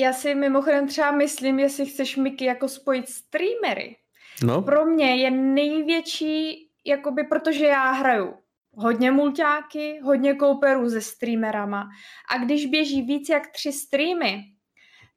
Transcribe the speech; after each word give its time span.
Já 0.00 0.12
si 0.12 0.34
mimochodem 0.34 0.88
třeba 0.88 1.10
myslím, 1.10 1.58
jestli 1.58 1.86
chceš 1.86 2.16
Miky 2.16 2.44
jako 2.44 2.68
spojit 2.68 3.08
streamery. 3.08 3.96
No. 4.42 4.62
Pro 4.62 4.84
mě 4.86 5.16
je 5.16 5.30
největší, 5.30 6.68
jakoby, 6.86 7.24
protože 7.24 7.66
já 7.66 7.90
hraju 7.90 8.34
hodně 8.74 9.10
mulťáky, 9.10 10.00
hodně 10.02 10.34
kouperů 10.34 10.90
se 10.90 11.00
streamerama 11.00 11.88
a 12.34 12.38
když 12.38 12.66
běží 12.66 13.02
víc 13.02 13.28
jak 13.28 13.50
tři 13.50 13.72
streamy, 13.72 14.42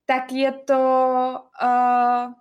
tak 0.05 0.31
je 0.31 0.51
to 0.51 0.79
uh, 1.63 2.33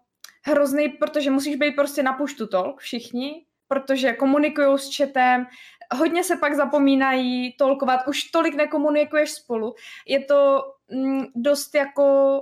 hrozný, 0.45 0.89
protože 0.89 1.31
musíš 1.31 1.57
být 1.57 1.77
prostě 1.77 2.03
na 2.03 2.13
puštu 2.13 2.47
tolk 2.47 2.81
všichni, 2.81 3.47
protože 3.69 4.13
komunikují 4.13 4.79
s 4.79 4.97
chatem, 4.97 5.47
hodně 5.95 6.25
se 6.25 6.37
pak 6.37 6.55
zapomínají 6.55 7.53
tolkovat, 7.53 8.01
už 8.09 8.25
tolik 8.25 8.55
nekomunikuješ 8.55 9.31
spolu. 9.31 9.75
Je 10.07 10.25
to 10.25 10.63
mm, 10.91 11.25
dost 11.37 11.75
jako 11.75 12.41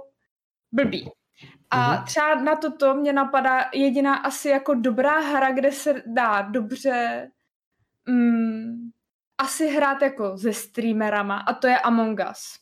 blbý. 0.72 1.10
A 1.70 1.76
mm-hmm. 1.76 2.04
třeba 2.04 2.34
na 2.34 2.56
toto 2.56 2.94
mě 2.94 3.12
napadá 3.12 3.70
jediná 3.74 4.14
asi 4.14 4.48
jako 4.48 4.74
dobrá 4.74 5.18
hra, 5.18 5.52
kde 5.52 5.72
se 5.72 6.02
dá 6.06 6.42
dobře 6.42 7.28
mm, 8.08 8.90
asi 9.38 9.66
hrát 9.66 10.02
jako 10.02 10.38
se 10.38 10.52
streamerama 10.52 11.36
a 11.36 11.54
to 11.54 11.66
je 11.66 11.78
Among 11.78 12.20
Us. 12.30 12.58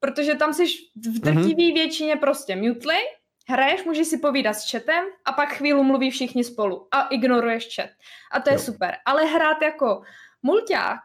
Protože 0.00 0.34
tam 0.34 0.52
jsi 0.52 0.64
v 0.96 1.20
drtivý 1.20 1.54
mm-hmm. 1.54 1.74
většině 1.74 2.16
prostě 2.16 2.56
mutlej, 2.56 3.00
hraješ, 3.48 3.84
můžeš 3.84 4.08
si 4.08 4.18
povídat 4.18 4.56
s 4.56 4.70
chatem 4.70 5.04
a 5.24 5.32
pak 5.32 5.52
chvíli 5.52 5.82
mluví 5.82 6.10
všichni 6.10 6.44
spolu 6.44 6.88
a 6.92 7.02
ignoruješ 7.02 7.68
chat. 7.76 7.90
A 8.32 8.40
to 8.40 8.50
je 8.50 8.54
jo. 8.56 8.60
super. 8.60 8.96
Ale 9.06 9.24
hrát 9.24 9.62
jako 9.62 10.02
mulťák 10.42 11.00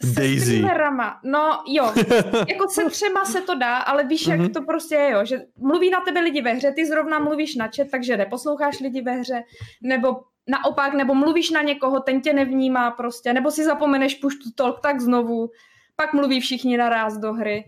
s 0.00 0.12
Daisy. 0.14 0.40
streamerama, 0.46 1.20
no 1.24 1.62
jo, 1.66 1.92
jako 2.48 2.68
se 2.68 2.84
třema 2.90 3.24
se 3.24 3.40
to 3.40 3.54
dá, 3.54 3.76
ale 3.76 4.04
víš, 4.04 4.26
jak 4.26 4.40
Mhm. 4.40 4.52
to 4.52 4.62
prostě 4.62 4.94
je, 4.94 5.10
jo, 5.10 5.24
že 5.24 5.40
mluví 5.56 5.90
na 5.90 6.00
tebe 6.00 6.20
lidi 6.20 6.42
ve 6.42 6.52
hře, 6.52 6.72
ty 6.72 6.86
zrovna 6.86 7.18
mluvíš 7.18 7.54
na 7.56 7.68
chat, 7.76 7.86
takže 7.90 8.16
neposloucháš 8.16 8.80
lidi 8.80 9.00
ve 9.02 9.12
hře, 9.12 9.42
nebo 9.82 10.20
naopak, 10.48 10.94
nebo 10.94 11.14
mluvíš 11.14 11.50
na 11.50 11.62
někoho, 11.62 12.00
ten 12.00 12.20
tě 12.20 12.32
nevnímá 12.32 12.90
prostě, 12.90 13.32
nebo 13.32 13.50
si 13.50 13.64
zapomeneš 13.64 14.14
puštu 14.14 14.50
tolk, 14.54 14.80
tak 14.80 15.00
znovu, 15.00 15.50
pak 15.96 16.12
mluví 16.12 16.40
všichni 16.40 16.76
naraz 16.76 17.18
do 17.18 17.32
hry, 17.32 17.64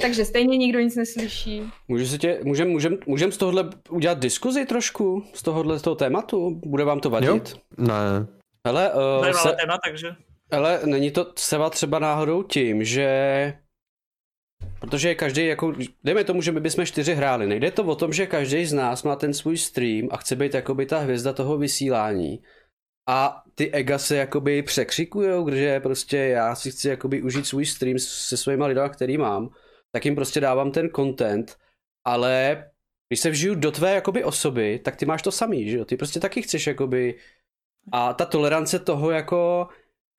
takže 0.00 0.24
stejně 0.24 0.56
nikdo 0.56 0.80
nic 0.80 0.96
neslyší. 0.96 1.62
Můžu 1.88 2.06
se 2.06 2.18
tě, 2.18 2.40
můžem, 2.44 2.68
můžem, 2.68 2.98
můžem 3.06 3.32
z 3.32 3.36
tohohle 3.36 3.70
udělat 3.90 4.18
diskuzi 4.18 4.66
trošku? 4.66 5.24
Z 5.34 5.42
tohohle 5.42 5.78
z 5.78 5.82
toho 5.82 5.96
tématu? 5.96 6.60
Bude 6.66 6.84
vám 6.84 7.00
to 7.00 7.08
Jo? 7.08 7.12
vadit? 7.12 7.56
Ne. 7.78 8.26
Hele, 8.66 8.92
uh, 8.94 9.00
Zajímavé 9.20 9.50
se, 9.50 9.56
téma, 9.60 9.78
takže... 9.86 10.08
ale 10.50 10.80
není 10.84 11.10
to 11.10 11.32
seva 11.36 11.70
třeba 11.70 11.98
náhodou 11.98 12.42
tím, 12.42 12.84
že 12.84 13.54
Protože 14.80 15.14
každý, 15.14 15.46
jako, 15.46 15.74
dejme 16.04 16.24
tomu, 16.24 16.42
že 16.42 16.52
my 16.52 16.60
bychom 16.60 16.86
čtyři 16.86 17.14
hráli. 17.14 17.46
Nejde 17.46 17.70
to 17.70 17.84
o 17.84 17.94
tom, 17.94 18.12
že 18.12 18.26
každý 18.26 18.66
z 18.66 18.72
nás 18.72 19.02
má 19.02 19.16
ten 19.16 19.34
svůj 19.34 19.56
stream 19.58 20.08
a 20.10 20.16
chce 20.16 20.36
být 20.36 20.54
jakoby 20.54 20.86
ta 20.86 20.98
hvězda 20.98 21.32
toho 21.32 21.58
vysílání. 21.58 22.42
A 23.08 23.42
ty 23.54 23.70
ega 23.72 23.98
se 23.98 24.16
jakoby 24.16 24.62
překřikujou, 24.62 25.50
že 25.50 25.80
prostě 25.80 26.16
já 26.16 26.54
si 26.54 26.70
chci 26.70 26.88
jakoby 26.88 27.22
užít 27.22 27.46
svůj 27.46 27.66
stream 27.66 27.98
se 27.98 28.36
svýma 28.36 28.66
lidma, 28.66 28.88
který 28.88 29.18
mám, 29.18 29.50
tak 29.92 30.04
jim 30.04 30.14
prostě 30.14 30.40
dávám 30.40 30.70
ten 30.70 30.90
content, 30.96 31.58
ale 32.04 32.64
když 33.08 33.20
se 33.20 33.30
vžiju 33.30 33.54
do 33.54 33.70
tvé 33.70 33.94
jakoby 33.94 34.24
osoby, 34.24 34.78
tak 34.78 34.96
ty 34.96 35.06
máš 35.06 35.22
to 35.22 35.32
samý, 35.32 35.70
že 35.70 35.76
jo? 35.76 35.84
Ty 35.84 35.96
prostě 35.96 36.20
taky 36.20 36.42
chceš 36.42 36.66
jakoby 36.66 37.18
a 37.92 38.12
ta 38.12 38.24
tolerance 38.24 38.78
toho 38.78 39.10
jako 39.10 39.68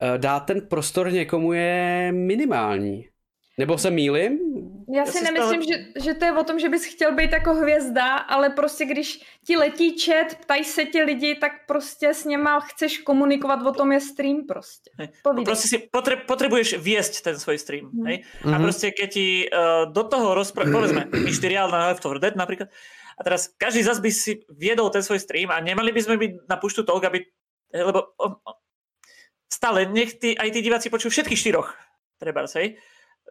eh, 0.02 0.18
dát 0.18 0.40
ten 0.40 0.66
prostor 0.66 1.12
někomu 1.12 1.52
je 1.52 2.12
minimální. 2.12 3.08
Nebo 3.58 3.78
se 3.78 3.90
mýlim? 3.90 4.38
Já 4.94 5.04
Já 5.04 5.06
si 5.06 5.24
nemyslím, 5.24 5.62
stále- 5.62 5.84
že, 5.94 6.00
že 6.04 6.14
to 6.14 6.24
je 6.24 6.32
o 6.32 6.44
tom, 6.44 6.58
že 6.58 6.68
bys 6.68 6.84
chtěl 6.84 7.14
být 7.14 7.32
jako 7.32 7.54
hvězda, 7.54 8.16
ale 8.16 8.50
prostě 8.50 8.84
když 8.84 9.20
ti 9.46 9.56
letí 9.56 9.98
chat, 9.98 10.34
ptají 10.34 10.64
se 10.64 10.84
ti 10.84 11.02
lidi, 11.02 11.34
tak 11.34 11.52
prostě 11.66 12.14
s 12.14 12.24
něma 12.24 12.60
chceš 12.60 12.98
komunikovat, 12.98 13.66
o 13.66 13.72
tom 13.72 13.92
je 13.92 14.00
stream 14.00 14.46
prostě. 14.46 14.90
Povídej. 15.22 15.44
Proste 15.44 15.68
si 15.68 15.78
potre, 15.78 16.16
potrebuješ 16.16 16.78
viesť 16.82 17.22
ten 17.22 17.38
svoj 17.38 17.58
stream. 17.58 17.90
Mhm. 17.94 18.06
Hej? 18.06 18.16
A 18.44 18.58
Mhm. 18.58 18.62
proste 18.62 18.86
keď 18.90 19.08
ti 19.12 19.26
uh, 19.46 19.86
do 19.92 20.02
toho 20.04 20.34
rozpráva, 20.34 20.70
povedzme, 20.74 21.06
my 21.24 21.30
štyria 21.32 21.66
na 21.70 21.94
Left 21.94 22.02
4 22.02 22.18
Dead 22.18 22.34
napríklad, 22.36 22.68
a 23.14 23.20
teraz 23.22 23.46
každý 23.54 23.86
zas 23.86 24.02
by 24.02 24.10
si 24.10 24.42
viedol 24.50 24.90
ten 24.90 25.02
svoj 25.02 25.22
stream 25.22 25.54
a 25.54 25.62
nemali 25.62 25.94
by 25.94 26.00
sme 26.02 26.18
byť 26.18 26.50
na 26.50 26.58
puštu 26.58 26.82
toľk, 26.82 27.02
aby, 27.06 27.18
lebo 27.70 28.10
o, 28.18 28.26
stále 29.46 29.86
nech 29.86 30.18
tí, 30.18 30.34
aj 30.34 30.50
tí 30.50 30.60
diváci 30.60 30.90
počujú 30.90 31.14
všetkých 31.14 31.38
štyroch, 31.38 31.70
treba 32.18 32.42
hej. 32.58 32.74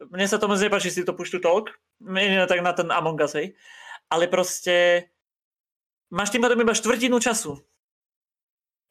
Mne 0.09 0.26
sa 0.26 0.42
to 0.42 0.50
moc 0.50 0.58
nepáči 0.58 0.90
si 0.90 1.06
to 1.06 1.14
puštu 1.14 1.38
mne 2.04 2.50
tak 2.50 2.59
na 2.66 2.74
ten 2.74 2.90
Among 2.90 3.20
Us, 3.22 3.38
hej. 3.38 3.54
Ale 4.09 4.28
proste 4.28 5.08
máš 6.12 6.34
tým 6.34 6.44
pádom 6.44 6.59
iba 6.59 6.76
štvrtinu 6.76 7.18
času. 7.22 7.58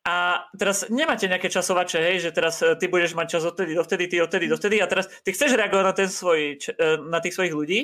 A 0.02 0.42
teraz 0.58 0.90
nemáte 0.90 1.30
nejaké 1.30 1.46
časovače, 1.46 2.02
hej, 2.02 2.26
že 2.26 2.30
teraz 2.34 2.58
e, 2.58 2.74
ty 2.74 2.90
budeš 2.90 3.14
mať 3.14 3.38
čas 3.38 3.46
odtedy, 3.46 3.78
dovtedy, 3.78 4.10
ty 4.10 4.18
odtedy, 4.18 4.50
dovtedy 4.50 4.76
a 4.82 4.90
teraz 4.90 5.06
ty 5.22 5.30
chceš 5.30 5.54
reagovať 5.54 5.84
na, 5.86 5.94
ten 5.94 6.10
svoj, 6.10 6.58
č- 6.58 6.74
e, 6.74 6.98
na 7.06 7.22
tých 7.22 7.38
svojich 7.38 7.54
ľudí, 7.54 7.80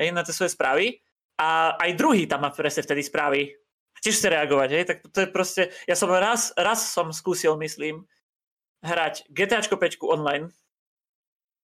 hej, 0.00 0.08
na 0.16 0.24
tie 0.24 0.32
svoje 0.32 0.56
správy 0.56 1.04
a 1.36 1.76
aj 1.76 1.92
druhý 1.92 2.24
tam 2.24 2.48
má 2.48 2.56
presne 2.56 2.80
vtedy 2.80 3.04
správy. 3.04 3.52
A 3.92 3.98
tiež 4.00 4.16
chce 4.16 4.32
reagovať, 4.32 4.68
hej, 4.72 4.84
tak 4.88 4.98
to 5.12 5.18
je 5.20 5.28
proste, 5.28 5.62
ja 5.84 5.92
som 5.92 6.08
raz, 6.08 6.56
raz 6.56 6.88
som 6.88 7.12
skúsil, 7.12 7.52
myslím, 7.60 8.08
hrať 8.80 9.28
GTAčko 9.28 9.76
5 9.76 10.00
online, 10.08 10.48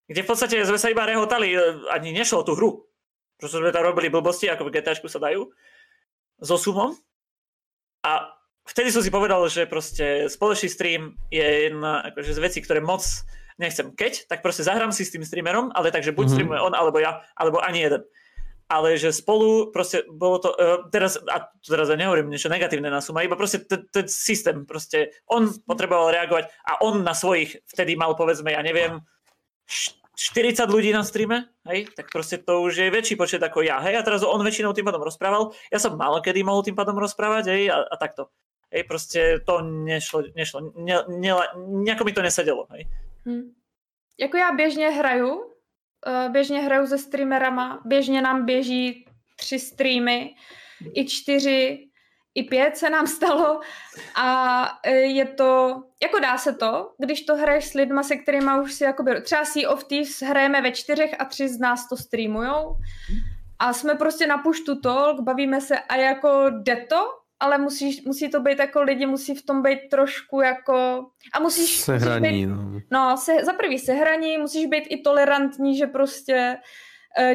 kde 0.09 0.21
v 0.25 0.29
podstate 0.29 0.57
sme 0.65 0.81
sa 0.81 0.89
iba 0.89 1.05
rehotali, 1.05 1.53
e, 1.53 1.59
ani 1.93 2.11
nešlo 2.11 2.41
o 2.41 2.47
tú 2.47 2.57
hru. 2.57 2.71
Proste 3.37 3.61
sme 3.61 3.71
tam 3.71 3.87
robili 3.87 4.09
blbosti, 4.09 4.49
ako 4.49 4.67
v 4.67 4.75
GTAčku 4.75 5.07
sa 5.07 5.21
dajú, 5.21 5.47
so 6.41 6.57
sumom. 6.57 6.97
A 8.03 8.33
vtedy 8.65 8.91
som 8.91 9.03
si 9.03 9.11
povedal, 9.11 9.39
že 9.47 9.69
proste 9.69 10.27
spoločný 10.27 10.69
stream 10.69 11.03
je 11.29 11.71
jedna 11.71 12.03
akože 12.09 12.35
z 12.35 12.41
vecí, 12.41 12.59
ktoré 12.63 12.81
moc 12.81 13.05
nechcem. 13.59 13.91
Keď, 13.91 14.31
tak 14.31 14.41
proste 14.41 14.63
zahrám 14.63 14.95
si 14.95 15.03
s 15.03 15.11
tým 15.11 15.27
streamerom, 15.27 15.75
ale 15.75 15.91
takže 15.91 16.11
buď 16.11 16.15
Mhm. 16.15 16.23
mm-hmm. 16.23 16.35
streamuje 16.35 16.61
on, 16.63 16.75
alebo 16.75 16.99
ja, 16.99 17.23
alebo 17.35 17.59
ani 17.59 17.85
jeden. 17.85 18.03
Ale 18.69 19.01
že 19.01 19.17
spolu 19.17 19.73
proste 19.73 20.05
bolo 20.13 20.37
to, 20.45 20.53
uh, 20.53 20.85
teraz, 20.93 21.17
a 21.17 21.49
teraz 21.65 21.89
ja 21.89 21.97
nehovorím 21.97 22.29
niečo 22.29 22.53
negatívne 22.53 22.93
na 22.93 23.01
suma, 23.01 23.25
iba 23.25 23.33
proste 23.33 23.65
ten, 23.65 23.89
ten 23.89 24.05
systém, 24.05 24.69
proste 24.69 25.09
on 25.25 25.49
potreboval 25.65 26.13
reagovať 26.13 26.53
a 26.69 26.85
on 26.85 27.01
na 27.01 27.17
svojich, 27.17 27.65
vtedy 27.65 27.97
mal 27.97 28.13
povedzme, 28.13 28.53
ja 28.53 28.61
neviem, 28.61 29.01
š- 29.01 29.18
40 29.69 30.67
ľudí 30.67 30.91
na 30.91 31.07
streame, 31.07 31.47
hej, 31.69 31.87
tak 31.95 32.11
proste 32.11 32.43
to 32.43 32.67
už 32.67 32.75
je 32.75 32.91
väčší 32.91 33.15
počet 33.15 33.39
ako 33.39 33.63
ja, 33.63 33.79
hej, 33.87 33.95
a 33.95 34.03
teraz 34.03 34.27
on 34.27 34.43
väčšinou 34.43 34.75
tým 34.75 34.83
pádom 34.83 35.07
rozprával, 35.07 35.55
ja 35.71 35.79
som 35.79 35.95
málo 35.95 36.19
kedy 36.19 36.43
mohol 36.43 36.67
tým 36.67 36.75
pádom 36.75 36.99
rozprávať, 36.99 37.55
hej, 37.55 37.71
a, 37.71 37.87
a 37.87 37.95
takto. 37.95 38.35
Hej, 38.75 38.85
proste 38.85 39.21
to 39.47 39.63
nešlo, 39.63 40.27
nešlo, 40.35 40.75
ne, 40.77 41.07
ne, 41.09 41.31
nejako 41.87 42.05
mi 42.05 42.13
to 42.13 42.23
nesedelo, 42.23 42.67
hej. 42.75 42.85
Hm. 43.29 43.55
Jako 44.19 44.37
já 44.37 44.53
běžně 44.53 44.91
hraju, 44.91 45.55
eh, 46.07 46.29
běžně 46.29 46.61
hraju 46.61 46.87
se 46.87 46.99
streamerama, 46.99 47.83
běžně 47.85 48.23
nám 48.23 48.47
běží 48.47 49.07
tři 49.37 49.59
streamy, 49.59 50.35
i 50.95 51.05
čtyři, 51.05 51.88
i 52.39 52.43
pět 52.43 52.77
se 52.77 52.91
nám 52.91 53.07
stalo 53.07 53.61
a 54.17 54.69
eh, 54.85 54.93
je 54.95 55.25
to, 55.25 55.83
jako 56.03 56.19
dá 56.19 56.39
se 56.39 56.53
to, 56.53 56.91
když 56.99 57.23
to 57.23 57.37
hraješ 57.37 57.69
s 57.69 57.75
lidma, 57.75 58.03
se 58.03 58.17
kterými 58.17 58.51
už 58.63 58.73
si 58.73 58.85
jakoby, 58.85 59.21
třeba 59.21 59.45
Sea 59.45 59.71
of 59.71 59.85
Thieves 59.85 60.23
hrajeme 60.23 60.63
ve 60.63 60.73
čtyřech 60.73 61.15
a 61.19 61.25
tři 61.25 61.49
z 61.49 61.59
nás 61.59 61.89
to 61.89 61.97
streamujou 61.97 62.77
a 63.59 63.73
jsme 63.73 63.95
prostě 63.95 64.27
na 64.27 64.39
puštu 64.39 64.81
talk, 64.81 65.21
bavíme 65.21 65.61
se 65.61 65.79
a 65.79 65.97
jako 65.97 66.45
jde 66.63 66.77
to, 66.77 67.07
ale 67.41 67.59
musíš, 67.59 68.05
musí 68.05 68.31
to 68.31 68.41
být 68.41 68.59
jako 68.59 68.83
lidi, 68.83 69.07
musí 69.07 69.35
v 69.35 69.47
tom 69.47 69.63
být 69.63 69.79
trošku 69.91 70.41
jako 70.41 71.07
a 71.35 71.41
musíš, 71.41 71.63
musíš 71.63 71.79
být 71.79 71.85
Sehraní, 71.85 72.47
no. 72.47 72.81
No, 72.91 73.17
se, 73.17 73.33
za 73.45 73.53
prvý 73.53 73.79
sehraní, 73.79 74.39
musíš 74.39 74.67
být 74.67 74.85
i 74.89 75.01
tolerantní, 75.01 75.77
že 75.77 75.87
prostě 75.87 76.57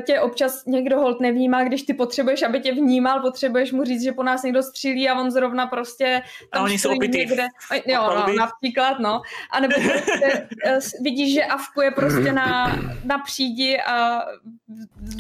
tě 0.05 0.19
občas 0.19 0.65
někdo 0.65 0.99
hold 0.99 1.19
nevnímá, 1.19 1.63
když 1.63 1.83
ty 1.83 1.93
potřebuješ, 1.93 2.41
aby 2.41 2.59
tě 2.59 2.71
vnímal, 2.71 3.21
potřebuješ 3.21 3.71
mu 3.71 3.83
říct, 3.83 4.03
že 4.03 4.11
po 4.11 4.23
nás 4.23 4.43
někdo 4.43 4.63
střílí 4.63 5.09
a 5.09 5.19
on 5.19 5.31
zrovna 5.31 5.67
prostě 5.67 6.21
A 6.51 6.61
oni 6.63 6.79
jsou 6.79 6.95
opitý. 6.95 7.17
někde. 7.17 7.47
Jo, 7.85 8.01
no, 8.15 8.33
například, 8.33 8.99
no. 8.99 9.21
A 9.51 9.59
nebo 9.59 9.75
prostě 9.91 10.47
eh, 10.65 10.79
vidíš, 11.01 11.33
že 11.33 11.43
Avku 11.43 11.81
je 11.81 11.91
prostě 11.91 12.31
na, 12.31 12.79
na 13.05 13.17
přídi 13.17 13.77
a 13.87 14.21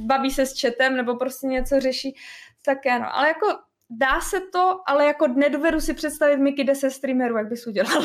baví 0.03 0.31
se 0.31 0.45
s 0.45 0.53
četem, 0.53 0.95
nebo 0.95 1.15
prostě 1.15 1.47
něco 1.47 1.79
řeší, 1.79 2.15
tak 2.65 2.85
ano. 2.85 3.15
Ale 3.15 3.27
jako 3.27 3.47
dá 3.89 4.21
se 4.21 4.37
to, 4.53 4.79
ale 4.87 5.05
jako 5.05 5.27
nedovedu 5.27 5.81
si 5.81 5.93
představit 5.93 6.37
Miky 6.37 6.63
10 6.63 6.91
streamerů, 6.91 7.37
jak 7.37 7.49
bys 7.49 7.67
udělal. 7.67 8.03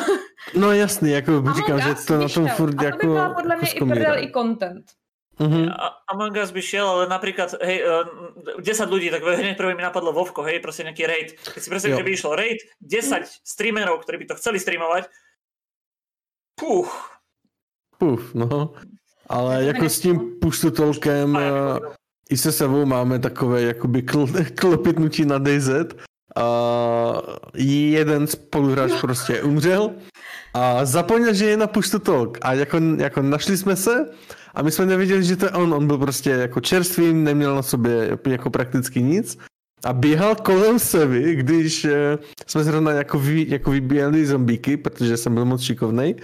No 0.56 0.72
jasný, 0.72 1.10
jako 1.10 1.52
říkám, 1.56 1.80
že 1.80 1.94
to 2.06 2.18
na 2.18 2.28
tom 2.28 2.48
furt 2.48 2.74
a 2.74 2.78
to 2.78 2.84
jako... 2.84 2.98
by 2.98 3.06
byla 3.06 3.34
podle 3.34 3.54
jako 3.54 3.60
mě 3.64 3.72
i 3.72 3.76
skomíra. 3.76 3.96
prdel 3.96 4.24
i 4.24 4.32
content. 4.32 4.84
Mhm. 5.38 5.70
A 5.70 6.02
Among 6.10 6.34
Us 6.36 6.50
by 6.50 6.62
šiel, 6.62 6.86
ale 6.88 7.04
napríklad, 7.06 7.54
hej, 7.62 7.78
eh, 7.86 8.04
10 8.58 8.90
ľudí, 8.90 9.06
tak 9.10 9.22
hneď 9.22 9.54
prvé 9.54 9.74
mi 9.78 9.82
napadlo 9.86 10.10
Vovko, 10.12 10.42
hej, 10.42 10.58
proste 10.58 10.82
nejaký 10.82 11.06
raid. 11.06 11.28
Keď 11.54 11.60
si 11.62 11.70
Jo. 11.70 11.96
že 11.96 12.02
by 12.02 12.10
išlo 12.10 12.34
raid, 12.34 12.58
10 12.82 13.22
streamerov, 13.46 14.02
ktorí 14.02 14.18
by 14.18 14.26
to 14.26 14.38
chceli 14.38 14.58
streamovať, 14.58 15.06
puch, 16.58 16.90
Puf, 17.98 18.34
no. 18.34 18.72
Ale 19.28 19.64
jako 19.64 19.88
s 19.88 20.00
tím 20.00 20.38
push 20.40 20.60
to 20.60 20.70
tolkem, 20.70 21.36
A 21.36 21.40
eh, 21.40 21.44
jako- 21.44 21.92
i 22.30 22.36
se 22.36 22.52
sebou 22.52 22.86
máme 22.86 23.18
takové 23.18 23.62
jakoby 23.62 24.02
kl- 24.02 24.44
klopitnutí 24.60 25.24
na 25.24 25.38
DayZ 25.38 25.68
a 26.36 26.46
jeden 27.54 28.26
spoluhráč 28.26 28.92
prostě 29.00 29.42
umřel 29.42 29.90
a 30.54 30.84
zapomněl, 30.84 31.34
že 31.34 31.44
je 31.44 31.56
na 31.56 31.66
push 31.66 31.90
to 31.90 31.98
talk 31.98 32.38
a 32.42 32.52
jako, 32.54 32.78
jako 32.98 33.22
našli 33.22 33.56
jsme 33.56 33.76
se 33.76 34.10
a 34.58 34.62
my 34.62 34.70
jsme 34.70 34.86
nevěděli, 34.86 35.24
že 35.24 35.36
to 35.36 35.46
je 35.46 35.50
on, 35.50 35.74
on 35.74 35.86
byl 35.86 35.98
prostě 35.98 36.30
jako 36.30 36.60
čerstvý, 36.60 37.12
neměl 37.12 37.54
na 37.54 37.62
sobě 37.62 38.18
jako 38.26 38.50
prakticky 38.50 39.02
nic. 39.02 39.38
A 39.84 39.92
běhal 39.92 40.34
kolem 40.34 40.78
sebe, 40.78 41.34
když 41.34 41.84
eh, 41.84 42.18
jsme 42.46 42.64
zrovna 42.64 42.90
jako, 42.90 43.18
vy, 43.18 43.46
jako 43.48 43.70
vybíjeli 43.70 44.26
zombíky, 44.26 44.76
protože 44.76 45.16
jsem 45.16 45.34
byl 45.34 45.44
moc 45.44 45.62
šikovnej 45.62 46.14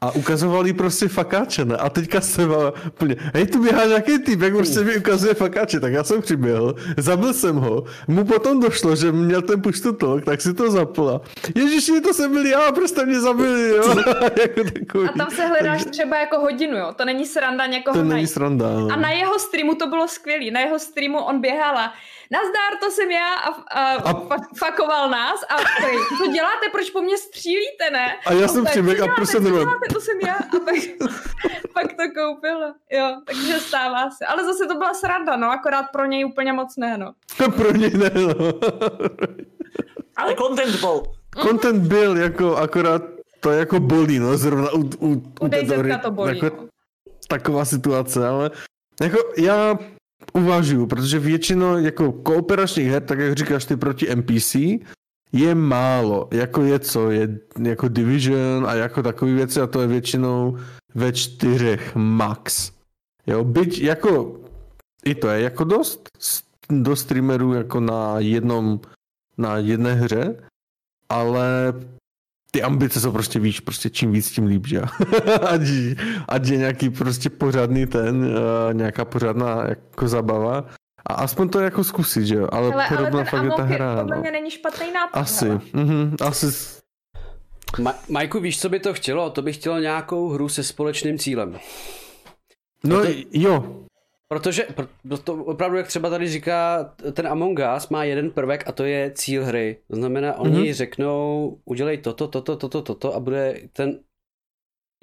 a 0.00 0.10
ukazovali 0.10 0.72
prostě 0.72 1.08
fakáče, 1.08 1.64
ne? 1.64 1.76
A 1.76 1.88
teďka 1.90 2.20
se 2.20 2.42
úplně, 2.86 3.16
hej, 3.34 3.46
tu 3.46 3.62
běhá 3.62 3.84
nějaký 3.84 4.18
typ, 4.18 4.40
jak 4.40 4.52
prostě 4.56 4.80
mi 4.80 4.96
ukazuje 4.96 5.34
fakáče, 5.34 5.80
tak 5.80 5.92
já 5.92 6.04
jsem 6.04 6.22
přiběhl, 6.22 6.74
zabil 6.96 7.32
jsem 7.32 7.56
ho, 7.56 7.84
mu 8.08 8.24
potom 8.24 8.60
došlo, 8.60 8.96
že 8.96 9.12
měl 9.12 9.42
ten 9.42 9.62
push 9.62 9.80
to 9.80 9.92
talk, 9.92 10.24
tak 10.24 10.40
si 10.40 10.54
to 10.54 10.70
zapla. 10.70 11.20
Ježiši, 11.54 12.00
to 12.00 12.14
jsem 12.14 12.32
byl 12.32 12.46
já, 12.46 12.72
prostě 12.72 13.06
mě 13.06 13.20
zabili, 13.20 13.68
jo. 13.68 13.84
jako 14.40 14.64
takový. 14.78 15.08
A 15.08 15.12
tam 15.18 15.30
se 15.30 15.46
hledáš 15.46 15.84
třeba 15.84 16.20
jako 16.20 16.38
hodinu, 16.38 16.76
jo, 16.78 16.92
to 16.96 17.04
není 17.04 17.26
sranda 17.26 17.66
někoho 17.66 17.94
To 17.94 17.98
není 18.02 18.10
najít. 18.10 18.30
sranda, 18.30 18.70
no. 18.70 18.88
A 18.92 18.96
na 18.96 19.10
jeho 19.10 19.38
streamu 19.38 19.74
to 19.74 19.86
bylo 19.86 20.08
skvělý, 20.08 20.50
na 20.50 20.60
jeho 20.60 20.78
streamu 20.78 21.18
on 21.18 21.40
běhala 21.40 21.92
nazdár, 22.30 22.72
to 22.80 22.90
jsem 22.90 23.10
já 23.10 23.34
a, 23.34 23.50
a, 23.80 23.94
a... 24.10 24.36
fakoval 24.58 25.10
nás 25.10 25.40
a 25.50 25.54
tady, 25.82 25.96
co 26.18 26.26
děláte, 26.32 26.68
proč 26.72 26.90
po 26.90 27.02
mně 27.02 27.18
střílíte, 27.18 27.90
ne? 27.92 28.16
A 28.26 28.32
já 28.32 28.48
jsem 28.48 28.64
přiběh 28.64 29.02
a 29.02 29.06
prostě 29.16 29.40
nevím. 29.40 29.68
to 29.92 30.00
jsem 30.00 30.20
já 30.26 30.34
a 30.34 30.58
pak, 30.64 30.74
pak 31.74 31.86
to 31.86 32.20
koupil, 32.20 32.58
jo, 32.90 33.20
takže 33.26 33.60
stává 33.60 34.10
se. 34.10 34.26
Ale 34.26 34.44
zase 34.44 34.66
to 34.66 34.74
byla 34.74 34.94
sranda, 34.94 35.36
no, 35.36 35.50
akorát 35.50 35.82
pro 35.92 36.04
něj 36.04 36.24
úplně 36.24 36.52
moc 36.52 36.76
ne, 36.76 36.98
no. 36.98 37.12
pro 37.50 37.72
něj 37.72 37.90
ne, 37.90 38.10
no. 38.14 38.34
Ale 40.16 40.34
content 40.34 40.80
byl. 40.80 41.02
Content 41.42 41.86
byl, 41.86 42.16
jako 42.16 42.56
akorát 42.56 43.02
to 43.40 43.50
jako 43.50 43.80
bolí, 43.80 44.18
no, 44.18 44.36
zrovna 44.36 44.72
u, 44.72 44.78
u, 44.78 45.08
u, 45.08 45.12
u 45.40 45.48
to 46.02 46.10
bolí, 46.10 46.38
jako, 46.38 46.56
no. 46.56 46.68
Taková 47.28 47.64
situace, 47.64 48.28
ale 48.28 48.50
jako 49.02 49.18
já 49.36 49.78
uvažuju, 50.32 50.86
protože 50.86 51.18
většinou 51.18 51.78
jako 51.78 52.12
kooperačních 52.12 52.88
her, 52.88 53.02
tak 53.02 53.18
jak 53.18 53.36
říkáš 53.36 53.64
ty 53.64 53.76
proti 53.76 54.14
NPC, 54.14 54.56
je 55.32 55.54
málo, 55.54 56.28
jako 56.32 56.62
je 56.62 56.78
co, 56.78 57.10
je 57.10 57.38
jako 57.62 57.88
Division 57.88 58.66
a 58.66 58.74
jako 58.74 59.02
takový 59.02 59.34
věci 59.34 59.60
a 59.60 59.66
to 59.66 59.80
je 59.80 59.86
většinou 59.86 60.58
ve 60.94 61.12
čtyřech 61.12 61.94
max. 61.94 62.72
Jo, 63.26 63.44
byť 63.44 63.80
jako, 63.80 64.40
i 65.04 65.14
to 65.14 65.28
je 65.28 65.40
jako 65.40 65.64
dost, 65.64 66.08
do 66.70 66.96
streamerů 66.96 67.54
jako 67.54 67.80
na 67.80 68.14
jednom, 68.18 68.80
na 69.38 69.56
jedné 69.56 69.94
hře, 69.94 70.42
ale 71.08 71.74
ty 72.50 72.62
ambice 72.62 73.00
jsou 73.00 73.12
prostě 73.12 73.38
víš, 73.38 73.60
prostě 73.60 73.90
čím 73.90 74.12
víc, 74.12 74.30
tím 74.30 74.46
líp, 74.46 74.66
že 74.66 74.80
ať, 75.50 75.60
ať 76.28 76.48
je 76.48 76.56
nějaký 76.56 76.90
prostě 76.90 77.30
pořádný 77.30 77.86
ten, 77.86 78.24
uh, 78.24 78.74
nějaká 78.74 79.04
pořádná 79.04 79.64
jako 79.68 80.08
zabava. 80.08 80.64
A 81.06 81.14
aspoň 81.14 81.48
to 81.48 81.60
jako 81.60 81.84
zkusit, 81.84 82.26
že 82.26 82.34
jo, 82.34 82.48
ale, 82.52 82.74
ale 82.74 82.86
podobná 82.88 83.24
fakt 83.24 83.44
je 83.44 83.50
ta 83.50 83.62
hra. 83.62 83.96
Podle 83.96 84.16
no. 84.16 84.22
mě 84.22 84.30
není 84.30 84.50
špatný 84.50 84.92
nápad. 84.92 85.20
Asi, 85.20 85.50
mm-hmm, 85.50 86.26
asi. 86.26 86.46
Ma- 87.78 87.94
Majku, 88.08 88.40
víš, 88.40 88.60
co 88.60 88.68
by 88.68 88.80
to 88.80 88.94
chtělo? 88.94 89.30
To 89.30 89.42
by 89.42 89.52
chtělo 89.52 89.78
nějakou 89.78 90.28
hru 90.28 90.48
se 90.48 90.62
společným 90.62 91.18
cílem. 91.18 91.58
No 92.84 93.02
to... 93.02 93.08
jo, 93.32 93.84
Protože 94.28 94.66
to 95.24 95.34
opravdu, 95.34 95.76
jak 95.76 95.86
třeba 95.86 96.10
tady 96.10 96.28
říká, 96.28 96.84
ten 97.12 97.26
Among 97.26 97.60
Us 97.76 97.88
má 97.88 98.04
jeden 98.04 98.30
prvek 98.30 98.68
a 98.68 98.72
to 98.72 98.84
je 98.84 99.12
cíl 99.14 99.44
hry. 99.44 99.76
To 99.90 99.96
znamená, 99.96 100.38
oni 100.38 100.58
mm-hmm. 100.58 100.74
řeknou, 100.74 101.60
udělej 101.64 101.98
toto, 101.98 102.28
toto, 102.28 102.56
toto, 102.56 102.82
toto 102.82 103.14
a 103.14 103.20
bude 103.20 103.60
ten... 103.72 104.00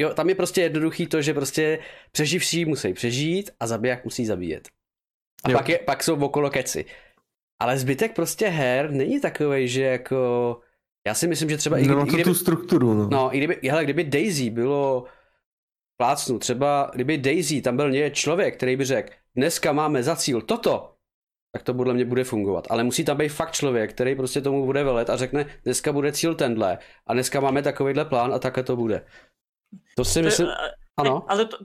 Jo, 0.01 0.13
tam 0.13 0.29
je 0.29 0.35
prostě 0.35 0.61
jednoduchý 0.61 1.07
to, 1.07 1.21
že 1.21 1.33
prostě 1.33 1.79
přeživší 2.11 2.65
musí 2.65 2.93
přežít 2.93 3.51
a 3.59 3.67
zabiják 3.67 4.05
musí 4.05 4.25
zabíjet. 4.25 4.67
A 5.43 5.49
pak, 5.49 5.69
je, 5.69 5.79
pak 5.79 6.03
jsou 6.03 6.25
okolo 6.25 6.49
keci. 6.49 6.85
Ale 7.61 7.77
zbytek 7.77 8.15
prostě 8.15 8.47
her 8.47 8.91
není 8.91 9.21
takový, 9.21 9.67
že 9.67 9.83
jako... 9.83 10.59
Já 11.07 11.13
si 11.13 11.27
myslím, 11.27 11.49
že 11.49 11.57
třeba... 11.57 11.77
Nemá 11.77 12.03
i, 12.03 12.07
kdyby, 12.07 12.23
tu 12.23 12.33
strukturu, 12.33 12.93
no. 12.93 13.09
No, 13.11 13.35
i 13.35 13.37
kdyby, 13.37 13.69
hele, 13.69 13.83
kdyby 13.83 14.03
Daisy 14.03 14.49
bylo 14.49 15.05
plácnu, 15.97 16.39
třeba 16.39 16.91
kdyby 16.93 17.17
Daisy 17.17 17.61
tam 17.61 17.77
byl 17.77 17.91
nějaký 17.91 18.15
člověk, 18.15 18.55
který 18.57 18.75
by 18.75 18.85
řekl, 18.85 19.13
dneska 19.35 19.71
máme 19.71 20.03
za 20.03 20.15
cíl 20.15 20.41
toto, 20.41 20.95
tak 21.51 21.63
to 21.63 21.73
podle 21.73 21.93
mě 21.93 22.05
bude 22.05 22.23
fungovat. 22.23 22.67
Ale 22.69 22.83
musí 22.83 23.05
tam 23.05 23.17
být 23.17 23.29
fakt 23.29 23.51
člověk, 23.51 23.89
který 23.89 24.15
prostě 24.15 24.41
tomu 24.41 24.65
bude 24.65 24.83
velet 24.83 25.09
a 25.09 25.17
řekne, 25.17 25.45
dneska 25.63 25.93
bude 25.93 26.11
cíl 26.11 26.35
tenhle 26.35 26.77
a 27.07 27.13
dneska 27.13 27.39
máme 27.39 27.61
takovýhle 27.61 28.05
plán 28.05 28.33
a 28.33 28.39
takhle 28.39 28.63
to 28.63 28.75
bude. 28.75 29.05
To 29.95 30.05
si 30.05 30.21
myslím, 30.21 30.47
ano. 30.97 31.23
Ale 31.27 31.45
to, 31.45 31.57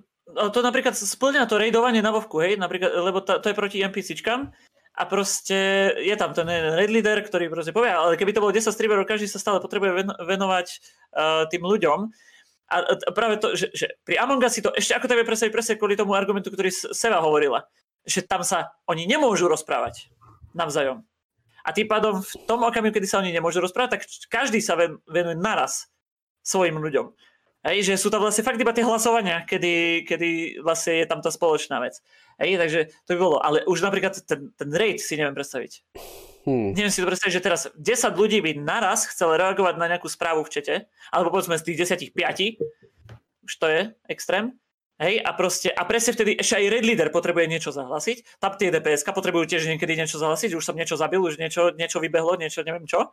to 0.50 0.62
napríklad 0.62 0.94
splňa 0.94 1.46
to 1.46 1.58
raidovanie 1.58 2.02
na 2.02 2.14
Vovku, 2.14 2.38
hej, 2.38 2.54
napríklad, 2.54 2.94
lebo 2.94 3.20
to, 3.20 3.42
to 3.42 3.50
je 3.50 3.54
proti 3.54 3.82
NPCčkám 3.82 4.50
a 4.94 5.02
proste 5.06 5.90
je 5.98 6.14
tam 6.14 6.34
ten 6.34 6.46
raid 6.46 6.90
leader, 6.90 7.18
ktorý 7.22 7.50
proste 7.50 7.74
povie, 7.74 7.90
ale 7.90 8.14
keby 8.14 8.30
to 8.30 8.42
bolo 8.42 8.54
10 8.54 8.70
streamerov, 8.70 9.10
každý 9.10 9.26
sa 9.26 9.42
stále 9.42 9.58
potrebuje 9.58 10.06
venovať 10.22 10.66
uh, 10.70 11.46
tým 11.50 11.62
ľuďom, 11.66 11.98
a, 12.70 12.76
a 12.94 13.10
práve 13.10 13.42
to, 13.42 13.58
že, 13.58 13.74
že 13.74 13.98
pri 14.06 14.22
Among 14.22 14.40
Us 14.46 14.54
si 14.54 14.62
to 14.62 14.70
ešte 14.70 14.94
ako 14.94 15.10
vie 15.10 15.26
predstaviť 15.26 15.52
presne 15.52 15.74
kvôli 15.74 15.98
tomu 15.98 16.14
argumentu, 16.14 16.54
ktorý 16.54 16.70
Seva 16.70 17.18
hovorila, 17.18 17.66
že 18.06 18.22
tam 18.22 18.46
sa 18.46 18.70
oni 18.86 19.10
nemôžu 19.10 19.50
rozprávať 19.50 20.08
navzájom. 20.54 21.02
A 21.60 21.76
tým 21.76 21.90
pádom 21.90 22.24
v 22.24 22.32
tom 22.48 22.64
okamihu, 22.64 22.94
kedy 22.94 23.04
sa 23.04 23.20
oni 23.20 23.34
nemôžu 23.34 23.60
rozprávať, 23.60 24.00
tak 24.00 24.02
každý 24.32 24.64
sa 24.64 24.78
venuje 25.04 25.36
naraz 25.36 25.92
svojim 26.40 26.80
ľuďom. 26.80 27.12
Hej, 27.60 27.92
že 27.92 28.00
sú 28.00 28.08
tam 28.08 28.24
vlastne 28.24 28.40
fakt 28.40 28.56
iba 28.56 28.72
tie 28.72 28.80
hlasovania, 28.80 29.44
kedy, 29.44 30.08
kedy 30.08 30.62
vlastne 30.64 30.96
je 30.96 31.04
tam 31.04 31.20
tá 31.20 31.28
spoločná 31.28 31.76
vec. 31.84 32.00
Hej, 32.40 32.56
takže 32.56 32.80
to 33.04 33.12
by 33.12 33.18
bolo. 33.20 33.36
Ale 33.36 33.60
už 33.68 33.84
napríklad 33.84 34.16
ten, 34.24 34.48
ten 34.56 34.70
raid 34.72 34.96
si 34.96 35.20
neviem 35.20 35.36
predstaviť. 35.36 35.84
Hmm. 36.48 36.72
Neviem 36.72 36.88
si 36.88 37.04
to 37.04 37.08
predstaviť, 37.08 37.34
že 37.36 37.44
teraz 37.44 37.60
10 37.76 38.16
ľudí 38.16 38.40
by 38.40 38.56
naraz 38.64 39.04
chcel 39.12 39.36
reagovať 39.36 39.76
na 39.76 39.92
nejakú 39.92 40.08
správu 40.08 40.40
v 40.48 40.52
čete, 40.52 40.74
alebo 41.12 41.36
povedzme 41.36 41.60
z 41.60 41.64
tých 41.68 41.76
10 42.12 42.16
5, 42.16 43.44
už 43.44 43.52
to 43.60 43.66
je 43.68 43.80
extrém, 44.08 44.56
hej, 44.96 45.20
a 45.20 45.30
proste, 45.36 45.68
a 45.68 45.82
presne 45.84 46.16
vtedy 46.16 46.40
ešte 46.40 46.56
aj 46.56 46.64
Red 46.72 46.84
Leader 46.88 47.08
potrebuje 47.12 47.44
niečo 47.44 47.70
zahlasiť, 47.76 48.40
tam 48.40 48.56
tie 48.56 48.72
DPS 48.72 49.04
potrebujú 49.04 49.44
tiež 49.52 49.68
niekedy 49.68 50.00
niečo 50.00 50.16
zahlasiť, 50.16 50.56
už 50.56 50.64
som 50.64 50.76
niečo 50.76 50.96
zabil, 50.96 51.20
už 51.20 51.36
niečo, 51.36 51.76
niečo 51.76 52.00
vybehlo, 52.00 52.40
niečo 52.40 52.64
neviem 52.64 52.88
čo. 52.88 53.12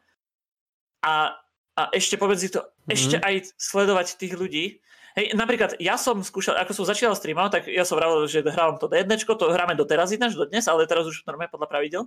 A, 1.03 1.35
a 1.75 1.81
ešte 1.91 2.15
povedz 2.15 2.47
si 2.47 2.51
to, 2.51 2.63
hmm 2.63 2.75
ešte 2.87 3.19
aj 3.19 3.51
sledovať 3.59 4.15
tých 4.15 4.39
ľudí, 4.39 4.79
Hej, 5.17 5.33
napríklad 5.33 5.81
ja 5.81 5.97
som 5.97 6.21
skúšal, 6.21 6.61
ako 6.61 6.77
som 6.77 6.85
začínal 6.85 7.17
streamovať, 7.17 7.49
tak 7.49 7.63
ja 7.73 7.81
som 7.81 7.97
vravil, 7.97 8.29
že 8.29 8.45
hrávam 8.45 8.77
to 8.77 8.85
D1, 8.85 9.09
to 9.17 9.49
hráme 9.49 9.73
doteraz 9.73 10.13
ináč, 10.13 10.37
do 10.37 10.45
dnes, 10.45 10.69
ale 10.69 10.85
teraz 10.85 11.09
už 11.09 11.25
normálne 11.25 11.49
podľa 11.49 11.65
pravidel. 11.65 12.03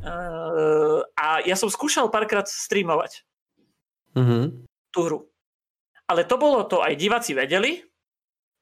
Uh, 0.00 1.04
a 1.12 1.44
ja 1.44 1.52
som 1.60 1.68
skúšal 1.68 2.08
párkrát 2.08 2.48
streamovať 2.48 3.20
uh-huh. 4.16 4.48
tú 4.88 4.98
hru. 5.04 5.18
Ale 6.08 6.24
to 6.24 6.40
bolo 6.40 6.64
to, 6.64 6.80
aj 6.80 6.96
diváci 6.96 7.36
vedeli, 7.36 7.84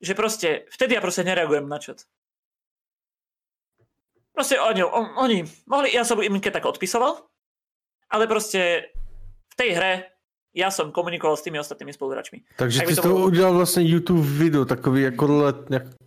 že 0.03 0.19
proste, 0.19 0.67
vtedy 0.75 0.99
ja 0.99 1.03
proste 1.03 1.23
nereagujem 1.23 1.71
na 1.71 1.79
chat. 1.79 2.03
Proste 4.35 4.59
oni, 4.59 4.83
on, 4.83 5.15
oni 5.19 5.47
mohli, 5.67 5.95
ja 5.95 6.03
som 6.03 6.19
im 6.19 6.43
keď 6.43 6.59
tak 6.59 6.67
odpisoval, 6.67 7.27
ale 8.11 8.25
proste 8.27 8.91
v 9.51 9.55
tej 9.55 9.71
hre 9.79 9.93
ja 10.55 10.75
som 10.75 10.91
komunikoval 10.91 11.39
s 11.39 11.47
tými 11.47 11.59
ostatnými 11.63 11.95
spoluhráčmi. 11.95 12.43
Takže 12.59 12.83
ty 12.83 12.95
to 12.99 13.15
udělal 13.15 13.55
vlastně 13.55 13.83
YouTube 13.83 14.27
video, 14.27 14.65
takový 14.65 15.03
jako, 15.03 15.27
let, 15.27 15.57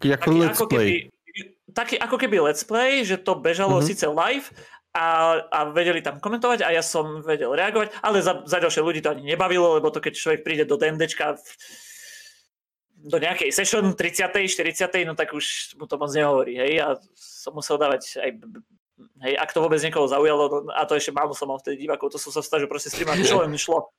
jako 0.03 0.31
taký 0.31 0.39
let's 0.39 0.61
ako 0.61 0.67
play. 0.67 0.87
Keby, 0.87 1.43
taký 1.73 1.95
ako 1.99 2.17
keby 2.17 2.39
let's 2.39 2.63
play, 2.63 3.05
že 3.05 3.17
to 3.17 3.35
bežalo 3.35 3.79
uh-huh. 3.79 3.87
síce 3.87 4.07
live, 4.07 4.51
a, 4.91 5.39
a 5.47 5.59
vedeli 5.71 6.03
tam 6.03 6.19
komentovať 6.19 6.67
a 6.67 6.75
ja 6.75 6.83
som 6.83 7.23
vedel 7.23 7.55
reagovať, 7.55 7.95
ale 8.03 8.19
za, 8.19 8.43
za 8.43 8.59
ďalšie 8.59 8.83
ľudí 8.83 8.99
to 8.99 9.15
ani 9.15 9.23
nebavilo, 9.23 9.79
lebo 9.79 9.87
to 9.87 10.03
keď 10.03 10.13
človek 10.19 10.41
príde 10.43 10.63
do 10.67 10.75
DNDčka 10.75 11.39
do 13.01 13.17
nejakej 13.17 13.49
session 13.49 13.97
30. 13.97 14.29
40. 14.29 15.09
no 15.09 15.15
tak 15.15 15.33
už 15.33 15.75
mu 15.79 15.87
to 15.87 15.95
moc 15.95 16.11
nehovorí, 16.11 16.59
hej, 16.59 16.83
a 16.83 16.99
som 17.15 17.55
musel 17.55 17.79
dávať 17.79 18.19
aj 18.19 18.29
hej, 19.25 19.33
ak 19.39 19.49
to 19.55 19.63
vôbec 19.63 19.79
niekoho 19.81 20.05
zaujalo, 20.11 20.43
no, 20.51 20.57
a 20.75 20.83
to 20.85 20.99
ešte 20.99 21.15
málo 21.15 21.33
som 21.33 21.49
mal 21.49 21.57
vtedy 21.57 21.87
divákov, 21.87 22.13
to 22.13 22.19
som 22.21 22.35
sa 22.35 22.43
snažil 22.43 22.67
proste 22.67 22.91
streamovať, 22.91 23.25
čo 23.25 23.41
len 23.41 23.55
šlo, 23.55 23.95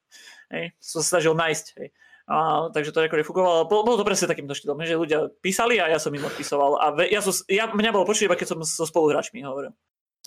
hej, 0.52 0.76
som 0.78 1.00
sa 1.00 1.18
snažil 1.18 1.34
nájsť, 1.34 1.66
hej. 1.80 1.90
A, 2.22 2.70
takže 2.70 2.94
to 2.94 3.02
ako 3.02 3.18
nefungovalo. 3.18 3.66
Bolo, 3.66 3.82
bolo 3.82 3.96
to 3.99 4.06
presne 4.06 4.30
takýmto 4.30 4.54
štýlom, 4.54 4.78
že 4.87 4.94
ľudia 4.94 5.26
písali 5.42 5.82
a 5.82 5.90
ja 5.90 5.99
som 5.99 6.14
im 6.14 6.22
odpisoval. 6.22 6.78
A 6.78 6.94
ve, 6.94 7.11
ja, 7.11 7.18
som, 7.18 7.34
ja, 7.50 7.66
mňa 7.66 7.90
bolo 7.90 8.06
počuť 8.06 8.30
iba 8.30 8.38
keď 8.38 8.54
som 8.54 8.62
so 8.62 8.87
spoluhráčmi 8.87 9.42
hovoril. 9.42 9.75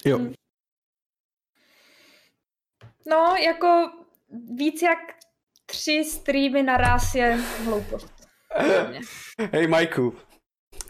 Jo. 0.03 0.35
No, 3.09 3.35
jako 3.45 3.89
víc 4.55 4.81
jak 4.81 4.97
tři 5.65 6.03
streamy 6.05 6.63
naraz 6.63 7.15
je 7.15 7.37
hloupost. 7.65 8.13
Hej, 9.51 9.67
Majku. 9.67 10.13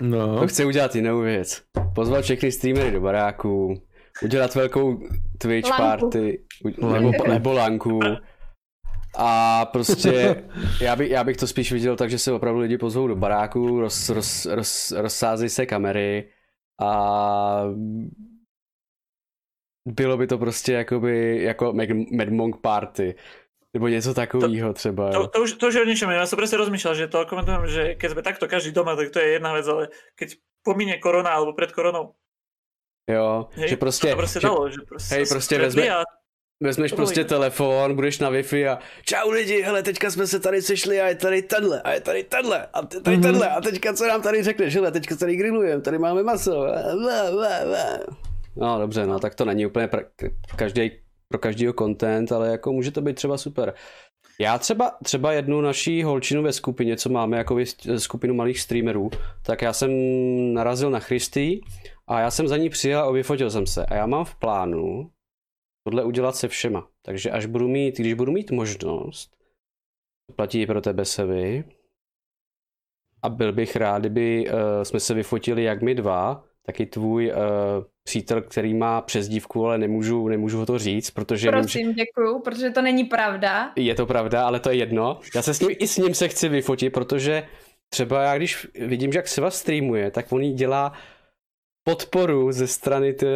No. 0.02 0.40
To 0.40 0.48
chce 0.48 0.66
udělat 0.66 0.96
jinou 0.96 1.20
věc. 1.20 1.64
Pozvat 1.96 2.24
všechny 2.24 2.52
streamery 2.52 2.92
do 2.92 3.02
baráku, 3.02 3.74
udělat 4.24 4.56
velkou 4.56 5.00
Twitch 5.38 5.70
Lanku. 5.70 6.10
party, 6.10 6.46
u- 6.82 6.88
nebo, 6.94 7.28
nebo 7.28 7.54
lanku. 7.54 8.00
A 9.18 9.66
prostě 9.66 10.44
já, 10.82 10.96
by, 10.96 11.10
já 11.10 11.24
bych 11.24 11.38
to 11.38 11.48
spíš 11.48 11.72
viděl 11.72 11.96
tak, 11.96 12.10
že 12.10 12.20
se 12.20 12.32
opravdu 12.32 12.60
lidi 12.60 12.78
pozvou 12.78 13.08
do 13.08 13.16
baráku, 13.16 13.80
roz, 13.80 14.10
roz, 14.10 14.46
roz, 14.46 14.92
rozsázejí 14.92 15.50
se 15.50 15.66
kamery 15.66 16.30
a 16.82 17.62
bylo 19.86 20.18
by 20.18 20.28
to 20.28 20.38
prostě 20.38 20.74
jakoby 20.74 21.44
jako 21.44 21.74
Mad, 22.12 22.30
Monk 22.30 22.62
Party. 22.62 23.16
Nebo 23.74 23.88
něco 23.88 24.14
takového 24.14 24.74
třeba. 24.74 25.12
To, 25.12 25.18
jo. 25.18 25.28
to, 25.28 25.42
už, 25.44 25.54
to 25.54 25.68
už 25.68 25.74
je 25.76 25.82
o 25.82 25.86
ničom. 25.86 26.08
Ja 26.12 26.24
som 26.24 26.40
presne 26.40 26.56
rozmýšľal, 26.64 26.96
že 26.96 27.12
to 27.12 27.28
komentujem, 27.28 27.68
že 27.68 27.84
keď 28.00 28.10
sme 28.16 28.22
takto 28.24 28.48
každý 28.48 28.72
doma, 28.72 28.96
tak 28.96 29.12
to 29.12 29.20
je 29.20 29.36
jedna 29.36 29.52
vec, 29.52 29.68
ale 29.68 29.92
keď 30.16 30.40
pominie 30.64 30.96
korona 31.04 31.36
alebo 31.36 31.52
pred 31.52 31.72
koronou, 31.76 32.16
Jo, 33.12 33.48
hej, 33.52 33.70
že 33.70 33.78
prostě, 33.78 34.10
to 34.10 34.16
prostě 34.16 34.40
že 34.40 34.48
dalo, 34.48 34.70
že 34.70 34.78
prostě 34.90 35.16
hej, 35.16 35.26
prostě 35.26 35.60
vezme- 35.60 35.90
a 35.92 36.04
vezmeš 36.64 36.92
to 36.92 36.96
prostě 36.96 37.24
telefon, 37.24 37.96
budeš 37.96 38.20
na 38.20 38.32
Wi-Fi 38.32 38.72
a 38.72 38.80
čau 39.06 39.30
lidi, 39.30 39.62
hele, 39.62 39.84
teďka 39.84 40.12
jsme 40.12 40.28
se 40.28 40.40
tady 40.40 40.62
sešli 40.62 41.02
a 41.02 41.08
je 41.08 41.16
tady 41.16 41.42
tenhle, 41.42 41.82
a 41.82 41.92
je 41.94 42.02
tady 42.02 42.24
tenhle, 42.24 42.66
a 42.74 42.80
je 42.82 43.02
tady 43.02 43.18
Mhm. 43.18 43.24
tenhle, 43.24 43.50
a 43.50 43.62
teďka 43.62 43.94
co 43.94 44.08
nám 44.08 44.22
tady 44.22 44.44
řekneš, 44.44 44.76
hele, 44.76 44.92
teďka 44.92 45.16
tady 45.16 45.36
grillujeme, 45.36 45.82
tady 45.82 45.98
máme 46.00 46.24
maso, 46.24 46.62
a 46.64 46.96
bla, 46.96 47.32
bla, 47.32 47.50
bla. 47.66 47.86
No 48.58 48.80
dobře, 48.80 49.08
no 49.08 49.20
tak 49.20 49.36
to 49.36 49.46
není 49.46 49.66
úplně 49.66 49.88
pra, 49.88 50.02
každý, 50.56 50.92
pro 51.28 51.40
každýho 51.40 51.74
content, 51.74 52.32
ale 52.32 52.48
jako 52.48 52.74
může 52.74 52.92
to 52.92 53.02
být 53.02 53.16
třeba 53.16 53.38
super. 53.38 53.74
Já 54.40 54.58
třeba, 54.58 54.98
třeba 55.04 55.34
jednu 55.34 55.62
naší 55.62 56.04
holčinu 56.04 56.44
ve 56.44 56.54
skupině, 56.54 56.98
co 56.98 57.10
máme 57.10 57.38
jako 57.38 57.56
vy- 57.56 57.66
skupinu 57.98 58.34
malých 58.34 58.60
streamerů, 58.60 59.10
tak 59.46 59.62
já 59.62 59.74
jsem 59.74 59.92
narazil 60.54 60.92
na 60.92 61.00
Christy 61.00 61.62
a 62.08 62.20
já 62.20 62.32
jsem 62.32 62.48
za 62.48 62.58
ní 62.58 62.70
přijel 62.70 63.00
a 63.00 63.12
vyfotil 63.12 63.50
jsem 63.50 63.68
se. 63.68 63.86
A 63.86 63.96
já 63.96 64.06
mám 64.06 64.26
v 64.26 64.36
plánu 64.36 65.12
tohle 65.88 66.04
udělat 66.04 66.36
se 66.36 66.48
všema. 66.48 66.88
Takže 67.06 67.32
až 67.32 67.46
budu 67.46 67.68
mít, 67.68 67.98
když 67.98 68.14
budu 68.14 68.32
mít 68.32 68.52
možnost, 68.52 69.38
platí 70.36 70.62
i 70.62 70.68
pro 70.68 70.82
tebe 70.82 71.06
Sevy, 71.06 71.64
a 73.24 73.30
byl 73.30 73.54
bych 73.54 73.76
rád, 73.76 74.00
kdyby 74.00 74.50
uh, 74.50 74.54
jsme 74.84 75.00
se 75.00 75.14
vyfotili 75.14 75.64
jak 75.64 75.82
my 75.82 75.96
dva, 75.96 76.44
taky 76.66 76.86
tvůj 76.86 77.32
uh, 77.32 77.34
přítel, 78.04 78.42
který 78.42 78.74
má 78.74 79.02
přezdívku, 79.02 79.66
ale 79.66 79.78
nemůžu, 79.78 80.28
nemůžu 80.28 80.58
ho 80.58 80.66
to 80.66 80.80
říct, 80.80 81.12
protože 81.12 81.48
vím, 81.48 81.58
že 81.58 81.62
Prosím, 81.62 81.94
děkuju, 81.94 82.42
protože 82.42 82.70
to 82.70 82.82
není 82.82 83.04
pravda. 83.04 83.72
je 83.76 83.96
to 83.96 84.06
pravda, 84.06 84.46
ale 84.46 84.60
to 84.60 84.70
je 84.70 84.76
jedno. 84.76 85.20
Já 85.36 85.42
se 85.42 85.54
s 85.54 85.60
ním 85.60 85.70
i 85.80 85.88
s 85.88 85.98
ním 85.98 86.14
se 86.14 86.28
chci 86.28 86.50
vyfotit, 86.50 86.94
protože 86.94 87.48
třeba 87.90 88.24
já 88.24 88.38
když 88.38 88.68
vidím, 88.88 89.12
že 89.12 89.20
jak 89.20 89.28
Seva 89.28 89.52
streamuje, 89.52 90.12
tak 90.12 90.32
on 90.32 90.42
jí 90.42 90.54
dělá 90.54 90.94
podporu 91.88 92.52
ze 92.52 92.68
strany 92.68 93.14
té 93.14 93.28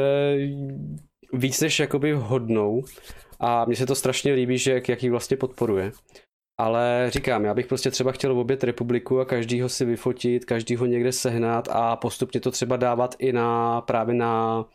víc 1.33 1.61
než 1.61 1.79
jakoby 1.79 2.11
hodnou 2.11 2.83
a 3.39 3.65
mně 3.65 3.75
se 3.75 3.85
to 3.85 3.95
strašně 3.95 4.33
líbí, 4.33 4.57
že 4.57 4.73
jak, 4.73 4.89
jak 4.89 5.03
ji 5.03 5.09
vlastně 5.09 5.37
podporuje. 5.37 5.91
Ale 6.59 7.05
říkám, 7.09 7.45
já 7.45 7.53
bych 7.53 7.67
prostě 7.67 7.91
třeba 7.91 8.11
chtěl 8.11 8.39
obět 8.39 8.63
republiku 8.63 9.19
a 9.19 9.25
každýho 9.25 9.69
si 9.69 9.85
vyfotit, 9.85 10.45
každýho 10.45 10.85
někde 10.85 11.11
sehnat 11.11 11.67
a 11.71 11.95
postupně 11.95 12.39
to 12.39 12.51
třeba 12.51 12.77
dávat 12.77 13.15
i 13.19 13.33
na 13.33 13.81
právě 13.81 14.15
na, 14.15 14.65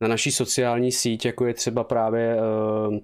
na 0.00 0.08
naší 0.08 0.32
sociální 0.32 0.92
síť, 0.92 1.24
jako 1.24 1.46
je 1.46 1.54
třeba 1.54 1.84
právě 1.84 2.36
uh, 2.36 2.98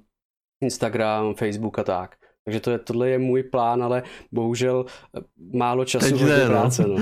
Instagram, 0.61 1.35
Facebook 1.35 1.79
a 1.79 1.85
tak. 1.85 2.17
Takže 2.45 2.61
to 2.61 2.71
je, 2.71 2.79
tohle 2.79 3.09
je 3.09 3.19
můj 3.19 3.43
plán, 3.43 3.83
ale 3.83 4.03
bohužel 4.33 4.85
eh, 5.17 5.21
málo 5.55 5.85
času, 5.85 6.05
Teď 6.05 6.21
hodně 6.21 6.37
ne, 6.37 6.45
no. 6.45 6.51
práce. 6.51 6.85
No. 6.89 6.97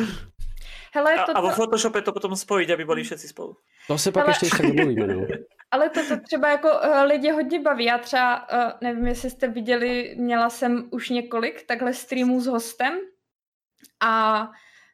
Hele, 0.95 1.15
a, 1.15 1.27
to, 1.27 1.37
a 1.37 1.41
vo 1.41 1.49
to, 1.49 1.55
Photoshope 1.55 2.03
to 2.03 2.12
potom 2.12 2.37
spojiť, 2.37 2.71
aby 2.71 2.85
boli 2.85 3.05
všetci 3.05 3.29
spolu. 3.29 3.57
To 3.87 3.99
se 3.99 4.12
pak 4.12 4.25
Ale- 4.25 4.31
ještě 4.31 4.47
ještě 4.47 4.57
tak 4.57 4.67
domluvíme. 4.67 5.07
No. 5.07 5.27
ale 5.70 5.90
to, 5.90 6.06
to 6.08 6.20
třeba 6.20 6.48
jako 6.48 6.68
uh, 6.68 7.02
lidi 7.02 7.30
hodně 7.30 7.60
baví. 7.60 7.84
Já 7.84 7.98
třeba, 7.98 8.48
uh, 8.52 8.72
nevím, 8.80 9.06
jestli 9.06 9.30
jste 9.30 9.48
viděli, 9.48 10.14
měla 10.18 10.50
jsem 10.50 10.88
už 10.90 11.08
několik 11.08 11.66
takhle 11.66 11.94
streamů 11.94 12.40
s 12.40 12.46
hostem 12.46 12.98
a 14.00 14.50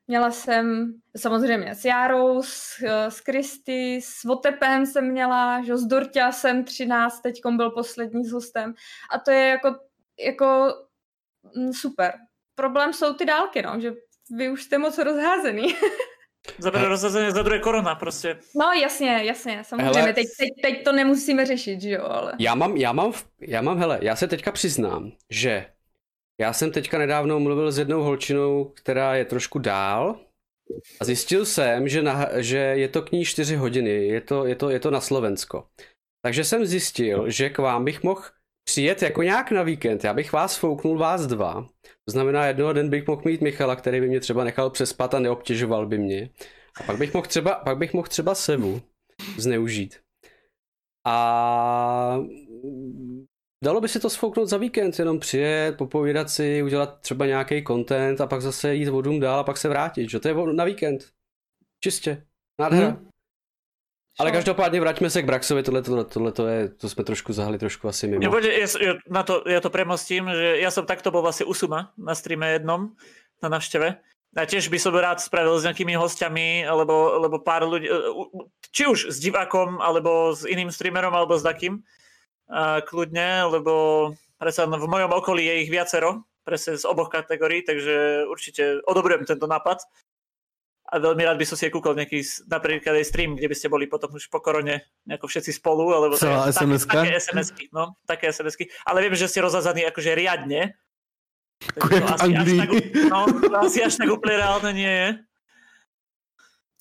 měla 0.06 0.30
jsem 0.30 0.94
samozřejmě 1.16 1.74
s 1.74 1.84
Járou, 1.84 2.42
s, 2.42 2.82
eh, 2.82 3.10
s 3.10 3.20
Kristy, 3.20 4.00
s 4.02 4.24
Votepem 4.24 4.86
jsem 4.86 5.10
měla, 5.10 5.62
že 5.62 5.76
s 5.76 5.84
Dorťa 5.84 6.32
jsem 6.32 6.64
13, 6.64 7.20
teďkom 7.20 7.56
byl 7.56 7.70
poslední 7.70 8.24
s 8.24 8.32
hostem 8.32 8.74
a 9.10 9.18
to 9.18 9.30
je 9.30 9.48
jako, 9.48 9.76
jako 10.18 10.74
mm, 11.56 11.72
super. 11.72 12.14
Problém 12.54 12.92
jsou 12.92 13.14
ty 13.14 13.24
dálky, 13.24 13.62
no, 13.62 13.80
že 13.80 13.92
vy 14.30 14.50
už 14.50 14.62
jste 14.62 14.78
moc 14.78 14.98
rozházený. 14.98 15.74
Za 16.58 16.70
prvé 16.70 16.88
rozhazenie, 16.88 17.32
za 17.32 17.42
druhé 17.42 17.58
korona 17.58 17.94
prostě. 17.94 18.38
No 18.56 18.72
jasně, 18.72 19.20
jasně, 19.24 19.62
samozřejmě, 19.64 20.00
Hele. 20.00 20.12
teď, 20.12 20.26
teď, 20.38 20.48
teď 20.62 20.84
to 20.84 20.92
nemusíme 20.92 21.46
řešit, 21.46 21.80
že 21.80 21.90
jo, 21.90 22.04
ale... 22.04 22.32
Já 22.38 22.54
mám, 22.54 22.76
já 22.76 22.92
mám, 22.92 23.12
já 23.40 23.62
mám, 23.62 23.78
hele, 23.78 23.98
já 24.02 24.16
se 24.16 24.28
teďka 24.28 24.52
přiznám, 24.52 25.12
že 25.30 25.66
já 26.40 26.52
jsem 26.52 26.72
teďka 26.72 26.98
nedávno 26.98 27.40
mluvil 27.40 27.72
s 27.72 27.78
jednou 27.78 28.02
holčinou, 28.02 28.64
která 28.64 29.14
je 29.14 29.24
trošku 29.24 29.58
dál 29.58 30.20
a 31.00 31.04
zjistil 31.04 31.46
jsem, 31.46 31.88
že, 31.88 32.02
na, 32.02 32.28
že 32.36 32.56
je 32.56 32.88
to 32.88 33.02
k 33.02 33.12
ní 33.12 33.24
4 33.24 33.56
hodiny, 33.56 33.90
je 33.90 34.20
to, 34.20 34.46
je, 34.46 34.56
to, 34.56 34.70
je 34.70 34.80
to 34.80 34.90
na 34.90 35.00
Slovensko. 35.00 35.66
Takže 36.22 36.44
jsem 36.44 36.66
zjistil, 36.66 37.30
že 37.30 37.50
k 37.50 37.58
vám 37.58 37.84
bych 37.84 38.02
mohl 38.02 38.22
přijet 38.64 39.02
jako 39.02 39.22
nějak 39.22 39.50
na 39.50 39.62
víkend. 39.62 40.04
Já 40.04 40.14
bych 40.14 40.32
vás 40.32 40.56
fouknul 40.56 40.98
vás 40.98 41.26
dva. 41.26 41.68
To 42.04 42.10
znamená, 42.10 42.46
jednoho 42.46 42.72
den 42.72 42.90
bych 42.90 43.06
mohl 43.06 43.22
mít 43.24 43.40
Michala, 43.40 43.76
který 43.76 44.00
by 44.00 44.08
mě 44.08 44.20
třeba 44.20 44.44
nechal 44.44 44.70
přespat 44.70 45.14
a 45.14 45.18
neobtěžoval 45.18 45.86
by 45.86 45.98
mě. 45.98 46.30
A 46.80 46.82
pak 46.82 46.98
bych 46.98 47.14
mohl 47.14 47.26
třeba, 47.26 47.54
pak 47.54 47.78
bych 47.78 47.94
mohl 47.94 48.08
třeba 48.08 48.34
Sevu 48.34 48.82
zneužít. 49.38 50.00
A 51.06 52.18
dalo 53.64 53.80
by 53.80 53.88
se 53.88 54.00
to 54.00 54.10
sfouknout 54.10 54.48
za 54.48 54.56
víkend, 54.56 54.98
jenom 54.98 55.20
přijet, 55.20 55.76
popovídat 55.76 56.30
si, 56.30 56.62
udělat 56.62 57.00
třeba 57.00 57.26
nějaký 57.26 57.64
content 57.64 58.20
a 58.20 58.26
pak 58.26 58.42
zase 58.42 58.74
jít 58.74 58.88
vodům 58.88 59.20
dál 59.20 59.38
a 59.38 59.44
pak 59.44 59.56
se 59.56 59.68
vrátit, 59.68 60.10
že 60.10 60.20
to 60.20 60.28
je 60.28 60.34
na 60.52 60.64
víkend. 60.64 61.04
Čistě. 61.80 62.26
Nádhera. 62.60 62.88
Hmm. 62.88 63.08
Ale 64.18 64.30
každopádně 64.30 64.80
vraťme 64.80 65.10
se 65.10 65.22
k 65.22 65.26
Braxovi, 65.26 65.62
tohle, 65.62 65.82
tohle, 65.82 66.04
tohle 66.04 66.32
to, 66.32 66.46
je, 66.46 66.68
to 66.68 66.88
jsme 66.88 67.04
trošku 67.04 67.32
zahli 67.32 67.58
trošku 67.58 67.88
asi 67.88 68.06
mimo. 68.06 68.22
Nebude, 68.22 68.58
ja, 68.58 68.66
ja, 68.80 68.94
na 69.10 69.22
to, 69.22 69.42
ja 69.42 69.58
to 69.58 69.74
premostím, 69.74 70.30
že 70.30 70.62
ja 70.62 70.70
som 70.70 70.86
takto 70.86 71.10
bol 71.10 71.18
vlastne 71.26 71.50
u 71.50 71.54
Suma 71.54 71.90
na 71.98 72.14
streame 72.14 72.54
jednom, 72.54 72.94
na 73.42 73.48
navšteve. 73.50 73.98
A 74.34 74.46
tiež 74.46 74.70
by 74.70 74.78
som 74.78 74.94
rád 74.94 75.18
spravil 75.18 75.58
s 75.58 75.66
nejakými 75.66 75.98
hostiami, 75.98 76.62
alebo, 76.62 77.18
alebo 77.18 77.42
pár 77.42 77.66
ľudí, 77.66 77.90
či 78.70 78.86
už 78.86 79.10
s 79.10 79.18
divákom, 79.18 79.82
alebo 79.82 80.30
s 80.34 80.46
iným 80.46 80.70
streamerom, 80.70 81.14
alebo 81.14 81.34
s 81.34 81.42
takým. 81.42 81.82
A 82.50 82.82
kľudne, 82.86 83.50
lebo 83.50 84.14
predsa 84.38 84.66
v 84.66 84.90
mojom 84.90 85.10
okolí 85.10 85.46
je 85.46 85.54
ich 85.66 85.70
viacero, 85.70 86.26
presne 86.46 86.78
z 86.78 86.86
oboch 86.86 87.10
kategórií, 87.10 87.66
takže 87.66 88.26
určite 88.30 88.78
odobrujem 88.86 89.26
tento 89.26 89.46
nápad. 89.46 89.82
A 90.94 91.02
veľmi 91.02 91.26
rád 91.26 91.42
by 91.42 91.46
som 91.50 91.58
si 91.58 91.66
aj 91.66 91.74
kúkol 91.74 91.98
nejaký 91.98 92.22
napríklad 92.46 92.94
aj 92.94 93.10
stream, 93.10 93.34
kde 93.34 93.50
by 93.50 93.56
ste 93.58 93.66
boli 93.66 93.90
potom 93.90 94.14
už 94.14 94.30
po 94.30 94.38
korone 94.38 94.86
nejako 95.10 95.26
všetci 95.26 95.50
spolu, 95.58 95.90
alebo 95.90 96.14
Celá 96.14 96.46
také- 96.46 96.54
SMS-ka? 96.54 96.94
také 97.02 97.10
SMS-ky, 97.18 97.64
no, 97.74 97.84
také 98.06 98.24
SMS-ky. 98.30 98.70
Ale 98.86 99.02
viem, 99.02 99.18
že 99.18 99.26
ste 99.26 99.42
rozházaní 99.42 99.82
akože 99.90 100.14
riadne. 100.14 100.78
Ako 101.74 101.86
Takže 101.90 101.98
jak 101.98 102.06
to 102.06 102.14
asi 102.14 102.30
až 102.38 102.48
tak, 102.62 102.70
no, 103.10 103.18
to 103.26 103.56
asi 103.58 103.78
až 103.82 103.94
tak 103.98 104.08
úplne 104.10 104.34
reálne 104.38 104.70
nie 104.70 104.92
je. 105.02 105.08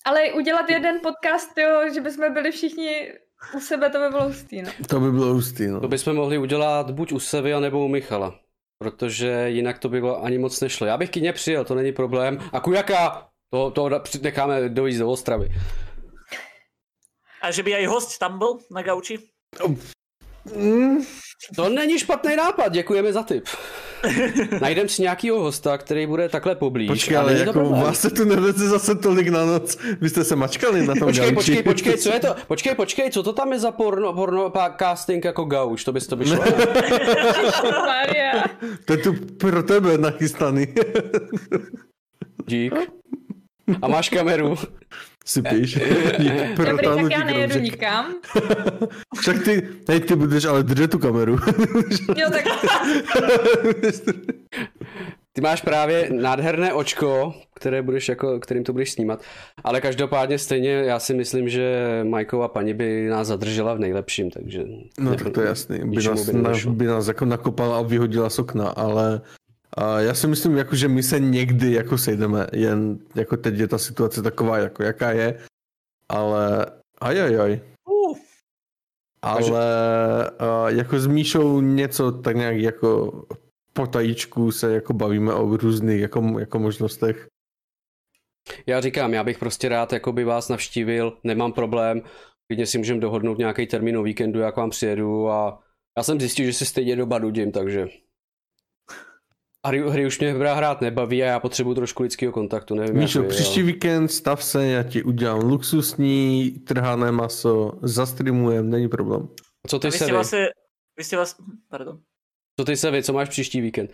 Ale 0.06 0.32
udělat 0.32 0.70
jeden 0.70 1.00
podcast, 1.00 1.58
jo, 1.58 1.90
že 1.94 2.00
bychom 2.00 2.34
byli 2.34 2.50
všichni 2.52 3.12
u 3.56 3.60
sebe, 3.60 3.90
to 3.90 3.98
by 3.98 4.08
bylo 4.10 4.24
hustý, 4.24 4.62
no. 4.62 4.70
To 4.88 5.00
by 5.00 5.10
bylo 5.12 5.34
hustý, 5.34 5.66
no. 5.66 5.80
To 5.80 5.88
bychom 5.88 6.16
mohli 6.16 6.38
udělat 6.38 6.90
buď 6.90 7.12
u 7.12 7.20
Sevy, 7.20 7.60
nebo 7.60 7.84
u 7.84 7.88
Michala. 7.88 8.38
Protože 8.78 9.44
jinak 9.48 9.78
to 9.78 9.88
by 9.88 10.00
bylo 10.00 10.22
ani 10.24 10.38
moc 10.38 10.60
nešlo. 10.60 10.86
Já 10.86 10.96
bych 10.96 11.10
kyně 11.10 11.32
přijel, 11.32 11.64
to 11.64 11.74
není 11.74 11.92
problém. 11.92 12.38
A 12.52 12.60
Kujaka, 12.60 13.28
to, 13.54 13.70
to 13.70 14.00
necháme 14.22 14.68
dojít 14.68 14.98
do 14.98 15.10
Ostravy. 15.10 15.48
A 17.42 17.50
že 17.52 17.62
by 17.62 17.74
aj 17.74 17.86
host 17.86 18.18
tam 18.18 18.38
bol 18.40 18.58
na 18.72 18.80
gauči? 18.82 19.18
Mm, 20.56 21.04
To 21.56 21.68
není 21.68 21.98
špatný 21.98 22.36
nápad, 22.36 22.72
děkujeme 22.72 23.12
za 23.12 23.22
tip. 23.22 23.44
Najdem 24.60 24.88
si 24.88 25.02
nějakýho 25.02 25.40
hosta, 25.40 25.78
který 25.78 26.06
bude 26.06 26.28
takhle 26.28 26.54
poblíž. 26.54 26.88
Počkej, 26.88 27.16
ale 27.16 27.38
jako 27.38 27.52
problém. 27.52 27.82
vás 27.82 28.00
se 28.00 28.10
tu 28.10 28.24
neveze 28.24 28.68
zase 28.68 28.94
tolik 28.94 29.28
na 29.28 29.44
noc. 29.44 29.78
Vy 30.00 30.08
jste 30.10 30.24
se 30.24 30.36
mačkali 30.36 30.86
na 30.86 30.94
tom 30.94 31.08
Počkej, 31.08 31.32
gauči. 31.32 31.34
počkej, 31.34 31.62
počkej, 31.62 31.96
co 31.98 32.12
je 32.12 32.20
to? 32.20 32.34
Počkej, 32.46 32.74
počkej, 32.74 33.10
co 33.10 33.22
to 33.22 33.32
tam 33.32 33.52
je 33.52 33.58
za 33.58 33.70
porno, 33.70 34.12
porno 34.12 34.52
casting 34.78 35.24
jako 35.24 35.44
gauč? 35.44 35.84
To 35.84 35.92
bys 35.92 36.06
to 36.06 36.16
vyšlo. 36.16 36.38
To 38.84 38.92
je 38.92 38.98
tu 38.98 39.12
pro 39.38 39.62
tebe 39.62 39.98
nachystaný. 39.98 40.66
Dík. 42.46 42.74
A 43.82 43.88
máš 43.88 44.08
kameru. 44.08 44.56
Sypíš. 45.24 45.78
Dík, 46.18 46.32
Dobrý, 46.56 46.86
tak 46.86 47.10
já 47.10 47.24
nejedu 47.24 47.60
nikam. 47.60 48.14
Však 49.20 49.44
ty, 49.44 49.68
hej, 49.88 50.00
ty 50.00 50.16
budeš 50.16 50.44
ale 50.44 50.62
držet 50.62 50.90
tu 50.90 50.98
kameru. 50.98 51.36
Jo, 52.16 52.30
tak 52.30 52.44
Ty 55.32 55.40
máš 55.40 55.60
právě 55.60 56.08
nádherné 56.12 56.72
očko, 56.72 57.34
které 57.54 57.82
budeš 57.82 58.08
jako, 58.08 58.40
kterým 58.40 58.64
to 58.64 58.72
budeš 58.72 58.92
snímat. 58.92 59.22
Ale 59.64 59.80
každopádně 59.80 60.38
stejně 60.38 60.70
já 60.70 60.98
si 60.98 61.14
myslím, 61.14 61.48
že 61.48 62.00
Majkova 62.04 62.48
paní 62.48 62.74
by 62.74 63.08
nás 63.08 63.28
zadržela 63.28 63.74
v 63.74 63.78
nejlepším, 63.78 64.30
takže... 64.30 64.62
No 64.98 65.16
tak 65.16 65.30
to 65.30 65.40
je 65.40 65.46
jasný. 65.46 65.78
By 65.84 66.02
nás, 66.02 66.28
by, 66.30 66.70
by 66.70 66.86
nás 66.86 67.08
jako 67.08 67.24
nakopala 67.24 67.78
a 67.78 67.82
vyhodila 67.82 68.30
z 68.30 68.38
okna, 68.38 68.68
ale 68.68 69.20
a 69.76 70.00
já 70.00 70.14
si 70.14 70.26
myslím, 70.26 70.56
jako, 70.56 70.76
že 70.76 70.88
my 70.88 71.02
se 71.02 71.20
někdy 71.20 71.72
jako 71.72 71.98
sejdeme, 71.98 72.46
jen 72.52 72.98
jako 73.14 73.36
teď 73.36 73.54
je 73.54 73.68
ta 73.68 73.78
situace 73.78 74.22
taková, 74.22 74.58
jako 74.58 74.82
jaká 74.82 75.12
je, 75.12 75.40
ale 76.08 76.66
ajajaj. 77.00 77.60
Uh. 77.90 78.18
Ale 79.22 79.64
a, 80.38 80.70
jako 80.70 80.98
s 80.98 81.06
Míšou 81.06 81.60
něco 81.60 82.12
tak 82.12 82.36
nějak 82.36 82.56
jako 82.56 83.22
potajíčku 83.72 84.52
se 84.52 84.74
jako 84.74 84.92
bavíme 84.92 85.34
o 85.34 85.56
různých 85.56 86.00
jako, 86.00 86.38
jako 86.38 86.58
možnostech. 86.58 87.26
Já 88.66 88.80
říkám, 88.80 89.14
já 89.14 89.24
bych 89.24 89.38
prostě 89.38 89.68
rád 89.68 89.92
jako 89.92 90.12
by 90.12 90.24
vás 90.24 90.48
navštívil, 90.48 91.18
nemám 91.24 91.52
problém, 91.52 92.02
klidně 92.46 92.66
si 92.66 92.78
můžeme 92.78 93.00
dohodnout 93.00 93.38
nějaký 93.38 93.66
termín 93.66 93.96
o 93.96 94.02
víkendu, 94.02 94.40
jak 94.40 94.56
vám 94.56 94.70
přijedu 94.70 95.28
a 95.30 95.62
já 95.98 96.02
jsem 96.02 96.20
zjistil, 96.20 96.46
že 96.46 96.52
si 96.52 96.66
stejně 96.66 96.96
doba 96.96 97.18
nudím, 97.18 97.52
takže 97.52 97.88
hry, 99.64 99.90
hry 99.90 100.06
už 100.06 100.20
mě 100.20 100.32
hrát 100.32 100.80
nebaví 100.80 101.22
a 101.22 101.26
já 101.26 101.40
potřebuji 101.40 101.74
trošku 101.74 102.02
lidského 102.02 102.32
kontaktu. 102.32 102.74
Nevím, 102.74 102.96
Míšo, 102.96 103.18
jak 103.18 103.28
příští 103.28 103.60
jo. 103.60 103.66
víkend 103.66 104.08
stav 104.08 104.44
se, 104.44 104.66
já 104.66 104.82
ti 104.82 105.02
udělám 105.02 105.40
luxusní 105.40 106.50
trhané 106.50 107.12
maso, 107.12 107.78
zastreamujem, 107.82 108.70
není 108.70 108.88
problém. 108.88 109.28
Co 109.68 109.78
ty 109.78 109.92
se 109.92 110.12
vlastně, 110.12 110.48
vy 110.96 111.04
jste 111.04 111.16
vás, 111.16 111.36
pardon. 111.68 112.00
Co 112.60 112.64
ty 112.64 112.76
se 112.76 112.90
vy, 112.90 113.02
co 113.02 113.12
máš 113.12 113.28
příští 113.28 113.60
víkend? 113.60 113.90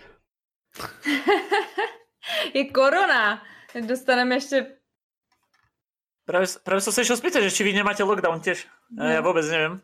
je 2.54 2.64
korona. 2.64 3.42
Dostaneme 3.86 4.34
ještě 4.34 4.66
Práve, 6.30 6.46
práve 6.62 6.78
som 6.78 6.94
sa 6.94 7.02
išiel 7.02 7.18
spýtať, 7.18 7.50
že 7.50 7.54
či 7.58 7.66
vy 7.66 7.74
nemáte 7.74 8.06
lockdown 8.06 8.38
tiež. 8.38 8.62
No. 8.94 9.02
Ja 9.02 9.18
vôbec 9.18 9.42
neviem. 9.50 9.82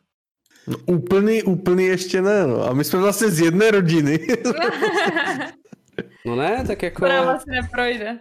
No, 0.71 0.79
úplný, 0.87 1.43
úplný 1.43 1.85
ještě 1.91 2.23
ne, 2.23 2.47
no. 2.47 2.63
A 2.63 2.73
my 2.73 2.85
jsme 2.85 2.99
vlastně 2.99 3.29
z 3.29 3.41
jedné 3.41 3.71
rodiny. 3.71 4.19
no 6.27 6.37
ne, 6.37 6.65
tak 6.67 6.83
jako... 6.83 7.09
To 7.09 7.23
vlastně 7.23 7.63
neprojde. 7.63 8.19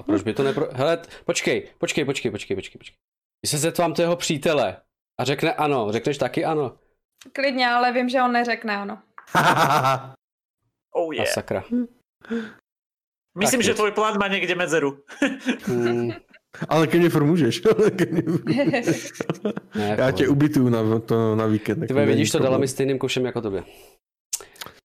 A 0.00 0.02
proč 0.02 0.22
by 0.22 0.34
to 0.34 0.42
nepro... 0.42 0.68
Hele, 0.72 1.02
počkej, 1.24 1.68
počkej, 1.78 2.04
počkej, 2.04 2.30
počkej, 2.30 2.56
počkej, 2.56 2.78
počkej. 2.78 2.96
Když 3.42 3.50
se 3.50 3.58
zeptám 3.58 3.94
toho 3.94 4.16
přítele 4.16 4.76
a 5.20 5.24
řekne 5.24 5.52
ano, 5.52 5.92
řekneš 5.92 6.18
taky 6.18 6.44
ano? 6.44 6.78
Klidně, 7.32 7.68
ale 7.68 7.92
vím, 7.92 8.08
že 8.08 8.22
on 8.22 8.32
neřekne 8.32 8.76
ano. 8.76 9.02
oh 10.94 11.14
yeah. 11.14 11.28
A 11.28 11.32
sakra. 11.32 11.64
Myslím, 13.38 13.60
tak 13.60 13.64
že 13.64 13.74
tvoj 13.74 13.92
plán 13.92 14.18
má 14.18 14.28
někde 14.28 14.54
medzeru. 14.54 14.98
hmm. 15.64 16.12
Ale 16.68 16.86
ke 16.86 16.98
mně 16.98 17.10
furt 17.10 17.24
můžeš. 17.24 17.62
ne, 19.74 19.96
Já 19.98 20.10
tě 20.10 20.28
ubytuju 20.28 20.68
na, 20.68 20.98
to, 21.00 21.36
na 21.36 21.46
víkend. 21.46 21.86
Ty 21.86 21.94
vidíš, 21.94 22.30
to 22.30 22.38
dala 22.38 22.58
mi 22.58 22.68
stejným 22.68 22.98
košem 22.98 23.24
jako 23.24 23.40
tobě. 23.40 23.64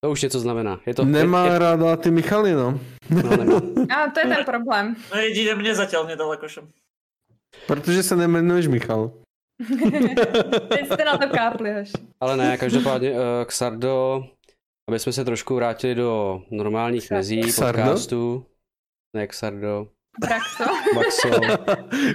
To 0.03 0.11
už 0.11 0.21
něco 0.21 0.39
znamená. 0.39 0.81
Je 0.85 0.93
to, 0.93 1.05
Nemá 1.05 1.45
je, 1.45 1.51
je... 1.51 1.59
ráda 1.59 1.95
ty 1.95 2.11
Michaly, 2.11 2.53
no. 2.53 2.79
no 3.09 3.37
nemá. 3.37 3.55
A 3.95 4.11
to 4.11 4.19
je 4.19 4.35
ten 4.35 4.45
problém. 4.45 4.95
No 5.13 5.19
jedině 5.19 5.55
mě 5.55 5.75
zatím 5.75 5.99
nedala 6.07 6.35
košem. 6.37 6.69
Protože 7.67 8.03
se 8.03 8.15
nemenuješ 8.15 8.67
Michal. 8.67 9.11
Teď 10.69 10.85
jste 10.85 11.05
na 11.05 11.17
to 11.17 11.29
kápli, 11.29 11.73
hoši. 11.73 11.91
Ale 12.21 12.37
ne, 12.37 12.57
každopádně 12.57 13.11
uh, 13.11 13.17
Xardo, 13.45 14.23
aby 14.89 14.99
jsme 14.99 15.11
se 15.11 15.25
trošku 15.25 15.55
vrátili 15.55 15.95
do 15.95 16.41
normálních 16.51 17.11
mezí 17.11 17.41
podcastu. 17.41 18.45
Ne, 19.15 19.27
Xardo. 19.27 19.87
Braxo. 20.19 20.63
Baxo. 20.95 21.29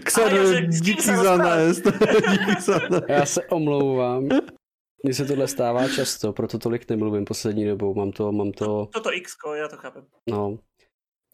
Xardo, 0.05 0.61
díky 0.61 1.03
za 1.03 1.37
nájezd. 1.37 1.85
díky 2.31 2.61
za 2.61 2.79
nájezd. 2.79 3.09
Já 3.09 3.27
se 3.27 3.45
omlouvám. 3.47 4.29
Mně 5.05 5.15
se 5.15 5.25
tohle 5.25 5.49
stává 5.49 5.89
často, 5.89 6.33
proto 6.33 6.59
tolik 6.59 6.91
nemluvím 6.91 7.25
poslední 7.25 7.67
dobou. 7.67 7.95
Mám 7.95 8.13
to, 8.13 8.33
mám 8.33 8.53
to... 8.53 8.87
Toto 8.87 9.13
X, 9.13 9.33
já 9.55 9.69
to 9.69 9.77
chápem. 9.77 10.07
No. 10.31 10.59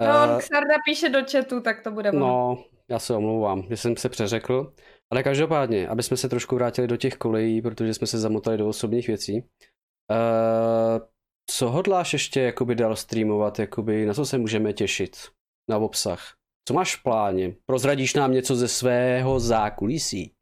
No, 0.00 0.34
uh, 0.34 0.38
Xarda 0.38 0.74
píše 0.84 1.08
do 1.08 1.18
chatu, 1.32 1.60
tak 1.60 1.82
to 1.82 1.90
bude 1.90 2.12
No, 2.12 2.64
já 2.90 2.98
se 2.98 3.14
omlouvám, 3.14 3.66
že 3.68 3.76
jsem 3.76 3.96
se 3.96 4.08
přeřekl. 4.08 4.72
Ale 5.12 5.22
každopádně, 5.22 5.88
aby 5.88 6.02
jsme 6.02 6.16
se 6.16 6.28
trošku 6.28 6.54
vrátili 6.54 6.88
do 6.88 6.96
těch 6.96 7.16
kolejí, 7.16 7.62
protože 7.62 7.94
jsme 7.94 8.06
se 8.06 8.18
zamotali 8.18 8.56
do 8.56 8.68
osobních 8.68 9.06
věcí. 9.06 9.40
Uh, 9.40 11.06
co 11.50 11.70
hodláš 11.70 12.12
ještě 12.12 12.40
jakoby 12.40 12.74
dál 12.74 12.96
streamovat, 12.96 13.58
jakoby, 13.58 14.06
na 14.06 14.14
co 14.14 14.26
se 14.26 14.38
můžeme 14.38 14.72
těšit? 14.72 15.16
Na 15.68 15.78
obsah. 15.78 16.34
Co 16.68 16.74
máš 16.74 16.96
v 16.96 17.02
pláně? 17.02 17.54
Prozradíš 17.66 18.14
nám 18.14 18.32
něco 18.32 18.56
ze 18.56 18.68
svého 18.68 19.40
zákulisí? 19.40 20.32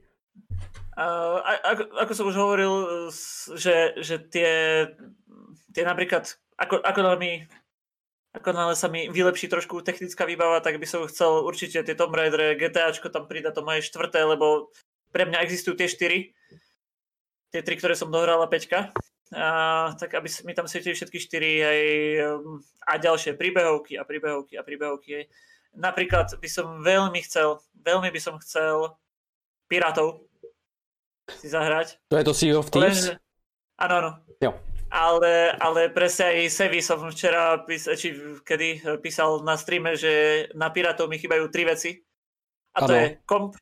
Ako, 0.99 1.95
ako 1.95 2.13
som 2.13 2.27
už 2.27 2.37
hovoril, 2.37 2.73
že, 3.55 3.95
že 4.03 4.19
tie, 4.19 4.51
tie 5.71 5.85
napríklad, 5.87 6.27
ako, 6.59 6.83
ako 6.83 7.01
mi 7.23 7.47
ako 8.39 8.53
nále 8.53 8.75
sa 8.77 8.93
mi 8.93 9.09
vylepší 9.09 9.49
trošku 9.49 9.81
technická 9.81 10.29
výbava, 10.29 10.61
tak 10.61 10.77
by 10.77 10.87
som 10.87 11.09
chcel 11.09 11.43
určite 11.43 11.81
tie 11.81 11.97
Tomb 11.97 12.13
Raider, 12.13 12.55
GTAčko 12.61 13.09
tam 13.09 13.25
pridať 13.25 13.57
to 13.57 13.67
moje 13.67 13.89
štvrté, 13.89 14.21
lebo 14.21 14.69
pre 15.11 15.25
mňa 15.25 15.43
existujú 15.43 15.75
tie 15.75 15.89
štyri. 15.89 16.19
Tie 17.49 17.65
tri, 17.65 17.75
ktoré 17.81 17.97
som 17.97 18.13
dohral 18.13 18.45
a 18.45 18.49
peťka. 18.51 18.93
A, 19.33 19.93
tak 19.97 20.13
aby 20.13 20.29
mi 20.45 20.53
tam 20.53 20.69
svietili 20.69 20.93
všetky 20.93 21.19
štyri 21.21 21.53
aj, 21.61 21.81
um, 22.37 22.61
a 22.85 23.01
ďalšie 23.01 23.37
príbehovky 23.37 23.97
a 23.97 24.05
príbehovky 24.05 24.61
a 24.61 24.63
príbehovky. 24.65 25.29
Napríklad 25.77 26.37
by 26.37 26.49
som 26.49 26.85
veľmi 26.85 27.21
chcel, 27.25 27.61
veľmi 27.81 28.09
by 28.13 28.21
som 28.21 28.37
chcel 28.41 28.97
Pirátov 29.69 30.28
si 31.37 31.53
zahrať. 31.53 32.01
To 32.09 32.17
je 32.17 32.25
to 32.25 32.35
Sea 32.35 32.57
of 32.57 32.73
Thieves? 32.73 33.13
áno, 33.77 33.95
áno. 34.01 34.11
Jo. 34.41 34.57
Ale, 34.89 35.53
ale 35.61 35.93
presne 35.93 36.33
aj 36.33 36.49
Sevi 36.49 36.81
som 36.81 37.05
včera, 37.13 37.61
pís, 37.69 37.85
či 37.85 38.41
kedy 38.41 38.99
písal 39.05 39.45
na 39.45 39.61
streame, 39.61 39.93
že 40.01 40.49
na 40.57 40.73
Pirátov 40.73 41.13
mi 41.13 41.21
chýbajú 41.21 41.53
tri 41.53 41.69
veci. 41.69 42.01
A 42.73 42.89
to 42.89 42.93
ano. 42.93 42.97
je 42.97 43.07
komp, 43.29 43.53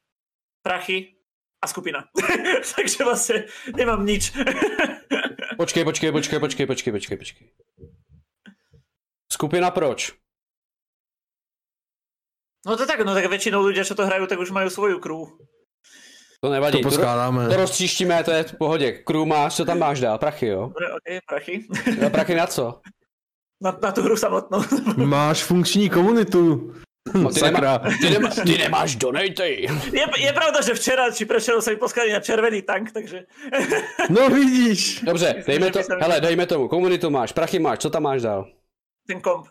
prachy 0.62 1.18
a 1.58 1.66
skupina. 1.66 2.06
Takže 2.78 2.98
vlastne 3.02 3.38
nemám 3.74 4.06
nič. 4.06 4.30
počkej, 5.60 5.82
počkej, 5.82 6.10
počkej, 6.14 6.38
počkej, 6.38 6.66
počkej, 6.70 6.92
počkej, 6.94 7.16
počkej. 7.18 7.46
Skupina 9.26 9.74
proč? 9.74 10.14
No 12.66 12.74
to 12.74 12.86
tak, 12.86 13.02
no 13.06 13.14
tak 13.14 13.30
väčšinou 13.30 13.62
ľudia, 13.62 13.86
čo 13.86 13.94
to 13.94 14.06
hrajú, 14.06 14.26
tak 14.26 14.42
už 14.42 14.50
majú 14.50 14.66
svoju 14.66 14.98
crew. 14.98 15.30
To 16.40 16.50
nevadí, 16.50 16.82
to, 16.82 16.88
poskládáme. 16.88 17.44
to, 17.44 17.50
to 17.50 17.56
roztříštíme, 17.56 18.24
to 18.24 18.30
je 18.30 18.42
v 18.42 18.56
pohodě. 18.58 18.92
Crew 18.92 19.24
máš, 19.24 19.56
co 19.56 19.64
tam 19.64 19.78
máš 19.78 20.00
dál? 20.00 20.18
Prachy, 20.18 20.46
jo? 20.46 20.60
Dobre, 20.60 20.92
ok, 20.92 21.24
prachy. 21.28 21.66
No, 22.02 22.10
prachy 22.10 22.34
na 22.34 22.46
co? 22.46 22.80
Na, 23.62 23.78
na 23.82 23.92
tu 23.92 24.02
hru 24.02 24.16
samotnou. 24.16 24.62
Máš 24.96 25.42
funkční 25.44 25.90
komunitu. 25.90 26.72
No, 27.14 27.30
ty, 27.30 27.40
nemá, 27.40 27.78
ty, 27.78 28.10
nemá, 28.10 28.30
ty 28.30 28.58
nemáš 28.58 28.96
donatej. 28.96 29.68
Je, 29.92 30.04
je 30.18 30.32
pravda, 30.32 30.60
že 30.60 30.74
včera 30.74 31.10
či 31.14 31.22
sa 31.38 31.70
mi 31.70 31.76
poskali 31.78 32.12
na 32.12 32.20
červený 32.20 32.62
tank, 32.62 32.92
takže... 32.92 33.30
No 34.10 34.28
vidíš. 34.28 35.00
Dobře, 35.06 35.44
dejme 35.46 35.70
to, 35.70 35.80
hele, 36.00 36.20
dejme 36.20 36.46
tomu, 36.46 36.68
komunitu 36.68 37.10
máš, 37.10 37.32
prachy 37.32 37.58
máš, 37.58 37.78
co 37.78 37.90
tam 37.90 38.02
máš 38.02 38.22
dál? 38.22 38.50
Ten 39.06 39.20
komp. 39.20 39.46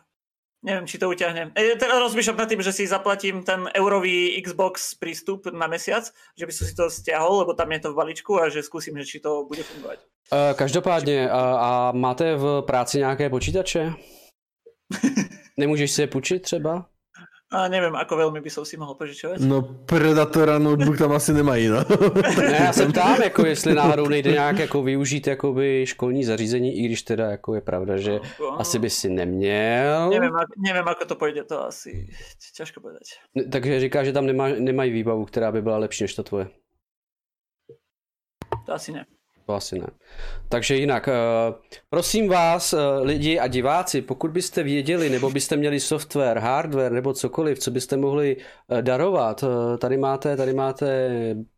Neviem, 0.65 0.89
či 0.89 0.97
to 0.97 1.13
uťahnem. 1.13 1.53
E, 1.53 1.77
teda 1.77 2.01
rozmýšľam 2.01 2.41
nad 2.41 2.49
tým, 2.49 2.65
že 2.65 2.73
si 2.73 2.89
zaplatím 2.89 3.45
ten 3.45 3.69
eurový 3.77 4.33
Xbox 4.41 4.97
prístup 4.97 5.45
na 5.53 5.69
mesiac, 5.69 6.09
že 6.33 6.45
by 6.45 6.51
som 6.51 6.65
si 6.65 6.73
to 6.73 6.89
stiahol, 6.89 7.45
lebo 7.45 7.53
tam 7.53 7.69
je 7.69 7.85
to 7.85 7.93
v 7.93 7.97
balíčku 8.01 8.33
a 8.41 8.49
že 8.49 8.65
skúsim, 8.65 8.97
že 8.97 9.05
či 9.05 9.21
to 9.21 9.45
bude 9.45 9.61
fungovať. 9.61 10.01
Uh, 10.33 10.57
každopádně, 10.57 11.29
a, 11.29 11.41
a 11.41 11.91
máte 11.91 12.35
v 12.35 12.61
práci 12.65 12.97
nějaké 12.97 13.29
počítače? 13.29 13.93
Nemůžeš 15.57 15.91
si 15.91 16.01
je 16.01 16.07
půjčit 16.07 16.41
třeba? 16.41 16.85
A 17.55 17.71
nevím, 17.71 17.95
ako 17.95 18.19
veľmi 18.19 18.43
by 18.43 18.51
som 18.51 18.67
si 18.67 18.75
mohl 18.75 18.99
požičovat. 18.99 19.39
No 19.39 19.63
Predatora 19.87 20.59
notebook 20.59 20.99
tam 20.99 21.15
asi 21.15 21.31
nemají, 21.31 21.67
no. 21.71 21.79
ne, 22.37 22.59
já 22.67 22.73
se 22.73 22.85
ptám, 22.85 23.21
jako 23.21 23.45
jestli 23.45 23.73
náhodou 23.73 24.07
nejde 24.07 24.31
nějak 24.31 24.59
jako 24.59 24.83
využít 24.83 25.27
jakoby 25.27 25.85
školní 25.87 26.23
zařízení, 26.23 26.77
i 26.77 26.85
když 26.85 27.01
teda 27.01 27.31
jako 27.31 27.55
je 27.55 27.61
pravda, 27.61 27.97
že 27.97 28.19
no, 28.39 28.59
asi 28.59 28.79
by 28.79 28.89
si 28.89 29.09
neměl. 29.09 30.09
Nevím, 30.09 30.31
nevím, 30.57 30.87
ako 30.87 31.05
to 31.05 31.15
půjde, 31.15 31.43
to 31.43 31.65
asi 31.65 32.07
těžko 32.57 32.81
povedať. 32.81 33.03
Takže 33.51 33.79
říká, 33.79 34.03
že 34.03 34.13
tam 34.13 34.25
nemá, 34.25 34.47
nemají 34.47 34.91
výbavu, 34.91 35.25
která 35.25 35.51
by 35.51 35.61
byla 35.61 35.77
lepší 35.77 36.03
než 36.03 36.13
ta 36.13 36.23
tvoje. 36.23 36.47
To 38.65 38.73
asi 38.73 38.91
ne. 38.91 39.05
To 39.45 39.53
asi 39.53 39.79
ne. 39.79 39.87
Takže 40.49 40.75
jinak, 40.75 41.07
eh, 41.07 41.13
prosím 41.89 42.29
vás, 42.29 42.73
eh, 42.73 42.77
lidi 43.01 43.39
a 43.39 43.47
diváci, 43.47 44.01
pokud 44.01 44.31
byste 44.31 44.63
věděli, 44.63 45.09
nebo 45.09 45.29
byste 45.29 45.55
měli 45.55 45.79
software, 45.79 46.39
hardware 46.39 46.91
nebo 46.91 47.13
cokoliv, 47.13 47.59
co 47.59 47.71
byste 47.71 47.97
mohli 47.97 48.37
eh, 48.69 48.81
darovat, 48.81 49.43
tady 49.77 49.97
máte, 49.97 50.37
tady 50.37 50.53
máte 50.53 51.09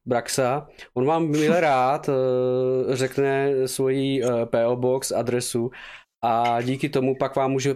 Braxa, 0.06 0.68
on 0.94 1.06
vám 1.06 1.28
milé 1.28 1.62
rád 1.62 2.10
řekne 2.90 3.52
svoji 3.68 4.22
PO 4.46 4.76
Box 4.76 5.12
adresu 5.12 5.72
a 6.22 6.62
díky 6.62 6.90
tomu 6.90 7.16
pak 7.16 7.36
vám 7.36 7.52
může 7.52 7.76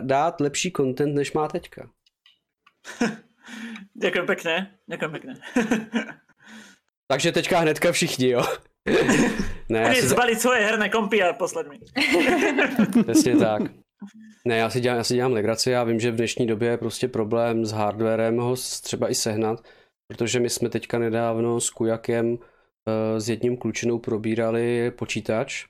dát 0.00 0.40
lepší 0.40 0.72
content, 0.76 1.14
než 1.14 1.32
má 1.32 1.48
teďka. 1.48 1.90
Ďakujem 3.94 4.26
pekne, 4.26 4.54
ďakujem 4.88 5.12
pekne. 5.12 5.32
Takže 7.06 7.32
teďka 7.32 7.58
hnedka 7.58 7.92
všichni, 7.92 8.28
jo. 8.28 8.42
Ne, 9.68 9.94
si... 9.94 10.08
zbalit 10.08 10.40
svoje 10.40 10.60
herné 10.60 10.88
kompy 10.88 11.22
a 11.22 11.32
poslat 11.32 11.66
mi. 11.66 11.78
Přesně 13.02 13.36
tak. 13.36 13.62
Ne, 14.44 14.56
já 14.56 14.70
si, 14.70 14.80
dělám, 14.80 14.98
já 14.98 15.04
si 15.04 15.14
dělám 15.14 15.32
legraci, 15.32 15.70
já 15.70 15.84
vím, 15.84 16.00
že 16.00 16.10
v 16.10 16.16
dnešní 16.16 16.46
době 16.46 16.68
je 16.68 16.76
prostě 16.76 17.08
problém 17.08 17.66
s 17.66 17.72
hardwarem 17.72 18.36
ho 18.36 18.56
třeba 18.82 19.10
i 19.10 19.14
sehnat, 19.14 19.64
protože 20.08 20.40
my 20.40 20.50
jsme 20.50 20.68
teďka 20.68 20.98
nedávno 20.98 21.60
s 21.60 21.70
Kujakem 21.70 22.32
uh, 22.32 22.38
s 23.18 23.28
jedním 23.28 23.56
klučinou 23.56 23.98
probírali 23.98 24.90
počítač 24.90 25.64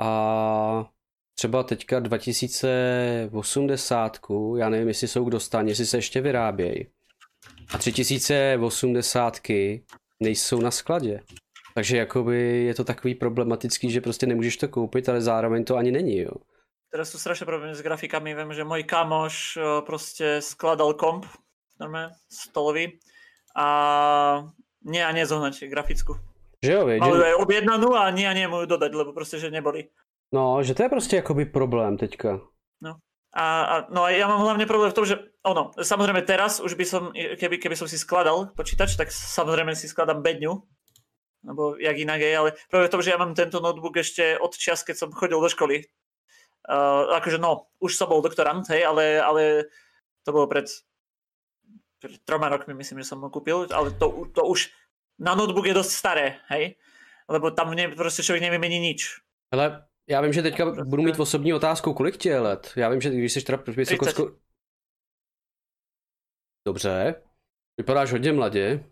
a 0.00 0.90
třeba 1.34 1.62
teďka 1.62 2.00
2080, 2.00 4.18
já 4.56 4.68
nevím, 4.68 4.88
jestli 4.88 5.08
jsou 5.08 5.24
k 5.24 5.30
dostání, 5.30 5.68
jestli 5.68 5.86
se 5.86 5.98
ještě 5.98 6.20
vyrábějí. 6.20 6.86
A 7.74 7.78
3080 7.78 9.38
nejsou 10.20 10.60
na 10.60 10.70
skladě. 10.70 11.20
Takže 11.74 11.96
jakoby 11.96 12.64
je 12.64 12.74
to 12.74 12.84
takový 12.84 13.14
problematický, 13.14 13.90
že 13.90 14.00
prostě 14.00 14.26
nemůžeš 14.26 14.56
to 14.56 14.68
koupit, 14.68 15.08
ale 15.08 15.20
zároveň 15.20 15.64
to 15.64 15.76
ani 15.76 15.90
není, 15.90 16.18
jo. 16.18 16.32
Teraz 16.90 17.14
sú 17.14 17.22
strašné 17.22 17.46
problémy 17.46 17.70
s 17.78 17.86
grafikami. 17.86 18.34
Viem, 18.34 18.50
že 18.50 18.66
môj 18.66 18.82
kamoš 18.82 19.54
proste 19.86 20.42
skladal 20.42 20.98
komp, 20.98 21.22
normálne, 21.78 22.18
stolový 22.26 22.98
a 23.54 24.42
nie 24.82 24.98
a 24.98 25.14
nie 25.14 25.22
zohnať 25.22 25.70
grafickou. 25.70 26.18
Že 26.58 26.72
jo, 26.72 26.82
ju 26.90 27.22
aj 27.22 27.38
objednanú 27.38 27.94
a 27.94 28.10
nie 28.10 28.26
a 28.26 28.34
ju 28.34 28.66
dodať, 28.66 28.90
lebo 28.90 29.14
proste, 29.14 29.38
že 29.38 29.54
neboli. 29.54 29.86
No, 30.34 30.62
že 30.62 30.74
to 30.74 30.82
je 30.82 30.88
prostě 30.88 31.16
jakoby 31.16 31.44
problém 31.44 31.96
teďka. 31.96 32.40
No. 32.82 32.98
A, 33.38 33.62
a, 33.62 33.86
no 33.94 34.02
a 34.02 34.10
ja 34.10 34.26
mám 34.26 34.42
hlavne 34.42 34.66
problém 34.66 34.90
v 34.90 34.94
tom, 34.94 35.06
že 35.06 35.14
ono, 35.46 35.70
samozrejme 35.78 36.26
teraz 36.26 36.58
už 36.58 36.74
by 36.74 36.84
som, 36.84 37.14
keby, 37.14 37.62
keby 37.62 37.78
som 37.78 37.86
si 37.86 37.98
skladal 37.98 38.50
počítač, 38.58 38.98
tak 38.98 39.14
samozrejme 39.14 39.78
si 39.78 39.86
skladám 39.86 40.26
bedňu, 40.26 40.58
nebo 41.42 41.76
jak 41.76 41.96
inak 41.98 42.20
je, 42.20 42.38
ale 42.38 42.50
práve 42.70 42.86
v 42.86 42.90
tom, 42.90 43.02
že 43.02 43.10
ja 43.10 43.18
mám 43.18 43.34
tento 43.34 43.60
notebook 43.60 43.96
ešte 43.96 44.38
od 44.38 44.56
čas, 44.56 44.82
keď 44.82 44.96
som 44.96 45.12
chodil 45.12 45.40
do 45.40 45.48
školy, 45.48 45.84
Uh, 46.68 47.16
akože 47.16 47.40
no, 47.40 47.72
už 47.80 47.96
som 47.96 48.04
bol 48.04 48.20
doktorant, 48.20 48.68
hej, 48.68 48.84
ale, 48.84 49.16
ale 49.16 49.64
to 50.22 50.30
bolo 50.30 50.44
pred, 50.46 50.68
pred 51.98 52.20
troma 52.28 52.52
rokmi, 52.52 52.76
myslím, 52.76 53.00
že 53.00 53.08
som 53.08 53.24
ho 53.24 53.32
kúpil, 53.32 53.64
ale 53.72 53.96
to, 53.96 54.28
to 54.36 54.44
už 54.44 54.68
na 55.18 55.32
notebook 55.32 55.64
je 55.64 55.72
dosť 55.72 55.90
staré, 55.90 56.36
hej, 56.52 56.76
lebo 57.28 57.50
tam 57.50 57.72
ne, 57.74 57.88
prostě 57.88 58.22
člověk 58.22 58.42
nevymení 58.42 58.78
nič. 58.78 59.24
Ale 59.52 59.88
já 60.08 60.20
vím, 60.20 60.32
že 60.32 60.42
teďka 60.42 60.64
prostě... 60.64 60.84
budu 60.84 61.02
mít 61.02 61.20
osobní 61.20 61.54
otázku, 61.54 61.94
kolik 61.94 62.16
ti 62.16 62.28
je 62.28 62.40
let? 62.40 62.72
Já 62.76 62.88
vím, 62.88 63.00
že 63.00 63.10
když 63.10 63.32
jsi 63.32 63.40
teda 63.40 63.62
vysoko... 63.66 64.36
Dobře, 66.66 67.22
vypadáš 67.76 68.12
hodně 68.12 68.32
mladě. 68.32 68.84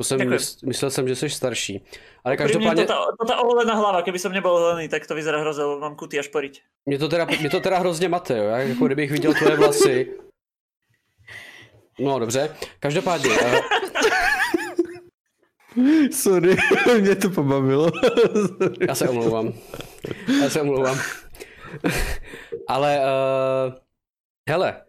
To 0.00 0.04
jsem 0.04 0.18
mys- 0.18 0.66
myslel 0.66 0.90
jsem, 0.90 1.08
že 1.08 1.16
jsi 1.16 1.30
starší. 1.30 1.84
Ale 2.24 2.36
každopádně... 2.36 2.86
To 2.86 2.92
ta, 2.92 3.04
to 3.20 3.26
ta 3.26 3.40
oholená 3.40 3.74
hlava, 3.74 4.02
keby 4.02 4.18
jsem 4.18 4.32
nebyl 4.32 4.50
oholený, 4.50 4.88
tak 4.88 5.06
to 5.06 5.14
vyzerá 5.14 5.40
hrozně, 5.40 5.64
mám 5.80 5.96
kuty 5.96 6.18
až 6.18 6.28
poriť. 6.28 6.62
Mě 6.86 6.98
to 6.98 7.08
teda, 7.08 7.24
mě 7.24 7.50
to 7.50 7.60
teda 7.60 7.78
hrozně 7.78 8.08
mate, 8.08 8.38
jo, 8.38 8.44
jako 8.44 8.86
kdybych 8.86 9.10
viděl 9.10 9.34
tvoje 9.34 9.56
vlasy. 9.56 10.18
No 11.98 12.18
dobře, 12.18 12.56
každopádně. 12.78 13.30
Uh... 13.30 13.54
Sorry, 16.12 16.56
mě 17.00 17.16
to 17.16 17.30
pobavilo. 17.30 17.90
Sorry. 18.58 18.76
Já 18.88 18.94
se 18.94 19.08
omlouvám. 19.08 19.52
Já 20.42 20.50
se 20.50 20.60
omlouvám. 20.60 20.98
ale, 22.68 23.00
uh... 23.00 23.74
hele, 24.48 24.82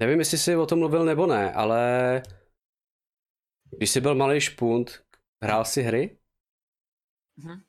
nevím, 0.00 0.18
jestli 0.18 0.38
jsi 0.38 0.56
o 0.56 0.66
tom 0.66 0.78
mluvil 0.78 1.04
nebo 1.04 1.26
ne, 1.26 1.52
ale 1.52 2.22
když 3.76 3.90
jsi 3.90 4.00
byl 4.00 4.14
malý 4.14 4.40
špunt, 4.40 5.04
hrál 5.44 5.64
si 5.64 5.82
hry? 5.82 6.18
Mhm. 7.36 7.60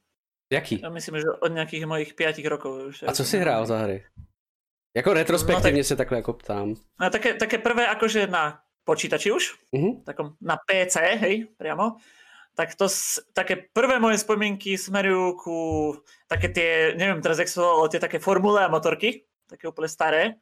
Jaký? 0.52 0.82
Já 0.82 0.90
myslím, 0.90 1.16
že 1.16 1.24
od 1.42 1.48
nějakých 1.48 1.86
mojich 1.86 2.14
pěti 2.14 2.50
rokov. 2.50 2.82
Už 2.88 3.04
A 3.08 3.14
co 3.14 3.26
jsi 3.26 3.40
hrál 3.40 3.66
za 3.66 3.78
hry? 3.78 4.06
Jako 4.96 5.14
retrospektivně 5.14 5.72
no, 5.72 5.84
tak, 5.84 5.88
se 5.88 5.96
takhle 5.96 6.18
jako 6.18 6.34
ptám. 6.34 6.76
No, 7.02 7.10
také, 7.10 7.34
také 7.34 7.58
prvé 7.58 7.88
akože 7.88 8.28
na 8.28 8.60
počítači 8.84 9.32
už, 9.32 9.56
uh-huh. 9.74 10.04
takom 10.04 10.36
na 10.42 10.58
PC, 10.58 10.96
hej, 10.96 11.48
priamo, 11.58 11.98
tak 12.56 12.76
to, 12.76 12.86
také 13.34 13.66
prvé 13.74 14.00
moje 14.00 14.22
spomienky 14.22 14.78
smerujú 14.78 15.26
ku 15.42 15.58
také 16.30 16.54
tie, 16.54 16.94
neviem 16.94 17.22
teraz, 17.24 17.42
jak 17.42 17.50
sa 17.50 17.66
to 17.66 17.90
tie 17.90 18.02
také 18.04 18.22
formule 18.22 18.62
a 18.62 18.70
motorky, 18.70 19.26
také 19.50 19.66
úplne 19.66 19.90
staré. 19.90 20.38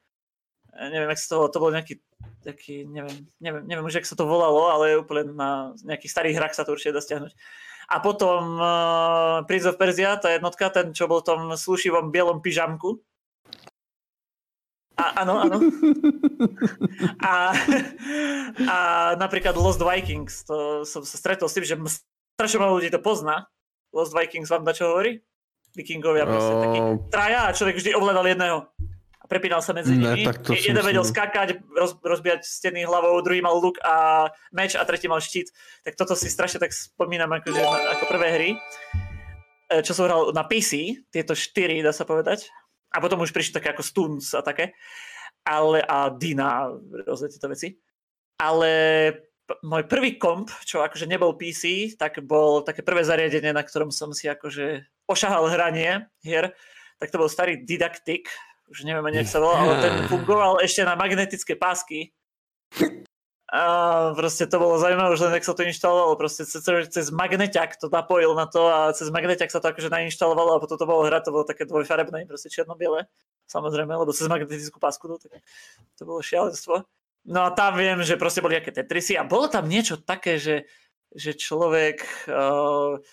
Neviem, 0.72 1.10
jak 1.12 1.20
sa 1.20 1.28
to, 1.36 1.38
to 1.52 1.58
bol 1.60 1.72
nejaký 1.72 2.00
taký, 2.42 2.88
neviem, 2.88 3.28
neviem, 3.38 3.64
neviem 3.68 3.86
už, 3.86 4.02
jak 4.02 4.10
sa 4.10 4.18
to 4.18 4.26
volalo, 4.26 4.72
ale 4.72 4.98
úplne 4.98 5.36
na 5.36 5.76
nejakých 5.86 6.12
starých 6.12 6.38
hrách 6.42 6.56
sa 6.58 6.64
to 6.66 6.74
určite 6.74 6.96
dá 6.96 7.02
stiahnuť. 7.02 7.34
A 7.92 8.00
potom 8.00 8.56
uh, 8.56 9.44
Prince 9.46 9.68
of 9.68 9.76
Persia, 9.76 10.16
tá 10.16 10.32
jednotka, 10.32 10.72
ten, 10.72 10.96
čo 10.96 11.12
bol 11.12 11.20
v 11.20 11.28
tom 11.28 11.42
slušivom 11.54 12.10
bielom 12.10 12.40
pyžamku. 12.40 13.04
A, 14.96 15.26
áno, 15.26 15.44
áno. 15.44 15.58
A, 17.22 17.54
a 18.66 18.78
napríklad 19.18 19.54
Lost 19.54 19.82
Vikings, 19.82 20.46
to 20.46 20.82
som 20.86 21.06
sa 21.06 21.16
stretol 21.18 21.46
s 21.46 21.56
tým, 21.58 21.66
že 21.66 21.78
strašne 22.38 22.62
malo 22.62 22.78
ľudí 22.78 22.90
to 22.90 22.98
pozná. 22.98 23.46
Lost 23.94 24.14
Vikings 24.14 24.50
vám 24.50 24.66
da 24.66 24.74
čo 24.74 24.90
hovorí? 24.90 25.22
Vikingovia 25.78 26.28
proste 26.28 26.54
taký 26.58 26.80
traja 27.08 27.48
a 27.48 27.56
človek 27.56 27.80
vždy 27.80 27.92
ovládal 27.96 28.26
jedného 28.28 28.58
prepínal 29.32 29.64
sa 29.64 29.72
medzi 29.72 29.96
nimi. 29.96 30.28
Ne, 30.28 30.36
to 30.44 30.52
Jeden 30.52 30.84
vedel 30.84 31.08
skákať, 31.08 31.64
roz, 31.72 31.96
rozbíjať 32.04 32.44
steny 32.44 32.84
hlavou, 32.84 33.16
druhý 33.24 33.40
mal 33.40 33.56
luk 33.56 33.80
a 33.80 34.28
meč 34.52 34.76
a 34.76 34.84
tretí 34.84 35.08
mal 35.08 35.24
štít. 35.24 35.56
Tak 35.88 35.96
toto 35.96 36.20
si 36.20 36.28
strašne 36.28 36.60
tak 36.60 36.76
spomínam 36.76 37.32
akože 37.32 37.64
ako 37.96 38.04
prvé 38.12 38.28
hry, 38.36 38.50
e, 39.72 39.80
čo 39.80 39.96
som 39.96 40.12
hral 40.12 40.36
na 40.36 40.44
PC, 40.44 41.00
tieto 41.08 41.32
štyri, 41.32 41.80
dá 41.80 41.96
sa 41.96 42.04
povedať. 42.04 42.52
A 42.92 43.00
potom 43.00 43.24
už 43.24 43.32
prišli 43.32 43.56
také 43.56 43.72
ako 43.72 43.88
Stuns 43.88 44.36
a 44.36 44.44
také. 44.44 44.76
Ale, 45.48 45.80
a 45.80 46.12
Dina, 46.12 46.68
rôzne 47.08 47.32
tieto 47.32 47.48
veci. 47.48 47.80
Ale 48.36 48.70
môj 49.64 49.88
prvý 49.88 50.20
komp, 50.20 50.52
čo 50.68 50.84
akože 50.84 51.08
nebol 51.08 51.40
PC, 51.40 51.96
tak 51.96 52.20
bol 52.20 52.68
také 52.68 52.84
prvé 52.84 53.08
zariadenie, 53.08 53.56
na 53.56 53.64
ktorom 53.64 53.96
som 53.96 54.12
si 54.12 54.28
akože 54.28 54.84
ošahal 55.08 55.48
hranie 55.52 56.12
hier, 56.20 56.52
tak 57.00 57.10
to 57.10 57.20
bol 57.20 57.32
starý 57.32 57.64
Didactic, 57.64 58.30
už 58.72 58.88
neviem 58.88 59.04
ani, 59.04 59.28
sa 59.28 59.38
volal, 59.44 59.68
ale 59.68 59.76
ten 59.84 59.94
fungoval 60.08 60.64
ešte 60.64 60.88
na 60.88 60.96
magnetické 60.96 61.60
pásky. 61.60 62.16
A 63.52 64.16
proste 64.16 64.48
to 64.48 64.64
bolo 64.64 64.80
zaujímavé, 64.80 65.12
už 65.12 65.28
len 65.28 65.36
jak 65.36 65.44
sa 65.44 65.52
to 65.52 65.68
inštalovalo, 65.68 66.16
proste 66.16 66.48
cez, 66.48 66.64
cez 66.64 67.12
magneťak 67.12 67.76
to 67.76 67.92
napojil 67.92 68.32
na 68.32 68.48
to 68.48 68.72
a 68.72 68.96
cez 68.96 69.12
magneťak 69.12 69.52
sa 69.52 69.60
to 69.60 69.76
akože 69.76 69.92
nainštalovalo 69.92 70.56
a 70.56 70.62
potom 70.64 70.80
to 70.80 70.88
bolo 70.88 71.04
hrať, 71.04 71.28
to 71.28 71.36
bolo 71.36 71.44
také 71.44 71.68
dvojfarebné, 71.68 72.24
proste 72.32 72.48
čierno-biele, 72.48 73.12
samozrejme, 73.52 73.92
lebo 73.92 74.16
cez 74.16 74.32
magnetickú 74.32 74.80
pásku 74.80 75.04
to, 75.04 75.20
tak, 75.20 75.44
to 76.00 76.08
bolo 76.08 76.24
šialenstvo. 76.24 76.88
No 77.28 77.44
a 77.44 77.52
tam 77.52 77.76
viem, 77.76 78.00
že 78.08 78.16
proste 78.16 78.40
boli 78.40 78.56
aké 78.56 78.72
Tetrisy 78.72 79.20
a 79.20 79.28
bolo 79.28 79.52
tam 79.52 79.68
niečo 79.68 80.00
také, 80.00 80.40
že, 80.40 80.72
že 81.12 81.36
človek 81.36 82.08
uh, 82.32 83.04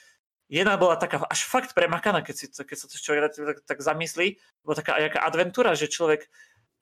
jedna 0.48 0.80
bola 0.80 0.96
taká 0.96 1.22
až 1.28 1.44
fakt 1.44 1.76
premakaná, 1.76 2.24
keď, 2.24 2.34
si, 2.34 2.46
keď 2.48 2.76
sa 2.76 2.86
to 2.88 2.96
človek 2.96 3.32
tak, 3.32 3.58
tak 3.68 3.78
zamyslí, 3.84 4.40
bola 4.64 4.76
taká 4.80 4.96
jaká 4.98 5.20
adventúra, 5.22 5.76
že 5.76 5.92
človek 5.92 6.26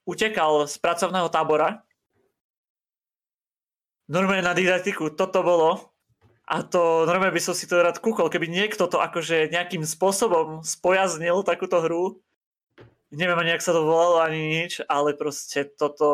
utekal 0.07 0.70
z 0.70 0.79
pracovného 0.79 1.29
tábora, 1.29 1.83
normálne 4.07 4.46
na 4.46 4.55
didaktiku, 4.55 5.11
toto 5.11 5.42
bolo, 5.42 5.90
a 6.46 6.62
to 6.62 7.02
normálne 7.11 7.35
by 7.35 7.42
som 7.42 7.59
si 7.59 7.66
to 7.66 7.83
rád 7.83 7.98
kúkol, 7.98 8.31
keby 8.31 8.46
niekto 8.46 8.87
to 8.87 9.02
akože 9.02 9.50
nejakým 9.50 9.83
spôsobom 9.83 10.62
spojaznil 10.62 11.42
takúto 11.42 11.83
hru, 11.83 12.22
neviem 13.11 13.35
ani, 13.35 13.59
jak 13.59 13.66
sa 13.66 13.74
to 13.74 13.83
volalo, 13.83 14.22
ani 14.22 14.62
nič, 14.62 14.79
ale 14.87 15.18
proste 15.18 15.66
toto 15.66 16.07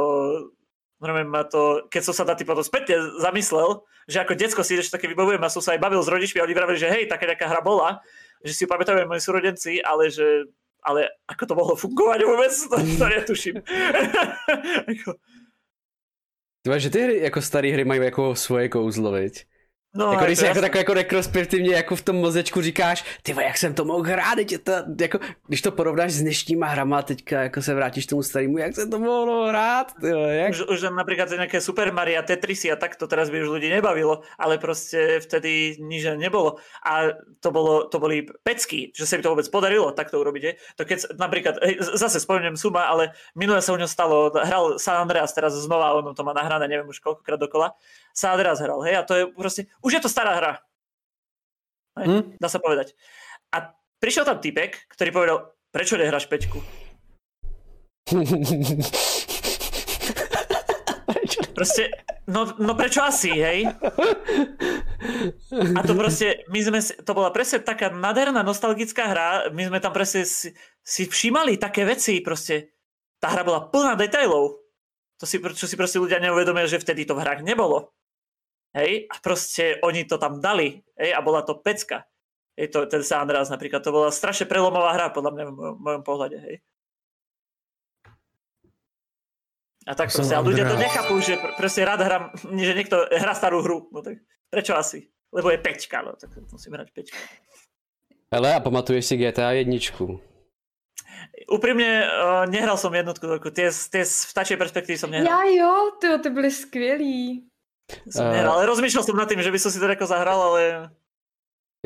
normálne 1.02 1.26
ma 1.26 1.42
to, 1.42 1.90
keď 1.90 2.02
som 2.06 2.14
sa 2.14 2.22
na 2.22 2.38
tým 2.38 2.46
potom 2.46 2.62
späť 2.62 2.94
zamyslel, 3.18 3.82
že 4.06 4.22
ako 4.22 4.38
decko 4.38 4.62
si 4.62 4.78
ešte 4.78 4.94
také 4.96 5.10
vybavujem 5.10 5.42
a 5.42 5.50
som 5.50 5.58
sa 5.58 5.74
aj 5.74 5.82
bavil 5.82 5.98
s 5.98 6.08
rodičmi 6.08 6.38
a 6.38 6.46
oni 6.46 6.54
vravili, 6.54 6.78
že 6.78 6.88
hej, 6.88 7.10
taká 7.10 7.26
nejaká 7.26 7.50
hra 7.50 7.58
bola, 7.58 7.98
že 8.46 8.54
si 8.54 8.62
ju 8.62 8.70
pamätajú 8.70 9.02
moji 9.10 9.22
súrodenci, 9.22 9.82
ale 9.82 10.08
že 10.14 10.46
ale 10.82 11.06
ako 11.30 11.42
to 11.46 11.54
mohlo 11.54 11.74
fungovať 11.78 12.20
vôbec, 12.26 12.50
to, 12.50 12.74
to 12.74 13.06
netuším. 13.06 13.54
Tyba, 16.62 16.78
že 16.78 16.90
ty 16.90 16.98
hry, 17.02 17.18
jako 17.22 17.42
staré 17.42 17.72
hry 17.72 17.84
mají 17.84 18.00
jako 18.00 18.34
svoje 18.34 18.68
kouzlo, 18.68 19.10
veď? 19.10 19.46
No, 19.94 20.12
jako 20.12 20.24
když 20.24 20.38
se 20.38 20.46
jako, 20.46 20.60
tak 20.60 20.74
jako 20.74 20.94
retrospektivně 20.94 21.74
jako 21.74 21.96
v 21.96 22.02
tom 22.02 22.16
mozečku 22.16 22.62
říkáš, 22.62 23.04
ty 23.22 23.34
jak 23.42 23.58
jsem 23.58 23.74
to 23.74 23.84
mohl 23.84 24.02
hrát, 24.02 24.38
je 24.38 24.58
to, 24.58 24.72
jako, 25.00 25.18
když 25.46 25.62
to 25.62 25.72
porovnáš 25.72 26.12
s 26.12 26.22
dnešníma 26.22 26.66
hrama 26.66 27.02
teďka, 27.02 27.42
jako 27.42 27.62
se 27.62 27.74
vrátíš 27.74 28.06
tomu 28.06 28.22
starému, 28.22 28.58
jak 28.58 28.74
se 28.74 28.86
to 28.86 28.98
mohlo 28.98 29.48
hrát, 29.48 29.92
tyjo, 30.00 30.18
jak? 30.18 30.50
Už, 30.50 30.60
už 30.60 30.82
například 30.82 31.30
nějaké 31.30 31.60
Super 31.60 31.92
Mario, 31.92 32.22
Tetrisy 32.22 32.72
a 32.72 32.76
tak 32.76 32.96
to 32.96 33.06
teraz 33.06 33.30
by 33.30 33.42
už 33.42 33.48
lidi 33.48 33.70
nebavilo, 33.70 34.20
ale 34.38 34.58
prostě 34.58 35.20
vtedy 35.20 35.76
nič 35.80 36.04
nebolo. 36.16 36.56
A 36.86 37.00
to, 37.40 37.50
bolo, 37.50 37.84
to 37.84 37.98
boli 37.98 38.26
pecky, 38.42 38.92
že 38.96 39.06
se 39.06 39.16
mi 39.16 39.22
to 39.22 39.30
vůbec 39.30 39.48
podarilo 39.48 39.92
tak 39.92 40.10
to 40.10 40.20
urobiť. 40.20 40.56
To 40.76 40.84
keď 40.84 40.98
napríklad, 41.18 41.54
zase 41.80 42.20
spomínam 42.20 42.56
Suma, 42.56 42.88
ale 42.88 43.12
minule 43.36 43.62
sa 43.62 43.72
u 43.72 43.76
ňom 43.76 43.88
stalo, 43.88 44.32
hral 44.32 44.78
San 44.78 44.96
Andreas 44.96 45.32
teraz 45.32 45.52
znova, 45.52 45.92
ono 45.92 46.14
to 46.14 46.24
má 46.24 46.32
nahrané, 46.32 46.68
neviem 46.68 46.88
už 46.88 47.00
koľkokrát 47.00 47.40
dokola, 47.40 47.76
San 48.14 48.32
Andreas 48.32 48.60
hral, 48.60 48.80
hej, 48.80 48.96
a 48.96 49.02
to 49.02 49.14
je 49.14 49.26
prostě, 49.26 49.66
už 49.82 49.92
je 49.92 50.00
to 50.00 50.08
stará 50.08 50.34
hra. 50.34 50.58
Hej, 51.98 52.06
hmm. 52.08 52.36
Dá 52.40 52.48
sa 52.48 52.58
povedať. 52.58 52.96
A 53.52 53.76
prišiel 54.00 54.24
tam 54.24 54.38
typek, 54.40 54.76
ktorý 54.88 55.12
povedal, 55.12 55.38
prečo 55.68 55.96
nehráš 55.96 56.24
peťku? 56.24 56.62
Proste, 61.52 61.92
no, 62.26 62.48
no 62.58 62.72
prečo 62.74 63.04
asi, 63.04 63.30
hej? 63.30 63.68
A 65.76 65.80
to 65.84 65.92
proste, 65.94 66.42
my 66.48 66.58
sme, 66.58 66.80
to 66.80 67.12
bola 67.12 67.30
presne 67.30 67.60
taká 67.62 67.92
nádherná 67.92 68.42
nostalgická 68.42 69.06
hra, 69.06 69.28
my 69.52 69.68
sme 69.70 69.78
tam 69.78 69.92
presne 69.94 70.26
si, 70.26 70.50
si 70.82 71.02
všímali 71.06 71.60
také 71.60 71.84
veci, 71.86 72.18
proste, 72.24 72.74
tá 73.22 73.30
hra 73.30 73.46
bola 73.46 73.68
plná 73.68 73.94
detailov. 73.94 74.58
To 75.20 75.24
si, 75.28 75.38
čo 75.38 75.70
si 75.70 75.78
proste 75.78 76.02
ľudia 76.02 76.18
neuvedomia, 76.18 76.66
že 76.66 76.82
vtedy 76.82 77.06
to 77.06 77.14
v 77.14 77.22
hrách 77.22 77.46
nebolo. 77.46 77.94
Hej, 78.72 79.04
a 79.12 79.20
proste 79.20 79.76
oni 79.84 80.08
to 80.08 80.16
tam 80.16 80.40
dali, 80.40 80.80
hej, 80.96 81.12
a 81.12 81.20
bola 81.20 81.44
to 81.44 81.60
pecka. 81.60 82.08
Hej, 82.56 82.72
to, 82.72 82.88
ten 82.88 83.04
San 83.04 83.28
Andreas 83.28 83.52
napríklad, 83.52 83.84
to 83.84 83.92
bola 83.92 84.08
strašne 84.08 84.48
prelomová 84.48 84.96
hra, 84.96 85.12
podľa 85.12 85.32
mňa 85.36 85.44
v 85.44 85.52
mojom, 85.52 85.74
v 85.76 85.82
mojom 85.84 86.02
pohľade, 86.04 86.38
hej. 86.40 86.56
A 89.82 89.92
tak 89.98 90.14
proste, 90.14 90.34
a 90.34 90.40
ľudia 90.40 90.64
to 90.64 90.78
nechápu, 90.78 91.18
že 91.18 91.36
pr- 91.36 91.58
proste 91.58 91.82
rád 91.82 92.00
hrám, 92.06 92.24
že 92.68 92.72
niekto 92.72 93.02
hrá 93.12 93.34
starú 93.34 93.60
hru, 93.60 93.92
no 93.92 94.00
tak 94.00 94.22
prečo 94.48 94.72
asi? 94.72 95.10
Lebo 95.32 95.48
je 95.52 95.58
peťka, 95.58 96.04
no 96.04 96.12
tak 96.16 96.32
musím 96.52 96.76
hrať 96.76 96.88
peťka. 96.92 97.18
Ale 98.32 98.56
a 98.56 98.60
pamatuješ 98.60 99.04
si 99.04 99.16
GTA 99.16 99.52
jedničku? 99.52 100.20
Upřímně 101.50 102.08
uh, 102.08 102.46
nehral 102.46 102.76
som 102.76 102.94
jednotku, 102.94 103.26
tie, 103.50 103.68
tie 103.68 104.04
z 104.04 104.24
vtačej 104.32 104.56
perspektívy 104.56 104.98
som 104.98 105.10
nehral. 105.10 105.28
Já 105.28 105.42
jo, 105.44 105.90
ty, 106.00 106.18
ty 106.22 106.30
byly 106.30 106.50
skvělý. 106.50 107.44
Uh, 108.16 108.48
ale 108.48 108.66
rozmýšlel 108.66 109.04
jsem 109.04 109.16
nad 109.16 109.28
tím, 109.28 109.42
že 109.42 109.50
by 109.50 109.58
som 109.58 109.70
si 109.72 109.80
to 109.80 109.88
jako 109.88 110.06
zahral, 110.06 110.42
ale... 110.42 110.90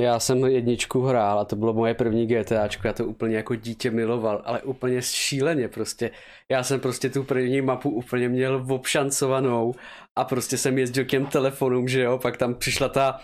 Já 0.01 0.21
jsem 0.21 0.45
jedničku 0.45 1.01
hrál 1.03 1.39
a 1.39 1.45
to 1.45 1.57
bylo 1.57 1.73
moje 1.73 1.95
první 1.95 2.27
GTAčko, 2.27 2.87
já 2.87 2.93
to 2.93 3.05
úplně 3.05 3.37
jako 3.37 3.55
dítě 3.55 3.91
miloval, 3.91 4.43
ale 4.45 4.63
úplně 4.63 5.03
šíleně 5.03 5.69
prostě. 5.69 6.11
Já 6.51 6.63
jsem 6.63 6.81
prostě 6.81 7.11
tu 7.11 7.25
první 7.25 7.61
mapu 7.61 7.91
úplně 7.91 8.29
měl 8.29 8.67
obšancovanou 8.71 9.75
a 10.19 10.25
prostě 10.25 10.59
jsem 10.59 10.79
jezdil 10.79 11.05
k 11.05 11.09
těm 11.09 11.27
telefonům, 11.27 11.89
že 11.89 12.03
jo, 12.03 12.19
pak 12.19 12.37
tam 12.37 12.55
přišla 12.55 12.89
ta, 12.89 13.21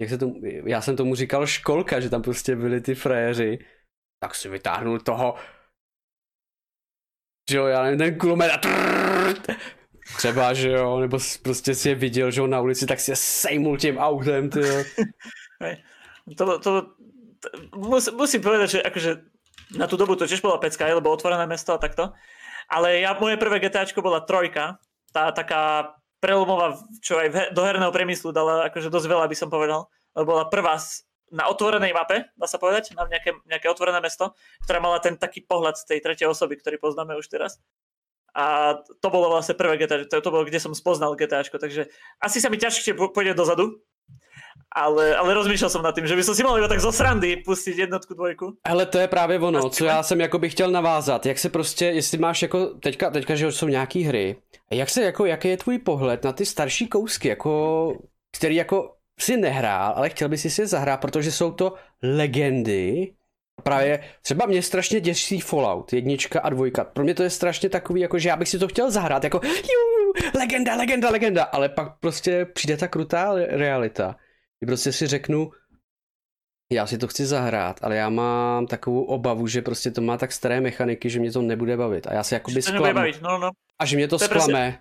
jak 0.00 0.10
se 0.10 0.18
tomu, 0.18 0.40
já 0.66 0.80
jsem 0.80 0.96
tomu 0.96 1.14
říkal 1.14 1.46
školka, 1.46 2.00
že 2.00 2.10
tam 2.10 2.22
prostě 2.22 2.56
byli 2.56 2.80
ty 2.80 2.94
frajeři, 2.94 3.58
tak 4.22 4.34
si 4.34 4.48
vytáhnul 4.48 5.00
toho, 5.00 5.34
že 7.50 7.56
jo, 7.56 7.66
já 7.66 7.82
nevím, 7.82 7.98
ten 7.98 8.18
kulomet 8.18 8.50
a 8.50 8.58
trrrt, 8.58 9.46
Třeba, 10.16 10.54
že 10.54 10.70
jo, 10.70 10.98
nebo 11.00 11.18
prostě 11.42 11.74
si 11.74 11.88
je 11.88 11.94
viděl, 11.94 12.30
že 12.30 12.40
jo, 12.40 12.46
na 12.46 12.60
ulici, 12.60 12.86
tak 12.86 13.00
si 13.00 13.10
je 13.10 13.16
sejmul 13.16 13.78
tím 13.78 13.98
autem, 13.98 14.50
ty 14.50 14.60
jo. 14.60 14.84
to, 16.36 16.58
to, 16.58 16.82
to 17.40 17.50
mus, 17.76 18.08
musím 18.12 18.40
povedať, 18.40 18.68
že 18.70 18.80
akože 18.82 19.10
na 19.76 19.86
tú 19.88 19.96
dobu 19.96 20.16
to 20.16 20.28
tiež 20.28 20.44
bola 20.44 20.60
pecka, 20.60 20.88
lebo 20.88 21.12
otvorené 21.12 21.44
mesto 21.48 21.72
a 21.72 21.80
takto. 21.80 22.12
Ale 22.68 23.04
ja, 23.04 23.16
moje 23.16 23.36
prvé 23.36 23.60
GTAčko 23.60 24.00
bola 24.00 24.24
trojka, 24.24 24.80
tá 25.12 25.32
taká 25.32 25.94
prelomová, 26.20 26.80
čo 27.04 27.20
aj 27.20 27.52
do 27.52 27.62
herného 27.64 27.92
priemyslu 27.92 28.32
dala 28.32 28.72
akože 28.72 28.88
dosť 28.88 29.06
veľa, 29.08 29.28
by 29.28 29.36
som 29.36 29.52
povedal. 29.52 29.92
Lebo 30.16 30.32
bola 30.32 30.48
prvá 30.48 30.80
na 31.34 31.50
otvorenej 31.50 31.92
mape, 31.92 32.30
dá 32.38 32.46
sa 32.48 32.56
povedať, 32.56 32.96
na 32.96 33.04
nejaké, 33.04 33.36
nejaké 33.44 33.66
otvorené 33.68 34.00
mesto, 34.00 34.32
ktorá 34.64 34.80
mala 34.80 35.02
ten 35.02 35.18
taký 35.18 35.44
pohľad 35.44 35.76
z 35.76 35.84
tej 35.84 35.98
tretej 36.00 36.26
osoby, 36.30 36.56
ktorý 36.56 36.80
poznáme 36.80 37.18
už 37.18 37.28
teraz. 37.28 37.60
A 38.34 38.74
to 39.00 39.08
bolo 39.14 39.30
vlastne 39.30 39.54
prvé 39.54 39.78
GTA, 39.78 40.10
to, 40.10 40.18
to 40.18 40.30
bolo, 40.34 40.42
kde 40.42 40.58
som 40.58 40.74
spoznal 40.74 41.14
GTAčko, 41.14 41.54
takže 41.58 41.86
asi 42.18 42.42
sa 42.42 42.50
mi 42.50 42.58
ťažšie 42.58 42.98
pôjde 42.98 43.38
dozadu, 43.38 43.78
ale, 44.74 45.16
ale 45.16 45.34
rozmýšlel 45.34 45.70
jsem 45.70 45.82
nad 45.82 45.94
tím, 45.94 46.06
že 46.06 46.16
by 46.16 46.22
si 46.22 46.42
mohl 46.42 46.68
tak 46.68 46.80
zo 46.80 46.92
srandy 46.92 47.36
pustit 47.36 47.78
jednotku, 47.78 48.14
dvojku. 48.14 48.58
Ale 48.64 48.86
to 48.86 48.98
je 48.98 49.08
právě 49.08 49.38
ono, 49.38 49.70
co 49.70 49.84
já 49.84 50.02
jsem 50.02 50.20
jako 50.20 50.38
bych 50.38 50.52
chtěl 50.52 50.70
navázat, 50.70 51.26
jak 51.26 51.38
se 51.38 51.48
prostě, 51.48 51.86
jestli 51.86 52.18
máš 52.18 52.42
jako, 52.42 52.66
teďka, 52.66 53.10
teďka 53.10 53.34
že 53.34 53.52
jsou 53.52 53.68
nějaký 53.68 54.02
hry, 54.02 54.36
jak 54.70 54.90
se 54.90 55.02
jako, 55.02 55.26
jaký 55.26 55.48
je 55.48 55.56
tvůj 55.56 55.78
pohled 55.78 56.24
na 56.24 56.32
ty 56.32 56.46
starší 56.46 56.88
kousky, 56.88 57.28
jako, 57.28 57.92
který 58.36 58.54
jako 58.54 58.94
si 59.20 59.36
nehrál, 59.36 59.92
ale 59.96 60.10
chtěl 60.10 60.28
by 60.28 60.38
si 60.38 60.50
si 60.50 60.66
zahrát, 60.66 61.00
protože 61.00 61.32
jsou 61.32 61.52
to 61.52 61.74
legendy, 62.02 63.14
Právě 63.64 64.00
třeba 64.22 64.46
mě 64.46 64.62
strašně 64.62 65.00
děsí 65.00 65.40
Fallout, 65.40 65.92
jednička 65.92 66.40
a 66.40 66.48
dvojka. 66.48 66.84
Pro 66.84 67.04
mě 67.04 67.14
to 67.14 67.22
je 67.22 67.30
strašně 67.30 67.68
takový, 67.68 68.00
jako 68.00 68.18
že 68.18 68.28
já 68.28 68.36
bych 68.36 68.48
si 68.48 68.58
to 68.58 68.68
chtěl 68.68 68.90
zahrát, 68.90 69.24
jako 69.24 69.40
jú, 69.44 70.12
legenda, 70.38 70.76
legenda, 70.76 71.10
legenda, 71.10 71.44
ale 71.44 71.68
pak 71.68 71.98
prostě 72.00 72.44
přijde 72.44 72.76
ta 72.76 72.88
krutá 72.88 73.34
realita. 73.34 74.16
Kdy 74.60 74.66
prostě 74.66 74.92
si 74.92 75.06
řeknu, 75.06 75.50
já 76.72 76.86
si 76.86 76.98
to 76.98 77.08
chci 77.08 77.26
zahrát, 77.26 77.80
ale 77.82 77.96
já 77.96 78.08
mám 78.08 78.66
takovou 78.66 79.04
obavu, 79.04 79.46
že 79.46 79.62
prostě 79.62 79.90
to 79.90 80.00
má 80.00 80.16
tak 80.16 80.32
staré 80.32 80.60
mechaniky, 80.60 81.10
že 81.10 81.20
mě 81.20 81.32
to 81.32 81.42
nebude 81.42 81.76
bavit. 81.76 82.06
A 82.06 82.14
já 82.14 82.22
si 82.22 82.34
jakoby 82.34 82.62
zklamu. 82.62 83.00
No, 83.22 83.38
no. 83.38 83.50
A 83.78 83.86
že 83.86 83.96
mě 83.96 84.08
to, 84.08 84.18
to 84.18 84.24
sklame. 84.24 84.78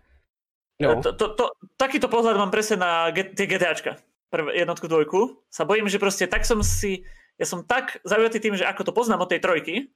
No. 0.81 1.01
To, 1.01 1.13
to, 1.13 1.25
to, 1.37 1.45
takýto 1.77 2.09
pohľad 2.09 2.35
mám 2.35 2.49
presne 2.51 2.81
na 2.81 3.13
tie 3.13 3.45
GTAčka. 3.45 4.01
Prvé, 4.33 4.57
jednotku, 4.57 4.89
dvojku. 4.89 5.45
Sa 5.47 5.69
bojím, 5.69 5.85
že 5.85 6.01
proste 6.01 6.25
tak 6.25 6.43
som 6.49 6.65
si 6.65 7.05
ja 7.43 7.47
som 7.47 7.59
tak 7.67 7.99
zaujatý 8.07 8.39
tým, 8.39 8.55
že 8.55 8.63
ako 8.63 8.87
to 8.87 8.95
poznám 8.95 9.27
od 9.27 9.29
tej 9.35 9.43
trojky, 9.43 9.91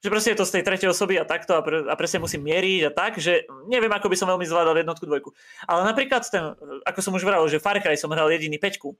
že 0.00 0.08
proste 0.08 0.32
je 0.34 0.40
to 0.40 0.48
z 0.48 0.54
tej 0.58 0.62
tretej 0.66 0.88
osoby 0.90 1.20
a 1.20 1.28
takto 1.28 1.54
a, 1.54 1.62
pre, 1.62 1.84
a 1.86 1.94
presne 1.94 2.24
musím 2.24 2.42
mieriť 2.42 2.80
a 2.88 2.90
tak, 2.90 3.20
že 3.20 3.46
neviem, 3.68 3.92
ako 3.92 4.08
by 4.08 4.16
som 4.16 4.26
veľmi 4.32 4.48
zvládal 4.48 4.80
jednotku, 4.80 5.04
dvojku. 5.04 5.30
Ale 5.68 5.84
napríklad 5.84 6.24
ten, 6.26 6.56
ako 6.88 7.00
som 7.04 7.12
už 7.14 7.22
vral, 7.22 7.44
že 7.46 7.62
Far 7.62 7.78
Cry 7.78 7.94
som 8.00 8.10
hral 8.10 8.32
jediný 8.32 8.56
peťku, 8.56 8.96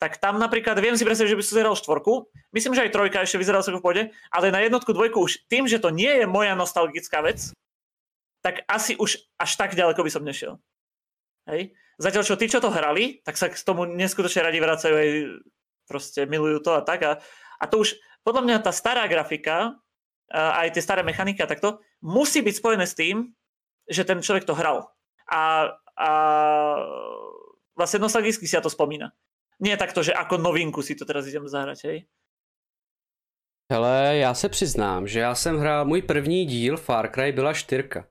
tak 0.00 0.18
tam 0.18 0.40
napríklad 0.40 0.74
viem 0.82 0.98
si 0.98 1.06
predstaviť, 1.06 1.30
že 1.30 1.38
by 1.38 1.44
som 1.46 1.54
zahral 1.62 1.78
štvorku. 1.78 2.26
Myslím, 2.50 2.74
že 2.74 2.88
aj 2.88 2.90
trojka 2.90 3.22
ešte 3.22 3.38
vyzeral 3.38 3.62
som 3.62 3.70
v 3.78 3.84
pôde, 3.84 4.02
ale 4.34 4.50
na 4.50 4.58
jednotku, 4.58 4.90
dvojku 4.90 5.22
už 5.22 5.46
tým, 5.46 5.70
že 5.70 5.78
to 5.78 5.94
nie 5.94 6.10
je 6.10 6.26
moja 6.26 6.58
nostalgická 6.58 7.22
vec, 7.22 7.54
tak 8.42 8.66
asi 8.66 8.98
už 8.98 9.22
až 9.38 9.50
tak 9.54 9.78
ďaleko 9.78 10.02
by 10.02 10.10
som 10.10 10.26
nešiel. 10.26 10.58
Hej? 11.46 11.78
Zatiaľ, 12.02 12.24
čo 12.26 12.34
tí, 12.34 12.50
čo 12.50 12.58
to 12.58 12.74
hrali, 12.74 13.22
tak 13.22 13.38
sa 13.38 13.46
k 13.46 13.54
tomu 13.62 13.86
neskutočne 13.86 14.42
radi 14.42 14.58
vracajú 14.58 14.94
aj 14.98 15.08
proste 15.92 16.24
milujú 16.24 16.64
to 16.64 16.72
a 16.72 16.80
tak. 16.80 17.04
A, 17.04 17.12
a 17.60 17.64
to 17.68 17.84
už, 17.84 18.00
podľa 18.24 18.42
mňa 18.48 18.56
tá 18.64 18.72
stará 18.72 19.04
grafika, 19.04 19.76
a 20.32 20.64
aj 20.64 20.72
tie 20.72 20.82
staré 20.82 21.04
mechaniky 21.04 21.44
a 21.44 21.50
takto, 21.50 21.84
musí 22.00 22.40
byť 22.40 22.54
spojené 22.56 22.88
s 22.88 22.96
tým, 22.96 23.36
že 23.84 24.08
ten 24.08 24.24
človek 24.24 24.48
to 24.48 24.56
hral. 24.56 24.88
A, 25.28 25.68
a 25.92 26.10
vlastne 27.76 28.00
nostalgicky 28.00 28.48
si 28.48 28.56
ja 28.56 28.64
to 28.64 28.72
spomína. 28.72 29.12
Nie 29.60 29.76
takto, 29.76 30.00
že 30.00 30.16
ako 30.16 30.40
novinku 30.40 30.80
si 30.80 30.96
to 30.96 31.04
teraz 31.04 31.28
idem 31.28 31.44
zahrať, 31.44 31.78
hej? 31.84 31.98
Hele, 33.72 34.16
já 34.16 34.34
se 34.34 34.48
přiznám, 34.48 35.06
že 35.06 35.20
já 35.20 35.34
jsem 35.34 35.58
hrál, 35.58 35.84
můj 35.84 36.02
první 36.02 36.46
díl 36.46 36.76
Far 36.76 37.12
Cry 37.12 37.32
byla 37.32 37.54
štyrka. 37.54 38.08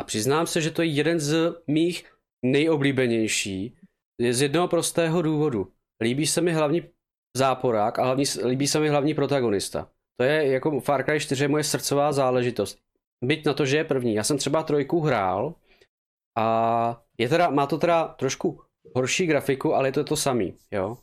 A 0.00 0.04
přiznám 0.04 0.46
se, 0.46 0.60
že 0.60 0.70
to 0.70 0.82
je 0.82 0.88
jeden 0.88 1.20
z 1.20 1.54
mých 1.66 2.12
nejoblíbenější. 2.42 3.78
Je 4.18 4.34
z 4.34 4.42
jednoho 4.42 4.68
prostého 4.68 5.22
důvodu. 5.22 5.72
Líbí 6.00 6.26
se 6.26 6.40
mi 6.40 6.52
hlavní 6.52 6.93
záporák 7.36 7.98
a 7.98 8.04
hlavní, 8.04 8.24
líbí 8.44 8.66
se 8.66 8.80
mi 8.80 8.88
hlavní 8.88 9.14
protagonista. 9.14 9.88
To 10.16 10.24
je 10.24 10.52
jako 10.52 10.80
Far 10.80 11.04
Cry 11.04 11.20
4 11.20 11.48
moje 11.48 11.64
srdcová 11.64 12.12
záležitost. 12.12 12.78
Byť 13.24 13.46
na 13.46 13.54
to, 13.54 13.66
že 13.66 13.76
je 13.76 13.84
první. 13.84 14.14
Já 14.14 14.24
jsem 14.24 14.38
třeba 14.38 14.62
trojku 14.62 15.00
hrál 15.00 15.54
a 16.38 17.02
je 17.18 17.28
teda, 17.28 17.50
má 17.50 17.66
to 17.66 17.78
teda 17.78 18.08
trošku 18.08 18.60
horší 18.96 19.26
grafiku, 19.26 19.74
ale 19.74 19.88
je 19.88 19.92
to 19.92 20.04
to 20.04 20.16
samý, 20.16 20.58
jo. 20.70 20.98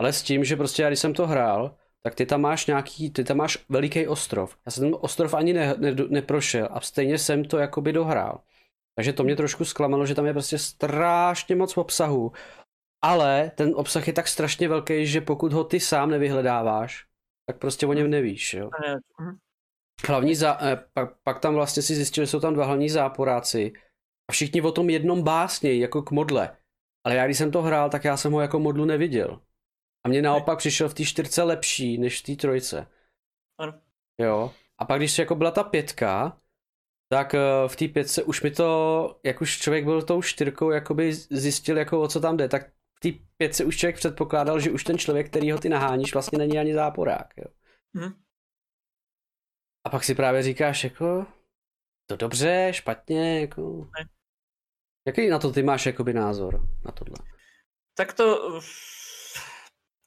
Ale 0.00 0.12
s 0.12 0.22
tím, 0.22 0.44
že 0.44 0.56
prostě 0.56 0.82
já 0.82 0.88
když 0.88 1.00
jsem 1.00 1.14
to 1.14 1.26
hrál, 1.26 1.76
tak 2.02 2.14
ty 2.14 2.26
tam 2.26 2.40
máš 2.40 2.66
nějaký, 2.66 3.10
ty 3.10 3.24
tam 3.24 3.36
máš 3.36 3.58
veliký 3.68 4.06
ostrov. 4.06 4.56
Já 4.66 4.72
jsem 4.72 4.84
ten 4.84 4.98
ostrov 5.00 5.34
ani 5.34 5.52
ne, 5.52 5.74
ne, 5.78 5.94
neprošel 6.08 6.68
a 6.70 6.80
stejně 6.80 7.18
jsem 7.18 7.44
to 7.44 7.58
jakoby 7.58 7.92
dohrál. 7.92 8.40
Takže 8.94 9.12
to 9.12 9.24
mě 9.24 9.36
trošku 9.36 9.64
zklamalo, 9.64 10.06
že 10.06 10.14
tam 10.14 10.26
je 10.26 10.32
prostě 10.32 10.58
strašně 10.58 11.56
moc 11.56 11.76
obsahu 11.76 12.32
ale 13.02 13.50
ten 13.54 13.72
obsah 13.76 14.06
je 14.06 14.12
tak 14.12 14.28
strašně 14.28 14.68
velký, 14.68 15.06
že 15.06 15.20
pokud 15.20 15.52
ho 15.52 15.64
ty 15.64 15.80
sám 15.80 16.10
nevyhledáváš, 16.10 17.06
tak 17.46 17.58
prostě 17.58 17.86
o 17.86 17.92
něm 17.92 18.10
nevíš. 18.10 18.54
Jo? 18.54 18.70
Mhm. 19.20 19.36
Hlavní 20.08 20.34
za, 20.34 20.58
eh, 20.62 20.84
pak, 20.92 21.10
pak 21.22 21.40
tam 21.40 21.54
vlastně 21.54 21.82
si 21.82 21.94
zjistil, 21.94 22.24
že 22.24 22.30
jsou 22.30 22.40
tam 22.40 22.54
dva 22.54 22.64
hlavní 22.64 22.88
záporáci 22.88 23.72
a 24.30 24.32
všichni 24.32 24.62
o 24.62 24.72
tom 24.72 24.90
jednom 24.90 25.22
básnějí, 25.22 25.80
jako 25.80 26.02
k 26.02 26.10
modle. 26.10 26.56
ale 27.04 27.16
já 27.16 27.24
když 27.24 27.38
jsem 27.38 27.50
to 27.50 27.62
hrál, 27.62 27.90
tak 27.90 28.04
já 28.04 28.16
jsem 28.16 28.32
ho 28.32 28.40
jako 28.40 28.58
modlu 28.58 28.84
neviděl. 28.84 29.40
A 30.06 30.08
mě 30.08 30.22
naopak 30.22 30.58
přišel 30.58 30.88
v 30.88 30.94
té 30.94 31.04
čtyřce 31.04 31.42
lepší, 31.42 31.98
než 31.98 32.20
v 32.20 32.22
té 32.22 32.36
trojce. 32.36 32.86
Ano. 33.58 33.80
Jo. 34.20 34.52
A 34.78 34.84
pak 34.84 34.98
když 34.98 35.18
jako 35.18 35.34
byla 35.34 35.50
ta 35.50 35.64
pětka, 35.64 36.40
tak 37.08 37.34
eh, 37.34 37.40
v 37.66 37.76
té 37.76 37.88
pětce 37.88 38.22
už 38.22 38.42
mi 38.42 38.50
to, 38.50 39.20
jak 39.24 39.40
už 39.40 39.58
člověk 39.58 39.84
byl 39.84 40.02
tou 40.02 40.22
čtyřkou, 40.22 40.70
jakoby 40.70 41.12
zjistil, 41.12 41.78
jako 41.78 42.00
o 42.00 42.08
co 42.08 42.20
tam 42.20 42.36
jde, 42.36 42.48
tak 42.48 42.70
té 43.02 43.08
pětce 43.36 43.64
už 43.64 43.76
člověk 43.76 43.96
předpokládal, 43.96 44.60
že 44.60 44.70
už 44.70 44.84
ten 44.84 44.98
člověk, 44.98 45.26
který 45.30 45.50
ho 45.50 45.58
ty 45.58 45.68
naháníš, 45.68 46.12
vlastně 46.12 46.38
není 46.38 46.58
ani 46.58 46.74
záporák. 46.74 47.26
Jo. 47.36 47.46
Hm. 47.96 48.12
A 49.86 49.90
pak 49.90 50.04
si 50.04 50.14
právě 50.14 50.42
říkáš, 50.42 50.84
jako, 50.84 51.26
to 52.06 52.16
dobře, 52.16 52.68
špatně, 52.70 53.40
jako... 53.40 53.62
Ne. 53.98 54.08
Jaký 55.06 55.28
na 55.28 55.38
to 55.38 55.52
ty 55.52 55.62
máš 55.62 55.86
jakoby 55.86 56.12
názor 56.12 56.60
na 56.84 56.92
tohle? 56.92 57.16
Tak 57.98 58.12
to, 58.12 58.60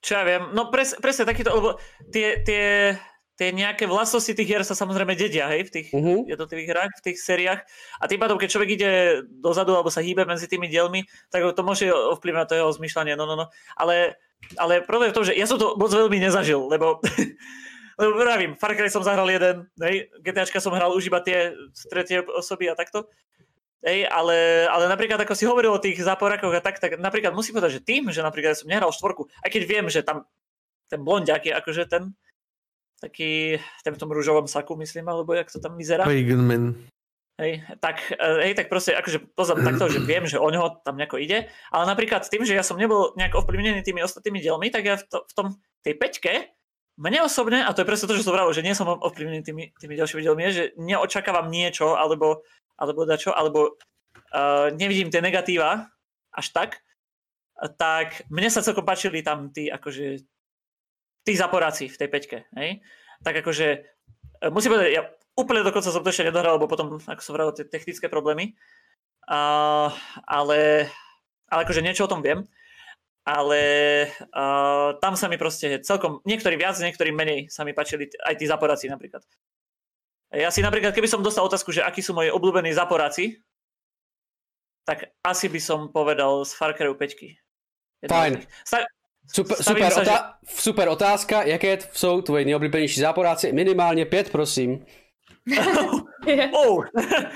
čo 0.05 0.13
ja 0.13 0.23
viem, 0.23 0.53
no 0.53 0.69
pres, 0.69 0.93
presne 1.01 1.25
takýto, 1.25 1.49
lebo 1.49 1.69
tie, 2.13 2.45
tie, 2.45 2.93
tie 3.35 3.51
nejaké 3.51 3.83
vlastnosti 3.83 4.31
tých 4.31 4.47
hier 4.47 4.63
sa 4.63 4.75
samozrejme 4.75 5.11
dedia, 5.15 5.51
hej, 5.51 5.67
v 5.67 5.71
tých 5.71 5.87
Mhm. 5.91 6.31
jednotlivých 6.31 6.69
hrách, 6.71 6.91
v 6.99 7.03
tých 7.11 7.17
sériách. 7.19 7.61
A 7.99 8.07
tým 8.07 8.19
pádom, 8.19 8.39
keď 8.39 8.49
človek 8.55 8.69
ide 8.79 8.91
dozadu 9.27 9.75
alebo 9.75 9.91
sa 9.91 9.99
hýbe 9.99 10.23
medzi 10.23 10.47
tými 10.47 10.71
dielmi, 10.71 11.03
tak 11.27 11.43
to 11.43 11.61
môže 11.63 11.87
ovplyvňovať 11.91 12.47
to 12.47 12.55
jeho 12.55 12.71
zmýšľanie, 12.71 13.13
no, 13.19 13.27
no, 13.27 13.35
no. 13.35 13.45
Ale, 13.75 14.15
ale 14.55 14.79
problém 14.87 15.11
je 15.11 15.13
v 15.13 15.17
tom, 15.19 15.27
že 15.27 15.33
ja 15.35 15.47
som 15.47 15.59
to 15.59 15.75
moc 15.75 15.91
veľmi 15.91 16.15
nezažil, 16.15 16.63
lebo, 16.71 17.03
lebo 17.99 18.11
vravím, 18.15 18.55
Far 18.55 18.71
Cry 18.71 18.87
som 18.87 19.03
zahral 19.03 19.27
jeden, 19.27 19.67
hej, 19.83 20.07
GTAčka 20.23 20.63
som 20.63 20.71
hral 20.71 20.95
už 20.95 21.11
iba 21.11 21.19
tie 21.19 21.51
tretie 21.91 22.23
osoby 22.23 22.71
a 22.71 22.75
takto. 22.79 23.11
Hej, 23.85 24.09
ale, 24.09 24.65
ale 24.65 24.89
napríklad 24.89 25.21
ako 25.21 25.37
si 25.37 25.45
hovoril 25.45 25.69
o 25.69 25.83
tých 25.83 26.01
záporákoch 26.01 26.49
a 26.57 26.63
tak, 26.63 26.81
tak 26.81 26.97
napríklad 26.97 27.37
musím 27.37 27.53
povedať, 27.53 27.77
že 27.77 27.85
tým, 27.85 28.09
že 28.09 28.25
napríklad 28.25 28.57
som 28.57 28.65
nehral 28.65 28.89
štvorku, 28.89 29.29
aj 29.45 29.49
keď 29.51 29.61
viem, 29.67 29.85
že 29.93 30.01
tam 30.01 30.25
ten 30.89 31.05
blondiak 31.05 31.45
je 31.45 31.53
akože 31.53 31.85
ten 31.85 32.17
taký, 33.05 33.61
ten 33.85 33.93
v 33.93 34.01
tom 34.01 34.09
rúžovom 34.09 34.49
saku, 34.49 34.73
myslím, 34.81 35.05
alebo 35.05 35.37
jak 35.37 35.53
to 35.53 35.61
tam 35.61 35.77
vyzerá. 35.77 36.03
Paganman. 36.09 36.73
Hej, 37.35 37.67
tak, 37.83 37.99
eh, 38.15 38.49
hej, 38.49 38.53
tak 38.55 38.71
proste 38.71 38.95
akože 38.95 39.35
pozor 39.35 39.59
takto, 39.61 39.91
že 39.91 39.99
viem, 40.09 40.25
že 40.25 40.41
o 40.41 40.47
ňoho 40.49 40.81
tam 40.81 40.95
nejako 40.97 41.21
ide, 41.21 41.51
ale 41.69 41.83
napríklad 41.85 42.25
tým, 42.25 42.47
že 42.47 42.55
ja 42.55 42.63
som 42.63 42.79
nebol 42.79 43.13
nejak 43.19 43.35
ovplyvnený 43.35 43.83
tými 43.83 44.01
ostatnými 44.01 44.39
dielmi, 44.39 44.71
tak 44.71 44.83
ja 44.87 44.95
v, 44.97 45.03
to, 45.05 45.17
v 45.27 45.33
tom, 45.35 45.47
tej 45.85 45.93
peťke, 46.01 46.33
mne 46.95 47.27
osobne, 47.27 47.61
a 47.61 47.69
to 47.75 47.83
je 47.83 47.89
presne 47.91 48.07
to, 48.07 48.17
že 48.17 48.23
som 48.23 48.33
vravil, 48.33 48.55
že 48.55 48.63
nie 48.63 48.73
som 48.73 48.87
ovplyvnený 48.87 49.43
tými, 49.43 49.63
tými 49.75 49.93
ďalšími 49.99 50.21
dielmi, 50.23 50.43
že 50.49 50.71
neočakávam 50.79 51.51
niečo, 51.51 51.93
alebo, 51.93 52.41
alebo 52.79 53.03
dačo, 53.03 53.35
alebo 53.35 53.75
uh, 54.31 54.71
nevidím 54.71 55.11
tie 55.11 55.19
negatíva 55.19 55.91
až 56.31 56.47
tak, 56.55 56.79
tak 57.75 58.23
mne 58.31 58.47
sa 58.47 58.63
celkom 58.63 58.87
páčili 58.87 59.19
tam 59.23 59.51
tí, 59.51 59.67
akože, 59.67 60.23
tí 61.25 61.33
zaporáci 61.33 61.89
v 61.89 61.97
tej 61.97 62.09
peťke, 62.13 62.37
hej? 62.53 62.85
Tak 63.25 63.41
akože, 63.41 63.67
eh, 64.45 64.51
musím 64.53 64.77
povedať, 64.77 64.93
ja 64.93 65.03
úplne 65.35 65.65
dokonca 65.65 65.89
som 65.91 66.05
to 66.05 66.13
ešte 66.13 66.29
nedohral, 66.29 66.55
lebo 66.55 66.69
potom, 66.69 67.01
ako 67.01 67.21
som 67.21 67.33
vravil, 67.35 67.57
tie 67.57 67.67
technické 67.67 68.07
problémy, 68.07 68.55
uh, 69.27 69.91
ale, 70.23 70.87
ale 71.51 71.59
akože 71.67 71.83
niečo 71.83 72.07
o 72.07 72.11
tom 72.11 72.23
viem, 72.23 72.47
ale 73.27 73.61
uh, 74.31 74.95
tam 75.03 75.19
sa 75.19 75.27
mi 75.27 75.35
proste 75.35 75.83
celkom, 75.83 76.23
niektorí 76.23 76.55
viac, 76.55 76.79
niektorí 76.79 77.11
menej 77.11 77.51
sa 77.51 77.67
mi 77.67 77.75
páčili 77.75 78.07
aj 78.23 78.39
tí 78.39 78.47
zaporáci 78.47 78.87
napríklad. 78.87 79.27
Ja 80.31 80.49
si 80.55 80.63
napríklad, 80.63 80.95
keby 80.95 81.09
som 81.11 81.25
dostal 81.25 81.43
otázku, 81.43 81.75
že 81.75 81.83
akí 81.83 81.99
sú 81.99 82.15
moji 82.15 82.31
obľúbení 82.31 82.71
zaporáci, 82.71 83.43
tak 84.85 85.11
asi 85.25 85.49
by 85.49 85.59
som 85.59 85.79
povedal 85.89 86.45
z 86.45 86.51
Far 86.53 86.77
Cry 86.77 86.93
5. 86.93 88.07
Fajn. 88.07 88.33
Sta- 88.61 88.87
Super, 89.27 89.55
stavím 89.57 89.83
super, 89.85 89.91
sa, 89.93 90.03
že- 90.03 90.09
otá- 90.11 90.25
super 90.45 90.87
otázka, 90.89 91.43
jaké 91.43 91.77
jsou 91.93 92.21
tvoji 92.21 92.45
nejoblíbenější 92.45 92.99
záporáci? 93.01 93.53
Minimálně 93.53 94.05
pět, 94.05 94.29
prosím. 94.29 94.85
Oh. 96.53 96.81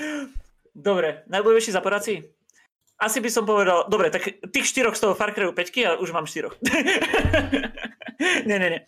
Dobre, 0.76 1.22
najobľúbenejší 1.30 1.70
zaporáci? 1.76 2.26
Asi 2.98 3.22
by 3.22 3.30
som 3.32 3.46
povedal, 3.46 3.86
dobre, 3.86 4.10
tak 4.10 4.26
tých 4.52 4.66
štyroch 4.66 4.96
z 4.98 5.02
toho 5.06 5.14
Far 5.16 5.32
Cry 5.32 5.46
5 5.46 5.86
a 5.86 5.92
už 6.02 6.10
mám 6.12 6.26
štyroch. 6.26 6.58
nie, 8.50 8.58
nie, 8.60 8.70
nie. 8.70 8.82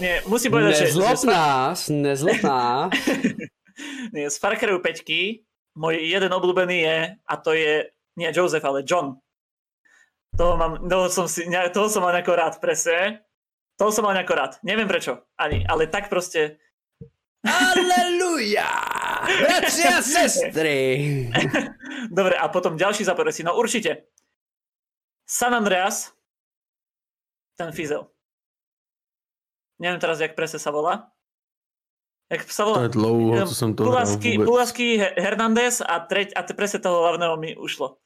nie 0.00 0.14
musím 0.30 0.52
povedať, 0.54 0.72
že, 0.72 0.78
že 0.78 0.88
Nezlob 0.94 1.16
z, 1.18 1.24
Far- 1.26 1.32
nás, 1.34 1.78
nezlob 1.90 2.38
nás. 2.46 2.90
nie, 4.14 4.24
z 4.30 4.36
Far 4.38 4.54
Cry 4.56 4.72
5 4.78 5.76
môj 5.76 5.94
jeden 6.00 6.30
obľúbený 6.32 6.78
je, 6.86 6.96
a 7.16 7.34
to 7.40 7.50
je 7.56 7.88
nie 8.16 8.28
Joseph, 8.30 8.64
ale 8.64 8.84
John. 8.86 9.16
Toho, 10.32 10.56
mám, 10.56 10.88
toho, 10.88 11.06
som 11.12 11.28
si, 11.28 11.44
ne- 11.44 11.68
toho 11.68 11.92
som 11.92 12.00
mal 12.00 12.12
nejako 12.12 12.32
rád, 12.32 12.54
presne. 12.56 13.20
Toho 13.76 13.92
som 13.92 14.04
mal 14.04 14.16
nejako 14.16 14.34
rád. 14.34 14.52
Neviem 14.64 14.88
prečo, 14.88 15.20
ani, 15.36 15.64
ale 15.64 15.86
tak 15.86 16.08
proste 16.08 16.56
Aleluja! 17.42 18.70
Bratři 19.26 19.82
a 19.88 19.98
sestry! 20.02 20.78
Dobre, 22.18 22.38
a 22.38 22.46
potom 22.48 22.76
ďalší 22.78 23.04
zaporáci. 23.04 23.42
No 23.42 23.58
určite. 23.58 24.06
San 25.26 25.50
Andreas, 25.54 26.14
ten 27.58 27.72
Fizel. 27.72 28.06
Neviem 29.82 29.98
teraz, 29.98 30.22
jak 30.22 30.38
presne 30.38 30.62
sa 30.62 30.70
volá. 30.70 31.10
Jak 32.30 32.46
sa 32.46 32.62
To 32.62 32.68
volá? 32.70 32.82
je 32.86 32.88
dlouho, 32.94 33.46
co 33.46 33.54
jsem 33.54 33.74
to 33.74 33.84
Bulasky. 33.84 34.38
Bulasky 34.38 34.86
He- 35.02 35.14
Hernandez 35.18 35.82
a, 35.82 35.98
treť, 35.98 36.32
a 36.38 36.40
presne 36.54 36.78
toho 36.78 37.02
hlavného 37.02 37.34
mi 37.36 37.56
ušlo. 37.58 37.98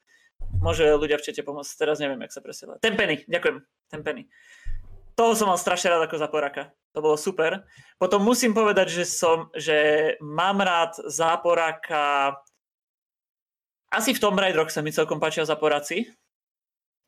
Môže 0.63 0.89
ľudia 0.97 1.19
v 1.21 1.27
čete 1.31 1.43
pomôcť, 1.47 1.73
teraz 1.79 2.01
neviem, 2.01 2.19
jak 2.27 2.33
sa 2.33 2.41
presne 2.43 2.65
volá. 2.71 2.79
Tempeny, 2.83 3.23
ďakujem. 3.29 3.57
Tempeny. 3.91 4.23
Toho 5.17 5.33
som 5.33 5.49
mal 5.49 5.57
strašne 5.61 5.93
rád 5.93 6.07
ako 6.07 6.17
zaporaka. 6.21 6.75
To 6.93 7.01
bolo 7.05 7.17
super. 7.17 7.65
Potom 7.97 8.21
musím 8.25 8.53
povedať, 8.57 8.89
že 8.89 9.05
som, 9.05 9.49
že 9.53 10.13
mám 10.21 10.61
rád 10.61 10.97
záporaka 11.09 12.37
asi 13.87 14.13
v 14.13 14.21
Tomb 14.21 14.37
Raideroch 14.37 14.69
sa 14.69 14.83
mi 14.83 14.91
celkom 14.93 15.23
páčia 15.23 15.47
zaporáci. 15.47 16.11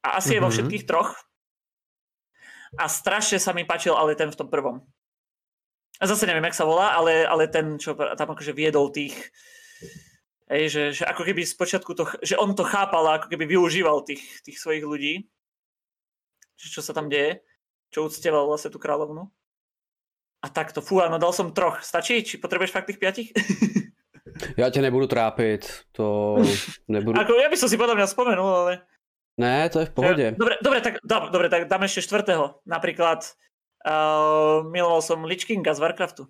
A 0.07 0.23
asi 0.23 0.39
je 0.39 0.41
vo 0.41 0.49
Mhm. 0.49 0.55
všetkých 0.55 0.87
troch. 0.87 1.11
A 2.79 2.87
strašne 2.87 3.43
sa 3.43 3.51
mi 3.53 3.67
páčil 3.67 3.93
ale 3.93 4.15
ten 4.15 4.31
v 4.31 4.39
tom 4.39 4.49
prvom. 4.49 4.87
A 5.99 6.07
zase 6.07 6.31
neviem, 6.31 6.47
jak 6.47 6.55
sa 6.55 6.63
volá, 6.65 6.95
ale, 6.95 7.27
ale 7.27 7.51
ten, 7.51 7.75
čo 7.77 7.99
tam 7.99 8.31
akože 8.31 8.55
viedol 8.55 8.95
tých, 8.95 9.19
hej, 10.49 10.65
že, 10.69 10.83
že 10.93 11.05
ako 11.05 11.23
keby 11.25 11.45
spočiatku 11.45 11.93
to, 11.95 12.05
že 12.25 12.41
on 12.41 12.57
to 12.57 12.65
chápal 12.65 13.05
a 13.07 13.21
ako 13.21 13.29
keby 13.33 13.45
využíval 13.45 14.03
tých, 14.03 14.23
tých 14.45 14.59
svojich 14.59 14.85
ľudí, 14.85 15.15
že 16.59 16.67
čo 16.73 16.81
sa 16.83 16.97
tam 16.97 17.07
deje, 17.13 17.41
čo 17.93 18.05
uctieval 18.05 18.49
vlastne 18.49 18.73
tú 18.73 18.81
kráľovnu. 18.81 19.29
A 20.39 20.47
takto, 20.49 20.79
fú, 20.79 21.03
áno, 21.03 21.19
dal 21.19 21.35
som 21.35 21.51
troch. 21.51 21.83
Stačí? 21.83 22.23
Či 22.23 22.39
potrebuješ 22.39 22.71
fakt 22.71 22.87
tých 22.87 23.01
piatich? 23.03 23.35
Já 24.57 24.71
tě 24.71 24.83
nebudu 24.83 25.07
trápit, 25.07 25.83
to 25.93 26.37
nebudu... 26.89 27.21
ako, 27.21 27.35
ja 27.35 27.49
by 27.51 27.57
som 27.57 27.69
si 27.69 27.75
podľa 27.75 27.95
mňa 27.99 28.07
spomenul, 28.07 28.55
ale... 28.55 28.73
Ne, 29.39 29.69
to 29.71 29.81
je 29.81 29.87
v 29.87 29.91
pohodě. 29.91 30.35
Dobre, 30.39 30.55
dobre, 30.63 30.81
tak, 30.81 30.95
dá, 31.05 31.19
dobre, 31.31 31.49
tak 31.49 31.69
dáme 31.71 31.87
ešte 31.87 32.03
štvrtého. 32.03 32.59
Napríklad 32.67 33.23
uh, 33.87 34.67
miloval 34.67 35.03
som 35.03 35.23
Lich 35.23 35.47
Kinga 35.47 35.75
z 35.75 35.81
Warcraftu. 35.81 36.27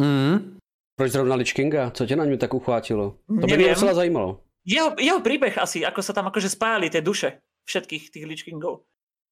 Mm. 0.00 0.56
Proč 0.98 1.12
zrovna 1.12 1.34
Lich 1.36 1.54
Kinga? 1.54 1.90
Co 1.90 2.06
tě 2.06 2.16
na 2.16 2.24
něm 2.24 2.38
tak 2.38 2.54
uchvátilo? 2.54 3.14
To 3.40 3.46
by 3.46 3.56
mě 3.56 3.68
docela 3.68 3.94
zajímalo. 3.94 4.40
Jeho, 4.66 4.92
jeho 4.98 5.20
príbeh 5.22 5.54
asi, 5.58 5.86
ako 5.86 6.02
sa 6.02 6.12
tam 6.12 6.28
akože 6.28 6.50
spájali 6.50 6.90
tie 6.90 7.00
duše 7.00 7.40
všetkých 7.64 8.10
tých 8.10 8.24
Lich 8.26 8.44
Kingov. 8.44 8.84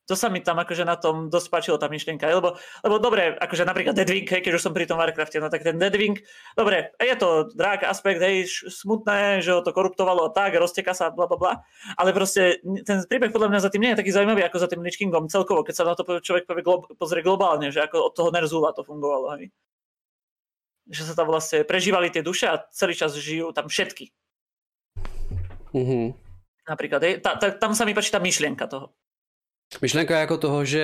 To 0.07 0.15
sa 0.15 0.31
mi 0.31 0.39
tam 0.41 0.63
akože 0.63 0.87
na 0.87 0.95
tom 0.95 1.27
dosť 1.27 1.49
páčilo, 1.51 1.77
tá 1.83 1.91
myšlienka. 1.91 2.31
Lebo, 2.31 2.55
lebo 2.87 2.97
dobre, 3.03 3.35
akože 3.35 3.67
napríklad 3.67 3.99
Deadwing, 3.99 4.31
hej, 4.31 4.41
keď 4.47 4.55
už 4.55 4.63
som 4.63 4.71
pri 4.71 4.87
tom 4.87 5.03
Warcrafte, 5.03 5.43
no 5.43 5.51
tak 5.51 5.67
ten 5.67 5.75
Deadwing, 5.77 6.23
dobre, 6.55 6.95
je 7.03 7.17
to 7.19 7.51
drák 7.51 7.83
aspekt, 7.83 8.23
hej, 8.23 8.47
smutné, 8.71 9.43
že 9.43 9.51
ho 9.51 9.61
to 9.67 9.75
koruptovalo 9.75 10.31
a 10.31 10.33
tak, 10.33 10.55
rozteka 10.55 10.95
sa, 10.95 11.11
bla, 11.11 11.27
bla, 11.27 11.37
bla. 11.37 11.53
Ale 11.99 12.15
proste 12.15 12.63
ten 12.87 13.03
príbeh 13.11 13.35
podľa 13.35 13.51
mňa 13.51 13.61
za 13.67 13.71
tým 13.75 13.83
nie 13.83 13.93
je 13.93 14.01
taký 14.07 14.15
zaujímavý, 14.15 14.47
ako 14.47 14.63
za 14.63 14.71
tým 14.71 14.87
Lich 14.87 14.97
Kingom 14.97 15.27
celkovo, 15.27 15.67
keď 15.67 15.75
sa 15.75 15.85
na 15.85 15.99
to 15.99 16.07
človek 16.23 16.47
povie, 16.47 16.63
pozrie 16.95 17.27
globálne, 17.27 17.75
že 17.75 17.83
ako 17.83 18.09
od 18.09 18.13
toho 18.15 18.31
Nerzula 18.31 18.71
to 18.79 18.87
fungovalo, 18.87 19.43
hej. 19.43 19.51
Že 20.87 21.03
sa 21.03 21.15
tam 21.19 21.27
vlastne 21.27 21.67
prežívali 21.67 22.11
tie 22.11 22.23
duše 22.23 22.47
a 22.47 22.63
celý 22.71 22.95
čas 22.95 23.15
žijú 23.19 23.51
tam 23.51 23.67
všetky. 23.67 24.11
Mhm. 25.75 26.15
Napríklad, 26.67 27.01
hej, 27.03 27.15
ta, 27.23 27.39
ta, 27.39 27.55
tam 27.55 27.79
sa 27.79 27.87
mi 27.87 27.95
páči 27.95 28.11
tá 28.11 28.19
myšlienka 28.19 28.67
toho. 28.67 28.91
Myšlenka 29.83 30.19
jako 30.19 30.39
toho, 30.39 30.65
že 30.65 30.83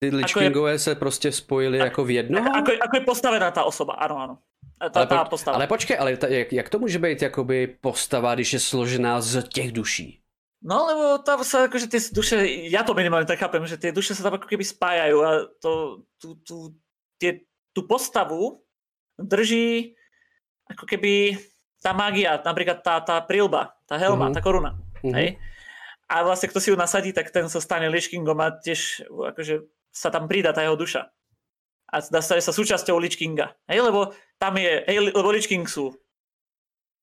ty 0.00 0.10
Lich 0.12 0.24
Ako 0.28 0.40
je- 0.40 0.44
Kingové 0.46 0.78
se 0.78 0.94
prostě 0.94 1.32
spojili 1.32 1.78
jako 1.78 2.04
v 2.04 2.10
jednoho? 2.10 2.48
Ako, 2.56 2.72
ako 2.80 2.94
je 2.96 3.04
postavená 3.04 3.50
tá 3.50 3.64
osoba, 3.64 3.92
áno, 3.96 4.16
áno. 4.18 4.34
Tá, 4.78 5.02
ale, 5.02 5.06
poč- 5.06 5.28
postava. 5.30 5.54
ale 5.56 5.66
počkej, 5.66 5.96
ale 5.98 6.16
ta, 6.16 6.26
jak, 6.28 6.52
jak 6.52 6.68
to 6.68 6.78
může 6.78 6.98
být 6.98 7.22
jakoby 7.22 7.66
postava, 7.80 8.34
když 8.34 8.52
je 8.52 8.60
složená 8.60 9.20
z 9.20 9.42
těch 9.48 9.72
duší? 9.72 10.20
No 10.62 10.86
lebo 10.86 11.18
tam 11.22 11.44
sa 11.46 11.70
akože 11.70 11.86
tie 11.86 12.02
duše, 12.10 12.42
ja 12.66 12.82
to 12.82 12.90
minimálne 12.90 13.26
tak 13.30 13.38
chápem, 13.38 13.62
že 13.66 13.78
tie 13.78 13.94
duše 13.94 14.14
sa 14.14 14.26
tam 14.26 14.42
ako 14.42 14.50
keby 14.50 14.66
spájajú 14.66 15.18
a 15.22 15.30
to, 15.62 16.02
tú, 16.18 16.34
tú, 16.42 16.56
tie, 17.18 17.46
tú 17.70 17.86
postavu 17.86 18.58
drží 19.18 19.98
ako 20.70 20.84
keby 20.86 21.36
tá 21.82 21.92
magia, 21.94 22.38
napríklad 22.40 22.82
tá, 22.82 23.02
tá 23.02 23.18
prilba, 23.22 23.74
tá 23.86 23.98
helma, 23.98 24.30
Mhm. 24.30 24.34
tá 24.34 24.40
koruna. 24.40 24.70
Mhm. 25.02 25.14
Hej? 25.14 25.30
a 26.08 26.24
vlastne 26.24 26.48
kto 26.48 26.56
si 26.56 26.72
ju 26.72 26.76
nasadí, 26.80 27.12
tak 27.12 27.28
ten 27.28 27.52
sa 27.52 27.60
stane 27.60 27.84
Lich 27.92 28.08
Kingom 28.08 28.40
a 28.40 28.48
tiež 28.56 29.04
akože 29.12 29.68
sa 29.92 30.08
tam 30.08 30.24
pridá 30.24 30.56
tá 30.56 30.64
jeho 30.64 30.72
duša. 30.72 31.04
A 31.92 32.00
dá 32.00 32.24
sa 32.24 32.40
súčasťou 32.40 32.96
Lich 32.96 33.16
Kinga. 33.20 33.52
Hej, 33.68 33.84
lebo 33.84 34.16
tam 34.40 34.56
je, 34.56 34.88
hej, 34.88 35.12
lebo 35.12 35.28
Lich 35.28 35.48
King 35.48 35.68
sú, 35.68 35.92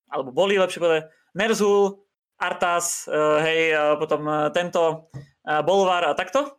alebo 0.10 0.34
boli 0.34 0.58
lepšie 0.58 0.82
povedať, 0.82 1.04
Nerzul, 1.38 2.02
Artas, 2.42 3.06
uh, 3.06 3.42
hej, 3.46 3.78
uh, 3.78 3.94
potom 4.02 4.26
uh, 4.26 4.50
tento 4.50 5.10
uh, 5.46 5.62
Bolvar 5.62 6.06
a 6.10 6.18
takto. 6.18 6.58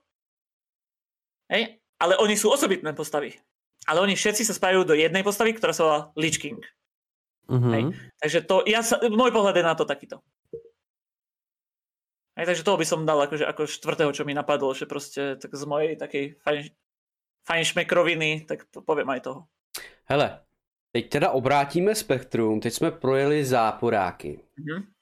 Hej, 1.51 1.83
ale 1.99 2.15
oni 2.19 2.35
sú 2.39 2.51
osobitné 2.51 2.95
postavy. 2.95 3.35
Ale 3.87 4.03
oni 4.03 4.18
všetci 4.18 4.43
sa 4.43 4.55
spájajú 4.55 4.82
do 4.82 4.99
jednej 4.99 5.22
postavy, 5.22 5.55
ktorá 5.55 5.70
sa 5.70 5.82
volá 5.87 6.01
Lich 6.18 6.43
King. 6.43 6.59
Mhm. 7.47 7.70
Hej. 7.70 7.82
Takže 8.18 8.39
to, 8.43 8.57
ja 8.66 8.82
sa, 8.82 8.99
môj 9.07 9.30
pohľad 9.30 9.55
je 9.55 9.64
na 9.64 9.74
to 9.78 9.87
takýto. 9.87 10.18
Aj, 12.37 12.45
takže 12.45 12.66
toho 12.66 12.76
by 12.76 12.84
som 12.84 13.09
dal 13.09 13.16
akože, 13.16 13.49
ako 13.49 13.64
štvrtého, 13.64 14.12
čo 14.12 14.28
mi 14.28 14.37
napadlo, 14.37 14.76
že 14.76 14.84
proste 14.84 15.41
tak 15.41 15.57
z 15.57 15.64
mojej 15.64 15.97
takej 15.97 16.37
fajn, 16.45 16.68
fajn 17.49 17.62
šmekroviny, 17.64 18.45
tak 18.45 18.68
to 18.68 18.84
poviem 18.84 19.09
aj 19.09 19.20
toho. 19.24 19.49
Hele, 20.05 20.45
teď 20.93 21.09
teda 21.09 21.30
obrátíme 21.30 21.95
spektrum, 21.95 22.61
teď 22.61 22.72
jsme 22.74 22.91
projeli 22.91 23.45
záporáky. 23.45 24.41
Mhm. 24.57 24.93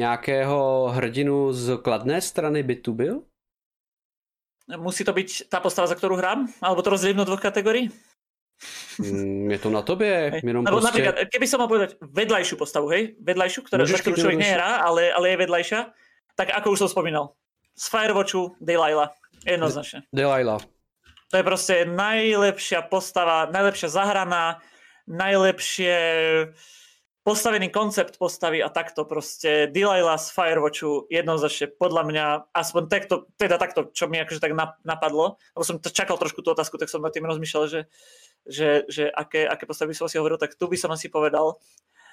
Nějakého 0.00 0.88
hrdinu 0.88 1.52
z 1.52 1.78
kladné 1.78 2.20
strany 2.20 2.62
by 2.62 2.76
tu 2.76 2.92
byl? 2.92 3.22
Musí 4.64 5.04
to 5.04 5.12
byť 5.12 5.52
tá 5.52 5.60
postava, 5.60 5.84
za 5.84 5.94
ktorú 5.94 6.16
hrám? 6.16 6.48
Alebo 6.64 6.80
to 6.80 6.96
rozdelím 6.96 7.20
do 7.20 7.28
dvoch 7.28 7.40
kategórií? 7.44 7.92
Mm, 8.98 9.50
je 9.50 9.58
to 9.58 9.70
na 9.70 9.82
tobě, 9.82 10.32
jenom 10.44 10.64
Lebo 10.64 10.80
prostě... 10.80 10.86
napríklad, 10.86 11.14
keby 11.28 11.46
som 11.46 11.58
mal 11.58 11.68
povedať 11.68 11.98
vedľajšiu 12.00 12.56
postavu, 12.56 12.86
hej? 12.94 13.18
Vedľajšiu, 13.20 13.60
ktorá, 13.66 13.82
Môžeš 13.82 13.96
za 13.98 14.02
ktorú 14.06 14.16
človek 14.16 14.38
nevíš. 14.38 14.48
nehrá, 14.48 14.70
ale, 14.86 15.12
ale 15.12 15.26
je 15.28 15.36
vedľajšia, 15.36 15.80
tak 16.38 16.48
ako 16.54 16.66
už 16.70 16.78
som 16.78 16.88
spomínal, 16.88 17.34
z 17.74 17.84
Firewatchu 17.90 18.54
Delilah. 18.62 19.10
Jednoznačne. 19.44 20.06
Delilah. 20.14 20.62
To 21.28 21.34
je 21.36 21.44
proste 21.44 21.74
najlepšia 21.84 22.86
postava, 22.86 23.50
najlepšia 23.50 23.90
zahraná, 23.90 24.62
najlepšie 25.10 25.98
postavený 27.24 27.72
koncept 27.72 28.20
postavy 28.20 28.60
a 28.60 28.68
takto 28.68 29.08
proste 29.08 29.72
Delilah 29.72 30.20
z 30.20 30.28
Firewatchu 30.28 31.08
jednoznačne 31.08 31.72
podľa 31.72 32.02
mňa, 32.04 32.26
aspoň 32.52 32.82
takto, 32.92 33.14
teda 33.40 33.56
takto, 33.56 33.88
čo 33.96 34.12
mi 34.12 34.20
akože 34.20 34.44
tak 34.44 34.52
nap- 34.52 34.76
napadlo, 34.84 35.40
lebo 35.56 35.64
som 35.64 35.80
čakal 35.80 36.20
trošku 36.20 36.44
tú 36.44 36.52
otázku, 36.52 36.76
tak 36.76 36.92
som 36.92 37.00
nad 37.00 37.16
tým 37.16 37.24
rozmýšľal, 37.24 37.64
že, 37.64 37.80
že, 38.44 38.84
že 38.92 39.08
aké, 39.08 39.48
aké 39.48 39.64
postavy 39.64 39.96
som 39.96 40.04
si 40.04 40.20
hovoril, 40.20 40.36
tak 40.36 40.52
tu 40.52 40.68
by 40.68 40.76
som 40.76 40.92
asi 40.92 41.08
povedal. 41.08 41.56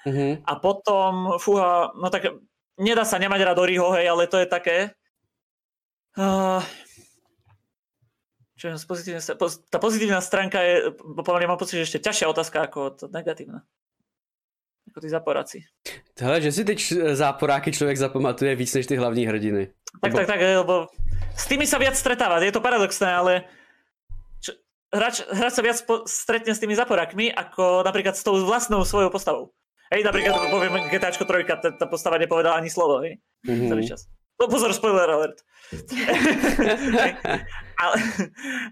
Mhm. 0.08 0.48
A 0.48 0.52
potom, 0.56 1.36
fúha, 1.36 1.92
no 1.92 2.08
tak 2.08 2.32
nedá 2.80 3.04
sa 3.04 3.20
nemať 3.20 3.40
rád 3.44 3.60
Oriho, 3.60 3.92
hej, 3.92 4.08
ale 4.08 4.24
to 4.26 4.40
je 4.40 4.48
také. 4.48 4.96
Uh, 6.16 6.64
čo 8.56 8.72
je 8.72 8.80
z 8.80 8.86
pozitívne, 8.88 9.20
poz- 9.36 9.60
tá 9.68 9.76
pozitívna 9.76 10.24
stránka 10.24 10.56
je, 10.64 10.96
pomaly 11.20 11.44
mám 11.44 11.60
pocit, 11.60 11.84
že 11.84 11.86
ešte 11.92 12.08
ťažšia 12.08 12.32
otázka 12.32 12.58
ako 12.64 12.80
to 12.96 13.04
negatívna. 13.12 13.68
Ako 14.92 15.00
tí 15.00 15.08
zaporáci. 15.08 15.64
Hele, 16.20 16.36
že 16.38 16.52
si 16.52 16.62
teď 16.68 16.76
č- 16.78 17.16
záporáky 17.16 17.72
člověk 17.72 17.96
zapamatuje 17.96 18.52
víc 18.52 18.68
než 18.74 18.84
ty 18.86 18.96
hlavní 18.96 19.24
hrdiny. 19.24 19.72
Tak, 20.04 20.12
Lebo- 20.12 20.16
tak, 20.20 20.26
tak, 20.28 20.40
lebo 20.40 20.74
s 21.32 21.44
tými 21.48 21.64
sa 21.64 21.80
viac 21.80 21.96
stretáva. 21.96 22.36
Je 22.38 22.52
to 22.52 22.60
paradoxné, 22.60 23.08
ale 23.08 23.48
čo, 24.38 24.52
hráč, 24.92 25.24
hráč 25.32 25.52
sa 25.56 25.64
viac 25.64 25.80
po, 25.82 26.04
stretne 26.04 26.52
s 26.52 26.60
tými 26.60 26.76
zaporákmi, 26.76 27.32
ako 27.32 27.80
napríklad 27.82 28.12
s 28.12 28.20
tou 28.20 28.36
vlastnou 28.44 28.84
svojou 28.84 29.08
postavou. 29.08 29.56
Hej, 29.88 30.04
napríklad 30.04 30.36
poviem 30.48 30.88
GTAčko 30.88 31.24
3, 31.24 31.44
tá, 31.48 31.68
tá 31.72 31.86
postava 31.88 32.20
nepovedala 32.20 32.60
ani 32.60 32.68
slovo, 32.68 33.00
hej, 33.00 33.16
Mhm. 33.48 33.68
celý 33.68 33.84
čas. 33.88 34.04
No 34.42 34.48
pozor, 34.50 34.74
spoiler 34.74 35.10
alert. 35.10 35.38
ale, 37.84 37.96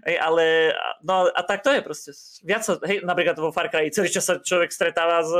hej, 0.05 0.19
ale, 0.19 0.73
no 1.03 1.31
a 1.31 1.41
tak 1.47 1.63
to 1.63 1.71
je 1.71 1.81
proste. 1.81 2.11
Viac 2.43 2.61
sa, 2.67 2.75
hej, 2.83 2.99
napríklad 3.07 3.39
vo 3.39 3.55
Far 3.55 3.71
Cry 3.71 3.87
celý 3.87 4.11
čas 4.11 4.27
sa 4.27 4.35
človek 4.43 4.67
stretáva 4.67 5.23
s, 5.23 5.31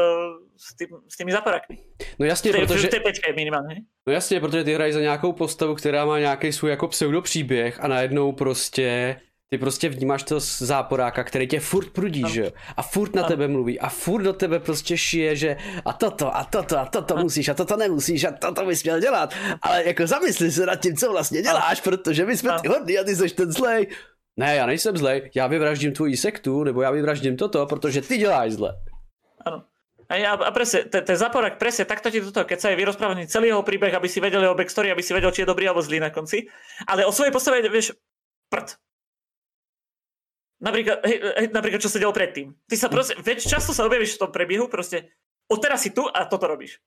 s, 0.55 0.71
tým, 0.79 1.03
s 1.03 1.15
tými 1.19 1.35
zaporákmi. 1.35 1.77
No 2.19 2.25
jasně, 2.25 2.51
V 2.51 2.55
tej, 2.55 2.67
protože... 2.67 2.87
v 2.87 2.91
tej 2.91 2.99
pečke 2.99 3.33
minimálne, 3.35 3.69
hej. 3.75 3.83
No 4.07 4.13
jasně, 4.13 4.39
protože 4.39 4.63
ty 4.63 4.73
hrají 4.73 4.93
za 4.93 5.01
nějakou 5.01 5.33
postavu, 5.33 5.75
která 5.75 6.05
má 6.05 6.19
nějaký 6.19 6.51
svůj 6.51 6.71
jako 6.71 6.87
pseudopříběh 6.87 7.79
a 7.83 7.87
najednou 7.87 8.31
prostě 8.31 9.19
ty 9.51 9.57
prostě 9.57 9.89
vnímáš 9.89 10.23
toho 10.23 10.39
záporáka, 10.39 11.23
který 11.23 11.47
tě 11.47 11.59
furt 11.59 11.89
prudí, 11.89 12.23
Ano. 12.23 12.33
že 12.33 12.41
jo? 12.41 12.51
A 12.77 12.81
furt 12.81 13.15
na 13.15 13.21
Ano. 13.21 13.29
tebe 13.29 13.47
mluví 13.47 13.79
a 13.79 13.89
furt 13.89 14.23
do 14.23 14.33
tebe 14.33 14.59
prostě 14.59 14.97
šije, 14.97 15.35
že 15.35 15.57
a 15.85 15.93
toto 15.93 16.35
a 16.35 16.43
toto 16.43 16.79
a 16.79 16.85
toto 16.85 17.15
musíš 17.17 17.49
a 17.49 17.53
toto 17.53 17.75
nemusíš 17.77 18.23
a 18.23 18.31
toto 18.31 18.65
bys 18.65 18.83
měl 18.83 18.99
dělat. 18.99 19.33
Ale 19.61 19.87
jako 19.87 20.07
zamysli 20.07 20.51
se 20.51 20.65
nad 20.65 20.75
tím, 20.75 20.95
co 20.95 21.11
vlastně 21.11 21.41
děláš, 21.41 21.81
protože 21.81 22.25
my 22.25 22.37
jsme 22.37 22.51
ty 22.61 22.67
hodný 22.67 22.99
a 22.99 23.03
ty 23.03 23.15
jsi 23.15 23.29
ten 23.29 23.51
zlej. 23.51 23.87
Ne, 24.39 24.55
já 24.55 24.65
nejsem 24.65 24.97
zlej, 24.97 25.31
já 25.35 25.47
vyvraždím 25.47 25.93
tvoji 25.93 26.17
sektu, 26.17 26.63
nebo 26.63 26.81
já 26.81 26.91
vyvraždím 26.91 27.37
toto, 27.37 27.65
protože 27.65 28.01
ty 28.01 28.17
děláš 28.17 28.51
zle. 28.51 28.71
Áno. 29.45 29.67
A, 30.11 30.15
ja, 30.15 30.35
a 30.35 30.51
presne, 30.51 30.91
ten, 30.91 31.03
ten 31.07 31.15
zaporak 31.15 31.55
presne 31.55 31.87
takto 31.87 32.11
ti 32.11 32.19
keď 32.19 32.59
sa 32.59 32.67
je 32.71 32.75
vyrozprávaný 32.75 33.31
celý 33.31 33.47
jeho 33.47 33.63
príbeh, 33.63 33.95
aby 33.95 34.11
si 34.11 34.19
vedel 34.19 34.43
jeho 34.43 34.55
backstory, 34.55 34.91
aby 34.91 34.99
si 35.03 35.15
vedel, 35.15 35.31
či 35.31 35.43
je 35.43 35.51
dobrý 35.51 35.71
alebo 35.71 35.79
zlý 35.79 36.03
na 36.03 36.11
konci. 36.11 36.51
Ale 36.83 37.07
o 37.07 37.15
svojej 37.15 37.31
postave 37.31 37.63
vieš 37.71 37.95
prd. 38.51 38.75
Napríklad, 40.61 41.01
hej, 41.09 41.17
hej, 41.17 41.47
napríklad, 41.49 41.81
čo 41.81 41.89
sa 41.89 41.97
dialo 41.97 42.13
predtým. 42.13 42.53
Ty 42.69 42.75
sa 42.77 42.87
proste, 42.87 43.17
veď 43.17 43.41
často 43.41 43.73
sa 43.73 43.89
objavíš 43.89 44.15
v 44.15 44.21
tom 44.21 44.31
prebiehu, 44.31 44.69
proste 44.69 45.09
odteraz 45.49 45.81
si 45.81 45.89
tu 45.89 46.05
a 46.05 46.29
toto 46.29 46.45
robíš. 46.45 46.77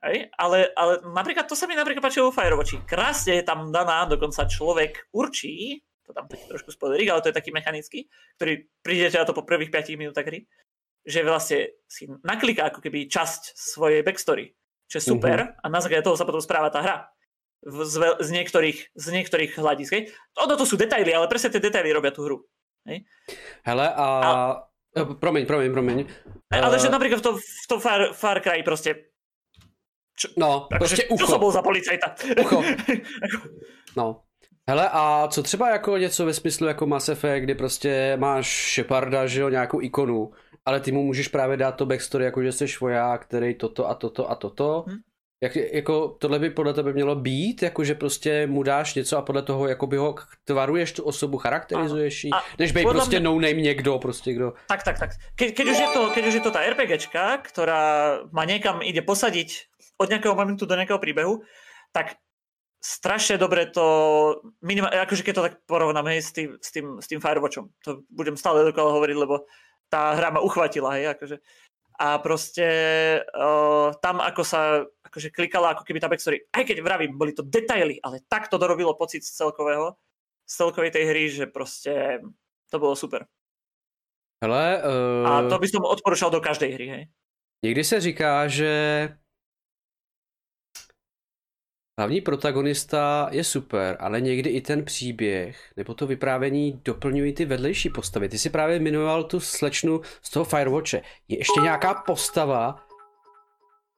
Hej, 0.00 0.32
ale, 0.40 0.72
ale 0.72 1.04
napríklad 1.04 1.44
to 1.44 1.52
sa 1.52 1.68
mi 1.68 1.76
napríklad 1.76 2.00
páčilo 2.00 2.32
vo 2.32 2.34
Firewatchi. 2.34 2.80
Krásne 2.88 3.36
je 3.36 3.44
tam 3.44 3.68
daná, 3.68 4.08
dokonca 4.08 4.48
človek 4.48 5.12
určí, 5.12 5.84
to 6.08 6.16
tam 6.16 6.24
taký 6.24 6.48
trošku 6.48 6.72
spoilerík, 6.72 7.12
ale 7.12 7.20
to 7.20 7.28
je 7.28 7.36
taký 7.36 7.52
mechanický, 7.52 8.08
ktorý 8.40 8.64
prídete 8.80 9.20
na 9.20 9.28
to 9.28 9.36
po 9.36 9.44
prvých 9.44 9.68
5 9.68 10.00
minútach 10.00 10.24
hry, 10.24 10.48
že 11.04 11.20
vlastne 11.20 11.76
si 11.84 12.08
nakliká 12.24 12.72
ako 12.72 12.80
keby 12.80 13.12
časť 13.12 13.52
svojej 13.52 14.00
backstory, 14.00 14.56
čo 14.88 14.96
je 14.96 15.04
super 15.04 15.52
a 15.60 15.66
na 15.68 15.84
základe 15.84 16.08
toho 16.08 16.16
sa 16.16 16.24
potom 16.24 16.40
správa 16.40 16.72
tá 16.72 16.80
hra. 16.80 17.04
Z, 17.60 18.24
z, 18.24 18.30
niektorých, 18.32 18.96
z 18.96 19.06
niektorých 19.12 19.52
hľadisk. 19.60 19.92
Hej. 19.92 20.02
Ono 20.40 20.56
to 20.56 20.64
sú 20.64 20.80
detaily, 20.80 21.12
ale 21.12 21.28
presne 21.28 21.52
tie 21.52 21.60
detaily 21.60 21.92
robia 21.92 22.08
tú 22.08 22.24
hru. 22.24 22.40
Hele 23.64 23.86
a... 23.92 24.06
a... 24.24 24.32
Promiň, 24.96 25.46
promiň, 25.46 25.70
promiň. 25.70 25.98
Ale 26.50 26.76
Eh, 26.76 26.82
že 26.82 26.90
napríklad 26.90 27.20
v 27.20 27.24
tom, 27.24 27.34
v 27.38 27.66
tom 27.68 27.78
Far, 27.78 28.10
Far 28.10 28.40
Cry 28.42 28.62
proste 28.64 28.94
No, 30.36 30.68
prostě 30.68 31.02
akože, 31.08 31.16
čo 31.16 31.26
som 31.26 31.34
ucho. 31.34 31.38
bol 31.38 31.52
za 31.52 31.62
policajta? 31.62 32.14
Ucho. 32.40 32.62
No. 33.96 34.22
Hele, 34.68 34.88
a 34.92 35.28
co 35.28 35.42
třeba 35.42 35.70
jako 35.70 35.96
něco 35.96 36.26
ve 36.26 36.34
smyslu 36.34 36.66
jako 36.66 36.86
Mass 36.86 37.08
Effect, 37.08 37.42
kdy 37.42 37.54
prostě 37.54 38.16
máš 38.16 38.74
Sheparda, 38.74 39.26
že 39.26 39.40
jo, 39.40 39.48
nějakou 39.48 39.80
ikonu, 39.80 40.30
ale 40.64 40.80
ty 40.80 40.92
mu 40.92 41.02
můžeš 41.02 41.28
právě 41.28 41.56
dát 41.56 41.72
to 41.72 41.86
backstory, 41.86 42.24
jako 42.24 42.42
že 42.42 42.52
jsi 42.52 42.66
voják, 42.80 43.24
který 43.24 43.54
toto 43.54 43.88
a 43.88 43.94
toto 43.94 44.30
a 44.30 44.34
toto. 44.34 44.84
Hm. 44.88 44.96
Jak, 45.40 45.56
jako 45.56 46.08
tohle 46.20 46.38
by 46.38 46.50
podle 46.50 46.74
tebe 46.74 46.92
mělo 46.92 47.14
být, 47.14 47.62
jako 47.62 47.84
že 47.84 47.94
prostě 47.94 48.46
mu 48.46 48.62
dáš 48.62 48.94
něco 48.94 49.18
a 49.18 49.22
podle 49.22 49.42
toho 49.42 49.68
jako 49.68 49.86
by 49.86 49.96
ho 49.96 50.14
tvaruješ 50.44 50.92
tu 50.92 51.02
osobu, 51.04 51.38
charakterizuješ 51.38 52.24
ji, 52.24 52.30
než 52.58 52.72
podle 52.72 52.92
prostě 52.92 53.20
mě- 53.20 53.24
no 53.24 53.34
name 53.34 53.54
někdo, 53.54 53.98
prostě 53.98 54.32
kdo. 54.32 54.52
Tak, 54.68 54.82
tak, 54.82 54.98
tak. 54.98 55.10
Ke, 55.36 55.52
keď, 55.52 55.66
už 55.68 55.78
je 55.78 55.86
to, 55.86 56.10
keď 56.14 56.26
už 56.26 56.34
je 56.34 56.40
to 56.40 56.50
tá 56.50 56.60
RPGčka, 56.60 57.40
ktorá 57.40 57.82
ma 58.32 58.44
niekam 58.44 58.84
ide 58.84 59.00
posadiť 59.00 59.48
od 59.96 60.08
nejakého 60.12 60.36
momentu 60.36 60.68
do 60.68 60.76
nejakého 60.76 61.00
príbehu, 61.00 61.40
tak 61.92 62.20
strašne 62.80 63.40
dobre 63.40 63.68
to, 63.68 63.84
minima, 64.60 64.92
akože 64.92 65.24
keď 65.24 65.34
to 65.36 65.44
tak 65.48 65.54
porovnám 65.64 66.04
hej, 66.12 66.20
s, 66.20 66.32
tým, 66.32 66.56
s, 66.60 66.68
tým, 66.72 67.00
s 67.00 67.06
tým 67.08 67.20
Firewatchom, 67.20 67.68
to 67.84 68.04
budem 68.12 68.36
stále 68.36 68.64
dokola 68.64 68.92
hovoriť, 68.92 69.16
lebo 69.16 69.44
tá 69.88 70.16
hra 70.16 70.30
ma 70.32 70.40
uchvatila, 70.40 70.96
hej, 70.96 71.12
akože. 71.12 71.36
A 72.00 72.16
proste 72.16 72.64
uh, 73.20 73.92
tam, 74.00 74.24
ako 74.24 74.40
sa 74.40 74.88
akože 75.04 75.28
klikala, 75.36 75.76
ako 75.76 75.84
keby 75.84 76.00
tá 76.00 76.08
backstory, 76.08 76.48
aj 76.48 76.64
keď 76.64 76.80
vravím, 76.80 77.20
boli 77.20 77.36
to 77.36 77.44
detaily, 77.44 78.00
ale 78.00 78.24
tak 78.24 78.48
to 78.48 78.56
dorobilo 78.56 78.96
pocit 78.96 79.20
z 79.20 79.36
celkového, 79.36 80.00
z 80.48 80.52
celkovej 80.56 80.96
tej 80.96 81.04
hry, 81.12 81.24
že 81.28 81.44
proste 81.44 82.24
to 82.72 82.76
bolo 82.80 82.96
super. 82.96 83.28
Hele, 84.40 84.80
uh, 84.80 85.28
A 85.28 85.30
to 85.52 85.60
by 85.60 85.68
som 85.68 85.84
odporúčal 85.84 86.32
do 86.32 86.40
každej 86.40 86.70
hry, 86.72 86.86
hej. 86.88 87.04
Někdy 87.64 87.84
se 87.84 88.00
říká, 88.00 88.48
že 88.48 88.72
hlavní 92.00 92.20
protagonista 92.20 93.28
je 93.30 93.44
super, 93.44 93.96
ale 94.00 94.20
někdy 94.20 94.50
i 94.50 94.60
ten 94.60 94.84
příběh 94.84 95.56
nebo 95.76 95.94
to 95.94 96.06
vyprávění 96.06 96.80
doplňují 96.84 97.32
ty 97.32 97.44
vedlejší 97.44 97.88
postavy. 97.90 98.28
Ty 98.28 98.38
si 98.38 98.50
právě 98.50 98.76
jmenoval 98.80 99.24
tu 99.24 99.40
slečnu 99.40 100.00
z 100.22 100.30
toho 100.30 100.44
Firewatche. 100.44 101.02
Je 101.28 101.38
ještě 101.38 101.60
nějaká 101.60 101.94
postava, 101.94 102.80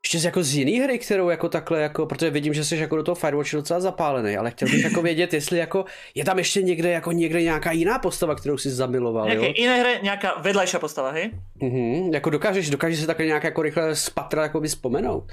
ještě 0.04 0.18
z, 0.18 0.24
jako 0.24 0.42
z 0.42 0.54
jiný 0.54 0.80
hry, 0.80 0.98
kterou 0.98 1.28
jako 1.30 1.48
takhle, 1.48 1.80
jako, 1.80 2.06
protože 2.06 2.30
vidím, 2.30 2.54
že 2.54 2.64
jsi 2.64 2.76
jako 2.76 2.96
do 2.96 3.02
toho 3.02 3.14
Firewatche 3.14 3.56
docela 3.56 3.80
zapálený, 3.80 4.36
ale 4.36 4.50
chtěl 4.50 4.68
bych 4.68 4.84
jako 4.84 5.02
vědět, 5.02 5.34
jestli 5.34 5.58
jako 5.58 5.84
je 6.14 6.24
tam 6.24 6.38
ještě 6.38 6.62
někde, 6.62 6.90
jako 6.90 7.12
někde 7.12 7.42
nějaká 7.42 7.72
jiná 7.72 7.98
postava, 7.98 8.34
kterou 8.34 8.58
jsi 8.58 8.70
zamiloval, 8.70 9.28
Nejaké 9.28 9.46
jo? 9.46 9.52
iné 9.56 9.76
hre, 9.78 9.92
nejaká 10.02 10.42
vedľajšia 10.42 10.78
postava, 10.82 11.14
hej? 11.14 11.30
Mhm, 11.62 12.14
jako 12.14 12.30
dokážeš, 12.30 12.70
dokážeš 12.70 13.00
se 13.00 13.06
takhle 13.06 13.26
nějak 13.26 13.44
jako 13.44 13.62
rychle 13.62 13.96
z 13.96 14.10
patra 14.10 14.42
jako 14.42 14.60
by 14.60 14.68
vzpomenout. 14.68 15.30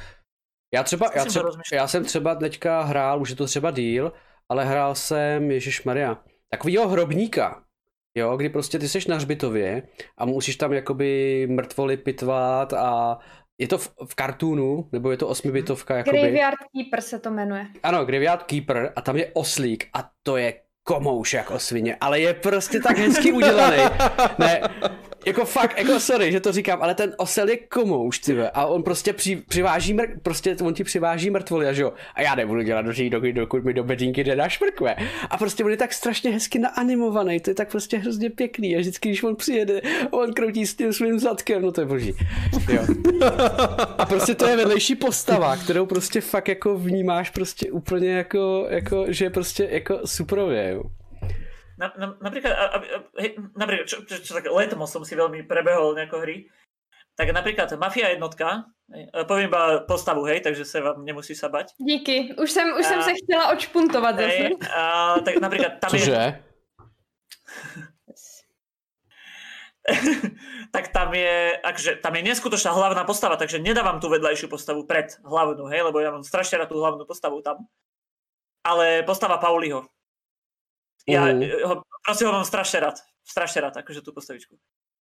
Já 0.73 0.83
třeba, 0.83 1.11
já, 1.15 1.25
třeba, 1.25 1.49
já 1.73 1.87
jsem 1.87 2.03
třeba 2.05 2.35
teďka 2.35 2.81
hrál, 2.81 3.21
už 3.21 3.29
je 3.29 3.35
to 3.35 3.45
třeba 3.45 3.71
díl, 3.71 4.13
ale 4.49 4.65
hrál 4.65 4.95
jsem, 4.95 5.51
Ježíš 5.51 5.83
Maria, 5.83 6.17
takovýho 6.49 6.87
hrobníka. 6.87 7.63
Jo, 8.15 8.37
kdy 8.37 8.49
prostě 8.49 8.79
ty 8.79 8.87
seš 8.89 9.07
na 9.07 9.15
hřbitově 9.15 9.83
a 10.17 10.25
musíš 10.25 10.55
tam 10.55 10.73
jakoby 10.73 11.47
mrtvoly 11.49 11.97
pitvat 11.97 12.73
a 12.73 13.17
je 13.57 13.67
to 13.67 13.77
v, 13.77 13.91
v 14.07 14.15
kartunu, 14.15 14.89
nebo 14.91 15.11
je 15.11 15.17
to 15.17 15.27
osmibitovka, 15.27 15.97
jakoby. 15.97 16.17
Graveyard 16.17 16.57
Keeper 16.73 17.01
se 17.01 17.19
to 17.19 17.31
jmenuje. 17.31 17.67
Ano, 17.83 18.05
Graveyard 18.05 18.43
Keeper 18.43 18.93
a 18.95 19.01
tam 19.01 19.17
je 19.17 19.31
oslík 19.33 19.87
a 19.93 20.09
to 20.23 20.37
je 20.37 20.53
komouš 20.83 21.33
jako 21.33 21.59
svině, 21.59 21.97
ale 22.01 22.19
je 22.19 22.33
prostě 22.33 22.79
tak 22.79 22.97
hezky 22.97 23.31
udělaný. 23.31 23.77
Ne, 24.39 24.61
jako 25.25 25.45
fakt, 25.45 25.77
jako 25.77 25.99
sorry, 25.99 26.31
že 26.31 26.39
to 26.39 26.51
říkám, 26.51 26.81
ale 26.81 26.95
ten 26.95 27.13
osel 27.17 27.49
je 27.49 27.57
komouš, 27.57 28.19
ty 28.19 28.49
a 28.53 28.65
on 28.65 28.83
prostě 28.83 29.13
při, 29.13 29.35
přiváží, 29.35 29.93
mr, 29.93 30.19
prostě 30.23 30.55
on 30.61 30.73
ti 30.73 30.83
přiváží 30.83 31.29
mrtvoly, 31.29 31.67
a 31.67 31.73
že 31.73 31.81
jo, 31.81 31.93
a 32.15 32.21
já 32.21 32.35
nebudu 32.35 32.61
dělat 32.61 32.85
do 32.85 32.91
dokud, 33.09 33.31
dokud 33.31 33.65
mi 33.65 33.73
do 33.73 33.83
bedínky 33.83 34.23
na 34.35 34.49
šmrkve. 34.49 34.95
A 35.29 35.37
prostě 35.37 35.63
on 35.63 35.71
je 35.71 35.77
tak 35.77 35.93
strašně 35.93 36.31
hezky 36.31 36.59
naanimovaný, 36.59 37.39
to 37.39 37.49
je 37.49 37.55
tak 37.55 37.71
prostě 37.71 37.97
hrozně 37.97 38.29
pěkný 38.29 38.75
a 38.75 38.79
vždycky, 38.79 39.09
když 39.09 39.23
on 39.23 39.35
přijede, 39.35 39.81
on 40.11 40.33
kroutí 40.33 40.65
s 40.65 40.75
tím 40.75 40.93
svým 40.93 41.19
zadkem, 41.19 41.61
no 41.61 41.71
to 41.71 41.81
je 41.81 41.87
boží. 41.87 42.13
Jo. 42.69 42.85
A 43.97 44.05
prostě 44.05 44.35
to 44.35 44.47
je 44.47 44.55
vedlejší 44.55 44.95
postava, 44.95 45.57
kterou 45.57 45.85
prostě 45.85 46.21
fakt 46.21 46.47
jako 46.47 46.77
vnímáš 46.77 47.29
prostě 47.29 47.71
úplně 47.71 48.09
jako, 48.09 48.65
jako 48.69 49.05
že 49.07 49.25
je 49.25 49.29
prostě 49.29 49.67
jako 49.71 49.99
jo. 50.69 50.98
Na, 51.79 51.87
na, 51.95 52.11
napríklad, 52.19 52.51
a, 52.51 52.65
a, 52.75 52.77
hej, 53.23 53.39
napríklad 53.55 53.87
čo, 53.87 54.03
čo, 54.03 54.19
čo 54.19 54.31
tak 54.35 54.51
letmo 54.51 54.83
som 54.83 54.99
si 55.07 55.15
veľmi 55.15 55.47
prebehol 55.47 55.95
nejako 55.95 56.19
hry, 56.27 56.51
tak 57.15 57.31
napríklad 57.31 57.71
Mafia 57.79 58.11
jednotka, 58.11 58.67
hej, 58.91 59.07
poviem 59.23 59.47
iba 59.47 59.87
postavu, 59.87 60.27
hej, 60.27 60.43
takže 60.43 60.67
sa 60.67 60.83
vám 60.83 61.07
nemusí 61.07 61.31
sa 61.31 61.47
bať. 61.47 61.71
Díky, 61.79 62.35
už 62.35 62.51
jsem, 62.51 62.67
už 62.79 62.85
jsem 62.85 62.99
A- 62.99 63.01
se 63.01 63.13
chtěla 63.15 63.51
očpuntovat 63.55 64.15
zase. 64.19 64.27
Hej, 64.27 64.59
a, 64.75 65.15
tak 65.23 65.39
napríklad 65.39 65.79
tam 65.79 65.91
je, 65.95 65.99
Cože? 65.99 66.43
tak 70.75 70.87
tam 70.93 71.13
je, 71.13 71.57
akože, 71.63 71.91
tam 72.03 72.15
je 72.15 72.21
neskutočná 72.23 72.71
hlavná 72.71 73.03
postava, 73.03 73.35
takže 73.39 73.63
nedávam 73.63 73.97
tú 73.97 74.11
vedľajšiu 74.11 74.51
postavu 74.51 74.85
pred 74.85 75.15
hlavnú, 75.25 75.65
hej, 75.71 75.81
lebo 75.87 75.97
ja 76.03 76.11
mám 76.11 76.27
strašne 76.27 76.59
rád 76.59 76.69
tú 76.69 76.77
hlavnú 76.77 77.07
postavu 77.07 77.41
tam. 77.41 77.65
Ale 78.67 79.07
postava 79.07 79.39
Pauliho. 79.39 79.87
Ja 81.09 81.25
Mhm. 81.25 81.41
ho, 81.65 81.73
proste 82.05 82.25
ho 82.25 82.31
mám 82.31 82.45
strašne 82.45 82.79
rád. 82.79 82.97
Strašne 83.25 83.61
rád, 83.61 83.77
akože 83.77 84.01
tú 84.01 84.13
postavičku. 84.13 84.55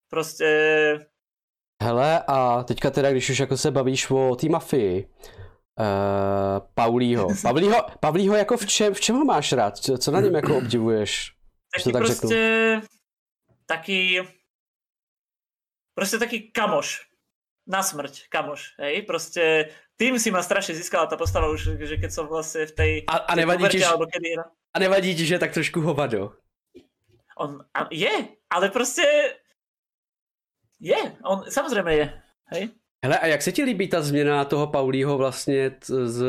Proste, 0.09 0.47
Hele, 1.81 2.23
a 2.27 2.63
teďka 2.63 2.89
teda, 2.91 3.11
když 3.11 3.29
už 3.29 3.39
jako 3.39 3.57
se 3.57 3.71
bavíš 3.71 4.11
o 4.11 4.35
té 4.35 4.49
mafii, 4.49 5.07
uh, 5.79 6.59
Paulího. 6.73 7.27
Pavlího, 7.41 7.85
Pavlího 7.99 8.35
jako 8.35 8.57
v 8.57 8.65
čem, 8.65 8.93
v 8.93 8.99
čem 9.01 9.15
ho 9.15 9.25
máš 9.25 9.51
rád? 9.51 9.77
Co, 9.77 10.11
na 10.11 10.21
něm 10.21 10.35
jako 10.35 10.57
obdivuješ? 10.57 11.31
Když 11.75 11.83
to 11.83 11.91
tak 11.91 12.01
proste, 12.03 12.27
řeknu. 12.27 12.87
taký, 13.65 14.19
proste 15.93 16.19
taký 16.19 16.51
kamoš. 16.51 17.05
Na 17.69 17.83
smrť, 17.85 18.33
kamoš, 18.33 18.73
hej, 18.81 19.05
proste 19.05 19.69
tým 19.93 20.17
si 20.17 20.33
ma 20.33 20.41
strašne 20.41 20.73
získala 20.73 21.05
tá 21.05 21.13
postava 21.21 21.53
už, 21.53 21.77
že 21.77 22.01
keď 22.01 22.09
som 22.09 22.25
vlastne 22.25 22.65
v 22.65 22.73
tej, 22.73 22.91
A, 23.05 23.29
a 23.29 23.31
nevadí 23.37 23.69
ti, 23.69 23.85
alebo 23.85 24.09
kedy. 24.09 24.41
A 24.73 24.79
nevadí 24.79 25.15
ti, 25.15 25.25
že 25.25 25.35
je 25.35 25.39
tak 25.39 25.53
trošku 25.53 25.81
hovado? 25.81 26.33
On 27.37 27.63
a 27.73 27.87
je, 27.91 28.11
ale 28.49 28.69
proste 28.69 29.01
je, 30.79 30.97
on 31.23 31.43
samozrejme 31.51 31.91
je, 31.95 32.05
hej. 32.55 32.63
Hele, 33.03 33.19
a 33.19 33.25
jak 33.25 33.41
se 33.41 33.51
ti 33.51 33.63
líbí 33.63 33.87
ta 33.87 34.01
změna 34.01 34.45
toho 34.45 34.67
Paulího 34.67 35.17
vlastně 35.17 35.69
t- 35.69 36.07
z, 36.07 36.23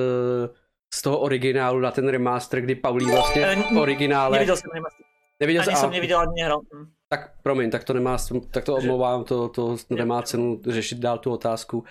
z 0.95 1.03
toho 1.03 1.19
originálu 1.19 1.81
na 1.81 1.91
ten 1.91 2.09
remaster, 2.09 2.61
kdy 2.61 2.75
Paulí 2.75 3.07
vlastně 3.07 3.47
Eh, 3.47 3.57
v 3.75 3.79
originále... 3.79 4.39
Nevidel 4.39 4.57
som 4.57 4.71
remaster. 4.75 5.07
neviděl 5.41 5.63
Ani 5.67 5.75
a- 5.77 5.91
nevidel, 5.91 6.19
ani 6.21 6.33
nehral. 6.43 6.61
Hm. 6.75 6.87
Tak 7.09 7.43
promiň, 7.43 7.71
tak 7.71 7.85
to 7.85 7.93
nemá, 7.93 8.17
tak 8.51 8.65
to 8.65 8.75
omlouvám, 8.77 9.25
to, 9.25 9.49
to 9.49 9.77
nemá 9.91 10.23
cenu 10.23 10.63
řešit 10.67 10.99
dál 10.99 11.19
tu 11.19 11.33
otázku. 11.33 11.85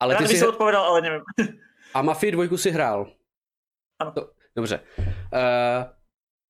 Ale 0.00 0.14
Rád 0.14 0.18
ty 0.18 0.24
by 0.24 0.28
si, 0.28 0.36
som 0.38 0.48
odpovedal, 0.48 0.84
ale 0.84 1.00
neviem. 1.00 1.22
a 1.94 2.02
Mafii 2.02 2.32
dvojku 2.32 2.56
si 2.56 2.70
hrál. 2.70 3.08
Ano. 3.98 4.12
To, 4.12 4.30
dobře. 4.56 4.80
Uh, 4.98 5.04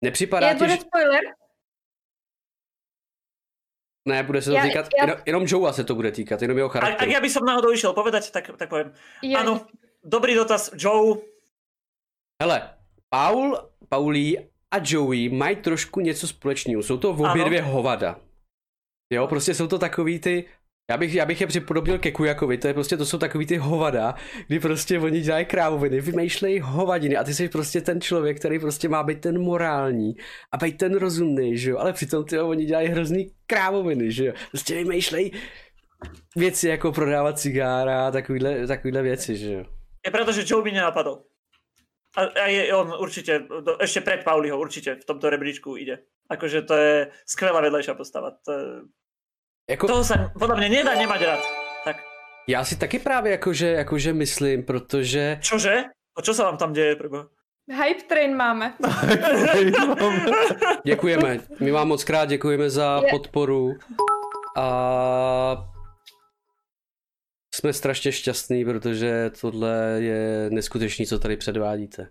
nepřipadá 0.05 0.49
Je, 0.49 0.55
ti, 0.55 0.59
bude 0.59 0.77
že... 0.77 0.81
spoiler? 0.81 1.23
Ne, 4.09 4.23
bude 4.23 4.43
se 4.43 4.51
to 4.51 4.57
Já- 4.57 4.63
týkat, 4.63 4.89
já- 4.99 5.05
jenom, 5.05 5.23
jenom 5.27 5.43
Joea 5.47 5.73
se 5.73 5.85
to 5.85 5.95
bude 5.95 6.13
týkat, 6.13 6.43
jenom 6.43 6.57
jeho 6.59 6.71
Ak, 6.71 6.77
ak 6.77 6.83
charakteru. 6.83 7.11
ja 7.11 7.21
by 7.21 7.31
som 7.31 7.43
náhodou 7.43 7.75
išiel 7.75 7.91
povedať, 7.93 8.31
tak, 8.31 8.55
tak 8.55 8.71
poviem. 8.71 8.95
Je, 9.23 9.35
Áno, 9.35 9.67
dobrý 10.07 10.35
dotaz, 10.39 10.71
Joe. 10.79 11.19
Hele, 12.39 12.71
Paul, 13.11 13.59
Paulí 13.89 14.39
a 14.71 14.77
Joey 14.79 15.29
mají 15.29 15.57
trošku 15.57 16.01
něco 16.01 16.29
společného. 16.29 16.83
Jsou 16.83 16.99
to 17.03 17.11
obě 17.11 17.27
Ano. 17.43 17.45
dvě 17.45 17.63
hovada. 17.63 18.21
Jo, 19.13 19.27
prostě 19.27 19.55
jsou 19.55 19.67
to 19.67 19.79
takový 19.79 20.19
ty, 20.19 20.45
já 20.91 20.97
bych, 20.97 21.14
já 21.14 21.26
bych 21.26 21.41
je 21.41 21.47
připodobnil 21.47 21.99
ke 21.99 22.12
Kujakovi, 22.12 22.59
to 22.59 22.68
je 22.68 22.74
prostě, 22.74 22.97
to 22.97 23.07
jsou 23.07 23.18
takový 23.18 23.47
ty 23.47 23.57
hovada, 23.57 24.14
kdy 24.47 24.61
prostě 24.61 24.99
oni 24.99 25.20
dělají 25.20 25.45
krávoviny, 25.45 26.01
vymýšlejí 26.01 26.61
hovadiny 26.61 27.16
a 27.16 27.24
ty 27.24 27.34
jsi 27.34 27.49
prostě 27.49 27.80
ten 27.80 28.01
člověk, 28.01 28.39
který 28.39 28.59
prostě 28.59 28.89
má 28.89 29.03
být 29.03 29.20
ten 29.20 29.41
morální 29.41 30.14
a 30.53 30.57
být 30.57 30.78
ten 30.78 30.95
rozumný, 30.95 31.59
že 31.59 31.70
jo, 31.70 31.78
ale 31.78 31.93
přitom 31.93 32.24
ty 32.24 32.39
oni 32.39 32.64
dělají 32.64 32.89
hrozný 32.89 33.30
krávoviny, 33.47 34.12
že 34.12 34.24
jo, 34.24 34.32
prostě 34.51 34.74
vymýšlejí 34.74 35.32
věci 36.37 36.68
jako 36.68 36.93
prodávat 36.93 37.39
cigára 37.39 38.07
a 38.07 38.11
takovýhle, 38.11 38.66
takovýhle 38.66 39.03
věci, 39.03 39.37
že 39.37 39.53
jo. 39.53 39.64
Je 40.07 40.11
pravda, 40.11 40.32
že 40.32 40.45
Joe 40.47 40.62
by 40.62 40.72
nenapadol. 40.72 41.22
A, 42.16 42.22
a 42.22 42.47
je 42.47 42.74
on 42.74 42.95
určite, 43.01 43.39
do, 43.39 43.76
ešte 43.76 44.01
pred 44.01 44.24
Pauliho 44.24 44.57
určite 44.57 44.97
v 44.97 45.05
tomto 45.05 45.28
rebríčku 45.28 45.76
ide. 45.76 46.09
Akože 46.32 46.62
to 46.62 46.74
je 46.74 47.12
skvelá 47.28 47.61
vedlejšia 47.61 47.93
postava. 47.93 48.32
To, 48.41 48.51
je, 48.53 48.64
Jako... 49.71 49.87
toho 49.87 50.05
sa 50.05 50.31
podľa 50.39 50.57
mňa 50.62 50.69
nedá 50.69 50.93
nemať 50.95 51.21
rád. 51.27 51.43
Tak, 51.85 51.97
Já 52.49 52.64
si 52.64 52.77
taky 52.77 52.99
právě 52.99 53.33
jakože, 53.33 53.67
jakože 53.67 54.12
myslím, 54.12 54.62
protože 54.62 55.39
čože? 55.43 55.85
A 56.17 56.23
čo 56.23 56.35
sa 56.35 56.45
vám 56.49 56.57
tam 56.57 56.73
deje, 56.73 56.97
preboha? 56.97 57.27
Hype 57.83 58.03
train 58.09 58.37
máme. 58.37 58.75
děkujeme. 60.85 61.41
My 61.61 61.71
vám 61.71 61.89
moc 61.89 62.05
krát 62.05 62.25
děkujeme 62.29 62.71
za 62.71 63.01
Je- 63.05 63.11
podporu 63.11 63.73
a 64.57 64.67
jsme 67.55 67.73
strašně 67.73 68.12
šťastní, 68.12 68.64
protože 68.64 69.31
tohle 69.41 69.97
je 69.99 70.51
neskutečný, 70.51 71.07
co 71.07 71.19
tady 71.19 71.37
předvádíte. 71.37 72.09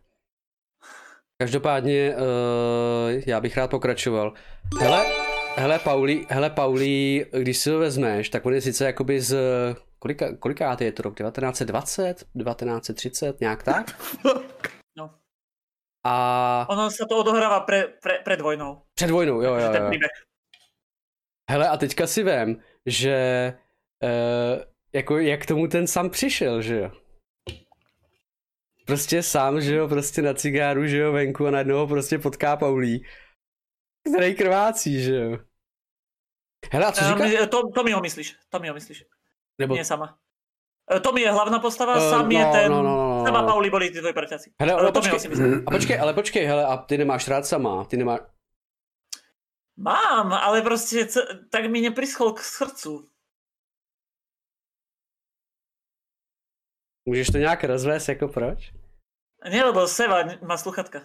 Každopádně 1.41 2.15
uh, 2.15 3.21
já 3.25 3.41
bych 3.41 3.57
rád 3.57 3.69
pokračoval. 3.71 4.33
Hele, 4.81 5.24
hele 5.55 5.79
Pauli, 5.79 6.25
hele 6.29 6.49
Pauli, 6.49 7.25
když 7.39 7.57
si 7.57 7.69
ho 7.69 7.79
vezmeš, 7.79 8.29
tak 8.29 8.45
on 8.45 8.53
je 8.53 8.61
sice 8.61 8.85
jakoby 8.85 9.21
z 9.21 9.37
kolika, 9.99 10.35
kolikátý 10.37 10.83
je 10.83 10.91
to 10.91 11.03
rok? 11.03 11.15
1920? 11.17 12.17
1930? 12.17 13.41
Nějak 13.41 13.63
tak? 13.63 13.85
No. 14.97 15.11
A 16.07 16.65
Ono 16.69 16.87
sa 16.87 17.03
to 17.03 17.19
odohráva 17.19 17.59
pre, 17.67 17.99
pre, 17.99 18.23
pred 18.23 18.39
vojnou. 18.41 18.81
před 18.95 19.11
vojnou, 19.11 19.41
jo, 19.41 19.55
jo, 19.55 19.73
jo. 19.73 19.89
Hele, 21.51 21.69
a 21.69 21.77
teďka 21.77 22.07
si 22.07 22.23
vem, 22.23 22.61
že 22.85 23.53
uh, 24.03 24.63
jako 24.93 25.19
jak 25.19 25.41
k 25.43 25.45
tomu 25.45 25.67
ten 25.67 25.87
sám 25.87 26.09
přišel, 26.09 26.61
že 26.61 26.79
jo? 26.79 26.91
Prostě 28.85 29.23
sám, 29.23 29.61
že 29.61 29.75
jo, 29.75 29.87
prostě 29.87 30.21
na 30.21 30.33
cigáru, 30.33 30.87
že 30.87 30.97
jo, 30.97 31.11
venku 31.11 31.47
a 31.47 31.51
najednou 31.51 31.77
ho 31.77 31.87
prostě 31.87 32.19
potká 32.19 32.55
Paulí, 32.57 33.05
který 34.13 34.35
krvácí, 34.35 35.03
že 35.03 35.15
jo? 35.15 35.37
Hele, 36.71 36.85
a 36.85 36.91
co 36.91 37.01
říká? 37.05 37.41
Um, 37.41 37.49
to, 37.49 37.69
to 37.75 37.83
mi 37.83 37.91
ho 37.91 38.01
myslíš. 38.01 38.35
To 38.49 38.59
mi 38.59 38.67
ho 38.67 38.73
myslíš. 38.73 39.03
Nebo, 39.59 39.73
Nie 39.75 39.85
sama. 39.85 40.19
E, 40.95 40.99
To 40.99 41.11
mi 41.11 41.21
je 41.21 41.31
hlavná 41.31 41.59
postava, 41.59 41.95
Eh, 41.97 42.09
sám 42.09 42.31
je 42.31 42.45
no, 42.45 42.51
ten... 42.51 42.71
no, 42.71 42.83
no, 42.83 42.95
no, 42.97 43.17
no. 43.19 43.25
Sama 43.25 43.43
Pauli 43.43 43.69
boli 43.69 43.89
tí 43.89 43.99
tvoji 43.99 44.13
parťáci. 44.13 44.53
hele, 44.59 44.73
Ale 44.73 44.81
ale 44.81 44.91
to 44.91 45.01
počkej, 45.01 45.19
a 45.67 45.71
počkej, 45.71 45.99
ale 45.99 46.13
počkej, 46.13 46.45
hele, 46.45 46.65
a 46.65 46.77
ty 46.77 46.97
nemáš 46.97 47.27
rád 47.27 47.45
sama, 47.45 47.85
ty 47.85 47.97
nemáš, 47.97 48.19
Mám, 49.77 50.33
ale 50.33 50.61
proste 50.61 51.05
c- 51.07 51.27
tak 51.51 51.65
mi 51.71 51.81
neprischol 51.81 52.33
k 52.33 52.39
srdcu. 52.39 53.09
můžeš 57.05 57.27
to 57.27 57.37
nějak 57.37 57.63
rozvést, 57.63 58.07
jako 58.09 58.27
proč? 58.27 58.71
Nie, 59.49 59.63
lebo 59.63 59.87
Seva 59.87 60.23
má 60.41 60.57
sluchatka. 60.57 61.01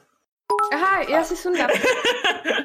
Aha, 0.72 1.02
já 1.02 1.24
si 1.24 1.36
sundám. 1.36 1.70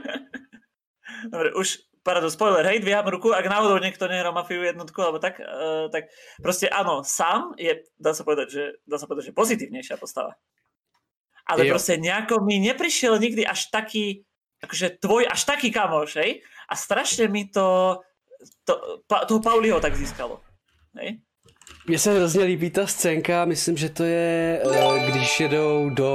Dobre, 1.29 1.53
už 1.53 1.85
pardon, 2.05 2.29
spoiler, 2.29 2.61
hej, 2.69 2.85
dvíham 2.85 3.09
ruku, 3.09 3.33
ak 3.33 3.49
náhodou 3.49 3.81
niekto 3.81 4.05
nehral 4.05 4.29
Mafiu 4.29 4.61
jednotku, 4.61 5.01
alebo 5.01 5.17
tak, 5.17 5.41
uh, 5.41 5.89
tak 5.89 6.13
proste 6.37 6.69
áno, 6.69 7.01
sám 7.01 7.57
je, 7.57 7.81
dá 7.97 8.13
sa 8.13 8.21
povedať, 8.21 8.47
že, 8.53 8.63
dá 8.85 9.01
sa 9.01 9.09
povedať, 9.09 9.33
že 9.33 9.37
pozitívnejšia 9.37 9.97
postava. 9.97 10.37
Ale 11.49 11.65
Jo. 11.65 11.73
proste 11.73 11.97
nejako 11.97 12.45
mi 12.45 12.61
neprišiel 12.61 13.17
nikdy 13.17 13.41
až 13.41 13.73
taký, 13.73 14.21
akože 14.61 15.01
tvoj 15.01 15.25
až 15.25 15.41
taký 15.49 15.73
kamoš, 15.73 16.21
hej, 16.21 16.45
a 16.69 16.73
strašne 16.77 17.25
mi 17.25 17.49
to, 17.49 17.97
to 18.69 19.01
pa, 19.09 19.25
toho 19.25 19.41
Pauliho 19.41 19.81
tak 19.81 19.97
získalo, 19.97 20.45
hej. 21.01 21.25
Mně 21.87 21.99
se 21.99 22.13
hrozně 22.13 22.43
líbí 22.43 22.69
ta 22.69 22.87
scénka, 22.87 23.45
myslím, 23.45 23.77
že 23.77 23.89
to 23.89 24.03
je, 24.03 24.61
eh, 24.65 25.11
když 25.11 25.39
jedou 25.39 25.89
do 25.89 26.11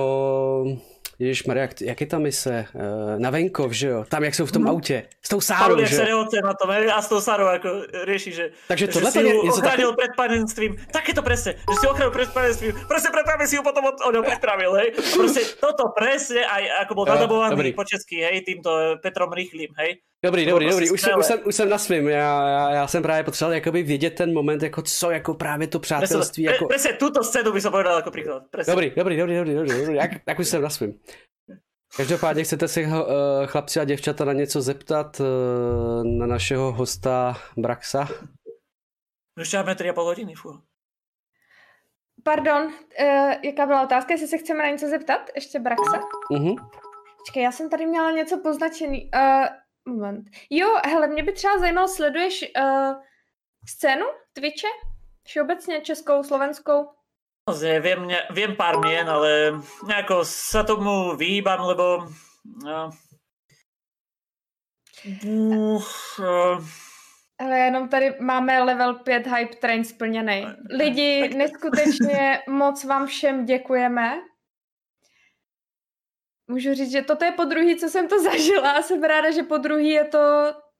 Ježíš 1.20 1.44
Maria, 1.44 1.62
jak, 1.68 1.80
jak 1.80 2.00
je 2.00 2.06
ta 2.06 2.18
mise? 2.18 2.66
Uh, 2.72 3.20
na 3.20 3.30
venkov, 3.30 3.76
že 3.76 3.88
jo? 3.88 4.04
Tam, 4.08 4.24
jak 4.24 4.34
jsou 4.34 4.46
v 4.46 4.52
tom 4.52 4.62
mm. 4.62 4.68
autě. 4.68 5.06
S 5.22 5.28
tou 5.28 5.40
Sárou, 5.40 5.84
že 5.84 6.08
jo? 6.08 6.26
se 6.30 6.40
na 6.40 6.54
tom 6.54 6.70
a 6.70 7.02
s 7.02 7.08
tou 7.08 7.20
Sárou 7.20 7.46
jako 7.46 7.68
rieši, 8.04 8.32
že, 8.32 8.50
Takže 8.68 8.86
že 8.86 8.92
tohle 8.92 9.12
si 9.12 9.18
je 9.18 9.34
ochránil 9.40 9.92
pred 9.92 10.10
panenstvím. 10.16 10.76
Tak 10.92 11.08
je 11.08 11.14
to 11.14 11.22
presne, 11.22 11.52
že 11.52 11.76
si 11.80 11.86
ochránil 11.86 12.10
pred 12.10 12.32
panenstvím. 12.32 12.72
Proste 12.88 13.12
preto, 13.12 13.30
aby 13.36 13.46
si 13.46 13.56
ju 13.56 13.62
potom 13.62 13.84
od, 13.84 14.14
ňou 14.14 14.22
pripravil, 14.24 14.72
hej? 14.80 14.88
Proste 14.96 15.44
toto 15.60 15.92
presne, 15.92 16.40
aj 16.40 16.88
ako 16.88 16.92
bol 16.94 17.04
nadobovaný 17.04 17.76
po 17.76 17.84
česky, 17.84 18.24
hej, 18.24 18.40
týmto 18.40 18.96
Petrom 19.04 19.28
Rychlým, 19.28 19.76
hej? 19.76 20.00
Dobrý, 20.24 20.46
dobrý, 20.46 20.70
dobrý, 20.70 20.90
už 20.90 21.00
jsem, 21.00 21.18
už, 21.18 21.26
jsem, 21.26 21.40
už 21.46 21.54
jsem 21.54 21.68
na 21.68 21.78
svým, 21.78 22.08
já, 22.08 22.48
já, 22.48 22.70
já 22.70 22.86
jsem 22.86 23.02
právě 23.02 23.24
potřeboval 23.24 23.54
jakoby 23.54 23.82
vědět 23.82 24.10
ten 24.10 24.34
moment, 24.34 24.62
jako 24.62 24.82
co, 24.82 25.10
jako 25.10 25.34
právě 25.34 25.68
to 25.68 25.78
přátelství. 25.78 26.44
Presne, 26.44 26.54
jako... 26.54 26.66
presne 26.66 26.92
túto 26.92 27.24
scénu 27.24 27.52
by 27.52 27.60
som 27.60 27.72
povedal 27.72 27.96
jako. 27.96 28.10
Presne. 28.50 28.72
Dobrý, 28.72 28.92
dobrý, 28.96 29.16
dobrý, 29.16 29.36
dobrý, 29.36 29.54
dobrý, 29.54 29.80
dobrý, 29.80 29.94
jak, 29.96 30.10
jak 30.26 30.38
už 30.38 30.48
jsem 30.48 30.62
na 30.62 30.70
svým. 30.70 31.00
Každopádně 31.96 32.44
chcete 32.44 32.68
se 32.68 32.80
uh, 32.80 32.92
chlapci 33.46 33.80
a 33.80 33.84
děvčata 33.84 34.24
na 34.24 34.32
něco 34.32 34.60
zeptat 34.62 35.20
uh, 35.20 35.26
na 36.04 36.26
našeho 36.26 36.72
hosta 36.72 37.36
Braxa? 37.56 38.08
Ještě 39.38 39.56
máme 39.56 39.74
3,5 39.74 40.04
hodiny, 40.04 40.34
fú. 40.34 40.60
Pardon, 42.24 42.62
uh, 42.66 43.32
jaká 43.44 43.66
byla 43.66 43.82
otázka, 43.82 44.12
jestli 44.12 44.28
se 44.28 44.38
chceme 44.38 44.62
na 44.62 44.70
něco 44.70 44.88
zeptat? 44.88 45.30
Ještě 45.34 45.58
Braxa? 45.58 46.00
Uh-huh. 46.30 46.56
Počkej, 47.18 47.42
já 47.42 47.52
jsem 47.52 47.70
tady 47.70 47.86
měla 47.86 48.10
něco 48.10 48.38
poznačený. 48.38 49.10
Uh, 49.14 49.46
moment. 49.88 50.24
Jo, 50.50 50.76
hele, 50.84 51.08
mě 51.08 51.22
by 51.22 51.32
třeba 51.32 51.58
zajímalo, 51.58 51.88
sleduješ 51.88 52.44
uh, 52.58 53.02
scénu 53.68 54.06
Twitche? 54.32 54.68
Všeobecně 55.26 55.80
českou, 55.80 56.22
slovenskou? 56.22 56.88
Naozaj, 57.48 57.80
viem, 57.80 58.06
ne, 58.06 58.18
viem 58.30 58.56
pár 58.56 58.78
mien, 58.78 59.10
ale 59.10 59.58
nejako 59.82 60.22
sa 60.22 60.62
tomu 60.62 61.16
vyhýbam, 61.16 61.66
lebo 61.66 62.06
no, 62.62 62.90
uh, 65.24 65.82
uh, 66.20 66.62
Ale 67.40 67.58
jenom 67.58 67.88
tady 67.88 68.14
máme 68.20 68.62
level 68.62 68.94
5 68.94 69.26
hype 69.26 69.56
train 69.56 69.84
splněný. 69.84 70.46
Lidi, 70.70 71.28
neskutečně 71.36 72.42
moc 72.48 72.84
vám 72.84 73.06
všem 73.06 73.44
děkujeme. 73.44 74.20
Můžu 76.50 76.74
říct, 76.74 76.92
že 76.92 77.02
toto 77.02 77.24
je 77.24 77.32
po 77.32 77.44
druhý, 77.44 77.76
co 77.76 77.88
jsem 77.88 78.08
to 78.08 78.22
zažila 78.30 78.70
a 78.70 78.82
jsem 78.82 79.02
ráda, 79.02 79.30
že 79.30 79.42
po 79.42 79.58
druhý 79.58 79.88
je 79.88 80.04
to 80.04 80.18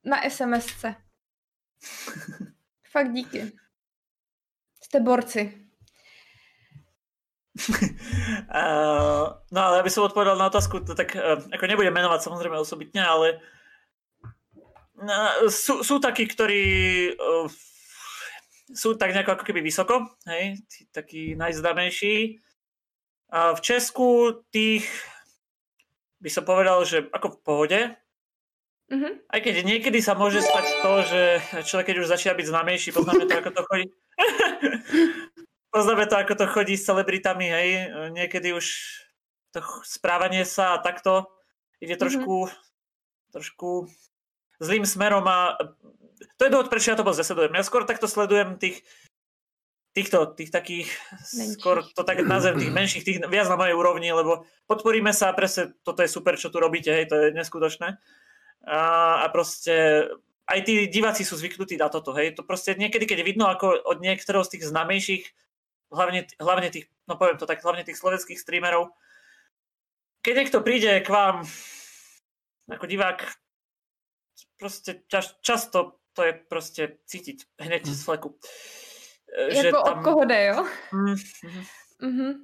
na 0.04 0.30
SMSce. 0.30 0.94
Fakt 2.92 3.12
díky. 3.12 3.52
Jste 4.82 5.00
borci. 5.00 5.66
uh, 7.68 9.28
no 9.52 9.60
ale 9.62 9.80
aby 9.80 9.90
som 9.90 10.06
odpovedal 10.06 10.38
na 10.38 10.46
otázku, 10.46 10.80
tak 10.80 11.12
uh, 11.14 11.44
ako 11.52 11.66
nebudem 11.66 11.92
menovať 11.92 12.22
samozrejme 12.22 12.56
osobitne, 12.56 13.04
ale 13.04 13.38
uh, 14.96 15.46
sú, 15.50 15.84
sú 15.84 16.00
takí, 16.00 16.26
ktorí 16.26 16.64
uh, 17.14 17.46
sú 18.74 18.96
tak 18.96 19.12
nejako 19.12 19.38
ako 19.38 19.44
keby 19.44 19.60
vysoko, 19.60 20.08
hej, 20.26 20.58
tí, 20.66 20.88
takí 20.90 21.36
najzdanejší. 21.36 22.40
A 23.30 23.54
v 23.54 23.60
Česku 23.60 24.40
tých 24.50 24.88
by 26.20 26.30
som 26.30 26.44
povedal, 26.44 26.84
že 26.84 27.08
ako 27.10 27.36
v 27.36 27.40
pohode, 27.42 27.80
Mhm. 28.90 29.22
aj 29.30 29.40
keď 29.46 29.54
niekedy 29.62 30.02
sa 30.02 30.18
môže 30.18 30.42
stať 30.42 30.66
to, 30.82 30.92
že 31.06 31.22
človek, 31.62 31.94
keď 31.94 31.96
už 32.02 32.10
začína 32.10 32.34
byť 32.34 32.46
známejší, 32.50 32.90
poznáme 32.90 33.22
to, 33.22 33.34
ako 33.38 33.50
to 33.54 33.62
chodí. 33.70 33.86
poznáme 35.74 36.04
to, 36.10 36.16
ako 36.18 36.34
to 36.34 36.46
chodí 36.50 36.74
s 36.74 36.90
celebritami, 36.90 37.46
hej. 37.46 37.68
Niekedy 38.10 38.50
už 38.50 38.66
to 39.54 39.62
správanie 39.86 40.42
sa 40.42 40.74
a 40.74 40.82
takto 40.82 41.30
ide 41.78 41.94
trošku, 41.94 42.50
mm-hmm. 42.50 43.30
trošku 43.30 43.86
zlým 44.58 44.82
smerom 44.82 45.22
a 45.30 45.54
to 46.36 46.42
je 46.44 46.52
dôvod, 46.52 46.68
prečo 46.68 46.90
ja 46.90 46.98
to 46.98 47.06
moc 47.06 47.14
nesledujem. 47.14 47.54
Ja 47.54 47.64
skôr 47.64 47.86
takto 47.86 48.10
sledujem 48.10 48.58
tých 48.58 48.82
týchto, 49.90 50.32
tých 50.38 50.54
takých, 50.54 50.88
menších. 51.34 51.58
skôr 51.58 51.82
to 51.82 52.02
tak 52.06 52.22
nazvem, 52.22 52.62
tých 52.62 52.72
menších, 52.74 53.04
tých 53.06 53.18
viac 53.26 53.50
na 53.50 53.58
mojej 53.58 53.74
úrovni, 53.74 54.08
lebo 54.14 54.46
podporíme 54.70 55.10
sa 55.10 55.30
a 55.30 55.36
presne 55.36 55.74
toto 55.82 56.06
je 56.06 56.10
super, 56.10 56.38
čo 56.38 56.48
tu 56.50 56.62
robíte, 56.62 56.94
hej, 56.94 57.10
to 57.10 57.14
je 57.18 57.26
neskutočné. 57.34 57.98
A, 58.70 58.80
a 59.22 59.26
proste 59.34 60.06
aj 60.46 60.58
tí 60.62 60.86
diváci 60.86 61.26
sú 61.26 61.34
zvyknutí 61.34 61.74
na 61.74 61.90
toto, 61.90 62.14
hej, 62.14 62.38
to 62.38 62.46
proste 62.46 62.78
niekedy, 62.78 63.06
keď 63.06 63.26
vidno, 63.26 63.50
ako 63.50 63.82
od 63.82 63.98
niektorého 63.98 64.46
z 64.46 64.58
tých 64.58 64.70
znamejších 64.70 65.24
hlavne, 65.90 66.26
hlavne 66.38 66.68
tých, 66.70 66.86
no 67.10 67.18
poviem 67.18 67.38
to 67.38 67.50
tak, 67.50 67.62
hlavne 67.62 67.82
tých 67.82 67.98
slovenských 67.98 68.38
streamerov. 68.38 68.94
Keď 70.22 70.34
niekto 70.36 70.58
príde 70.62 71.02
k 71.02 71.08
vám 71.10 71.42
ako 72.70 72.86
divák, 72.86 73.26
proste 74.60 75.02
čas, 75.10 75.34
často 75.42 75.98
to 76.14 76.26
je 76.26 76.32
proste 76.36 76.82
cítiť 77.06 77.58
hneď 77.58 77.82
z 77.86 78.02
fleku. 78.02 78.38
Že 79.48 79.66
jako 79.66 79.82
tam... 79.82 79.98
od 79.98 80.04
koho 80.04 80.24
jde, 80.24 80.46
jo? 80.46 80.66
Mm, 80.92 81.14
mm. 81.44 81.62
Mm-hmm. 82.02 82.34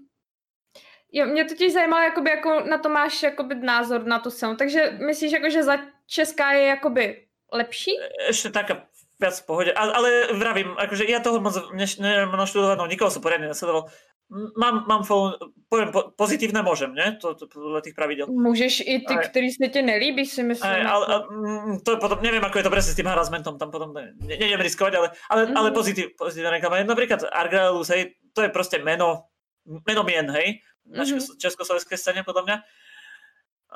Jo, 1.12 1.26
mě 1.26 1.44
totiž 1.44 1.72
zajímalo, 1.72 2.02
jakoby, 2.02 2.30
jako 2.30 2.60
na 2.60 2.78
to 2.78 2.88
máš 2.88 3.22
jakoby, 3.22 3.54
názor 3.54 4.04
na 4.04 4.18
tu 4.18 4.30
scénu. 4.30 4.56
Takže 4.56 4.98
myslíš, 5.06 5.32
jako, 5.32 5.50
že 5.50 5.62
za 5.62 5.78
Česká 6.06 6.52
je 6.52 6.66
jakoby 6.66 7.26
lepší? 7.52 7.90
Ešte 8.28 8.50
taká 8.50 8.86
viac 9.20 9.40
v 9.40 9.46
pohode. 9.46 9.70
Ale, 9.72 9.92
ale 9.92 10.08
vravím, 10.36 10.76
akože 10.76 11.08
ja 11.08 11.24
toho 11.24 11.40
moc 11.40 11.56
no 11.56 12.84
nikoho 12.86 13.08
som 13.08 13.24
poriadne 13.24 13.48
nesledoval. 13.48 13.88
Mám, 14.34 14.90
mám 14.90 15.06
follow, 15.06 15.38
poviem, 15.70 15.94
po, 15.94 16.10
pozitívne 16.18 16.58
môžem, 16.58 16.90
ne? 16.90 17.14
To, 17.22 17.38
to 17.38 17.46
podľa 17.46 17.78
tých 17.86 17.94
pravidel. 17.94 18.26
Můžeš 18.26 18.82
i 18.82 18.98
ty, 19.06 19.14
aj, 19.14 19.30
který 19.30 19.50
se 19.50 19.68
ti 19.70 19.82
nelíbí, 19.82 20.26
si 20.26 20.42
myslím. 20.42 20.66
Aj, 20.66 20.82
ale, 20.82 21.04
ale, 21.06 21.22
mm, 21.30 21.78
to 21.86 21.94
potom, 22.02 22.18
neviem, 22.18 22.42
ako 22.42 22.58
je 22.58 22.66
to 22.66 22.74
presne 22.74 22.92
s 22.92 22.98
tým 22.98 23.06
harassmentom, 23.06 23.54
tam 23.54 23.70
potom 23.70 23.94
ne, 23.94 24.18
neviem 24.26 24.58
riskovať, 24.58 24.92
ale, 24.98 25.08
ale, 25.30 25.40
mm-hmm. 25.46 25.56
ale 25.56 25.68
pozitív, 25.70 26.06
pozitívna 26.18 26.50
reklama. 26.58 26.82
Napríklad 26.82 27.22
Argalus, 27.30 27.86
hej, 27.94 28.18
to 28.34 28.42
je 28.42 28.50
proste 28.50 28.82
meno, 28.82 29.30
meno 29.62 30.02
mien, 30.02 30.26
hej, 30.34 30.58
na 30.90 31.06
mm-hmm. 31.06 31.38
československej 31.38 31.94
scéne, 31.94 32.26
podľa 32.26 32.42
mňa. 32.50 32.56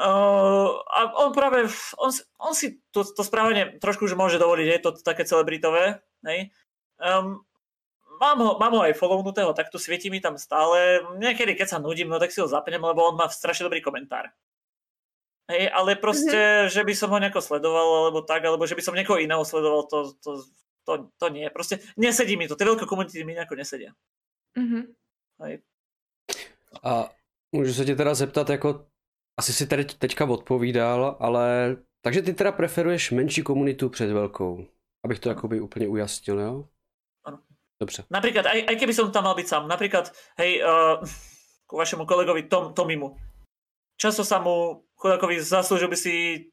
Uh, 0.00 0.82
a 0.82 1.14
on 1.14 1.30
práve, 1.30 1.70
on, 1.94 2.10
on 2.42 2.54
si 2.58 2.82
to, 2.90 3.06
to 3.06 3.22
správanie 3.22 3.78
trošku 3.78 4.02
už 4.02 4.18
môže 4.18 4.34
dovoliť, 4.42 4.66
je 4.66 4.80
to 4.82 4.90
také 4.98 5.22
celebritové, 5.22 6.02
hej. 6.26 6.50
Um, 6.98 7.46
mám, 8.20 8.38
ho, 8.38 8.58
mám 8.60 8.72
ho 8.72 8.82
aj 8.84 8.94
follownutého, 8.94 9.56
tak 9.56 9.72
tu 9.72 9.78
svieti 9.78 10.10
mi 10.10 10.20
tam 10.20 10.38
stále. 10.38 11.00
Niekedy, 11.16 11.56
keď 11.56 11.68
sa 11.68 11.78
nudím, 11.80 12.12
no 12.12 12.20
tak 12.20 12.30
si 12.30 12.40
ho 12.40 12.46
zapnem, 12.46 12.80
lebo 12.80 13.00
on 13.00 13.16
má 13.16 13.26
strašne 13.32 13.64
dobrý 13.66 13.80
komentár. 13.80 14.28
Hej, 15.50 15.66
ale 15.74 15.98
proste, 15.98 16.36
mm-hmm. 16.36 16.70
že 16.70 16.82
by 16.86 16.94
som 16.94 17.10
ho 17.10 17.18
nejako 17.18 17.40
sledoval, 17.42 17.88
alebo 18.06 18.22
tak, 18.22 18.44
alebo 18.44 18.62
že 18.68 18.78
by 18.78 18.82
som 18.86 18.94
niekoho 18.94 19.18
iného 19.18 19.42
sledoval, 19.42 19.82
to, 19.90 20.14
to, 20.22 20.46
to, 20.86 20.92
to 21.18 21.26
nie. 21.34 21.50
Proste 21.50 21.82
nesedí 21.98 22.38
mi 22.38 22.46
to. 22.46 22.54
Tie 22.54 22.68
veľké 22.68 22.86
komunity 22.86 23.26
mi 23.26 23.34
nejako 23.34 23.58
nesedia. 23.58 23.90
Mm-hmm. 24.54 24.82
Hej. 25.42 25.58
A 26.82 27.10
můžu 27.52 27.74
se 27.74 27.84
tě 27.84 27.96
teda 27.96 28.14
zeptat, 28.14 28.50
jako 28.50 28.86
asi 29.36 29.52
si 29.52 29.66
teď, 29.66 29.98
teďka 29.98 30.24
odpovídal, 30.24 31.16
ale 31.20 31.76
takže 32.00 32.22
ty 32.22 32.34
teda 32.34 32.52
preferuješ 32.52 33.10
menší 33.10 33.42
komunitu 33.42 33.88
před 33.88 34.12
velkou, 34.12 34.66
abych 35.04 35.18
to 35.18 35.28
jakoby 35.28 35.60
úplně 35.60 35.88
ujasnil, 35.88 36.40
jo? 36.40 36.68
Dobře. 37.80 38.04
Napríklad, 38.10 38.46
aj, 38.46 38.60
aj 38.68 38.76
keby 38.76 38.92
som 38.92 39.08
tam 39.08 39.24
mal 39.24 39.32
byť 39.32 39.46
sám, 39.48 39.64
napríklad, 39.64 40.12
hej, 40.36 40.60
uh, 40.60 41.00
ku 41.64 41.80
vašemu 41.80 42.04
kolegovi 42.04 42.44
Tom, 42.44 42.76
Tomimu. 42.76 43.16
Často 43.96 44.20
sa 44.20 44.36
mu 44.36 44.84
chudakovi 45.00 45.40
zaslúžil 45.40 45.88
by 45.88 45.96
si 45.96 46.44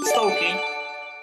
stovky, 0.00 0.56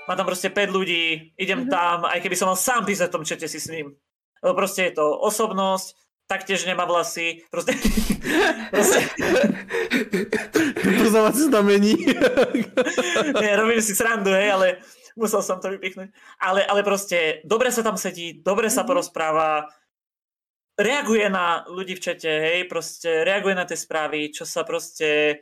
má 0.06 0.14
tam 0.14 0.30
proste 0.30 0.54
5 0.54 0.70
ľudí, 0.70 1.34
idem 1.42 1.66
mm-hmm. 1.66 1.74
tam, 1.74 2.06
aj 2.06 2.22
keby 2.22 2.38
som 2.38 2.54
mal 2.54 2.60
sám 2.60 2.86
písať 2.86 3.10
v 3.10 3.16
tom 3.18 3.26
čete 3.26 3.50
si 3.50 3.58
s 3.58 3.68
ním. 3.74 3.98
Lebo 4.46 4.54
proste 4.54 4.94
je 4.94 5.02
to 5.02 5.18
osobnosť, 5.26 5.98
taktiež 6.30 6.62
nemá 6.70 6.86
vlasy, 6.86 7.42
proste... 7.54 7.74
proste... 8.70 9.00
Poznávací 11.02 11.50
znamení. 11.50 11.94
Nie, 13.42 13.58
robím 13.58 13.82
si 13.82 13.96
srandu, 13.96 14.30
hej, 14.30 14.52
ale 14.54 14.68
musel 15.18 15.42
som 15.42 15.58
to 15.58 15.74
vypichnúť. 15.74 16.14
Ale, 16.38 16.62
ale 16.64 16.82
proste 16.86 17.42
dobre 17.44 17.74
sa 17.74 17.82
tam 17.82 17.98
sedí, 17.98 18.40
dobre 18.40 18.70
sa 18.70 18.82
mm-hmm. 18.82 18.90
porozpráva, 18.90 19.68
reaguje 20.78 21.26
na 21.28 21.66
ľudí 21.66 21.98
v 21.98 22.04
čete, 22.06 22.30
hej, 22.30 22.70
proste 22.70 23.26
reaguje 23.26 23.58
na 23.58 23.66
tie 23.66 23.76
správy, 23.76 24.30
čo 24.30 24.46
sa 24.46 24.62
proste 24.62 25.42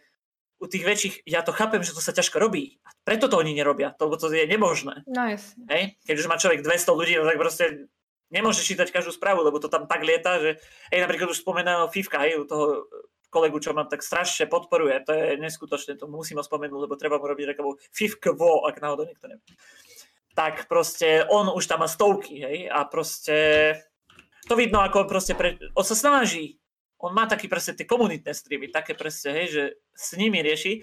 u 0.55 0.65
tých 0.71 0.87
väčších, 0.87 1.15
ja 1.27 1.43
to 1.43 1.51
chápem, 1.51 1.83
že 1.83 1.91
to 1.91 1.99
sa 1.99 2.15
ťažko 2.15 2.39
robí. 2.39 2.79
A 2.87 2.95
preto 3.03 3.27
to 3.27 3.35
oni 3.35 3.51
nerobia, 3.51 3.91
lebo 3.99 4.15
to 4.15 4.31
je 4.31 4.47
nemožné. 4.47 5.03
No 5.03 5.27
jasne. 5.27 5.67
Hej? 5.67 5.99
Keď 6.07 6.15
už 6.15 6.29
má 6.31 6.39
človek 6.39 6.63
200 6.63 6.95
ľudí, 6.95 7.13
no 7.19 7.27
tak 7.27 7.35
proste 7.35 7.91
nemôže 8.31 8.63
čítať 8.63 8.87
každú 8.89 9.11
správu, 9.11 9.43
lebo 9.43 9.59
to 9.59 9.67
tam 9.67 9.85
tak 9.85 10.07
lieta, 10.07 10.39
že 10.39 10.51
aj 10.95 11.03
napríklad 11.03 11.27
už 11.35 11.43
spomenaného 11.43 11.91
Fivka, 11.91 12.23
hej, 12.23 12.47
toho 12.47 12.87
kolegu, 13.29 13.59
čo 13.59 13.75
ma 13.75 13.83
tak 13.85 14.05
strašne 14.05 14.45
podporuje, 14.49 15.01
to 15.05 15.11
je 15.11 15.25
neskutočné, 15.41 15.97
to 15.99 16.07
musím 16.07 16.39
spomenúť, 16.39 16.81
lebo 16.87 16.99
treba 16.99 17.19
mu 17.19 17.25
robiť 17.27 17.55
takovou 17.55 17.77
Fivkvo, 17.91 18.67
ak 18.69 18.81
náhodou 18.81 19.05
niekto 19.05 19.27
nevie. 19.27 19.45
Tak 20.35 20.67
proste 20.67 21.23
on 21.31 21.47
už 21.51 21.63
tam 21.67 21.83
má 21.83 21.87
stovky, 21.87 22.43
hej, 22.43 22.57
a 22.67 22.83
proste 22.85 23.35
to 24.45 24.53
vidno, 24.53 24.83
ako 24.83 25.05
on 25.05 25.09
proste, 25.09 25.33
pre, 25.33 25.57
on 25.73 25.85
sa 25.85 25.95
snaží, 25.95 26.59
on 27.05 27.11
má 27.11 27.27
taký 27.27 27.51
presne 27.51 27.75
tie 27.75 27.85
komunitné 27.85 28.31
streamy, 28.31 28.71
také 28.71 28.95
presne, 28.95 29.35
hej, 29.35 29.47
že 29.51 29.63
s 29.93 30.15
nimi 30.15 30.39
rieši, 30.39 30.81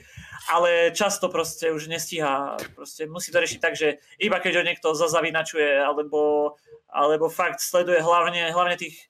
ale 0.53 0.93
často 0.93 1.33
proste 1.33 1.73
už 1.73 1.89
nestíha, 1.89 2.61
proste 2.77 3.09
musí 3.09 3.33
to 3.33 3.41
riešiť 3.41 3.61
tak, 3.61 3.75
že 3.75 3.99
iba 4.21 4.37
keď 4.39 4.61
ho 4.61 4.67
niekto 4.67 4.89
zazavinačuje, 4.93 5.83
alebo, 5.83 6.55
alebo 6.93 7.33
fakt 7.33 7.65
sleduje 7.65 8.05
hlavne, 8.05 8.53
hlavne 8.53 8.77
tých, 8.77 9.03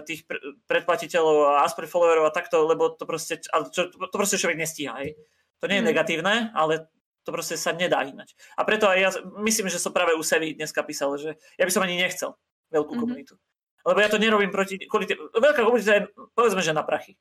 tých 0.00 0.24
predplatiteľov 0.64 1.60
a 1.60 1.68
aspoň 1.68 1.84
followerov 1.84 2.24
a 2.30 2.32
takto, 2.32 2.64
lebo 2.64 2.88
to 2.96 3.04
proste, 3.04 3.44
ale 3.52 3.68
čo, 3.68 3.92
to 3.92 4.16
proste 4.16 4.40
človek 4.40 4.56
nestíha, 4.56 4.96
hej. 5.04 5.18
To 5.60 5.68
nie 5.68 5.78
je 5.78 5.84
mm. 5.84 5.90
negatívne, 5.92 6.34
ale 6.56 6.88
to 7.22 7.30
proste 7.30 7.54
sa 7.60 7.70
nedá 7.70 8.02
inať. 8.02 8.34
A 8.58 8.66
preto 8.66 8.90
aj 8.90 8.98
ja 8.98 9.10
myslím, 9.44 9.70
že 9.70 9.78
som 9.78 9.94
práve 9.94 10.16
u 10.16 10.22
Sevy 10.24 10.56
dneska 10.56 10.82
písal, 10.82 11.14
že 11.20 11.38
ja 11.60 11.64
by 11.68 11.72
som 11.74 11.84
ani 11.84 12.00
nechcel 12.00 12.34
veľkú 12.72 12.96
mm-hmm. 12.96 13.02
komunitu. 13.02 13.34
Lebo 13.82 13.98
ja 13.98 14.08
to 14.10 14.18
nerobím 14.18 14.50
proti... 14.54 14.78
Kvôli 14.86 15.10
tým, 15.10 15.18
veľká 15.34 15.62
komunita 15.66 15.98
je, 15.98 16.02
povedzme, 16.34 16.62
že 16.62 16.74
na 16.74 16.86
prachy. 16.86 17.18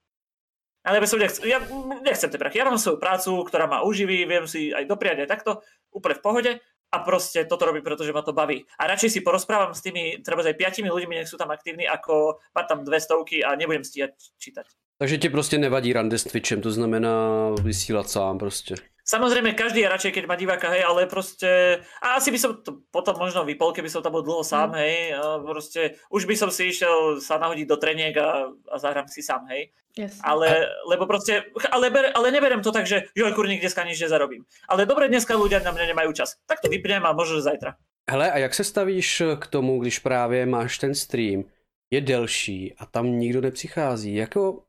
Ale 0.81 0.97
ja, 0.97 1.01
by 1.01 1.09
som 1.09 1.21
nechcel, 1.21 1.43
ja 1.45 1.59
nechcem 2.01 2.29
tie 2.33 2.41
prachy. 2.41 2.57
Ja 2.57 2.65
mám 2.65 2.81
svoju 2.81 2.97
prácu, 2.97 3.45
ktorá 3.45 3.69
ma 3.69 3.85
uživí, 3.85 4.25
viem 4.25 4.49
si 4.49 4.73
aj 4.73 4.89
dopriať 4.89 5.25
aj 5.25 5.29
takto, 5.29 5.51
úplne 5.93 6.17
v 6.17 6.25
pohode 6.25 6.51
a 6.91 6.99
proste 6.99 7.45
toto 7.45 7.65
robím, 7.65 7.83
pretože 7.83 8.13
ma 8.13 8.21
to 8.21 8.33
baví. 8.33 8.65
A 8.79 8.87
radšej 8.87 9.09
si 9.09 9.19
porozprávam 9.21 9.73
s 9.73 9.81
tými, 9.81 10.19
treba 10.19 10.43
aj 10.43 10.59
piatimi 10.59 10.91
ľuďmi, 10.91 11.23
nech 11.23 11.31
sú 11.31 11.39
tam 11.39 11.51
aktívni, 11.51 11.87
ako 11.87 12.43
mať 12.55 12.65
tam 12.67 12.79
dve 12.83 12.99
stovky 12.99 13.43
a 13.43 13.55
nebudem 13.55 13.83
stíhať 13.83 14.11
čítať. 14.37 14.65
Takže 14.97 15.17
ti 15.17 15.29
prostě 15.29 15.57
nevadí 15.57 15.93
rande 15.93 16.17
s 16.17 16.23
Twitchem, 16.23 16.61
to 16.61 16.71
znamená 16.71 17.49
vysílat 17.61 18.09
sám 18.09 18.37
prostě. 18.37 18.75
Samozrejme, 19.11 19.59
každý 19.59 19.83
je 19.83 19.91
radšej, 19.91 20.11
keď 20.15 20.23
má 20.23 20.39
diváka, 20.39 20.71
hej, 20.71 20.87
ale 20.87 21.03
proste, 21.03 21.83
a 21.99 22.15
asi 22.15 22.31
by 22.31 22.39
som 22.39 22.51
to 22.63 22.79
potom 22.95 23.19
možno 23.19 23.43
vypol, 23.43 23.75
keby 23.75 23.91
som 23.91 23.99
tam 23.99 24.15
bol 24.15 24.23
dlho 24.23 24.39
sám, 24.39 24.71
mm. 24.71 24.77
hej, 24.79 24.95
a 25.19 25.23
proste, 25.43 25.99
už 26.07 26.23
by 26.23 26.35
som 26.39 26.47
si 26.47 26.71
išiel 26.71 27.19
sa 27.19 27.35
nahodiť 27.35 27.67
do 27.67 27.75
treniek 27.75 28.15
a, 28.15 28.47
a 28.71 28.75
zahrám 28.79 29.11
si 29.11 29.19
sám, 29.19 29.51
hej. 29.51 29.75
Yes. 29.99 30.23
Ale, 30.23 30.71
lebo 30.87 31.03
proste, 31.03 31.43
ale, 31.67 31.91
ber, 31.91 32.15
ale 32.15 32.31
neberem 32.31 32.63
to 32.63 32.71
tak, 32.71 32.87
že 32.87 33.11
joj, 33.11 33.35
kurník, 33.35 33.59
dneska 33.59 33.83
nič 33.83 33.99
nezarobím. 33.99 34.47
Ale 34.71 34.87
dobre, 34.87 35.11
dneska 35.11 35.35
ľudia 35.35 35.59
na 35.59 35.75
mňa 35.75 35.91
nemajú 35.91 36.15
čas. 36.15 36.39
Tak 36.47 36.63
to 36.63 36.71
vypnem 36.71 37.03
a 37.03 37.11
možno 37.11 37.43
zajtra. 37.43 37.75
Hele, 38.07 38.31
a 38.31 38.37
jak 38.37 38.53
se 38.55 38.63
stavíš 38.63 39.23
k 39.39 39.47
tomu, 39.47 39.79
když 39.79 39.99
právě 39.99 40.45
máš 40.45 40.77
ten 40.77 40.95
stream, 40.95 41.43
je 41.91 42.01
delší 42.01 42.73
a 42.79 42.85
tam 42.85 43.19
nikdo 43.19 43.41
nepřichází? 43.41 44.15
Jako 44.15 44.63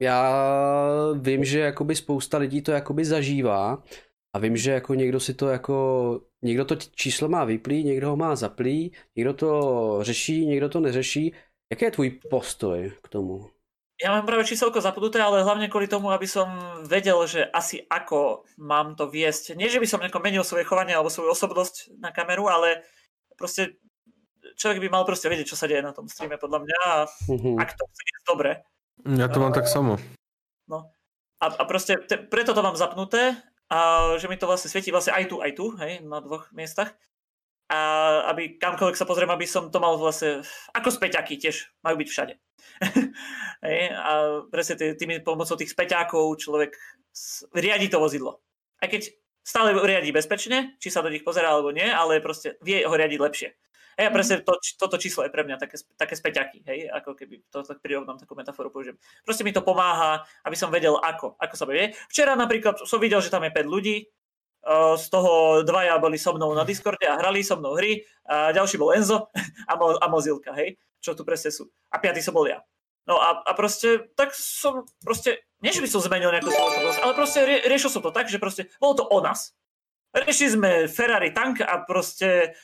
já 0.00 0.34
vím, 1.20 1.44
že 1.44 1.58
jakoby 1.58 1.96
spousta 1.96 2.38
lidí 2.38 2.62
to 2.62 2.72
jakoby 2.72 3.04
zažívá 3.04 3.82
a 4.34 4.38
vím, 4.38 4.56
že 4.56 4.70
jako 4.70 4.94
někdo 4.94 5.20
si 5.20 5.34
to 5.34 5.48
jako, 5.48 6.20
někdo 6.42 6.64
to 6.64 6.76
číslo 6.76 7.28
má 7.28 7.44
vyplý, 7.44 7.84
někdo 7.84 8.10
ho 8.10 8.16
má 8.16 8.36
zaplý, 8.36 8.92
někdo 9.16 9.34
to 9.34 9.98
řeší, 10.00 10.46
někdo 10.46 10.68
to 10.68 10.80
neřeší. 10.80 11.34
Jaký 11.70 11.84
je 11.84 11.90
tvůj 11.90 12.10
postoj 12.30 12.92
k 13.02 13.08
tomu? 13.08 13.50
Ja 13.96 14.12
mám 14.12 14.28
práve 14.28 14.44
číselko 14.44 14.76
zapnuté, 14.84 15.24
ale 15.24 15.40
hlavne 15.40 15.72
kvôli 15.72 15.88
tomu, 15.88 16.12
aby 16.12 16.28
som 16.28 16.44
vedel, 16.84 17.16
že 17.24 17.48
asi 17.48 17.80
ako 17.88 18.44
mám 18.60 18.92
to 18.92 19.08
viesť. 19.08 19.56
Nie, 19.56 19.72
že 19.72 19.80
by 19.80 19.88
som 19.88 20.04
nejako 20.04 20.20
menil 20.20 20.44
svoje 20.44 20.68
chovanie 20.68 20.92
alebo 20.92 21.08
svoju 21.08 21.32
osobnosť 21.32 21.96
na 21.96 22.12
kameru, 22.12 22.44
ale 22.44 22.84
proste 23.40 23.80
človek 24.60 24.84
by 24.84 24.88
mal 24.92 25.08
proste 25.08 25.32
vedieť, 25.32 25.48
čo 25.48 25.56
sa 25.56 25.64
deje 25.64 25.80
na 25.80 25.96
tom 25.96 26.12
streame 26.12 26.36
podľa 26.36 26.60
mňa 26.60 26.78
a 26.84 26.94
mm-hmm. 27.08 27.56
ak 27.56 27.72
to 27.72 27.88
chce 27.88 28.20
dobre, 28.28 28.60
Ja 29.04 29.28
to 29.28 29.42
mám 29.42 29.52
tak 29.52 29.68
samo. 29.68 30.00
No. 30.70 30.88
A, 31.42 31.46
a 31.52 31.62
proste 31.68 32.00
te, 32.08 32.16
preto 32.16 32.56
to 32.56 32.64
mám 32.64 32.78
zapnuté, 32.80 33.36
a 33.66 34.14
že 34.16 34.30
mi 34.30 34.38
to 34.38 34.46
vlastne 34.46 34.70
svietí 34.70 34.94
vlastne 34.94 35.12
aj 35.12 35.24
tu, 35.26 35.36
aj 35.42 35.52
tu, 35.58 35.74
hej, 35.82 36.00
na 36.06 36.22
dvoch 36.22 36.46
miestach. 36.54 36.94
A 37.66 38.22
aby 38.30 38.62
kamkoľvek 38.62 38.94
sa 38.94 39.10
pozriem, 39.10 39.30
aby 39.34 39.42
som 39.42 39.74
to 39.74 39.82
mal 39.82 39.98
vlastne, 39.98 40.46
ako 40.70 40.88
späťaky 40.94 41.34
tiež 41.34 41.74
majú 41.82 41.98
byť 41.98 42.08
všade. 42.08 42.34
hej, 43.66 43.80
a 43.90 44.10
presne 44.48 44.74
tý, 44.78 44.86
tými 44.94 45.18
pomocou 45.26 45.58
tých 45.58 45.74
späťákov 45.74 46.38
človek 46.38 46.78
riadi 47.58 47.90
to 47.90 47.98
vozidlo. 47.98 48.38
Aj 48.78 48.86
keď 48.86 49.10
stále 49.42 49.74
riadi 49.74 50.14
bezpečne, 50.14 50.78
či 50.78 50.94
sa 50.94 51.02
do 51.02 51.10
nich 51.10 51.26
pozerá 51.26 51.58
alebo 51.58 51.74
nie, 51.74 51.86
ale 51.86 52.22
proste 52.22 52.54
vie 52.62 52.86
ho 52.86 52.94
riadiť 52.94 53.18
lepšie. 53.18 53.48
Hej, 53.96 54.06
a 54.08 54.10
presne 54.12 54.44
to, 54.44 54.52
toto 54.76 55.00
číslo 55.00 55.24
je 55.24 55.32
pre 55.32 55.40
mňa 55.40 55.56
také, 55.56 55.80
také 55.96 56.14
späťaky, 56.20 56.68
hej, 56.68 56.92
ako 56.92 57.16
keby 57.16 57.40
to 57.48 57.64
tak 57.64 57.80
prirovnám 57.80 58.20
takú 58.20 58.36
metaforu 58.36 58.68
použijem. 58.68 59.00
Proste 59.24 59.40
mi 59.40 59.56
to 59.56 59.64
pomáha, 59.64 60.20
aby 60.44 60.52
som 60.52 60.68
vedel 60.68 61.00
ako, 61.00 61.32
ako 61.40 61.54
sa 61.56 61.64
bude. 61.64 61.96
Včera 62.12 62.36
napríklad 62.36 62.76
som 62.84 63.00
videl, 63.00 63.24
že 63.24 63.32
tam 63.32 63.48
je 63.48 63.56
5 63.56 63.64
ľudí, 63.64 64.04
z 64.96 65.06
toho 65.08 65.62
dvaja 65.62 65.94
boli 66.02 66.18
so 66.18 66.34
mnou 66.34 66.50
na 66.50 66.66
Discorde 66.66 67.06
a 67.06 67.14
hrali 67.14 67.46
so 67.46 67.54
mnou 67.54 67.78
hry, 67.78 68.02
a 68.26 68.50
ďalší 68.50 68.76
bol 68.82 68.90
Enzo 68.90 69.30
a, 69.70 69.72
Mo, 69.78 69.94
a 69.94 70.06
Mozilka, 70.10 70.50
hej, 70.58 70.74
čo 70.98 71.14
tu 71.14 71.22
presne 71.22 71.54
sú. 71.54 71.70
A 71.94 72.02
piatý 72.02 72.18
som 72.18 72.34
bol 72.34 72.50
ja. 72.50 72.58
No 73.06 73.14
a, 73.22 73.46
a 73.46 73.54
proste, 73.54 74.10
tak 74.18 74.34
som 74.34 74.82
proste, 75.06 75.46
nie 75.62 75.70
že 75.70 75.78
by 75.78 75.86
som 75.86 76.02
zmenil 76.02 76.34
nejakú 76.34 76.50
spôsobnosť, 76.50 76.98
ale 76.98 77.12
proste 77.14 77.38
rie, 77.46 77.58
riešil 77.62 77.90
som 77.94 78.02
to 78.02 78.10
tak, 78.10 78.26
že 78.26 78.42
proste 78.42 78.66
bolo 78.82 78.98
to 78.98 79.04
o 79.06 79.22
nás. 79.22 79.54
Riešili 80.10 80.50
sme 80.58 80.70
Ferrari 80.90 81.30
tank 81.30 81.62
a 81.62 81.86
proste 81.86 82.58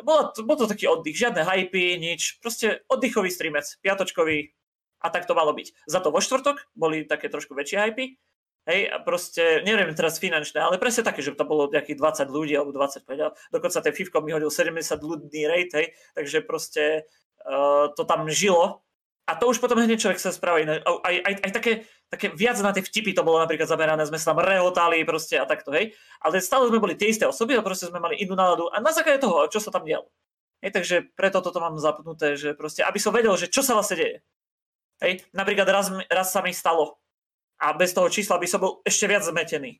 bolo 0.00 0.32
to, 0.32 0.40
bol 0.48 0.56
to 0.56 0.64
taký 0.64 0.88
oddych, 0.88 1.16
žiadne 1.16 1.44
hypy, 1.44 2.00
nič. 2.00 2.40
Proste 2.40 2.80
oddychový 2.88 3.28
streamec, 3.28 3.68
piatočkový 3.84 4.56
a 5.04 5.06
tak 5.12 5.28
to 5.28 5.36
malo 5.36 5.52
byť. 5.52 5.84
Za 5.84 6.00
to 6.00 6.08
vo 6.08 6.24
štvrtok 6.24 6.72
boli 6.72 7.04
také 7.04 7.28
trošku 7.28 7.52
väčšie 7.52 7.78
hypy. 7.78 8.16
Hej, 8.62 8.94
a 8.94 9.02
proste, 9.02 9.58
neviem 9.66 9.90
teraz 9.90 10.22
finančné, 10.22 10.62
ale 10.62 10.78
presne 10.78 11.02
také, 11.02 11.18
že 11.18 11.34
to 11.34 11.42
bolo 11.42 11.66
nejakých 11.66 11.98
20 11.98 12.30
ľudí 12.30 12.54
alebo 12.54 12.70
25. 12.70 13.50
Dokonca 13.50 13.82
ten 13.82 13.90
Fivko 13.90 14.22
mi 14.22 14.30
hodil 14.30 14.54
70 14.54 14.86
ľudný 15.02 15.50
rate, 15.50 15.74
hej, 15.74 15.86
takže 16.14 16.46
proste 16.46 17.10
uh, 17.42 17.90
to 17.98 18.06
tam 18.06 18.30
žilo 18.30 18.86
a 19.22 19.38
to 19.38 19.46
už 19.46 19.62
potom 19.62 19.78
hneď 19.78 20.02
človek 20.02 20.18
sa 20.18 20.34
správa 20.34 20.58
iné. 20.58 20.82
Aj, 20.82 21.14
aj, 21.14 21.34
aj 21.46 21.50
také, 21.54 21.72
také 22.10 22.34
viac 22.34 22.58
na 22.58 22.74
tie 22.74 22.82
vtipy 22.82 23.14
to 23.14 23.22
bolo 23.22 23.38
napríklad 23.38 23.70
zamerané, 23.70 24.02
sme 24.02 24.18
sa 24.18 24.34
tam 24.34 24.42
rehotali 24.42 25.06
proste 25.06 25.38
a 25.38 25.46
takto, 25.46 25.70
hej. 25.70 25.94
Ale 26.18 26.42
stále 26.42 26.66
sme 26.66 26.82
boli 26.82 26.98
tie 26.98 27.14
isté 27.14 27.22
osoby 27.22 27.54
a 27.54 27.62
proste 27.62 27.86
sme 27.86 28.02
mali 28.02 28.18
inú 28.18 28.34
náladu 28.34 28.66
a 28.74 28.82
na 28.82 28.90
základe 28.90 29.22
toho, 29.22 29.46
čo 29.46 29.62
sa 29.62 29.70
tam 29.70 29.86
dialo. 29.86 30.10
Hej, 30.58 30.74
takže 30.74 30.96
preto 31.14 31.38
toto 31.38 31.62
mám 31.62 31.78
zapnuté, 31.78 32.34
že 32.34 32.58
proste, 32.58 32.82
aby 32.82 32.98
som 32.98 33.14
vedel, 33.14 33.34
že 33.38 33.46
čo 33.46 33.62
sa 33.62 33.78
vlastne 33.78 34.02
deje. 34.02 34.16
Hej, 35.02 35.22
napríklad 35.30 35.70
raz, 35.70 35.90
raz 36.10 36.34
sa 36.34 36.42
mi 36.42 36.50
stalo 36.50 36.98
a 37.62 37.70
bez 37.78 37.94
toho 37.94 38.10
čísla 38.10 38.42
by 38.42 38.46
som 38.50 38.58
bol 38.58 38.82
ešte 38.82 39.06
viac 39.06 39.22
zmetený. 39.22 39.78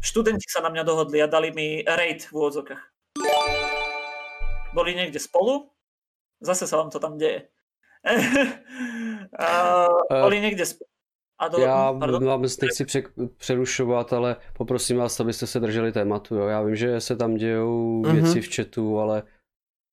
Študenti 0.00 0.48
sa 0.48 0.64
na 0.64 0.72
mňa 0.72 0.84
dohodli 0.84 1.20
a 1.20 1.28
dali 1.28 1.52
mi 1.52 1.84
raid 1.84 2.28
v 2.28 2.32
úvodzokách. 2.32 2.82
Boli 4.72 4.96
niekde 4.96 5.20
spolu, 5.20 5.68
zase 6.40 6.64
sa 6.64 6.80
vám 6.80 6.88
to 6.88 6.96
tam 6.96 7.20
deje 7.20 7.53
uh, 10.10 10.22
boli 10.22 10.40
někde 10.40 10.64
sp- 10.64 10.94
a 11.38 11.48
do... 11.48 11.58
Já 11.58 11.90
vám 11.90 12.42
nechci 12.42 12.84
pře- 12.84 13.02
přerušovat, 13.36 14.12
ale 14.12 14.36
poprosím 14.52 14.96
vás, 14.96 15.20
abyste 15.20 15.46
se 15.46 15.60
drželi 15.60 15.92
tématu. 15.92 16.34
Jo. 16.34 16.46
Já 16.46 16.62
vím, 16.62 16.76
že 16.76 17.00
se 17.00 17.16
tam 17.16 17.34
dějou 17.34 18.02
mm-hmm. 18.02 18.22
věci 18.22 18.40
v 18.40 18.56
chatu, 18.56 18.98
ale 18.98 19.22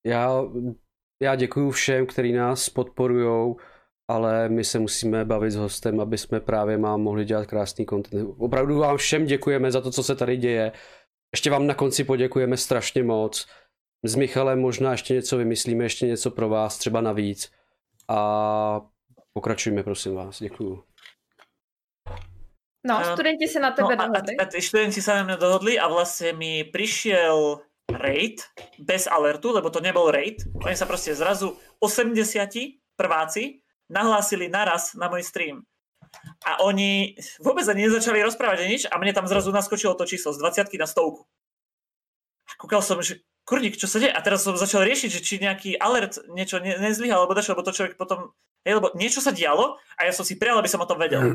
já, 0.05 0.43
já 1.23 1.35
děkuji 1.35 1.71
všem, 1.71 2.05
kteří 2.05 2.33
nás 2.33 2.69
podporují, 2.69 3.55
ale 4.09 4.49
my 4.49 4.63
se 4.63 4.79
musíme 4.79 5.25
bavit 5.25 5.51
s 5.51 5.55
hostem, 5.55 5.99
aby 5.99 6.17
jsme 6.17 6.39
právě 6.39 6.77
mám 6.77 7.01
mohli 7.01 7.25
dělat 7.25 7.45
krásný 7.45 7.85
content. 7.85 8.35
Opravdu 8.37 8.77
vám 8.77 8.97
všem 8.97 9.25
děkujeme 9.25 9.71
za 9.71 9.81
to, 9.81 9.91
co 9.91 10.03
se 10.03 10.15
tady 10.15 10.37
děje. 10.37 10.71
Ještě 11.35 11.49
vám 11.49 11.67
na 11.67 11.73
konci 11.73 12.03
poděkujeme 12.03 12.57
strašně 12.57 13.03
moc. 13.03 13.47
S 14.05 14.15
Michalem 14.15 14.59
možná 14.59 14.91
ještě 14.91 15.13
něco 15.13 15.37
vymyslíme, 15.37 15.83
ještě 15.83 16.07
něco 16.07 16.31
pro 16.31 16.49
vás, 16.49 16.77
třeba 16.77 17.01
navíc 17.01 17.51
a 18.11 18.81
pokračujme, 19.33 19.83
prosím 19.83 20.15
vás. 20.15 20.39
Děkuju. 20.39 20.83
No, 22.87 23.03
studenti 23.13 23.47
se 23.47 23.59
na 23.59 23.71
tebe 23.71 23.95
no, 23.95 24.07
dohodli. 24.07 24.37
A, 24.37 24.43
a, 24.43 24.61
studenti 24.61 25.01
sa 25.01 25.21
na 25.21 25.23
mňa 25.23 25.37
dohodli 25.37 25.77
a 25.77 25.85
vlastne 25.85 26.33
mi 26.33 26.65
prišiel 26.65 27.61
raid 27.93 28.41
bez 28.81 29.05
alertu, 29.05 29.53
lebo 29.53 29.69
to 29.69 29.79
nebol 29.85 30.09
raid. 30.09 30.41
Oni 30.65 30.73
sa 30.73 30.89
proste 30.89 31.13
zrazu 31.13 31.53
80 31.77 32.17
prváci 32.97 33.61
nahlásili 33.85 34.49
naraz 34.49 34.97
na 34.97 35.13
môj 35.13 35.21
stream. 35.21 35.61
A 36.43 36.65
oni 36.65 37.15
vôbec 37.39 37.63
ani 37.69 37.85
nezačali 37.87 38.19
rozprávať 38.25 38.65
nič 38.65 38.81
a 38.89 38.97
mne 38.97 39.13
tam 39.13 39.29
zrazu 39.29 39.53
naskočilo 39.53 39.93
to 39.93 40.09
číslo 40.09 40.33
z 40.33 40.41
20 40.41 40.73
na 40.81 40.89
stovku. 40.89 41.23
A 42.49 42.51
kúkal 42.57 42.81
som, 42.81 42.99
že 42.99 43.21
kurník, 43.45 43.77
čo 43.77 43.89
sa 43.89 43.97
deje? 43.97 44.13
A 44.13 44.19
teraz 44.21 44.45
som 44.45 44.57
začal 44.57 44.85
riešiť, 44.85 45.09
že 45.09 45.21
či 45.21 45.41
nejaký 45.41 45.77
alert 45.77 46.21
niečo 46.31 46.61
ne, 46.61 46.77
nezlyhal, 46.77 47.25
alebo 47.25 47.35
dačo, 47.35 47.53
lebo 47.53 47.65
to 47.65 47.75
človek 47.75 47.97
potom... 47.97 48.33
Hej, 48.61 48.77
lebo 48.77 48.93
niečo 48.93 49.25
sa 49.25 49.33
dialo 49.33 49.81
a 49.97 50.05
ja 50.05 50.13
som 50.13 50.21
si 50.21 50.37
prijal, 50.37 50.61
aby 50.61 50.69
som 50.69 50.77
o 50.77 50.85
tom 50.85 51.01
vedel. 51.01 51.33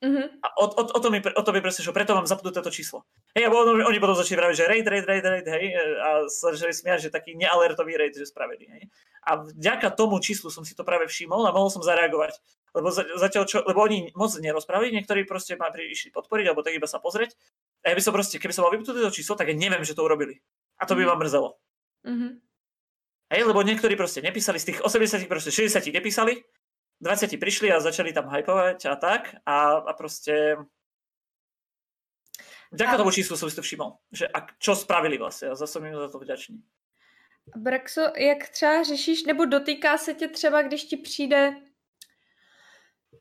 Mm-hmm. 0.00 0.26
A 0.46 0.46
o, 0.56 0.70
o, 0.70 0.82
o, 0.86 0.98
to 1.02 1.10
mi, 1.10 1.18
o 1.18 1.42
to 1.42 1.50
mi 1.50 1.60
presne, 1.60 1.82
že 1.82 1.92
preto 1.92 2.14
mám 2.14 2.30
zapnuté 2.30 2.62
to 2.62 2.72
číslo. 2.72 3.04
Hej, 3.36 3.46
a 3.46 3.52
oni, 3.52 3.84
oni 3.84 3.98
potom 4.00 4.16
začali 4.16 4.38
vraviť, 4.40 4.56
že 4.56 4.64
raid, 4.64 4.86
raid, 4.88 5.04
raid, 5.04 5.26
raid, 5.26 5.46
hej, 5.50 5.64
a 5.76 6.08
sa 6.30 6.54
začali 6.56 6.72
smiať, 6.72 6.98
že 7.04 7.10
taký 7.12 7.36
nealertový 7.36 8.00
raid, 8.00 8.16
že 8.16 8.24
spravili, 8.24 8.64
hej. 8.70 8.82
A 9.28 9.44
vďaka 9.44 9.92
tomu 9.92 10.16
číslu 10.24 10.48
som 10.48 10.64
si 10.64 10.72
to 10.72 10.86
práve 10.86 11.04
všimol 11.04 11.44
a 11.44 11.52
mohol 11.52 11.68
som 11.68 11.84
zareagovať. 11.84 12.40
Lebo 12.70 12.88
zatiaľ 12.94 13.44
čo, 13.50 13.66
lebo 13.66 13.82
oni 13.82 14.14
moc 14.14 14.30
nerozprávali, 14.38 14.94
niektorí 14.94 15.26
proste 15.26 15.58
ma 15.58 15.74
prišli 15.74 16.14
podporiť, 16.14 16.44
alebo 16.48 16.62
tak 16.62 16.78
iba 16.78 16.86
sa 16.86 17.02
pozrieť. 17.02 17.34
A 17.82 17.90
ja 17.90 17.94
by 17.98 18.02
som 18.02 18.14
proste, 18.14 18.38
keby 18.38 18.54
som 18.54 18.62
mal 18.62 18.72
vypnuté 18.72 19.02
to 19.02 19.10
číslo, 19.10 19.34
tak 19.34 19.50
ja 19.50 19.56
neviem, 19.58 19.82
že 19.82 19.98
to 19.98 20.06
urobili. 20.06 20.38
A 20.80 20.86
to 20.86 20.94
by 20.96 21.04
ma 21.04 21.14
mrzelo. 21.14 21.56
Mm-hmm. 22.06 22.32
Hej, 23.30 23.42
lebo 23.46 23.62
niektorí 23.62 23.94
proste 23.94 24.24
nepísali, 24.24 24.58
z 24.58 24.74
tých 24.74 24.80
80 24.82 25.28
proste 25.30 25.52
60 25.54 25.86
nepísali, 25.92 26.42
20 27.00 27.38
prišli 27.38 27.72
a 27.72 27.80
začali 27.80 28.12
tam 28.12 28.26
hypovať 28.26 28.90
a 28.90 28.94
tak 28.96 29.22
a, 29.46 29.86
a 29.86 29.92
proste 29.92 30.56
Vďaka 32.70 32.96
tomu 32.96 33.10
číslu 33.10 33.34
som 33.34 33.50
si 33.50 33.56
to 33.56 33.66
všiml, 33.66 33.98
že 34.14 34.28
a 34.30 34.46
čo 34.58 34.76
spravili 34.76 35.18
vlastně 35.18 35.48
a 35.48 35.54
zase 35.54 35.72
jsem 35.72 35.94
za 35.94 36.08
to 36.08 36.18
vďačný. 36.18 36.62
Brexo, 37.56 38.02
jak 38.16 38.48
třeba 38.48 38.82
řešíš, 38.82 39.24
nebo 39.24 39.44
dotýká 39.44 39.98
se 39.98 40.14
tě 40.14 40.28
třeba, 40.28 40.62
když 40.62 40.84
ti 40.84 40.96
přijde 40.96 41.54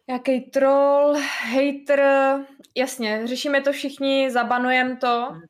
nějaký 0.08 0.42
troll, 0.42 1.18
hater, 1.54 2.02
jasně, 2.78 3.28
řešíme 3.28 3.62
to 3.62 3.72
všichni, 3.72 4.32
zabanujeme 4.32 4.98
to. 4.98 5.28
Hmm. 5.30 5.42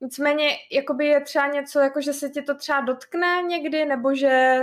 Nicméně, 0.00 0.56
jakoby 0.72 1.06
je 1.06 1.20
třeba 1.20 1.46
něco, 1.46 1.80
jako 1.80 2.00
že 2.00 2.12
se 2.12 2.28
ti 2.28 2.42
to 2.42 2.54
třeba 2.54 2.80
dotkne 2.80 3.42
někdy, 3.42 3.84
nebo 3.84 4.14
že 4.14 4.62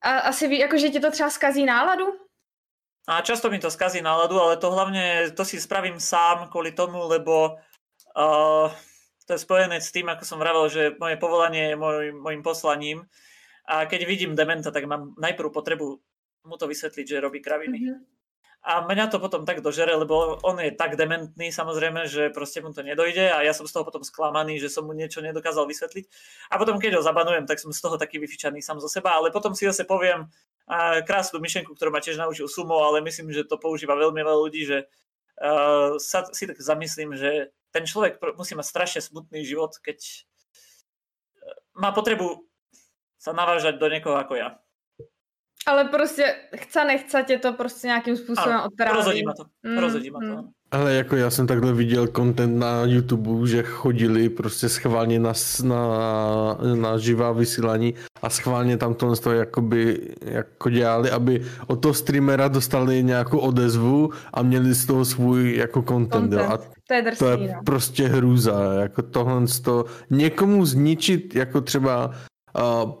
a, 0.00 0.18
asi 0.18 0.48
ví, 0.48 0.58
jako 0.58 0.78
že 0.78 0.88
ti 0.88 1.00
to 1.00 1.10
třeba 1.10 1.30
skazí 1.30 1.64
náladu? 1.64 2.06
A 3.08 3.20
často 3.20 3.50
mi 3.50 3.58
to 3.58 3.70
skazí 3.70 4.02
náladu, 4.02 4.40
ale 4.40 4.56
to 4.56 4.70
hlavne, 4.70 5.30
to 5.30 5.44
si 5.44 5.60
spravím 5.60 6.00
sám 6.00 6.52
kvôli 6.52 6.76
tomu, 6.76 7.08
lebo 7.08 7.56
uh, 8.12 8.68
to 9.24 9.32
je 9.32 9.40
spojené 9.40 9.80
s 9.80 9.88
tým, 9.88 10.12
ako 10.12 10.24
som 10.28 10.36
vravel, 10.36 10.68
že 10.68 10.92
moje 11.00 11.16
povolanie 11.16 11.72
je 11.72 11.76
môj, 11.80 12.12
môjim 12.12 12.44
poslaním 12.44 13.08
a 13.64 13.88
keď 13.88 14.04
vidím 14.04 14.36
dementa, 14.36 14.68
tak 14.68 14.84
mám 14.84 15.16
najprv 15.16 15.48
potrebu 15.48 15.96
mu 16.44 16.56
to 16.56 16.68
vysvetliť, 16.68 17.06
že 17.08 17.24
robí 17.24 17.40
kraviny. 17.40 17.78
Mm-hmm. 17.80 18.17
A 18.68 18.84
mňa 18.84 19.08
to 19.08 19.16
potom 19.16 19.48
tak 19.48 19.64
dožere, 19.64 19.96
lebo 19.96 20.36
on 20.44 20.60
je 20.60 20.68
tak 20.76 21.00
dementný 21.00 21.48
samozrejme, 21.48 22.04
že 22.04 22.28
proste 22.28 22.60
mu 22.60 22.68
to 22.68 22.84
nedojde 22.84 23.32
a 23.32 23.40
ja 23.40 23.56
som 23.56 23.64
z 23.64 23.72
toho 23.72 23.88
potom 23.88 24.04
sklamaný, 24.04 24.60
že 24.60 24.68
som 24.68 24.84
mu 24.84 24.92
niečo 24.92 25.24
nedokázal 25.24 25.64
vysvetliť. 25.64 26.04
A 26.52 26.60
potom 26.60 26.76
keď 26.76 27.00
ho 27.00 27.02
zabanujem, 27.02 27.48
tak 27.48 27.64
som 27.64 27.72
z 27.72 27.80
toho 27.80 27.96
taký 27.96 28.20
vyfičaný 28.20 28.60
sám 28.60 28.76
zo 28.76 28.92
seba, 28.92 29.16
ale 29.16 29.32
potom 29.32 29.56
si 29.56 29.64
zase 29.64 29.88
poviem, 29.88 30.28
krásnu 31.08 31.40
myšlenku, 31.40 31.72
ktorú 31.72 31.88
ma 31.88 32.04
tiež 32.04 32.20
naučil 32.20 32.44
Sumo, 32.44 32.84
ale 32.84 33.00
myslím, 33.00 33.32
že 33.32 33.48
to 33.48 33.56
používa 33.56 33.96
veľmi 33.96 34.20
veľa 34.20 34.36
ľudí, 34.36 34.68
že 34.68 34.84
uh, 34.84 35.96
sa, 35.96 36.28
si 36.28 36.44
tak 36.44 36.60
zamyslím, 36.60 37.16
že 37.16 37.56
ten 37.72 37.88
človek 37.88 38.20
musí 38.36 38.52
mať 38.52 38.66
strašne 38.68 39.00
smutný 39.00 39.48
život, 39.48 39.76
keď 39.80 39.96
eh, 39.96 40.20
má 41.76 41.92
potrebu 41.92 42.44
sa 43.16 43.32
navážať 43.32 43.80
do 43.80 43.88
někoho 43.88 44.16
ako 44.16 44.34
ja. 44.36 44.60
Ale 45.68 45.84
prostě 45.84 46.34
chce, 46.56 46.84
nechce 46.84 47.24
tě 47.26 47.38
to 47.38 47.52
prostě 47.52 47.86
nějakým 47.86 48.16
způsobem 48.16 48.60
odtráví. 48.66 48.96
Rozhodí 48.96 49.22
ma 49.22 49.32
to. 49.32 49.44
Mm, 49.62 49.78
rozhodí 49.78 50.10
ma 50.10 50.20
to. 50.20 50.26
Mm. 50.26 50.48
Ale 50.70 50.94
jako 50.94 51.16
já 51.16 51.30
jsem 51.30 51.46
takhle 51.46 51.72
viděl 51.72 52.06
content 52.06 52.58
na 52.58 52.84
YouTube, 52.84 53.48
že 53.48 53.62
chodili 53.62 54.28
prostě 54.28 54.68
schválně 54.68 55.18
na, 55.18 55.32
na, 55.62 55.76
na 56.74 56.98
živá 56.98 57.32
vysílání 57.32 57.94
a 58.22 58.30
schválně 58.30 58.76
tam 58.76 58.94
to 58.94 59.16
z 59.16 59.20
toho 59.20 59.34
jakoby, 59.34 60.00
jako 60.20 60.70
dělali, 60.70 61.10
aby 61.10 61.42
od 61.66 61.76
toho 61.76 61.94
streamera 61.94 62.48
dostali 62.48 63.02
nějakou 63.02 63.38
odezvu 63.38 64.10
a 64.34 64.42
měli 64.42 64.74
z 64.74 64.86
toho 64.86 65.04
svůj 65.04 65.56
jako 65.56 65.82
content. 65.82 66.32
content. 66.32 66.42
Jo. 66.42 66.52
A 66.52 66.58
to 66.88 66.94
je, 66.94 67.02
drsný, 67.02 67.18
to 67.18 67.42
je 67.42 67.52
no. 67.54 67.60
prostě 67.64 68.08
hrůza. 68.08 68.72
Jako 68.80 69.02
tohle 69.02 69.46
z 69.46 69.60
toho, 69.60 69.84
někomu 70.10 70.66
zničit 70.66 71.34
jako 71.34 71.60
třeba 71.60 72.10
uh, 72.54 72.92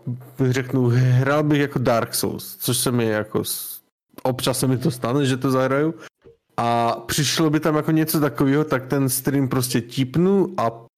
řeknu, 0.50 0.90
hrál 0.94 1.42
bych 1.42 1.60
jako 1.60 1.78
Dark 1.78 2.14
Souls, 2.14 2.56
což 2.56 2.76
se 2.76 2.92
mi 2.92 3.06
jako 3.06 3.42
občas 4.22 4.58
se 4.58 4.66
mi 4.66 4.78
to 4.78 4.90
stane, 4.90 5.26
že 5.26 5.36
to 5.36 5.50
zahraju. 5.50 5.94
A 6.56 6.96
přišlo 7.06 7.50
by 7.50 7.60
tam 7.60 7.76
jako 7.76 7.90
něco 7.90 8.20
takového, 8.20 8.64
tak 8.64 8.86
ten 8.86 9.08
stream 9.08 9.48
prostě 9.48 9.80
típnu 9.80 10.54
a 10.56 10.88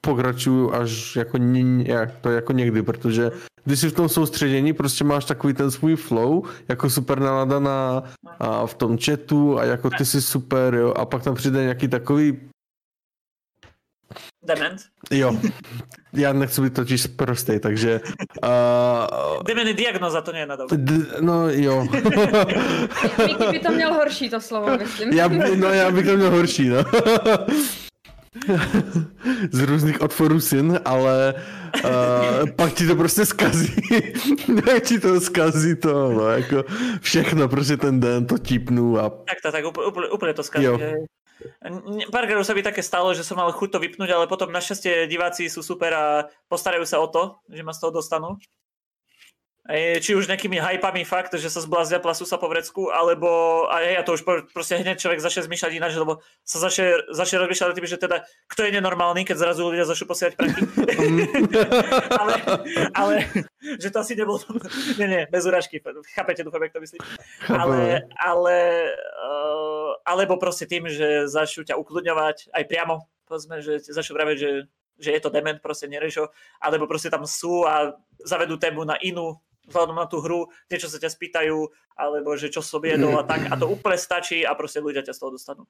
pokračuju 0.00 0.74
až 0.74 1.16
jako, 1.16 1.38
jak 1.82 2.16
to 2.20 2.30
jako 2.30 2.52
někdy, 2.52 2.82
protože 2.82 3.30
když 3.64 3.80
jsi 3.80 3.88
v 3.88 3.92
tom 3.94 4.08
soustředění, 4.08 4.72
prostě 4.72 5.04
máš 5.04 5.24
takový 5.24 5.54
ten 5.54 5.70
svůj 5.70 5.96
flow, 5.96 6.42
jako 6.68 6.90
super 6.90 7.20
nálada 7.20 7.60
na, 7.60 8.02
a 8.38 8.66
v 8.66 8.74
tom 8.74 8.98
chatu 8.98 9.58
a 9.58 9.64
jako 9.64 9.90
ty 9.90 10.04
jsi 10.04 10.22
super, 10.22 10.74
jo, 10.74 10.92
a 10.96 11.04
pak 11.04 11.22
tam 11.22 11.34
přijde 11.34 11.62
nějaký 11.62 11.88
takový 11.88 12.38
Dement? 14.42 14.80
Jo. 15.10 15.36
Já 16.12 16.32
nechci 16.32 16.60
být 16.60 16.74
totiž 16.74 17.06
prostý, 17.06 17.58
takže... 17.60 18.00
Uh, 18.44 19.42
Dement 19.42 19.68
je 19.68 19.74
diagnoza, 19.74 20.20
to 20.20 20.32
nie 20.32 20.42
je 20.42 20.46
nadal. 20.46 20.66
No 21.20 21.48
jo. 21.48 21.86
Miky 23.26 23.46
by 23.52 23.58
to 23.58 23.72
měl 23.72 23.94
horší, 23.94 24.30
to 24.30 24.40
slovo, 24.40 24.78
myslím. 24.78 25.12
Já, 25.12 25.28
no 25.56 25.68
já 25.68 25.90
bych 25.90 26.06
to 26.06 26.16
měl 26.16 26.30
horší, 26.30 26.68
no. 26.68 26.84
Z 29.50 29.60
různých 29.60 30.00
otvorů 30.00 30.40
syn, 30.40 30.80
ale 30.84 31.34
uh, 31.84 32.50
pak 32.56 32.72
ti 32.72 32.86
to 32.86 32.96
prostě 32.96 33.26
skazí. 33.26 33.74
pak 34.64 34.82
ti 34.82 35.00
to 35.00 35.20
skazí 35.20 35.76
to, 35.76 36.12
no, 36.12 36.28
jako 36.28 36.64
všechno, 37.00 37.48
prostě 37.48 37.76
ten 37.76 38.00
den 38.00 38.26
to 38.26 38.38
tipnu 38.38 38.98
a... 38.98 39.10
Tak 39.10 39.38
to, 39.42 39.52
tak 39.52 39.64
úplně, 39.88 40.08
úplně 40.08 40.34
to 40.34 40.42
skazí. 40.42 40.64
Jo. 40.64 40.78
Párkrát 42.10 42.42
sa 42.42 42.54
by 42.56 42.62
také 42.62 42.82
stalo, 42.82 43.12
že 43.12 43.26
som 43.26 43.38
mal 43.38 43.50
chuť 43.52 43.76
to 43.76 43.82
vypnúť, 43.82 44.10
ale 44.12 44.30
potom 44.30 44.52
našťastie 44.52 45.10
diváci 45.10 45.46
sú 45.50 45.60
super 45.62 45.90
a 45.92 46.04
postarajú 46.50 46.84
sa 46.86 47.00
o 47.02 47.06
to, 47.10 47.38
že 47.50 47.62
ma 47.62 47.74
z 47.74 47.80
toho 47.82 47.92
dostanú 48.00 48.36
či 49.98 50.14
už 50.14 50.30
nejakými 50.30 50.62
hypami 50.62 51.02
fakt, 51.02 51.34
že 51.34 51.50
sa 51.50 51.58
zblázia 51.58 51.98
plasu 51.98 52.22
sa 52.22 52.38
po 52.38 52.46
vrecku, 52.46 52.94
alebo 52.94 53.66
a 53.66 53.82
ja 53.82 54.06
to 54.06 54.14
už 54.14 54.22
proste 54.54 54.78
hneď 54.78 54.94
človek 54.94 55.18
začne 55.18 55.50
zmýšľať 55.50 55.72
ináč, 55.74 55.98
lebo 55.98 56.22
sa 56.46 56.62
začne, 56.62 57.02
začne 57.10 57.42
rozmýšľať 57.42 57.74
tým, 57.74 57.90
že 57.90 57.98
teda 57.98 58.22
kto 58.46 58.60
je 58.62 58.74
nenormálny, 58.78 59.26
keď 59.26 59.36
zrazu 59.42 59.66
ľudia 59.66 59.82
začnú 59.82 60.06
posielať 60.06 60.38
pranky. 60.38 60.62
ale, 62.22 62.32
ale, 62.94 63.14
že 63.82 63.90
to 63.90 63.98
asi 64.06 64.14
nebolo, 64.14 64.38
nie, 65.02 65.08
nie, 65.10 65.22
bez 65.26 65.42
urážky, 65.42 65.82
chápete, 66.14 66.46
dúfam, 66.46 66.62
jak 66.62 66.74
to 66.78 66.82
myslím. 66.86 67.02
Ale, 67.50 68.06
ale, 68.22 68.56
uh, 69.18 69.98
alebo 70.06 70.38
proste 70.38 70.70
tým, 70.70 70.86
že 70.86 71.26
začnú 71.26 71.66
ťa 71.66 71.74
ukludňovať 71.74 72.54
aj 72.54 72.64
priamo, 72.70 73.10
povedzme, 73.26 73.58
že 73.58 73.82
začnú 73.82 74.14
praviť, 74.14 74.38
že 74.38 74.50
že 74.96 75.12
je 75.12 75.20
to 75.20 75.28
dement, 75.28 75.60
proste 75.60 75.92
nerešo, 75.92 76.32
alebo 76.56 76.88
proste 76.88 77.12
tam 77.12 77.28
sú 77.28 77.68
a 77.68 77.92
zavedú 78.24 78.56
tému 78.56 78.80
na 78.88 78.96
inú 79.04 79.36
vzhľadom 79.66 79.96
na 79.96 80.06
tú 80.06 80.22
hru, 80.22 80.46
niečo 80.70 80.88
sa 80.88 80.98
ťa 80.98 81.10
spýtajú, 81.10 81.58
alebo 81.98 82.36
že 82.38 82.48
čo 82.50 82.62
som 82.62 82.82
jedol 82.84 83.18
a 83.18 83.24
tak. 83.26 83.50
A 83.50 83.54
to 83.58 83.68
úplne 83.76 83.98
stačí 83.98 84.46
a 84.46 84.54
prostě 84.54 84.80
ľudia 84.80 85.02
ťa 85.02 85.12
z 85.14 85.18
toho 85.18 85.30
dostanú. 85.30 85.64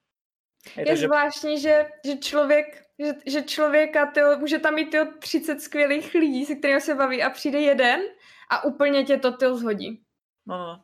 Je, 0.77 0.83
je 0.83 0.87
takže... 0.87 1.07
zvláštní, 1.07 1.61
že, 1.61 1.87
že 2.05 2.17
člověk, 2.17 2.67
že, 2.99 3.13
že 3.27 3.43
člověka, 3.43 4.07
tyjo, 4.07 4.39
může 4.39 4.59
tam 4.59 4.75
mít 4.75 4.91
tyjo, 4.91 5.07
30 5.19 5.63
skvělých 5.63 6.15
lidí, 6.15 6.47
se 6.47 6.55
kterými 6.55 6.81
se 6.81 6.95
baví 6.95 7.23
a 7.23 7.31
přijde 7.31 7.61
jeden 7.61 8.01
a 8.51 8.65
úplně 8.65 9.05
tě 9.05 9.17
to 9.17 9.33
tyjo, 9.33 9.57
zhodí. 9.57 10.03
No, 10.47 10.59
no. 10.59 10.83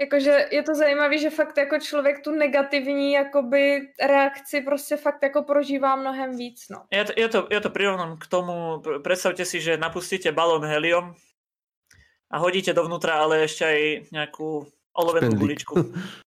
Jakože 0.00 0.48
je 0.50 0.62
to 0.62 0.74
zajímavé, 0.74 1.18
že 1.18 1.30
fakt 1.30 1.56
jako 1.58 1.78
člověk 1.78 2.24
tu 2.24 2.30
negativní 2.30 3.12
jakoby 3.12 3.80
reakci 4.02 4.60
prostě 4.60 4.96
fakt 4.96 5.22
jako 5.22 5.42
prožívá 5.42 5.96
mnohem 5.96 6.36
víc, 6.36 6.66
no. 6.70 6.82
Ja 6.90 7.04
to, 7.06 7.12
ja 7.14 7.28
to, 7.30 7.46
ja 7.46 7.60
to 7.62 7.70
prirovnám 7.70 8.18
k 8.18 8.26
tomu, 8.26 8.82
predstavte 9.06 9.46
si, 9.46 9.62
že 9.62 9.78
napustíte 9.78 10.34
balón 10.34 10.66
helium 10.66 11.14
a 12.34 12.42
hodíte 12.42 12.74
dovnútra 12.74 13.22
ale 13.22 13.46
ešte 13.46 13.62
aj 13.62 13.80
nejakú 14.10 14.66
olovenú 14.90 15.30
Spendlík. 15.30 15.62
guličku. 15.62 15.74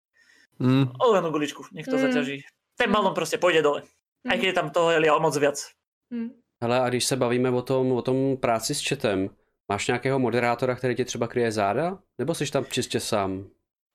mm. 0.63 0.85
Olovenú 1.03 1.35
guličku, 1.35 1.67
nech 1.75 1.91
to 1.91 1.99
mm. 1.99 2.03
zaťaží. 2.07 2.37
Ten 2.79 2.93
balón 2.93 3.15
prostě 3.15 3.39
pôjde 3.39 3.63
dole. 3.63 3.83
Mm. 4.23 4.31
Aj 4.31 4.37
keď 4.39 4.47
je 4.47 4.53
tam 4.53 4.71
toho 4.71 4.89
helia 4.95 5.17
o 5.17 5.21
moc 5.21 5.37
viac. 5.37 5.59
Mm. 6.11 6.31
Hele, 6.63 6.81
a 6.81 6.89
když 6.89 7.05
se 7.05 7.17
bavíme 7.17 7.51
o 7.51 7.63
tom, 7.63 7.93
o 7.93 8.03
tom 8.03 8.37
práci 8.37 8.75
s 8.75 8.89
chatem, 8.89 9.31
máš 9.69 9.87
nějakého 9.87 10.19
moderátora, 10.19 10.75
který 10.75 10.95
ti 10.95 11.05
třeba 11.05 11.27
kryje 11.27 11.53
záda? 11.53 11.99
Nebo 12.19 12.35
jsi 12.35 12.51
tam 12.51 12.65
čistě 12.65 13.01
sám? 13.01 13.45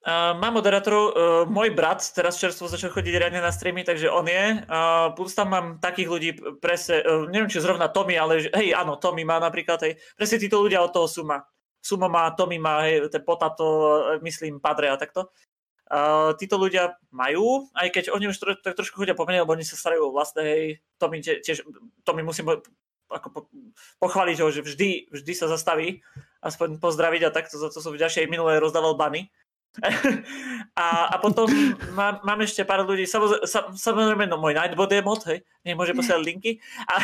Uh, 0.02 0.34
mám 0.42 0.58
moderátorov, 0.58 1.14
uh, 1.14 1.46
môj 1.46 1.78
brat 1.78 2.02
teraz 2.18 2.42
čerstvo 2.42 2.66
začal 2.66 2.90
chodiť 2.90 3.22
riadne 3.22 3.38
na 3.38 3.54
streamy, 3.54 3.86
takže 3.86 4.10
on 4.10 4.26
je. 4.26 4.66
Uh, 4.66 5.14
plus 5.14 5.38
tam 5.38 5.54
mám 5.54 5.78
takých 5.78 6.10
ľudí, 6.10 6.30
presne, 6.58 7.06
uh, 7.06 7.30
neviem 7.30 7.46
či 7.46 7.62
zrovna 7.62 7.86
Tommy, 7.86 8.18
ale 8.18 8.50
hej, 8.50 8.74
áno, 8.74 8.98
Tommy 8.98 9.22
má 9.22 9.38
napríklad, 9.38 9.78
hej, 9.86 10.02
presne 10.18 10.42
títo 10.42 10.58
ľudia 10.58 10.82
od 10.82 10.90
toho 10.90 11.06
Suma. 11.06 11.46
Sumo 11.82 12.08
má, 12.08 12.30
Tommy 12.38 12.62
má, 12.62 12.86
hej, 12.86 13.10
Potato, 13.26 13.66
myslím, 14.22 14.62
Padre 14.62 14.94
a 14.94 14.96
takto. 14.96 15.34
Uh, 15.92 16.32
títo 16.40 16.56
ľudia 16.56 16.96
majú, 17.12 17.68
aj 17.76 17.92
keď 17.92 18.04
oni 18.16 18.32
už 18.32 18.38
tro, 18.40 18.56
tak 18.56 18.80
trošku 18.80 18.96
chodia 18.96 19.12
pomenej, 19.12 19.44
lebo 19.44 19.52
oni 19.52 19.68
sa 19.68 19.76
starajú 19.76 20.08
o 20.08 20.16
vlastné, 20.16 20.42
hej, 20.46 20.64
Tommy 20.96 21.20
tiež, 21.20 21.68
Tommy 22.08 22.24
musím 22.24 22.48
ako 23.12 23.28
po, 23.28 23.42
pochváliť 24.00 24.38
ho, 24.40 24.48
že 24.48 24.64
vždy, 24.64 25.12
vždy 25.12 25.34
sa 25.36 25.52
zastaví, 25.52 26.00
aspoň 26.40 26.80
pozdraviť 26.80 27.22
a 27.28 27.36
takto, 27.36 27.60
za 27.60 27.68
to 27.68 27.84
som 27.84 27.92
vďačný, 27.92 28.32
minulé 28.32 28.64
rozdával 28.64 28.96
bany 28.96 29.28
a, 30.84 31.16
a 31.16 31.16
potom 31.24 31.48
mám, 31.96 32.20
mám 32.28 32.40
ešte 32.44 32.68
pár 32.68 32.84
ľudí, 32.84 33.08
samozrejme, 33.08 34.28
no 34.28 34.36
môj 34.36 34.60
Nightbot 34.60 34.92
je 34.92 35.00
mod, 35.00 35.24
hej, 35.32 35.48
nemôže 35.64 35.96
posielať 35.96 36.28
linky. 36.28 36.60
A, 36.92 36.96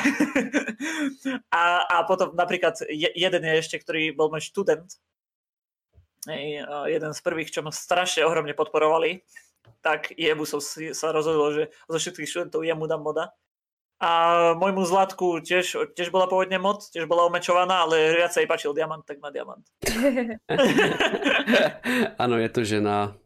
a, 1.60 1.64
a 1.88 1.96
potom 2.04 2.36
napríklad 2.36 2.76
jeden 2.92 3.42
je 3.48 3.54
ešte, 3.56 3.80
ktorý 3.80 4.12
bol 4.12 4.28
môj 4.28 4.52
študent, 4.52 4.84
hej, 6.28 6.68
jeden 6.92 7.12
z 7.16 7.20
prvých, 7.24 7.56
čo 7.56 7.64
ma 7.64 7.72
strašne 7.72 8.28
ohromne 8.28 8.52
podporovali, 8.52 9.24
tak 9.80 10.12
jemu 10.20 10.44
som 10.44 10.60
si, 10.60 10.92
sa 10.92 11.16
rozhodol, 11.16 11.56
že 11.56 11.64
zo 11.88 11.98
všetkých 12.00 12.28
študentov 12.28 12.68
jemu 12.68 12.84
dám 12.84 13.00
moda. 13.00 13.32
A 13.98 14.10
môjmu 14.54 14.86
Zlatku 14.86 15.42
tiež, 15.42 15.90
tiež 15.98 16.14
bola 16.14 16.30
pôvodne 16.30 16.62
moc, 16.62 16.86
tiež 16.94 17.10
bola 17.10 17.26
omečovaná, 17.26 17.82
ale 17.82 18.22
viac 18.22 18.30
sa 18.30 18.46
jej 18.46 18.50
páčil 18.50 18.78
diamant, 18.78 19.02
tak 19.02 19.18
má 19.18 19.34
diamant. 19.34 19.66
ano, 22.24 22.38
je 22.38 22.50
to 22.50 22.62
žena. 22.62 23.18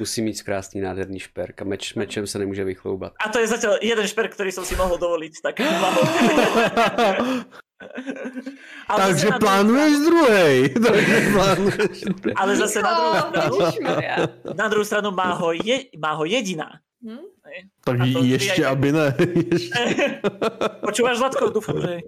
Musí 0.00 0.22
mít 0.22 0.42
krásný 0.42 0.80
nádherný 0.80 1.20
šperk 1.20 1.62
a 1.62 1.64
meč, 1.64 1.94
mečem 1.94 2.26
se 2.26 2.38
nemůže 2.38 2.64
vychloubat. 2.64 3.12
A 3.26 3.28
to 3.28 3.38
je 3.38 3.46
zatiaľ 3.46 3.78
jeden 3.84 4.08
šperk, 4.08 4.34
ktorý 4.34 4.50
som 4.50 4.64
si 4.64 4.74
mohol 4.74 4.98
dovoliť, 4.98 5.34
tak. 5.44 5.60
Ale 8.88 9.00
Takže 9.00 9.28
plánuješ 9.40 9.92
druhej. 10.04 10.54
Takže 10.74 11.16
plánuješ 11.32 11.96
druhej. 12.00 12.34
Ale 12.36 12.56
zase 12.56 12.82
na 12.82 12.92
druhou 12.92 13.14
stranu, 13.14 13.56
na 14.56 14.68
druhou 14.68 14.84
stranu 14.84 15.10
má 15.10 15.32
ho, 15.32 15.52
je, 15.52 15.76
má 15.96 16.12
ho 16.12 16.24
jediná. 16.24 16.80
Hmm? 17.02 17.18
Tak 17.84 17.96
ještě, 18.22 18.66
aj... 18.66 18.72
aby 18.72 18.92
ne. 18.92 19.16
Počúvaš, 20.80 21.18
Zlatko? 21.18 21.48
Doufám, 21.50 21.80
že... 21.80 21.88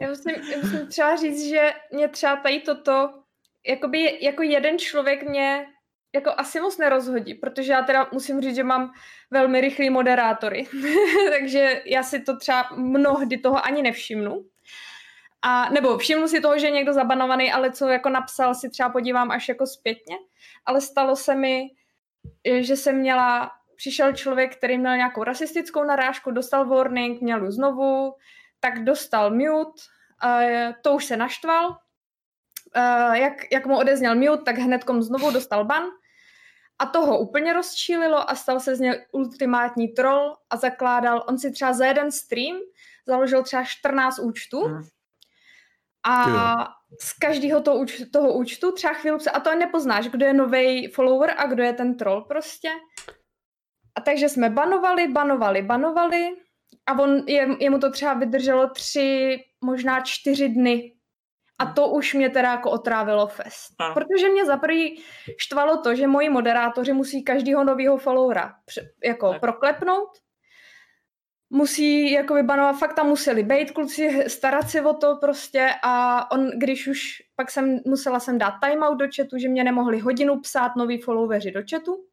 já, 0.00 0.08
musím, 0.08 0.34
já 0.50 0.58
musím 0.62 0.86
třeba 0.86 1.16
říct, 1.16 1.48
že 1.48 1.72
mě 1.92 2.08
třeba 2.08 2.36
tady 2.36 2.60
toto, 2.60 3.10
jakoby 3.66 4.18
jako 4.24 4.42
jeden 4.42 4.78
člověk 4.78 5.22
mě 5.22 5.66
jako 6.14 6.30
asi 6.36 6.60
moc 6.60 6.78
nerozhodí, 6.78 7.34
protože 7.34 7.72
já 7.72 7.82
teda 7.82 8.08
musím 8.12 8.40
říct, 8.40 8.56
že 8.56 8.64
mám 8.64 8.92
velmi 9.30 9.60
rychlý 9.60 9.90
moderátory, 9.90 10.66
takže 11.30 11.82
já 11.86 12.02
si 12.02 12.20
to 12.20 12.36
třeba 12.36 12.68
mnohdy 12.76 13.38
toho 13.38 13.66
ani 13.66 13.82
nevšimnu. 13.82 14.44
A, 15.42 15.68
nebo 15.70 15.98
všimnu 15.98 16.28
si 16.28 16.40
toho, 16.40 16.58
že 16.58 16.66
je 16.66 16.70
někdo 16.70 16.92
zabanovaný, 16.92 17.52
ale 17.52 17.72
co 17.72 17.88
jako 17.88 18.08
napsal, 18.08 18.54
si 18.54 18.70
třeba 18.70 18.88
podívám 18.88 19.30
až 19.30 19.48
jako 19.48 19.66
zpětně. 19.66 20.16
Ale 20.66 20.80
stalo 20.80 21.16
se 21.16 21.34
mi, 21.34 21.68
že 22.60 22.76
jsem 22.76 22.96
měla, 22.96 23.50
přišel 23.76 24.12
člověk, 24.12 24.56
který 24.56 24.78
měl 24.78 24.96
nějakou 24.96 25.24
rasistickou 25.24 25.84
narážku, 25.84 26.30
dostal 26.30 26.68
warning, 26.68 27.20
měl 27.20 27.44
ju 27.44 27.50
znovu, 27.50 28.14
tak 28.60 28.84
dostal 28.84 29.30
mute, 29.30 29.82
to 30.82 30.94
už 30.94 31.04
se 31.04 31.16
naštval, 31.16 31.76
jak, 33.12 33.32
jak 33.52 33.66
mu 33.66 33.78
odezněl 33.78 34.14
mute, 34.14 34.42
tak 34.42 34.58
hnedkom 34.58 35.02
znovu 35.02 35.30
dostal 35.30 35.64
ban. 35.64 35.82
A 36.78 36.86
toho 36.86 37.18
úplně 37.18 37.52
rozčílilo 37.52 38.30
a 38.30 38.34
stal 38.34 38.60
se 38.60 38.76
z 38.76 38.80
něj 38.80 39.06
ultimátní 39.12 39.88
troll 39.88 40.36
a 40.50 40.56
zakládal, 40.56 41.24
on 41.28 41.38
si 41.38 41.52
třeba 41.52 41.72
za 41.72 41.86
jeden 41.86 42.12
stream 42.12 42.56
založil 43.06 43.42
třeba 43.42 43.64
14 43.64 44.18
účtů. 44.18 44.64
Hmm. 44.64 44.82
a 46.06 46.81
z 47.00 47.12
každého 47.12 47.60
toho, 47.60 47.78
úč, 47.78 48.02
toho 48.12 48.32
účtu 48.32 48.72
třeba 48.72 48.94
chvíli 48.94 49.18
a 49.32 49.40
to 49.40 49.54
nepoznáš, 49.54 50.08
kdo 50.08 50.26
je 50.26 50.34
nový 50.34 50.88
follower 50.88 51.34
a 51.36 51.46
kdo 51.46 51.62
je 51.62 51.72
ten 51.72 51.96
troll 51.96 52.24
prostě. 52.24 52.68
A 53.98 54.00
takže 54.00 54.28
jsme 54.28 54.50
banovali, 54.50 55.08
banovali, 55.08 55.62
banovali 55.62 56.28
a 56.86 56.98
on, 56.98 57.24
je, 57.26 57.48
jemu 57.60 57.78
to 57.78 57.90
třeba 57.90 58.14
vydrželo 58.14 58.70
tři, 58.70 59.36
možná 59.64 60.00
čtyři 60.00 60.48
dny, 60.48 60.92
a 61.62 61.72
to 61.72 61.88
už 61.88 62.14
mě 62.14 62.30
teda 62.30 62.50
jako 62.50 62.70
otrávilo 62.70 63.26
fest. 63.26 63.74
A. 63.78 63.92
Protože 63.92 64.28
mě 64.28 64.46
za 64.46 64.56
prvý 64.56 65.02
štvalo 65.38 65.76
to, 65.76 65.94
že 65.94 66.06
moji 66.06 66.30
moderátoři 66.30 66.92
musí 66.92 67.24
každýho 67.24 67.64
nového 67.64 67.98
followera 67.98 68.54
jako 69.04 69.30
tak. 69.30 69.40
proklepnout, 69.40 70.08
musí 71.52 72.12
jako 72.12 72.34
vybanovat, 72.34 72.78
fakt 72.78 72.94
tam 72.94 73.08
museli 73.08 73.42
být 73.42 73.70
kluci, 73.70 74.24
starat 74.26 74.70
se 74.70 74.82
o 74.82 74.94
to 74.94 75.16
prostě 75.16 75.70
a 75.82 76.30
on, 76.30 76.50
když 76.58 76.86
už, 76.88 77.22
pak 77.36 77.50
jsem, 77.50 77.80
musela 77.86 78.20
jsem 78.20 78.38
dát 78.38 78.54
timeout 78.62 78.98
do 78.98 79.06
chatu, 79.16 79.38
že 79.38 79.48
mě 79.48 79.64
nemohli 79.64 79.98
hodinu 79.98 80.40
psát 80.40 80.76
noví 80.76 80.98
followeri 80.98 81.50
do 81.50 81.60
chatu, 81.70 82.04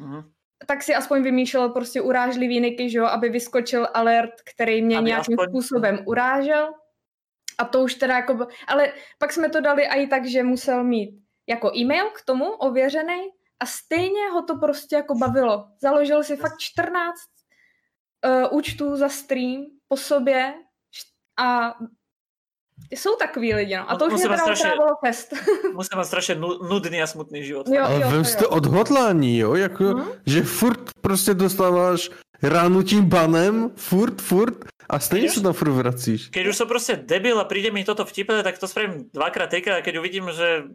uh-huh. 0.00 0.24
tak 0.66 0.82
si 0.82 0.94
aspoň 0.94 1.22
vymýšlel 1.22 1.68
prostě 1.68 2.00
urážlivý 2.00 2.60
niky, 2.60 2.90
že 2.90 2.98
jo, 2.98 3.04
aby 3.04 3.28
vyskočil 3.28 3.88
alert, 3.94 4.34
který 4.54 4.82
mě 4.82 4.98
aby 4.98 5.06
nějakým 5.06 5.40
aspoň... 5.40 5.48
způsobem 5.48 5.98
urážel. 6.06 6.72
A 7.58 7.64
to 7.64 7.82
už 7.82 7.94
teda 7.94 8.16
jako, 8.16 8.46
ale 8.68 8.92
pak 9.18 9.32
jsme 9.32 9.48
to 9.48 9.60
dali 9.60 9.86
i 9.86 10.06
tak, 10.06 10.26
že 10.26 10.42
musel 10.42 10.84
mít 10.84 11.10
jako 11.46 11.70
e-mail 11.76 12.10
k 12.10 12.22
tomu 12.24 12.44
ověřený 12.44 13.28
a 13.60 13.66
stejně 13.66 14.30
ho 14.32 14.42
to 14.42 14.56
prostě 14.56 14.96
jako 14.96 15.14
bavilo. 15.14 15.66
Založil 15.82 16.22
si 16.22 16.36
fakt 16.36 16.58
14 16.58 17.14
uh, 18.26 18.56
účtů 18.56 18.96
za 18.96 19.08
stream 19.08 19.64
po 19.88 19.96
sobě 19.96 20.54
a 21.40 21.74
jsou 22.90 23.16
takový 23.16 23.54
lidi, 23.54 23.76
no. 23.76 23.90
A 23.90 23.96
to 23.96 24.06
už 24.06 24.12
mě 24.12 24.22
teda 24.22 24.36
strašně, 24.36 24.70
fest. 25.06 25.34
Musím 25.74 25.98
mít 25.98 26.04
strašně 26.04 26.34
nudný 26.70 27.02
a 27.02 27.06
smutný 27.06 27.44
život. 27.44 27.68
Jo, 27.68 27.84
Ale 27.84 27.98
vem 27.98 28.24
jste 28.24 28.46
odhodlání, 28.46 29.38
jo? 29.38 29.54
Jako, 29.54 29.84
hmm? 29.84 30.08
že 30.26 30.42
furt 30.42 30.80
prostě 31.00 31.34
dostáváš 31.34 32.10
ránu 32.42 32.82
tím 32.82 33.04
banem, 33.04 33.70
furt, 33.76 34.20
furt 34.22 34.54
a 34.90 34.98
stejně 34.98 35.30
sa 35.30 35.40
tam 35.40 35.54
furt 35.54 35.70
vracíš. 35.70 36.34
Keď 36.34 36.44
už 36.50 36.56
som 36.56 36.66
proste 36.66 36.98
debil 36.98 37.38
a 37.38 37.46
príde 37.46 37.70
mi 37.70 37.86
toto 37.86 38.02
vtipné, 38.02 38.42
tak 38.42 38.58
to 38.58 38.66
spravím 38.66 39.06
dvakrát, 39.14 39.46
trikrát 39.46 39.78
a 39.78 39.84
keď 39.86 40.02
uvidím, 40.02 40.26
že 40.34 40.66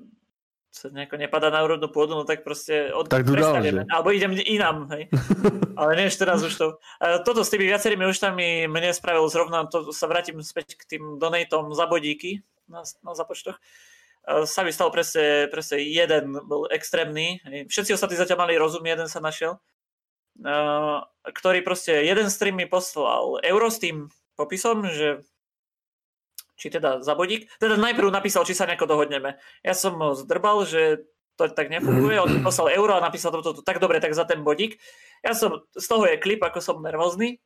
sa 0.75 0.91
nejako 0.91 1.15
nepadá 1.15 1.47
na 1.47 1.63
úrodnú 1.63 1.87
pôdu, 1.87 2.19
no 2.19 2.27
tak 2.27 2.43
proste 2.43 2.91
od... 2.91 3.07
tak 3.07 3.23
že? 3.23 3.87
Alebo 3.87 4.11
idem 4.11 4.35
inám, 4.35 4.91
hej. 4.91 5.07
Ale 5.79 5.95
nie 5.95 6.11
teraz 6.11 6.43
už 6.43 6.51
to. 6.51 6.67
Toto 7.23 7.47
s 7.47 7.51
tými 7.55 7.71
viacerými 7.71 8.03
účtami 8.03 8.67
mne 8.67 8.91
spravil 8.91 9.23
zrovna, 9.31 9.63
to 9.71 9.95
sa 9.95 10.11
vrátim 10.11 10.35
späť 10.43 10.75
k 10.75 10.83
tým 10.83 11.15
donatom 11.15 11.71
za 11.71 11.87
bodíky 11.87 12.43
na, 12.67 12.83
na 12.83 13.11
započtoch. 13.15 13.55
Sa 14.25 14.61
mi 14.67 14.75
stal 14.75 14.91
presne, 14.91 15.47
presne 15.47 15.79
jeden 15.79 16.35
bol 16.43 16.67
extrémny. 16.67 17.39
Hej. 17.47 17.71
Všetci 17.71 17.95
ostatní 17.95 18.19
zatiaľ 18.19 18.43
mali 18.43 18.59
rozum, 18.59 18.83
jeden 18.83 19.07
sa 19.07 19.23
našiel 19.23 19.63
ktorý 21.23 21.63
proste 21.63 22.03
jeden 22.03 22.27
stream 22.27 22.59
mi 22.59 22.67
poslal 22.67 23.39
euro 23.39 23.71
s 23.71 23.79
tým 23.79 24.11
popisom, 24.35 24.83
že 24.91 25.23
či 26.55 26.71
teda 26.71 27.03
za 27.03 27.13
bodík. 27.15 27.51
Teda 27.59 27.75
najprv 27.75 28.11
napísal, 28.11 28.47
či 28.47 28.55
sa 28.55 28.67
nejako 28.67 28.87
dohodneme. 28.87 29.37
Ja 29.61 29.75
som 29.75 29.99
ho 29.99 30.15
zdrbal, 30.15 30.63
že 30.63 31.05
to 31.35 31.51
tak 31.51 31.67
nefunguje, 31.67 32.15
on 32.15 32.47
poslal 32.47 32.71
euro 32.71 32.95
a 32.95 33.03
napísal 33.03 33.35
toto, 33.35 33.59
to, 33.59 33.61
tak 33.61 33.83
dobre, 33.83 33.99
tak 33.99 34.15
za 34.15 34.23
ten 34.23 34.39
bodík. 34.39 34.79
Ja 35.19 35.35
som, 35.35 35.67
z 35.75 35.83
toho 35.83 36.07
je 36.07 36.15
klip, 36.15 36.39
ako 36.39 36.63
som 36.63 36.79
nervózny 36.79 37.43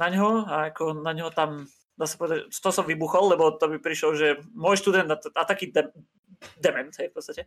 na 0.00 0.08
ňo 0.08 0.48
a 0.48 0.72
ako 0.72 1.04
na 1.04 1.12
ňo 1.12 1.28
tam, 1.28 1.68
dá 2.00 2.08
sa 2.08 2.16
povedať, 2.16 2.48
to 2.48 2.70
som 2.72 2.88
vybuchol, 2.88 3.36
lebo 3.36 3.52
to 3.60 3.68
by 3.68 3.76
prišiel, 3.76 4.16
že 4.16 4.40
môj 4.56 4.80
študent 4.80 5.12
a, 5.12 5.20
a 5.20 5.42
taký 5.44 5.68
de, 5.68 5.92
dement, 6.56 6.88
hej, 6.96 7.12
v 7.12 7.14
podstate. 7.14 7.44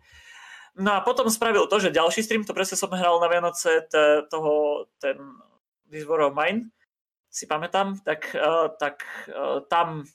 No 0.77 0.93
a 0.97 1.01
potom 1.01 1.25
spravil 1.29 1.65
to, 1.65 1.81
že 1.81 1.93
ďalší 1.93 2.21
stream, 2.21 2.45
to 2.45 2.53
presne 2.53 2.77
som 2.77 2.93
hral 2.93 3.17
na 3.17 3.29
Vianoce, 3.29 3.85
t- 3.89 4.21
toho, 4.29 4.85
ten 5.01 5.17
This 5.89 6.05
War 6.05 6.29
of 6.29 6.37
Mine, 6.37 6.69
si 7.33 7.49
pamätám, 7.49 7.97
tak, 8.05 8.29
uh, 8.37 8.69
tak 8.77 9.01
uh, 9.33 9.65
tam 9.65 10.05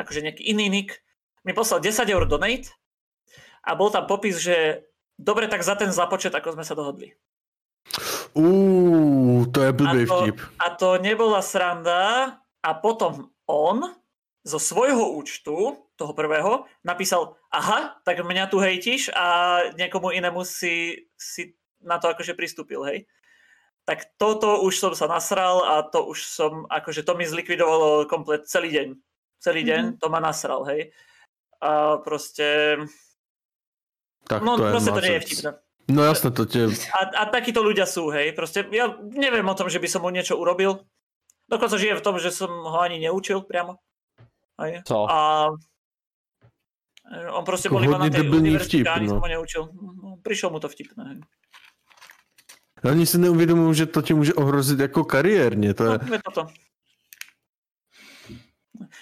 akože 0.00 0.24
nejaký 0.24 0.42
iný 0.48 0.72
nick 0.72 1.04
mi 1.44 1.52
poslal 1.52 1.84
10 1.84 2.08
eur 2.08 2.24
donate 2.24 2.72
a 3.60 3.76
bol 3.76 3.92
tam 3.92 4.08
popis, 4.08 4.40
že 4.40 4.88
dobre, 5.20 5.48
tak 5.48 5.60
za 5.60 5.76
ten 5.76 5.92
započet, 5.92 6.32
ako 6.32 6.56
sme 6.56 6.64
sa 6.64 6.72
dohodli. 6.72 7.12
Uuu, 8.32 9.44
to 9.52 9.60
je 9.64 9.72
blbý 9.74 10.08
vtip. 10.08 10.38
A 10.60 10.72
to 10.72 10.96
nebola 10.96 11.44
sranda 11.44 12.36
a 12.60 12.70
potom 12.76 13.34
on 13.44 14.00
zo 14.40 14.56
svojho 14.56 15.20
účtu, 15.20 15.76
toho 16.00 16.16
prvého, 16.16 16.64
napísal, 16.80 17.36
aha, 17.52 18.00
tak 18.08 18.24
mňa 18.24 18.48
tu 18.48 18.56
hejtíš 18.56 19.12
a 19.12 19.60
niekomu 19.76 20.16
inému 20.16 20.48
si, 20.48 21.04
si 21.20 21.52
na 21.84 22.00
to 22.00 22.08
akože 22.08 22.32
pristúpil, 22.32 22.80
hej. 22.88 23.04
Tak 23.84 24.16
toto 24.16 24.64
už 24.64 24.80
som 24.80 24.92
sa 24.96 25.04
nasral 25.04 25.60
a 25.60 25.84
to 25.84 26.08
už 26.08 26.24
som, 26.24 26.64
akože 26.72 27.04
to 27.04 27.12
mi 27.20 27.28
zlikvidovalo 27.28 28.08
komplet 28.08 28.48
celý 28.48 28.72
deň. 28.72 28.88
Celý 29.40 29.64
deň 29.64 29.82
mm-hmm. 29.82 30.00
to 30.00 30.06
ma 30.12 30.20
nasral, 30.20 30.68
hej. 30.68 30.92
A 31.64 31.96
proste... 32.04 32.76
Tak 34.28 34.44
no, 34.44 34.60
to 34.60 34.68
je 34.68 34.72
proste 34.76 34.92
to 34.92 35.00
nie 35.00 35.14
je 35.16 35.22
vtipné. 35.24 35.50
No 35.90 36.00
jasne, 36.04 36.28
to 36.30 36.44
tie... 36.44 36.68
A, 36.92 37.00
a 37.18 37.22
takíto 37.32 37.64
ľudia 37.64 37.88
sú, 37.88 38.12
hej. 38.12 38.36
Proste 38.36 38.68
ja 38.70 38.94
neviem 39.00 39.48
o 39.48 39.56
tom, 39.56 39.72
že 39.72 39.80
by 39.80 39.88
som 39.88 40.04
mu 40.04 40.12
niečo 40.12 40.36
urobil. 40.36 40.84
Dokonca 41.50 41.80
žijem 41.80 41.98
v 41.98 42.04
tom, 42.04 42.16
že 42.20 42.30
som 42.30 42.52
ho 42.52 42.78
ani 42.78 43.02
neučil 43.02 43.42
priamo. 43.42 43.80
Aj. 44.60 44.84
Co? 44.86 45.08
A 45.08 45.50
on 47.34 47.42
proste 47.42 47.66
bol 47.72 47.82
iba 47.82 47.98
na 47.98 48.06
tej 48.06 48.28
univerzite 48.28 48.86
a 48.86 49.00
ani 49.00 49.10
no. 49.10 49.18
som 49.18 49.24
ho 49.24 49.28
neučil. 49.28 49.62
No, 49.74 50.20
prišlo 50.22 50.54
mu 50.54 50.62
to 50.62 50.70
vtipné. 50.70 51.02
Hej. 51.02 51.18
Ani 52.86 53.04
si 53.06 53.18
neuvědomují, 53.18 53.74
že 53.74 53.86
to 53.86 54.02
tě 54.02 54.14
může 54.14 54.34
ohrozit 54.34 54.78
jako 54.80 55.04
kariérně. 55.04 55.74
To 55.74 55.84
je... 55.84 55.98
No, 56.06 56.14
je 56.14 56.20
toto. 56.24 56.46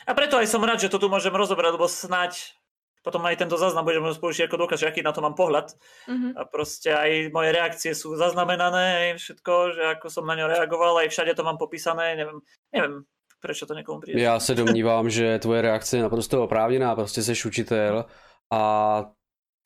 A 0.08 0.12
preto 0.16 0.40
aj 0.40 0.48
som 0.48 0.64
rád, 0.64 0.80
že 0.80 0.88
to 0.88 0.96
tu 0.96 1.12
môžem 1.12 1.32
rozobrať, 1.36 1.76
lebo 1.76 1.84
snáď 1.84 2.56
potom 3.04 3.20
aj 3.28 3.40
tento 3.40 3.56
záznam 3.60 3.84
budeme 3.84 4.10
spolužiť 4.10 4.48
ako 4.48 4.56
dôkaz, 4.56 4.80
že 4.80 4.88
aký 4.88 5.04
na 5.04 5.12
to 5.12 5.20
mám 5.20 5.36
pohľad. 5.36 5.76
Mm-hmm. 6.08 6.32
A 6.34 6.42
proste 6.48 6.92
aj 6.92 7.30
moje 7.30 7.50
reakcie 7.52 7.92
sú 7.94 8.16
zaznamenané, 8.16 9.14
aj 9.14 9.22
všetko, 9.22 9.52
že 9.76 9.82
ako 9.96 10.06
som 10.10 10.24
na 10.26 10.34
ňo 10.34 10.50
reagoval, 10.50 10.98
aj 11.04 11.08
všade 11.12 11.32
to 11.36 11.46
mám 11.46 11.56
popísané, 11.60 12.16
neviem, 12.16 12.40
neviem 12.72 13.04
proč 13.40 13.60
to 13.60 13.74
někomu 13.74 14.00
přijde. 14.00 14.22
Já 14.22 14.40
se 14.40 14.54
domnívám, 14.54 15.10
že 15.10 15.38
tvoje 15.38 15.62
reakce 15.62 15.96
je 15.96 16.02
naprosto 16.02 16.44
oprávněná, 16.44 16.94
prostě 16.94 17.22
jsi 17.22 17.48
učitel 17.48 18.04
a 18.52 19.04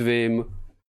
tvým 0.00 0.44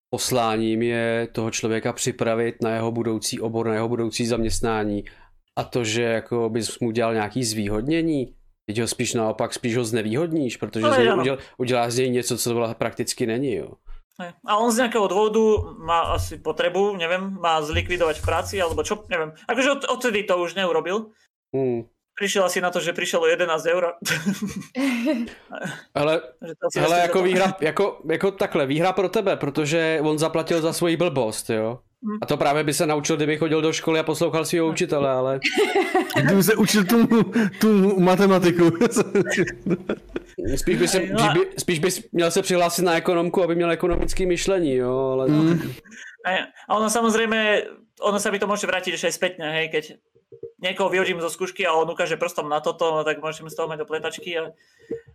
posláním 0.10 0.82
je 0.82 1.28
toho 1.32 1.52
člověka 1.52 1.94
připravit 1.94 2.62
na 2.62 2.72
jeho 2.72 2.92
budoucí 2.92 3.40
obor, 3.42 3.68
na 3.68 3.74
jeho 3.74 3.88
budoucí 3.88 4.28
zaměstnání 4.28 5.04
a 5.56 5.64
to, 5.64 5.84
že 5.84 6.04
jako 6.04 6.50
bys 6.50 6.80
mu 6.80 6.92
dělal 6.92 7.14
nějaký 7.14 7.44
zvýhodnění, 7.44 8.36
teď 8.70 8.86
ho 8.86 8.88
spíš 8.88 9.18
naopak, 9.18 9.50
spíš 9.54 9.78
ho 9.78 9.84
znevýhodníš, 9.84 10.58
protože 10.62 10.86
Ale 10.86 10.96
z 10.96 10.98
něj 10.98 11.14
uděl, 11.14 11.38
uděláš 11.58 11.94
z 11.94 11.98
něj 11.98 12.10
něco, 12.10 12.38
co 12.38 12.50
tohle 12.50 12.76
prakticky 12.76 13.26
není, 13.26 13.56
jo. 13.56 13.82
A 14.20 14.60
on 14.60 14.68
z 14.68 14.84
nejakého 14.84 15.08
dôvodu 15.08 15.74
má 15.80 16.12
asi 16.12 16.38
potrebu, 16.38 17.00
neviem, 17.00 17.40
má 17.40 17.64
zlikvidovať 17.64 18.20
v 18.20 18.26
práci, 18.28 18.56
alebo 18.60 18.84
čo, 18.84 19.08
neviem. 19.08 19.32
Akože 19.48 19.70
od, 19.80 19.82
odtedy 19.88 20.28
to 20.28 20.38
už 20.44 20.60
neurobil. 20.60 21.16
Hmm. 21.56 21.88
Prišiel 22.20 22.46
asi 22.46 22.60
na 22.60 22.68
to, 22.68 22.84
že 22.84 22.92
prišlo 22.92 23.24
o 23.24 23.32
11 23.32 23.48
eur. 23.64 23.84
Ale, 26.00 26.14
to 26.60 26.80
hele, 26.80 27.00
jako 27.00 27.18
to- 27.18 27.24
výhra, 27.24 27.48
jako, 27.62 27.86
jako 28.12 28.32
takhle, 28.32 28.68
výhra 28.68 28.92
pro 28.94 29.10
tebe, 29.10 29.40
protože 29.40 30.04
on 30.04 30.20
zaplatil 30.20 30.62
za 30.62 30.74
svoji 30.74 30.98
blbost, 30.98 31.50
jo. 31.50 31.80
Hmm. 32.04 32.18
A 32.22 32.26
to 32.26 32.38
právě 32.38 32.64
by 32.64 32.74
se 32.74 32.86
naučil, 32.86 33.16
kdyby 33.16 33.38
chodil 33.38 33.62
do 33.62 33.74
školy 33.74 34.00
a 34.00 34.04
poslouchal 34.04 34.46
svého 34.46 34.68
učitele, 34.68 35.10
ale 35.10 35.40
Kdyby 36.24 36.44
se 36.44 36.56
učil 36.56 36.84
tu, 36.84 37.08
tu 37.60 38.00
matematiku. 38.00 38.72
spíš 40.56 40.78
by, 40.78 40.88
se, 40.88 41.00
No 41.12 41.20
spíš, 41.20 41.34
by, 41.34 41.40
spíš 41.58 41.80
by 41.80 41.90
měl 42.12 42.32
se 42.32 42.42
přihlásit 42.42 42.82
na 42.82 42.98
ekonomku, 42.98 43.44
aby 43.44 43.56
měl 43.56 43.72
ekonomické 43.72 44.26
myšlení, 44.26 44.76
jo, 44.76 45.10
ale... 45.14 45.28
Mm. 45.28 45.72
A 46.68 46.76
ono 46.76 46.92
samozrejme, 46.92 47.64
ono 48.04 48.20
sa 48.20 48.32
mi 48.32 48.40
to 48.40 48.48
môže 48.48 48.68
vrátiť 48.68 48.96
ešte 48.96 49.08
aj 49.08 49.16
spätne, 49.16 49.48
hej, 49.56 49.68
keď 49.72 49.84
niekoho 50.60 50.92
vyhodím 50.92 51.24
zo 51.24 51.32
skúšky 51.32 51.64
a 51.64 51.76
on 51.76 51.90
ukáže 51.90 52.20
prstom 52.20 52.48
na 52.52 52.60
toto, 52.60 52.92
no 52.92 53.02
tak 53.08 53.24
môžem 53.24 53.48
z 53.48 53.56
toho 53.56 53.68
mať 53.72 53.84
opletačky, 53.84 54.32
a, 54.36 54.52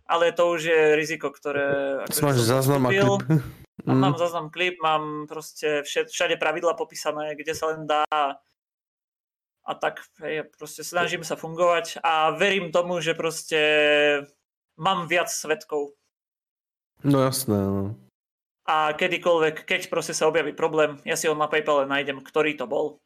ale 0.09 0.33
to 0.33 0.49
už 0.49 0.61
je 0.65 0.81
riziko, 0.97 1.29
ktoré... 1.29 2.01
Máš 2.09 2.45
záznam 2.45 2.85
a 2.85 2.91
klip. 2.91 3.23
Mm. 3.85 4.01
mám 4.01 4.15
záznam 4.17 4.49
klip, 4.49 4.81
mám 4.81 5.29
proste 5.29 5.85
všade 5.85 6.41
pravidla 6.41 6.73
popísané, 6.73 7.37
kde 7.37 7.53
sa 7.53 7.75
len 7.75 7.85
dá 7.85 8.05
a 9.65 9.71
tak 9.77 10.01
hej, 10.21 10.45
proste 10.57 10.85
snažím 10.85 11.25
sa 11.25 11.37
fungovať 11.37 12.01
a 12.01 12.33
verím 12.33 12.69
tomu, 12.73 13.01
že 13.01 13.17
proste 13.17 13.61
mám 14.77 15.05
viac 15.09 15.29
svetkov 15.29 15.97
No 17.05 17.21
jasné, 17.21 17.53
no. 17.53 17.93
a 18.65 18.95
kedykoľvek, 18.97 19.69
keď 19.69 19.81
proste 19.93 20.17
sa 20.17 20.25
objaví 20.25 20.57
problém, 20.57 20.97
ja 21.05 21.13
si 21.13 21.29
ho 21.29 21.37
na 21.37 21.45
Paypale 21.45 21.85
nájdem, 21.85 22.17
ktorý 22.23 22.57
to 22.57 22.65
bol. 22.65 22.97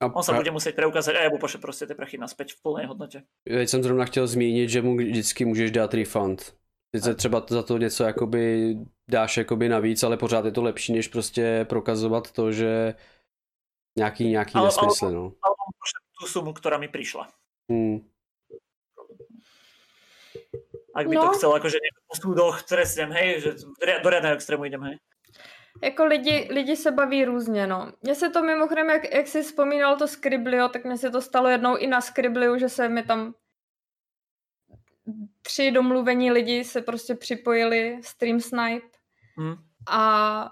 A 0.00 0.12
On 0.12 0.20
pra- 0.20 0.36
bude 0.36 0.52
musieť 0.52 0.76
preukázať 0.76 1.16
a 1.16 1.24
ja 1.24 1.30
mu 1.32 1.40
pošle 1.40 1.56
proste 1.56 1.88
tie 1.88 1.96
prachy 1.96 2.20
naspäť 2.20 2.52
v 2.52 2.60
plnej 2.60 2.84
hodnote. 2.86 3.24
Teď 3.48 3.68
jsem 3.68 3.82
zrovna 3.82 4.04
chtěl 4.04 4.26
zmínit, 4.26 4.68
že 4.68 4.82
mu 4.82 4.96
vždycky 4.96 5.44
můžeš 5.44 5.70
dát 5.70 5.94
refund. 5.94 6.52
Sice 6.96 7.14
třeba 7.14 7.44
za 7.48 7.62
to 7.62 7.78
něco 7.78 8.04
jakoby 8.04 8.74
dáš 9.10 9.36
jakoby 9.36 9.68
navíc, 9.68 10.02
ale 10.02 10.16
pořád 10.16 10.44
je 10.44 10.52
to 10.52 10.62
lepší, 10.62 10.92
než 10.92 11.08
prostě 11.08 11.64
prokazovat 11.68 12.32
to, 12.32 12.52
že 12.52 12.94
nějaký, 13.98 14.28
nějaký 14.28 14.52
Ale- 14.54 14.66
nesmysl, 14.68 15.10
no. 15.10 15.22
Ale 15.42 15.54
on 15.56 15.72
pošle 15.80 15.98
tú 16.20 16.24
sumu, 16.28 16.52
ktorá 16.52 16.76
mi 16.80 16.88
prišla. 16.88 17.28
Hmm. 17.72 18.04
Ak 20.96 21.08
by 21.08 21.14
No. 21.16 21.22
to 21.22 21.28
chcel, 21.36 21.52
akože 21.52 21.76
niekto 21.76 22.00
po 22.08 22.14
súdoch 22.16 22.56
trestnem, 22.64 23.12
hej, 23.12 23.40
že 23.40 23.50
do 24.00 24.08
riadného 24.08 24.34
extrému 24.36 24.64
idem, 24.64 24.80
hej. 24.82 24.96
Jako 25.82 26.04
lidi, 26.04 26.48
lidi 26.50 26.76
se 26.76 26.90
baví 26.90 27.24
různě, 27.24 27.66
no. 27.66 27.92
Mně 28.02 28.14
se 28.14 28.30
to 28.30 28.42
mimochodem, 28.42 28.90
jak, 28.90 29.14
jak 29.14 29.26
jsi 29.26 29.42
vzpomínal 29.42 29.96
to 29.96 30.08
Scriblio, 30.08 30.68
tak 30.68 30.84
mně 30.84 30.96
se 30.98 31.10
to 31.10 31.20
stalo 31.22 31.48
jednou 31.48 31.76
i 31.76 31.86
na 31.86 32.00
Scribliu, 32.00 32.58
že 32.58 32.68
se 32.68 32.88
mi 32.88 33.02
tam 33.02 33.34
tři 35.42 35.70
domluvení 35.70 36.30
lidi 36.30 36.64
se 36.64 36.82
prostě 36.82 37.14
připojili, 37.14 37.98
Stream 38.02 38.40
Snipe 38.40 38.86
Hm, 39.40 39.54
a 39.88 40.50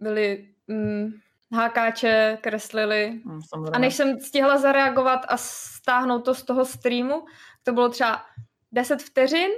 byli 0.00 0.48
mm, 0.66 1.10
hákáče, 1.52 2.38
kreslili. 2.40 3.20
hm, 3.24 3.40
A 3.72 3.78
než 3.78 3.94
jsem 3.94 4.20
stihla 4.20 4.58
zareagovat 4.58 5.20
a 5.28 5.36
stáhnout 5.36 6.20
to 6.24 6.34
z 6.34 6.42
toho 6.42 6.64
streamu, 6.64 7.24
to 7.62 7.72
bylo 7.72 7.88
třeba 7.88 8.24
10 8.72 9.02
vteřin. 9.02 9.50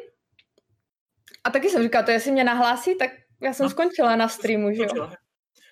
A 1.44 1.50
taky 1.50 1.70
jsem 1.70 1.82
říkala, 1.82 2.04
to 2.04 2.10
jestli 2.10 2.32
mě 2.32 2.44
nahlásí, 2.44 2.94
tak 2.94 3.10
já 3.42 3.52
jsem 3.52 3.66
No. 3.66 3.70
skončila 3.70 4.16
na 4.16 4.28
streamu, 4.28 4.74
že 4.74 4.82
jo. 4.96 5.10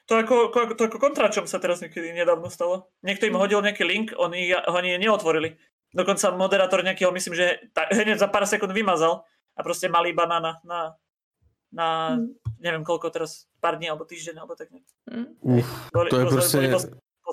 To 0.07 0.17
ako, 0.19 0.51
ako, 0.51 0.75
to 0.75 0.85
ako 0.91 0.99
kontračom 0.99 1.47
sa 1.47 1.63
teraz 1.63 1.79
niekedy 1.81 2.11
nedávno 2.11 2.51
stalo. 2.51 2.91
Niekto 3.07 3.31
im 3.31 3.39
hodil 3.39 3.63
nejaký 3.63 3.87
link, 3.87 4.11
oni 4.19 4.51
ho 4.51 4.75
ani 4.75 4.99
neotvorili. 4.99 5.55
Dokonca 5.95 6.35
moderátor 6.35 6.83
nejakého, 6.83 7.15
myslím, 7.15 7.35
že 7.39 7.71
ta, 7.71 7.87
hneď 7.87 8.19
za 8.19 8.27
pár 8.27 8.43
sekúnd 8.43 8.75
vymazal 8.75 9.23
a 9.55 9.61
proste 9.63 9.87
mali 9.87 10.11
iba 10.11 10.27
na, 10.27 10.39
na, 10.43 10.53
na, 10.67 10.79
na 11.71 11.87
Mm. 12.19 12.35
neviem 12.59 12.83
koľko 12.83 13.11
teraz, 13.15 13.47
pár 13.63 13.79
dní 13.79 13.87
alebo 13.87 14.03
týždeň, 14.03 14.35
alebo 14.43 14.59
tak 14.59 14.75
nejak. 14.75 14.87
Mm. 15.07 15.27
Uf, 15.41 15.69
Boli, 15.95 16.11
to 16.11 16.19
je 16.19 16.27
prostě, 16.27 16.59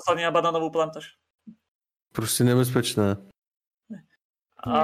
boli 0.06 0.22
na 0.22 0.30
banánovú 0.30 0.70
plantáž. 0.70 1.18
prostě 2.12 2.44
nebezpečné. 2.44 3.16
A, 4.66 4.78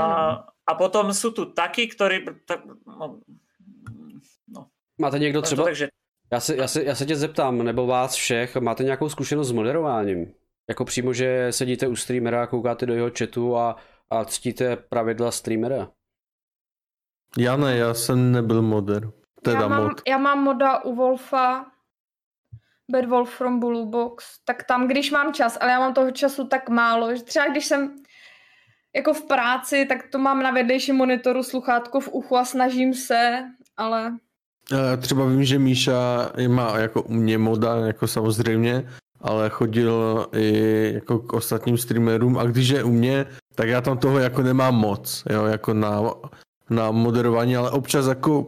a 0.67 0.73
potom 0.75 1.11
sú 1.15 1.31
tu 1.31 1.45
takí, 1.51 1.87
ktorí... 1.91 2.25
Tak, 2.47 2.63
no, 2.87 3.19
Máte 5.01 5.19
někdo 5.19 5.43
třeba... 5.43 5.63
třeba, 5.63 5.69
takže 5.69 5.89
já 6.33 6.41
se, 6.41 6.57
já, 6.57 6.69
se, 6.69 6.85
já 6.85 6.95
se 6.95 7.07
tě 7.07 7.17
zeptám, 7.17 7.63
nebo 7.63 7.87
vás 7.87 8.15
všech, 8.15 8.57
máte 8.57 8.85
nějakou 8.85 9.09
zkušenost 9.09 9.49
s 9.49 9.53
moderováním? 9.53 10.35
Jako 10.69 10.85
přímo, 10.85 11.13
že 11.13 11.53
sedíte 11.53 11.89
u 11.89 11.97
streamera, 11.97 12.47
koukáte 12.47 12.87
do 12.87 12.95
jeho 12.95 13.11
chatu 13.19 13.57
a, 13.57 13.77
a 14.11 14.25
ctíte 14.25 14.77
pravidla 14.77 15.31
streamera? 15.31 15.91
Já 17.39 17.57
ne, 17.57 17.77
já 17.77 17.95
jsem 17.95 18.33
nebyl 18.33 18.63
moder. 18.63 19.11
Teda 19.43 19.61
já, 19.61 19.69
mám, 19.69 19.83
mod. 19.83 20.03
já 20.09 20.19
mám 20.19 20.43
moda 20.43 20.85
u 20.85 20.95
Wolfa, 20.95 21.67
Bad 22.91 23.05
Wolf 23.05 23.31
from 23.31 23.61
Blue 23.61 23.87
Box, 23.87 24.39
tak 24.45 24.65
tam, 24.65 24.89
když 24.89 25.11
mám 25.11 25.33
čas, 25.33 25.59
ale 25.61 25.73
já 25.73 25.79
mám 25.79 25.95
toho 25.95 26.11
času 26.11 26.49
tak 26.49 26.69
málo, 26.69 27.17
že 27.17 27.23
třeba 27.23 27.47
když 27.47 27.67
jsem 27.67 27.97
jako 28.97 29.15
v 29.15 29.23
práci, 29.23 29.87
tak 29.87 30.07
to 30.13 30.19
mám 30.19 30.43
na 30.43 30.51
vedlejším 30.51 30.97
monitoru 30.97 31.43
sluchátko 31.43 32.01
v 32.01 32.09
uchu 32.13 32.37
a 32.37 32.45
snažím 32.45 32.95
se, 32.95 33.45
ale 33.77 34.19
Třeba 34.99 35.27
vím, 35.27 35.45
že 35.45 35.59
Míša 35.59 36.31
má 36.49 36.79
jako 36.79 37.03
u 37.03 37.13
mě 37.13 37.39
moda, 37.39 37.77
jako 37.77 38.07
samozřejmě, 38.07 38.89
ale 39.21 39.51
chodil 39.51 40.27
i 40.33 40.91
jako 40.95 41.19
k 41.19 41.33
ostatním 41.33 41.79
streamerům 41.79 42.39
a 42.39 42.45
když 42.45 42.69
je 42.69 42.85
u 42.85 42.91
mě, 42.91 43.27
tak 43.55 43.69
já 43.69 43.81
tam 43.81 43.99
toho 43.99 44.19
jako 44.19 44.43
nemám 44.43 44.75
moc, 44.75 45.25
jo, 45.31 45.45
jako 45.45 45.75
na, 45.75 46.01
na 46.71 46.91
moderování, 46.91 47.57
ale 47.57 47.71
občas 47.71 48.07
jako, 48.07 48.47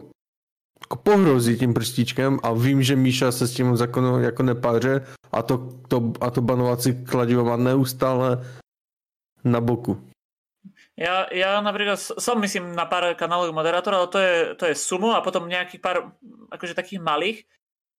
jako 0.83 0.95
pohrozí 0.95 1.57
tím 1.57 1.73
prstíčkem 1.73 2.39
a 2.43 2.53
vím, 2.53 2.83
že 2.83 2.95
Míša 2.95 3.31
se 3.31 3.47
s 3.47 3.53
tím 3.53 3.77
zákonu 3.77 4.21
jako 4.21 4.43
nepáře 4.43 5.05
a 5.31 5.41
to, 5.41 5.69
to, 5.87 6.13
a 6.21 6.31
to 6.31 6.41
banovací 6.41 7.05
kladivo 7.05 7.45
má 7.45 7.57
neustále 7.57 8.45
na 9.43 9.61
boku. 9.61 9.97
Ja, 10.97 11.29
ja 11.29 11.61
napríklad 11.61 12.01
som 12.01 12.41
myslím 12.41 12.73
na 12.73 12.89
pár 12.89 13.13
kanálových 13.13 13.53
moderátorov, 13.53 14.09
ale 14.09 14.09
to 14.09 14.19
je, 14.19 14.35
to 14.57 14.63
je 14.65 14.75
sumo 14.75 15.13
a 15.13 15.21
potom 15.21 15.45
nejakých 15.45 15.77
pár 15.77 16.17
akože 16.49 16.73
takých 16.73 16.97
malých 16.97 17.45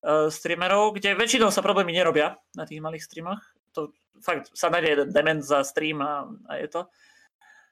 uh, 0.03 0.27
streamerov, 0.27 0.99
kde 0.99 1.15
väčšinou 1.15 1.55
sa 1.55 1.63
problémy 1.63 1.95
nerobia 1.95 2.35
na 2.59 2.67
tých 2.67 2.83
malých 2.83 3.07
streamoch. 3.07 3.39
To 3.79 3.95
fakt 4.19 4.51
sa 4.51 4.67
nájde 4.67 4.89
jeden 4.99 5.09
dement 5.15 5.47
za 5.47 5.63
stream 5.63 6.03
a, 6.03 6.27
a 6.51 6.59
je 6.59 6.67
to. 6.75 6.91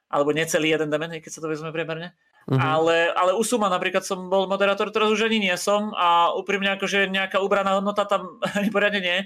Alebo 0.06 0.30
necelý 0.30 0.70
jeden 0.70 0.94
dement, 0.94 1.10
keď 1.10 1.32
sa 1.34 1.42
to 1.42 1.50
vezme 1.50 1.74
priemerne. 1.74 2.14
Mhm. 2.46 2.62
Ale, 2.62 3.10
ale 3.10 3.34
u 3.34 3.42
Suma 3.42 3.66
napríklad 3.66 4.06
som 4.06 4.30
bol 4.30 4.46
moderátor, 4.46 4.94
teraz 4.94 5.10
už 5.10 5.26
ani 5.26 5.42
nie 5.42 5.56
som 5.58 5.90
a 5.98 6.30
úprimne 6.38 6.70
akože 6.78 7.10
nejaká 7.10 7.42
ubraná 7.42 7.74
hodnota 7.74 8.06
tam 8.06 8.38
ani 8.54 8.70
poriadne 8.74 9.02
nie. 9.02 9.18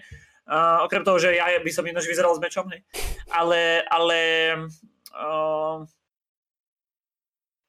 Uh, 0.49 0.81
okrem 0.89 1.05
toho, 1.05 1.21
že 1.21 1.37
ja 1.37 1.47
by 1.61 1.71
som 1.71 1.85
ináč 1.85 2.09
vyzeral 2.09 2.33
s 2.33 2.41
mečom, 2.41 2.67
hej. 2.73 2.81
Ale, 3.29 3.85
ale 3.87 4.19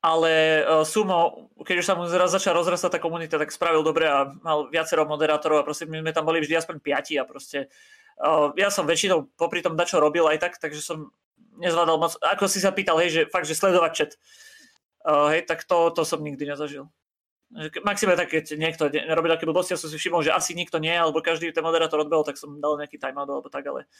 ale 0.02 0.66
uh, 0.66 0.82
Sumo, 0.82 1.50
keď 1.62 1.76
už 1.78 1.86
sa 1.86 1.94
mu 1.94 2.10
raz 2.10 2.34
začala 2.34 2.58
rozrastať 2.58 2.98
tá 2.98 3.00
komunita, 3.00 3.38
tak 3.38 3.54
spravil 3.54 3.86
dobre 3.86 4.10
a 4.10 4.34
mal 4.42 4.66
viacero 4.74 5.06
moderátorov 5.06 5.62
a 5.62 5.68
proste 5.68 5.86
my 5.86 6.02
sme 6.02 6.12
tam 6.12 6.26
boli 6.26 6.42
vždy 6.42 6.58
aspoň 6.58 6.82
piati 6.82 7.22
a 7.22 7.24
proste 7.24 7.70
uh, 8.18 8.50
ja 8.58 8.74
som 8.74 8.90
väčšinou 8.90 9.30
popri 9.38 9.62
tom 9.62 9.78
dačo 9.78 10.02
robil 10.02 10.26
aj 10.26 10.42
tak, 10.42 10.54
takže 10.58 10.82
som 10.82 11.14
nezvládal 11.62 12.02
moc, 12.02 12.18
ako 12.18 12.50
si 12.50 12.58
sa 12.58 12.74
pýtal, 12.74 12.98
hej, 12.98 13.10
že 13.14 13.22
fakt, 13.30 13.46
že 13.46 13.54
sledovať 13.54 13.92
chat. 13.94 14.12
Uh, 15.06 15.30
hej, 15.38 15.46
tak 15.46 15.70
to, 15.70 15.94
to 15.94 16.02
som 16.02 16.22
nikdy 16.26 16.50
nezažil. 16.50 16.90
Maxime 17.84 18.16
tak, 18.16 18.32
keď 18.32 18.56
niekto 18.56 18.88
robil 18.88 19.36
také 19.36 19.44
blbosti, 19.44 19.76
ja 19.76 19.80
som 19.82 19.92
si 19.92 20.00
všimol, 20.00 20.24
že 20.24 20.32
asi 20.32 20.56
nikto 20.56 20.80
nie, 20.80 20.96
alebo 20.96 21.20
každý 21.20 21.52
ten 21.52 21.62
moderátor 21.62 22.00
odbehol, 22.00 22.24
tak 22.24 22.40
som 22.40 22.64
dal 22.64 22.80
nejaký 22.80 22.96
timeout 22.96 23.28
alebo 23.28 23.52
tak, 23.52 23.68
ale 23.68 23.92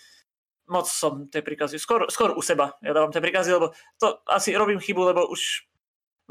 moc 0.72 0.88
som 0.88 1.28
tie 1.28 1.44
príkazy, 1.44 1.76
skôr, 1.78 2.08
skôr 2.08 2.32
u 2.32 2.42
seba 2.42 2.80
ja 2.80 2.96
dávam 2.96 3.12
tie 3.12 3.20
príkazy, 3.20 3.52
lebo 3.52 3.76
to 4.00 4.24
asi 4.26 4.56
robím 4.56 4.80
chybu, 4.80 5.12
lebo 5.12 5.28
už 5.28 5.68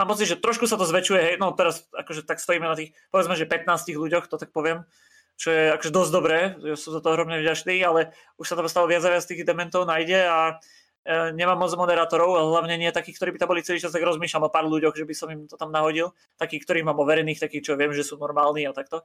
mám 0.00 0.08
pocit, 0.08 0.32
že 0.32 0.40
trošku 0.40 0.64
sa 0.64 0.80
to 0.80 0.88
zväčšuje, 0.88 1.20
hej, 1.20 1.34
no 1.36 1.52
teraz 1.52 1.84
akože 1.92 2.24
tak 2.24 2.40
stojíme 2.40 2.64
na 2.64 2.72
tých, 2.72 2.96
povedzme, 3.12 3.36
že 3.36 3.44
15 3.44 3.92
ľuďoch, 3.92 4.32
to 4.32 4.40
tak 4.40 4.48
poviem, 4.56 4.88
čo 5.36 5.52
je 5.52 5.72
akože 5.76 5.92
dosť 5.92 6.10
dobré, 6.12 6.38
ja 6.64 6.76
som 6.76 6.96
za 6.96 7.00
to 7.04 7.12
hromne 7.12 7.36
vďačný, 7.40 7.80
ale 7.84 8.16
už 8.40 8.48
sa 8.48 8.56
tam 8.56 8.68
stále 8.68 8.88
viac 8.88 9.04
a 9.04 9.12
viac 9.12 9.24
tých 9.24 9.44
dementov 9.44 9.84
nájde 9.84 10.20
a 10.24 10.38
e, 11.04 11.32
nemám 11.36 11.60
moc 11.60 11.72
moderátorov, 11.76 12.36
a 12.36 12.44
hlavne 12.44 12.76
nie 12.76 12.92
takých, 12.92 13.16
ktorí 13.16 13.30
by 13.36 13.38
tam 13.40 13.50
boli 13.52 13.64
celý 13.64 13.80
čas, 13.80 13.92
tak 13.92 14.04
rozmýšľam 14.04 14.48
o 14.48 14.52
pár 14.52 14.68
ľuďoch, 14.68 14.96
že 14.96 15.04
by 15.04 15.14
som 15.16 15.28
im 15.32 15.48
to 15.48 15.56
tam 15.56 15.72
nahodil, 15.72 16.12
takých, 16.36 16.64
ktorých 16.68 16.84
mám 16.88 17.00
overených, 17.00 17.40
takých, 17.40 17.72
čo 17.72 17.80
viem, 17.80 17.92
že 17.96 18.04
sú 18.04 18.20
normálni 18.20 18.68
a 18.68 18.76
takto. 18.76 19.04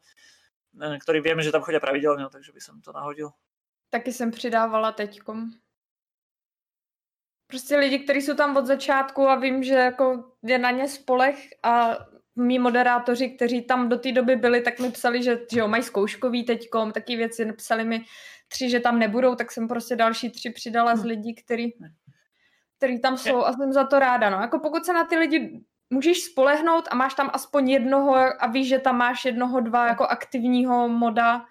eh, 0.76 1.00
ktorí 1.00 1.24
vieme, 1.24 1.40
že 1.40 1.56
tam 1.56 1.64
chodia 1.64 1.80
pravidelne, 1.80 2.28
takže 2.28 2.52
by 2.52 2.62
som 2.64 2.84
to 2.84 2.92
nahodil. 2.92 3.32
Taky 3.90 4.14
jsem 4.14 4.32
přidávala 4.32 4.92
teďkom. 4.92 5.50
Prostě 7.48 7.78
lidi, 7.78 8.00
kteří 8.00 8.22
jsou 8.22 8.34
tam 8.34 8.58
od 8.58 8.66
začátku 8.66 9.28
a 9.28 9.36
vím, 9.36 9.64
že 9.64 9.74
jako 9.74 10.32
je 10.44 10.58
na 10.58 10.72
ně 10.72 10.88
spolech 10.88 11.48
a 11.64 11.98
mý 12.36 12.60
moderátoři, 12.60 13.30
kteří 13.30 13.62
tam 13.62 13.90
do 13.90 13.98
té 13.98 14.12
doby 14.12 14.36
byli, 14.36 14.62
tak 14.62 14.80
mi 14.80 14.92
psali, 14.92 15.24
že, 15.24 15.40
že 15.52 15.60
jo, 15.60 15.68
mají 15.68 15.84
zkouškový 15.84 16.44
teďkom, 16.44 16.92
taky 16.92 17.16
věci, 17.16 17.54
psali 17.54 17.84
mi 17.84 18.06
tři, 18.48 18.70
že 18.70 18.80
tam 18.80 19.00
nebudou, 19.00 19.36
tak 19.36 19.52
jsem 19.52 19.68
prostě 19.68 19.96
další 19.96 20.30
tři 20.30 20.50
přidala 20.50 20.96
z 20.96 21.04
Hm. 21.04 21.08
lidí, 21.08 21.36
který, 21.36 21.72
který 22.78 23.02
tam 23.02 23.18
jsou 23.18 23.46
a 23.46 23.54
jsem 23.54 23.74
za 23.74 23.84
to 23.84 24.00
ráda. 24.00 24.30
No. 24.30 24.42
Jako 24.42 24.60
pokud 24.60 24.86
se 24.86 24.94
na 24.94 25.04
ty 25.04 25.18
lidi 25.18 25.62
můžeš 25.90 26.24
spolehnout 26.24 26.88
a 26.92 26.96
máš 26.96 27.14
tam 27.14 27.30
aspoň 27.34 27.70
jednoho 27.70 28.16
a 28.16 28.48
víš, 28.48 28.68
že 28.68 28.80
tam 28.80 28.98
máš 28.98 29.26
jednoho, 29.26 29.60
dva 29.60 29.88
jako 29.88 30.04
aktivního 30.08 30.88
moda, 30.88 31.46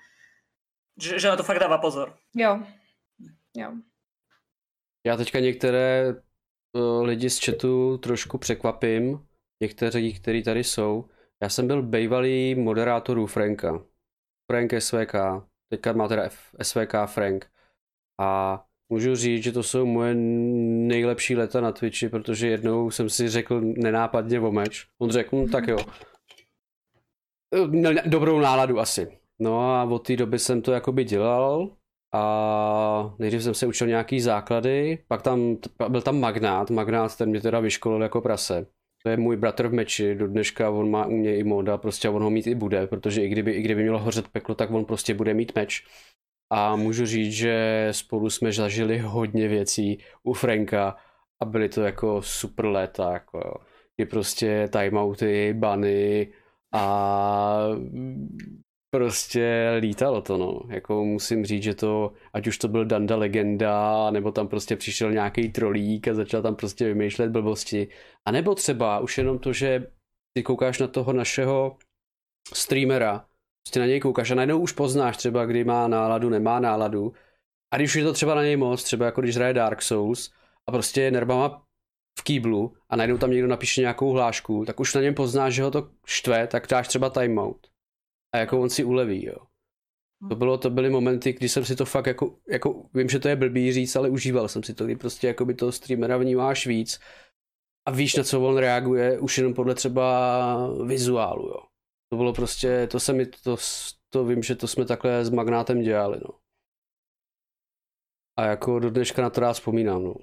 Že, 1.03 1.19
že 1.19 1.29
na 1.29 1.37
to 1.37 1.43
fakt 1.43 1.59
dáva 1.59 1.79
pozor. 1.79 2.17
jo. 2.35 2.63
Jo. 3.57 3.73
Já 5.07 5.17
teďka 5.17 5.41
některé 5.41 6.15
uh, 6.73 7.03
lidi 7.03 7.31
z 7.31 7.45
chatu 7.45 7.99
trošku 7.99 8.39
překvapím, 8.39 9.27
někteří, 9.63 10.15
kteří 10.15 10.43
tady 10.43 10.65
jsou. 10.65 11.09
Já 11.43 11.49
jsem 11.49 11.67
byl 11.67 11.83
bývalý 11.83 12.55
moderátorů 12.55 13.27
Franka. 13.27 13.85
Frank 14.53 14.73
SVK, 14.79 15.15
teďka 15.69 15.93
má 15.93 16.09
teda 16.09 16.23
F, 16.23 16.55
SVK 16.63 16.95
Frank. 17.07 17.51
A 18.21 18.65
můžu 18.89 19.17
říct, 19.17 19.45
že 19.45 19.53
to 19.53 19.63
jsou 19.63 19.87
moje 19.87 20.15
nejlepší 20.15 21.37
leta 21.37 21.61
na 21.61 21.73
Twitchi, 21.73 22.09
protože 22.09 22.49
jednou 22.49 22.91
jsem 22.91 23.11
si 23.11 23.29
řekl 23.29 23.61
nenápadně 23.61 24.41
o 24.41 24.53
meč. 24.53 24.87
On 24.99 25.11
řekl, 25.11 25.37
no, 25.37 25.49
tak 25.49 25.69
jo. 25.69 25.79
Měl 27.67 27.95
dobrou 28.07 28.41
náladu 28.41 28.81
asi. 28.81 29.19
No 29.41 29.61
a 29.61 29.85
od 29.85 29.99
té 29.99 30.17
doby 30.17 30.39
jsem 30.39 30.63
to 30.63 30.73
jakoby 30.73 31.05
dělal 31.05 31.71
a 32.15 33.15
nejdřív 33.19 33.43
jsem 33.43 33.55
se 33.55 33.67
učil 33.67 33.87
nějaký 33.87 34.21
základy, 34.21 34.99
pak 35.09 35.23
tam 35.23 35.57
byl 35.89 36.03
tam 36.03 36.21
Magnát, 36.21 36.71
Magnát 36.71 37.17
ten 37.17 37.29
mě 37.29 37.41
teda 37.41 37.61
vyškolil 37.61 38.03
jako 38.03 38.21
prase. 38.21 38.67
To 39.03 39.11
je 39.11 39.17
můj 39.17 39.37
bratr 39.37 39.69
v 39.69 39.73
meči, 39.73 40.15
do 40.15 40.29
dneška 40.29 40.71
on 40.71 40.91
má 40.91 41.07
u 41.07 41.11
mě 41.11 41.37
i 41.37 41.45
moda, 41.45 41.79
prostě 41.79 42.09
on 42.09 42.23
ho 42.23 42.31
mít 42.31 42.47
i 42.47 42.55
bude, 42.55 42.87
protože 42.87 43.23
i 43.23 43.29
kdyby, 43.29 43.53
i 43.53 43.63
kdyby 43.63 43.83
mělo 43.83 43.99
hořet 43.99 44.29
peklo, 44.29 44.55
tak 44.55 44.71
on 44.71 44.85
prostě 44.85 45.15
bude 45.15 45.35
mít 45.35 45.55
meč. 45.55 45.87
A 46.53 46.77
můžu 46.77 47.07
říct, 47.07 47.33
že 47.33 47.89
spolu 47.91 48.31
jsme 48.31 48.53
zažili 48.53 48.99
hodně 48.99 49.49
věcí 49.49 49.99
u 50.23 50.33
Franka 50.33 50.97
a 51.43 51.45
byly 51.45 51.69
to 51.69 51.83
jako 51.83 52.23
super 52.23 52.67
léta, 52.67 53.13
jako 53.13 53.39
jo. 53.39 53.55
Prostě 54.11 54.69
timeouty, 54.73 55.55
bany 55.55 56.33
a 56.75 57.59
prostě 58.95 59.75
lítalo 59.79 60.23
to, 60.23 60.39
no. 60.39 60.61
Jako 60.69 61.05
musím 61.05 61.45
říct, 61.45 61.63
že 61.63 61.75
to, 61.75 62.13
ať 62.33 62.47
už 62.47 62.59
to 62.59 62.69
byl 62.69 62.85
Danda 62.85 63.17
legenda, 63.17 64.11
nebo 64.11 64.33
tam 64.33 64.49
prostě 64.49 64.77
přišel 64.77 65.13
nějaký 65.13 65.49
trolík 65.49 66.09
a 66.09 66.15
začal 66.15 66.43
tam 66.43 66.57
prostě 66.57 66.85
vymýšlet 66.85 67.31
blbosti. 67.31 67.89
A 68.25 68.31
nebo 68.31 68.55
třeba 68.55 68.99
už 68.99 69.19
jenom 69.19 69.39
to, 69.39 69.53
že 69.53 69.87
ty 70.37 70.43
koukáš 70.43 70.79
na 70.79 70.87
toho 70.87 71.13
našeho 71.13 71.77
streamera, 72.55 73.27
prostě 73.67 73.81
na 73.81 73.87
něj 73.87 74.01
koukáš 74.01 74.31
a 74.31 74.35
najednou 74.35 74.59
už 74.59 74.73
poznáš 74.73 75.17
třeba, 75.17 75.47
kdy 75.47 75.65
má 75.65 75.89
náladu, 75.89 76.29
nemá 76.29 76.61
náladu. 76.61 77.13
A 77.73 77.77
když 77.77 77.91
už 77.91 77.95
je 77.95 78.05
to 78.05 78.13
třeba 78.13 78.35
na 78.35 78.43
něj 78.43 78.57
moc, 78.57 78.85
třeba 78.85 79.07
jako 79.07 79.21
když 79.21 79.37
hraje 79.37 79.55
Dark 79.55 79.83
Souls 79.83 80.31
a 80.69 80.73
prostě 80.73 81.03
je 81.03 81.11
nervama 81.11 81.63
v 82.19 82.23
kýblu 82.23 82.77
a 82.89 82.97
najednou 82.97 83.19
tam 83.19 83.31
někdo 83.31 83.49
napíše 83.49 83.81
nějakou 83.81 84.11
hlášku, 84.11 84.65
tak 84.65 84.81
už 84.81 84.95
na 84.95 85.01
něm 85.01 85.15
poznáš, 85.15 85.55
že 85.55 85.63
ho 85.63 85.71
to 85.71 85.91
štve, 86.07 86.47
tak 86.47 86.67
dáš 86.67 86.89
třeba 86.89 87.11
timeout. 87.11 87.74
A 88.35 88.39
jako 88.39 88.61
on 88.61 88.71
si 88.71 88.85
uleví, 88.85 89.27
jo. 89.27 89.37
To, 90.29 90.37
bylo, 90.37 90.59
to 90.59 90.71
byly 90.71 90.91
momenty, 90.91 91.33
kdy 91.33 91.49
jsem 91.49 91.65
si 91.65 91.77
to 91.77 91.85
fakt 91.85 92.07
jako, 92.07 92.39
jako, 92.49 92.89
vím, 92.95 93.09
že 93.09 93.19
to 93.19 93.29
je 93.29 93.37
blbý 93.37 93.73
říct, 93.73 93.97
ale 93.97 94.09
užíval 94.09 94.49
jsem 94.49 94.63
si 94.63 94.75
to, 94.75 94.85
kdy 94.85 94.97
prostě 94.97 95.27
jako 95.27 95.45
by 95.45 95.55
toho 95.55 95.73
streamera 95.73 96.17
vnímáš 96.17 96.67
víc 96.67 97.01
a 97.89 97.91
víš, 97.91 98.17
na 98.17 98.25
co 98.25 98.43
on 98.49 98.57
reaguje, 98.57 99.19
už 99.19 99.39
jenom 99.39 99.55
podle 99.55 99.75
třeba 99.75 100.69
vizuálu, 100.87 101.49
jo. 101.49 101.61
To 102.11 102.17
bylo 102.17 102.33
prostě, 102.33 102.87
to 102.87 103.01
se 103.01 103.13
mi, 103.13 103.27
to, 103.27 103.57
to 104.11 104.25
vím, 104.25 104.43
že 104.43 104.55
to 104.55 104.69
jsme 104.69 104.85
takhle 104.85 105.25
s 105.25 105.31
Magnátem 105.31 105.81
dělali, 105.81 106.21
no. 106.29 106.39
A 108.39 108.47
jako 108.47 108.79
do 108.79 108.91
dneška 108.91 109.23
na 109.23 109.31
to 109.31 109.41
rád 109.41 109.53
vzpomínám, 109.53 110.05
no. 110.05 110.15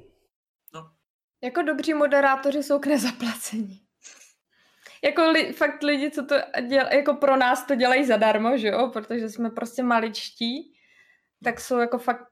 Jako 1.43 1.61
dobří 1.61 1.93
moderátoři 1.93 2.63
jsou 2.63 2.79
k 2.79 2.85
nezaplacení. 2.85 3.90
Jako 5.03 5.32
li, 5.32 5.53
fakt 5.53 5.84
lidi, 5.84 6.11
co 6.11 6.26
to 6.26 6.36
děl, 6.68 6.86
jako 6.94 7.14
pro 7.14 7.38
nás 7.38 7.65
to 7.65 7.76
dělají 7.76 8.06
zadarmo, 8.06 8.57
že 8.57 8.68
jo, 8.68 8.90
protože 8.94 9.30
jsme 9.30 9.49
prostě 9.49 9.84
maličtí, 9.84 10.73
tak 11.44 11.60
jsou 11.60 11.78
jako 11.78 11.98
fakt, 11.98 12.28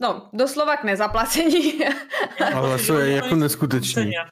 no, 0.00 0.30
doslova 0.32 0.76
k 0.76 0.84
nezaplacení. 0.84 1.80
Ale 2.54 2.78
to 2.78 2.98
je 2.98 3.12
jako 3.12 3.34
neskutečný. 3.34 4.02
Cenia. 4.02 4.28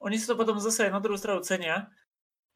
Oni 0.00 0.18
si 0.18 0.26
to 0.26 0.36
potom 0.36 0.60
zase 0.60 0.90
na 0.90 0.98
druhú 0.98 1.20
stranu 1.20 1.44
cenia. 1.44 1.92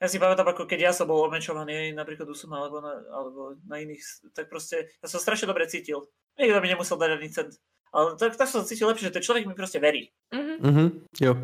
Ja 0.01 0.09
si 0.09 0.19
pamätám, 0.19 0.49
ako 0.49 0.65
keď 0.65 0.81
ja 0.81 0.93
som 0.97 1.07
bol 1.07 1.29
omečovaný 1.29 1.93
napríklad 1.93 2.25
u 2.29 2.35
Suma 2.35 2.65
alebo 2.65 2.81
na, 2.81 2.93
alebo 3.13 3.41
na 3.69 3.79
iných, 3.79 4.01
tak 4.33 4.49
proste 4.49 4.89
ja 5.01 5.07
som 5.13 5.21
strašne 5.21 5.47
dobre 5.47 5.69
cítil. 5.69 6.09
Nikto 6.41 6.61
mi 6.61 6.69
nemusel 6.73 6.97
dať 6.97 7.11
ani 7.21 7.29
cent. 7.31 7.53
Ale 7.93 8.17
tak, 8.17 8.37
tak 8.37 8.49
som 8.49 8.65
cítil 8.65 8.89
lepšie, 8.89 9.13
že 9.13 9.15
ten 9.15 9.23
človek 9.23 9.47
mi 9.47 9.55
proste 9.55 9.79
verí. 9.79 10.09
Mhm. 10.33 10.55
Mhm, 10.61 10.87
jo. 11.21 11.37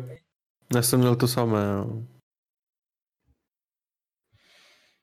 Já 0.73 0.81
jsem 0.81 0.99
měl 0.99 1.15
to 1.15 1.27
samé, 1.27 1.63
jo. 1.63 2.03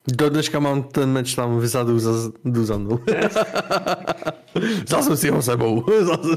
Do 0.09 0.31
dneška 0.31 0.61
mám 0.61 0.83
ten 0.83 1.13
meč 1.13 1.35
tam 1.35 1.59
vzadu 1.59 1.99
za, 1.99 2.11
jdu 2.45 2.65
za 2.65 2.79
mnou. 2.79 2.99
Vzal 4.85 5.03
jsem 5.07 5.17
si 5.17 5.31
ho 5.31 5.43
sebou. 5.43 5.85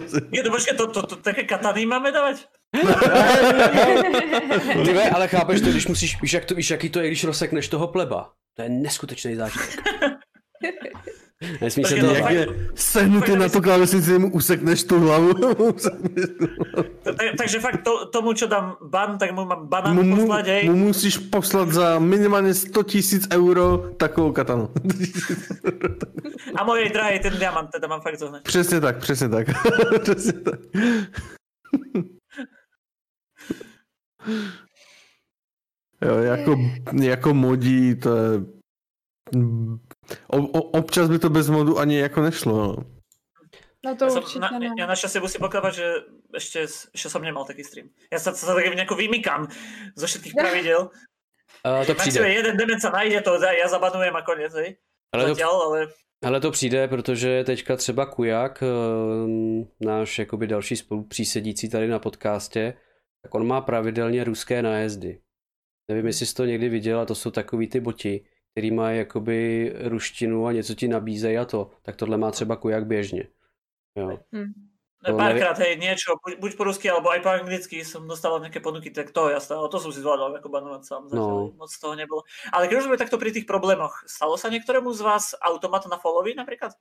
Si. 0.08 0.22
Je 0.32 0.44
to 0.44 0.52
počkej, 0.52 0.78
to, 0.78 0.88
to, 0.88 1.02
to, 1.02 1.16
také 1.16 1.44
katany 1.44 1.86
máme 1.86 2.12
dávať? 2.12 2.36
Ty 4.86 4.94
ve, 4.94 5.10
ale 5.10 5.28
chápeš 5.28 5.62
to, 5.62 5.70
když 5.70 5.88
musíš, 5.88 6.22
víš, 6.22 6.34
jak 6.34 6.46
to, 6.46 6.56
víš, 6.56 6.72
jaký 6.72 6.90
to 6.90 7.00
je, 7.00 7.08
když 7.08 7.24
rozsekneš 7.24 7.68
toho 7.68 7.88
pleba. 7.88 8.30
To 8.56 8.62
je 8.62 8.70
neskutečný 8.70 9.36
zážitek. 9.36 9.80
Nesmí 11.62 11.86
se 11.86 11.96
to... 11.96 12.06
Jak 12.06 12.30
je 12.30 12.48
sehnutý 12.76 13.36
na 13.36 13.50
tu 13.50 13.62
klávesnici, 13.62 14.20
mu 14.20 14.32
usekneš 14.32 14.84
tu 14.84 15.00
hlavu. 15.00 15.32
Usekneš 15.58 16.30
tu 16.38 16.46
hlavu. 16.46 16.90
Tak, 17.04 17.18
takže 17.38 17.60
fakt 17.60 17.84
to, 17.84 18.06
tomu, 18.06 18.34
čo 18.34 18.48
dám 18.48 18.78
ban, 18.82 19.18
tak 19.18 19.32
mu 19.32 19.46
mám 19.46 19.68
banán 19.68 19.98
mu, 19.98 20.32
hej. 20.32 20.70
mu 20.70 20.76
musíš 20.76 21.18
poslat 21.18 21.70
za 21.72 22.00
minimálně 22.00 22.54
100 22.54 22.84
tisíc 22.84 23.28
euro 23.34 23.78
takovou 23.98 24.32
katanu. 24.32 24.70
A 26.56 26.64
mojej 26.64 26.90
drahej 26.90 27.20
ten 27.20 27.34
diamant 27.40 27.70
teda 27.70 27.88
mám 27.88 28.02
fakt 28.02 28.20
zohnať. 28.20 28.44
přesně 28.44 28.80
tak, 28.80 28.98
přesně 28.98 29.30
tak. 29.30 29.48
přesně 30.02 30.34
tak. 30.34 30.60
jo, 36.02 36.18
jako, 36.18 36.56
jako 37.02 37.34
modí, 37.34 37.96
to 37.96 38.16
je... 38.16 38.42
O, 40.28 40.38
o, 40.38 40.62
občas 40.62 41.10
by 41.10 41.20
to 41.20 41.30
bez 41.30 41.50
modu 41.50 41.80
ani 41.80 41.98
jako 41.98 42.22
nešlo. 42.22 42.58
No. 42.58 42.76
No 43.86 43.96
to 43.96 44.10
som, 44.10 44.24
určitě 44.24 44.40
na, 44.40 44.50
ne. 44.60 44.70
ja 44.78 44.86
našťastie 44.86 45.22
musím 45.26 45.42
pokladať, 45.42 45.74
že 45.74 45.88
ešte, 46.38 46.60
ešte 46.94 47.10
som 47.10 47.22
nemal 47.26 47.50
taký 47.50 47.66
stream. 47.66 47.90
Ja 48.14 48.22
sa, 48.22 48.30
sa 48.30 48.54
tak 48.54 48.70
nejako 48.70 48.94
vymykam 48.94 49.50
zo 49.98 50.06
všetkých 50.08 50.38
pravidel. 50.38 50.90
Uh, 51.66 51.86
to 51.86 51.94
Maximum 51.94 52.26
přijde. 52.26 52.34
jeden 52.34 52.58
dement 52.58 52.82
sa 52.82 52.90
nájde, 52.90 53.22
to 53.22 53.38
ja 53.38 53.68
zabanujem 53.68 54.16
a 54.16 54.22
koniec, 54.22 54.54
hej. 54.54 54.82
Ale 55.14 55.26
to, 55.26 55.36
Zatiaľ, 55.36 55.56
ale 55.62 55.80
ale 56.24 56.40
to 56.40 56.52
přijde, 56.52 56.88
protože 56.88 57.44
teďka 57.44 57.76
třeba 57.76 58.06
Kujak, 58.06 58.64
ehm, 58.64 59.68
náš 59.82 60.20
jakoby 60.20 60.48
další 60.48 60.76
spolupřísedící 60.76 61.70
tady 61.70 61.88
na 61.88 62.00
podcastě, 62.00 62.74
tak 63.22 63.36
on 63.36 63.48
má 63.48 63.62
pravidelně 63.62 64.24
ruské 64.24 64.62
nájezdy. 64.62 65.22
Nevím, 65.88 66.08
jestli 66.08 66.26
jsi 66.26 66.36
to 66.36 66.46
někdy 66.46 66.70
viděl, 66.70 67.00
a 67.00 67.06
to 67.06 67.16
jsou 67.16 67.32
takový 67.32 67.68
ty 67.68 67.80
boti, 67.80 68.26
který 68.52 68.72
mají 68.72 68.98
jakoby 68.98 69.72
ruštinu 69.84 70.46
a 70.48 70.52
něco 70.52 70.76
ti 70.76 70.88
nabízejí 70.88 71.38
a 71.38 71.46
to. 71.46 71.72
Tak 71.82 71.96
tohle 71.96 72.18
má 72.18 72.32
třeba 72.32 72.56
Kujak 72.56 72.86
běžně. 72.86 73.28
Jo. 73.96 74.20
Hm. 74.36 74.54
To 75.06 75.18
párkrát, 75.18 75.58
hej, 75.58 75.82
niečo, 75.82 76.14
buď, 76.22 76.38
buď 76.38 76.52
po 76.58 76.64
rusky, 76.64 76.86
alebo 76.86 77.10
aj 77.10 77.26
po 77.26 77.30
anglicky 77.34 77.82
som 77.82 78.06
dostal 78.06 78.38
nejaké 78.38 78.62
ponuky, 78.62 78.94
tak 78.94 79.10
to 79.10 79.34
jasné, 79.34 79.58
ale 79.58 79.66
to 79.74 79.82
som 79.82 79.90
si 79.90 79.98
zvládol 79.98 80.38
ako 80.38 80.46
banovať 80.54 80.82
sám, 80.86 81.10
zatiaľ 81.10 81.42
No. 81.50 81.58
moc 81.58 81.74
toho 81.74 81.98
nebolo. 81.98 82.22
Ale 82.54 82.70
keď 82.70 82.78
už 82.78 82.86
sme 82.86 83.02
takto 83.02 83.18
pri 83.18 83.34
tých 83.34 83.50
problémoch, 83.50 84.06
stalo 84.06 84.38
sa 84.38 84.54
niektorému 84.54 84.94
z 84.94 85.02
vás 85.02 85.34
automat 85.42 85.90
na 85.90 85.98
followy 85.98 86.38
napríklad? 86.38 86.78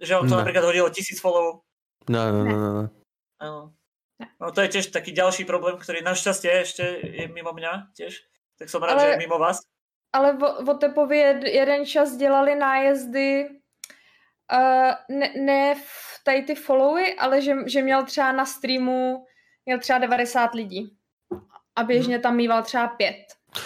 Že 0.00 0.12
vám 0.16 0.24
to 0.24 0.34
Ne. 0.34 0.40
napríklad 0.40 0.64
hodilo 0.64 0.88
tisíc 0.88 1.20
followov? 1.20 1.60
Ne, 2.08 2.32
ne, 2.32 2.42
ne. 2.48 2.84
Áno. 3.44 3.76
No 4.40 4.46
to 4.48 4.64
je 4.64 4.80
tiež 4.80 4.88
taký 4.88 5.12
ďalší 5.12 5.44
problém, 5.44 5.76
ktorý 5.76 6.00
našťastie 6.00 6.48
ešte 6.64 6.84
je 6.96 7.28
mimo 7.28 7.52
mňa 7.52 7.92
tiež. 7.92 8.24
Tak 8.56 8.72
som 8.72 8.80
rád, 8.80 8.96
Ale- 8.96 9.04
že 9.04 9.08
je 9.20 9.22
mimo 9.28 9.36
vás. 9.36 9.60
Ale 10.12 10.36
Tepově 10.78 11.18
jed, 11.18 11.44
jeden 11.44 11.86
čas 11.86 12.12
dělali 12.16 12.54
nájezdy 12.54 13.48
uh, 13.48 15.16
ne, 15.18 15.32
ne 15.40 15.74
v 15.74 16.24
tady 16.24 16.42
ty 16.42 16.54
followy, 16.54 17.14
ale 17.14 17.42
že, 17.42 17.54
že 17.66 17.82
měl 17.82 18.04
třeba 18.04 18.32
na 18.32 18.44
streamu 18.46 19.24
měl 19.66 19.78
třeba 19.78 19.98
90 19.98 20.54
lidí. 20.54 20.96
A 21.76 21.82
běžně 21.84 22.18
tam 22.18 22.36
mýval 22.36 22.62
třeba 22.62 22.88
pět. 22.88 23.16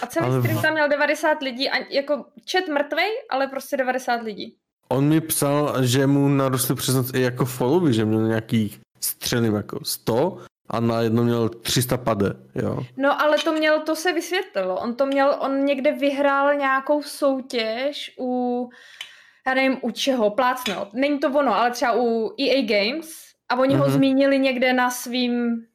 A 0.02 0.06
celý 0.06 0.27
Ale 0.27 0.40
stream 0.40 0.59
v- 0.59 0.62
tam 0.62 0.73
měl 0.73 0.89
90 0.89 1.43
lidí 1.43 1.70
a 1.70 1.86
jako 1.90 2.24
chat 2.51 2.68
mrtvej, 2.68 3.10
ale 3.31 3.47
prostě 3.47 3.77
90 3.77 4.23
lidí. 4.23 4.56
On 4.89 5.09
mi 5.09 5.20
psal, 5.20 5.85
že 5.85 6.06
mu 6.06 6.28
narostl 6.28 6.74
přes 6.74 6.94
noc 6.94 7.14
i 7.14 7.20
jako 7.20 7.44
followy, 7.44 7.93
že 7.94 8.05
měl 8.05 8.28
nějakých 8.28 8.81
střelím 9.01 9.55
jako 9.55 9.85
100 9.85 10.39
a 10.68 10.80
najednou 10.80 11.22
měl 11.22 11.48
300 11.48 11.97
pade, 11.97 12.32
jo. 12.55 12.78
No 12.97 13.22
ale 13.22 13.38
to 13.38 13.52
měl, 13.52 13.80
to 13.80 13.97
se 13.97 14.12
vysvětlilo. 14.12 14.80
On 14.80 14.94
to 14.94 15.06
měl, 15.06 15.36
on 15.40 15.64
někde 15.64 15.93
vyhrál 15.93 16.55
nějakou 16.55 17.02
soutěž 17.02 18.14
u, 18.20 18.68
já 19.47 19.55
nevím 19.55 19.78
u 19.82 19.90
čeho, 19.90 20.30
plácnout. 20.30 20.88
Není 20.94 21.18
to 21.18 21.28
ono, 21.28 21.55
ale 21.55 21.70
třeba 21.70 21.93
u 21.97 22.34
EA 22.40 22.62
Games 22.66 23.10
a 23.48 23.56
oni 23.59 23.74
mm-hmm. 23.74 23.78
ho 23.78 23.84
Mhm. 23.84 23.94
zmínili 23.94 24.38
někde 24.38 24.72
na 24.72 24.90
svým, 24.90 25.66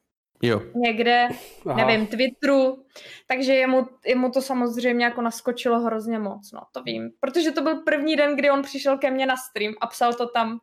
Jo. 0.42 0.62
někde, 0.74 1.28
Aha. 1.66 1.76
nevím, 1.86 2.06
Twitteru, 2.06 2.84
takže 3.26 3.54
jemu, 3.54 3.86
jemu 4.06 4.30
to 4.30 4.42
samozřejmě 4.42 5.04
jako 5.04 5.22
naskočilo 5.22 5.80
hrozně 5.80 6.18
moc, 6.18 6.52
no 6.52 6.60
to 6.72 6.82
vím. 6.82 7.10
Protože 7.20 7.50
to 7.52 7.62
byl 7.62 7.74
první 7.82 8.16
den, 8.16 8.36
kdy 8.36 8.50
on 8.50 8.62
přišel 8.62 8.98
ke 8.98 9.10
mně 9.10 9.26
na 9.26 9.36
stream 9.36 9.74
a 9.80 9.86
psal 9.86 10.14
to 10.14 10.26
tam 10.28 10.58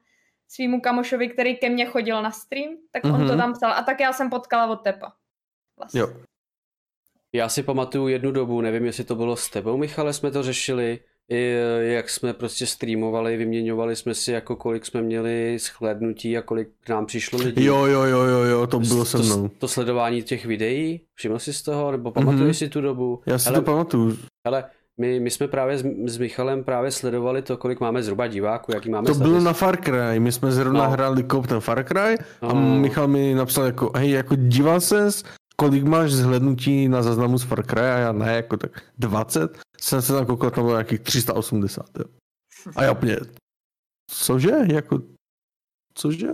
svýmu 0.49 0.81
kamošovi, 0.81 1.30
který 1.30 1.57
ke 1.57 1.69
mně 1.69 1.85
chodil 1.85 2.21
na 2.21 2.31
stream, 2.31 2.69
tak 2.91 3.05
on 3.05 3.11
Mhm. 3.11 3.27
to 3.27 3.38
tam 3.38 3.53
psal 3.53 3.71
a 3.73 3.81
tak 3.84 3.99
já 3.99 4.13
jsem 4.13 4.30
potkala 4.30 4.67
od 4.67 4.76
Tepa. 4.84 5.11
Vlastně. 5.77 5.99
Jo. 6.01 6.07
Já 7.34 7.49
si 7.49 7.63
pamatuju 7.63 8.07
jednu 8.07 8.31
dobu, 8.31 8.61
nevím, 8.61 8.85
jestli 8.85 9.03
to 9.03 9.15
bylo 9.15 9.35
s 9.35 9.49
tebou, 9.49 9.77
Michale, 9.77 10.13
jsme 10.13 10.31
to 10.31 10.43
řešili, 10.43 10.99
i, 11.31 11.55
jak 11.81 12.09
jsme 12.09 12.34
prostě 12.34 12.65
streamovali, 12.65 13.38
vyměňovali 13.38 13.95
jsme 13.95 14.13
si, 14.13 14.31
jako 14.31 14.55
kolik 14.55 14.85
jsme 14.85 15.01
měli 15.01 15.57
shlédnutí 15.59 16.38
a 16.38 16.41
kolik 16.41 16.69
k 16.81 16.89
nám 16.89 17.05
přišlo 17.05 17.39
lidí. 17.39 17.65
Jo, 17.65 17.85
jo, 17.85 18.03
jo, 18.03 18.19
jo, 18.21 18.39
jo, 18.43 18.67
to 18.67 18.80
bylo 18.80 19.05
se 19.05 19.17
mnou. 19.17 19.47
To, 19.47 19.55
to 19.59 19.67
sledování 19.67 20.23
těch 20.23 20.45
videí, 20.45 21.01
všiml 21.13 21.39
jsi 21.39 21.53
z 21.53 21.61
toho, 21.61 21.91
nebo 21.91 22.11
pamatuješ 22.11 22.41
Mhm. 22.43 22.53
si 22.53 22.69
tu 22.69 22.81
dobu? 22.81 23.21
Já 23.26 23.38
si 23.39 23.45
Hele, 23.49 23.59
to 23.59 23.65
pamatuju. 23.65 24.17
Ale 24.47 24.63
my, 24.99 25.19
my 25.19 25.31
jsme 25.31 25.47
právě 25.47 25.77
s, 25.77 25.84
s 26.05 26.17
Michalem 26.17 26.63
právě 26.63 26.91
sledovali 26.91 27.41
to, 27.41 27.57
kolik 27.57 27.80
máme 27.80 28.03
zhruba 28.03 28.27
diváků, 28.27 28.71
jaký 28.76 28.89
máme 28.89 29.07
To 29.07 29.13
bylo 29.13 29.19
statistiky. 29.19 29.45
na 29.45 29.53
Far 29.53 29.77
Cry, 29.84 30.19
my 30.19 30.31
jsme 30.31 30.51
zrovna 30.51 30.84
No. 30.84 30.89
hráli 30.89 31.23
koup 31.23 31.47
ten 31.47 31.59
Far 31.59 31.84
Cry 31.84 32.17
a 32.41 32.53
No. 32.53 32.80
Michal 32.80 33.07
mi 33.07 33.34
napsal 33.34 33.65
jako, 33.65 33.91
hej, 33.95 34.09
jako 34.09 34.35
díval 34.35 34.81
ses, 34.81 35.23
kolik 35.55 35.84
máš 35.84 36.11
zhlednutí 36.11 36.88
na 36.88 37.01
záznamu 37.03 37.38
z 37.38 37.43
Far 37.43 37.65
Cry 37.65 37.81
a 37.81 37.97
já 37.97 38.11
ne, 38.11 38.34
jako 38.35 38.57
tak 38.57 38.81
20, 38.97 39.57
jsem 39.81 40.01
se 40.01 40.13
tam 40.13 40.26
koukal, 40.26 40.51
tam 40.51 40.63
bylo 40.63 40.76
nějakých 40.76 40.99
380, 40.99 41.85
jo. 41.99 42.05
A 42.76 42.84
já 42.84 42.91
úplně, 42.91 43.17
cože, 44.11 44.51
jako, 44.73 44.99
cože? 45.93 46.27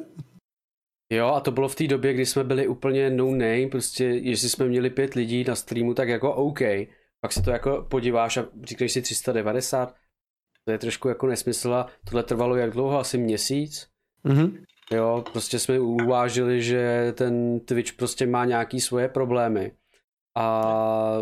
Jo, 1.13 1.27
a 1.27 1.39
to 1.39 1.51
bylo 1.51 1.67
v 1.67 1.75
té 1.75 1.87
době, 1.87 2.13
kdy 2.13 2.25
jsme 2.25 2.43
byli 2.43 2.67
úplně 2.67 3.09
no 3.09 3.25
name, 3.31 3.67
prostě 3.71 4.03
jestli 4.03 4.49
jsme 4.49 4.65
měli 4.65 4.89
pět 4.89 5.13
lidí 5.13 5.43
na 5.43 5.55
streamu, 5.55 5.93
tak 5.93 6.09
jako 6.09 6.33
OK. 6.33 6.59
Pak 7.25 7.33
se 7.33 7.41
to 7.41 7.51
jako 7.51 7.87
podíváš 7.89 8.37
a 8.37 8.45
říkáš 8.63 8.91
si 8.91 9.01
390, 9.01 9.95
to 10.63 10.71
je 10.71 10.77
trošku 10.77 11.09
jako 11.09 11.27
nesmysl 11.27 11.73
a 11.73 11.87
tohle 12.05 12.23
trvalo 12.23 12.55
jak 12.55 12.71
dlouho, 12.71 12.99
asi 12.99 13.17
měsíc. 13.17 13.89
Mhm. 14.23 14.63
Jo, 14.91 15.23
prostě 15.31 15.59
jsme 15.59 15.79
uvážili, 15.79 16.61
že 16.61 17.13
ten 17.17 17.59
Twitch 17.59 17.93
prostě 17.93 18.27
má 18.27 18.45
nějaký 18.45 18.81
svoje 18.81 19.09
problémy. 19.09 19.77
A 20.37 21.17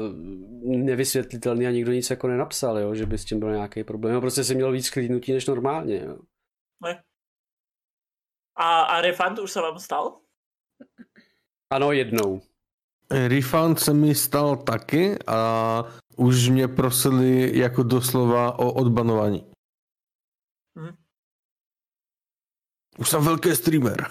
nevysvětlitelný 0.64 1.68
a 1.68 1.72
nikdo 1.72 1.92
nic 1.92 2.10
jako 2.10 2.28
nenapsal, 2.28 2.80
jo, 2.80 2.96
že 2.96 3.06
by 3.06 3.18
s 3.18 3.26
tím 3.26 3.40
byl 3.40 3.52
nějaký 3.52 3.84
problém. 3.84 4.14
Jo, 4.16 4.22
prostě 4.22 4.44
si 4.44 4.56
měl 4.56 4.72
víc 4.72 4.90
klidnutí 4.90 5.34
než 5.34 5.48
normálně. 5.48 6.00
Jo. 6.00 6.18
A, 8.56 8.82
a 8.82 9.02
refund 9.02 9.40
už 9.40 9.52
se 9.52 9.62
vám 9.62 9.80
stal? 9.80 10.20
Ano, 11.70 11.92
jednou. 11.92 12.42
Refund 13.12 13.80
se 13.80 13.94
mi 13.94 14.16
stal 14.16 14.56
taky 14.58 15.16
a 15.28 15.84
už 16.16 16.50
mě 16.50 16.68
prosili 16.68 17.58
jako 17.58 17.84
doslova 17.84 18.60
o 18.60 18.72
odbanování. 18.74 19.46
Mhm. 20.76 20.96
Už 22.98 23.10
jsem 23.10 23.24
velký 23.24 23.56
streamer. 23.56 24.06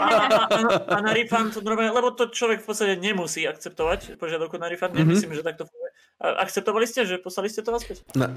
A, 0.00 0.06
a, 0.06 0.76
a, 0.96 1.00
na 1.00 1.12
refund 1.12 1.56
lebo 1.56 2.10
to 2.10 2.26
človek 2.26 2.60
v 2.60 2.66
podstate 2.66 2.96
nemusí 2.96 3.48
akceptovať 3.48 4.16
požiadavku 4.16 4.56
na 4.58 4.68
refund, 4.68 4.94
Mhm. 4.94 4.98
nemyslím, 4.98 5.34
že 5.34 5.42
takto 5.42 5.64
funguje. 5.68 5.90
A 6.20 6.28
Akceptovali 6.44 6.86
ste, 6.86 7.06
že 7.06 7.18
poslali 7.18 7.48
ste 7.50 7.62
to 7.62 7.72
vás? 7.72 7.84
Ne. 8.16 8.28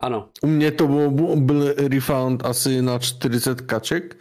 Ano. 0.00 0.28
U 0.42 0.46
mě 0.46 0.72
to 0.72 0.86
byl, 0.86 1.10
byl 1.36 1.74
refund 1.88 2.44
asi 2.46 2.82
na 2.82 2.98
40 2.98 3.60
kaček 3.60 4.16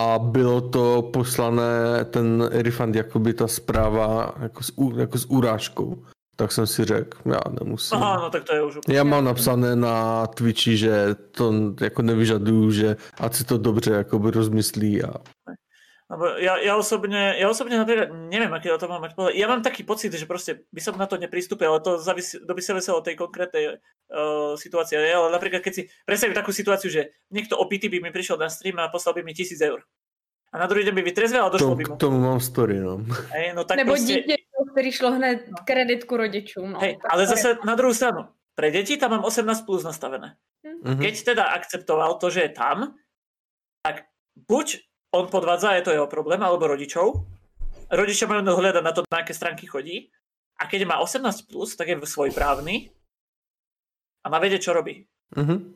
a 0.00 0.18
bylo 0.18 0.60
to 0.60 1.02
poslané, 1.12 2.04
ten 2.10 2.48
refund, 2.52 2.94
jakoby 2.94 3.34
ta 3.34 3.48
zpráva 3.48 4.34
jako 4.40 4.62
s, 4.62 4.72
jako 4.96 5.18
s 5.18 5.30
urážkou. 5.30 6.04
Tak 6.36 6.52
jsem 6.52 6.66
si 6.66 6.84
řekl, 6.84 7.18
já 7.24 7.40
nemusím. 7.62 7.98
Aha, 7.98 8.20
no 8.22 8.30
tak 8.30 8.44
to 8.44 8.54
je 8.54 8.62
už 8.62 8.76
úplně. 8.76 8.96
Já 8.96 9.04
mám 9.04 9.24
napsané 9.24 9.76
na 9.76 10.26
Twitchi, 10.26 10.76
že 10.76 11.14
to 11.30 11.52
jako 11.80 12.02
nevyžaduju, 12.02 12.70
že 12.70 12.96
ať 13.20 13.34
si 13.34 13.44
to 13.44 13.58
dobře 13.58 13.90
jakoby 13.90 14.30
rozmyslí 14.30 15.02
a 15.02 15.14
Lebo 16.10 16.42
ja, 16.42 16.58
ja, 16.58 16.74
osobne, 16.74 17.38
ja 17.38 17.46
osobne 17.46 17.78
napríklad 17.78 18.10
neviem, 18.10 18.50
aký 18.50 18.74
o 18.74 18.82
tom 18.82 18.90
mám 18.90 19.06
mať 19.06 19.14
pohľad. 19.14 19.38
Ja 19.38 19.46
mám 19.46 19.62
taký 19.62 19.86
pocit, 19.86 20.10
že 20.10 20.26
proste 20.26 20.66
by 20.74 20.82
som 20.82 20.98
na 20.98 21.06
to 21.06 21.14
nepristúpil, 21.14 21.70
ale 21.70 21.78
to 21.78 22.02
závisí, 22.02 22.42
to 22.42 22.50
by 22.50 22.58
sa 22.58 22.74
veselo 22.74 22.98
od 22.98 23.06
tej 23.06 23.14
konkrétnej 23.14 23.78
uh, 23.78 24.58
situácie. 24.58 24.98
Ale 24.98 25.30
napríklad 25.30 25.62
keď 25.62 25.72
si 25.72 25.82
predstavím 26.02 26.34
takú 26.34 26.50
situáciu, 26.50 26.90
že 26.90 27.14
niekto 27.30 27.54
opity 27.54 27.86
by 27.86 28.02
mi 28.02 28.10
prišiel 28.10 28.42
na 28.42 28.50
stream 28.50 28.82
a 28.82 28.90
poslal 28.90 29.14
by 29.14 29.22
mi 29.22 29.38
tisíc 29.38 29.62
eur. 29.62 29.86
A 30.50 30.58
na 30.58 30.66
druhý 30.66 30.82
deň 30.82 30.94
by 30.98 31.02
vytrezvel 31.06 31.46
a 31.46 31.54
došlo 31.54 31.78
to, 31.78 31.78
by 31.78 31.84
k 31.86 31.90
mu. 31.94 31.96
tomu 31.96 32.18
mám 32.26 32.42
story, 32.42 32.82
no. 32.82 32.98
Hej, 33.30 33.54
no 33.54 33.62
tak 33.62 33.78
Nebo 33.78 33.94
proste, 33.94 34.06
dítě, 34.06 34.34
který 34.74 34.92
šlo 34.92 35.10
hned 35.12 35.38
kreditku 35.62 36.16
rodičům. 36.16 36.72
No. 36.72 36.80
hej, 36.80 36.98
Tak 36.98 37.06
ale 37.06 37.26
zase 37.26 37.62
na 37.62 37.78
druhú 37.78 37.94
stranu, 37.94 38.26
pre 38.58 38.74
deti 38.74 38.98
tam 38.98 39.14
mám 39.14 39.22
18 39.22 39.62
plus 39.62 39.86
nastavené. 39.86 40.34
Mhm. 40.66 40.98
Keď 40.98 41.14
teda 41.22 41.54
akceptoval 41.54 42.18
to, 42.18 42.34
že 42.34 42.40
je 42.40 42.50
tam, 42.50 42.98
tak 43.86 44.10
buď 44.34 44.89
on 45.10 45.26
podvádza, 45.26 45.78
je 45.78 45.84
to 45.86 45.94
jeho 45.94 46.06
problém, 46.06 46.38
alebo 46.42 46.70
rodičov. 46.70 47.26
Rodičia 47.90 48.30
majú 48.30 48.46
hľadať 48.46 48.82
na 48.82 48.92
to, 48.94 49.02
na 49.10 49.18
aké 49.22 49.34
stránky 49.34 49.66
chodí. 49.66 50.10
A 50.60 50.68
keď 50.70 50.86
má 50.86 51.02
18+, 51.02 51.50
plus, 51.50 51.74
tak 51.74 51.90
je 51.90 51.98
svojprávny 51.98 52.92
a 54.22 54.26
má 54.28 54.38
vedieť, 54.38 54.70
čo 54.70 54.76
robí. 54.76 55.08
Mhm. 55.34 55.74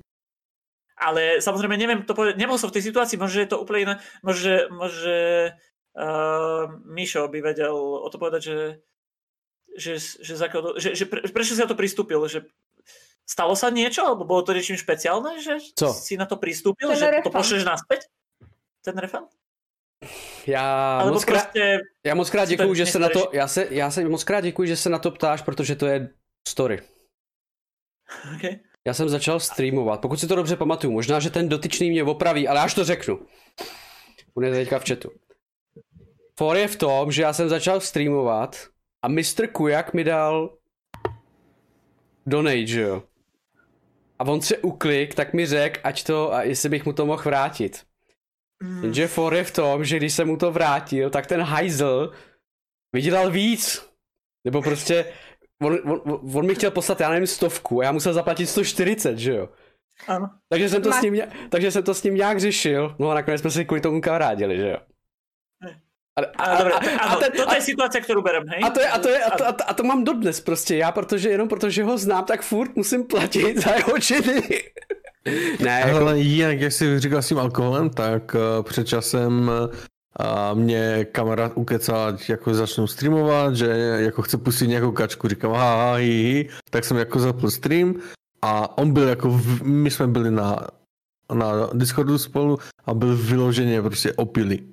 Ale 0.95 1.43
samozrejme, 1.43 1.75
neviem 1.75 2.07
to 2.07 2.15
povedať, 2.15 2.39
nebol 2.39 2.55
som 2.55 2.71
v 2.71 2.79
tej 2.79 2.95
situácii, 2.95 3.19
možno 3.19 3.43
je 3.43 3.51
to 3.51 3.59
úplne 3.59 3.81
iné, 3.83 3.95
možno, 4.23 4.71
možno 4.71 5.11
uh, 5.51 6.71
Mišo 6.87 7.27
by 7.27 7.39
vedel 7.43 7.75
o 7.75 8.07
to 8.07 8.15
povedať, 8.15 8.43
že, 8.47 8.59
že, 9.75 9.93
že, 9.99 10.33
z 10.39 10.43
akého, 10.47 10.79
že, 10.79 10.95
že 10.95 11.11
pre, 11.11 11.27
prečo 11.27 11.59
si 11.59 11.63
na 11.63 11.67
to 11.67 11.75
pristúpil, 11.75 12.23
že 12.31 12.47
stalo 13.27 13.59
sa 13.59 13.75
niečo, 13.75 14.07
alebo 14.07 14.23
bolo 14.23 14.47
to 14.47 14.55
niečím 14.55 14.79
špeciálne, 14.79 15.43
že 15.43 15.59
Co? 15.75 15.91
si 15.91 16.15
na 16.15 16.31
to 16.31 16.39
pristúpil, 16.39 16.95
že 16.95 17.27
to 17.27 17.35
pošleš 17.35 17.67
naspäť? 17.67 18.07
Ten 18.85 18.99
refund? 18.99 19.29
Já 20.47 20.99
Alebo 20.99 21.15
moc, 21.15 21.25
krát, 21.25 21.43
prostě, 21.43 21.81
já 22.07 22.15
moc 22.15 22.31
krát 22.31 22.49
děkuju, 22.49 22.75
že 22.75 22.87
se 22.87 22.99
na 22.99 23.09
to, 23.09 23.31
já 23.33 23.49
se, 23.49 23.67
já 23.71 23.91
se 23.91 24.09
moc 24.09 24.25
krát 24.25 24.41
děkuju, 24.41 24.69
že 24.69 24.77
se 24.77 24.91
na 24.91 24.99
to 24.99 25.11
ptáš, 25.11 25.43
protože 25.43 25.77
to 25.77 25.87
je 25.87 26.11
story. 26.49 26.81
okay. 28.37 28.59
Já 28.87 28.95
jsem 28.95 29.09
začal 29.09 29.41
streamovat, 29.41 30.01
pokud 30.01 30.21
si 30.21 30.27
to 30.27 30.37
dobře 30.37 30.57
pamatuju, 30.57 30.93
možná, 30.93 31.21
že 31.21 31.31
ten 31.31 31.49
dotyčný 31.49 31.91
mě 31.91 32.05
opraví, 32.05 32.49
ale 32.49 32.61
až 32.61 32.75
to 32.75 32.85
řeknu. 32.85 33.27
On 34.35 34.45
je 34.45 34.51
teďka 34.51 34.79
v 34.79 34.85
chatu. 34.89 35.11
For 36.39 36.57
je 36.57 36.69
v 36.69 36.77
tom, 36.77 37.13
že 37.13 37.23
já 37.23 37.33
jsem 37.33 37.49
začal 37.49 37.81
streamovat 37.81 38.69
a 39.03 39.09
Mr. 39.09 39.47
Kujak 39.53 39.95
mi 39.95 40.05
dal 40.05 40.57
donate, 42.27 42.67
že 42.67 42.81
jo. 42.81 43.03
A 44.19 44.25
on 44.25 44.41
se 44.41 44.59
uklik, 44.59 45.15
tak 45.15 45.33
mi 45.33 45.47
řekl, 45.47 45.81
ať 45.85 46.05
to, 46.05 46.33
a 46.33 46.43
jestli 46.43 46.69
bych 46.69 46.87
mu 46.87 46.93
to 46.93 47.07
mohl 47.07 47.23
vrátit. 47.23 47.85
Mm, 48.63 48.85
Jenže 48.85 49.09
for 49.09 49.35
je 49.35 49.45
v 49.45 49.51
tom, 49.51 49.85
že 49.85 49.97
když 49.97 50.15
jsem 50.15 50.29
mu 50.29 50.37
to 50.37 50.53
vrátil, 50.53 51.11
tak 51.11 51.27
ten 51.27 51.41
hajzl 51.41 52.13
vydělal 52.93 53.31
víc. 53.31 53.87
Nebo 54.45 54.63
prostě, 54.63 55.13
on, 55.63 55.79
on, 55.85 56.21
on 56.35 56.47
mi 56.47 56.55
chtěl 56.55 56.71
poslat, 56.71 57.01
já 57.01 57.11
nevím, 57.11 57.27
stovku 57.27 57.81
a 57.81 57.85
já 57.85 57.93
musel 57.93 58.13
zaplatit 58.13 58.47
140, 58.47 59.19
že 59.19 59.35
jo. 59.35 59.49
Áno. 60.09 60.31
Takže 60.49 60.69
jsem 60.69 60.83
to, 60.83 60.91
Má- 60.91 60.99
s 60.99 61.03
ním, 61.03 61.23
takže 61.49 61.71
jsem 61.71 61.83
to 61.83 61.95
s 61.95 62.03
ním 62.03 62.15
nějak 62.15 62.41
řešil, 62.41 62.97
no 62.99 63.11
a 63.11 63.15
nakonec 63.15 63.41
jsme 63.41 63.51
si 63.51 63.65
kvůli 63.65 63.81
tomu 63.81 64.01
kamarádili, 64.01 64.57
že 64.57 64.69
jo. 64.69 64.79
A, 66.17 66.21
a, 66.21 66.45
A, 66.45 66.57
a, 66.57 66.79
a, 66.79 67.15
a, 67.15 67.17
ten, 67.17 67.33
a, 67.49 67.55
je 67.59 67.63
situácia, 67.75 67.99
ktorú 67.99 68.23
berem, 68.23 68.47
hej? 68.47 68.63
a 68.63 68.71
to 68.71 68.79
je, 68.79 68.87
a 68.87 68.99
to 69.03 69.09
je, 69.11 69.19
a 69.19 69.31
to, 69.35 69.43
a 69.47 69.53
to, 69.53 69.63
a 69.67 69.73
to 69.75 69.83
mám 69.83 70.05
dodnes 70.07 70.39
prostě, 70.41 70.77
já 70.77 70.93
protože, 70.95 71.31
jenom 71.31 71.49
protože 71.49 71.83
ho 71.83 71.99
znám, 71.99 72.25
tak 72.25 72.43
furt 72.43 72.77
musím 72.77 73.05
platit 73.05 73.59
za 73.59 73.75
jeho 73.75 73.99
činy. 73.99 74.43
Ne, 75.65 75.83
jako, 75.87 75.99
Ale 75.99 76.19
jinak, 76.19 76.61
jak 76.61 76.73
jsi 76.73 77.01
říkal 77.01 77.23
s 77.23 77.29
tím 77.29 77.39
alkoholem, 77.39 77.91
tak 77.91 78.35
uh, 78.35 78.63
před 78.63 78.89
časem 78.89 79.51
a 80.17 80.55
mě 80.55 81.05
kamarád 81.13 81.53
ukecal, 81.55 82.07
ať 82.07 82.29
jako 82.29 82.55
začnu 82.55 82.87
streamovat, 82.87 83.57
že 83.57 83.67
jako 83.99 84.23
chce 84.23 84.39
pustit 84.39 84.67
nějakou 84.67 84.93
kačku, 84.93 85.29
říkám 85.29 85.53
ha, 85.53 85.77
ha, 85.77 85.95
hi, 85.95 86.07
hi, 86.07 86.49
tak 86.71 86.85
jsem 86.85 86.97
jako 86.97 87.19
zapl 87.19 87.51
stream 87.51 87.95
a 88.43 88.79
on 88.79 88.93
byl 88.93 89.09
jako, 89.09 89.31
v, 89.31 89.63
my 89.63 89.91
jsme 89.91 90.07
byli 90.07 90.31
na, 90.31 90.67
na 91.35 91.71
Discordu 91.73 92.19
spolu 92.19 92.59
a 92.87 92.95
byl 92.95 93.17
vyloženě 93.17 93.83
prostě 93.83 94.13
opilý. 94.13 94.71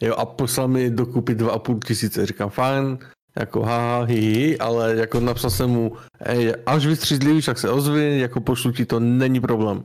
Jo, 0.00 0.14
a 0.14 0.24
poslal 0.26 0.68
mi 0.68 0.90
dokupit 0.90 1.38
dva 1.38 1.52
a 1.52 1.58
půl 1.58 1.78
tisíce, 1.86 2.26
říkám 2.26 2.50
fajn, 2.50 2.98
jako 3.38 3.62
haha, 3.62 4.02
hi, 4.02 4.20
hi, 4.20 4.58
ale 4.58 4.96
jako 4.96 5.20
napsal 5.20 5.50
jsem 5.50 5.70
mu, 5.70 5.92
ej, 6.20 6.54
až 6.66 6.86
vystřízlivíš, 6.86 7.44
tak 7.44 7.58
se 7.58 7.70
ozvi, 7.70 8.18
jako 8.18 8.40
pošlu 8.40 8.72
ti 8.72 8.86
to, 8.86 9.00
není 9.00 9.40
problém. 9.40 9.84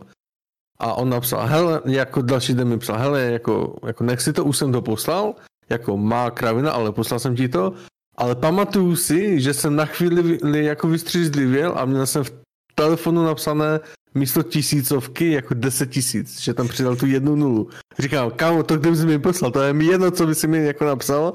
A 0.79 0.93
on 0.93 1.09
napsal, 1.09 1.47
hele, 1.47 1.81
jako 1.85 2.21
další 2.21 2.53
den 2.53 2.67
mi 2.67 2.77
psal, 2.77 2.97
hele, 2.97 3.21
jako, 3.21 3.75
jako 3.85 4.03
nech 4.03 4.21
si 4.21 4.33
to, 4.33 4.45
už 4.45 4.57
jsem 4.57 4.71
to 4.71 4.81
poslal, 4.81 5.35
jako 5.69 5.97
má 5.97 6.31
kravina, 6.31 6.71
ale 6.71 6.91
poslal 6.91 7.19
jsem 7.19 7.35
ti 7.35 7.47
to, 7.47 7.73
ale 8.17 8.35
pamatuju 8.35 8.95
si, 8.95 9.41
že 9.41 9.53
jsem 9.53 9.75
na 9.75 9.85
chvíli 9.85 10.39
jako 10.65 10.87
vystřízlivěl 10.87 11.73
a 11.75 11.85
měl 11.85 12.05
jsem 12.05 12.23
v 12.23 12.33
telefonu 12.75 13.23
napsané 13.25 13.79
místo 14.15 14.43
tisícovky 14.43 15.31
jako 15.31 15.53
10 15.53 15.89
tisíc, 15.89 16.41
že 16.41 16.53
tam 16.53 16.67
přidal 16.67 16.95
tu 16.95 17.05
jednu 17.05 17.35
nulu. 17.35 17.69
Říkám, 17.99 18.31
kámo, 18.31 18.63
to 18.63 18.77
kdyby 18.77 19.05
mi 19.05 19.19
poslal, 19.19 19.51
to 19.51 19.61
je 19.61 19.73
mi 19.73 19.85
jedno, 19.85 20.11
co 20.11 20.27
by 20.27 20.35
si 20.35 20.47
mi 20.47 20.65
jako 20.65 20.85
napsal, 20.85 21.33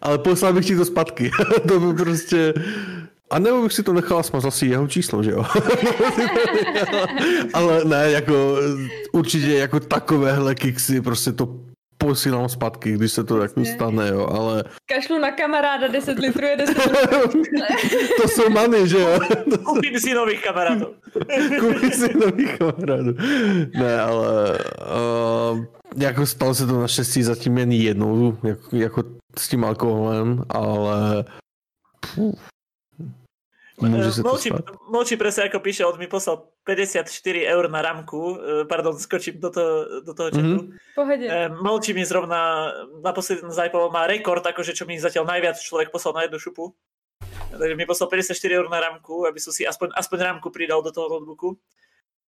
ale 0.00 0.18
poslal 0.18 0.52
bych 0.52 0.66
ti 0.66 0.76
to 0.76 0.84
zpátky. 0.84 1.30
to 1.68 1.80
by 1.80 1.94
prostě... 1.94 2.54
A 3.30 3.38
nebo 3.38 3.62
bych 3.62 3.72
si 3.72 3.82
to 3.82 3.92
nechal 3.92 4.18
a 4.18 4.22
smazal 4.22 4.50
si 4.50 4.66
jeho 4.66 4.88
číslo, 4.88 5.22
že 5.22 5.30
jo? 5.30 5.44
ale 7.54 7.84
ne, 7.84 8.10
jako 8.10 8.56
určitě 9.12 9.52
jako 9.52 9.80
takovéhle 9.80 10.54
kiksy, 10.54 11.00
prostě 11.00 11.32
to 11.32 11.71
posílám 12.06 12.48
zpátky, 12.48 12.92
když 12.92 13.12
se 13.12 13.24
to 13.24 13.42
jako 13.42 13.64
stane, 13.64 14.08
jo, 14.08 14.26
ale... 14.26 14.64
Kašlu 14.86 15.18
na 15.18 15.30
kamaráda, 15.30 15.88
10 15.88 16.18
litrů 16.18 16.46
je 16.46 16.56
10 16.56 16.76
litrů. 16.86 17.42
to 18.22 18.28
jsou 18.28 18.50
many, 18.50 18.88
že 18.88 18.98
jo? 18.98 19.18
Kúpim 19.64 20.00
si 20.00 20.14
nových 20.14 20.42
kamarádů. 20.42 20.86
Kúpim 21.60 21.90
si 21.90 22.18
nových 22.18 22.58
kamarádů. 22.58 23.14
Ne, 23.74 24.00
ale 24.00 24.58
uh, 25.52 25.64
jako 25.96 26.26
stalo 26.26 26.54
se 26.54 26.66
to 26.66 26.80
naštěstí 26.80 27.22
zatím 27.22 27.58
jen 27.58 27.72
jednou, 27.72 28.38
jako, 28.42 28.76
jako 28.76 29.04
s 29.38 29.48
tím 29.48 29.64
alkoholem, 29.64 30.42
ale 30.48 31.24
pff, 32.00 32.51
Môže 33.88 34.10
sa 34.14 34.22
Molči, 34.22 34.48
Molči 34.86 35.14
presne 35.18 35.50
ako 35.50 35.58
píše, 35.58 35.82
on 35.82 35.98
mi 35.98 36.06
poslal 36.06 36.46
54 36.62 37.08
eur 37.42 37.64
na 37.66 37.80
ramku, 37.82 38.20
e, 38.20 38.36
pardon, 38.70 38.94
skočím 38.94 39.42
do 39.42 39.50
toho, 39.50 40.02
do 40.06 40.12
toho 40.14 40.28
četu. 40.30 40.58
Mm-hmm. 40.68 40.94
Pohode. 40.94 41.26
E, 41.26 41.38
Molči 41.58 41.90
mi 41.96 42.06
zrovna 42.06 42.70
naposledy 43.02 43.42
zajpoval 43.48 43.90
má 43.90 44.06
rekord, 44.06 44.44
akože 44.44 44.76
čo 44.76 44.86
mi 44.86 45.00
zatiaľ 45.00 45.26
najviac 45.26 45.58
človek 45.58 45.90
poslal 45.90 46.14
na 46.14 46.30
jednu 46.30 46.38
šupu. 46.38 46.70
Takže 47.52 47.74
mi 47.76 47.84
poslal 47.84 48.08
54 48.08 48.58
eur 48.58 48.66
na 48.70 48.78
ramku, 48.80 49.26
aby 49.26 49.38
som 49.42 49.52
si 49.52 49.66
aspoň, 49.66 49.92
aspoň 49.98 50.18
ramku 50.22 50.48
pridal 50.48 50.80
do 50.80 50.94
toho 50.94 51.08
notebooku 51.08 51.58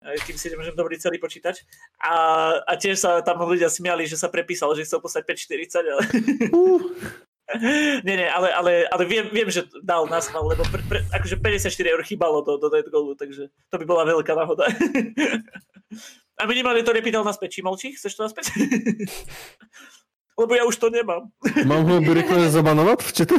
kým 0.04 0.36
si 0.36 0.52
nemôžem 0.52 0.76
dobrý 0.76 1.00
celý 1.00 1.16
počítač. 1.16 1.64
A, 1.96 2.12
a 2.60 2.72
tiež 2.76 3.00
sa 3.00 3.24
tam 3.24 3.40
ľudia 3.40 3.72
smiali, 3.72 4.04
že 4.04 4.20
sa 4.20 4.28
prepísal, 4.28 4.76
že 4.76 4.84
chcel 4.84 5.00
poslať 5.00 5.32
5,40, 5.48 5.80
ale... 5.80 6.04
Uh. 6.52 6.92
nie, 8.06 8.16
nie, 8.16 8.28
ale, 8.32 8.48
ale, 8.54 8.72
ale 8.88 9.02
viem, 9.04 9.28
viem, 9.28 9.48
že 9.52 9.68
dal 9.84 10.08
na 10.08 10.20
schvál, 10.20 10.48
lebo 10.48 10.64
pre, 10.72 10.80
pre, 10.88 10.98
akože 11.12 11.36
54 11.36 11.92
eur 11.92 12.00
chýbalo 12.00 12.40
do, 12.40 12.56
do 12.56 12.72
dead 12.72 12.88
goalu, 12.88 13.12
takže 13.14 13.52
to 13.68 13.76
by 13.76 13.84
bola 13.84 14.08
veľká 14.08 14.32
náhoda. 14.32 14.64
A 16.40 16.50
minimálne 16.50 16.82
to 16.82 16.90
nepýtal 16.90 17.22
naspäť. 17.22 17.60
Či 17.60 17.60
molčí? 17.62 17.94
Chceš 17.94 18.18
to 18.18 18.26
naspäť? 18.26 18.50
Lebo 20.40 20.50
ja 20.58 20.66
už 20.66 20.82
to 20.82 20.90
nemám. 20.90 21.30
Mám 21.62 21.86
ho 21.86 22.02
rýchle 22.02 22.50
zabanovat 22.50 22.98
v 22.98 23.10
chatu? 23.14 23.38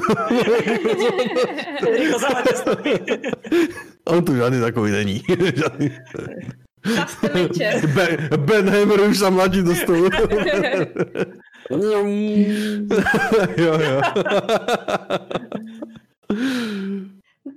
rýchlo 1.83 2.17
On 4.07 4.23
tu 4.23 4.35
žádný 4.35 4.59
takový 4.63 4.91
není. 4.91 5.19
žádný. 5.59 5.91
Ben, 7.91 8.29
ben 8.37 8.69
Hammer 8.69 9.01
už 9.09 9.17
sa 9.17 9.33
mladí 9.33 9.59
do 9.65 9.75
stolu. 9.75 10.07
jo, 13.57 13.79
jo. 13.79 14.01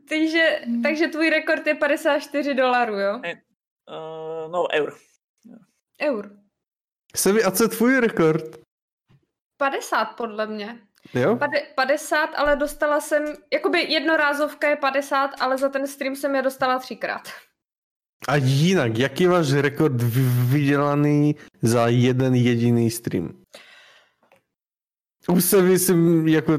takže, 0.09 0.61
takže 0.83 1.09
tvůj 1.09 1.31
rekord 1.31 1.67
je 1.67 1.75
54 1.75 2.55
dolarů, 2.55 2.99
jo? 2.99 3.17
Uh, 3.17 4.53
no, 4.53 4.67
eur. 4.73 4.95
Eur. 6.03 6.31
Sevi, 7.17 7.45
a 7.45 7.51
co 7.51 7.65
je 7.65 7.69
tvůj 7.69 8.01
rekord? 8.01 8.45
50 9.57 10.05
podle 10.05 10.47
mě. 10.47 10.79
Jo? 11.15 11.39
50, 11.75 12.27
ale 12.27 12.57
dostala 12.57 13.01
jsem, 13.01 13.25
jakoby 13.53 13.93
jednorázovka 13.93 14.69
je 14.69 14.77
50, 14.77 15.31
ale 15.41 15.59
za 15.59 15.69
ten 15.69 15.87
stream 15.87 16.17
jsem 16.17 16.35
je 16.35 16.43
dostala 16.43 16.79
třikrát. 16.79 17.29
A 18.29 18.37
jinak, 18.37 18.99
jaký 18.99 19.27
váš 19.27 19.53
rekord 19.53 20.03
vydělaný 20.51 21.37
za 21.63 21.87
jeden 21.87 22.35
jediný 22.35 22.91
stream? 22.91 23.38
Už 25.33 25.45
se 25.45 25.63
myslím, 25.63 26.29
jako, 26.29 26.59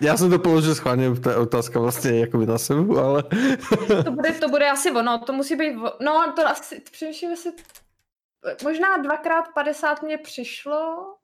já 0.00 0.16
jsem 0.16 0.30
to 0.30 0.38
položil 0.38 0.74
schválně, 0.74 1.20
ta 1.20 1.40
otázka 1.40 1.80
vlastně 1.80 2.20
jako 2.20 2.38
na 2.38 2.58
sebe, 2.58 3.00
ale... 3.02 3.22
to, 4.04 4.10
bude, 4.10 4.32
to 4.32 4.48
bude 4.48 4.70
asi 4.70 4.90
ono, 4.90 5.18
to 5.18 5.32
musí 5.32 5.56
být, 5.56 5.74
no 6.00 6.32
to 6.36 6.46
asi, 6.46 6.80
přemýšlím, 6.80 7.36
si, 7.36 7.52
možná 8.64 8.96
dvakrát 8.96 9.44
50 9.54 10.02
mě 10.02 10.18
přišlo, 10.18 11.14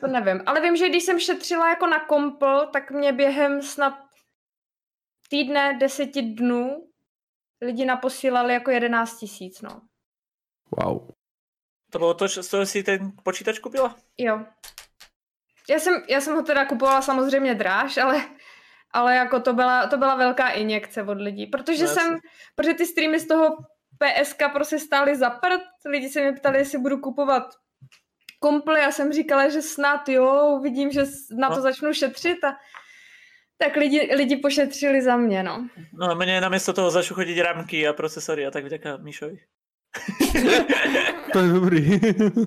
to 0.00 0.06
nevím, 0.06 0.42
ale 0.46 0.60
vím, 0.60 0.76
že 0.76 0.88
když 0.88 1.04
jsem 1.04 1.20
šetřila 1.20 1.70
jako 1.70 1.86
na 1.86 2.04
kompl, 2.04 2.66
tak 2.72 2.90
mě 2.90 3.12
během 3.12 3.62
snad 3.62 3.94
týdne, 5.28 5.78
deseti 5.80 6.22
dnů 6.22 6.88
lidi 7.60 7.84
naposílali 7.84 8.54
jako 8.54 8.70
11 8.70 9.18
tisíc, 9.18 9.62
no. 9.62 9.82
Wow. 10.70 11.08
To 11.90 11.98
bylo 11.98 12.14
to, 12.14 12.28
co 12.28 12.66
si 12.66 12.82
ten 12.82 13.12
počítač 13.22 13.58
kupila? 13.58 13.96
Jo. 14.18 14.44
Já 15.72 15.78
jsem, 15.78 16.02
já 16.08 16.20
jsem 16.20 16.34
ho 16.34 16.42
teda 16.42 16.64
kupovala 16.64 17.02
samozřejmě 17.02 17.54
dráž, 17.54 17.96
ale, 17.96 18.24
ale 18.90 19.16
jako 19.16 19.40
to 19.40 19.52
byla, 19.52 19.86
to 19.86 19.96
byla 19.96 20.14
velká 20.14 20.48
injekce 20.48 21.02
od 21.02 21.20
lidí, 21.20 21.46
protože 21.46 21.84
no, 21.84 21.88
jsem, 21.88 22.18
protože 22.54 22.74
ty 22.74 22.86
streamy 22.86 23.20
z 23.20 23.26
toho 23.26 23.56
PSK 23.98 24.42
prostě 24.52 24.78
stály 24.78 25.16
za 25.16 25.30
prd, 25.30 25.62
lidi 25.86 26.08
se 26.08 26.20
mě 26.20 26.32
ptali, 26.32 26.58
jestli 26.58 26.78
budu 26.78 26.98
kupovat 26.98 27.54
komple, 28.40 28.80
já 28.80 28.92
jsem 28.92 29.12
říkala, 29.12 29.48
že 29.48 29.62
snad 29.62 30.08
jo, 30.08 30.60
vidím, 30.62 30.90
že 30.90 31.04
na 31.38 31.48
to 31.48 31.56
no. 31.56 31.62
začnu 31.62 31.92
šetřit 31.92 32.44
a 32.44 32.56
tak 33.58 33.76
lidi, 33.76 34.14
lidi 34.16 34.36
pošetřili 34.36 35.02
za 35.02 35.16
mě, 35.16 35.42
no. 35.42 35.68
No 35.92 36.10
a 36.10 36.14
mně 36.14 36.40
namiesto 36.40 36.72
toho 36.72 36.90
začnu 36.90 37.14
chodit 37.14 37.42
rámky 37.42 37.88
a 37.88 37.92
procesory 37.92 38.46
a 38.46 38.50
tak 38.50 38.64
vďaka 38.64 38.96
Míšovi. 38.96 39.38
To 41.32 41.38
je 41.38 41.48
dobrý. 41.52 41.82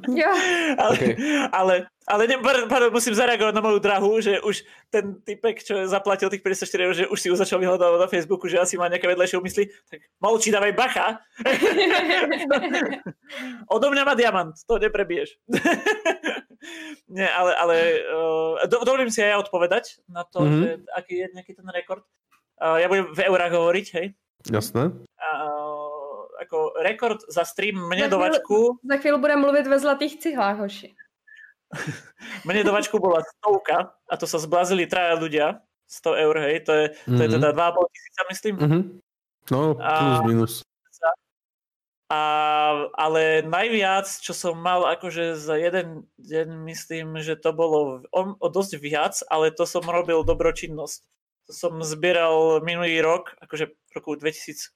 jo. 0.10 0.32
Ale, 0.78 0.96
okay. 0.98 1.14
ale 1.52 1.74
ale 2.06 2.30
ne, 2.30 2.38
pardon, 2.70 2.94
musím 2.94 3.18
zareagovať 3.18 3.54
na 3.58 3.66
moju 3.66 3.82
drahu, 3.82 4.22
že 4.22 4.38
už 4.46 4.62
ten 4.94 5.18
typek, 5.26 5.58
čo 5.58 5.90
zaplatil 5.90 6.30
tých 6.30 6.46
54 6.46 6.86
eur, 6.86 6.94
že 6.94 7.06
už 7.10 7.18
si 7.18 7.28
ju 7.34 7.36
začal 7.36 7.58
vyhľadávať 7.58 7.98
na 7.98 8.10
Facebooku, 8.10 8.46
že 8.46 8.62
asi 8.62 8.78
má 8.78 8.86
nejaké 8.86 9.10
vedlejšie 9.10 9.42
úmysly, 9.42 9.74
tak 9.90 10.06
molčí, 10.22 10.54
dávaj 10.54 10.78
bacha. 10.78 11.18
Odo 13.74 13.90
mňa 13.90 14.04
má 14.06 14.14
diamant, 14.14 14.54
to 14.54 14.78
neprebiješ. 14.78 15.34
Nie, 17.10 17.30
ale, 17.30 17.58
ale 17.58 17.76
uh, 18.06 18.54
do, 18.70 18.86
dovolím 18.86 19.10
si 19.10 19.26
aj 19.26 19.30
ja 19.34 19.42
odpovedať 19.42 19.86
na 20.06 20.22
to, 20.26 20.46
mm-hmm. 20.46 20.62
že 20.62 20.70
aký 20.94 21.14
je 21.26 21.28
nejaký 21.34 21.54
ten 21.58 21.66
rekord. 21.74 22.06
Uh, 22.62 22.78
ja 22.82 22.86
budem 22.86 23.10
v 23.14 23.20
eurách 23.26 23.54
hovoriť, 23.54 23.86
hej? 23.98 24.14
Jasné. 24.46 24.94
Uh, 25.18 25.85
ako 26.42 26.80
rekord 26.84 27.20
za 27.32 27.48
stream 27.48 27.80
mne 27.88 28.08
za 28.08 28.12
do 28.12 28.18
vačku... 28.20 28.58
Za 28.84 28.98
chvíľu 29.00 29.18
budem 29.24 29.40
mluvit 29.42 29.66
ve 29.68 29.78
zlatých 29.80 30.20
cihlách, 30.20 30.60
hoši. 30.60 30.94
Mne 32.48 32.62
do 32.64 32.72
vačku 32.72 33.02
bola 33.02 33.26
stovka 33.26 33.96
a 34.08 34.14
to 34.16 34.26
sa 34.30 34.38
zblázili 34.40 34.88
traja 34.88 35.18
ľudia. 35.18 35.66
100 35.86 36.24
eur, 36.26 36.36
hej, 36.50 36.56
to 36.66 36.74
je, 36.74 36.86
to 37.06 37.22
je 37.22 37.30
teda 37.30 37.54
2,5 37.54 37.78
mhm. 37.78 37.90
tisíca, 37.94 38.22
myslím. 38.30 38.56
Mm-hmm. 38.58 38.84
No, 39.54 39.78
plus 39.78 40.18
a, 40.18 40.26
minus. 40.26 40.54
A, 42.06 42.22
ale 42.94 43.42
najviac, 43.42 44.06
čo 44.06 44.34
som 44.38 44.62
mal 44.62 44.86
akože 44.94 45.34
za 45.42 45.58
jeden 45.58 46.06
deň, 46.22 46.48
myslím, 46.70 47.18
že 47.18 47.34
to 47.34 47.50
bolo 47.50 48.06
o, 48.14 48.22
o 48.38 48.48
dosť 48.50 48.78
viac, 48.78 49.18
ale 49.26 49.50
to 49.50 49.66
som 49.66 49.82
robil 49.86 50.22
dobročinnosť. 50.22 51.02
To 51.50 51.52
som 51.54 51.74
zbieral 51.82 52.62
minulý 52.62 53.02
rok, 53.02 53.34
akože 53.42 53.74
v 53.74 53.92
roku 53.98 54.14
2019, 54.18 54.70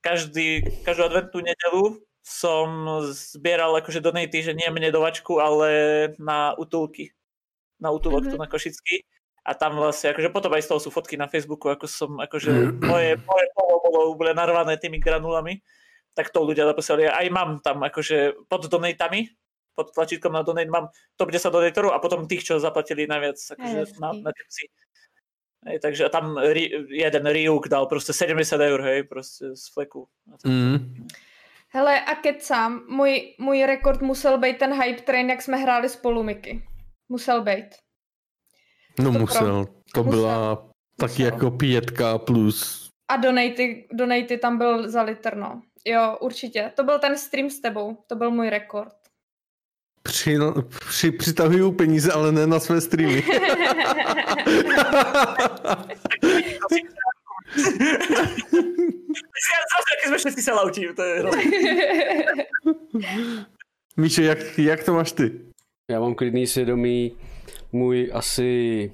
každý, 0.00 0.64
každú 0.84 1.08
adventnú 1.08 1.40
nedelu 1.44 2.00
som 2.20 2.68
zbieral 3.10 3.72
akože 3.80 4.04
donaty, 4.04 4.44
že 4.44 4.52
nie 4.52 4.68
mne 4.68 4.92
do 4.92 5.00
vačku, 5.00 5.40
ale 5.40 5.68
na 6.20 6.52
utulky. 6.56 7.16
Na 7.80 7.88
utulok 7.88 8.28
mm-hmm. 8.28 8.36
tu 8.36 8.42
na 8.44 8.48
Košický. 8.48 8.96
A 9.40 9.56
tam 9.56 9.80
vlastne, 9.80 10.12
akože 10.12 10.28
potom 10.28 10.52
aj 10.52 10.68
z 10.68 10.68
toho 10.68 10.80
sú 10.84 10.90
fotky 10.92 11.16
na 11.16 11.24
Facebooku, 11.24 11.72
ako 11.72 11.88
som, 11.88 12.10
akože 12.20 12.52
mm-hmm. 12.52 12.84
moje, 12.84 13.10
moje 13.24 13.46
polo 13.56 13.74
bolo 13.80 13.98
úplne 14.12 14.36
narvané 14.36 14.76
tými 14.76 15.00
granulami. 15.00 15.64
Tak 16.12 16.28
to 16.28 16.44
ľudia 16.44 16.68
naposielali. 16.68 17.08
Aj 17.08 17.26
mám 17.32 17.64
tam 17.64 17.80
akože 17.80 18.46
pod 18.52 18.68
donatami, 18.68 19.32
pod 19.72 19.96
tlačítkom 19.96 20.36
na 20.36 20.44
donate 20.44 20.68
mám 20.68 20.92
top 21.16 21.32
10 21.32 21.48
donatorov 21.48 21.96
a 21.96 22.02
potom 22.02 22.28
tých, 22.28 22.44
čo 22.44 22.60
zaplatili 22.60 23.08
najviac 23.08 23.40
akože 23.40 23.96
na, 23.96 24.12
na 24.28 24.30
tipsy. 24.36 24.68
Hej, 25.66 25.80
takže 25.80 26.08
tam 26.08 26.38
ri, 26.38 26.70
jeden 26.88 27.26
Ryuk 27.26 27.68
dal 27.68 27.86
proste 27.86 28.12
70 28.12 28.60
eur, 28.60 28.82
hej, 28.82 29.02
proste 29.02 29.56
z 29.56 29.72
fleku. 29.72 30.08
Mm. 30.44 31.06
Hele, 31.72 32.00
a 32.00 32.14
kecám, 32.14 32.84
můj, 32.88 33.34
můj 33.38 33.64
rekord 33.66 34.00
musel 34.02 34.38
být 34.38 34.58
ten 34.58 34.82
hype 34.82 35.02
train, 35.02 35.30
jak 35.30 35.42
jsme 35.42 35.56
hráli 35.56 35.88
spolu, 35.88 36.22
Miky. 36.22 36.62
Musel 37.08 37.42
být. 37.42 37.68
No 38.98 39.12
To 39.12 39.18
musel. 39.18 39.66
To 39.94 40.04
musel. 40.04 40.20
byla 40.20 40.56
taky 40.96 41.12
Musel. 41.12 41.26
jako 41.26 41.50
pětka 41.50 42.18
plus. 42.18 42.90
A 43.08 43.16
donaty, 43.16 43.88
donaty 43.92 44.38
tam 44.38 44.58
byl 44.58 44.90
za 44.90 45.02
litr, 45.02 45.36
no. 45.36 45.62
Jo, 45.84 46.16
určitě. 46.20 46.72
To 46.76 46.84
byl 46.84 46.98
ten 46.98 47.18
stream 47.18 47.50
s 47.50 47.60
tebou. 47.60 48.04
To 48.06 48.16
byl 48.16 48.30
můj 48.30 48.50
rekord. 48.50 48.94
Při, 50.02 50.38
při, 50.88 51.12
přitahují 51.12 51.74
peníze, 51.74 52.12
ale 52.12 52.32
ne 52.32 52.46
na 52.46 52.60
své 52.60 52.80
streamy. 52.80 53.22
Zase, 59.40 59.92
keď 59.98 60.06
sme 60.06 60.18
všetci 60.18 60.42
sa 60.42 60.52
laučí, 60.54 60.82
to 60.94 61.02
je. 61.02 61.16
Míšo, 63.96 64.22
jak, 64.22 64.58
jak 64.58 64.84
to 64.84 64.94
máš 64.94 65.12
ty? 65.12 65.40
Já 65.90 66.00
mám 66.00 66.14
klidný 66.14 66.46
svědomí. 66.46 67.16
Můj 67.72 68.10
asi 68.14 68.92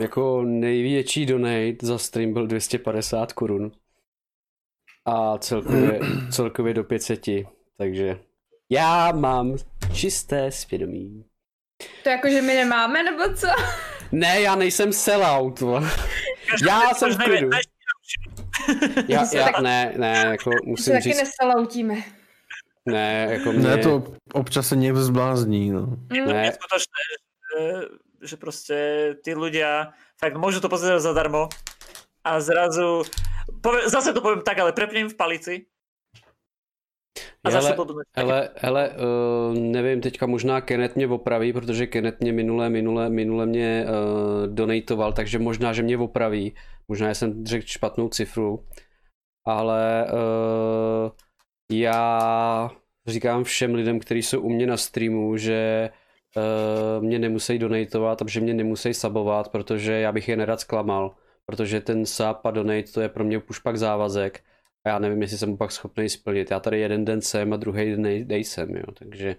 jako 0.00 0.42
největší 0.42 1.26
donate 1.26 1.76
za 1.82 1.98
stream 1.98 2.32
byl 2.32 2.46
250 2.46 3.32
korun. 3.32 3.72
A 5.04 5.38
celkově, 5.38 6.00
celkově 6.30 6.74
do 6.74 6.84
500. 6.84 7.20
Takže 7.78 8.18
já 8.72 9.12
mám 9.12 9.56
čisté 9.92 10.50
svědomí. 10.52 11.24
to 12.02 12.08
jako, 12.08 12.28
že 12.28 12.42
my 12.42 12.54
nemáme, 12.54 13.02
nebo 13.02 13.34
co? 13.34 13.48
Ne, 14.12 14.40
já 14.40 14.54
nejsem 14.54 14.92
sellout. 14.92 15.62
Já 16.66 16.94
jsem 16.94 17.10
v 17.14 17.18
klidu. 17.18 17.50
Já, 19.08 19.26
já, 19.34 19.60
ne, 19.60 19.92
ne, 19.96 20.24
jako 20.30 20.50
My 20.50 20.56
se 20.56 20.66
musím 20.66 20.92
taky 20.92 21.02
říct, 21.02 21.18
nesalautíme. 21.18 21.94
ne, 22.86 23.26
jako 23.30 23.52
mě, 23.52 23.68
Ne, 23.68 23.78
to 23.78 24.02
občas 24.32 24.68
se 24.68 24.76
někdo 24.76 25.02
zblázní, 25.02 25.70
no. 25.70 25.80
Mm. 25.86 26.26
ne, 26.26 26.44
Je 26.46 26.52
skutočné, 26.52 27.00
že, 27.08 27.62
že 28.22 28.36
proste 28.36 28.76
tí 29.26 29.34
ľudia 29.34 29.90
fakt 30.14 30.38
môžu 30.38 30.62
to 30.62 30.70
pozerať 30.70 31.02
zadarmo 31.02 31.48
a 32.22 32.38
zrazu, 32.38 33.02
poviem, 33.58 33.90
zase 33.90 34.14
to 34.14 34.22
poviem 34.22 34.46
tak, 34.46 34.58
ale 34.62 34.70
prepnem 34.72 35.10
v 35.10 35.18
palici 35.18 35.54
a 37.44 37.50
Hele, 37.50 37.62
zase 37.62 37.74
budú 37.76 38.00
Hele, 38.16 38.48
hele 38.56 38.90
uh, 38.90 39.58
nevím, 39.58 40.00
teďka 40.00 40.26
možná 40.26 40.60
Kenneth 40.60 40.96
mě 40.96 41.06
opraví, 41.06 41.52
protože 41.52 41.86
Kenneth 41.86 42.20
mě 42.20 42.32
minule, 42.32 42.70
minule, 42.70 43.10
minule 43.10 43.46
mě 43.46 43.84
uh, 43.84 44.46
donatoval, 44.46 45.12
takže 45.12 45.38
možná, 45.38 45.72
že 45.72 45.82
mě 45.82 45.98
opraví. 45.98 46.54
Možná 46.88 47.14
jsem 47.14 47.46
řekl 47.46 47.66
špatnou 47.66 48.08
cifru, 48.08 48.66
ale 49.46 50.06
uh, 50.12 51.10
já 51.72 52.70
říkám 53.06 53.44
všem 53.44 53.74
lidem, 53.74 53.98
kteří 53.98 54.22
jsou 54.22 54.40
u 54.40 54.48
mě 54.48 54.66
na 54.66 54.76
streamu, 54.76 55.36
že 55.36 55.90
uh, 56.36 57.04
mě 57.04 57.18
nemusí 57.18 57.58
donatovat 57.58 58.22
a 58.22 58.24
že 58.28 58.40
mě 58.40 58.54
nemusí 58.54 58.94
sabovat, 58.94 59.48
protože 59.48 59.92
já 59.92 60.12
bych 60.12 60.28
je 60.28 60.36
nerad 60.36 60.60
zklamal, 60.60 61.14
protože 61.46 61.80
ten 61.80 62.06
sub 62.06 62.38
a 62.44 62.50
donate 62.50 62.92
to 62.94 63.00
je 63.00 63.08
pro 63.08 63.24
mě 63.24 63.38
už 63.38 63.58
pak 63.58 63.76
závazek 63.78 64.40
a 64.84 64.88
já 64.88 64.98
nevím, 64.98 65.22
jestli 65.22 65.38
jsem 65.38 65.50
ho 65.50 65.56
pak 65.56 65.72
schopný 65.72 66.08
splnit. 66.08 66.50
Já 66.50 66.60
tady 66.60 66.80
jeden 66.80 67.04
den 67.04 67.20
jsem 67.20 67.52
a 67.52 67.56
druhý 67.56 67.90
den 67.90 68.02
nej- 68.02 68.24
nejsem, 68.24 68.76
jo. 68.76 68.92
takže 68.98 69.36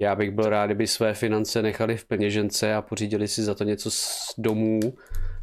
já 0.00 0.14
bych 0.14 0.30
byl 0.30 0.44
rád, 0.48 0.66
kdyby 0.66 0.86
své 0.86 1.14
finance 1.14 1.62
nechali 1.62 1.96
v 1.96 2.04
peněžence 2.04 2.74
a 2.74 2.82
pořídili 2.82 3.28
si 3.28 3.42
za 3.42 3.54
to 3.54 3.64
něco 3.64 3.90
z 3.90 4.34
domů, 4.38 4.80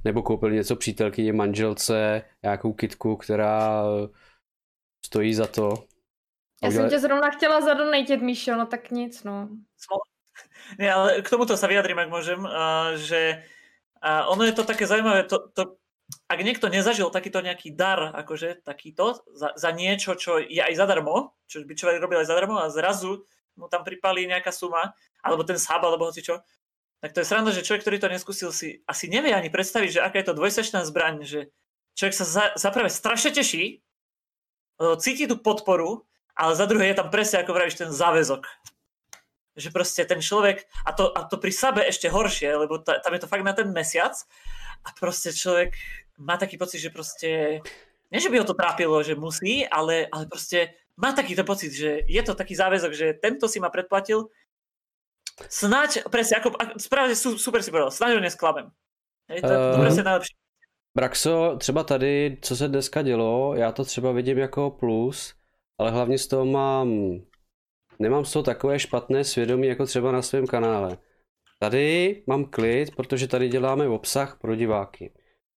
nebo 0.06 0.22
koupili 0.22 0.56
něco 0.56 0.76
přítelkyně, 0.76 1.34
manželce, 1.34 2.22
nějakou 2.44 2.74
kitku, 2.74 3.16
která 3.16 3.84
eh, 3.86 4.08
stojí 5.06 5.34
za 5.34 5.48
to. 5.48 5.74
Já 6.64 6.70
jsem 6.70 6.70
udělali- 6.70 6.90
tě 6.90 7.00
zrovna 7.00 7.30
chtěla 7.30 7.62
zadonatit, 7.62 8.22
Míšo, 8.22 8.56
no 8.56 8.66
tak 8.66 8.92
nic, 8.92 9.24
no. 9.24 9.50
Nie, 10.80 10.94
ale 10.94 11.22
k 11.22 11.30
tomuto 11.30 11.58
sa 11.58 11.66
vyjadrím, 11.66 11.98
ak 11.98 12.10
môžem, 12.14 12.38
a, 12.46 12.94
že 12.94 13.42
a 14.02 14.28
ono 14.30 14.46
je 14.46 14.54
to 14.54 14.62
také 14.68 14.86
zaujímavé, 14.86 15.24
to, 15.26 15.50
to, 15.50 15.82
ak 16.28 16.40
niekto 16.40 16.72
nezažil 16.72 17.12
takýto 17.12 17.44
nejaký 17.44 17.76
dar, 17.76 18.16
akože 18.16 18.64
takýto, 18.64 19.20
za, 19.36 19.52
za 19.56 19.70
niečo, 19.76 20.16
čo 20.16 20.40
je 20.40 20.64
aj 20.64 20.76
zadarmo, 20.76 21.36
čo 21.52 21.64
by 21.64 21.74
človek 21.76 22.00
robil 22.00 22.24
aj 22.24 22.32
zadarmo 22.32 22.60
a 22.60 22.72
zrazu 22.72 23.28
mu 23.60 23.68
tam 23.68 23.84
pripalí 23.84 24.30
nejaká 24.30 24.54
suma, 24.54 24.96
alebo 25.20 25.44
ten 25.44 25.60
sub, 25.60 25.82
alebo 25.82 26.08
hoci 26.08 26.24
čo, 26.24 26.40
tak 27.02 27.14
to 27.14 27.22
je 27.22 27.30
sranda, 27.30 27.54
že 27.54 27.66
človek, 27.66 27.84
ktorý 27.86 27.98
to 28.02 28.10
neskúsil, 28.10 28.50
si 28.54 28.82
asi 28.90 29.06
nevie 29.10 29.34
ani 29.34 29.52
predstaviť, 29.54 30.00
že 30.00 30.04
aká 30.04 30.22
je 30.22 30.28
to 30.30 30.38
dvojsečná 30.38 30.82
zbraň, 30.86 31.26
že 31.26 31.40
človek 31.98 32.16
sa 32.16 32.26
za, 32.26 32.46
za 32.58 32.70
prvé 32.74 32.90
strašne 32.90 33.34
teší, 33.34 33.82
lebo 34.78 34.96
cíti 35.02 35.26
tú 35.26 35.38
podporu, 35.42 36.06
ale 36.38 36.54
za 36.54 36.70
druhé 36.70 36.94
je 36.94 36.98
tam 37.02 37.10
presne, 37.10 37.42
ako 37.42 37.54
vravíš, 37.54 37.82
ten 37.82 37.90
záväzok. 37.90 38.46
Že 39.58 39.70
proste 39.74 40.06
ten 40.06 40.22
človek, 40.22 40.70
a 40.86 40.94
to, 40.94 41.10
a 41.10 41.26
to 41.26 41.42
pri 41.42 41.50
Sabe 41.50 41.82
ešte 41.82 42.14
horšie, 42.14 42.50
lebo 42.62 42.78
ta, 42.78 43.02
tam 43.02 43.18
je 43.18 43.22
to 43.26 43.30
fakt 43.30 43.42
na 43.42 43.58
ten 43.58 43.74
mesiac 43.74 44.14
a 44.84 44.90
proste 45.00 45.34
človek 45.34 45.74
má 46.18 46.38
taký 46.38 46.58
pocit, 46.58 46.80
že 46.82 46.90
proste, 46.90 47.62
nie 48.12 48.20
že 48.20 48.30
by 48.30 48.42
ho 48.42 48.46
to 48.46 48.58
trápilo, 48.58 49.02
že 49.06 49.16
musí, 49.16 49.66
ale, 49.68 50.10
ale 50.10 50.26
proste 50.26 50.74
má 50.98 51.14
takýto 51.14 51.46
pocit, 51.46 51.74
že 51.74 52.02
je 52.10 52.22
to 52.26 52.34
taký 52.34 52.58
záväzok, 52.58 52.92
že 52.94 53.18
tento 53.22 53.46
si 53.46 53.62
ma 53.62 53.70
predplatil, 53.70 54.30
snáď, 55.46 56.10
presne, 56.10 56.42
ako, 56.42 56.58
správne 56.82 57.14
su, 57.14 57.38
super 57.38 57.62
si 57.62 57.70
povedal, 57.70 57.94
snáď 57.94 58.18
ho 58.18 58.22
nesklamem. 58.26 58.68
Hej, 59.30 59.46
to, 59.46 59.54
to 59.54 59.78
Eh, 59.78 59.82
presne 59.82 60.04
najlepšie. 60.04 60.36
Braxo, 60.98 61.56
třeba 61.60 61.84
tady, 61.84 62.38
co 62.42 62.56
se 62.56 62.68
dneska 62.68 63.02
dělo, 63.02 63.56
já 63.56 63.72
to 63.72 63.86
třeba 63.86 64.12
vidím 64.12 64.38
jako 64.38 64.72
plus, 64.72 65.34
ale 65.78 65.92
hlavně 65.92 66.18
z 66.18 66.28
toho 66.28 66.46
mám, 66.46 67.20
nemám 68.00 68.26
z 68.26 68.34
toho 68.34 68.44
takové 68.44 68.80
špatné 68.80 69.24
svědomí 69.24 69.68
jako 69.68 69.86
třeba 69.86 70.12
na 70.12 70.22
svém 70.22 70.48
kanále. 70.48 70.98
Tady 71.60 72.24
mám 72.28 72.46
klid, 72.46 72.96
protože 72.96 73.28
tady 73.28 73.50
děláme 73.50 73.88
obsah 73.88 74.38
pro 74.40 74.56
diváky. 74.56 75.14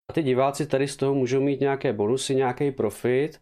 A 0.10 0.14
ty 0.14 0.24
diváci 0.24 0.68
tady 0.68 0.88
z 0.88 0.96
toho 0.98 1.14
můžou 1.16 1.42
mít 1.42 1.60
nějaké 1.60 1.94
bonusy, 1.94 2.36
nějaký 2.36 2.72
profit 2.72 3.42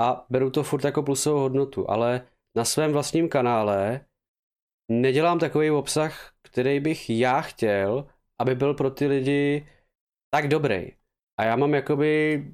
a 0.00 0.26
beru 0.30 0.50
to 0.50 0.62
furt 0.62 0.84
jako 0.84 1.02
plusovou 1.02 1.40
hodnotu, 1.40 1.90
ale 1.90 2.26
na 2.56 2.64
svém 2.64 2.92
vlastním 2.92 3.28
kanále 3.28 4.00
nedělám 4.90 5.38
takový 5.38 5.70
obsah, 5.70 6.32
který 6.42 6.80
bych 6.80 7.10
já 7.10 7.40
chtěl, 7.40 8.06
aby 8.38 8.54
byl 8.54 8.74
pro 8.74 8.90
ty 8.90 9.06
lidi 9.06 9.68
tak 10.30 10.48
dobrý. 10.48 10.92
A 11.38 11.44
já 11.44 11.56
mám 11.56 11.74
jakoby 11.74 12.44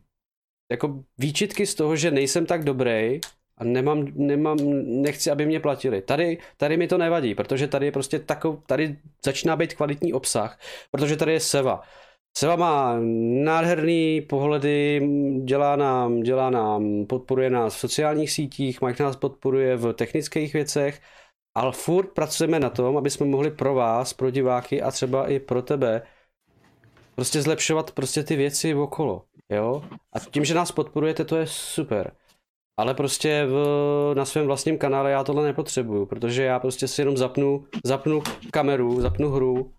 jako 0.70 1.04
výčitky 1.18 1.66
z 1.66 1.74
toho, 1.74 1.96
že 1.96 2.10
nejsem 2.10 2.46
tak 2.46 2.64
dobrý 2.64 3.20
a 3.60 3.64
nemám, 3.64 4.06
nemám, 4.14 4.56
nechci, 4.84 5.30
aby 5.30 5.46
mě 5.46 5.60
platili. 5.60 6.02
Tady, 6.02 6.38
tady 6.56 6.76
mi 6.76 6.88
to 6.88 6.98
nevadí, 6.98 7.34
protože 7.34 7.68
tady 7.68 7.86
je 7.86 7.92
prostě 7.92 8.18
takov, 8.18 8.58
tady 8.66 8.96
začíná 9.24 9.56
být 9.56 9.74
kvalitní 9.74 10.12
obsah, 10.12 10.58
protože 10.90 11.16
tady 11.16 11.32
je 11.32 11.40
Seva. 11.40 11.80
Seva 12.36 12.56
má 12.56 12.96
nádherný 13.44 14.20
pohledy, 14.20 15.08
dělá 15.44 15.76
nám, 15.76 16.20
dělá 16.20 16.50
nám, 16.50 17.06
podporuje 17.06 17.50
nás 17.50 17.74
v 17.74 17.78
sociálních 17.78 18.30
sítích, 18.30 18.80
Mike 18.82 19.02
nás 19.02 19.16
podporuje 19.16 19.76
v 19.76 19.92
technických 19.92 20.52
věcech, 20.52 21.00
ale 21.54 21.72
furt 21.72 22.06
pracujeme 22.06 22.60
na 22.60 22.70
tom, 22.70 22.96
aby 22.96 23.10
jsme 23.10 23.26
mohli 23.26 23.50
pro 23.50 23.74
vás, 23.74 24.12
pro 24.12 24.30
diváky 24.30 24.82
a 24.82 24.90
třeba 24.90 25.28
i 25.28 25.38
pro 25.38 25.62
tebe 25.62 26.02
prostě 27.14 27.42
zlepšovat 27.42 27.90
prostě 27.90 28.22
ty 28.22 28.36
věci 28.36 28.74
okolo, 28.74 29.24
jo? 29.50 29.82
A 30.12 30.20
tím, 30.20 30.44
že 30.44 30.54
nás 30.54 30.72
podporujete, 30.72 31.24
to 31.24 31.36
je 31.36 31.46
super. 31.46 32.12
Ale 32.80 32.94
prostě 32.94 33.46
v, 33.46 34.14
na 34.16 34.24
svém 34.24 34.46
vlastním 34.46 34.78
kanále 34.78 35.10
já 35.10 35.24
tohle 35.24 35.44
nepotřebuju, 35.44 36.06
protože 36.06 36.42
já 36.42 36.58
prostě 36.58 36.88
si 36.88 37.00
jenom 37.00 37.16
zapnu, 37.16 37.64
zapnu 37.84 38.22
kameru, 38.50 39.00
zapnu 39.00 39.30
hru 39.30 39.72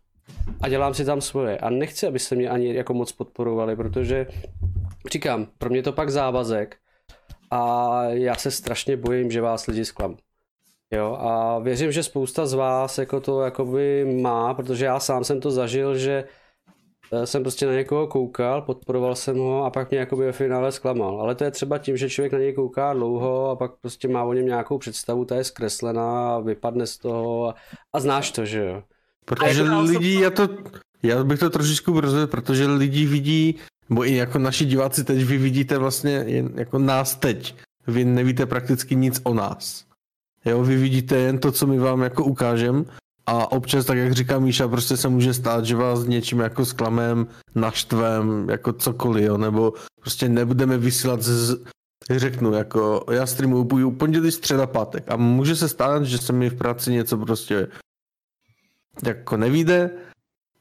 a 0.61 0.69
dělám 0.69 0.93
si 0.93 1.05
tam 1.05 1.21
svoje. 1.21 1.57
A 1.57 1.69
nechci, 1.69 2.07
abyste 2.07 2.35
mě 2.35 2.49
ani 2.49 2.75
jako 2.75 2.93
moc 2.93 3.11
podporovali, 3.11 3.75
protože 3.75 4.27
říkám, 5.11 5.47
pro 5.57 5.69
mě 5.69 5.83
to 5.83 5.91
pak 5.91 6.09
závazek 6.09 6.77
a 7.51 8.03
já 8.03 8.35
se 8.35 8.51
strašně 8.51 8.97
bojím, 8.97 9.31
že 9.31 9.41
vás 9.41 9.67
lidi 9.67 9.85
zklamu. 9.85 10.17
Jo, 10.91 11.17
a 11.19 11.59
věřím, 11.59 11.91
že 11.91 12.03
spousta 12.03 12.45
z 12.45 12.53
vás 12.53 12.97
jako 12.97 13.19
to 13.19 13.41
jakoby 13.41 14.05
má, 14.21 14.53
protože 14.53 14.85
já 14.85 14.99
sám 14.99 15.23
jsem 15.23 15.39
to 15.39 15.51
zažil, 15.51 15.97
že 15.97 16.23
jsem 17.23 17.43
prostě 17.43 17.65
na 17.65 17.73
někoho 17.73 18.07
koukal, 18.07 18.61
podporoval 18.61 19.15
jsem 19.15 19.37
ho 19.37 19.65
a 19.65 19.69
pak 19.69 19.89
mě 19.89 19.99
jakoby 19.99 20.25
ve 20.25 20.31
finále 20.31 20.71
zklamal. 20.71 21.21
Ale 21.21 21.35
to 21.35 21.43
je 21.43 21.51
třeba 21.51 21.77
tím, 21.77 21.97
že 21.97 22.09
člověk 22.09 22.33
na 22.33 22.39
něj 22.39 22.53
kouká 22.53 22.93
dlouho 22.93 23.49
a 23.49 23.55
pak 23.55 23.71
prostě 23.81 24.07
má 24.07 24.23
o 24.23 24.33
něm 24.33 24.45
nějakou 24.45 24.77
představu, 24.77 25.25
ta 25.25 25.35
je 25.35 25.43
zkreslená, 25.43 26.39
vypadne 26.39 26.87
z 26.87 26.97
toho 26.97 27.49
a, 27.49 27.55
a 27.93 27.99
znáš 27.99 28.31
to, 28.31 28.45
že 28.45 28.65
jo. 28.65 28.83
Protože 29.25 29.61
A 29.61 29.63
je 29.63 29.69
to 29.69 29.81
lidi, 29.81 30.21
já 30.21 30.29
to, 30.29 30.49
já 31.03 31.23
bych 31.23 31.39
to 31.39 31.49
trošičku 31.49 31.99
rozvedl, 31.99 32.27
protože 32.27 32.67
lidi 32.67 33.05
vidí, 33.05 33.55
nebo 33.89 34.05
i 34.05 34.15
jako 34.15 34.39
naši 34.39 34.65
diváci 34.65 35.03
teď, 35.03 35.23
vy 35.23 35.37
vidíte 35.37 35.77
vlastně 35.77 36.11
jen 36.11 36.49
jako 36.55 36.79
nás 36.79 37.15
teď. 37.15 37.55
Vy 37.87 38.05
nevíte 38.05 38.45
prakticky 38.45 38.95
nic 38.95 39.21
o 39.23 39.33
nás. 39.33 39.85
Jo, 40.45 40.63
vy 40.63 40.77
vidíte 40.77 41.15
jen 41.17 41.39
to, 41.39 41.51
co 41.51 41.67
my 41.67 41.79
vám 41.79 42.01
jako 42.01 42.23
ukážem 42.23 42.85
a 43.25 43.51
občas, 43.51 43.85
tak 43.85 43.97
jak 43.97 44.11
říká 44.11 44.39
Míša, 44.39 44.67
prostě 44.67 44.97
se 44.97 45.09
může 45.09 45.33
stát, 45.33 45.65
že 45.65 45.75
vás 45.75 46.05
něčím 46.05 46.39
jako 46.39 46.65
sklamem, 46.65 47.27
naštvem, 47.55 48.49
jako 48.49 48.73
cokoliv, 48.73 49.25
jo, 49.25 49.37
nebo 49.37 49.73
prostě 49.99 50.29
nebudeme 50.29 50.77
vysílat 50.77 51.21
z, 51.21 51.63
řeknu, 52.09 52.53
jako 52.53 53.05
já 53.11 53.25
streamuju 53.25 53.91
pondělí, 53.91 54.31
středa, 54.31 54.67
pátek 54.67 55.11
a 55.11 55.15
může 55.15 55.55
se 55.55 55.69
stát, 55.69 56.03
že 56.03 56.17
se 56.17 56.33
mi 56.33 56.49
v 56.49 56.57
práci 56.57 56.91
něco 56.91 57.17
prostě 57.17 57.67
jako 59.05 59.37
nevíde 59.37 59.91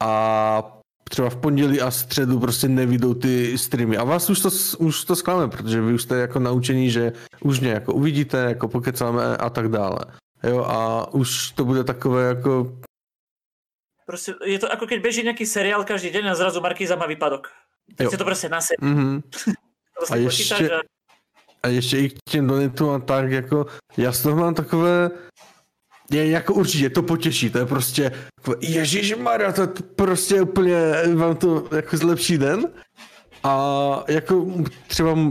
a 0.00 0.76
třeba 1.10 1.30
v 1.30 1.36
pondělí 1.36 1.80
a 1.80 1.90
středu 1.90 2.40
prostě 2.40 2.68
nevidou 2.68 3.14
ty 3.14 3.58
streamy. 3.58 3.96
A 3.96 4.04
vás 4.04 4.30
už 4.30 4.40
to, 4.40 4.48
už 4.78 5.04
to 5.04 5.16
zklame, 5.16 5.48
protože 5.48 5.80
vy 5.80 5.94
už 5.94 6.02
jste 6.02 6.16
jako 6.16 6.38
naučení, 6.38 6.90
že 6.90 7.12
už 7.42 7.60
mě 7.60 7.70
jako 7.70 7.94
uvidíte, 7.94 8.38
jako 8.38 8.68
pokecáme 8.68 9.36
a 9.36 9.50
tak 9.50 9.68
dále. 9.68 9.98
Jo, 10.42 10.64
a 10.64 11.08
už 11.14 11.50
to 11.50 11.64
bude 11.64 11.84
takové 11.84 12.28
jako... 12.28 12.78
Prostě 14.06 14.34
je 14.44 14.58
to 14.58 14.66
jako 14.66 14.86
keď 14.86 15.02
beží 15.02 15.22
nějaký 15.22 15.46
seriál 15.46 15.84
každý 15.84 16.10
den 16.10 16.28
a 16.28 16.34
zrazu 16.34 16.60
Markýza 16.60 16.96
má 16.96 17.06
výpadok. 17.06 17.48
Tak 17.96 18.18
to 18.18 18.24
prostě 18.24 18.48
na 18.48 18.58
mm-hmm. 18.58 19.22
a 20.10 20.16
ještě, 20.16 20.70
a... 20.70 20.80
a 21.62 21.68
ještě 21.68 21.98
i 21.98 22.10
k 22.10 22.18
těm 22.30 22.46
donetům 22.46 22.90
a 22.90 22.98
tak, 22.98 23.30
jako 23.30 23.66
já 23.96 24.12
z 24.12 24.22
toho 24.22 24.36
mám 24.36 24.54
takové 24.54 25.10
je 26.10 26.30
jako 26.30 26.54
určitě 26.54 26.90
to 26.90 27.02
potěší, 27.02 27.50
to 27.50 27.58
je 27.58 27.66
prostě 27.66 28.12
Ježíš 28.60 29.14
Maria, 29.16 29.52
to 29.52 29.60
je 29.60 29.68
prostě 29.96 30.42
úplně 30.42 30.76
vám 31.14 31.36
to 31.36 31.68
jako 31.76 31.96
zlepší 31.96 32.38
den. 32.38 32.68
A 33.42 34.04
jako 34.08 34.46
třeba 34.86 35.12
uh, 35.12 35.28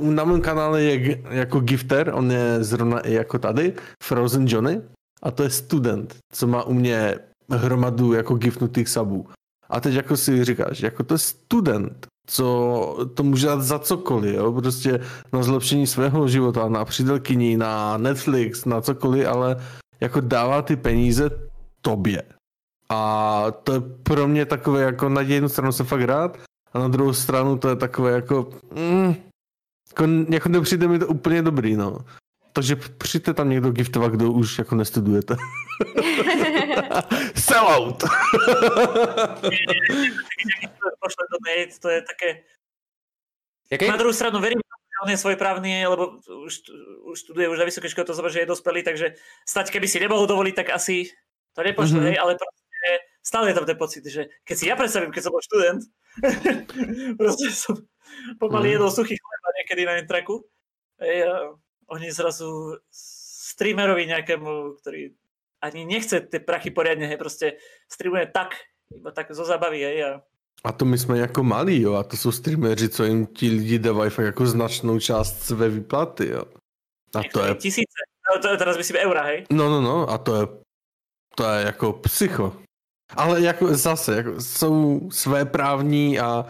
na 0.00 0.24
mém 0.24 0.40
kanále 0.40 0.82
je 0.82 1.22
jako 1.30 1.60
gifter, 1.60 2.10
on 2.14 2.30
je 2.32 2.64
zrovna 2.64 3.00
i 3.00 3.12
jako 3.12 3.38
tady, 3.38 3.72
Frozen 4.02 4.46
Johnny, 4.48 4.80
a 5.22 5.30
to 5.30 5.42
je 5.42 5.50
student, 5.50 6.16
co 6.32 6.46
má 6.46 6.62
u 6.62 6.72
mě 6.72 7.18
hromadu 7.50 8.12
jako 8.12 8.34
giftnutých 8.34 8.88
sabů. 8.88 9.26
A 9.70 9.80
teď 9.80 9.94
jako 9.94 10.16
si 10.16 10.44
říkáš, 10.44 10.80
jako 10.80 11.02
to 11.02 11.14
je 11.14 11.18
student, 11.18 12.06
co 12.26 13.08
to 13.14 13.22
může 13.22 13.46
dát 13.46 13.62
za 13.62 13.78
cokoliv, 13.78 14.34
jo? 14.34 14.52
prostě 14.52 15.00
na 15.32 15.42
zlepšení 15.42 15.86
svého 15.86 16.28
života, 16.28 16.68
na 16.68 16.84
přítelkyni, 16.84 17.56
na 17.56 17.96
Netflix, 17.96 18.64
na 18.64 18.80
cokoliv, 18.80 19.28
ale 19.28 19.56
jako 20.00 20.20
dává 20.20 20.62
ty 20.62 20.76
peníze 20.76 21.30
tobě. 21.80 22.22
A 22.88 23.44
to 23.62 23.72
je 23.72 23.80
pro 23.80 24.28
mě 24.28 24.46
takové 24.46 24.82
jako 24.82 25.08
na 25.08 25.20
jednu 25.20 25.48
stranu 25.48 25.72
se 25.72 25.84
fakt 25.84 26.02
rád 26.02 26.38
a 26.72 26.78
na 26.78 26.88
druhou 26.88 27.12
stranu 27.12 27.58
to 27.58 27.68
je 27.68 27.76
takové 27.76 28.12
jako 28.12 28.50
mm, 28.72 29.14
jako, 29.88 30.04
jako 30.32 30.48
nepřijde 30.48 30.88
mi 30.88 30.98
to 30.98 31.06
úplně 31.06 31.42
dobrý, 31.42 31.76
no. 31.76 31.98
Takže 32.52 32.76
přijďte 32.76 33.34
tam 33.34 33.50
někdo 33.50 33.70
giftovat, 33.70 34.12
kdo 34.12 34.32
už 34.32 34.58
jako 34.58 34.74
nestudujete. 34.74 35.36
Sellout! 37.34 38.04
Pošle 41.00 41.24
to 41.80 41.88
je 41.88 42.02
také... 42.02 42.42
Jaký? 43.70 43.88
Na 43.88 43.96
druhou 43.96 44.12
stranu 44.12 44.40
verím, 44.40 44.58
že 44.58 45.04
on 45.04 45.10
je 45.10 45.16
svojprávny, 45.16 45.86
lebo 45.86 46.18
už, 46.44 46.60
už 47.12 47.20
studuje 47.20 47.48
už 47.48 47.58
na 47.58 47.64
vysoké 47.64 47.88
škole, 47.88 48.04
to 48.04 48.14
znamená, 48.14 48.32
že 48.32 48.40
je 48.40 48.46
dospelý, 48.46 48.82
takže 48.82 49.14
stať, 49.48 49.70
keby 49.70 49.88
si 49.88 50.00
nemohol 50.00 50.26
dovoliť, 50.26 50.54
tak 50.54 50.70
asi 50.70 51.12
to 51.52 51.62
nepošle, 51.62 52.00
mm-hmm. 52.00 52.20
ale 52.20 52.34
proste 52.34 52.90
stále 53.22 53.50
je 53.50 53.54
tam 53.54 53.66
ten 53.66 53.78
pocit, 53.78 54.04
že 54.06 54.32
keď 54.44 54.56
si 54.58 54.64
ja 54.66 54.76
predstavím, 54.76 55.12
keď 55.12 55.22
som 55.22 55.32
bol 55.36 55.44
študent, 55.44 55.84
proste 57.20 57.46
som 57.54 57.76
pomaly 58.38 58.68
mm. 58.68 58.74
jedol 58.78 58.90
suchý 58.90 59.14
chleba 59.14 59.48
niekedy 59.62 59.82
na 59.86 59.94
intraku, 59.98 60.44
a 60.98 61.54
oni 61.94 62.10
zrazu 62.10 62.78
streamerovi 62.90 64.06
nejakému, 64.10 64.82
ktorý 64.82 65.14
ani 65.62 65.86
nechce 65.86 66.20
ty 66.26 66.38
prachy 66.38 66.70
poriadne, 66.70 67.06
hej, 67.06 67.18
proste 67.18 67.58
streamuje 67.90 68.30
tak, 68.30 68.54
iba 68.94 69.10
tak 69.10 69.30
zo 69.34 69.42
zábavy, 69.42 69.82
hej, 69.82 69.98
a 70.04 70.12
a 70.64 70.72
to 70.72 70.84
my 70.84 70.98
jsme 70.98 71.18
jako 71.18 71.42
malí, 71.42 71.80
jo, 71.80 71.94
a 71.94 72.02
to 72.02 72.16
jsou 72.16 72.32
streameři, 72.32 72.88
co 72.88 73.04
jim 73.04 73.26
ti 73.26 73.50
lidi 73.50 73.78
dávají 73.78 74.10
fakt 74.10 74.24
jako 74.24 74.46
značnou 74.46 75.00
část 75.00 75.42
své 75.42 75.68
výplaty, 75.68 76.28
jo. 76.28 76.42
A 77.14 77.20
to 77.32 77.44
je... 77.44 77.54
Tisíce, 77.54 78.00
no, 78.34 78.42
to 78.42 78.48
je 78.48 78.56
teraz 78.56 78.76
myslím 78.76 78.96
eura, 79.00 79.22
hej? 79.22 79.44
No, 79.52 79.70
no, 79.70 79.80
no, 79.80 80.10
a 80.10 80.18
to 80.18 80.36
je, 80.36 80.46
to 81.34 81.50
je 81.50 81.64
jako 81.64 81.92
psycho. 81.92 82.56
Ale 83.16 83.40
jako 83.40 83.74
zase, 83.74 84.16
jako 84.16 84.40
jsou 84.40 85.10
své 85.10 85.44
právní 85.44 86.20
a... 86.20 86.46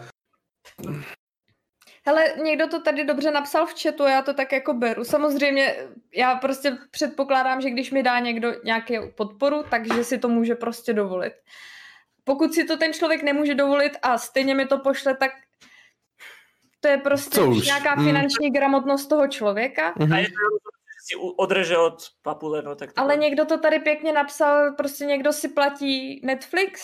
Hele, 2.05 2.33
někdo 2.43 2.67
to 2.67 2.81
tady 2.81 3.05
dobře 3.05 3.31
napsal 3.31 3.65
v 3.65 3.83
chatu 3.83 4.03
a 4.03 4.09
já 4.09 4.21
to 4.21 4.33
tak 4.33 4.51
jako 4.51 4.73
beru. 4.73 5.03
Samozřejmě 5.03 5.75
já 6.15 6.35
prostě 6.35 6.77
předpokládám, 6.91 7.61
že 7.61 7.69
když 7.69 7.91
mi 7.91 8.03
dá 8.03 8.19
někdo 8.19 8.53
nějakou 8.63 9.11
podporu, 9.15 9.63
takže 9.69 10.03
si 10.03 10.17
to 10.17 10.29
může 10.29 10.55
prostě 10.55 10.93
dovolit. 10.93 11.33
Pokud 12.23 12.53
si 12.53 12.63
to 12.63 12.77
ten 12.77 12.93
člověk 12.93 13.23
nemůže 13.23 13.55
dovolit 13.55 13.97
a 14.01 14.17
stejně 14.17 14.55
mi 14.55 14.65
to 14.65 14.79
pošle, 14.79 15.15
tak 15.15 15.31
to 16.79 16.87
je 16.87 16.97
prostě 16.97 17.41
už 17.41 17.65
nějaká 17.65 17.95
mm. 17.95 18.05
finanční 18.05 18.51
gramotnost 18.51 19.07
toho 19.07 19.27
člověka. 19.27 19.93
Mm-hmm. 19.93 20.13
A 20.13 20.17
je 20.17 20.25
to 20.25 20.78
si 21.09 21.33
odreže 21.37 21.77
od 21.77 21.95
papule, 22.21 22.61
no 22.61 22.75
tak 22.75 22.93
to 22.93 23.01
Ale 23.01 23.15
někdo 23.15 23.45
to 23.45 23.57
tady 23.57 23.79
pěkně 23.79 24.13
napsal, 24.13 24.75
prostě 24.75 25.05
někdo 25.05 25.33
si 25.33 25.47
platí 25.47 26.21
Netflix, 26.23 26.81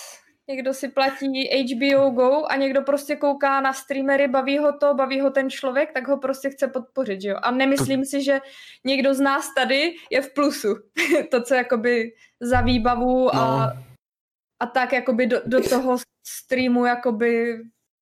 někdo 0.48 0.74
si 0.74 0.90
platí 0.90 1.50
HBO 1.50 2.10
Go 2.10 2.46
a 2.50 2.56
někdo 2.56 2.82
prostě 2.82 3.16
kouká 3.16 3.62
na 3.62 3.74
streamery, 3.74 4.28
baví 4.28 4.58
ho 4.58 4.78
to, 4.78 4.94
baví 4.94 5.22
ho 5.22 5.30
ten 5.30 5.50
člověk, 5.50 5.94
tak 5.94 6.08
ho 6.08 6.18
prostě 6.18 6.50
chce 6.50 6.68
podpořit, 6.68 7.22
že 7.22 7.30
jo. 7.30 7.38
A 7.42 7.52
nemyslím 7.52 8.00
to... 8.00 8.06
si, 8.06 8.24
že 8.24 8.40
někdo 8.86 9.14
z 9.14 9.20
nás 9.20 9.54
tady 9.54 9.96
je 10.12 10.22
v 10.22 10.34
plusu. 10.34 10.76
to, 11.32 11.42
co 11.42 11.56
jakoby 11.56 12.12
za 12.42 12.62
výbavu 12.62 13.36
a, 13.36 13.74
no. 13.76 13.84
a 14.60 14.66
tak 14.66 14.94
jakoby 14.94 15.28
do, 15.28 15.42
do 15.46 15.70
toho 15.70 15.98
streamu 16.28 16.86
jakoby 16.86 17.58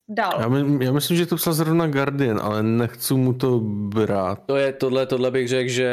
dal. 0.09 0.34
Já, 0.39 0.47
my, 0.47 0.85
já 0.85 0.91
myslím, 0.91 1.17
že 1.17 1.25
to 1.25 1.35
psal 1.35 1.53
zrovna 1.53 1.88
Guardian, 1.88 2.39
ale 2.43 2.63
nechci 2.63 3.13
mu 3.13 3.34
to 3.34 3.59
brát. 3.63 4.39
To 4.45 4.55
je 4.55 4.73
tohle, 4.73 5.05
tohle 5.05 5.31
bych 5.31 5.47
řekl, 5.47 5.69
že 5.69 5.84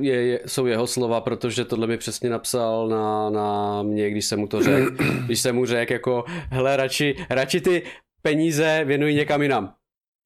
je, 0.00 0.26
je, 0.26 0.40
jsou 0.46 0.66
jeho 0.66 0.86
slova, 0.86 1.20
protože 1.20 1.64
tohle 1.64 1.86
mi 1.86 1.96
přesně 1.96 2.30
napsal 2.30 2.88
na, 2.88 3.30
na 3.30 3.82
mě, 3.82 4.10
když 4.10 4.26
jsem 4.26 4.40
mu 4.40 4.46
to 4.46 4.62
řekl. 4.62 4.90
když 5.24 5.40
jsem 5.40 5.54
mu 5.54 5.66
řekl 5.66 5.92
jako, 5.92 6.24
hele, 6.50 6.76
radši, 6.76 7.26
radši 7.30 7.60
ty 7.60 7.82
peníze 8.22 8.84
věnují 8.84 9.16
někam 9.16 9.42
jinam. 9.42 9.74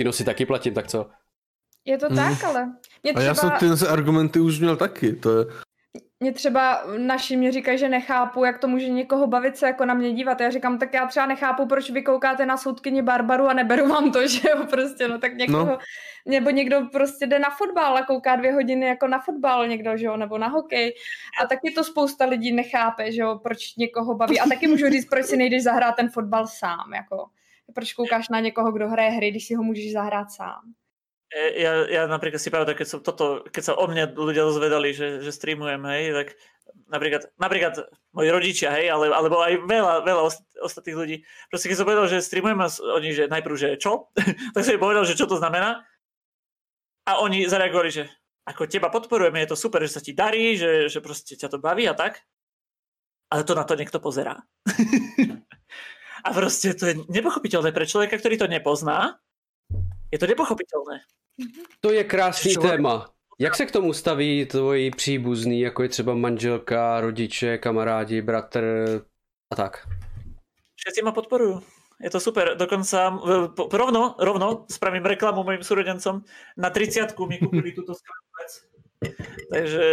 Kino 0.00 0.12
si 0.12 0.24
taky 0.24 0.46
platím, 0.46 0.74
tak 0.74 0.88
co? 0.88 1.06
Je 1.84 1.98
to 1.98 2.14
tak, 2.14 2.42
hmm. 2.42 2.50
ale... 2.50 2.72
Mě 3.02 3.12
třeba... 3.12 3.20
A 3.20 3.22
já 3.22 3.34
jsem 3.34 3.50
ty 3.50 3.86
argumenty 3.86 4.40
už 4.40 4.60
měl 4.60 4.76
taky, 4.76 5.12
to 5.12 5.38
je 5.38 5.44
mě 6.24 6.32
třeba 6.32 6.82
naši 6.98 7.36
mě 7.36 7.52
říkají, 7.52 7.78
že 7.78 7.88
nechápu, 7.88 8.44
jak 8.44 8.58
to 8.58 8.68
může 8.68 8.88
někoho 8.88 9.26
bavit 9.26 9.56
se 9.56 9.66
jako 9.66 9.84
na 9.84 9.94
mě 9.94 10.12
dívat. 10.12 10.40
Já 10.40 10.50
říkám, 10.50 10.78
tak 10.78 10.94
já 10.94 11.06
třeba 11.06 11.26
nechápu, 11.26 11.66
proč 11.66 11.90
vy 11.90 12.02
koukáte 12.02 12.46
na 12.46 12.56
soudkyni 12.56 13.02
Barbaru 13.02 13.46
a 13.48 13.52
neberu 13.52 13.88
vám 13.88 14.12
to, 14.12 14.28
že 14.28 14.48
jo, 14.48 14.66
prostě, 14.70 15.08
no 15.08 15.18
tak 15.18 15.34
někoho, 15.34 15.64
no. 15.64 15.78
nebo 16.26 16.50
někdo 16.50 16.88
prostě 16.92 17.26
jde 17.26 17.38
na 17.38 17.50
fotbal 17.50 17.96
a 17.96 18.06
kouká 18.06 18.36
dvě 18.36 18.52
hodiny 18.52 18.86
jako 18.86 19.06
na 19.06 19.18
fotbal 19.18 19.68
někdo, 19.68 19.96
že 19.96 20.06
jo, 20.06 20.16
nebo 20.16 20.38
na 20.38 20.48
hokej. 20.48 20.94
A 21.42 21.46
taky 21.46 21.70
to 21.70 21.84
spousta 21.84 22.24
lidí 22.24 22.52
nechápe, 22.52 23.12
že 23.12 23.22
jo, 23.22 23.40
proč 23.42 23.76
někoho 23.76 24.14
baví. 24.14 24.40
A 24.40 24.48
taky 24.48 24.66
můžu 24.66 24.90
říct, 24.90 25.08
proč 25.08 25.26
si 25.26 25.36
nejdeš 25.36 25.62
zahrát 25.62 25.96
ten 25.96 26.08
fotbal 26.08 26.46
sám, 26.46 26.94
jako. 26.94 27.26
Proč 27.74 27.92
koukáš 27.92 28.28
na 28.28 28.40
někoho, 28.40 28.72
kdo 28.72 28.88
hraje 28.88 29.10
hry, 29.10 29.30
když 29.30 29.46
si 29.46 29.54
ho 29.54 29.62
můžeš 29.62 29.92
zahrát 29.92 30.30
sám. 30.30 30.74
E, 31.34 31.58
ja, 31.58 31.72
ja 31.90 32.02
napríklad 32.06 32.38
si 32.38 32.46
pamätám, 32.46 32.78
keď, 32.78 32.86
som 32.86 33.00
toto, 33.02 33.42
keď 33.50 33.62
sa 33.66 33.72
o 33.74 33.84
mne 33.90 34.14
ľudia 34.14 34.46
dozvedali, 34.46 34.94
že, 34.94 35.18
že 35.18 35.34
streamujem, 35.34 35.82
hej, 35.90 36.14
tak 36.14 36.28
napríklad, 36.86 37.26
napríklad 37.42 37.74
moji 38.14 38.28
rodičia, 38.30 38.70
hej, 38.70 38.86
ale, 38.94 39.10
alebo 39.10 39.42
aj 39.42 39.66
veľa, 39.66 39.94
veľa 40.06 40.22
ostatných 40.62 40.94
ľudí. 40.98 41.16
Proste 41.50 41.66
keď 41.66 41.76
som 41.82 41.86
povedal, 41.90 42.06
že 42.06 42.22
streamujem 42.22 42.60
a 42.62 42.68
oni, 42.70 43.08
že 43.10 43.24
najprv, 43.26 43.54
že 43.58 43.68
čo? 43.82 44.14
tak 44.54 44.62
som 44.62 44.78
im 44.78 44.82
povedal, 44.82 45.02
že 45.02 45.18
čo 45.18 45.26
to 45.26 45.34
znamená. 45.34 45.82
A 47.04 47.20
oni 47.20 47.50
zareagovali, 47.50 47.90
že 47.90 48.06
ako 48.46 48.70
teba 48.70 48.92
podporujeme, 48.92 49.42
je 49.42 49.50
to 49.50 49.58
super, 49.58 49.82
že 49.82 49.98
sa 49.98 50.04
ti 50.04 50.14
darí, 50.14 50.54
že, 50.54 50.86
že 50.86 51.02
proste 51.02 51.34
ťa 51.34 51.50
to 51.50 51.58
baví 51.58 51.88
a 51.90 51.98
tak. 51.98 52.22
Ale 53.32 53.42
to 53.42 53.58
na 53.58 53.66
to 53.66 53.74
niekto 53.74 53.98
pozerá. 53.98 54.38
a 56.26 56.28
proste 56.30 56.78
to 56.78 56.84
je 56.86 56.94
nepochopiteľné 57.10 57.74
pre 57.74 57.88
človeka, 57.88 58.20
ktorý 58.20 58.38
to 58.38 58.46
nepozná. 58.46 59.18
Je 60.12 60.20
to 60.20 60.28
nepochopitelné. 60.28 61.02
To 61.80 61.92
je 61.92 62.04
krásný 62.04 62.54
téma. 62.56 63.10
Jak 63.38 63.54
se 63.54 63.66
k 63.66 63.70
tomu 63.70 63.92
staví 63.92 64.46
tvoji 64.46 64.90
příbuzný, 64.90 65.60
jako 65.60 65.82
je 65.82 65.88
třeba 65.88 66.14
manželka, 66.14 67.00
rodiče, 67.00 67.58
kamarádi, 67.58 68.22
bratr 68.22 68.64
a 69.52 69.56
tak? 69.56 69.86
Všetci 70.74 71.02
ma 71.02 71.12
podporujú. 71.12 71.62
Je 72.02 72.10
to 72.10 72.20
super. 72.20 72.58
Dokonca 72.58 73.18
rovno, 73.72 74.14
rovno 74.18 74.66
spravím 74.70 75.06
reklamu 75.06 75.44
mojim 75.44 75.62
súrodencom. 75.62 76.22
Na 76.56 76.70
30 76.70 77.14
mi 77.28 77.38
kúpili 77.38 77.72
túto 77.72 77.94
skladbu 77.94 78.24
Takže 79.52 79.84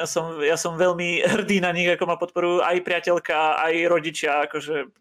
ja 0.00 0.06
som, 0.06 0.38
ja 0.44 0.56
som 0.60 0.76
veľmi 0.76 1.24
hrdý 1.24 1.60
na 1.60 1.72
nich, 1.72 1.88
ako 1.88 2.04
ma 2.04 2.16
podporujú 2.20 2.60
aj 2.60 2.84
priateľka, 2.84 3.56
aj 3.64 3.74
rodičia, 3.88 4.44
akože 4.44 4.92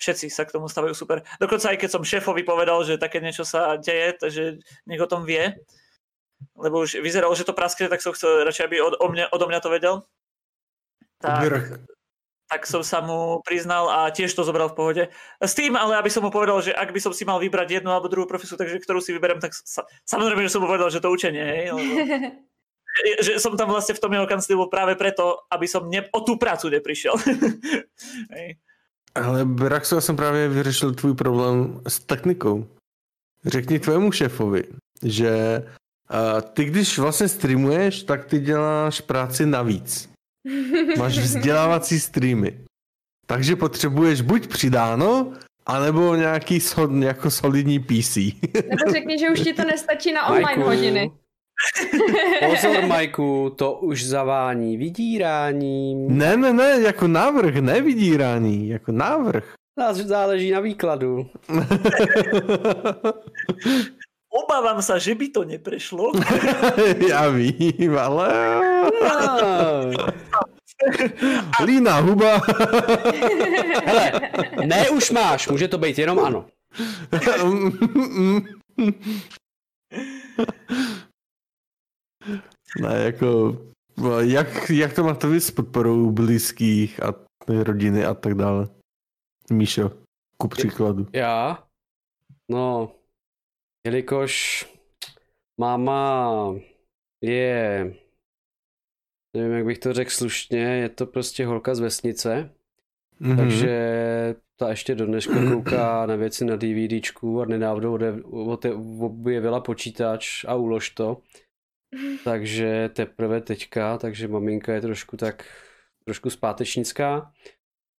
všetci 0.00 0.32
sa 0.32 0.48
k 0.48 0.56
tomu 0.56 0.66
stavajú 0.66 0.96
super. 0.96 1.20
Dokonca 1.36 1.76
aj 1.76 1.78
keď 1.78 1.90
som 1.92 2.02
šéfovi 2.02 2.42
povedal, 2.42 2.80
že 2.82 2.96
také 2.96 3.20
niečo 3.20 3.44
sa 3.44 3.76
deje, 3.76 4.16
takže 4.16 4.42
nech 4.88 5.00
o 5.00 5.06
tom 5.06 5.28
vie, 5.28 5.60
lebo 6.56 6.82
už 6.82 7.04
vyzeralo, 7.04 7.36
že 7.36 7.44
to 7.44 7.52
praskne, 7.52 7.92
tak 7.92 8.00
som 8.00 8.16
chcel 8.16 8.48
radšej, 8.48 8.64
aby 8.66 8.76
od, 8.80 8.96
o 8.96 9.06
mňa, 9.12 9.28
odo 9.28 9.44
mňa 9.44 9.60
to 9.60 9.68
vedel. 9.68 9.94
Tak, 11.20 11.84
tak 12.48 12.64
som 12.64 12.80
sa 12.80 13.04
mu 13.04 13.44
priznal 13.44 13.92
a 13.92 14.08
tiež 14.08 14.32
to 14.32 14.40
zobral 14.40 14.72
v 14.72 14.76
pohode. 14.80 15.04
S 15.36 15.52
tým, 15.52 15.76
ale 15.76 16.00
aby 16.00 16.08
som 16.08 16.24
mu 16.24 16.32
povedal, 16.32 16.64
že 16.64 16.72
ak 16.72 16.96
by 16.96 17.00
som 17.00 17.12
si 17.12 17.28
mal 17.28 17.36
vybrať 17.36 17.78
jednu 17.80 17.92
alebo 17.92 18.08
druhú 18.08 18.24
profesiu, 18.24 18.56
takže 18.56 18.80
ktorú 18.80 19.04
si 19.04 19.12
vyberiem, 19.12 19.36
tak 19.36 19.52
sa, 19.52 19.84
samozrejme, 20.08 20.48
že 20.48 20.52
som 20.56 20.64
mu 20.64 20.68
povedal, 20.72 20.88
že 20.88 21.04
to 21.04 21.12
učenie, 21.12 21.44
hej, 21.44 21.76
lebo 21.76 21.92
že 23.26 23.36
som 23.36 23.52
tam 23.54 23.68
vlastne 23.70 23.94
v 23.94 24.02
tom 24.02 24.12
jeho 24.16 24.26
kanclivu 24.26 24.66
práve 24.72 24.96
preto, 24.96 25.44
aby 25.52 25.68
som 25.68 25.86
ne, 25.86 26.08
o 26.10 26.20
tú 26.24 26.40
prácu 26.40 26.72
neprišiel. 26.72 27.14
Ale 29.14 29.44
Braxo, 29.44 29.94
já 29.94 30.00
jsem 30.00 30.16
právě 30.16 30.48
vyřešil 30.48 30.94
tvůj 30.94 31.14
problém 31.14 31.80
s 31.88 31.98
technikou. 32.00 32.66
Řekni 33.46 33.78
tvému 33.78 34.12
šéfovi, 34.12 34.64
že 35.02 35.62
uh, 36.10 36.40
ty 36.40 36.64
když 36.64 36.98
vlastně 36.98 37.28
streamuješ, 37.28 38.02
tak 38.02 38.24
ty 38.24 38.38
děláš 38.38 39.00
práci 39.00 39.46
navíc. 39.46 40.10
Máš 40.98 41.18
vzdělávací 41.18 42.00
streamy. 42.00 42.64
Takže 43.26 43.56
potřebuješ 43.56 44.20
buď 44.20 44.46
přidáno, 44.46 45.32
anebo 45.66 46.14
nějaký 46.14 46.60
sol, 46.60 47.02
jako 47.02 47.30
solidní 47.30 47.78
PC. 47.78 48.16
Nebo 48.54 48.92
řekni, 48.92 49.18
že 49.18 49.30
už 49.30 49.40
ti 49.40 49.52
to 49.52 49.64
nestačí 49.64 50.12
na 50.12 50.26
online 50.26 50.44
Majku. 50.44 50.62
hodiny. 50.62 51.10
Pozor, 52.40 52.86
Majku, 52.86 53.52
to 53.56 53.72
už 53.72 54.04
zavání 54.04 54.76
vydíráním. 54.76 56.18
ne, 56.18 56.36
ne, 56.36 56.52
ne, 56.52 56.80
jako 56.80 57.08
návrh, 57.08 57.54
ne 57.54 57.82
vydírání, 57.82 58.68
jako 58.68 58.92
návrh. 58.92 59.54
Nás 59.78 59.96
záleží 59.96 60.50
na 60.50 60.60
výkladu. 60.60 61.26
Obávam 64.30 64.78
sa, 64.78 64.94
že 64.94 65.18
by 65.18 65.26
to 65.28 65.42
neprešlo. 65.42 66.14
Já 67.08 67.28
vím, 67.28 67.98
ale... 67.98 68.30
No. 69.02 69.90
Líná 71.66 71.98
huba. 71.98 72.40
Hele, 73.84 74.12
ne 74.66 74.90
už 74.90 75.10
máš, 75.10 75.48
může 75.48 75.68
to 75.68 75.78
být 75.78 75.98
jenom 75.98 76.18
ano. 76.18 76.46
Ne, 82.80 83.02
jako... 83.04 83.56
Jak, 84.20 84.70
jak 84.70 84.94
to 84.94 85.04
máte 85.04 85.26
vy 85.26 85.40
s 85.40 85.50
podporou 85.50 86.10
blízkých 86.10 87.02
a 87.02 87.14
rodiny 87.48 88.04
a 88.04 88.14
tak 88.14 88.34
dále? 88.34 88.68
Míšo, 89.52 89.90
ku 90.36 90.48
příkladu. 90.48 91.06
Já? 91.12 91.64
No, 92.50 92.92
jelikož 93.86 94.66
máma 95.60 96.30
je, 97.24 97.94
nevím, 99.36 99.52
jak 99.52 99.64
bych 99.66 99.78
to 99.78 99.92
řekl 99.92 100.10
slušně, 100.10 100.58
je 100.58 100.88
to 100.88 101.06
prostě 101.06 101.46
holka 101.46 101.74
z 101.74 101.80
vesnice, 101.80 102.50
Mhm. 103.22 103.36
takže 103.36 103.70
ta 104.56 104.70
ještě 104.70 104.94
do 104.94 105.06
dneška 105.06 105.34
kouká 105.52 106.06
na 106.06 106.16
věci 106.16 106.44
na 106.44 106.56
DVDčku 106.56 107.40
a 107.40 107.44
nedávno 107.44 107.98
objevila 109.00 109.60
počítač 109.60 110.44
a 110.48 110.54
ulož 110.54 110.90
to. 110.90 111.20
Takže 112.24 112.88
teprve 112.88 113.40
teďka, 113.40 113.98
takže 113.98 114.28
maminka 114.28 114.72
je 114.72 114.80
trošku 114.80 115.16
tak, 115.16 115.44
trošku 116.04 116.30
zpátečnická. 116.30 117.32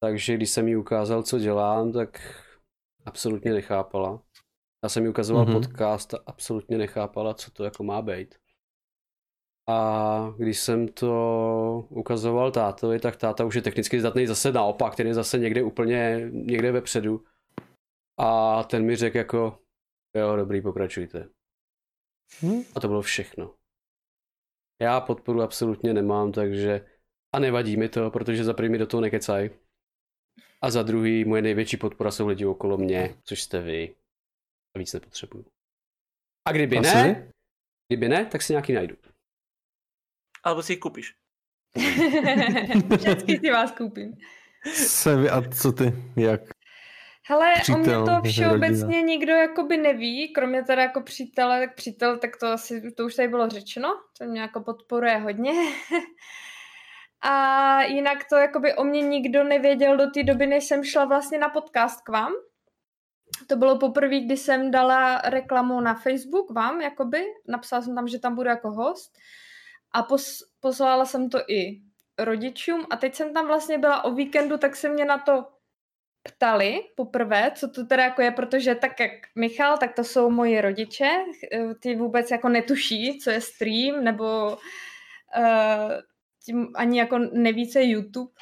Takže 0.03 0.35
když 0.35 0.51
jsem 0.51 0.69
jí 0.69 0.77
ukázal, 0.77 1.23
co 1.23 1.39
dělám, 1.39 1.93
tak 1.93 2.21
absolutně 3.05 3.53
nechápala. 3.53 4.23
Já 4.85 4.89
jsem 4.89 5.03
jí 5.03 5.09
ukazoval 5.09 5.45
Mhm. 5.45 5.55
podcast 5.55 6.15
a 6.15 6.19
absolutně 6.27 6.79
nechápala, 6.79 7.35
co 7.35 7.51
to 7.51 7.65
jako 7.65 7.85
má 7.85 8.03
být. 8.03 8.35
A 9.69 10.35
když 10.39 10.59
jsem 10.61 10.89
to 10.89 11.87
ukazoval 11.89 12.51
tátovi, 12.51 12.99
tak 13.01 13.17
táta 13.17 13.45
už 13.45 13.55
je 13.55 13.63
technicky 13.63 14.01
zdatný 14.01 14.27
zase 14.27 14.53
naopak, 14.53 14.97
ten 14.97 15.07
je 15.07 15.15
zase 15.15 15.39
někde 15.39 15.63
úplně, 15.63 16.29
někde 16.31 16.73
vepředu. 16.73 17.25
A 18.19 18.63
ten 18.65 18.85
mi 18.87 18.97
řekl 18.97 19.17
jako, 19.17 19.59
jo, 20.17 20.37
dobrý, 20.37 20.61
pokračujte. 20.63 21.29
Hm? 22.43 22.63
A 22.75 22.81
to 22.81 22.89
bylo 22.89 23.03
všechno. 23.03 23.55
Já 24.81 25.01
podporu 25.01 25.43
absolutně 25.43 25.95
nemám, 25.95 26.33
takže 26.33 26.87
a 27.35 27.39
nevadí 27.39 27.77
mi 27.77 27.89
to, 27.89 28.11
protože 28.11 28.45
za 28.45 28.55
první 28.55 28.79
do 28.79 28.87
toho 28.87 29.01
nekecaj. 29.01 29.51
A 30.61 30.71
za 30.71 30.83
druhý 30.83 31.25
moje 31.25 31.43
největší 31.43 31.77
podpora 31.77 32.11
jsou 32.11 32.27
lidi 32.27 32.47
okolo 32.47 32.77
mě, 32.77 33.17
což 33.25 33.43
jste 33.43 33.61
vy. 33.61 33.95
A 34.77 34.79
víc 34.79 34.93
nepotřebuju. 34.93 35.45
A 36.49 36.53
kdyby 36.53 36.79
Asi? 36.79 36.95
ne, 36.95 37.33
kdyby 37.89 38.09
ne, 38.09 38.27
tak 38.27 38.43
si 38.43 38.53
nějaký 38.53 38.73
najdu. 38.73 38.97
Alebo 40.45 40.63
si 40.63 40.73
ich 40.73 40.81
kúpiš. 40.81 41.15
Vždycky 42.97 43.39
si 43.39 43.51
vás 43.51 43.73
koupím. 43.73 44.17
Sevi, 44.75 45.31
a 45.31 45.51
co 45.51 45.73
ty? 45.73 45.93
Jak? 46.17 46.41
Hele, 47.31 47.47
o 47.47 47.77
mě 47.77 47.83
Přítel, 47.83 48.07
to 48.07 48.29
všeobecně 48.29 48.83
rodina. 48.83 49.01
nikdo 49.01 49.33
jakoby 49.33 49.77
neví, 49.77 50.33
kromě 50.33 50.63
teda 50.65 50.83
jako 50.83 51.01
přítele, 51.01 51.61
tak 51.61 51.75
přítel, 51.75 52.19
tak 52.19 52.37
to 52.37 52.47
asi, 52.47 52.93
to 52.93 53.05
už 53.05 53.15
tady 53.15 53.29
bylo 53.29 53.49
řečeno, 53.49 53.89
to 54.19 54.25
mě 54.25 54.41
jako 54.41 54.61
podporuje 54.61 55.17
hodně. 55.17 55.53
A 57.23 57.83
jinak 57.83 58.19
to 58.29 58.37
jakoby 58.37 58.75
o 58.75 58.85
mě 58.85 59.03
nikdo 59.03 59.45
nevěděl 59.45 59.97
do 59.97 60.11
té 60.11 60.23
doby, 60.23 60.47
než 60.47 60.65
jsem 60.65 60.85
šla 60.85 61.05
vlastně 61.05 61.39
na 61.39 61.49
podcast 61.49 62.01
k 62.01 62.09
vám. 62.09 62.33
To 63.47 63.57
bylo 63.57 63.79
poprvé, 63.79 64.21
kdy 64.21 64.37
jsem 64.37 64.71
dala 64.71 65.19
reklamu 65.25 65.81
na 65.81 65.95
Facebook 65.95 66.51
vám, 66.51 66.81
jakoby. 66.81 67.25
Napsala 67.49 67.83
jsem 67.83 67.95
tam, 67.95 68.09
že 68.09 68.19
tam 68.19 68.35
budu 68.35 68.49
jako 68.49 68.71
host. 68.71 69.13
A 69.93 70.03
pos, 70.03 70.39
poslala 70.61 71.05
jsem 71.05 71.31
to 71.31 71.39
i 71.49 71.81
rodičům. 72.19 72.87
A 72.91 72.97
teď 72.97 73.15
jsem 73.15 73.35
tam 73.35 73.47
vlastně 73.47 73.79
byla 73.79 74.05
o 74.05 74.15
víkendu, 74.15 74.59
tak 74.59 74.77
se 74.77 74.89
mě 74.89 75.05
na 75.05 75.19
to 75.19 75.47
ptali 76.23 76.81
poprvé, 76.97 77.53
co 77.55 77.69
to 77.69 77.87
teda 77.87 78.05
jako 78.05 78.23
je, 78.23 78.31
protože 78.31 78.75
tak 78.75 79.01
jak 79.01 79.11
Michal, 79.35 79.79
tak 79.79 79.95
to 79.95 80.05
jsou 80.05 80.31
moji 80.31 80.61
rodiče, 80.61 81.11
eh, 81.53 81.75
ty 81.81 81.97
vůbec 81.97 82.31
jako 82.31 82.49
netuší, 82.49 83.19
co 83.19 83.31
je 83.31 83.41
stream, 83.41 84.05
nebo 84.05 84.57
uh, 85.39 85.93
tím 86.45 86.69
ani 86.75 86.99
jako 86.99 87.19
nevíce 87.19 87.85
YouTube. 87.85 88.33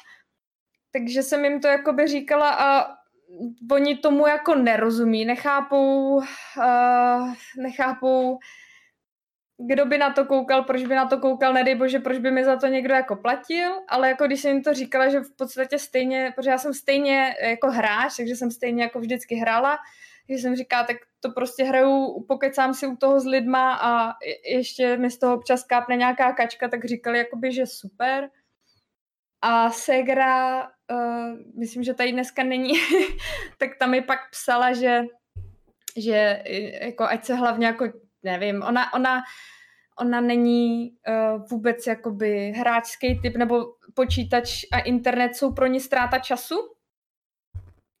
Takže 0.91 1.23
jsem 1.23 1.45
jim 1.45 1.61
to 1.61 1.67
jakoby 1.67 2.07
říkala 2.07 2.49
a 2.49 2.95
oni 3.71 3.97
tomu 3.97 4.27
jako 4.27 4.55
nerozumí, 4.55 5.25
nechápou, 5.25 6.15
uh, 6.15 7.33
nechápou, 7.57 8.39
kdo 9.59 9.85
by 9.85 9.97
na 9.97 10.13
to 10.13 10.25
koukal, 10.25 10.63
proč 10.63 10.85
by 10.85 10.95
na 10.95 11.05
to 11.05 11.17
koukal, 11.17 11.53
nedej 11.53 11.75
bože, 11.75 11.99
proč 11.99 12.17
by 12.17 12.31
mi 12.31 12.43
za 12.45 12.55
to 12.55 12.67
někdo 12.67 12.93
jako 12.93 13.15
platil, 13.15 13.71
ale 13.87 14.09
jako 14.09 14.27
když 14.27 14.41
jsem 14.41 14.51
jim 14.51 14.63
to 14.63 14.73
říkala, 14.73 15.09
že 15.09 15.19
v 15.19 15.35
podstatě 15.35 15.79
stejně, 15.79 16.33
protože 16.35 16.49
já 16.49 16.57
jsem 16.57 16.73
stejně 16.73 17.35
jako 17.41 17.71
hráč, 17.71 18.17
takže 18.17 18.35
jsem 18.35 18.51
stejně 18.51 18.83
jako 18.83 18.99
vždycky 18.99 19.35
hrála, 19.35 19.77
že 20.29 20.35
jsem 20.35 20.55
říkala, 20.55 20.83
tak 20.83 20.97
to 21.19 21.31
prostě 21.31 21.63
hraju, 21.63 22.25
pokecám 22.27 22.73
si 22.73 22.87
u 22.87 22.95
toho 22.95 23.19
s 23.19 23.25
lidma 23.25 23.73
a 23.73 24.13
je- 24.23 24.55
ještě 24.55 24.97
mi 24.97 25.09
z 25.09 25.19
toho 25.19 25.35
občas 25.35 25.63
kápne 25.63 25.95
nějaká 25.95 26.33
kačka, 26.33 26.67
tak 26.67 26.85
říkali 26.85 27.17
jakoby, 27.17 27.51
že 27.51 27.65
super. 27.65 28.29
A 29.41 29.69
Segra, 29.69 30.63
uh, 30.91 31.37
myslím, 31.59 31.83
že 31.83 31.93
tady 31.93 32.11
dneska 32.11 32.43
není, 32.43 32.73
tak 33.57 33.69
tam 33.79 33.91
mi 33.91 34.01
pak 34.01 34.19
psala, 34.31 34.73
že, 34.73 35.01
že 35.97 36.43
jako 36.81 37.03
ať 37.03 37.25
se 37.25 37.35
hlavně 37.35 37.67
jako, 37.67 37.85
nevím, 38.23 38.63
ona, 38.63 38.93
ona, 38.93 39.21
ona 39.99 40.21
není 40.21 40.91
uh, 41.07 41.45
vůbec 41.51 41.87
jakoby 41.87 42.51
hráčský 42.51 43.19
typ, 43.21 43.37
nebo 43.37 43.65
počítač 43.93 44.63
a 44.71 44.79
internet 44.79 45.35
jsou 45.35 45.53
pro 45.53 45.67
ní 45.67 45.79
ztráta 45.79 46.19
času, 46.19 46.55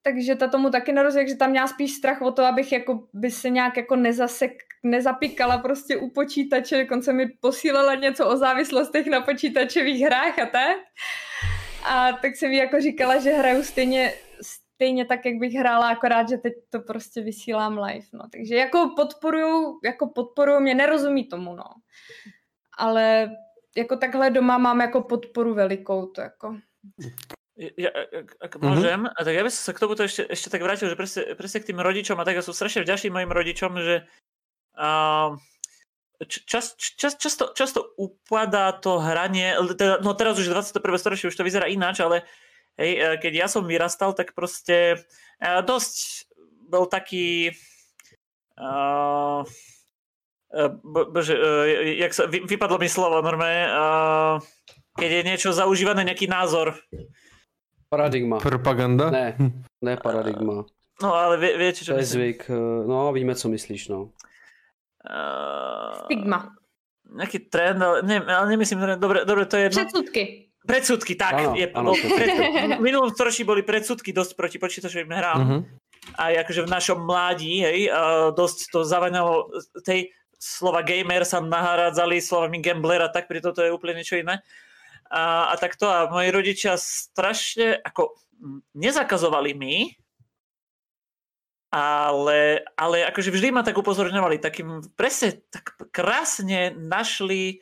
takže 0.01 0.35
ta 0.35 0.47
tomu 0.47 0.69
taky 0.69 0.91
nerozumí, 0.91 1.29
že 1.29 1.35
tam 1.35 1.49
měla 1.49 1.67
spíš 1.67 1.91
strach 1.91 2.21
o 2.21 2.31
to, 2.31 2.45
abych 2.45 2.71
jako 2.71 3.07
by 3.13 3.31
se 3.31 3.49
nějak 3.49 3.77
jako 3.77 3.95
nezasek, 3.95 4.51
nezapíkala 4.83 5.57
prostě 5.57 5.97
u 5.97 6.09
počítače, 6.09 6.77
dokonce 6.77 7.13
mi 7.13 7.27
posílala 7.27 7.95
něco 7.95 8.27
o 8.27 8.37
závislostech 8.37 9.07
na 9.07 9.21
počítačových 9.21 10.01
hrách 10.01 10.39
a 10.39 10.45
tak. 10.45 10.77
A 11.85 12.11
tak 12.11 12.35
jsem 12.35 12.51
jí 12.51 12.57
jako 12.57 12.81
říkala, 12.81 13.19
že 13.19 13.29
hraju 13.29 13.63
stejně, 13.63 14.13
stejně 14.79 15.05
tak, 15.05 15.25
jak 15.25 15.35
bych 15.35 15.53
hrála, 15.53 15.89
akorát, 15.89 16.29
že 16.29 16.37
teď 16.37 16.53
to 16.69 16.79
prostě 16.79 17.21
vysílám 17.21 17.77
live, 17.77 18.07
no. 18.13 18.23
Takže 18.31 18.55
jako 18.55 18.93
podporuju, 18.95 19.79
jako 19.83 20.07
podporuju 20.07 20.59
mě, 20.59 20.75
nerozumí 20.75 21.27
tomu, 21.27 21.55
no. 21.55 21.63
Ale 22.77 23.29
jako 23.77 23.95
takhle 23.97 24.29
doma 24.29 24.57
mám 24.57 24.81
jako 24.81 25.01
podporu 25.01 25.53
velikou, 25.53 26.05
to 26.05 26.21
jako. 26.21 26.55
Ja, 27.59 27.91
ak, 27.91 28.39
ak 28.39 28.53
môžem, 28.63 29.03
a 29.03 29.19
tak 29.19 29.35
ja 29.35 29.43
by 29.43 29.51
som 29.51 29.63
sa 29.67 29.75
k 29.75 29.83
tomuto 29.83 30.07
ešte, 30.07 30.23
ešte 30.31 30.47
tak 30.47 30.63
vrátil, 30.63 30.87
že 30.87 30.95
presne, 30.95 31.35
presne 31.35 31.59
k 31.59 31.67
tým 31.67 31.83
rodičom 31.83 32.15
a 32.15 32.23
tak 32.23 32.39
ja 32.39 32.43
som 32.47 32.55
strašne 32.55 32.87
vďačný 32.87 33.11
mojim 33.11 33.35
rodičom, 33.35 33.75
že 33.83 34.07
uh, 34.79 35.35
čas, 36.23 36.79
čas, 36.79 37.19
často, 37.19 37.51
často 37.51 37.83
upadá 37.99 38.71
to 38.79 39.03
hranie, 39.03 39.59
teda, 39.75 39.99
no 39.99 40.15
teraz 40.15 40.39
už 40.39 40.47
je 40.47 40.55
21. 40.55 41.03
storočie, 41.03 41.27
už 41.27 41.35
to 41.35 41.43
vyzerá 41.43 41.67
ináč, 41.67 41.99
ale 41.99 42.23
hej, 42.79 42.91
eh, 42.95 43.15
keď 43.19 43.33
ja 43.35 43.47
som 43.51 43.67
vyrastal, 43.67 44.15
tak 44.15 44.31
proste 44.31 45.03
uh, 45.43 45.59
dosť 45.59 46.25
bol 46.65 46.87
taký 46.87 47.51
uh, 48.55 49.43
bo, 50.81 51.01
bože, 51.13 51.37
jak 51.99 52.13
sa, 52.15 52.25
vy, 52.25 52.41
vypadlo 52.41 52.81
mi 52.81 52.89
slovo 52.89 53.21
normálne, 53.21 53.69
uh, 53.69 54.35
keď 54.97 55.09
je 55.11 55.21
niečo 55.27 55.49
zaužívané, 55.53 56.01
nejaký 56.07 56.25
názor, 56.25 56.73
Paradigma. 57.89 58.37
Propaganda? 58.37 59.09
Ne, 59.09 59.33
ne 59.81 59.97
paradigma. 59.97 60.61
No 61.01 61.09
ale 61.09 61.41
vie, 61.41 61.57
viete, 61.57 61.81
čo 61.81 61.97
To 61.97 61.97
je 61.97 62.05
myslím. 62.05 62.21
zvyk. 62.21 62.41
eh, 62.49 62.85
No, 62.85 63.09
víme, 63.13 63.33
co 63.35 63.49
myslíš, 63.49 63.87
no. 63.89 64.13
Uh, 65.09 66.05
Stigma. 66.05 66.53
nejaký 67.09 67.49
trend, 67.49 67.81
ale, 67.81 68.05
ne, 68.05 68.21
ale 68.21 68.45
nemyslím, 68.53 69.01
dobre, 69.01 69.25
dobre, 69.25 69.45
to 69.49 69.57
je 69.57 69.63
jedno. 69.63 69.81
Předsudky. 69.81 70.48
Predsudky, 70.67 71.15
tak. 71.15 71.39
Áno, 71.39 71.55
je, 71.55 71.67
áno. 71.71 71.91
bol 71.91 71.95
pred, 71.95 72.29
v 72.77 72.83
minulom 72.83 73.09
storočí 73.15 73.47
boli 73.47 73.63
predsudky 73.63 74.11
dosť 74.11 74.35
proti 74.35 74.57
počítačovým 74.59 75.11
hrám. 75.11 75.39
Mhm. 75.39 75.57
Aj 76.15 76.33
akože 76.41 76.65
v 76.65 76.73
našom 76.73 76.99
mládí, 77.05 77.53
hej, 77.61 77.79
a 77.91 78.31
dosť 78.33 78.57
to 78.73 78.79
zavaňalo 78.81 79.51
tej 79.85 80.09
slova 80.39 80.81
gamer 80.81 81.27
sa 81.27 81.43
nahradzali 81.43 82.23
slovami 82.23 82.63
gambler 82.63 83.03
a 83.03 83.11
tak, 83.11 83.27
pri 83.27 83.43
toto 83.43 83.59
je 83.59 83.69
úplne 83.69 83.99
niečo 83.99 84.15
iné. 84.15 84.39
A, 85.11 85.51
a 85.51 85.53
takto 85.59 85.91
a 85.91 86.07
moji 86.07 86.31
rodičia 86.31 86.79
strašne 86.79 87.75
ako 87.83 88.15
nezakazovali 88.73 89.51
mi, 89.51 89.75
ale, 91.69 92.65
ale 92.73 93.05
akože 93.05 93.29
vždy 93.29 93.53
ma 93.53 93.61
tak 93.61 93.77
upozorňovali, 93.77 94.41
takým 94.41 94.81
presne 94.97 95.43
tak 95.53 95.77
krásne 95.93 96.73
našli 96.73 97.61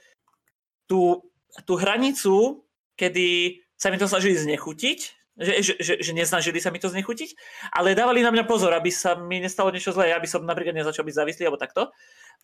tú, 0.88 1.28
tú 1.68 1.76
hranicu, 1.76 2.64
kedy 2.98 3.61
sa 3.78 3.94
mi 3.94 4.02
to 4.02 4.10
snažili 4.10 4.34
znechutiť, 4.34 4.99
že, 5.38 5.53
že, 5.61 5.74
že, 5.78 5.94
že 6.02 6.11
nesnažili 6.18 6.57
sa 6.57 6.74
mi 6.74 6.82
to 6.82 6.90
znechutiť, 6.90 7.38
ale 7.69 7.94
dávali 7.94 8.26
na 8.26 8.34
mňa 8.34 8.49
pozor, 8.49 8.74
aby 8.74 8.90
sa 8.90 9.14
mi 9.14 9.38
nestalo 9.38 9.69
niečo 9.69 9.94
zlé, 9.94 10.10
aby 10.18 10.26
som 10.26 10.41
napríklad 10.41 10.74
nezačal 10.74 11.06
byť 11.06 11.14
závislý 11.14 11.44
alebo 11.45 11.61
takto. 11.61 11.94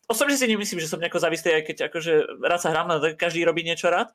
Osobne 0.05 0.37
si 0.37 0.45
nemyslím, 0.45 0.77
že 0.77 0.89
som 0.89 1.01
nejako 1.01 1.17
závislý, 1.17 1.57
aj 1.57 1.63
keď 1.65 1.77
akože 1.89 2.13
rád 2.45 2.61
sa 2.61 2.69
hrám, 2.69 2.93
každý 3.17 3.41
robí 3.41 3.65
niečo 3.65 3.89
rád, 3.89 4.13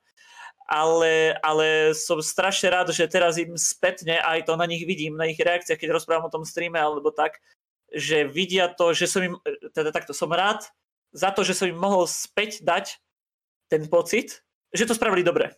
ale, 0.70 1.34
ale 1.42 1.96
som 1.98 2.22
strašne 2.22 2.70
rád, 2.70 2.94
že 2.94 3.10
teraz 3.10 3.34
im 3.40 3.58
spätne 3.58 4.22
aj 4.22 4.46
to 4.46 4.54
na 4.54 4.68
nich 4.70 4.86
vidím, 4.86 5.18
na 5.18 5.26
ich 5.26 5.40
reakciách, 5.42 5.80
keď 5.80 5.98
rozprávam 5.98 6.30
o 6.30 6.34
tom 6.34 6.46
streame 6.46 6.78
alebo 6.78 7.10
tak, 7.10 7.42
že 7.90 8.28
vidia 8.28 8.70
to, 8.70 8.94
že 8.94 9.10
som 9.10 9.24
im, 9.24 9.34
teda 9.74 9.90
takto 9.90 10.14
som 10.14 10.28
rád 10.30 10.62
za 11.10 11.32
to, 11.32 11.40
že 11.42 11.56
som 11.56 11.66
im 11.66 11.78
mohol 11.78 12.04
späť 12.04 12.60
dať 12.60 13.00
ten 13.72 13.88
pocit, 13.88 14.44
že 14.70 14.84
to 14.84 14.92
spravili 14.92 15.24
dobre. 15.24 15.56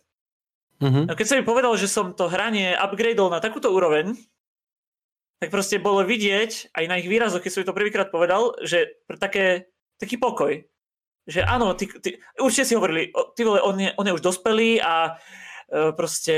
Mhm. 0.81 1.07
No 1.07 1.13
keď 1.13 1.25
som 1.29 1.39
im 1.39 1.47
povedal, 1.47 1.73
že 1.77 1.85
som 1.85 2.17
to 2.17 2.25
hranie 2.25 2.73
upgradeol 2.73 3.29
na 3.29 3.37
takúto 3.37 3.69
úroveň, 3.69 4.17
tak 5.41 5.49
proste 5.53 5.81
bolo 5.81 6.05
vidieť 6.05 6.73
aj 6.73 6.85
na 6.85 7.01
ich 7.01 7.09
výrazoch, 7.09 7.41
keď 7.41 7.49
som 7.53 7.61
im 7.65 7.69
to 7.69 7.77
prvýkrát 7.77 8.09
povedal, 8.13 8.53
že 8.61 9.01
také, 9.17 9.73
taký 9.97 10.21
pokoj. 10.21 10.61
Že 11.25 11.41
áno, 11.45 11.73
ty, 11.73 11.89
ty, 12.01 12.17
určite 12.37 12.65
si 12.65 12.77
hovorili, 12.77 13.13
ty 13.37 13.41
vole, 13.45 13.61
on 13.61 13.77
je, 13.77 13.89
on 13.93 14.05
je 14.05 14.15
už 14.17 14.25
dospelý 14.25 14.81
a 14.81 15.17
e, 15.69 15.93
proste 15.93 16.35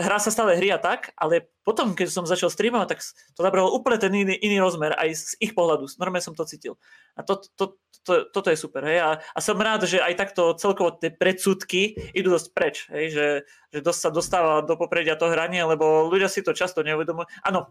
hrá 0.00 0.18
sa 0.22 0.30
stále 0.30 0.54
hry 0.56 0.70
a 0.70 0.78
tak, 0.78 1.10
ale 1.18 1.50
potom, 1.66 1.94
keď 1.94 2.08
som 2.10 2.24
začal 2.26 2.50
streamovať, 2.50 2.88
tak 2.96 3.00
to 3.34 3.40
nabralo 3.42 3.70
úplne 3.74 3.98
ten 3.98 4.12
iný, 4.14 4.34
iný 4.38 4.62
rozmer 4.62 4.94
aj 4.94 5.10
z 5.14 5.22
ich 5.42 5.52
pohľadu. 5.52 5.86
Normálne 5.98 6.24
som 6.24 6.34
to 6.34 6.46
cítil. 6.46 6.78
A 7.18 7.26
to, 7.26 7.42
to, 7.58 7.78
to, 8.06 8.26
toto 8.30 8.48
je 8.50 8.58
super. 8.58 8.82
Hej? 8.86 8.98
A, 9.02 9.10
a 9.18 9.38
som 9.42 9.58
rád, 9.58 9.86
že 9.86 10.02
aj 10.02 10.14
takto 10.18 10.54
celkovo 10.58 10.94
tie 10.96 11.10
predsudky 11.10 11.94
idú 12.14 12.34
dosť 12.34 12.48
preč. 12.54 12.76
Hej? 12.90 13.04
Že, 13.14 13.26
že 13.74 13.78
dosť 13.82 14.00
sa 14.00 14.10
dostáva 14.10 14.54
do 14.62 14.74
popredia 14.78 15.18
to 15.18 15.30
hranie, 15.30 15.62
lebo 15.62 16.06
ľudia 16.10 16.30
si 16.30 16.42
to 16.42 16.54
často 16.54 16.82
neuvedomujú. 16.82 17.26
Áno, 17.42 17.70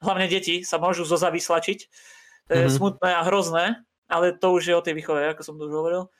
hlavne 0.00 0.26
deti 0.30 0.62
sa 0.62 0.78
môžu 0.78 1.04
zozavyslačiť. 1.06 1.78
To 2.48 2.52
je 2.56 2.66
Mhm. 2.66 2.74
smutné 2.74 3.10
a 3.14 3.22
hrozné, 3.22 3.64
ale 4.10 4.34
to 4.34 4.50
už 4.54 4.62
je 4.70 4.74
o 4.74 4.82
tej 4.82 4.98
výchove, 4.98 5.22
ako 5.22 5.42
som 5.46 5.54
to 5.54 5.70
už 5.70 5.74
hovoril 5.74 6.10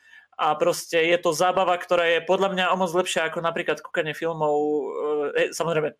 a 0.41 0.57
proste 0.57 0.97
je 0.97 1.19
to 1.21 1.37
zábava, 1.37 1.77
ktorá 1.77 2.09
je 2.09 2.25
podľa 2.25 2.57
mňa 2.57 2.65
o 2.73 2.77
moc 2.81 2.89
lepšia 2.97 3.29
ako 3.29 3.45
napríklad 3.45 3.85
kúkanie 3.85 4.17
filmov. 4.17 4.57
E, 5.37 5.53
samozrejme, 5.53 5.93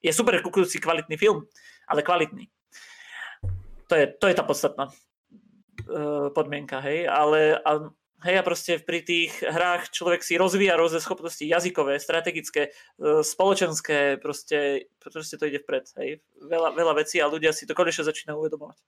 je 0.00 0.12
super 0.12 0.40
kúkajúci 0.40 0.80
kvalitný 0.80 1.20
film, 1.20 1.44
ale 1.84 2.00
kvalitný. 2.00 2.48
To 3.92 3.94
je, 4.00 4.08
to 4.16 4.24
je 4.32 4.34
tá 4.40 4.40
podstatná 4.40 4.88
e, 4.88 4.92
podmienka, 6.32 6.80
hej, 6.80 7.04
ale 7.04 7.60
a, 7.60 7.92
hej, 8.24 8.40
a 8.40 8.42
proste 8.42 8.80
pri 8.80 9.04
tých 9.04 9.44
hrách 9.44 9.92
človek 9.92 10.24
si 10.24 10.40
rozvíja 10.40 10.80
rôzne 10.80 11.04
schopnosti 11.04 11.44
jazykové, 11.44 12.00
strategické, 12.00 12.72
e, 12.96 13.20
spoločenské, 13.20 14.16
proste, 14.16 14.88
proste 14.96 15.36
to 15.36 15.44
ide 15.44 15.60
vpred, 15.60 15.92
hej. 16.00 16.24
Veľa, 16.40 16.72
veľa 16.72 17.04
vecí 17.04 17.20
a 17.20 17.28
ľudia 17.28 17.52
si 17.52 17.68
to 17.68 17.76
konečne 17.76 18.08
začínajú 18.08 18.40
uvedomovať. 18.40 18.80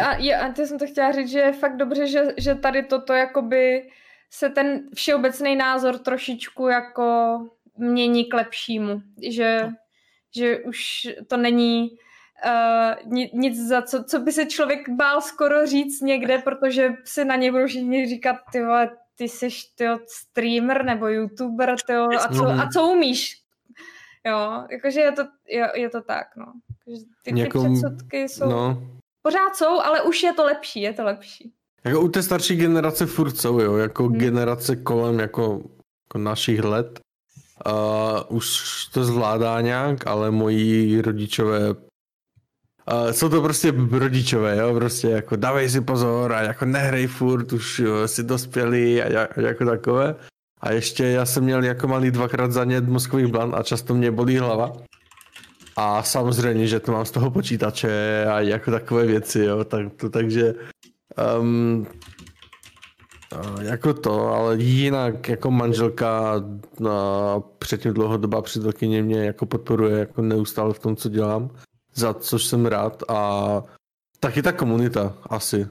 A, 0.00 0.16
já, 0.16 0.40
a 0.40 0.52
to 0.52 0.64
jsem 0.64 0.78
to 0.78 0.86
chtěla 0.86 1.12
říct, 1.12 1.30
že 1.30 1.38
je 1.38 1.52
fakt 1.52 1.76
dobře, 1.76 2.06
že, 2.06 2.22
že 2.38 2.54
tady 2.54 2.82
toto 2.88 3.12
jakoby 3.12 3.92
se 4.30 4.50
ten 4.50 4.90
všeobecný 4.94 5.56
názor 5.56 5.98
trošičku 5.98 6.68
jako 6.68 7.38
mění 7.76 8.24
k 8.24 8.34
lepšímu. 8.34 9.02
Že, 9.30 9.68
že 10.36 10.58
už 10.58 11.08
to 11.28 11.36
není 11.36 11.90
uh, 12.46 13.12
nic, 13.32 13.68
za 13.68 13.82
co, 13.82 14.04
co 14.04 14.18
by 14.18 14.32
se 14.32 14.46
člověk 14.46 14.88
bál 14.88 15.20
skoro 15.20 15.66
říct 15.66 16.00
někde, 16.00 16.38
protože 16.38 16.94
si 17.04 17.24
na 17.24 17.36
něj 17.36 17.50
budou 17.50 17.66
všichni 17.66 18.06
říkat, 18.06 18.36
ty 18.52 18.62
vole, 18.62 18.96
ty 19.16 19.28
jsi 19.28 19.48
ty 19.74 19.84
streamer 20.06 20.84
nebo 20.84 21.08
youtuber, 21.08 21.76
tyjo, 21.86 22.08
a, 22.10 22.28
co, 22.28 22.46
a 22.46 22.68
co 22.72 22.86
umíš? 22.86 23.36
Jo, 24.26 24.66
jakože 24.70 25.00
je 25.00 25.12
to, 25.12 25.22
je, 25.48 25.72
je 25.74 25.90
to 25.90 26.02
tak, 26.02 26.36
no. 26.36 26.52
Ty, 26.84 26.92
ty 27.22 27.32
Někom- 27.32 27.74
předsudky 27.74 28.28
jsou, 28.28 28.48
no. 28.48 28.68
No. 28.68 28.82
pořád 29.22 29.56
jsou, 29.56 29.80
ale 29.80 30.02
už 30.02 30.22
je 30.22 30.32
to 30.32 30.44
lepší, 30.44 30.80
je 30.80 30.92
to 30.92 31.04
lepší. 31.04 31.52
Jako 31.84 32.00
u 32.00 32.08
té 32.08 32.22
starší 32.22 32.56
generace 32.56 33.06
furt 33.06 33.36
jsou, 33.36 33.60
jo, 33.60 33.76
jako 33.76 34.04
Hmm. 34.04 34.18
generace 34.18 34.76
kolem 34.76 35.18
jako, 35.18 35.62
jako 36.08 36.18
našich 36.18 36.64
let. 36.64 37.00
Uh, 37.66 38.36
už 38.36 38.60
to 38.92 39.04
zvládá 39.04 39.60
nějak, 39.60 40.06
ale 40.06 40.30
moji 40.30 41.02
rodičové 41.02 41.74
Uh, 42.92 43.10
jsou 43.10 43.28
to 43.28 43.42
prostě 43.42 43.72
rodičové, 43.90 44.56
jo, 44.56 44.74
prostě 44.74 45.08
jako 45.08 45.36
dávej 45.36 45.70
si 45.70 45.80
pozor 45.80 46.32
a 46.32 46.42
jako 46.42 46.64
nehrej 46.64 47.06
furt, 47.06 47.52
už 47.52 47.78
jo, 47.78 48.08
si 48.08 48.22
dospělý 48.22 49.02
a, 49.02 49.28
a 49.36 49.40
jako 49.40 49.64
takové. 49.64 50.14
A 50.60 50.72
ještě 50.72 51.04
já 51.04 51.26
jsem 51.26 51.44
měl 51.44 51.64
jako 51.64 51.88
malý 51.88 52.10
dvakrát 52.10 52.52
zanět 52.52 52.88
mozkový 52.88 53.26
blan 53.26 53.54
a 53.54 53.62
často 53.62 53.94
mě 53.94 54.10
bolí 54.10 54.38
hlava. 54.38 54.72
A 55.76 56.02
samozřejmě, 56.02 56.66
že 56.66 56.80
to 56.80 56.92
mám 56.92 57.04
z 57.04 57.10
toho 57.10 57.30
počítače 57.30 58.26
a 58.32 58.40
jako 58.40 58.70
takové 58.70 59.06
věci, 59.06 59.38
jo, 59.38 59.64
tak 59.64 59.92
to, 59.96 60.10
takže 60.10 60.54
um, 61.18 61.86
jako 63.62 63.94
to, 63.94 64.26
ale 64.26 64.56
jinak 64.56 65.28
jako 65.28 65.50
manželka 65.50 66.34
uh, 66.80 66.88
předtím 67.58 67.92
dlouhodobá 67.94 68.42
přítelkyně 68.42 69.02
mě 69.02 69.24
jako 69.24 69.46
podporuje 69.46 69.98
jako 69.98 70.22
neustále 70.22 70.74
v 70.74 70.78
tom, 70.78 70.96
co 70.96 71.08
dělám, 71.08 71.50
za 71.94 72.14
což 72.14 72.44
jsem 72.44 72.66
rád 72.66 73.02
a 73.08 73.62
taky 74.20 74.42
ta 74.42 74.52
komunita 74.52 75.16
asi. 75.30 75.66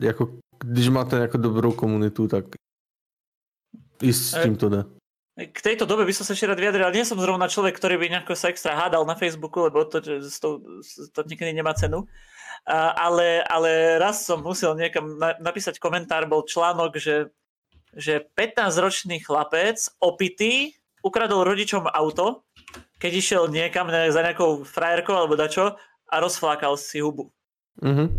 Jako, 0.00 0.28
když 0.64 0.88
máte 0.88 1.16
jako 1.18 1.38
dobrou 1.38 1.72
komunitu, 1.72 2.28
tak 2.28 2.44
i 4.02 4.12
s 4.12 4.34
E, 4.34 4.42
tím 4.42 4.56
to 4.56 4.68
jde. 4.68 4.84
K 5.52 5.62
tejto 5.62 5.84
dobe 5.84 6.08
by 6.08 6.16
som 6.16 6.24
sa 6.24 6.32
ešte 6.32 6.48
rád 6.48 6.56
vyjadril. 6.56 6.88
Nie 6.96 7.04
som 7.04 7.20
zrovna 7.20 7.44
človek, 7.44 7.76
ktorý 7.76 8.00
by 8.00 8.08
nejako 8.08 8.32
sa 8.32 8.48
extra 8.48 8.72
hádal 8.72 9.04
na 9.04 9.12
Facebooku, 9.20 9.68
lebo 9.68 9.84
to, 9.84 10.00
s- 10.00 10.40
to 11.12 11.20
nikdy 11.28 11.52
nemá 11.52 11.76
cenu. 11.76 12.08
Ale, 12.66 13.46
ale 13.46 13.94
raz 14.02 14.26
som 14.26 14.42
musel 14.42 14.74
niekam 14.74 15.22
na, 15.22 15.38
napísať 15.38 15.78
komentár, 15.78 16.26
bol 16.26 16.42
článok, 16.42 16.98
že, 16.98 17.30
že 17.94 18.26
15-ročný 18.34 19.22
chlapec 19.22 19.78
opitý 20.02 20.74
ukradol 20.98 21.46
rodičom 21.46 21.86
auto, 21.86 22.42
keď 22.98 23.12
išiel 23.14 23.42
niekam 23.46 23.86
ne, 23.86 24.10
za 24.10 24.18
nejakou 24.18 24.66
frajerkou 24.66 25.14
alebo 25.14 25.38
dačo 25.38 25.78
a 26.10 26.14
rozflákal 26.18 26.74
si 26.74 26.98
hubu. 26.98 27.30
Mhm. 27.78 28.10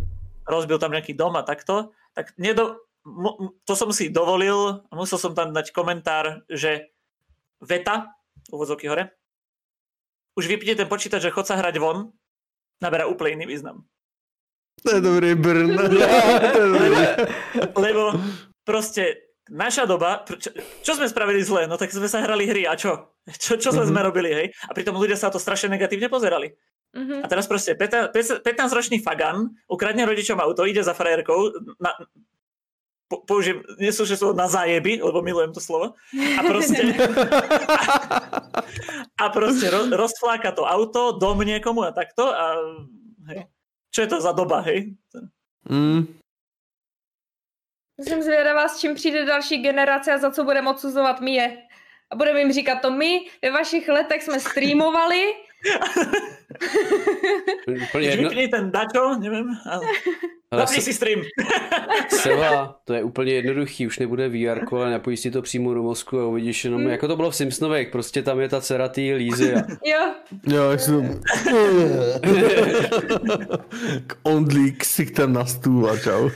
Rozbil 0.47 0.79
tam 0.79 0.95
nejaký 0.95 1.11
dom 1.11 1.35
a 1.35 1.43
takto. 1.43 1.91
Tak 2.15 2.39
nedo, 2.39 2.87
to 3.67 3.73
som 3.75 3.91
si 3.91 4.07
dovolil 4.07 4.79
musel 4.95 5.19
som 5.19 5.35
tam 5.35 5.51
dať 5.51 5.75
komentár, 5.75 6.47
že 6.47 6.87
veta, 7.59 8.15
uvozovky 8.47 8.87
hore, 8.87 9.11
už 10.39 10.47
vypni 10.47 10.77
ten 10.77 10.87
počítač, 10.87 11.19
že 11.19 11.33
chod 11.33 11.49
sa 11.49 11.59
hrať 11.59 11.81
von, 11.81 12.13
naberá 12.79 13.09
úplne 13.09 13.41
iný 13.41 13.57
význam. 13.57 13.83
To 14.77 14.89
je 14.93 15.01
dobrý 15.01 15.33
Brn. 15.33 15.73
to 16.53 16.59
je 16.59 16.69
dobrý. 16.69 16.89
Lebo 17.73 18.13
proste 18.61 19.25
naša 19.47 19.87
doba, 19.87 20.21
čo, 20.27 20.51
čo 20.83 20.91
sme 20.93 21.07
spravili 21.07 21.41
zle? 21.41 21.65
No 21.65 21.79
tak 21.79 21.89
sme 21.89 22.05
sa 22.05 22.21
hrali 22.21 22.45
hry 22.45 22.67
a 22.67 22.75
čo? 22.75 23.15
Čo, 23.27 23.59
čo 23.59 23.69
sme, 23.73 23.83
Mhm. 23.83 23.89
sme 23.91 24.01
robili, 24.03 24.29
hej? 24.31 24.47
A 24.67 24.71
pritom 24.71 24.95
ľudia 24.95 25.15
sa 25.15 25.27
to 25.27 25.39
strašne 25.39 25.71
negatívne 25.71 26.07
pozerali. 26.07 26.51
Mhm. 26.95 27.23
A 27.23 27.25
teraz 27.27 27.47
proste 27.47 27.75
15-ročný 27.75 28.99
fagan 29.01 29.51
ukradne 29.67 30.07
rodičom 30.07 30.39
auto, 30.39 30.63
ide 30.63 30.79
za 30.79 30.95
frajerkou, 30.95 31.51
na, 31.79 31.91
po, 33.07 33.23
použijem, 33.23 33.63
nesúšie 33.79 34.15
slovo 34.15 34.35
na 34.35 34.47
zájeby, 34.47 34.99
lebo 34.99 35.19
milujem 35.19 35.51
to 35.51 35.59
slovo. 35.59 35.95
A 36.15 36.39
proste, 36.43 36.79
a 39.23 39.25
proste 39.31 39.67
ro, 39.67 39.91
rozfláka 39.91 40.51
to 40.51 40.63
auto, 40.63 41.15
dom 41.15 41.39
niekomu 41.39 41.87
a 41.87 41.91
takto. 41.91 42.31
A, 42.31 42.45
hej. 43.31 43.47
Čo 43.91 44.01
je 44.01 44.07
to 44.07 44.21
za 44.21 44.31
doba, 44.31 44.59
hej? 44.59 44.95
Mm. 45.69 46.17
Jsem 47.99 48.21
zvědavá, 48.21 48.67
s 48.67 48.79
čím 48.79 48.95
přijde 48.95 49.25
další 49.25 49.57
generace 49.57 50.13
a 50.13 50.17
za 50.17 50.31
co 50.31 50.43
budeme 50.43 50.69
odsuzovat 50.69 51.21
my 51.21 51.33
je. 51.33 51.57
A 52.09 52.15
budeme 52.15 52.39
jim 52.39 52.51
říkat 52.51 52.81
to 52.81 52.91
my, 52.91 53.25
ve 53.41 53.51
vašich 53.51 53.89
letech 53.89 54.23
jsme 54.23 54.39
streamovali. 54.39 55.33
Úplne 57.67 58.05
jedno, 58.05 58.29
Vypni 58.29 58.47
ten 58.47 58.71
dačo, 58.71 59.19
neviem. 59.19 59.51
Ale... 59.67 59.83
Zapni 60.63 60.81
si 60.81 60.93
stream. 60.93 61.21
Seva, 62.09 62.79
to 62.85 62.93
je 62.93 63.03
úplně 63.03 63.33
jednoduchý, 63.33 63.87
už 63.87 63.99
nebude 63.99 64.29
VR, 64.29 64.65
ale 64.71 64.91
napojíš 64.91 65.19
si 65.19 65.31
to 65.31 65.41
přímo 65.41 65.73
do 65.73 65.83
mozku 65.83 66.19
a 66.19 66.25
uvidíš 66.25 66.63
jenom, 66.63 66.81
hmm. 66.81 66.89
jako 66.89 67.07
to 67.07 67.15
bylo 67.15 67.31
v 67.31 67.35
Simpsonových, 67.35 67.87
prostě 67.87 68.23
tam 68.23 68.39
je 68.39 68.49
ta 68.49 68.61
dcera 68.61 68.87
tý 68.87 69.13
Lízy. 69.13 69.55
A... 69.55 69.61
Jo. 69.85 70.13
Jo, 70.47 70.77
jsem... 70.77 71.21
K 74.07 74.17
only 74.23 74.71
ksichtem 74.71 75.33
na 75.33 75.45
stůl 75.45 75.89
a 75.89 75.97
čau. 75.97 76.29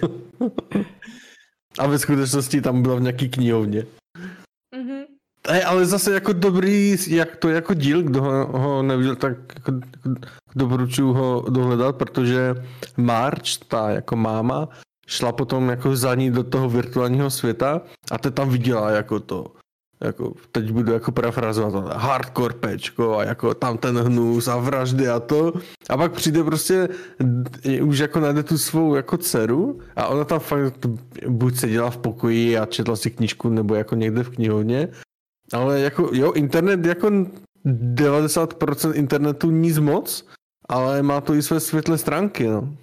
a 1.80 1.88
ve 1.88 2.00
skutečnosti 2.00 2.62
tam 2.62 2.82
byla 2.82 2.96
v 2.96 3.02
nějaký 3.02 3.30
knihovně. 3.30 3.86
Hey, 5.50 5.64
ale 5.66 5.86
zase 5.86 6.14
jako 6.14 6.34
dobrý, 6.34 6.96
jak 7.08 7.36
to 7.36 7.50
jako 7.50 7.74
díl, 7.74 8.02
kdo 8.02 8.22
ho, 8.22 8.46
ho 8.60 8.84
neviděl, 8.84 9.16
tak 9.16 9.38
jako, 9.56 9.72
doporučuji 10.56 11.14
ho 11.14 11.46
dohledat, 11.50 11.96
protože 11.96 12.56
March, 12.98 13.58
ta 13.68 13.90
jako 13.90 14.16
máma, 14.16 14.70
šla 15.08 15.32
potom 15.32 15.70
jako 15.70 15.96
za 15.96 16.16
ní 16.16 16.32
do 16.32 16.44
toho 16.44 16.70
virtuálního 16.70 17.30
světa 17.30 17.82
a 18.12 18.18
te 18.18 18.32
tam 18.32 18.50
viděla 18.50 18.92
jako 18.92 19.20
to, 19.20 19.46
jako, 20.02 20.34
teď 20.52 20.72
budu 20.72 20.94
jako 20.94 21.12
parafrazovat, 21.12 21.98
hardcore 21.98 22.54
pečko 22.54 23.18
a 23.18 23.24
jako 23.24 23.54
tam 23.54 23.78
ten 23.78 23.98
hnus 23.98 24.48
a 24.48 24.58
vraždy 24.58 25.08
a 25.08 25.20
to. 25.20 25.54
A 25.90 25.98
pak 25.98 26.12
přijde 26.12 26.44
prostě, 26.44 26.90
už 27.82 28.00
jako 28.00 28.20
najde 28.20 28.44
tu 28.44 28.58
svou 28.58 28.96
jako 28.96 29.18
dceru 29.18 29.80
a 29.96 30.08
ona 30.08 30.24
tam 30.24 30.40
fakt 30.40 30.86
buď 31.28 31.56
seděla 31.56 31.90
v 31.90 31.98
pokoji 31.98 32.58
a 32.58 32.66
četla 32.66 32.96
si 32.96 33.12
knížku 33.12 33.50
nebo 33.50 33.76
jako 33.76 33.96
někde 33.96 34.24
v 34.24 34.30
knihovně 34.30 34.88
ale 35.54 35.80
jako, 35.80 36.10
jo, 36.14 36.32
internet 36.32 36.86
jako 36.86 37.10
90% 37.66 38.96
internetu 38.96 39.52
nic 39.52 39.78
moc, 39.78 40.28
ale 40.70 41.04
má 41.04 41.22
to 41.22 41.34
i 41.34 41.42
své 41.42 41.60
světlé 41.60 41.98
stránky, 41.98 42.48
no. 42.48 42.78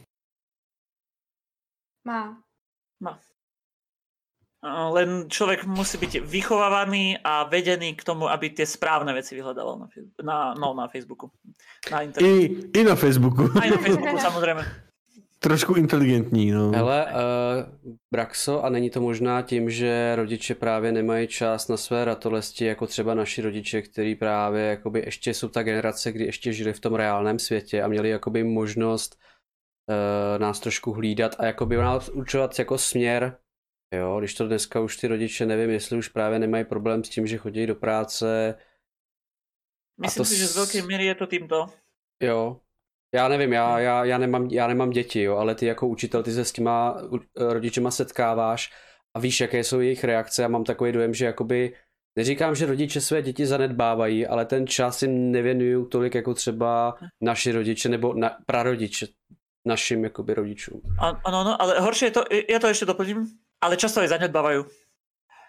Má. 2.05 2.39
Má. 3.01 3.21
Len 4.91 5.31
človek 5.31 5.71
musí 5.71 6.03
byť 6.03 6.27
vychovávaný 6.27 7.19
a 7.23 7.47
vedený 7.47 7.95
k 7.95 8.03
tomu, 8.03 8.27
aby 8.27 8.51
tie 8.51 8.67
správne 8.67 9.15
veci 9.15 9.39
vyhľadával 9.39 9.79
na, 9.79 9.87
na, 10.19 10.39
no, 10.59 10.75
na 10.75 10.91
Facebooku. 10.91 11.31
Na 11.91 12.03
I, 12.03 12.59
I 12.75 12.81
na 12.83 12.99
Facebooku. 12.99 13.47
Aj 13.55 13.71
na 13.71 13.79
Facebooku, 13.79 14.19
samozrejme. 14.29 14.88
Trošku 15.41 15.75
inteligentní, 15.75 16.51
no. 16.51 16.71
Hele, 16.71 17.07
uh, 17.07 17.93
Braxo, 18.13 18.65
a 18.65 18.69
není 18.69 18.91
to 18.91 19.01
možná 19.01 19.43
tím, 19.43 19.71
že 19.71 20.17
rodiče 20.17 20.55
právě 20.55 20.93
nemají 20.93 21.29
čas 21.29 21.69
na 21.69 21.77
své 21.77 22.05
ratolesti, 22.05 22.65
jako 22.65 22.87
třeba 22.87 23.15
naši 23.15 23.43
rodiče, 23.43 23.83
kteří 23.83 24.15
právě 24.15 24.63
jakoby 24.63 25.03
ještě 25.07 25.35
jsou 25.35 25.49
ta 25.49 25.63
generace, 25.63 26.13
kdy 26.13 26.25
ještě 26.25 26.53
žili 26.53 26.73
v 26.73 26.81
tom 26.81 26.95
reálném 26.95 27.39
světě 27.39 27.83
a 27.83 27.89
měli 27.89 28.09
jakoby 28.09 28.45
možnost 28.45 29.19
uh, 29.89 30.41
nás 30.41 30.61
trošku 30.61 30.93
hlídat 30.93 31.37
a 31.39 31.47
jakoby 31.47 31.77
nás 31.77 32.09
učovat 32.09 32.59
jako 32.59 32.79
směr, 32.79 33.37
jo, 33.95 34.19
když 34.19 34.35
to 34.35 34.47
dneska 34.47 34.81
už 34.81 34.97
ty 34.97 35.09
rodiče, 35.09 35.47
nevím, 35.47 35.71
jestli 35.71 35.99
už 35.99 36.09
právě 36.09 36.39
nemají 36.39 36.65
problém 36.65 37.05
s 37.05 37.09
tím, 37.09 37.27
že 37.27 37.37
chodí 37.37 37.67
do 37.67 37.75
práce. 37.75 38.55
Myslím 40.01 40.21
to 40.21 40.25
si, 40.25 40.39
že 40.39 40.47
z 40.47 40.57
velké 40.57 40.83
míry 40.83 41.05
je 41.05 41.15
to 41.15 41.27
tímto. 41.27 41.67
Jo, 42.23 42.61
já 43.15 43.29
nevím, 43.29 43.53
já, 43.53 43.79
já, 43.79 44.05
já, 44.05 44.19
nemám, 44.19 44.47
já 44.47 44.67
nemám 44.67 44.91
děti, 44.91 45.23
jo, 45.23 45.37
ale 45.37 45.55
ty 45.55 45.67
jako 45.67 45.87
učitel, 45.87 46.23
ty 46.23 46.33
se 46.33 46.45
s 46.45 46.53
těma 46.53 47.03
rodičema 47.37 47.91
setkáváš 47.91 48.73
a 49.15 49.21
víš, 49.21 49.41
jaké 49.41 49.65
jsou 49.65 49.81
jejich 49.81 50.05
reakce 50.05 50.45
a 50.45 50.49
mám 50.49 50.65
takový 50.65 50.93
dojem, 50.93 51.15
že 51.15 51.25
jakoby, 51.25 51.75
neříkám, 52.17 52.55
že 52.55 52.67
rodiče 52.67 53.01
své 53.01 53.23
děti 53.23 53.47
zanedbávají, 53.47 54.27
ale 54.27 54.45
ten 54.45 54.67
čas 54.67 55.03
jim 55.03 55.31
nevěnují 55.31 55.89
tolik 55.89 56.15
jako 56.15 56.35
třeba 56.35 56.95
naši 57.21 57.53
rodiče 57.53 57.89
nebo 57.89 58.15
na, 58.15 58.37
prarodiče 58.47 59.07
našim 59.67 60.05
jakoby 60.05 60.35
rodičům. 60.35 60.81
Ano, 60.99 61.19
ano, 61.25 61.63
ale 61.63 61.81
horší 61.81 62.05
je 62.05 62.11
to, 62.11 62.25
já 62.51 62.59
to 62.59 62.67
ještě 62.67 62.87
doplním, 62.87 63.27
ale 63.61 63.77
často 63.77 64.01
je 64.01 64.09
zanedbávají 64.09 64.65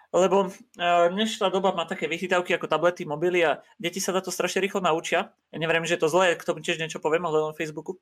lebo 0.10 0.50
uh, 0.50 1.06
dnešná 1.14 1.54
doba 1.54 1.70
má 1.70 1.86
také 1.86 2.10
vychytávky 2.10 2.58
ako 2.58 2.66
tablety, 2.66 3.06
mobily 3.06 3.46
a 3.46 3.62
deti 3.78 4.02
sa 4.02 4.10
na 4.10 4.26
to 4.26 4.34
strašne 4.34 4.58
rýchlo 4.66 4.82
naučia. 4.82 5.30
Ja 5.54 5.58
neviem, 5.62 5.86
že 5.86 5.98
je 5.98 6.02
to 6.02 6.10
zlé, 6.10 6.34
k 6.34 6.46
tomu 6.46 6.66
tiež 6.66 6.82
niečo 6.82 6.98
poviem, 6.98 7.30
ale 7.30 7.54
na 7.54 7.54
Facebooku. 7.54 8.02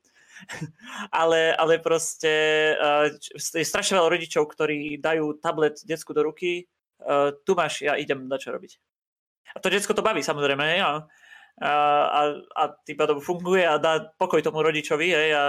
ale, 1.12 1.52
ale 1.52 1.84
proste 1.84 2.32
uh, 2.80 3.12
je 3.36 3.66
strašne 3.68 4.00
veľa 4.00 4.08
rodičov, 4.08 4.48
ktorí 4.48 5.04
dajú 5.04 5.36
tablet 5.44 5.84
decku 5.84 6.16
do 6.16 6.24
ruky, 6.24 6.72
uh, 7.04 7.36
tu 7.44 7.60
máš, 7.60 7.84
ja 7.84 8.00
idem 8.00 8.24
na 8.24 8.40
čo 8.40 8.56
robiť. 8.56 8.80
A 9.56 9.60
to 9.60 9.68
decko 9.68 9.92
to 9.92 10.06
baví 10.06 10.24
samozrejme, 10.24 10.64
hej, 10.64 10.82
a, 10.84 10.92
a, 11.60 11.72
a, 12.08 12.22
a 12.56 12.64
tým 12.88 12.96
pádom 12.96 13.20
funguje 13.20 13.68
a 13.68 13.76
dá 13.82 14.16
pokoj 14.16 14.40
tomu 14.40 14.64
rodičovi, 14.64 15.12
hej, 15.12 15.32
a, 15.36 15.46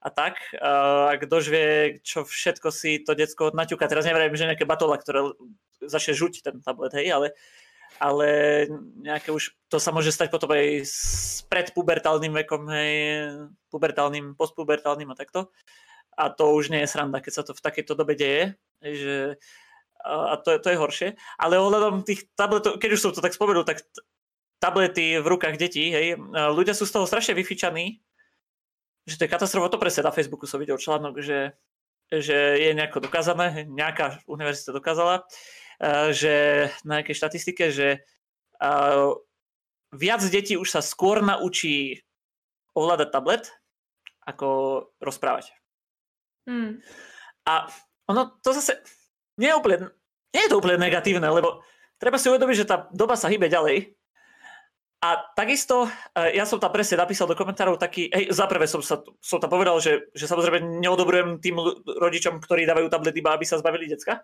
a 0.00 0.08
tak. 0.08 0.40
A 0.56 1.12
kdož 1.20 1.52
vie, 1.52 2.00
čo 2.00 2.24
všetko 2.24 2.72
si 2.72 3.04
to 3.04 3.12
decko 3.12 3.52
naťuka. 3.52 3.84
Teraz 3.84 4.08
neviem, 4.08 4.32
že 4.32 4.48
nejaké 4.48 4.64
batola, 4.64 4.96
ktoré 4.96 5.36
začne 5.84 6.12
žuť 6.16 6.44
ten 6.44 6.56
tablet, 6.60 6.92
hej, 6.96 7.12
ale, 7.12 7.26
ale 7.96 8.28
nejaké 9.00 9.32
už, 9.32 9.56
to 9.72 9.80
sa 9.80 9.92
môže 9.92 10.12
stať 10.12 10.28
potom 10.28 10.52
aj 10.52 10.84
s 10.84 10.98
predpubertálnym 11.48 12.32
vekom, 12.44 12.68
hej, 12.72 12.92
pubertálnym, 13.72 14.36
postpubertálnym 14.36 15.08
a 15.12 15.18
takto. 15.18 15.52
A 16.20 16.28
to 16.28 16.52
už 16.52 16.68
nie 16.68 16.84
je 16.84 16.90
sranda, 16.90 17.24
keď 17.24 17.32
sa 17.32 17.42
to 17.46 17.56
v 17.56 17.64
takejto 17.64 17.92
dobe 17.96 18.12
deje, 18.12 18.58
že 18.82 19.40
a 20.04 20.36
to, 20.40 20.56
to 20.60 20.68
je 20.72 20.80
horšie. 20.80 21.08
Ale 21.36 21.60
ohľadom 21.60 22.08
tých 22.08 22.28
tabletov, 22.32 22.80
keď 22.80 22.90
už 22.96 23.00
som 23.00 23.12
to 23.12 23.20
tak 23.20 23.36
spomenul, 23.36 23.68
tak 23.68 23.84
tablety 24.60 25.16
v 25.20 25.26
rukách 25.28 25.56
detí, 25.56 25.92
hej, 25.92 26.20
ľudia 26.52 26.76
sú 26.76 26.84
z 26.84 26.92
toho 26.92 27.08
strašne 27.08 27.32
vyfičaní, 27.32 28.00
že 29.08 29.16
to 29.16 29.24
je 29.24 29.32
katastrofa. 29.32 29.72
To 29.72 29.80
presne 29.80 30.04
na 30.04 30.12
Facebooku 30.12 30.44
som 30.44 30.60
videl 30.60 30.76
článok, 30.76 31.24
že, 31.24 31.56
že 32.12 32.60
je 32.60 32.70
nejako 32.76 33.08
dokázané, 33.08 33.64
nejaká 33.68 34.20
univerzita 34.28 34.76
dokázala, 34.76 35.24
že 36.12 36.68
na 36.84 37.00
nejakej 37.00 37.16
štatistike, 37.16 37.72
že 37.72 37.88
eh, 38.60 39.08
viac 39.96 40.22
detí 40.28 40.54
už 40.60 40.68
sa 40.68 40.84
skôr 40.84 41.24
naučí 41.24 42.04
ovládať 42.76 43.08
tablet, 43.10 43.44
ako 44.28 44.48
rozprávať. 45.00 45.50
Hmm. 46.46 46.78
A 47.48 47.66
ono 48.06 48.36
to 48.44 48.52
zase 48.54 48.78
nie 49.40 49.50
je 49.50 49.58
úplne, 49.58 49.90
nie 50.36 50.42
je 50.46 50.50
to 50.52 50.58
úplne 50.60 50.78
negatívne, 50.78 51.26
lebo 51.26 51.64
treba 51.98 52.20
si 52.20 52.30
uvedomiť, 52.30 52.56
že 52.60 52.68
tá 52.68 52.86
doba 52.92 53.18
sa 53.18 53.32
hýbe 53.32 53.50
ďalej 53.50 53.96
a 55.00 55.16
takisto, 55.32 55.88
e, 56.12 56.36
ja 56.36 56.44
som 56.44 56.60
tam 56.60 56.68
presne 56.68 57.00
napísal 57.00 57.24
do 57.24 57.32
komentárov 57.32 57.80
taký, 57.80 58.12
hej, 58.12 58.36
zaprvé 58.36 58.68
som, 58.68 58.84
sa, 58.84 59.00
som 59.24 59.40
tam 59.40 59.48
povedal, 59.48 59.80
že, 59.80 60.12
že 60.12 60.28
samozrejme 60.28 60.76
neodobrujem 60.76 61.40
tým 61.40 61.56
rodičom, 61.88 62.36
ktorí 62.36 62.68
dávajú 62.68 62.92
tablet 62.92 63.16
iba, 63.16 63.32
aby 63.32 63.48
sa 63.48 63.56
zbavili 63.56 63.88
decka. 63.88 64.20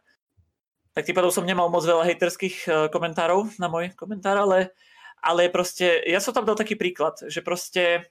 Tak 0.96 1.04
tým 1.04 1.12
pádom 1.12 1.28
som 1.28 1.44
nemal 1.44 1.68
moc 1.68 1.84
veľa 1.84 2.08
hejterských 2.08 2.56
e, 2.64 2.68
komentárov 2.88 3.52
na 3.60 3.68
môj 3.68 3.92
komentár, 3.92 4.40
ale, 4.40 4.72
ale 5.20 5.52
proste, 5.52 6.00
ja 6.08 6.24
som 6.24 6.32
tam 6.32 6.48
dal 6.48 6.56
taký 6.56 6.72
príklad, 6.72 7.20
že 7.28 7.44
proste, 7.44 8.08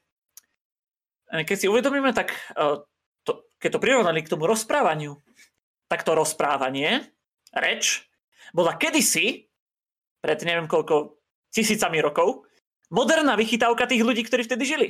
e, 1.33 1.41
keď 1.41 1.57
si 1.57 1.65
uvedomíme, 1.65 2.13
tak 2.13 2.37
to, 3.25 3.49
keď 3.57 3.69
to 3.73 3.81
prirovnali 3.81 4.21
k 4.21 4.29
tomu 4.29 4.45
rozprávaniu, 4.45 5.17
tak 5.89 6.05
to 6.05 6.13
rozprávanie, 6.13 7.09
reč, 7.57 8.05
bola 8.53 8.77
kedysi, 8.77 9.49
pred 10.21 10.37
neviem 10.45 10.69
koľko 10.69 11.17
tisícami 11.49 12.05
rokov, 12.05 12.45
moderná 12.93 13.33
vychytávka 13.33 13.89
tých 13.89 14.05
ľudí, 14.05 14.21
ktorí 14.29 14.45
vtedy 14.45 14.61
žili. 14.61 14.89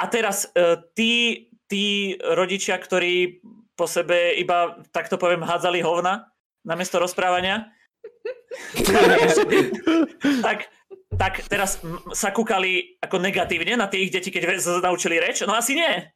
A 0.00 0.08
teraz 0.08 0.48
tí, 0.96 1.44
tí 1.68 2.16
rodičia, 2.24 2.80
ktorí 2.80 3.44
po 3.80 3.88
sebe 3.88 4.36
iba, 4.36 4.76
takto 4.92 5.16
poviem, 5.16 5.40
hádzali 5.40 5.80
hovna 5.80 6.28
namiesto 6.60 7.00
rozprávania, 7.00 7.72
tak, 10.44 10.68
tak 11.16 11.34
teraz 11.48 11.80
sa 12.12 12.28
kúkali 12.32 13.00
ako 13.00 13.16
negatívne 13.16 13.80
na 13.80 13.88
tých 13.88 14.12
deti, 14.12 14.28
keď 14.28 14.60
sa 14.60 14.84
naučili 14.84 15.16
reč? 15.16 15.40
No 15.48 15.56
asi 15.56 15.76
nie. 15.76 16.12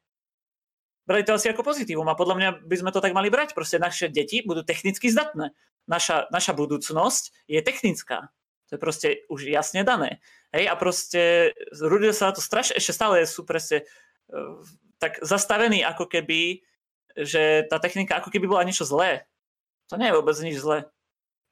Brali 1.04 1.24
to 1.24 1.36
asi 1.36 1.52
ako 1.52 1.64
pozitívum 1.64 2.08
a 2.08 2.16
podľa 2.16 2.36
mňa 2.36 2.50
by 2.64 2.76
sme 2.80 2.90
to 2.92 3.04
tak 3.04 3.12
mali 3.12 3.28
brať. 3.28 3.52
Proste 3.52 3.76
naše 3.76 4.08
deti 4.08 4.40
budú 4.40 4.64
technicky 4.64 5.12
zdatné. 5.12 5.52
Naša, 5.84 6.32
naša 6.32 6.56
budúcnosť 6.56 7.44
je 7.44 7.60
technická. 7.60 8.32
To 8.72 8.76
je 8.76 8.80
proste 8.80 9.08
už 9.28 9.44
jasne 9.44 9.84
dané. 9.84 10.24
Hej, 10.48 10.72
a 10.72 10.74
proste 10.80 11.52
ľudia 11.76 12.16
sa 12.16 12.32
to 12.32 12.40
strašne, 12.40 12.80
ešte 12.80 12.96
stále 12.96 13.20
sú 13.28 13.44
proste 13.44 13.84
uh, 14.32 14.64
tak 14.96 15.20
zastavení 15.20 15.84
ako 15.84 16.08
keby, 16.08 16.64
že 17.16 17.66
tá 17.70 17.78
technika 17.78 18.18
ako 18.18 18.30
keby 18.30 18.46
bola 18.50 18.66
niečo 18.66 18.86
zlé. 18.86 19.26
To 19.90 19.98
nie 19.98 20.10
je 20.10 20.16
vôbec 20.18 20.36
nič 20.42 20.58
zlé. 20.58 20.90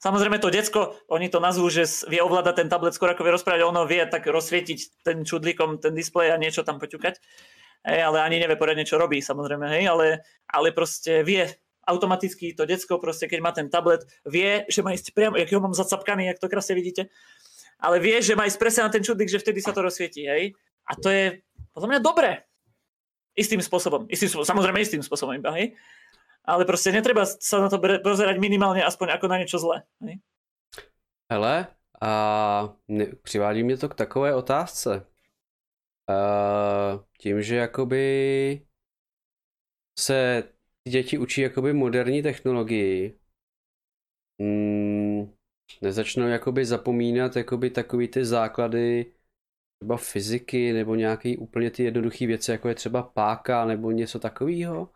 Samozrejme 0.03 0.43
to 0.43 0.51
decko, 0.51 0.99
oni 1.07 1.31
to 1.31 1.39
nazvú, 1.39 1.71
že 1.71 1.87
vie 2.11 2.19
ovládať 2.19 2.59
ten 2.59 2.69
tablet 2.69 2.91
skôr 2.91 3.15
ako 3.15 3.23
vie 3.23 3.39
rozprávať, 3.39 3.63
ono 3.63 3.87
vie 3.87 4.03
tak 4.03 4.27
rozsvietiť 4.27 5.07
ten 5.07 5.23
čudlíkom 5.23 5.79
ten 5.79 5.95
displej 5.95 6.35
a 6.35 6.41
niečo 6.43 6.67
tam 6.67 6.83
poťukať. 6.83 7.23
Hej, 7.87 7.99
ale 8.03 8.19
ani 8.23 8.43
nevie 8.43 8.59
poriadne, 8.59 8.87
čo 8.87 8.99
robí, 8.99 9.23
samozrejme, 9.23 9.67
hej, 9.79 9.91
ale, 9.91 10.23
ale 10.51 10.71
proste 10.75 11.23
vie 11.27 11.51
automaticky 11.83 12.55
to 12.55 12.63
decko 12.63 13.03
proste, 13.03 13.27
keď 13.27 13.39
má 13.43 13.51
ten 13.51 13.67
tablet, 13.67 14.07
vie, 14.23 14.63
že 14.71 14.87
má 14.87 14.95
ísť 14.95 15.15
priamo, 15.15 15.35
jak 15.35 15.51
ho 15.51 15.63
mám 15.63 15.75
zacapkaný, 15.75 16.31
jak 16.31 16.39
to 16.39 16.47
krásne 16.47 16.79
vidíte, 16.79 17.11
ale 17.83 17.99
vie, 17.99 18.23
že 18.23 18.39
má 18.39 18.47
ísť 18.47 18.59
presne 18.59 18.87
na 18.87 18.91
ten 18.95 19.03
čudlík, 19.03 19.27
že 19.27 19.43
vtedy 19.43 19.59
sa 19.59 19.75
to 19.75 19.83
rozsvietí, 19.83 20.27
hej. 20.27 20.55
A 20.87 20.95
to 20.95 21.11
je 21.11 21.43
podľa 21.75 21.89
mňa 21.91 22.01
dobré. 22.03 22.47
Istým 23.33 23.61
spôsobom. 23.65 24.05
Istým 24.13 24.29
spôsobom. 24.29 24.51
Samozrejme 24.53 24.79
istým 24.81 25.03
spôsobom 25.03 25.33
iba, 25.37 25.53
hej? 25.57 25.73
Ale 26.43 26.67
proste 26.67 26.91
netreba 26.91 27.23
sa 27.25 27.63
na 27.63 27.71
to 27.71 27.79
pozerať 27.79 28.37
minimálne 28.43 28.83
aspoň 28.83 29.15
ako 29.15 29.27
na 29.31 29.39
niečo 29.39 29.63
zlé. 29.63 29.87
Hej? 30.03 30.19
Hele, 31.31 31.67
a 32.03 32.75
přivádí 33.23 33.63
mě 33.63 33.77
to 33.77 33.89
k 33.89 33.95
takové 33.95 34.35
otázce. 34.35 35.07
Uh, 36.11 37.01
tím, 37.19 37.43
že 37.43 37.57
jakoby 37.57 38.67
se 39.99 40.45
děti 40.89 41.19
učí 41.19 41.41
jakoby 41.41 41.73
moderní 41.73 42.23
technologii, 42.23 43.19
mm, 44.39 45.35
nezačnou 45.81 46.27
jakoby 46.27 46.65
zapomínat 46.65 47.37
jakoby 47.37 47.71
takový 47.71 48.09
ty 48.09 48.25
základy 48.25 49.13
třeba 49.83 49.97
fyziky 49.97 50.73
nebo 50.73 50.95
nějaký 50.95 51.37
úplně 51.37 51.71
ty 51.71 51.85
jednoduché 51.85 52.27
věci, 52.27 52.51
jako 52.51 52.69
je 52.69 52.75
třeba 52.75 53.03
páka 53.03 53.65
nebo 53.65 53.91
něco 53.91 54.19
takového? 54.19 54.89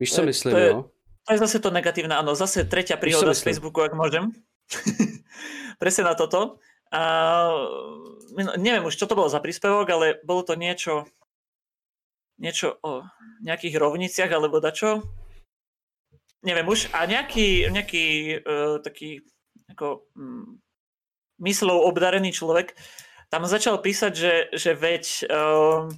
Víš, 0.00 0.12
co 0.14 0.22
myslím, 0.22 0.52
to 0.52 0.58
je, 0.58 0.68
jo? 0.68 0.90
To 1.28 1.32
je 1.32 1.38
zase 1.38 1.56
to 1.58 1.70
negatívne, 1.72 2.12
áno, 2.12 2.36
zase 2.36 2.68
tretia 2.68 3.00
príhoda 3.00 3.32
z 3.32 3.40
Facebooku, 3.40 3.80
ak 3.80 3.96
môžem. 3.96 4.28
Presne 5.80 6.04
na 6.04 6.12
toto. 6.12 6.60
A, 6.92 7.00
neviem 8.60 8.84
už, 8.84 9.00
čo 9.00 9.08
to 9.08 9.16
bolo 9.16 9.32
za 9.32 9.40
príspevok, 9.40 9.88
ale 9.88 10.06
bolo 10.20 10.44
to 10.44 10.52
niečo, 10.52 11.08
niečo 12.36 12.76
o 12.84 13.08
nejakých 13.40 13.80
rovniciach 13.80 14.28
alebo 14.28 14.60
dačo. 14.60 15.00
Neviem 16.44 16.68
už. 16.68 16.92
A 16.92 17.08
nejaký, 17.08 17.72
nejaký 17.72 18.04
uh, 18.44 18.84
taký 18.84 19.24
ako, 19.72 20.12
um, 20.12 20.60
myslou 21.40 21.88
obdarený 21.88 22.36
človek 22.36 22.76
tam 23.34 23.50
začal 23.50 23.82
písať, 23.82 24.12
že, 24.14 24.34
že 24.54 24.78
veď 24.78 25.26
uh, 25.26 25.90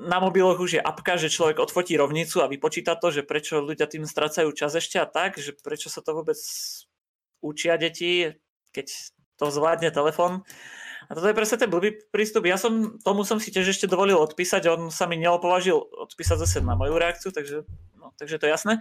na 0.00 0.18
mobiloch 0.24 0.56
už 0.56 0.80
je 0.80 0.82
apka, 0.82 1.20
že 1.20 1.28
človek 1.28 1.60
odfotí 1.60 2.00
rovnicu 2.00 2.40
a 2.40 2.48
vypočíta 2.48 2.96
to, 2.96 3.12
že 3.12 3.28
prečo 3.28 3.60
ľudia 3.60 3.84
tým 3.84 4.08
strácajú 4.08 4.48
čas 4.56 4.72
ešte 4.72 4.96
a 4.96 5.04
tak, 5.04 5.36
že 5.36 5.52
prečo 5.60 5.92
sa 5.92 6.00
to 6.00 6.16
vôbec 6.16 6.40
učia 7.44 7.76
deti, 7.76 8.32
keď 8.72 8.88
to 9.36 9.52
zvládne 9.52 9.92
telefon. 9.92 10.48
A 11.08 11.10
toto 11.12 11.28
je 11.28 11.36
presne 11.36 11.60
ten 11.60 11.68
blbý 11.68 12.00
prístup. 12.08 12.48
Ja 12.48 12.56
som, 12.56 12.96
tomu 13.04 13.28
som 13.28 13.36
si 13.36 13.52
tiež 13.52 13.68
ešte 13.68 13.84
dovolil 13.84 14.16
odpísať, 14.16 14.64
on 14.72 14.88
sa 14.88 15.04
mi 15.04 15.20
neopovažil 15.20 15.76
odpísať 15.76 16.40
zase 16.40 16.64
na 16.64 16.72
moju 16.72 16.96
reakciu, 16.96 17.36
takže, 17.36 17.68
no, 18.08 18.16
takže 18.16 18.40
to 18.40 18.48
je 18.48 18.52
jasné. 18.56 18.74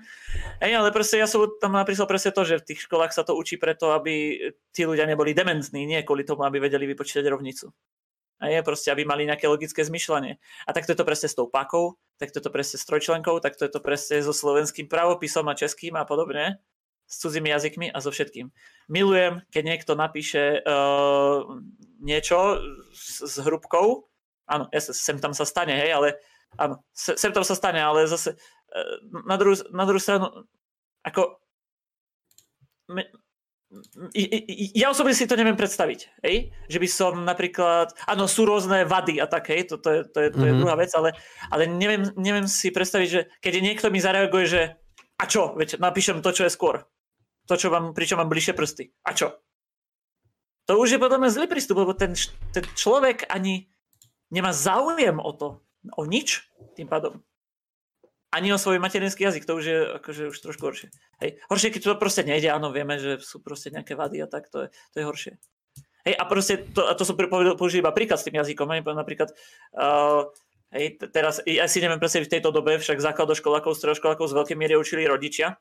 Ej, 0.64 0.80
ale 0.80 0.96
proste 0.96 1.20
ja 1.20 1.28
som 1.28 1.44
tam 1.60 1.76
napísal 1.76 2.08
presne 2.08 2.32
to, 2.32 2.48
že 2.48 2.64
v 2.64 2.68
tých 2.72 2.88
školách 2.88 3.12
sa 3.12 3.28
to 3.28 3.36
učí 3.36 3.60
preto, 3.60 3.92
aby 3.92 4.40
tí 4.72 4.88
ľudia 4.88 5.04
neboli 5.04 5.36
dementní, 5.36 5.84
nie 5.84 6.00
kvôli 6.08 6.24
tomu, 6.24 6.48
aby 6.48 6.64
vedeli 6.64 6.88
vypočítať 6.88 7.28
rovnicu. 7.28 7.76
A 8.38 8.54
je 8.54 8.62
proste, 8.62 8.94
aby 8.94 9.02
mali 9.02 9.26
nejaké 9.26 9.50
logické 9.50 9.82
zmyšľanie. 9.82 10.38
A 10.66 10.70
takto 10.72 10.94
je 10.94 11.00
to 11.02 11.10
presne 11.10 11.28
s 11.28 11.36
tou 11.36 11.50
pakou, 11.50 11.98
takto 12.22 12.38
je 12.38 12.46
to 12.46 12.54
presne 12.54 12.78
s 12.78 12.86
trojčlenkou, 12.86 13.42
takto 13.42 13.66
je 13.66 13.72
to 13.74 13.82
presne 13.82 14.22
so 14.22 14.30
slovenským 14.30 14.86
pravopisom 14.86 15.50
a 15.50 15.58
českým 15.58 15.98
a 15.98 16.06
podobne 16.06 16.62
s 17.08 17.24
cudzími 17.24 17.50
jazykmi 17.50 17.88
a 17.90 17.98
so 18.04 18.12
všetkým. 18.12 18.52
Milujem, 18.92 19.42
keď 19.50 19.64
niekto 19.64 19.96
napíše 19.96 20.60
uh, 20.60 21.48
niečo 22.04 22.60
s, 22.92 23.24
s 23.24 23.36
hrubkou. 23.40 24.12
Áno, 24.48 24.68
ja 24.76 24.80
sem 24.84 25.18
tam 25.20 25.32
sa 25.32 25.48
stane, 25.48 25.76
hej, 25.76 25.92
ale 25.96 26.20
áno, 26.60 26.84
sem 26.94 27.32
tam 27.32 27.48
sa 27.48 27.56
stane, 27.56 27.80
ale 27.80 28.08
zase 28.08 28.36
na, 29.28 29.36
druhú, 29.36 29.56
na 29.74 29.84
druhú 29.86 30.02
stranu 30.02 30.48
ako 31.04 31.40
me, 32.92 33.04
ja 34.72 34.88
osobne 34.88 35.12
si 35.12 35.28
to 35.28 35.36
neviem 35.36 35.60
predstaviť, 35.60 36.24
hej? 36.24 36.56
že 36.72 36.80
by 36.80 36.88
som 36.88 37.14
napríklad, 37.28 37.92
áno, 38.08 38.24
sú 38.24 38.48
rôzne 38.48 38.88
vady 38.88 39.20
a 39.20 39.28
tak, 39.28 39.52
hej, 39.52 39.68
to, 39.68 39.76
to, 39.76 39.90
je, 39.92 40.00
to, 40.08 40.20
je, 40.24 40.30
to 40.32 40.40
je 40.40 40.52
mm-hmm. 40.56 40.62
druhá 40.64 40.76
vec, 40.80 40.92
ale, 40.96 41.20
ale 41.52 41.68
neviem, 41.68 42.08
neviem 42.16 42.48
si 42.48 42.72
predstaviť, 42.72 43.10
že 43.12 43.22
keď 43.44 43.54
niekto 43.60 43.92
mi 43.92 44.00
zareaguje, 44.00 44.46
že 44.48 44.62
a 45.20 45.24
čo, 45.28 45.52
veď 45.60 45.84
napíšem 45.84 46.24
to, 46.24 46.32
čo 46.32 46.48
je 46.48 46.56
skôr 46.56 46.88
to, 47.48 47.56
čo 47.56 47.72
vám, 47.72 47.96
pričom 47.96 48.20
mám 48.20 48.30
bližšie 48.30 48.54
prsty. 48.54 48.92
A 49.08 49.16
čo? 49.16 49.40
To 50.68 50.84
už 50.84 51.00
je 51.00 51.00
potom 51.00 51.24
zlý 51.32 51.48
prístup, 51.48 51.80
lebo 51.80 51.96
ten, 51.96 52.12
ten 52.52 52.68
človek 52.76 53.24
ani 53.32 53.72
nemá 54.28 54.52
záujem 54.52 55.16
o 55.16 55.32
to, 55.32 55.64
o 55.96 56.04
nič 56.04 56.44
tým 56.76 56.92
pádom. 56.92 57.24
Ani 58.38 58.54
o 58.54 58.62
svoj 58.62 58.78
materinský 58.78 59.26
jazyk, 59.26 59.50
to 59.50 59.58
už 59.58 59.66
je 59.66 59.80
akože 59.98 60.24
už 60.30 60.38
trošku 60.38 60.70
horšie. 60.70 60.94
Hej. 61.18 61.42
Horšie, 61.50 61.74
keď 61.74 61.82
to 61.82 61.98
proste 61.98 62.22
nejde, 62.22 62.54
áno, 62.54 62.70
vieme, 62.70 63.02
že 63.02 63.18
sú 63.18 63.42
proste 63.42 63.74
nejaké 63.74 63.98
vady 63.98 64.22
a 64.22 64.30
tak, 64.30 64.54
to 64.54 64.66
je, 64.66 64.68
to 64.94 64.96
je 65.02 65.06
horšie. 65.10 65.34
Hej, 66.06 66.16
a 66.22 66.24
proste, 66.30 66.62
to, 66.70 66.86
a 66.86 66.94
to 66.94 67.02
som 67.02 67.18
použil 67.58 67.82
iba 67.82 67.90
príklad 67.90 68.22
s 68.22 68.30
tým 68.30 68.38
jazykom, 68.38 68.70
hej, 68.78 68.86
napríklad, 68.86 69.34
uh, 69.74 70.30
hej, 70.70 71.02
teraz, 71.10 71.42
ja 71.50 71.66
si 71.66 71.82
neviem 71.82 71.98
presne 71.98 72.24
v 72.24 72.32
tejto 72.38 72.54
dobe, 72.54 72.78
však 72.78 73.02
základoškolákov, 73.02 73.74
stredoškolákov 73.74 74.30
z 74.30 74.38
veľkej 74.38 74.58
miery 74.62 74.78
učili 74.78 75.10
rodičia, 75.10 75.58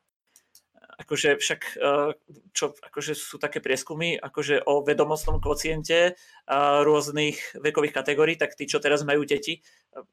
akože 0.97 1.37
však 1.37 1.61
eh, 1.77 2.11
čo 2.57 2.73
akože 2.73 3.13
sú 3.13 3.37
také 3.37 3.61
prieskumy 3.61 4.17
akože 4.17 4.65
o 4.65 4.81
vedomostnom 4.81 5.45
kociente 5.45 6.17
rôznych 6.49 7.61
vekových 7.61 7.93
kategórií, 7.93 8.41
tak 8.41 8.57
tí, 8.57 8.65
čo 8.65 8.81
teraz 8.81 9.05
majú 9.05 9.29
deti, 9.29 9.61
eh, 9.61 10.05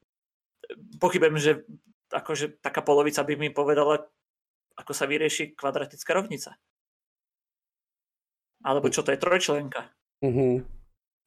pochybujem, 1.00 1.40
že 1.40 1.52
akože 2.14 2.62
taká 2.62 2.86
polovica 2.86 3.26
by 3.26 3.34
mi 3.36 3.50
povedala, 3.50 4.06
ako 4.78 4.94
sa 4.94 5.10
vyrieši 5.10 5.58
kvadratická 5.58 6.14
rovnica. 6.14 6.54
Alebo 8.64 8.88
čo 8.88 9.04
to 9.04 9.12
je 9.12 9.20
trojčlenka. 9.20 9.92
Uh-huh. 10.24 10.64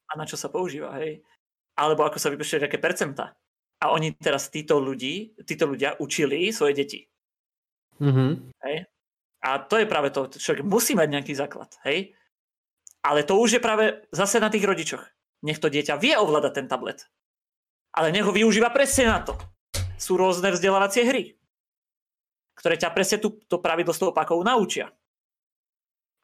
A 0.07 0.11
na 0.17 0.25
čo 0.25 0.39
sa 0.39 0.49
používa, 0.49 0.95
hej. 0.97 1.21
Alebo 1.77 2.07
ako 2.07 2.17
sa 2.17 2.33
vypočítajú 2.33 2.65
nejaké 2.65 2.81
percentá. 2.81 3.37
A 3.77 3.93
oni 3.93 4.17
teraz 4.17 4.49
títo 4.49 4.81
ľudí, 4.81 5.37
títo 5.45 5.69
ľudia 5.69 6.01
učili 6.01 6.49
svoje 6.49 6.73
deti. 6.73 6.99
Uh-huh. 8.01 8.33
Hej. 8.65 8.89
A 9.45 9.61
to 9.61 9.77
je 9.77 9.85
práve 9.85 10.09
to, 10.09 10.33
človek 10.33 10.65
musí 10.65 10.97
mať 10.97 11.07
nejaký 11.13 11.33
základ, 11.37 11.69
hej? 11.85 12.17
Ale 13.05 13.21
to 13.21 13.37
už 13.37 13.57
je 13.57 13.61
práve 13.61 14.01
zase 14.09 14.41
na 14.41 14.49
tých 14.49 14.65
rodičoch. 14.65 15.05
Nech 15.45 15.61
to 15.61 15.69
dieťa 15.69 16.01
vie 16.01 16.17
ovládať 16.17 16.53
ten 16.57 16.67
tablet. 16.67 17.05
Ale 17.93 18.09
nech 18.09 18.25
ho 18.25 18.33
využíva 18.33 18.73
presne 18.73 19.13
na 19.13 19.21
to. 19.21 19.37
Sú 19.97 20.15
rôzne 20.15 20.53
vzdelávacie 20.53 21.03
hry, 21.03 21.35
ktoré 22.57 22.77
ťa 22.77 22.93
presne 22.93 23.17
tú, 23.17 23.41
to 23.49 23.57
pravidlo 23.61 23.93
s 23.93 23.99
tou 24.01 24.13
opakou 24.13 24.39
naučia. 24.45 24.93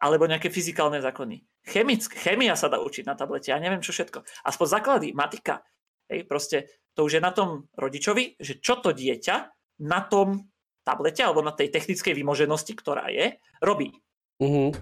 Alebo 0.01 0.29
nejaké 0.29 0.53
fyzikálne 0.53 0.99
zákony. 0.99 1.41
Chemick, 1.63 2.11
chemia 2.11 2.59
sa 2.59 2.67
dá 2.67 2.77
učiť 2.81 3.07
na 3.07 3.15
tablete, 3.15 3.49
ja 3.49 3.57
neviem 3.57 3.79
čo 3.79 3.95
všetko. 3.95 4.21
Aspoň 4.45 4.67
základy, 4.67 5.07
matika. 5.15 5.63
Hej, 6.11 6.27
proste 6.27 6.83
to 6.91 7.07
už 7.07 7.17
je 7.17 7.21
na 7.23 7.31
tom 7.31 7.71
rodičovi, 7.73 8.35
že 8.37 8.59
čo 8.59 8.83
to 8.83 8.91
dieťa 8.91 9.35
na 9.87 9.99
tom 10.05 10.53
tablete 10.83 11.23
alebo 11.23 11.39
na 11.39 11.55
tej 11.55 11.71
technickej 11.71 12.13
vymoženosti, 12.13 12.75
ktorá 12.75 13.07
je, 13.09 13.39
robí. 13.63 13.95
Uh-huh. 14.43 14.75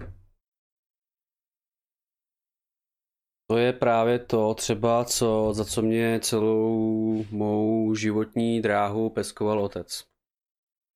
To 3.52 3.58
je 3.58 3.72
právě 3.72 4.18
to 4.18 4.54
třeba, 4.54 5.04
co, 5.04 5.52
za 5.52 5.64
co 5.64 5.82
mě 5.82 6.20
celou 6.22 7.24
mou 7.30 7.94
životní 7.94 8.62
dráhu 8.62 9.10
peskoval 9.10 9.60
otec. 9.60 10.04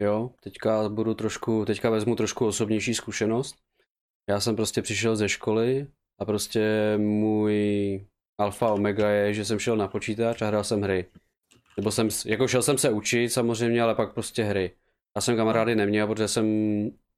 Jo, 0.02 0.30
teďka 0.40 0.88
budu 0.88 1.14
trošku, 1.14 1.64
teďka 1.64 1.90
vezmu 1.90 2.16
trošku 2.16 2.46
osobnější 2.46 2.94
zkušenost. 2.94 3.56
Já 4.30 4.40
jsem 4.40 4.56
prostě 4.56 4.82
přišel 4.82 5.16
ze 5.16 5.28
školy 5.28 5.86
a 6.20 6.24
prostě 6.24 6.94
můj 6.96 8.06
alfa 8.38 8.72
omega 8.72 9.08
je, 9.08 9.34
že 9.34 9.44
jsem 9.44 9.58
šel 9.58 9.76
na 9.76 9.88
počítač 9.88 10.42
a 10.42 10.46
hrál 10.46 10.64
jsem 10.64 10.82
hry. 10.82 11.06
Nebo 11.76 11.90
jsem, 11.90 12.08
jako 12.26 12.48
šel 12.48 12.62
jsem 12.62 12.78
se 12.78 12.90
učit 12.90 13.30
samozřejmě, 13.30 13.82
ale 13.82 13.94
pak 13.94 14.14
prostě 14.14 14.44
hry. 14.44 14.70
Já 15.16 15.20
jsem 15.20 15.36
kamarády 15.36 15.74
neměl, 15.74 16.06
protože 16.06 16.28
jsem 16.28 16.46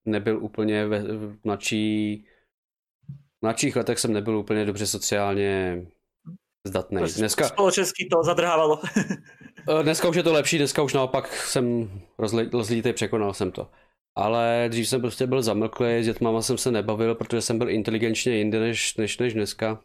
nebyl 0.04 0.44
úplně 0.44 0.86
ve, 0.86 1.02
v 1.02 1.38
mladší, 1.44 2.24
v 3.38 3.42
mladších 3.42 3.76
letech 3.76 3.98
jsem 3.98 4.12
nebyl 4.12 4.38
úplně 4.38 4.64
dobře 4.64 4.86
sociálně 4.86 5.82
zdatný. 6.66 7.02
Dneska... 7.16 7.44
Společensky 7.44 8.08
to 8.10 8.22
zadrhávalo. 8.22 8.80
Eh, 9.80 9.82
dneska 9.82 10.08
už 10.08 10.16
je 10.16 10.22
to 10.22 10.32
lepší, 10.32 10.58
dneska 10.58 10.82
už 10.82 10.94
naopak 10.94 11.36
jsem 11.36 11.90
rozlítej, 12.52 12.92
překonal 12.92 13.34
jsem 13.34 13.52
to. 13.52 13.68
Ale 14.16 14.66
dřív 14.68 14.88
jsem 14.88 15.00
prostě 15.00 15.26
byl 15.26 15.42
zamlklý, 15.42 16.02
s 16.02 16.04
dětmama 16.06 16.42
jsem 16.42 16.58
se 16.58 16.70
nebavil, 16.70 17.14
protože 17.14 17.40
jsem 17.40 17.58
byl 17.58 17.70
inteligenčně 17.70 18.36
jinde 18.36 18.60
než, 18.60 18.96
než, 18.96 19.18
než 19.18 19.34
dneska. 19.34 19.80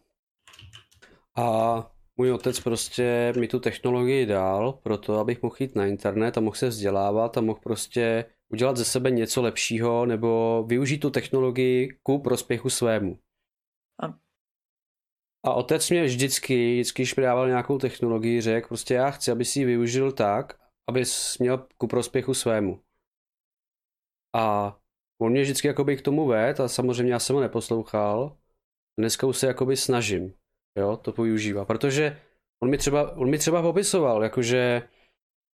A 1.38 1.92
můj 2.18 2.32
otec 2.32 2.60
prostě 2.60 3.34
mi 3.40 3.48
tu 3.48 3.60
technologii 3.60 4.26
dal, 4.26 4.80
proto 4.84 5.20
abych 5.20 5.42
mohl 5.42 5.56
jít 5.60 5.76
na 5.76 5.86
internet 5.86 6.38
a 6.38 6.42
mohl 6.42 6.56
se 6.56 6.68
vzdělávat 6.68 7.38
a 7.38 7.42
mohl 7.42 7.60
prostě 7.64 8.26
udělat 8.50 8.78
ze 8.78 8.86
sebe 8.86 9.12
něco 9.12 9.42
lepšího 9.42 10.06
nebo 10.06 10.64
využít 10.68 10.98
tu 10.98 11.10
technologii 11.10 11.98
ku 12.04 12.20
prospěchu 12.20 12.70
svému. 12.70 13.18
A, 15.44 15.54
otec 15.54 15.90
mě 15.90 16.04
vždycky, 16.04 16.74
vždycky, 16.74 17.02
když 17.02 17.16
nějakou 17.46 17.78
technologii, 17.78 18.42
řekl 18.42 18.68
prostě 18.68 18.94
já 18.94 19.12
chci, 19.12 19.32
aby 19.32 19.46
si 19.46 19.60
ji 19.60 19.66
využil 19.66 20.12
tak, 20.12 20.60
aby 20.90 21.04
měl 21.40 21.68
ku 21.78 21.88
prospěchu 21.88 22.34
svému. 22.34 22.82
A 24.36 24.78
on 25.22 25.32
mě 25.32 25.42
vždycky 25.42 25.68
jakoby 25.68 25.98
k 25.98 26.02
tomu 26.02 26.28
ved 26.28 26.60
a 26.60 26.68
samozřejmě 26.68 27.14
já 27.14 27.20
jsem 27.20 27.36
ho 27.36 27.42
neposlouchal. 27.42 28.38
Dneska 29.00 29.28
už 29.28 29.38
se 29.38 29.48
jakoby 29.48 29.78
snažím 29.78 30.34
jo, 30.76 30.98
to 30.98 31.12
využívá, 31.12 31.66
protože 31.66 32.22
on 32.64 32.70
mi 32.70 32.78
třeba, 32.78 33.18
on 33.18 33.30
mi 33.30 33.38
třeba 33.38 33.62
popisoval, 33.62 34.24
jakože 34.24 34.90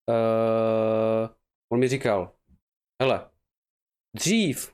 uh, 0.09 1.29
on 1.71 1.79
mi 1.79 1.87
říkal, 1.87 2.35
hele, 3.01 3.29
dřív 4.15 4.73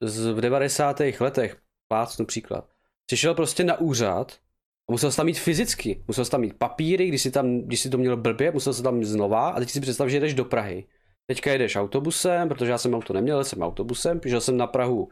z, 0.00 0.26
v 0.26 0.40
90. 0.40 1.00
letech, 1.20 1.62
plácnu 1.88 2.26
příklad, 2.26 2.73
jsi 3.10 3.16
šel 3.16 3.34
prostě 3.34 3.64
na 3.64 3.80
úřad 3.80 4.32
a 4.88 4.92
musel 4.92 5.10
jsi 5.10 5.16
tam 5.16 5.26
mít 5.26 5.38
fyzicky, 5.38 6.04
musel 6.08 6.24
jsi 6.24 6.30
tam 6.30 6.40
mít 6.40 6.58
papíry, 6.58 7.08
když 7.08 7.22
jsi, 7.22 7.30
tam, 7.30 7.58
když 7.58 7.80
jsi 7.80 7.90
to 7.90 7.98
měl 7.98 8.16
blbě, 8.16 8.52
musel 8.52 8.72
jsi 8.72 8.82
tam 8.82 9.04
znova 9.04 9.48
a 9.48 9.58
teď 9.58 9.70
si 9.70 9.80
představ, 9.80 10.08
že 10.08 10.20
jdeš 10.20 10.34
do 10.34 10.44
Prahy. 10.44 10.84
Teďka 11.26 11.52
jedeš 11.52 11.76
autobusem, 11.76 12.48
protože 12.48 12.70
já 12.70 12.78
jsem 12.78 12.94
auto 12.94 13.12
neměl, 13.12 13.44
jsem 13.44 13.62
autobusem, 13.62 14.20
přišel 14.20 14.40
jsem 14.40 14.56
na 14.56 14.66
Prahu, 14.66 15.08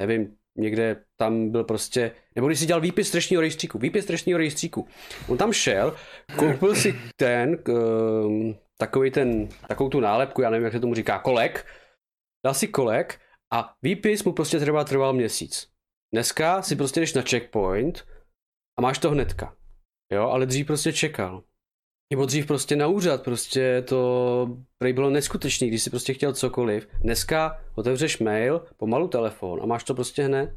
nevím, 0.00 0.36
někde 0.56 1.04
tam 1.16 1.50
byl 1.50 1.64
prostě, 1.64 2.12
nebo 2.34 2.46
když 2.46 2.58
si 2.58 2.66
dělal 2.66 2.80
výpis 2.80 3.10
trestního 3.10 3.40
rejstříku, 3.40 3.78
výpis 3.78 4.06
trestního 4.06 4.38
rejstříku. 4.38 4.88
On 5.28 5.38
tam 5.38 5.52
šel, 5.52 5.96
koupil 6.36 6.74
si 6.74 6.94
ten, 7.16 7.58
um, 7.68 8.56
takový 8.78 9.10
ten, 9.10 9.48
takovou 9.68 9.90
tu 9.90 10.00
nálepku, 10.00 10.42
já 10.42 10.50
nevím, 10.50 10.64
jak 10.64 10.72
se 10.72 10.80
tomu 10.80 10.94
říká, 10.94 11.18
kolek, 11.18 11.66
dal 12.44 12.54
si 12.54 12.68
kolek 12.68 13.20
a 13.52 13.74
výpis 13.82 14.24
mu 14.24 14.32
prostě 14.32 14.60
třeba 14.60 14.84
trval 14.84 15.12
měsíc. 15.12 15.73
Dneska 16.14 16.62
si 16.62 16.76
prostě 16.76 17.00
jdeš 17.00 17.14
na 17.14 17.22
checkpoint 17.22 18.06
a 18.78 18.82
máš 18.82 18.98
to 18.98 19.10
hnedka. 19.10 19.56
Jo, 20.12 20.22
ale 20.22 20.46
dřív 20.46 20.66
prostě 20.66 20.92
čekal. 20.92 21.42
Nebo 22.12 22.26
dřív 22.26 22.46
prostě 22.46 22.76
na 22.76 22.86
úřad, 22.86 23.24
prostě 23.24 23.82
to 23.82 24.56
prej 24.78 24.92
bylo 24.92 25.10
neskutečný, 25.10 25.68
když 25.68 25.82
si 25.82 25.90
prostě 25.90 26.14
chtěl 26.14 26.32
cokoliv. 26.32 26.88
Dneska 27.00 27.60
otevřeš 27.74 28.18
mail, 28.18 28.66
pomalu 28.76 29.08
telefon 29.08 29.62
a 29.62 29.66
máš 29.66 29.84
to 29.84 29.94
prostě 29.94 30.22
hned. 30.22 30.56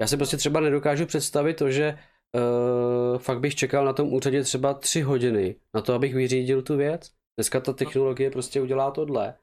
Já 0.00 0.06
si 0.06 0.16
prostě 0.16 0.36
třeba 0.36 0.60
nedokážu 0.60 1.06
představit 1.06 1.54
to, 1.54 1.70
že 1.70 1.98
uh, 2.34 3.18
fakt 3.18 3.40
bych 3.40 3.54
čekal 3.54 3.84
na 3.84 3.92
tom 3.92 4.12
úřadě 4.12 4.42
třeba 4.42 4.74
tři 4.74 5.00
hodiny 5.00 5.56
na 5.74 5.80
to, 5.80 5.94
abych 5.94 6.14
vyřídil 6.14 6.62
tu 6.62 6.76
věc. 6.76 7.10
Dneska 7.38 7.60
ta 7.60 7.72
technologie 7.72 8.30
prostě 8.30 8.60
udělá 8.60 8.90
tohle. 8.90 9.34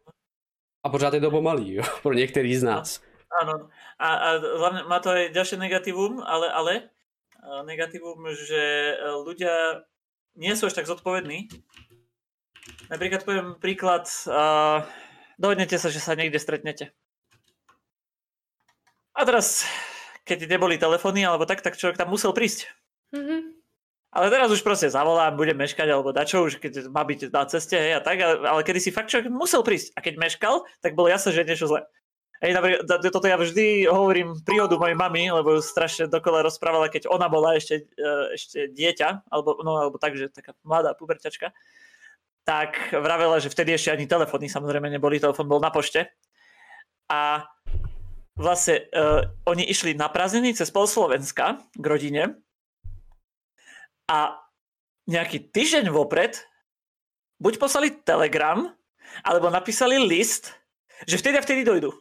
A 0.86 0.90
pořád 0.90 1.14
je 1.14 1.22
to 1.22 1.32
pomalý, 1.32 1.74
jo, 1.74 1.84
pro 2.04 2.14
některý 2.14 2.56
z 2.56 2.64
nás. 2.64 3.02
Áno. 3.42 3.70
A, 4.02 4.10
a 4.10 4.30
hlavne 4.42 4.90
má 4.90 4.98
to 4.98 5.14
aj 5.14 5.30
ďalšie 5.30 5.62
negatívum, 5.62 6.26
ale, 6.26 6.50
ale 6.50 6.74
negatívum, 7.70 8.18
že 8.34 8.98
ľudia 9.22 9.86
nie 10.34 10.54
sú 10.58 10.66
až 10.66 10.82
tak 10.82 10.90
zodpovední. 10.90 11.54
Napríklad 12.90 13.22
poviem 13.24 13.56
príklad, 13.62 14.10
uh, 14.28 14.84
dohodnete 15.40 15.78
sa, 15.80 15.88
že 15.88 16.04
sa 16.04 16.18
niekde 16.18 16.42
stretnete. 16.42 16.92
A 19.16 19.28
teraz, 19.28 19.68
keď 20.24 20.48
neboli 20.48 20.80
telefóny 20.80 21.24
alebo 21.28 21.44
tak, 21.44 21.62
tak 21.62 21.76
človek 21.76 22.00
tam 22.00 22.12
musel 22.12 22.32
prísť. 22.32 22.68
Mhm. 23.16 23.60
Ale 24.12 24.28
teraz 24.28 24.52
už 24.52 24.60
proste 24.60 24.92
zavolám, 24.92 25.40
budem 25.40 25.56
meškať 25.56 25.88
alebo 25.88 26.12
dačo, 26.12 26.44
už 26.44 26.60
keď 26.60 26.92
má 26.92 27.08
byť 27.08 27.32
na 27.32 27.48
ceste, 27.48 27.80
hej, 27.80 27.96
a 27.96 28.04
tak, 28.04 28.20
ale, 28.20 28.44
ale 28.44 28.62
kedy 28.68 28.84
si 28.84 28.92
fakt 28.92 29.08
človek 29.08 29.32
musel 29.32 29.64
prísť. 29.64 29.96
A 29.96 30.04
keď 30.04 30.20
meškal, 30.20 30.68
tak 30.84 31.00
bolo 31.00 31.08
jasné, 31.08 31.32
že 31.32 31.48
je 31.48 31.50
niečo 31.56 31.72
zle. 31.72 31.88
Hej, 32.42 32.58
napríklad, 32.58 33.06
toto 33.14 33.30
ja 33.30 33.38
vždy 33.38 33.86
hovorím 33.86 34.34
príhodu 34.42 34.74
mojej 34.74 34.98
mamy, 34.98 35.30
lebo 35.30 35.62
strašne 35.62 36.10
dokola 36.10 36.42
rozprávala, 36.42 36.90
keď 36.90 37.06
ona 37.06 37.30
bola 37.30 37.54
ešte, 37.54 37.86
e, 37.94 38.34
ešte 38.34 38.66
dieťa, 38.74 39.30
alebo, 39.30 39.62
no, 39.62 39.78
alebo 39.78 40.02
tak, 40.02 40.18
že 40.18 40.34
taká 40.34 40.58
mladá 40.66 40.98
puberťačka, 40.98 41.54
tak 42.42 42.90
vravela, 42.98 43.38
že 43.38 43.54
vtedy 43.54 43.78
ešte 43.78 43.94
ani 43.94 44.10
telefóny 44.10 44.50
samozrejme 44.50 44.90
neboli, 44.90 45.22
telefón 45.22 45.46
bol 45.46 45.62
na 45.62 45.70
pošte. 45.70 46.10
A 47.14 47.46
vlastne 48.34 48.90
uh, 48.90 49.22
oni 49.46 49.68
išli 49.68 49.94
na 49.94 50.10
prázdniny 50.10 50.58
cez 50.58 50.74
pol 50.74 50.90
Slovenska 50.90 51.62
k 51.78 51.86
rodine 51.86 52.42
a 54.10 54.42
nejaký 55.06 55.54
týždeň 55.54 55.94
vopred 55.94 56.42
buď 57.38 57.62
poslali 57.62 57.94
telegram, 58.02 58.74
alebo 59.22 59.54
napísali 59.54 60.02
list, 60.02 60.56
že 61.06 61.22
vtedy 61.22 61.38
a 61.38 61.46
vtedy 61.46 61.62
dojdu. 61.62 61.94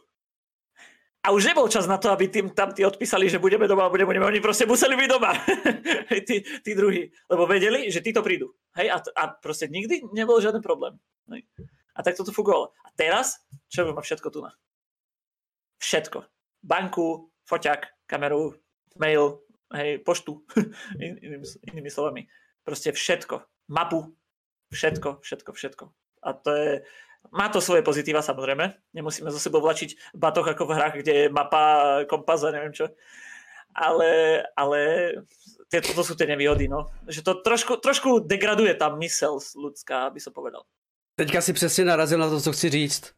A 1.21 1.29
už 1.29 1.53
nebol 1.53 1.69
čas 1.69 1.85
na 1.85 2.01
to, 2.01 2.09
aby 2.09 2.33
tým, 2.33 2.49
tam 2.49 2.73
tí 2.73 2.81
odpísali, 2.81 3.29
že 3.29 3.37
budeme 3.37 3.69
doma, 3.69 3.93
budeme, 3.93 4.09
budeme. 4.09 4.25
Oni 4.25 4.41
proste 4.41 4.65
museli 4.65 4.97
byť 4.97 5.09
doma. 5.09 5.37
tí, 6.27 6.41
tí 6.41 6.71
druhí. 6.73 7.13
Lebo 7.29 7.45
vedeli, 7.45 7.93
že 7.93 8.01
títo 8.01 8.25
prídu. 8.25 8.57
Hej? 8.73 8.89
A, 8.89 8.97
a 8.97 9.23
proste 9.37 9.69
nikdy 9.69 10.01
nebol 10.17 10.41
žiaden 10.41 10.65
problém. 10.65 10.97
Hej? 11.29 11.45
A 11.93 12.01
tak 12.01 12.17
toto 12.17 12.33
fungovalo. 12.33 12.73
A 12.81 12.89
teraz, 12.97 13.37
čo 13.69 13.85
má 13.85 14.01
všetko 14.01 14.27
tu 14.33 14.41
na? 14.41 14.49
Všetko. 15.77 16.25
Banku, 16.65 17.29
foťák, 17.45 18.09
kameru, 18.09 18.57
mail, 18.97 19.45
hej, 19.77 20.01
poštu. 20.01 20.41
In, 21.05 21.21
inými, 21.21 21.45
inými 21.69 21.89
slovami. 21.93 22.25
Proste 22.65 22.89
všetko. 22.97 23.69
Mapu. 23.69 24.09
Všetko, 24.71 25.21
všetko, 25.21 25.51
všetko. 25.53 25.83
A 26.23 26.29
to 26.33 26.49
je, 26.55 26.71
má 27.31 27.49
to 27.49 27.63
svoje 27.63 27.81
pozitíva 27.81 28.19
samozrejme. 28.19 28.91
Nemusíme 28.93 29.31
za 29.31 29.39
sebou 29.39 29.63
vlačiť 29.63 30.13
batoh 30.15 30.43
ako 30.43 30.67
v 30.67 30.75
hrách, 30.75 30.95
kde 30.99 31.13
je 31.15 31.25
mapa, 31.31 32.03
kompas 32.05 32.43
a 32.43 32.51
neviem 32.51 32.75
čo. 32.75 32.91
Ale, 33.71 34.43
ale 34.59 34.79
toto 35.71 36.03
sú 36.03 36.19
tie 36.19 36.27
nevýhody, 36.27 36.67
no. 36.67 36.91
Že 37.07 37.21
to 37.23 37.33
trošku, 37.39 37.79
trošku 37.79 38.27
degraduje 38.27 38.75
tá 38.75 38.91
mysel 38.99 39.39
ľudská, 39.39 40.11
aby 40.11 40.19
som 40.19 40.35
povedal. 40.35 40.67
Teďka 41.15 41.41
si 41.41 41.53
přesně 41.53 41.85
narazil 41.85 42.19
na 42.19 42.29
to, 42.29 42.41
co 42.41 42.51
chci 42.51 42.69
říct. 42.69 43.13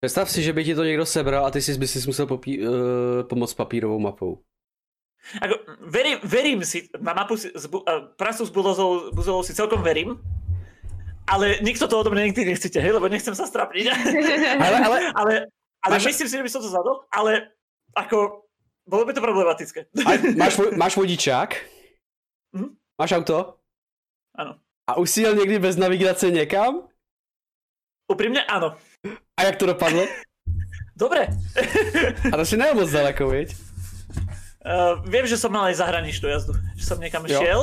Představ 0.00 0.30
si, 0.30 0.42
že 0.42 0.52
by 0.52 0.64
ti 0.64 0.74
to 0.74 0.84
někdo 0.84 1.06
sebral 1.06 1.46
a 1.46 1.50
ty 1.50 1.62
si 1.62 1.78
by 1.78 1.88
si 1.88 2.06
musel 2.06 2.26
popí, 2.26 2.66
uh, 2.66 2.74
pomoct 3.28 3.54
papírovou 3.54 3.98
mapou. 3.98 4.40
Ako, 5.42 5.54
verím, 5.80 6.18
verím 6.24 6.64
si, 6.64 6.88
na 7.00 7.12
mapu 7.12 7.36
si, 7.36 7.52
z, 7.54 7.66
uh, 7.68 7.80
pracu 8.16 8.46
s 8.46 8.50
Buzovou 9.12 9.42
si 9.42 9.54
celkom 9.54 9.82
verím, 9.82 10.16
ale 11.30 11.62
nikto 11.62 11.86
to 11.86 11.94
odo 12.02 12.10
mňa 12.10 12.34
nikdy 12.34 12.42
nechcete, 12.44 12.82
hej, 12.82 12.90
lebo 12.90 13.06
nechcem 13.06 13.34
sa 13.38 13.46
strapniť. 13.46 13.86
ale, 14.66 14.76
ale, 14.82 14.98
ale, 15.14 15.34
ale 15.86 15.94
máš... 15.94 16.10
myslím 16.10 16.26
si, 16.26 16.34
že 16.34 16.42
by 16.42 16.50
som 16.50 16.60
to 16.66 16.68
zvládol, 16.74 17.06
ale 17.14 17.54
ako, 17.94 18.50
bolo 18.82 19.06
by 19.06 19.14
to 19.14 19.22
problematické. 19.22 19.80
máš, 20.42 20.58
máš 20.74 20.98
vodičák? 20.98 21.54
Hm? 22.50 22.74
Máš 22.98 23.14
auto? 23.14 23.62
Ano. 24.34 24.58
A 24.90 24.98
už 24.98 25.10
si 25.10 25.22
jel 25.22 25.34
někdy 25.38 25.58
bez 25.58 25.76
navigace 25.76 26.30
někam? 26.30 26.82
Upřímně 28.10 28.42
ano. 28.42 28.76
A 29.36 29.42
jak 29.42 29.56
to 29.56 29.66
dopadlo? 29.66 30.02
Dobre. 30.96 31.28
A 32.32 32.36
to 32.36 32.44
si 32.44 32.56
nejel 32.56 32.74
moc 32.74 32.90
daleko, 32.90 33.28
viď? 33.28 33.56
Uh, 34.60 35.00
viem, 35.08 35.24
že 35.24 35.40
som 35.40 35.48
mal 35.48 35.72
aj 35.72 35.80
zahraničnú 35.80 36.28
jazdu. 36.28 36.52
Že 36.76 36.84
som 36.84 37.00
niekam 37.00 37.24
jo. 37.24 37.40
šiel 37.40 37.60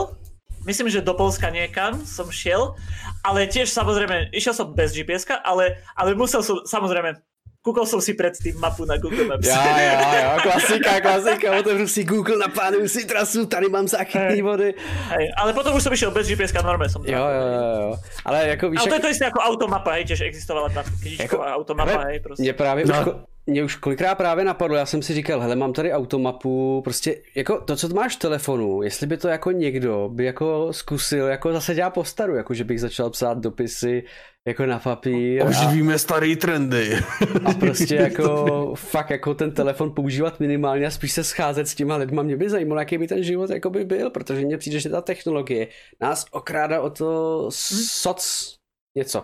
myslím, 0.66 0.90
že 0.90 1.06
do 1.06 1.14
Polska 1.14 1.50
niekam 1.50 2.02
som 2.08 2.32
šiel, 2.32 2.74
ale 3.22 3.46
tiež 3.46 3.70
samozrejme, 3.70 4.34
išiel 4.34 4.56
som 4.56 4.74
bez 4.74 4.96
gps 4.96 5.28
ale, 5.44 5.84
ale 5.94 6.16
musel 6.16 6.42
som, 6.42 6.64
samozrejme, 6.66 7.20
Kúkol 7.68 7.84
som 7.84 8.00
si 8.00 8.16
predtým 8.16 8.56
mapu 8.64 8.88
na 8.88 8.96
Google 8.96 9.28
Maps. 9.28 9.44
Ja, 9.44 9.60
ja, 9.60 9.96
ja, 10.00 10.28
klasika, 10.48 11.04
klasika, 11.04 11.52
otevřu 11.60 11.88
si 11.88 12.08
Google, 12.08 12.40
naplánuju 12.40 12.88
si 12.88 13.04
trasu, 13.04 13.46
tady 13.46 13.70
mám 13.70 13.88
záchytný 13.88 14.42
vody. 14.42 14.72
Hej, 15.12 15.28
ale 15.36 15.52
potom 15.52 15.76
už 15.76 15.84
som 15.84 15.92
išiel 15.92 16.16
bez 16.16 16.32
GPS, 16.32 16.56
normálne 16.56 16.88
som 16.88 17.04
Jo, 17.04 17.20
jo, 17.20 17.44
jo, 17.60 18.00
ale 18.24 18.56
jako 18.56 18.70
víš... 18.70 18.80
Ale 18.80 18.88
to 18.88 18.96
je 18.96 19.04
to 19.04 19.10
isté 19.12 19.26
ako 19.28 19.40
automapa, 19.44 20.00
hej, 20.00 20.08
tiež 20.08 20.32
existovala 20.32 20.72
tá 20.72 20.88
kytičková 20.88 21.52
jako, 21.52 21.60
automapa, 21.60 22.08
hej, 22.08 22.24
prostě. 22.24 22.44
Mě 22.44 22.54
právě 22.54 22.86
no. 22.88 23.02
už, 23.02 23.08
mě 23.48 23.64
už 23.64 23.76
kolikrát 23.76 24.16
právě 24.16 24.46
napadlo, 24.46 24.78
já 24.78 24.86
jsem 24.86 25.02
si 25.02 25.14
říkal, 25.14 25.42
hele, 25.42 25.56
mám 25.56 25.74
tady 25.74 25.94
automapu, 25.94 26.82
prostě 26.84 27.22
jako 27.36 27.62
to, 27.62 27.76
co 27.76 27.88
máš 27.88 28.16
v 28.16 28.20
telefonu, 28.20 28.82
jestli 28.82 29.08
by 29.08 29.18
to 29.18 29.28
jako 29.28 29.52
někdo 29.52 30.10
by 30.14 30.26
jako 30.26 30.74
zkusil, 30.74 31.26
jako 31.26 31.54
zase 31.54 31.76
dělá 31.76 31.90
po 31.90 32.04
staru, 32.04 32.36
jako 32.36 32.54
že 32.54 32.64
bych 32.64 32.82
začal 32.82 33.10
psát 33.10 33.38
dopisy 33.38 34.04
jako 34.48 34.66
na 34.66 34.80
papír. 34.80 35.46
Oživíme 35.46 35.94
a... 35.94 35.98
starý 35.98 36.36
trendy. 36.36 36.98
A 37.46 37.54
prostě 37.54 37.96
jako 37.96 38.74
fakt 38.76 39.10
jako 39.10 39.34
ten 39.34 39.52
telefon 39.52 39.92
používat 39.92 40.40
minimálně 40.40 40.88
a 40.88 40.92
spíš 40.92 41.12
se 41.12 41.24
scházet 41.24 41.68
s 41.68 41.76
těma 41.76 41.96
lidma. 41.96 42.24
Mě 42.24 42.38
by 42.38 42.50
zajímalo, 42.50 42.80
jaký 42.80 42.98
by 42.98 43.08
ten 43.08 43.24
život 43.24 43.50
jako 43.50 43.70
by 43.70 43.86
byl, 43.86 44.10
protože 44.10 44.42
mně 44.42 44.58
přijde, 44.58 44.80
že 44.80 44.90
ta 44.90 45.02
technologie 45.02 45.68
nás 46.02 46.26
okrádá 46.32 46.82
o 46.82 46.90
to 46.90 47.42
hm? 47.48 47.52
soc 47.88 48.56
něco. 48.98 49.24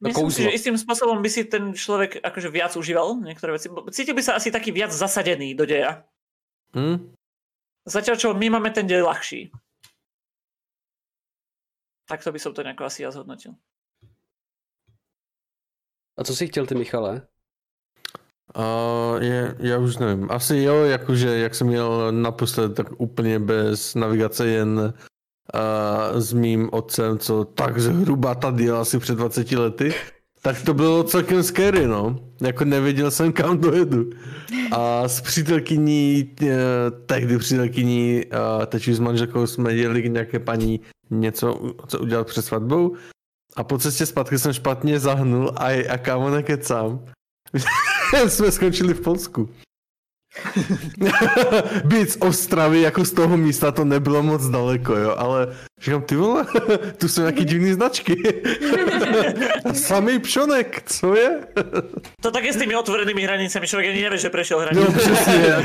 Myslím 0.00 0.32
si, 0.32 0.42
že 0.48 0.56
istým 0.56 0.76
spôsobom 0.80 1.20
by 1.20 1.28
si 1.28 1.44
ten 1.44 1.76
človek 1.76 2.24
akože 2.24 2.48
viac 2.48 2.72
užíval 2.72 3.20
niektoré 3.20 3.52
veci. 3.52 3.68
Cítil 3.92 4.16
by 4.16 4.22
sa 4.24 4.40
asi 4.40 4.48
taký 4.48 4.72
viac 4.72 4.88
zasadený 4.88 5.52
do 5.52 5.68
deja. 5.68 6.08
Hmm? 6.72 7.12
Zatiaľ, 7.84 8.16
čo 8.16 8.28
my 8.32 8.48
máme 8.48 8.72
ten 8.72 8.88
dej 8.88 9.04
ľahší. 9.04 9.52
Takto 12.08 12.32
by 12.32 12.40
som 12.40 12.56
to 12.56 12.64
nejako 12.64 12.88
asi 12.88 13.04
ja 13.04 13.12
zhodnotil. 13.12 13.54
A 16.16 16.24
co 16.24 16.36
si 16.36 16.48
chtěl 16.48 16.66
ty, 16.66 16.74
Michale? 16.74 17.26
Uh, 18.56 19.22
je, 19.22 19.56
já 19.58 19.78
už 19.78 19.96
nevím. 19.96 20.30
Asi 20.30 20.56
jo, 20.56 20.84
jakože 20.84 21.38
jak 21.38 21.54
jsem 21.54 21.66
měl 21.66 22.12
naposled, 22.12 22.74
tak 22.74 23.00
úplně 23.00 23.38
bez 23.38 23.94
navigace 23.94 24.48
jen 24.48 24.94
uh, 25.54 26.20
s 26.20 26.32
mým 26.32 26.68
otcem, 26.72 27.18
co 27.18 27.44
tak 27.44 27.78
zhruba 27.78 28.34
tady 28.34 28.64
jel 28.64 28.76
asi 28.76 28.98
před 28.98 29.14
20 29.14 29.52
lety, 29.52 29.94
tak 30.42 30.62
to 30.62 30.74
bylo 30.74 31.04
celkem 31.04 31.42
scary, 31.42 31.86
no. 31.86 32.18
Jako 32.40 32.64
nevěděl 32.64 33.10
jsem, 33.10 33.32
kam 33.32 33.58
dojedu. 33.58 34.10
A 34.72 35.08
s 35.08 35.20
přítelkyní, 35.20 36.30
uh, 36.42 36.48
tehdy 37.06 37.38
přítelkyní, 37.38 38.22
teď 38.66 38.88
s 38.88 38.98
manželkou 38.98 39.46
jsme 39.46 39.72
jeli 39.72 40.02
k 40.02 40.12
nějaké 40.12 40.38
paní 40.38 40.80
něco, 41.10 41.74
co 41.86 41.98
udělat 41.98 42.26
před 42.26 42.42
svatbou 42.42 42.96
A 43.56 43.64
po 43.64 43.78
cestě 43.78 44.06
zpátky 44.06 44.38
jsem 44.38 44.52
špatně 44.52 45.00
zahnul 45.00 45.52
a, 45.56 45.92
a 45.92 45.98
kámo 45.98 46.30
nekecám. 46.30 47.04
jsme 48.28 48.52
skončili 48.52 48.94
v 48.94 49.00
Polsku. 49.00 49.48
Být 51.84 52.10
z 52.10 52.16
Ostravy 52.20 52.80
jako 52.80 53.04
z 53.04 53.12
toho 53.12 53.36
místa 53.36 53.72
to 53.72 53.84
nebylo 53.84 54.22
moc 54.22 54.48
daleko, 54.48 54.96
jo, 54.96 55.14
ale 55.18 55.56
říkám, 55.80 56.02
ty 56.02 56.16
vole, 56.16 56.46
tu 56.98 57.08
jsou 57.08 57.20
nějaký 57.20 57.44
divný 57.44 57.72
značky. 57.72 58.42
Samý 59.72 60.18
pšonek, 60.18 60.82
co 60.86 61.14
je? 61.14 61.40
To 62.20 62.30
tak 62.30 62.44
je 62.44 62.52
s 62.52 62.56
tými 62.56 62.76
otvorenými 62.76 63.22
hranicemi, 63.22 63.66
člověk 63.66 63.90
ani 63.90 64.02
nevie, 64.02 64.18
že 64.18 64.30
prešel 64.30 64.58
hranice. 64.60 64.92
No 64.92 64.98
přesně. 64.98 65.56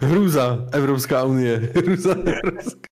Hrůza, 0.00 0.58
Evropská 0.72 1.24
unie. 1.24 1.72
Hrůza, 1.74 2.16
Evropská. 2.44 2.88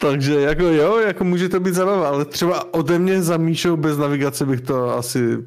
Takže 0.00 0.40
jako 0.40 0.62
jo, 0.62 0.98
jako 0.98 1.24
může 1.24 1.48
to 1.48 1.60
být 1.60 1.74
zajímavé, 1.74 2.06
ale 2.06 2.24
třeba 2.24 2.74
ode 2.74 2.98
mě 2.98 3.22
za 3.22 3.36
Míšou 3.36 3.76
bez 3.76 3.98
navigace 3.98 4.46
bych 4.46 4.60
to 4.60 4.90
asi 4.90 5.38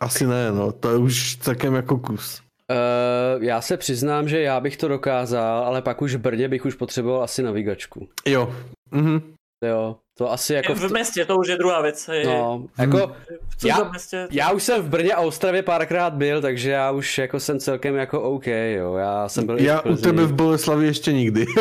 asi 0.00 0.26
ne, 0.26 0.52
no, 0.52 0.72
to 0.72 0.90
je 0.90 0.96
už 0.96 1.36
celkem 1.36 1.74
jako 1.74 1.98
kus. 1.98 2.40
Uh, 2.70 3.42
já 3.44 3.60
se 3.60 3.76
přiznám, 3.76 4.28
že 4.28 4.40
já 4.40 4.60
bych 4.60 4.76
to 4.76 4.88
dokázal, 4.88 5.64
ale 5.64 5.82
pak 5.82 6.02
už 6.02 6.14
v 6.14 6.18
Brně 6.18 6.48
bych 6.48 6.64
už 6.64 6.74
potřeboval 6.74 7.22
asi 7.22 7.42
navigačku. 7.42 8.08
Jo. 8.26 8.54
Mhm. 8.90 9.20
Jo, 9.64 9.96
to 10.18 10.32
asi 10.32 10.54
jako... 10.54 10.74
V, 10.74 10.78
v 10.78 10.92
městě 10.92 11.24
to 11.24 11.36
už 11.36 11.48
je 11.48 11.56
druhá 11.56 11.82
věc. 11.82 12.10
Je, 12.12 12.26
No, 12.26 12.64
jako... 12.78 13.12
v 13.58 13.64
Já, 13.64 13.74
cudzom 13.74 13.90
městě, 13.90 14.28
já 14.30 14.52
už 14.52 14.62
jsem 14.62 14.82
v 14.82 14.88
Brně 14.88 15.12
a 15.14 15.20
Ostravě 15.20 15.62
párkrát 15.62 16.12
byl, 16.14 16.42
takže 16.42 16.70
já 16.70 16.90
už 16.90 17.18
jako 17.18 17.40
jsem 17.40 17.60
celkem 17.60 17.94
jako 17.94 18.20
OK, 18.22 18.46
jo. 18.46 18.94
Já 18.94 19.28
jsem 19.28 19.46
byl 19.46 19.58
Já 19.58 19.80
u 19.80 19.96
tebe 19.96 20.24
v 20.24 20.32
Boleslavi 20.32 20.86
ještě 20.86 21.12
nikdy. 21.12 21.46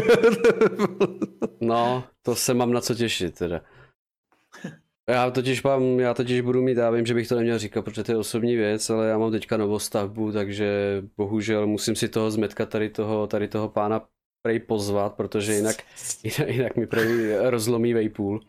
No, 1.62 2.04
to 2.24 2.36
se 2.36 2.54
mám 2.54 2.72
na 2.74 2.82
co 2.82 2.96
těšit 2.96 3.36
teda. 3.36 3.62
Já 5.10 5.32
totiž 5.32 5.64
mám, 5.64 6.00
já 6.00 6.14
totiž 6.14 6.42
budu 6.42 6.62
mít, 6.62 6.78
já 6.78 6.92
vím, 6.92 7.06
že 7.06 7.14
bych 7.14 7.28
to 7.28 7.36
neměl 7.36 7.60
říkat, 7.60 7.82
protože 7.82 8.04
to 8.04 8.12
je 8.12 8.18
osobní 8.18 8.56
věc, 8.56 8.90
ale 8.90 9.08
já 9.08 9.18
mám 9.18 9.32
teďka 9.32 9.58
novostavbu, 9.58 10.32
takže 10.32 11.02
bohužel 11.18 11.68
musím 11.68 11.96
si 11.96 12.10
toho 12.10 12.32
zmetka 12.32 12.66
tady 12.66 12.90
toho, 12.90 13.28
tady 13.28 13.48
toho 13.48 13.70
pána 13.70 14.08
prej 14.42 14.60
pozvat, 14.60 15.16
protože 15.16 15.54
jinak, 15.54 15.76
jinak, 16.24 16.56
jinak 16.56 16.76
mi 16.76 16.88
prej 16.88 17.38
rozlomí 17.50 17.94
vejpůl. 17.94 18.42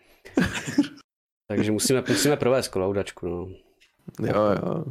Takže 1.49 1.73
musíme, 1.73 2.05
musíme 2.09 2.37
provést 2.37 2.69
kolaudačku, 2.69 3.29
no. 3.29 3.49
jo, 4.21 4.43
jo. 4.63 4.85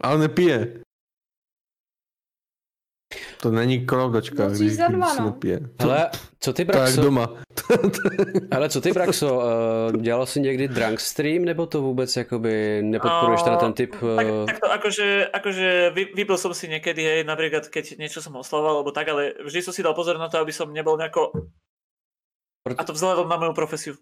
Ale 0.00 0.18
nepije. 0.18 0.83
To 3.42 3.50
není 3.50 3.86
kolaudačka, 3.86 4.48
Musíš 4.48 4.60
když, 4.60 4.76
za 4.76 4.88
dva, 4.88 5.14
no. 5.14 5.24
nepije. 5.26 5.60
Hele, 5.80 6.10
co 6.40 6.52
ty 6.52 6.64
To 6.64 6.72
Braxo, 6.72 7.02
doma. 7.02 7.28
hele, 8.52 8.68
co 8.68 8.80
ty 8.80 8.92
Braxo, 8.92 9.36
uh, 9.36 10.00
dělal 10.02 10.26
jsi 10.26 10.40
někdy 10.40 10.68
drunk 10.68 11.00
stream, 11.00 11.44
nebo 11.44 11.66
to 11.66 11.82
vůbec 11.82 12.16
jakoby 12.16 12.82
nepodporuješ 12.82 13.42
ten, 13.42 13.56
ten 13.56 13.72
typ? 13.72 13.90
Tak, 14.16 14.26
Uh, 14.26 14.46
takto, 14.46 14.72
akože, 14.72 15.26
akože 15.32 15.90
vy, 15.94 16.04
vypil 16.14 16.38
som 16.38 16.54
si 16.54 16.68
niekedy, 16.68 17.02
hej, 17.04 17.20
napríklad 17.24 17.68
keď 17.68 17.98
niečo 17.98 18.22
som 18.22 18.36
oslavoval, 18.36 18.80
alebo 18.80 18.92
tak, 18.92 19.08
ale 19.08 19.34
vždy 19.44 19.60
som 19.62 19.72
si 19.72 19.82
dal 19.84 19.94
pozor 19.94 20.18
na 20.18 20.28
to, 20.28 20.38
aby 20.40 20.52
som 20.52 20.72
nebol 20.72 20.96
nejako... 20.96 21.32
Proto- 22.64 22.80
A 22.80 22.84
to 22.84 22.92
vzhľadom 22.96 23.28
na 23.28 23.36
moju 23.36 23.52
profesiu. 23.52 23.94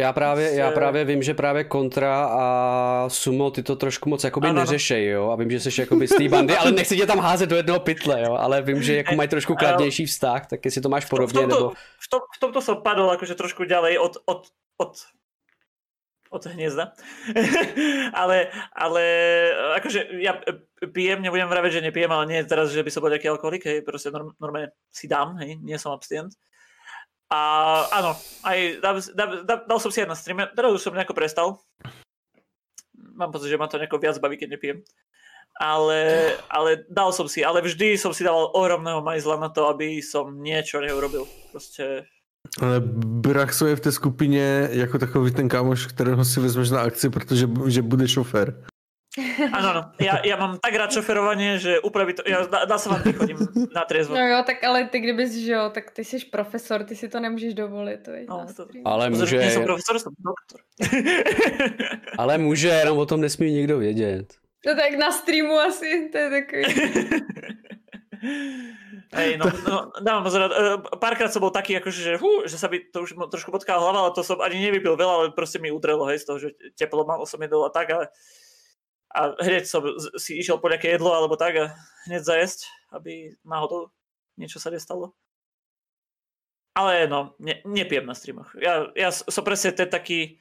Já 0.00 0.12
právě, 0.12 0.54
já 0.54 0.68
se- 0.68 0.74
právě 0.74 1.04
vím, 1.04 1.22
že 1.22 1.34
právě 1.34 1.64
Kontra 1.64 2.24
a 2.24 2.44
Sumo 3.08 3.50
ty 3.50 3.62
to 3.62 3.76
trošku 3.76 4.08
moc 4.08 4.24
jakoby 4.24 4.48
Ano, 4.48 4.60
neřešej, 4.60 5.06
jo, 5.06 5.30
a 5.30 5.36
vím, 5.36 5.50
že 5.50 5.60
jsi 5.60 5.80
jakoby 5.80 6.08
z 6.08 6.16
té 6.16 6.28
bandy, 6.28 6.56
ale 6.56 6.72
nechci 6.72 6.96
tě 6.96 7.06
tam 7.06 7.18
házet 7.18 7.50
do 7.50 7.56
jednoho 7.56 7.80
pytle, 7.80 8.22
jo, 8.22 8.32
ale 8.34 8.62
vím, 8.62 8.82
že 8.82 8.96
jako 8.96 9.14
mají 9.14 9.28
trošku 9.28 9.54
kladnější 9.54 10.06
vztah, 10.06 10.46
tak 10.46 10.64
jestli 10.64 10.80
to 10.80 10.88
máš 10.88 11.04
tom, 11.04 11.06
v, 11.06 11.10
podobně, 11.10 11.40
tomto, 11.40 11.56
nebo... 11.56 11.72
v, 11.98 12.08
tom, 12.10 12.20
v 12.36 12.38
tomto 12.40 12.60
som 12.62 12.82
padol 12.82 13.10
akože 13.10 13.34
trošku 13.34 13.64
ďalej 13.64 13.98
od, 13.98 14.16
od, 14.24 14.48
od, 14.76 14.92
od 16.30 16.42
hniezda. 16.46 16.92
ale, 18.22 18.48
ale 18.72 19.04
akože 19.76 20.22
ja 20.24 20.40
pijem, 20.88 21.20
nebudem 21.22 21.48
vraveť, 21.48 21.72
že 21.72 21.86
nepijem, 21.90 22.10
ale 22.10 22.24
nie 22.26 22.40
teraz, 22.48 22.72
že 22.72 22.80
by 22.80 22.90
som 22.90 23.04
bol 23.04 23.12
nejaký 23.12 23.28
alkoholik, 23.28 23.64
hej, 23.68 23.84
proste 23.84 24.08
norm, 24.08 24.32
normálne 24.40 24.72
si 24.88 25.04
dám, 25.04 25.36
hej, 25.44 25.60
nie 25.60 25.76
som 25.76 25.92
abstinent. 25.92 26.32
A 27.30 27.40
áno, 27.94 28.18
aj 28.42 28.82
dal, 28.82 28.96
dal, 29.14 29.58
dal, 29.62 29.78
som 29.78 29.94
si 29.94 30.02
aj 30.02 30.10
na 30.10 30.18
streame, 30.18 30.50
teraz 30.50 30.74
už 30.74 30.82
som 30.82 30.94
nejako 30.94 31.14
prestal. 31.14 31.62
Mám 33.14 33.30
pocit, 33.30 33.54
že 33.54 33.60
ma 33.60 33.70
to 33.70 33.78
nejako 33.78 34.02
viac 34.02 34.18
baví, 34.18 34.34
keď 34.34 34.58
nepijem. 34.58 34.78
Ale, 35.60 36.34
ale 36.50 36.86
dal 36.90 37.14
som 37.14 37.30
si, 37.30 37.44
ale 37.44 37.62
vždy 37.62 37.94
som 37.94 38.10
si 38.10 38.26
dával 38.26 38.50
ohromného 38.54 39.04
majzla 39.04 39.36
na 39.38 39.50
to, 39.52 39.70
aby 39.70 40.02
som 40.02 40.30
niečo 40.42 40.82
neurobil. 40.82 41.28
Proste 41.54 42.08
Ale 42.58 42.80
Braxo 43.04 43.66
je 43.66 43.76
v 43.76 43.80
té 43.80 43.92
skupině 43.92 44.68
jako 44.72 44.98
takový 44.98 45.30
ten 45.30 45.48
kámoš, 45.48 45.86
kterého 45.86 46.24
si 46.24 46.40
vezmeš 46.40 46.70
na 46.70 46.80
akci, 46.80 47.10
protože 47.10 47.48
že 47.66 47.82
bude 47.82 48.08
šofér. 48.08 48.64
Áno, 49.50 49.66
áno. 49.74 49.82
Ja, 49.98 50.22
ja 50.22 50.38
mám 50.38 50.62
tak 50.62 50.70
rád 50.78 50.94
šoferovanie, 50.94 51.58
že 51.58 51.82
by 51.82 52.12
to... 52.14 52.22
Ja 52.30 52.46
dá, 52.46 52.62
dá 52.62 52.78
sa 52.78 52.94
vám 52.94 53.02
chodím 53.10 53.42
na 53.74 53.82
triezvo. 53.82 54.14
No 54.14 54.22
jo, 54.22 54.38
tak 54.46 54.62
ale 54.62 54.86
ty 54.86 55.02
kdybys, 55.02 55.34
že 55.34 55.52
jo, 55.52 55.70
tak 55.74 55.90
ty 55.90 56.04
jsi 56.04 56.30
profesor, 56.30 56.86
ty 56.86 56.94
si 56.94 57.08
to 57.10 57.20
nemůžeš 57.20 57.54
dovolit. 57.54 58.06
To 58.06 58.10
je 58.10 58.24
No, 58.28 58.46
to-. 58.56 58.70
Ale 58.84 59.10
může, 59.10 59.50
som 59.50 59.64
profesor, 59.66 59.98
som 59.98 60.14
doktor. 60.14 60.60
ale 62.18 62.38
může, 62.38 62.68
jenom 62.68 62.98
o 62.98 63.06
tom 63.06 63.20
nesmí 63.20 63.52
nikdo 63.52 63.78
vědět. 63.78 64.34
No 64.66 64.76
tak 64.76 64.94
na 64.98 65.10
streamu 65.10 65.58
asi, 65.58 66.08
to 66.12 66.18
je 66.18 66.30
takový. 66.30 66.64
Hej, 69.14 69.36
no, 69.42 69.46
no, 69.68 69.90
dávam 70.04 70.22
pozor, 70.22 70.52
eh, 70.52 70.76
párkrát 71.00 71.32
som 71.32 71.40
bol 71.40 71.50
taký, 71.50 71.74
akože, 71.80 72.00
že, 72.04 72.12
hú, 72.20 72.46
že 72.46 72.54
sa 72.60 72.68
by 72.70 72.92
to 72.94 73.02
už 73.02 73.16
trošku 73.32 73.50
potkala 73.50 73.82
hlava, 73.82 74.06
ale 74.06 74.14
to 74.14 74.22
som 74.22 74.38
ani 74.38 74.60
nevypil 74.60 74.94
veľa, 74.94 75.12
ale 75.16 75.26
proste 75.34 75.58
mi 75.58 75.72
udrelo, 75.72 76.06
hej, 76.06 76.22
z 76.22 76.26
toho, 76.30 76.38
že 76.38 76.48
teplo 76.78 77.02
malo 77.02 77.26
som 77.26 77.40
jedol 77.42 77.64
a 77.66 77.72
tak, 77.74 77.90
ale 77.90 78.12
a 79.10 79.34
hneď 79.42 79.66
som 79.66 79.82
si 80.14 80.38
išiel 80.38 80.62
po 80.62 80.70
nejaké 80.70 80.94
jedlo 80.94 81.10
alebo 81.10 81.34
tak 81.34 81.58
a 81.58 81.64
hneď 82.06 82.22
zajesť, 82.22 82.70
aby 82.94 83.34
náhodou 83.42 83.90
niečo 84.38 84.62
sa 84.62 84.70
nestalo. 84.70 85.14
Ale 86.78 87.10
no, 87.10 87.34
ne, 87.42 87.58
nepijem 87.66 88.06
na 88.06 88.14
streamoch. 88.14 88.54
Ja, 88.54 88.86
ja 88.94 89.10
som 89.10 89.42
presne 89.42 89.74
ten 89.74 89.90
taký 89.90 90.38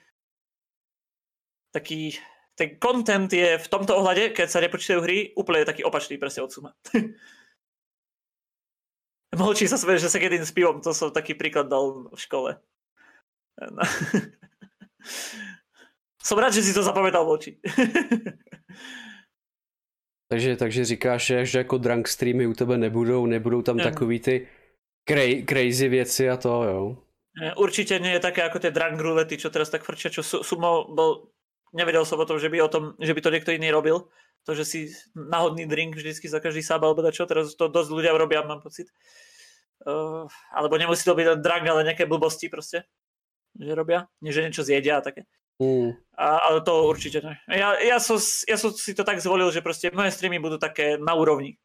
taký 1.74 2.18
ten 2.60 2.76
content 2.76 3.32
je 3.32 3.56
v 3.56 3.68
tomto 3.72 3.96
ohľade, 3.96 4.36
keď 4.36 4.48
sa 4.52 4.60
nepočítajú 4.60 5.00
hry, 5.00 5.32
úplne 5.40 5.64
taký 5.64 5.88
opačný 5.88 6.20
presne 6.20 6.44
od 6.44 6.52
Suma. 6.52 6.76
Mlčí 9.40 9.64
sa 9.70 9.80
smeje, 9.80 10.04
že 10.04 10.12
sa 10.12 10.20
keď 10.20 10.44
s 10.44 10.52
pivom, 10.52 10.84
to 10.84 10.92
som 10.92 11.16
taký 11.16 11.40
príklad 11.40 11.72
dal 11.72 12.12
v 12.12 12.20
škole. 12.20 12.60
No. 13.64 13.80
Som 16.20 16.36
rád, 16.40 16.52
že 16.52 16.64
si 16.64 16.76
to 16.76 16.84
zapamätal 16.84 17.24
Mlčí. 17.24 17.58
Takže, 20.30 20.56
takže 20.56 20.86
říkáš, 20.86 21.26
že- 21.26 21.58
jako 21.58 21.78
drunk 21.78 22.08
streamy 22.08 22.48
u 22.48 22.54
tebe 22.54 22.78
nebudou, 22.78 23.26
nebudou 23.26 23.62
tam 23.62 23.78
Ne. 23.78 23.84
takový 23.84 24.20
ty 24.20 24.48
cra- 25.10 25.46
crazy 25.46 25.88
věci 25.88 26.30
a 26.30 26.38
to, 26.38 26.64
jo. 26.64 26.98
Určite 27.58 28.00
nie 28.00 28.12
je 28.14 28.20
také 28.20 28.44
ako 28.44 28.60
tie 28.60 28.72
drunk 28.72 29.00
rulety, 29.00 29.38
čo 29.38 29.50
teraz 29.50 29.70
tak 29.72 29.82
frčia, 29.88 30.12
čo 30.12 30.22
Su- 30.24 30.44
Sumo 30.44 30.92
bol... 30.92 31.32
Nevedel 31.74 32.06
som 32.06 32.20
o 32.20 32.26
tom, 32.26 32.38
že 32.42 32.50
by, 32.50 32.62
o 32.62 32.68
tom, 32.68 32.94
že 33.00 33.14
by 33.14 33.22
to 33.22 33.30
niekto 33.30 33.52
iný 33.54 33.72
robil. 33.72 34.10
To, 34.44 34.52
že 34.58 34.66
si 34.66 34.80
náhodný 35.16 35.66
drink 35.66 35.96
vždycky 35.96 36.28
za 36.30 36.42
každý 36.42 36.62
sáb 36.66 36.84
alebo 36.84 37.06
čo, 37.10 37.26
teraz 37.26 37.56
to 37.56 37.70
dosť 37.70 37.90
ľudia 37.90 38.12
robia, 38.18 38.44
mám 38.46 38.60
pocit. 38.62 38.90
Uh, 39.86 40.28
alebo 40.52 40.76
nemusí 40.78 41.06
to 41.06 41.16
byť 41.16 41.26
len 41.26 41.40
drunk, 41.42 41.66
ale 41.70 41.86
nejaké 41.88 42.06
blbosti 42.10 42.50
proste, 42.50 42.84
že 43.56 43.72
robia. 43.78 44.10
Nie, 44.22 44.34
že 44.36 44.44
niečo 44.44 44.66
zjedia 44.66 45.00
a 45.00 45.06
také. 45.06 45.24
Hmm. 45.60 45.92
A, 46.16 46.40
ale 46.52 46.64
to 46.64 46.88
určite 46.88 47.20
ne. 47.24 47.36
Ja, 47.48 47.80
ja, 47.80 48.00
som, 48.00 48.20
ja 48.48 48.56
som 48.60 48.72
si 48.72 48.96
to 48.96 49.04
tak 49.04 49.20
zvolil, 49.24 49.52
že 49.52 49.64
proste 49.64 49.92
moje 49.92 50.12
streamy 50.12 50.40
budú 50.40 50.60
také 50.60 50.96
na 51.00 51.16
úrovni. 51.16 51.60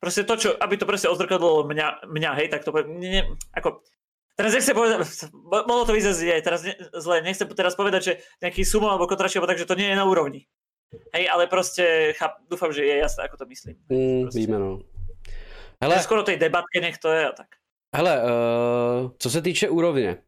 Proste 0.00 0.24
to, 0.24 0.36
čo, 0.36 0.48
aby 0.56 0.80
to 0.80 0.88
proste 0.88 1.12
odzrkadlo 1.12 1.68
mňa, 1.68 2.08
mňa 2.08 2.30
hej, 2.40 2.48
tak 2.48 2.64
to 2.64 2.72
nie, 2.88 3.20
nie, 3.20 3.22
ako, 3.52 3.84
teraz 4.32 4.56
nechcem 4.56 4.72
povedať, 4.72 5.04
mo- 5.32 5.64
mohlo 5.68 5.84
to 5.84 5.92
vyzerať 5.92 6.40
aj 6.40 6.44
teraz 6.44 6.60
ne, 6.64 6.72
zle, 6.96 7.20
nechcem 7.20 7.44
teraz 7.52 7.76
povedať, 7.76 8.00
že 8.00 8.12
nejaký 8.40 8.64
sumo 8.64 8.88
alebo 8.88 9.04
kotračie, 9.04 9.36
alebo 9.36 9.52
tak, 9.52 9.60
že 9.60 9.68
to 9.68 9.76
nie 9.76 9.92
je 9.92 10.00
na 10.00 10.08
úrovni. 10.08 10.48
Hej, 11.12 11.28
ale 11.28 11.46
proste 11.46 12.16
cháp, 12.16 12.40
dúfam, 12.48 12.72
že 12.72 12.82
je 12.82 12.96
jasné, 12.96 13.24
ako 13.28 13.36
to 13.36 13.46
myslím. 13.46 13.76
Prostě. 14.24 14.38
víme, 14.40 14.58
no. 14.58 14.80
Hele. 15.80 15.94
Hele, 15.94 16.02
Skoro 16.02 16.22
tej 16.22 16.36
debatke 16.36 16.80
nech 16.80 16.98
to 16.98 17.08
je 17.08 17.28
a 17.28 17.32
tak. 17.32 17.46
hele 17.96 18.22
uh, 18.22 19.10
co 19.18 19.30
se 19.30 19.42
týče 19.42 19.68
úrovně, 19.68 20.22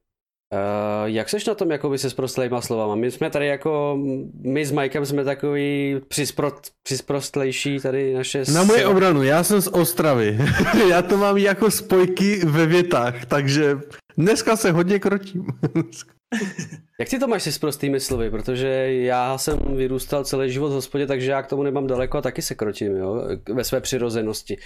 uh, 0.53 0.59
jak 1.05 1.29
seš 1.29 1.47
na 1.47 1.55
tom 1.55 1.71
jakoby 1.71 1.99
se 1.99 2.11
sprostlejma 2.11 2.61
slovama? 2.61 2.95
My 2.95 3.11
jsme 3.11 3.31
tady 3.31 3.47
jako, 3.47 3.99
my 4.45 4.67
s 4.67 4.73
Mikem 4.73 5.07
jsme 5.07 5.25
takový 5.25 5.97
přispro, 6.09 6.53
přisprostlejší 6.83 7.81
tady 7.81 8.15
naše... 8.15 8.45
Na 8.55 8.65
moje 8.65 8.87
obranu, 8.87 9.23
já 9.23 9.45
jsem 9.45 9.61
z 9.61 9.67
Ostravy. 9.67 10.39
já 10.89 11.03
to 11.03 11.17
mám 11.17 11.37
jako 11.37 11.71
spojky 11.71 12.41
ve 12.47 12.67
větách, 12.67 13.27
takže 13.27 13.79
dneska 14.19 14.57
se 14.57 14.73
hodně 14.73 14.99
krotím. 14.99 15.47
Jak 17.01 17.09
ty 17.09 17.19
to 17.19 17.29
máš 17.29 17.43
si 17.43 17.53
s 17.53 17.59
prostými 17.59 18.01
slovy? 18.01 18.31
Protože 18.31 18.69
já 18.95 19.39
jsem 19.39 19.59
vyrůstal 19.77 20.25
celý 20.25 20.53
život 20.53 20.69
v 20.69 20.73
hospodě, 20.73 21.07
takže 21.07 21.31
já 21.31 21.43
k 21.43 21.47
tomu 21.47 21.63
nemám 21.63 21.87
daleko 21.87 22.19
a 22.19 22.23
taky 22.23 22.43
se 22.43 22.55
krotím, 22.55 22.97
jo, 22.97 23.25
ve 23.55 23.65
své 23.65 23.81
přirozenosti. 23.81 24.57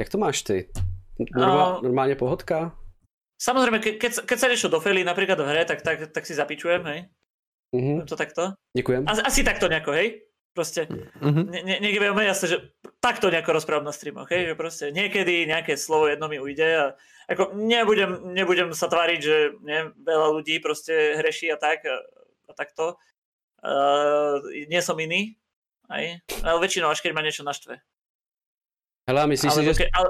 Jak 0.00 0.08
to 0.08 0.18
máš 0.18 0.42
ty? 0.42 0.68
Norma, 1.36 1.64
A- 1.64 1.80
normálně 1.82 2.14
pohodka? 2.14 2.72
Samozrejme, 3.42 3.82
ke, 3.82 3.98
keď, 3.98 4.22
keď 4.22 4.38
sa 4.38 4.46
niečo 4.46 4.70
dofelí 4.70 5.02
napríklad 5.02 5.34
v 5.34 5.48
hre, 5.50 5.62
tak, 5.66 5.82
tak, 5.82 6.14
tak 6.14 6.22
si 6.22 6.38
zapičujem, 6.38 6.82
hej? 6.86 7.00
Mhm, 7.74 7.92
Poviem 7.98 8.06
to 8.06 8.16
takto? 8.16 8.42
děkujem. 8.70 9.02
Asi, 9.08 9.22
asi 9.22 9.40
takto 9.42 9.66
nejako, 9.66 9.90
hej? 9.92 10.22
Proste, 10.52 10.84
Mhm. 11.18 11.48
ne, 11.50 11.60
ne, 11.64 11.74
niekde 11.80 12.12
veľmi 12.12 12.22
jasné, 12.22 12.46
že 12.54 12.58
takto 13.00 13.32
nejako 13.32 13.56
rozprávam 13.56 13.88
na 13.88 13.90
streamoch, 13.90 14.28
hej? 14.30 14.52
Že 14.52 14.54
proste 14.54 14.84
niekedy 14.92 15.48
nejaké 15.48 15.74
slovo 15.74 16.06
jedno 16.06 16.28
mi 16.28 16.38
ujde 16.38 16.68
a 16.76 16.84
ako 17.26 17.56
nebudem, 17.56 18.30
nebudem 18.30 18.70
sa 18.76 18.86
tváriť, 18.86 19.20
že 19.20 19.36
ne, 19.64 19.90
veľa 19.96 20.28
ľudí 20.38 20.60
proste 20.60 21.16
hreší 21.18 21.50
a 21.50 21.58
tak 21.58 21.82
a, 21.88 21.98
a 22.46 22.52
takto. 22.54 23.00
Uh, 23.62 24.42
nie 24.68 24.82
som 24.82 24.98
iný, 24.98 25.38
hej? 25.88 26.20
Ale 26.44 26.58
väčšinou 26.60 26.90
až 26.90 27.00
keď 27.00 27.14
ma 27.14 27.22
niečo 27.22 27.42
naštve. 27.42 27.78
Hele, 29.08 29.20
myslíš 29.24 29.50
si, 29.50 29.56
Alebo 29.56 29.72
že, 29.72 29.80
ke, 29.80 29.86
ale, 29.88 30.08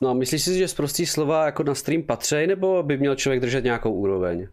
no, 0.00 0.14
myslíš 0.14 0.42
si, 0.42 0.58
že 0.58 0.68
z 0.68 0.74
prostý 0.74 1.06
slova 1.06 1.44
jako 1.44 1.62
na 1.62 1.74
stream 1.74 2.02
patří, 2.02 2.46
nebo 2.46 2.82
by 2.82 2.96
měl 2.96 3.16
člověk 3.16 3.40
držet 3.40 3.64
nějakou 3.64 3.92
úroveň? 3.92 4.48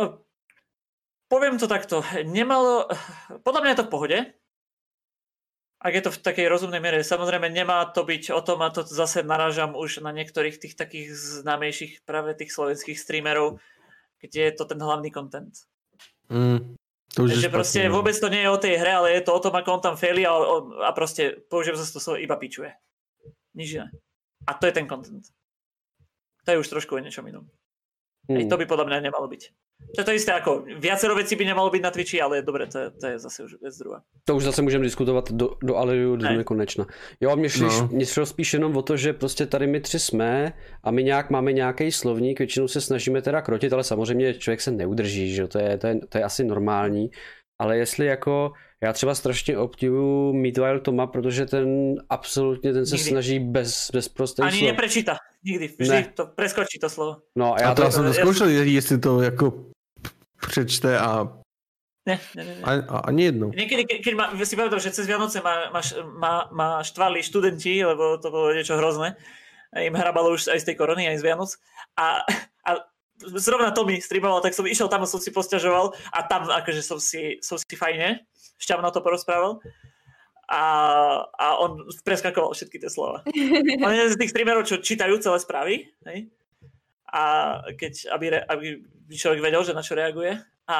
uh, 0.00 0.18
poviem 1.28 1.58
to 1.58 1.68
takto, 1.68 2.04
nemalo, 2.24 2.88
podľa 3.42 3.60
mňa 3.60 3.70
je 3.70 3.78
to 3.80 3.88
v 3.88 3.92
pohode, 3.92 4.18
ak 5.82 5.92
je 5.98 6.02
to 6.06 6.14
v 6.14 6.22
takej 6.22 6.46
rozumnej 6.46 6.78
miere. 6.78 7.02
Samozrejme, 7.02 7.50
nemá 7.50 7.82
to 7.90 8.06
byť 8.06 8.30
o 8.30 8.40
tom, 8.46 8.62
a 8.62 8.70
to 8.70 8.86
zase 8.86 9.26
narážam 9.26 9.74
už 9.74 9.98
na 9.98 10.14
niektorých 10.14 10.62
tých 10.62 10.78
takých 10.78 11.10
známejších 11.42 12.06
práve 12.06 12.38
tých 12.38 12.54
slovenských 12.54 12.94
streamerov, 12.94 13.58
kde 14.22 14.40
je 14.46 14.52
to 14.54 14.64
ten 14.64 14.78
hlavný 14.78 15.10
content. 15.10 15.50
Mm, 16.30 16.78
to 17.12 17.28
už 17.28 17.28
je 17.28 17.34
Takže 17.36 17.48
špatný, 17.48 17.56
proste 17.60 17.80
no. 17.84 17.92
vôbec 18.00 18.16
to 18.16 18.28
nie 18.32 18.42
je 18.42 18.50
o 18.50 18.58
tej 18.58 18.74
hre, 18.80 18.92
ale 19.04 19.08
je 19.12 19.22
to 19.24 19.32
o 19.36 19.42
tom, 19.44 19.52
ako 19.52 19.68
on 19.76 19.82
tam 19.84 19.94
failí 20.00 20.24
a, 20.24 20.32
a 20.88 20.90
proste 20.96 21.44
použijem 21.52 21.76
sa 21.76 21.84
to 21.84 22.00
slovo 22.00 22.16
iba 22.16 22.36
pičuje. 22.40 22.72
Nič 23.52 23.68
iné. 23.76 23.92
A 24.48 24.56
to 24.56 24.64
je 24.64 24.72
ten 24.72 24.88
content. 24.88 25.22
To 26.42 26.48
je 26.50 26.58
už 26.58 26.68
trošku 26.72 26.96
o 26.96 27.02
niečom 27.04 27.22
inom. 27.28 27.44
Hmm. 28.26 28.40
Hej, 28.40 28.48
to 28.48 28.56
by 28.56 28.64
podľa 28.64 28.88
mňa 28.88 28.98
nemalo 29.12 29.28
byť. 29.28 29.42
To 29.94 30.00
je 30.00 30.04
to 30.04 30.12
isté 30.12 30.32
ako, 30.32 30.64
viacero 30.80 31.14
vecí 31.14 31.36
by 31.36 31.44
nemalo 31.44 31.70
byť 31.70 31.82
na 31.82 31.90
Twitchi, 31.90 32.16
ale 32.20 32.42
dobre, 32.42 32.66
to 32.66 32.78
je, 32.78 32.90
to 32.90 33.06
je 33.06 33.18
zase 33.18 33.44
už 33.44 33.52
vec 33.62 33.78
druhá. 33.78 34.00
To 34.24 34.36
už 34.36 34.44
zase 34.44 34.62
můžeme 34.62 34.84
diskutovat 34.84 35.32
do, 35.32 35.50
do 35.62 35.76
Aleriu 35.76 36.16
do 36.16 36.24
Ne. 36.24 36.36
nekonečna. 36.36 36.86
Jo, 37.20 37.36
mě 37.36 37.48
šlo, 37.48 37.68
No. 37.68 37.88
mě 37.92 38.06
šlo 38.06 38.26
spíš 38.26 38.52
jenom 38.52 38.76
o 38.76 38.82
to, 38.82 38.96
že 38.96 39.12
prostě 39.12 39.46
tady 39.46 39.66
my 39.66 39.80
tři 39.80 39.98
jsme 39.98 40.52
a 40.84 40.90
my 40.90 41.04
nějak 41.04 41.30
máme 41.30 41.52
nějaký 41.52 41.92
slovník, 41.92 42.38
většinou 42.38 42.68
se 42.68 42.80
snažíme 42.80 43.22
teda 43.22 43.40
krotit, 43.42 43.72
ale 43.72 43.84
samozřejmě 43.84 44.34
člověk 44.34 44.60
se 44.60 44.70
neudrží, 44.70 45.34
že 45.34 45.42
jo, 45.42 45.48
to 45.48 45.58
je, 45.58 45.78
to 45.78 45.86
je, 45.86 46.00
to 46.08 46.18
je 46.18 46.24
asi 46.24 46.44
normální. 46.44 47.10
Ale 47.58 47.78
jestli 47.78 48.06
jako, 48.06 48.52
já 48.82 48.92
třeba 48.92 49.14
strašně 49.14 49.58
obdivuju 49.58 50.32
Meatwile 50.32 50.80
Toma, 50.80 51.06
protože 51.06 51.46
ten 51.46 51.94
absolutně, 52.08 52.72
ten 52.72 52.86
se 52.86 52.94
Nikdy. 52.96 53.10
snaží 53.10 53.38
bez, 53.38 53.90
bez 53.92 54.08
prostých 54.08 54.44
Ani 54.44 54.58
slov. 54.58 54.70
neprečíta. 54.70 55.16
Nikdy. 55.44 55.66
Vždy 55.78 55.88
Ne. 55.94 56.12
to 56.14 56.26
preskočí 56.26 56.78
to 56.78 56.86
slovo. 56.90 57.22
No 57.36 57.54
a 57.54 57.60
Já 57.60 57.68
já 57.68 57.74
to 57.74 57.82
to, 57.82 57.82
já 57.82 57.90
jsem 57.90 58.02
to 58.02 58.08
já- 58.08 58.14
zkoušel, 58.14 58.48
jestli 58.48 58.98
to 58.98 59.22
jako 59.22 59.46
přečte 60.48 60.98
a, 60.98 61.28
Ne, 62.06 62.18
ne, 62.34 62.44
ne. 62.44 62.54
ne. 62.54 62.62
a, 62.62 62.70
a 62.70 62.96
ani 62.98 63.22
jednou. 63.24 63.50
Niekedy, 63.54 63.84
ke- 63.86 63.98
keď 64.02 64.14
ma, 64.14 64.26
si 64.44 64.56
pamätám, 64.58 64.82
že 64.82 64.90
cez 64.90 65.06
Vianoce 65.06 65.38
ma, 65.38 65.70
ma, 65.70 65.80
ma, 66.18 66.32
ma 66.50 66.68
štvali 66.82 67.22
študenti, 67.22 67.78
lebo 67.86 68.18
to 68.18 68.30
bolo 68.30 68.50
niečo 68.50 68.74
hrozné. 68.74 69.14
A 69.70 69.86
im 69.86 69.94
hrabalo 69.94 70.34
už 70.34 70.50
aj 70.50 70.60
z 70.60 70.66
tej 70.66 70.76
korony, 70.82 71.06
aj 71.08 71.22
z 71.22 71.26
Vianoc. 71.30 71.50
A, 71.94 72.26
a 72.66 72.70
zrovna 73.38 73.70
to 73.70 73.86
mi 73.86 74.02
streamoval, 74.02 74.42
tak 74.42 74.50
som 74.54 74.66
išiel 74.66 74.90
tam 74.90 75.02
a 75.02 75.10
som 75.10 75.22
si 75.22 75.30
posťažoval 75.30 75.94
a 76.10 76.18
tam 76.26 76.50
akože 76.50 76.82
som 76.82 76.98
si, 76.98 77.38
som 77.38 77.54
si 77.54 77.74
fajne 77.78 78.26
šťavno 78.58 78.90
to 78.90 78.98
porozprával. 78.98 79.62
A, 80.52 80.64
a 81.32 81.46
on 81.64 81.80
preskakoval 82.04 82.52
všetky 82.52 82.76
tie 82.76 82.92
slova. 82.92 83.24
On 83.88 83.92
je 83.96 84.12
z 84.12 84.20
tých 84.20 84.36
streamerov, 84.36 84.68
čo 84.68 84.84
čítajú 84.84 85.16
celé 85.16 85.40
správy. 85.40 85.74
Hej? 86.04 86.28
A 87.08 87.22
keď, 87.72 88.12
aby, 88.12 88.26
re, 88.36 88.40
aby 88.44 88.66
človek 89.16 89.40
vedel, 89.40 89.64
že 89.64 89.72
na 89.72 89.80
čo 89.80 89.96
reaguje 89.96 90.36
a 90.68 90.78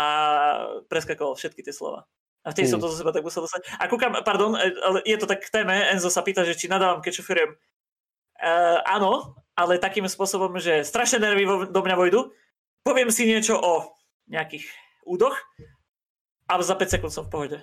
preskakoval 0.92 1.40
všetky 1.40 1.64
tie 1.64 1.72
slova. 1.72 2.04
A 2.42 2.50
vtedy 2.50 2.68
som 2.68 2.82
Hmm. 2.82 2.90
to 2.90 2.92
zo 2.92 3.00
seba 3.00 3.14
tak 3.14 3.24
musel 3.24 3.46
dostať. 3.46 3.64
A 3.78 3.86
kúkam, 3.86 4.12
pardon, 4.26 4.58
e, 4.58 4.74
ale 4.82 4.98
je 5.06 5.16
to 5.16 5.30
tak 5.30 5.46
k 5.46 5.52
téme, 5.62 5.72
Enzo 5.94 6.10
sa 6.10 6.26
pýta, 6.26 6.42
že 6.42 6.58
či 6.58 6.66
nadávam, 6.66 7.00
keď 7.00 7.22
šoferujem. 7.22 7.54
Uh, 8.42 8.82
áno, 8.82 9.38
ale 9.54 9.78
takým 9.78 10.02
spôsobom, 10.10 10.58
že 10.58 10.82
strašné 10.82 11.22
nervy 11.22 11.46
vo, 11.46 11.62
do 11.62 11.80
mňa 11.86 11.94
vojdu, 11.94 12.34
poviem 12.82 13.06
si 13.14 13.22
niečo 13.22 13.54
o 13.54 13.94
nejakých 14.26 14.66
údoch 15.06 15.38
a 16.50 16.58
za 16.58 16.74
5 16.74 16.98
sekúnd 16.98 17.14
som 17.14 17.22
v 17.22 17.30
pohode. 17.30 17.58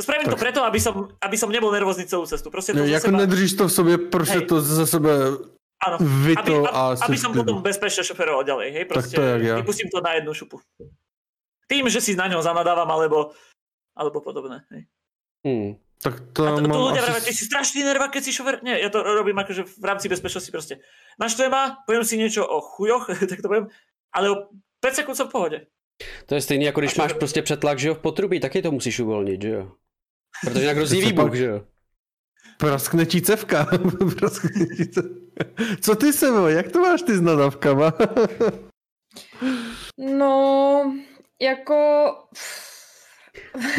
Spravím 0.00 0.24
to 0.28 0.36
Tak- 0.36 0.44
preto, 0.44 0.60
aby 0.64 0.80
som, 0.80 1.08
aby 1.24 1.36
som 1.40 1.48
nebol 1.48 1.72
nervózny 1.72 2.04
celú 2.04 2.28
cestu. 2.28 2.50
Proste 2.52 2.72
to 2.76 2.78
No, 2.78 2.86
zo 2.86 2.92
jako 2.92 3.08
seba... 3.08 3.18
nedržíš 3.18 3.52
to 3.56 3.64
v 3.68 3.72
sobě, 3.72 3.98
prostě 3.98 4.38
Hej. 4.38 4.46
to 4.46 4.60
ze 4.60 4.86
sebe 4.86 5.10
Áno, 5.76 5.96
vyto 6.00 6.40
aby, 6.40 6.68
a 6.72 6.80
aby, 7.04 7.16
som 7.20 7.36
potom 7.36 7.60
bezpečne 7.60 8.00
šoferoval 8.00 8.48
ďalej, 8.48 8.72
hej, 8.72 8.84
proste 8.88 9.12
to 9.16 9.20
jak 9.20 9.42
ja. 9.44 9.56
vypustím 9.60 9.92
to 9.92 10.00
na 10.00 10.16
jednu 10.16 10.32
šupu. 10.32 10.56
Tým, 11.68 11.84
že 11.92 12.00
si 12.00 12.16
na 12.16 12.32
ňo 12.32 12.40
zanadávam, 12.40 12.88
alebo, 12.88 13.36
alebo 13.92 14.20
podobné, 14.24 14.64
hej. 14.72 14.88
hmm. 15.44 15.76
Tak 16.00 16.32
to 16.32 16.44
A 16.44 16.56
to, 16.56 16.64
to 16.64 16.80
ľudia 16.92 17.04
vravia, 17.04 17.20
ty 17.24 17.32
asi... 17.32 17.40
si 17.40 17.44
strašný 17.48 17.80
nerva, 17.84 18.08
keď 18.08 18.22
si 18.24 18.32
šofer. 18.32 18.60
Nie, 18.64 18.80
ja 18.80 18.88
to 18.92 19.00
robím 19.04 19.36
akože 19.36 19.64
v 19.64 19.84
rámci 19.84 20.08
bezpečnosti 20.08 20.48
proste. 20.52 20.80
Naštve 21.20 21.48
ma, 21.48 21.80
poviem 21.88 22.04
si 22.04 22.16
niečo 22.20 22.44
o 22.44 22.60
chujoch, 22.60 23.08
tak 23.30 23.40
to 23.40 23.48
poviem, 23.48 23.68
ale 24.16 24.26
o 24.32 24.36
5 24.80 24.92
sekúnd 24.96 25.16
som 25.16 25.28
v 25.28 25.32
pohode. 25.32 25.58
To 26.28 26.34
je 26.36 26.40
stejný, 26.40 26.64
jako 26.64 26.80
když 26.80 26.96
máš 26.96 27.12
to- 27.12 27.18
prostě 27.18 27.42
přetlak, 27.42 27.78
že 27.78 27.88
jo, 27.88 27.94
v 27.94 27.98
potrubí, 27.98 28.40
taky 28.40 28.62
to 28.62 28.72
musíš 28.72 29.00
uvolnit, 29.00 29.42
že 29.42 29.48
jo. 29.48 29.72
Protože 30.44 30.60
jinak 30.60 30.76
hrozí 30.76 31.00
výbuch, 31.00 31.24
pak- 31.24 31.34
že 31.34 31.44
jo. 31.44 31.64
Praskne 32.58 33.06
ti 33.06 33.22
cevka. 33.22 33.64
Praskne 34.18 34.66
ti 34.76 34.86
cevka. 34.88 35.44
Co 35.80 35.96
ty 35.96 36.12
Sebo, 36.12 36.48
jak 36.48 36.72
to 36.72 36.78
máš 36.80 37.02
ty 37.02 37.16
s 37.16 37.20
nadávkama? 37.20 37.92
No, 39.98 40.94
jako... 41.40 42.14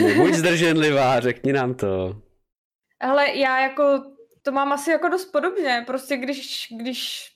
Nebuď 0.01 0.33
zdrženlivá, 0.33 1.19
řekni 1.19 1.53
nám 1.53 1.73
to. 1.73 2.21
Hele, 3.03 3.37
já 3.37 3.59
jako, 3.59 4.03
to 4.41 4.51
mám 4.51 4.71
asi 4.73 4.91
jako 4.91 5.07
dost 5.07 5.25
podobně, 5.25 5.83
prostě 5.87 6.17
když, 6.17 6.67
když 6.79 7.31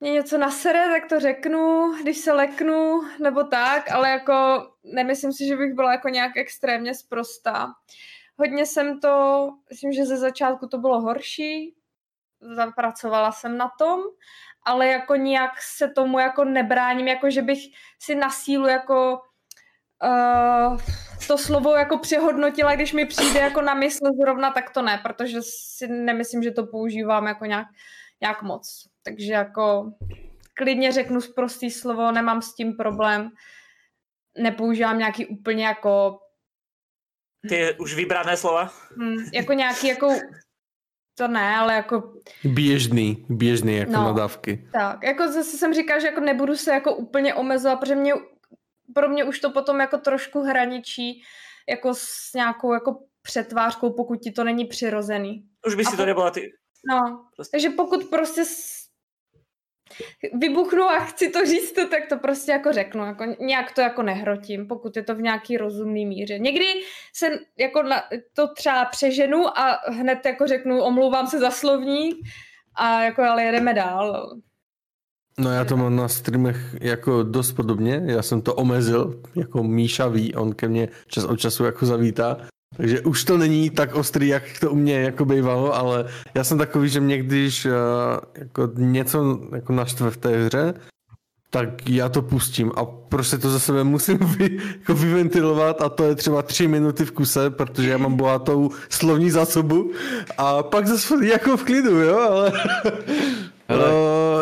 mě 0.00 0.10
něco 0.12 0.38
nasere, 0.38 0.86
tak 0.88 1.08
to 1.08 1.20
řeknu, 1.20 1.92
když 2.02 2.18
se 2.18 2.32
leknu, 2.32 3.00
nebo 3.22 3.44
tak, 3.44 3.90
ale 3.90 4.10
jako 4.10 4.66
nemyslím 4.84 5.32
si, 5.32 5.46
že 5.46 5.56
bych 5.56 5.74
byla 5.74 5.92
jako 5.92 6.08
nějak 6.08 6.36
extrémně 6.36 6.94
sprostá. 6.94 7.68
Hodně 8.38 8.66
jsem 8.66 9.00
to, 9.00 9.48
myslím, 9.70 9.92
že 9.92 10.06
ze 10.06 10.16
začátku 10.16 10.68
to 10.68 10.78
bylo 10.78 11.00
horší, 11.00 11.74
zapracovala 12.40 13.32
jsem 13.32 13.58
na 13.58 13.70
tom, 13.78 14.00
ale 14.62 14.86
jako 14.86 15.16
nijak 15.16 15.50
se 15.76 15.88
tomu 15.88 16.18
jako 16.18 16.44
nebráním, 16.44 17.08
jako 17.08 17.30
že 17.30 17.42
bych 17.42 17.58
si 18.02 18.14
na 18.14 18.30
sílu 18.30 18.66
jako 18.66 19.20
uh, 20.04 20.76
to 21.26 21.38
slovo 21.38 21.76
jako 21.76 21.98
přehodnotila, 21.98 22.74
když 22.74 22.92
mi 22.92 23.06
přijde 23.06 23.40
jako 23.40 23.62
na 23.62 23.74
mysl 23.74 24.04
zrovna, 24.20 24.50
tak 24.50 24.70
to 24.70 24.82
ne, 24.82 25.00
protože 25.02 25.38
si 25.42 25.88
nemyslím, 25.88 26.42
že 26.42 26.50
to 26.50 26.66
používám 26.66 27.26
jako 27.26 27.44
nějak, 27.44 27.66
nějak 28.20 28.42
moc. 28.42 28.88
Takže 29.02 29.32
jako 29.32 29.92
klidně 30.54 30.92
řeknu 30.92 31.20
prostý 31.34 31.70
slovo, 31.70 32.12
nemám 32.12 32.42
s 32.42 32.54
tím 32.54 32.76
problém. 32.76 33.30
Nepoužívám 34.38 34.98
nějaký 34.98 35.26
úplně 35.26 35.66
jako, 35.66 36.18
Tie 37.48 37.72
už 37.74 37.94
vybrané 37.94 38.36
slova. 38.36 38.72
hm, 38.96 39.16
jako 39.32 39.52
nějaký 39.52 39.86
jako, 39.88 40.08
to 41.18 41.28
ne, 41.28 41.56
ale 41.56 41.74
jako 41.74 42.12
Běžný, 42.44 43.26
běžný 43.28 43.76
jako 43.76 43.92
No. 43.92 44.04
nadávky. 44.04 44.68
Tak, 44.72 45.02
jako 45.04 45.32
zase 45.32 45.56
jsem 45.56 45.74
říkala, 45.74 46.00
že 46.00 46.06
jako 46.06 46.20
nebudu 46.20 46.56
se 46.56 46.70
jako 46.72 46.94
úplně 46.96 47.34
omezovat, 47.34 47.76
protože 47.80 47.94
mě, 47.94 48.12
pro 48.94 49.08
mě 49.08 49.24
už 49.24 49.40
to 49.40 49.50
potom 49.50 49.80
jako 49.80 49.98
trošku 49.98 50.42
hraničí 50.42 51.22
jako 51.68 51.94
s 51.94 52.32
nějakou 52.34 52.72
jako 52.72 52.98
přetvářkou, 53.22 53.92
pokud 53.92 54.16
ti 54.16 54.30
to 54.32 54.44
není 54.44 54.64
přirozený. 54.64 55.44
Už 55.66 55.74
by 55.74 55.82
A 55.84 55.90
si 55.90 55.96
to 55.96 56.02
po- 56.02 56.06
nebola 56.06 56.30
ty. 56.30 56.52
No, 56.90 57.24
Prostě. 57.36 57.50
takže 57.56 57.70
pokud 57.70 58.04
prostě 58.04 58.44
s... 58.44 58.81
vybuchnu 60.40 60.82
a 60.82 60.98
chci 60.98 61.28
to 61.28 61.46
říct, 61.46 61.72
tak 61.72 62.06
to 62.08 62.16
prostě 62.16 62.52
jako 62.52 62.72
řeknu, 62.72 63.04
jako 63.04 63.24
nějak 63.40 63.72
to 63.72 63.80
jako 63.80 64.02
nehrotím, 64.02 64.66
pokud 64.66 64.96
je 64.96 65.02
to 65.02 65.14
v 65.14 65.22
nějaký 65.22 65.56
rozumný 65.56 66.06
míře. 66.06 66.38
Někdy 66.38 66.66
se 67.14 67.30
jako 67.58 67.82
na, 67.82 68.02
to 68.32 68.48
třeba 68.48 68.84
přeženu 68.84 69.58
a 69.58 69.80
hned 69.88 70.18
jako 70.24 70.46
řeknu, 70.46 70.82
omlouvám 70.82 71.26
se 71.26 71.38
za 71.38 71.50
slovník 71.50 72.16
a 72.74 73.02
jako 73.02 73.22
ale 73.22 73.42
jedeme 73.42 73.74
dál. 73.74 74.36
No 75.38 75.52
já 75.52 75.64
to 75.64 75.76
mám 75.76 75.96
na 75.96 76.08
streamech 76.08 76.56
jako 76.80 77.22
dost 77.22 77.52
podobně, 77.52 78.02
já 78.04 78.22
jsem 78.22 78.42
to 78.42 78.54
omezil, 78.54 79.22
jako 79.34 79.62
Míša 79.62 80.08
ví, 80.08 80.34
on 80.34 80.54
ke 80.54 80.68
mně 80.68 80.88
čas 81.06 81.24
od 81.24 81.40
času 81.40 81.64
jako 81.64 81.86
zavítá, 81.86 82.36
takže 82.76 83.00
už 83.00 83.24
to 83.24 83.38
není 83.38 83.70
tak 83.70 83.94
ostrý, 83.94 84.28
jak 84.28 84.42
to 84.60 84.70
u 84.70 84.74
mě 84.74 85.00
jako 85.00 85.24
bývalo, 85.24 85.74
ale 85.74 86.04
já 86.34 86.44
jsem 86.44 86.58
takový, 86.58 86.88
že 86.88 87.00
mě 87.00 87.18
když 87.18 87.66
uh, 87.66 87.72
jako 88.34 88.68
něco 88.76 89.40
jako 89.52 89.72
naštve 89.72 90.10
v 90.10 90.16
té 90.16 90.44
hře, 90.44 90.74
tak 91.50 91.88
já 91.88 92.08
to 92.08 92.22
pustím 92.22 92.72
a 92.76 92.84
prostě 92.84 93.38
to 93.38 93.50
za 93.50 93.58
sebe 93.58 93.84
musím 93.84 94.18
vy, 94.38 94.58
jako 94.78 94.94
vyventilovat 94.94 95.82
a 95.82 95.88
to 95.88 96.04
je 96.04 96.14
třeba 96.14 96.42
tři 96.42 96.68
minuty 96.68 97.04
v 97.04 97.10
kuse, 97.12 97.50
protože 97.50 97.90
já 97.90 97.98
mám 97.98 98.16
bohatou 98.16 98.70
slovní 98.88 99.30
zásobu 99.30 99.92
a 100.38 100.62
pak 100.62 100.86
zase 100.86 101.14
jako 101.26 101.56
v 101.56 101.64
klidu, 101.64 102.00
jo, 102.00 102.18
ale 102.18 102.52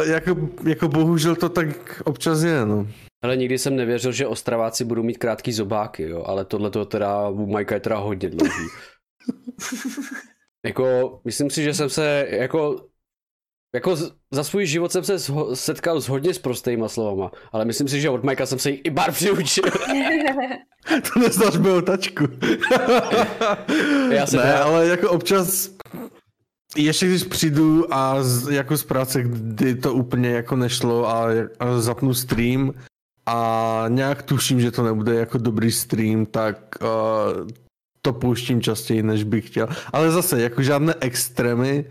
jako, 0.13 0.37
jako 0.65 0.89
bohužel 0.89 1.37
to 1.37 1.49
tak 1.49 2.03
občas 2.05 2.43
je, 2.43 2.67
no. 2.67 2.87
Ale 3.23 3.37
nikdy 3.37 3.59
jsem 3.59 3.77
nevěřil, 3.77 4.13
že 4.13 4.27
Ostraváci 4.27 4.85
budou 4.85 5.03
mít 5.03 5.19
krátký 5.19 5.53
zobáky, 5.53 6.03
jo, 6.03 6.25
ale 6.27 6.45
tohle 6.45 6.71
to 6.71 6.85
teda 6.85 7.29
u 7.29 7.47
Majka 7.47 7.75
je 7.75 7.81
teda 7.81 7.97
hodně 7.97 8.31
dlouhý. 8.31 8.67
jako, 10.67 11.21
myslím 11.25 11.51
si, 11.51 11.63
že 11.63 11.75
jsem 11.75 11.91
se 11.91 12.27
jako 12.31 12.91
jako 13.75 13.97
za 14.31 14.45
svůj 14.45 14.67
život 14.67 14.93
jsem 14.93 15.05
se 15.05 15.19
setkal 15.55 16.01
s 16.01 16.09
hodně 16.09 16.35
s 16.35 16.39
prostýma 16.39 16.89
slovama, 16.89 17.31
ale 17.53 17.65
myslím 17.65 17.89
si, 17.89 18.01
že 18.01 18.11
od 18.11 18.25
Majka 18.25 18.47
jsem 18.47 18.59
se 18.59 18.71
jich 18.71 18.81
i 18.85 18.91
bar 18.91 19.13
přiučil. 19.13 19.65
to 21.13 21.21
neznáš 21.21 21.57
byl 21.57 21.83
tačku. 21.83 22.25
Já 24.11 24.25
ne, 24.25 24.27
teda... 24.27 24.65
ale 24.65 24.87
jako 24.87 25.11
občas 25.11 25.71
ještě 26.77 27.07
když 27.07 27.25
přijdu 27.25 27.95
a 27.95 28.23
z, 28.23 28.53
jako 28.53 28.77
z 28.77 28.85
práce, 28.85 29.23
kdy 29.23 29.75
to 29.75 29.95
úplně 29.95 30.31
jako 30.31 30.57
nešlo 30.57 31.09
a, 31.09 31.27
a 31.59 31.81
zapnu 31.81 32.15
stream 32.15 32.73
a 33.31 33.85
nějak 33.89 34.23
tuším, 34.23 34.61
že 34.61 34.71
to 34.71 34.83
nebude 34.83 35.15
jako 35.15 35.39
dobrý 35.39 35.73
stream, 35.73 36.27
tak 36.27 36.75
uh, 36.83 37.49
to 38.03 38.13
pouštím 38.13 38.63
častěji, 38.63 39.03
než 39.03 39.25
bych 39.25 39.47
chtěl. 39.47 39.69
Ale 39.93 40.11
zase, 40.11 40.43
jako 40.43 40.63
žádné 40.63 40.95
extrémy, 41.01 41.91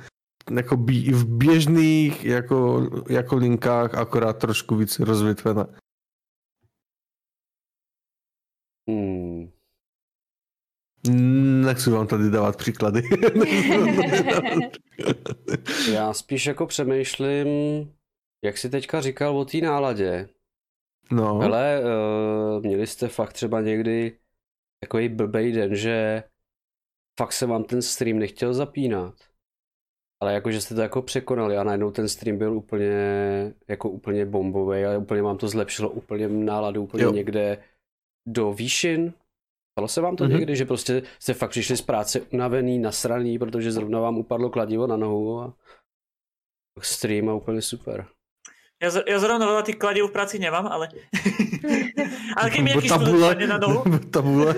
jako 0.51 0.77
bí, 0.77 1.13
v 1.13 1.25
běžných 1.25 2.25
jako, 2.25 2.89
jako 3.09 3.35
linkách 3.35 3.95
akorát 3.95 4.33
trošku 4.33 4.75
víc 4.75 4.99
rozvětvené. 4.99 5.65
Hmm. 8.89 9.51
Nechci 11.65 11.89
vám 11.89 12.07
tady 12.07 12.29
dávat 12.29 12.57
příklady. 12.57 13.01
Já 15.91 16.13
spíš 16.13 16.45
jako 16.45 16.67
přemýšlím, 16.67 17.47
jak 18.43 18.57
jsi 18.57 18.69
teďka 18.69 19.01
říkal 19.01 19.37
o 19.37 19.45
té 19.45 19.57
náladě. 19.57 20.29
No. 21.11 21.41
Ale 21.41 21.81
uh, 21.81 22.63
měli 22.63 22.87
jste 22.87 23.07
fakt 23.07 23.33
třeba 23.33 23.61
někdy 23.61 24.19
takový 24.83 25.09
blbej 25.09 25.51
den, 25.51 25.75
že 25.75 26.23
fakt 27.19 27.33
se 27.33 27.45
vám 27.45 27.63
ten 27.63 27.81
stream 27.81 28.19
nechtěl 28.19 28.53
zapínat. 28.53 29.15
Ale 30.21 30.33
jakože 30.33 30.61
jste 30.61 30.75
to 30.75 30.81
jako 30.81 31.01
překonali 31.01 31.57
a 31.57 31.63
najednou 31.63 31.91
ten 31.91 32.07
stream 32.09 32.37
byl 32.37 32.57
úplně 32.57 32.91
jako 33.67 33.89
úplně 33.89 34.25
bombový 34.25 34.85
a 34.85 34.97
úplně 34.97 35.21
vám 35.21 35.37
to 35.37 35.47
zlepšilo 35.47 35.89
úplně 35.89 36.27
náladu 36.27 36.83
úplně 36.83 37.03
jo. 37.03 37.11
někde 37.11 37.63
do 38.27 38.53
výšin. 38.53 39.13
Stalo 39.71 39.87
se 39.87 40.01
vám 40.01 40.15
to 40.15 40.23
mm-hmm. 40.23 40.29
někdy, 40.29 40.55
že 40.55 40.65
prostě 40.65 41.03
jste 41.19 41.33
fakt 41.33 41.49
přišli 41.49 41.77
z 41.77 41.81
práce 41.81 42.21
unavený, 42.21 42.79
nasraný, 42.79 43.39
protože 43.39 43.71
zrovna 43.71 43.99
vám 43.99 44.17
upadlo 44.17 44.49
kladivo 44.49 44.87
na 44.87 44.97
nohu 44.97 45.41
a 45.41 45.53
stream 46.81 47.29
a 47.29 47.33
úplně 47.33 47.61
super. 47.61 48.07
Ja, 48.79 48.95
ja 49.03 49.17
zrovna 49.19 49.43
veľa 49.43 49.67
tých 49.67 49.75
kladiv 49.75 50.07
v 50.07 50.15
práci 50.15 50.39
nemám, 50.39 50.63
ale... 50.71 50.87
ale 52.39 52.47
keď 52.47 52.59
mi 52.63 52.71
nejaký 52.71 52.87
študent 52.87 53.51
na 53.51 53.59
nohu... 53.59 53.83
tabule. 54.07 54.55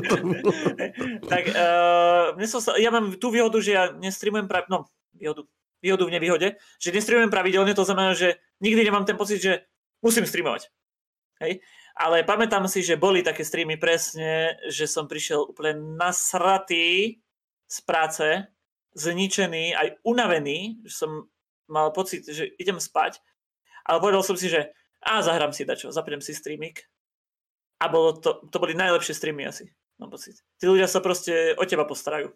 tak 1.32 1.44
uh, 1.50 2.38
mne 2.38 2.46
som, 2.46 2.62
ja 2.78 2.94
mám 2.94 3.18
tú 3.18 3.34
výhodu, 3.34 3.58
že 3.58 3.74
ja 3.74 3.90
nestreamujem 3.90 4.46
pra... 4.46 4.62
No, 4.70 4.86
výhodu. 5.18 5.42
Výhodu 5.82 6.06
v 6.06 6.14
nevýhode, 6.14 6.48
že 6.78 6.94
nestreamujem 6.94 7.34
pravidelne, 7.34 7.74
to 7.74 7.82
znamená, 7.82 8.14
že 8.14 8.38
nikdy 8.62 8.88
nemám 8.88 9.04
ten 9.04 9.18
pocit, 9.18 9.42
že 9.42 9.66
musím 10.00 10.22
streamovať. 10.22 10.70
Hej? 11.42 11.58
Ale 11.98 12.22
pamätám 12.22 12.70
si, 12.70 12.78
že 12.78 12.94
boli 12.94 13.26
také 13.26 13.42
streamy 13.42 13.74
presne, 13.74 14.54
že 14.70 14.86
som 14.86 15.10
prišiel 15.10 15.50
úplne 15.50 15.98
nasratý 15.98 17.18
z 17.66 17.78
práce, 17.82 18.46
zničený, 18.94 19.74
aj 19.74 19.88
unavený, 20.06 20.78
že 20.86 20.94
som 20.94 21.10
mal 21.66 21.90
pocit, 21.90 22.22
že 22.22 22.54
idem 22.54 22.78
spať 22.78 23.18
ale 23.84 24.00
povedal 24.00 24.24
som 24.24 24.36
si, 24.36 24.48
že 24.48 24.72
a 25.04 25.20
zahrám 25.22 25.52
si 25.52 25.68
dačo, 25.68 25.92
zapnem 25.92 26.20
si 26.24 26.32
streamik. 26.32 26.88
A 27.80 27.88
bolo 27.92 28.16
to, 28.16 28.40
to 28.48 28.56
boli 28.56 28.72
najlepšie 28.72 29.12
streamy 29.12 29.44
asi, 29.44 29.68
mám 30.00 30.08
pocit. 30.08 30.40
Tí 30.56 30.64
ľudia 30.64 30.88
sa 30.88 31.04
proste 31.04 31.52
o 31.58 31.64
teba 31.68 31.84
postarajú. 31.84 32.32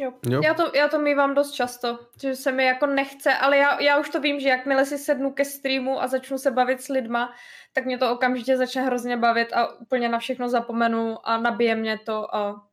Jo. 0.00 0.12
jo. 0.28 0.40
Já, 0.44 0.54
to, 0.54 0.72
já 0.74 0.88
to 0.88 0.98
mývám 0.98 1.34
dost 1.34 1.52
často, 1.52 1.98
že 2.22 2.36
se 2.36 2.52
mi 2.52 2.64
jako 2.64 2.86
nechce, 2.86 3.34
ale 3.34 3.56
já, 3.56 3.80
já 3.80 3.98
už 3.98 4.10
to 4.10 4.20
vím, 4.20 4.40
že 4.40 4.48
jakmile 4.48 4.86
si 4.86 4.98
sednu 4.98 5.32
ke 5.32 5.44
streamu 5.44 6.02
a 6.02 6.08
začnu 6.08 6.38
se 6.38 6.50
bavit 6.50 6.80
s 6.80 6.88
lidma, 6.88 7.34
tak 7.72 7.84
mě 7.84 7.98
to 7.98 8.12
okamžitě 8.12 8.56
začne 8.56 8.82
hrozně 8.82 9.16
bavit 9.16 9.52
a 9.52 9.80
úplně 9.80 10.08
na 10.08 10.18
všechno 10.18 10.48
zapomenu 10.48 11.28
a 11.28 11.38
nabije 11.38 11.74
mě 11.74 11.98
to 11.98 12.34
a 12.34 12.68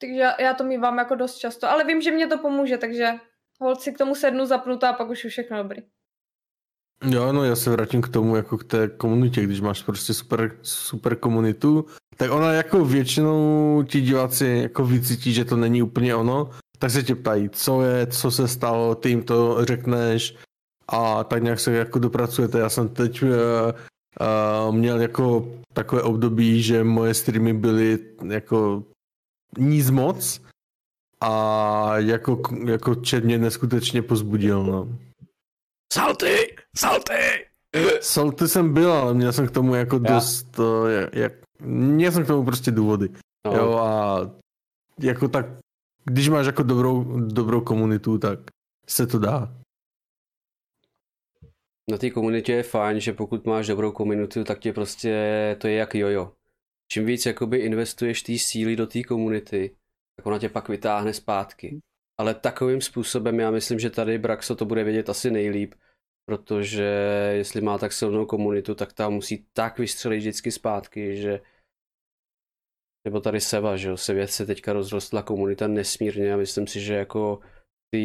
takže 0.00 0.20
já, 0.20 0.42
já 0.42 0.54
to 0.54 0.64
mývám 0.64 0.98
jako 0.98 1.14
dost 1.14 1.38
často, 1.38 1.70
ale 1.70 1.84
vím, 1.84 2.00
že 2.00 2.10
mě 2.10 2.26
to 2.26 2.38
pomůže, 2.38 2.78
takže 2.78 3.12
Hold 3.60 3.80
si 3.80 3.92
k 3.92 3.98
tomu 3.98 4.14
sednu 4.14 4.46
zapnutá 4.46 4.90
a 4.90 4.92
pak 4.92 5.10
už 5.10 5.24
je 5.24 5.30
všechno 5.30 5.62
dobrý. 5.62 5.82
Jo, 7.04 7.32
no 7.32 7.44
já 7.44 7.56
se 7.56 7.70
vrátím 7.70 8.02
k 8.02 8.08
tomu, 8.08 8.36
jako 8.36 8.58
k 8.58 8.64
té 8.64 8.88
komunitě, 8.88 9.42
když 9.42 9.60
máš 9.60 9.82
prostě 9.82 10.14
super, 10.14 10.58
super 10.62 11.16
komunitu, 11.16 11.86
tak 12.16 12.30
ona 12.30 12.52
jako 12.52 12.84
většinou 12.84 13.82
ti 13.88 14.00
diváci 14.00 14.46
jako 14.46 14.86
vycítí, 14.86 15.32
že 15.32 15.44
to 15.44 15.56
není 15.56 15.82
úplně 15.82 16.14
ono, 16.14 16.50
tak 16.78 16.90
se 16.90 17.02
tě 17.02 17.14
ptají, 17.14 17.48
co 17.50 17.82
je, 17.82 18.06
co 18.06 18.30
se 18.30 18.48
stalo, 18.48 18.94
ty 18.94 19.08
jim 19.08 19.22
to 19.22 19.64
řekneš 19.64 20.36
a 20.88 21.24
tak 21.24 21.42
nějak 21.42 21.60
se 21.60 21.72
jako 21.72 21.98
dopracujete. 21.98 22.58
Já 22.58 22.68
jsem 22.68 22.88
teď 22.88 23.22
uh, 23.22 23.28
uh, 23.28 24.74
měl 24.74 25.00
jako 25.00 25.48
takové 25.72 26.02
období, 26.02 26.62
že 26.62 26.84
moje 26.84 27.14
streamy 27.14 27.52
byly 27.52 27.98
jako 28.28 28.84
nic 29.58 29.90
moc, 29.90 30.40
a 31.20 31.98
jako, 31.98 32.42
jako 32.66 32.94
čet 32.94 33.24
mě 33.24 33.38
neskutečně 33.38 34.02
pozbudil, 34.02 34.64
no. 34.64 34.98
Salty! 35.92 36.56
Salty! 36.76 37.46
Salty 38.00 38.48
jsem 38.48 38.74
byl, 38.74 38.92
ale 38.92 39.14
měl 39.14 39.32
jsem 39.32 39.48
k 39.48 39.50
tomu 39.50 39.74
jako 39.74 40.00
Já. 40.04 40.14
dost, 40.14 40.58
uh, 40.58 40.88
jak, 41.12 41.32
měl 41.60 42.12
jsem 42.12 42.24
k 42.24 42.26
tomu 42.26 42.44
prostě 42.44 42.70
důvody. 42.70 43.08
No. 43.46 43.52
Jo 43.52 43.78
a 43.78 44.20
jako 45.00 45.28
tak, 45.28 45.46
když 46.04 46.28
máš 46.28 46.46
jako 46.46 46.62
dobrou, 46.62 47.20
dobrou 47.20 47.60
komunitu, 47.60 48.18
tak 48.18 48.38
se 48.88 49.06
to 49.06 49.18
dá. 49.18 49.56
Na 51.90 51.98
té 51.98 52.10
komunitě 52.10 52.52
je 52.52 52.62
fajn, 52.62 53.00
že 53.00 53.12
pokud 53.12 53.46
máš 53.46 53.66
dobrou 53.66 53.92
komunitu, 53.92 54.44
tak 54.44 54.58
tě 54.58 54.72
prostě, 54.72 55.56
to 55.60 55.68
je 55.68 55.74
jak 55.74 55.94
jojo. 55.94 56.32
Čím 56.92 57.06
víc 57.06 57.26
jakoby 57.26 57.58
investuješ 57.58 58.22
té 58.22 58.38
síly 58.38 58.76
do 58.76 58.86
té 58.86 59.02
komunity, 59.02 59.76
tak 60.16 60.26
ona 60.26 60.38
tě 60.38 60.48
pak 60.48 60.68
vytáhne 60.68 61.12
zpátky. 61.12 61.80
Ale 62.20 62.34
takovým 62.34 62.80
způsobem 62.80 63.40
já 63.40 63.50
myslím, 63.50 63.78
že 63.78 63.90
tady 63.90 64.18
Braxo 64.18 64.56
to 64.56 64.64
bude 64.64 64.84
vědět 64.84 65.08
asi 65.08 65.30
nejlíp, 65.30 65.74
protože 66.28 66.84
jestli 67.36 67.60
má 67.60 67.78
tak 67.78 67.92
silnou 67.92 68.26
komunitu, 68.26 68.74
tak 68.74 68.92
tam 68.92 69.12
musí 69.12 69.46
tak 69.52 69.78
vystřelit 69.78 70.18
vždycky 70.18 70.52
zpátky, 70.52 71.16
že 71.16 71.40
nebo 73.06 73.20
tady 73.20 73.40
Seva, 73.40 73.76
že 73.76 73.88
jo, 73.88 73.96
Sevě 73.96 74.28
se 74.28 74.46
teďka 74.46 74.72
rozrostla 74.72 75.22
komunita 75.22 75.68
nesmírně 75.68 76.34
a 76.34 76.36
myslím 76.36 76.66
si, 76.66 76.80
že 76.80 76.94
jako 76.94 77.40
ty 77.90 78.02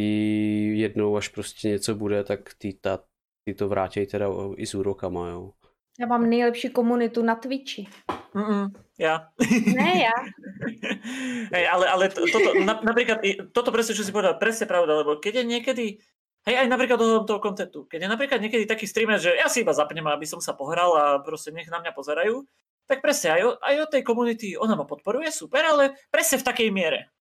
jednou, 0.78 1.18
až 1.18 1.28
prostě 1.28 1.68
něco 1.68 1.96
bude, 1.96 2.24
tak 2.24 2.54
ty, 2.54 2.74
ta, 2.74 3.04
ty 3.48 3.54
to 3.54 3.68
vrátí 3.68 4.06
teda 4.06 4.28
i 4.58 4.66
s 4.66 4.76
úrokama, 4.76 5.30
jo. 5.30 5.54
Já 6.02 6.08
mám 6.08 6.30
nejlepší 6.30 6.70
komunitu 6.70 7.24
na 7.24 7.36
Twitchi. 7.36 7.88
Mm-mm, 8.34 8.74
ja. 8.98 9.30
Ne, 9.76 10.02
ja. 10.02 10.18
Hej, 11.54 11.66
ale, 11.70 11.86
ale 11.86 12.10
to, 12.10 12.26
toto, 12.26 12.58
na, 12.58 12.82
napríklad, 12.82 13.22
toto 13.54 13.70
presne, 13.70 13.94
čo 13.94 14.02
si 14.02 14.10
povedal, 14.10 14.42
presne 14.42 14.66
pravda, 14.66 15.06
lebo 15.06 15.22
keď 15.22 15.34
je 15.36 15.46
niekedy, 15.46 15.86
hej, 16.50 16.56
aj 16.58 16.66
napríklad 16.66 16.98
do 16.98 17.22
toho 17.22 17.38
kontentu, 17.38 17.86
keď 17.86 18.02
je 18.02 18.10
napríklad 18.10 18.42
niekedy 18.42 18.66
taký 18.66 18.90
streamer, 18.90 19.22
že 19.22 19.38
ja 19.38 19.46
si 19.46 19.62
iba 19.62 19.78
zapnem, 19.78 20.02
aby 20.10 20.26
som 20.26 20.42
sa 20.42 20.58
pohral 20.58 20.90
a 20.98 21.06
proste 21.22 21.54
nech 21.54 21.70
na 21.70 21.78
mňa 21.86 21.94
pozerajú, 21.94 22.42
tak 22.90 23.06
presne 23.06 23.38
aj, 23.38 23.62
aj 23.62 23.76
od 23.86 23.90
tej 23.94 24.02
komunity, 24.02 24.48
ona 24.58 24.74
ma 24.74 24.90
podporuje, 24.90 25.30
super, 25.30 25.62
ale 25.62 25.94
presne 26.10 26.42
v 26.42 26.48
takej 26.50 26.70
miere. 26.74 27.14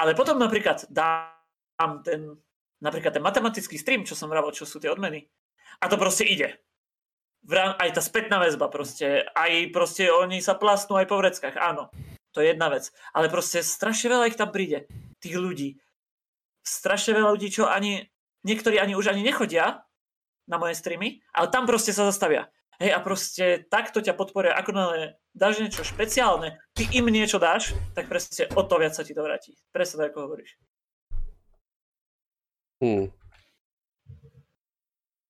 Ale 0.00 0.16
potom 0.16 0.40
napríklad 0.40 0.88
dám 0.88 1.92
ten, 2.00 2.40
napríklad 2.80 3.12
ten 3.12 3.20
matematický 3.20 3.76
stream, 3.76 4.08
čo 4.08 4.16
som 4.16 4.32
vravil, 4.32 4.56
čo 4.56 4.64
sú 4.64 4.80
tie 4.80 4.88
odmeny, 4.88 5.28
a 5.76 5.92
to 5.92 6.00
proste 6.00 6.24
ide 6.24 6.56
aj 7.50 7.90
tá 7.98 8.02
spätná 8.02 8.38
väzba 8.38 8.70
proste, 8.70 9.26
aj 9.34 9.74
proste 9.74 10.06
oni 10.10 10.38
sa 10.38 10.54
plastnú 10.54 10.94
aj 10.98 11.06
po 11.10 11.18
vreckách, 11.18 11.58
áno, 11.58 11.90
to 12.30 12.40
je 12.40 12.54
jedna 12.54 12.70
vec. 12.70 12.94
Ale 13.12 13.28
proste 13.28 13.60
strašne 13.66 14.14
veľa 14.14 14.30
ich 14.30 14.38
tam 14.38 14.54
príde, 14.54 14.86
tých 15.18 15.36
ľudí. 15.36 15.82
Strašne 16.62 17.18
veľa 17.18 17.34
ľudí, 17.34 17.50
čo 17.50 17.66
ani, 17.66 18.06
niektorí 18.46 18.78
ani 18.78 18.94
už 18.94 19.10
ani 19.10 19.26
nechodia 19.26 19.82
na 20.46 20.56
moje 20.58 20.78
streamy, 20.78 21.22
ale 21.34 21.50
tam 21.50 21.66
proste 21.66 21.90
sa 21.90 22.06
zastavia. 22.06 22.46
Hej, 22.82 22.98
a 22.98 22.98
proste 22.98 23.44
takto 23.70 24.02
ťa 24.02 24.18
podporia, 24.18 24.58
ako 24.58 24.70
náhle 24.74 24.98
dáš 25.36 25.62
niečo 25.62 25.86
špeciálne, 25.86 26.58
ty 26.74 26.88
im 26.90 27.06
niečo 27.06 27.38
dáš, 27.38 27.78
tak 27.94 28.10
presne 28.10 28.50
o 28.58 28.62
to 28.66 28.74
viac 28.80 28.96
sa 28.96 29.06
ti 29.06 29.14
to 29.14 29.22
vráti. 29.22 29.54
Presne 29.70 30.02
tak, 30.02 30.16
ako 30.16 30.26
hovoríš. 30.26 30.58
Hmm. 32.82 33.14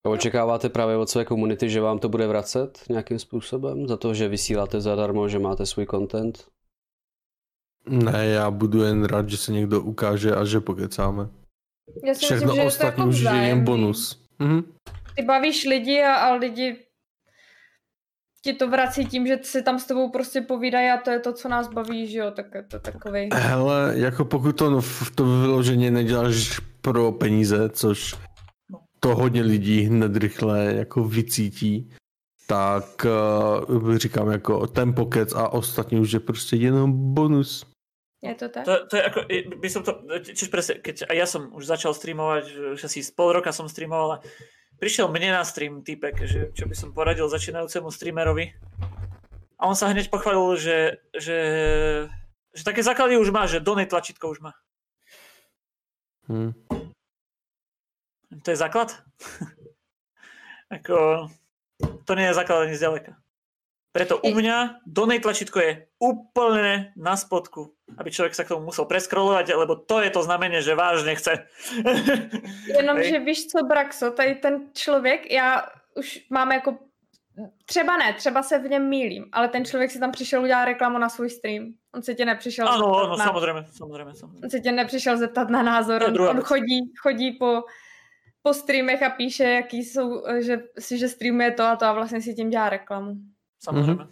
A 0.07 0.09
očekáváte 0.09 0.69
právě 0.69 0.97
od 0.97 1.09
své 1.11 1.25
komunity, 1.25 1.71
že 1.71 1.81
vám 1.81 1.99
to 1.99 2.09
bude 2.09 2.27
vracet 2.27 2.79
nějakým 2.89 3.19
způsobem? 3.19 3.89
Za 3.89 3.97
to, 3.97 4.15
že 4.15 4.29
vysíláte 4.29 4.81
zadarmo, 4.81 5.29
že 5.29 5.39
máte 5.39 5.67
svůj 5.67 5.87
content? 5.87 6.45
Ne, 7.89 8.27
já 8.27 8.51
budu 8.51 8.83
jen 8.83 9.05
rád, 9.05 9.29
že 9.29 9.37
se 9.37 9.53
někdo 9.53 9.81
ukáže 9.81 10.35
a 10.35 10.45
že 10.45 10.61
pokecáme. 10.61 11.29
Já 12.07 12.15
si 12.15 12.25
Všechno 12.25 12.47
myslím, 12.47 12.61
že 12.63 12.67
ostatní 12.67 13.01
jako 13.03 13.11
už 13.11 13.21
je 13.21 13.31
jen 13.49 13.65
bonus. 13.65 14.27
Mhm. 14.39 14.63
Ty 15.17 15.23
bavíš 15.23 15.65
lidi 15.65 16.03
a, 16.03 16.15
a 16.15 16.35
lidi 16.35 16.77
ti 18.45 18.53
to 18.53 18.69
vrací 18.71 19.07
tím, 19.07 19.27
že 19.27 19.39
si 19.43 19.63
tam 19.63 19.79
s 19.79 19.85
tebou 19.87 20.11
prostě 20.11 20.41
povídají 20.41 20.91
a 20.91 20.97
to 20.97 21.11
je 21.11 21.21
to, 21.21 21.33
co 21.33 21.49
nás 21.49 21.69
baví, 21.69 22.07
že 22.07 22.19
jo, 22.19 22.31
tak 22.31 22.47
je 22.55 22.63
to 22.63 22.79
takový. 22.79 23.29
Hele, 23.33 23.93
jako 23.97 24.25
pokud 24.25 24.53
to, 24.53 24.81
v- 24.81 25.13
to 25.15 25.25
vyloženě 25.25 25.91
neděláš 25.91 26.61
pro 26.81 27.13
peníze, 27.13 27.69
což 27.69 28.15
to 29.03 29.15
hodně 29.15 29.43
lidí 29.43 29.81
hned 29.81 30.17
rychle 30.17 30.75
jako 30.75 31.05
vycítí, 31.05 31.91
tak 32.47 33.07
uh, 33.69 33.97
říkám 33.97 34.31
jako 34.31 34.67
ten 34.67 34.95
pokec 34.95 35.33
a 35.33 35.49
ostatní 35.49 36.01
už 36.01 36.13
je 36.13 36.21
prostě 36.21 36.57
jenom 36.57 37.15
bonus. 37.15 37.67
Je 38.23 38.35
to 38.35 38.49
tak? 38.49 38.65
To, 38.65 38.87
to 38.87 38.97
je 38.97 39.03
ako, 39.03 39.21
by 39.59 39.69
som 39.71 39.83
to, 39.83 39.99
čiž 40.23 40.47
presne, 40.47 40.79
keď 40.79 41.11
aj 41.11 41.17
ja 41.19 41.27
som 41.27 41.51
už 41.59 41.67
začal 41.67 41.91
streamovať, 41.91 42.79
už 42.79 42.87
asi 42.87 43.03
z 43.03 43.11
pol 43.11 43.35
roka 43.35 43.51
som 43.51 43.67
streamoval 43.67 44.15
a 44.15 44.23
prišiel 44.79 45.11
mne 45.11 45.35
na 45.35 45.43
stream 45.43 45.83
typek, 45.83 46.23
že 46.23 46.55
čo 46.55 46.71
by 46.71 46.75
som 46.79 46.95
poradil 46.95 47.27
začínajúcemu 47.27 47.91
streamerovi. 47.91 48.55
A 49.59 49.67
on 49.67 49.75
sa 49.75 49.91
hneď 49.91 50.07
pochválil, 50.07 50.55
že, 50.55 50.79
že, 51.19 51.39
že 52.55 52.63
také 52.63 52.87
základy 52.87 53.19
už 53.19 53.35
má, 53.35 53.51
že 53.51 53.59
donate 53.59 53.91
tlačítko 53.91 54.31
už 54.31 54.39
má. 54.39 54.55
Hm. 56.31 56.55
To 58.41 58.49
je 58.49 58.57
základ? 58.57 58.97
Ako, 60.77 61.29
to 62.09 62.13
nie 62.17 62.25
je 62.33 62.39
základ 62.39 62.65
ani 62.65 62.77
zďaleka. 62.81 63.13
Preto 63.93 64.17
u 64.25 64.33
mňa 64.33 64.81
donate 64.89 65.21
tlačítko 65.21 65.61
je 65.61 65.85
úplne 66.01 66.97
na 66.97 67.13
spodku, 67.13 67.77
aby 68.01 68.09
človek 68.09 68.33
sa 68.33 68.49
k 68.49 68.57
tomu 68.57 68.73
musel 68.73 68.89
preskrolovať, 68.89 69.53
lebo 69.53 69.77
to 69.77 70.01
je 70.01 70.09
to 70.09 70.25
znamenie, 70.25 70.65
že 70.65 70.73
vážne 70.73 71.13
chce. 71.13 71.45
Jenom, 72.81 72.97
Hej. 72.97 73.13
že 73.13 73.19
víš 73.21 73.41
co, 73.53 73.59
Braxo, 73.69 74.11
tady 74.17 74.35
ten 74.35 74.73
člověk, 74.73 75.29
já 75.29 75.69
už 75.95 76.25
mám 76.31 76.53
jako, 76.53 76.79
třeba 77.69 77.97
ne, 77.97 78.13
třeba 78.13 78.43
se 78.43 78.59
v 78.59 78.69
něm 78.69 78.89
mílím, 78.89 79.29
ale 79.33 79.49
ten 79.49 79.65
člověk 79.65 79.91
si 79.91 80.01
tam 80.01 80.13
přišel 80.13 80.43
udělat 80.43 80.65
reklamu 80.65 80.99
na 80.99 81.09
svůj 81.09 81.31
stream. 81.31 81.77
On 81.95 82.03
se 82.03 82.15
tě 82.15 82.25
nepřišel 82.25 82.69
Áno, 82.69 82.89
zeptat 82.89 83.05
áno, 83.05 83.17
na, 83.17 83.25
samozrejme, 83.29 83.61
samozrejme, 83.69 84.13
samozrejme. 84.17 84.45
on 84.45 84.51
se 84.51 84.61
tě 84.61 84.73
nepřišel 84.73 85.17
zeptat 85.17 85.51
na 85.53 85.63
názor, 85.63 86.03
on, 86.09 86.17
on 86.21 86.41
chodí, 86.41 86.81
chodí 86.97 87.37
po, 87.37 87.69
po 88.43 88.55
streamech 88.55 89.03
a 89.03 89.11
píše, 89.11 89.45
jaký 89.45 89.85
jsou, 89.85 90.23
že 90.41 90.63
si, 90.79 90.99
že 90.99 91.09
streamuje 91.09 91.51
to 91.51 91.63
a 91.65 91.77
to 91.77 91.85
a 91.85 91.93
vlastně 91.93 92.21
si 92.23 92.35
tím 92.35 92.51
dělá 92.51 92.69
reklamu. 92.69 93.17
Samozrejme. 93.65 94.09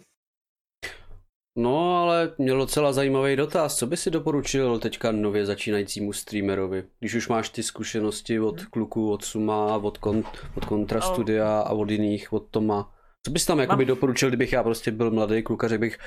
No, 1.57 1.97
ale 1.97 2.33
měl 2.37 2.57
docela 2.57 2.93
zajímavý 2.93 3.35
dotaz. 3.35 3.77
Co 3.77 3.87
by 3.87 3.97
si 3.97 4.11
doporučil 4.11 4.79
teďka 4.79 5.11
nově 5.11 5.45
začínajícímu 5.45 6.13
streamerovi? 6.13 6.83
Když 6.99 7.13
už 7.15 7.27
máš 7.27 7.49
ty 7.49 7.63
zkušenosti 7.63 8.39
od 8.39 8.65
kluků, 8.65 9.11
od 9.11 9.23
Suma, 9.25 9.77
od, 9.77 9.97
kon, 9.97 10.23
od 10.57 10.65
Contra 10.69 10.99
Oh. 10.99 11.13
Studia 11.13 11.59
a 11.59 11.69
od 11.69 11.89
jiných, 11.89 12.33
od 12.33 12.47
Toma. 12.51 12.93
Co 13.25 13.31
bys 13.31 13.45
tam 13.45 13.59
jakoby 13.59 13.85
Mám- 13.85 13.87
doporučil, 13.87 14.29
kdybych 14.29 14.53
já 14.53 14.63
prostě 14.63 14.91
byl 14.91 15.11
mladý 15.11 15.43
kluk 15.43 15.63
a 15.63 15.67
řekl 15.67 15.81
bych, 15.81 15.97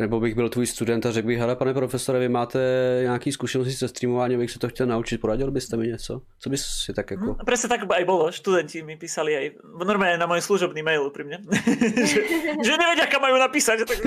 nebo 0.00 0.20
bych 0.20 0.34
byl 0.34 0.48
tvůj 0.48 0.66
student 0.66 1.06
a 1.06 1.12
řekl 1.12 1.26
bych, 1.26 1.38
hele 1.38 1.56
pane 1.56 1.74
profesore, 1.74 2.18
vy 2.18 2.28
máte 2.28 2.58
nějaký 3.02 3.32
zkušenosti 3.32 3.72
se 3.72 3.88
streamováním, 3.88 4.38
bych 4.38 4.50
se 4.50 4.58
to 4.58 4.68
chtěl 4.68 4.86
naučit, 4.86 5.18
poradil 5.18 5.50
byste 5.50 5.76
mi 5.76 5.86
něco? 5.86 6.22
Co 6.38 6.50
bys 6.50 6.66
si 6.66 6.92
tak 6.92 7.10
jako... 7.10 7.24
Hm, 7.24 7.44
Presne 7.46 7.68
tak 7.68 7.80
aj 7.90 8.04
bolo, 8.04 8.32
študenti 8.32 8.82
mi 8.82 8.96
písali 8.96 9.36
aj 9.36 9.46
normálne 9.84 10.16
na 10.16 10.26
môj 10.26 10.40
služobný 10.40 10.82
mail 10.82 11.10
pri 11.12 11.24
mne, 11.24 11.38
že, 12.10 12.20
že 12.64 12.72
nevedia, 12.80 13.06
kam 13.06 13.22
majú 13.22 13.36
napísať. 13.36 13.84
Tak... 13.84 13.98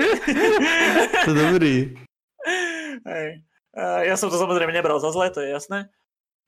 To 1.24 1.30
je 1.30 1.36
dobrý. 1.38 1.74
Hej. 3.06 3.28
A 3.76 4.08
Ja 4.10 4.16
som 4.18 4.32
to 4.32 4.38
samozrejme 4.40 4.72
nebral 4.72 4.98
za 4.98 5.12
zlé, 5.14 5.30
to 5.30 5.40
je 5.40 5.54
jasné. 5.54 5.86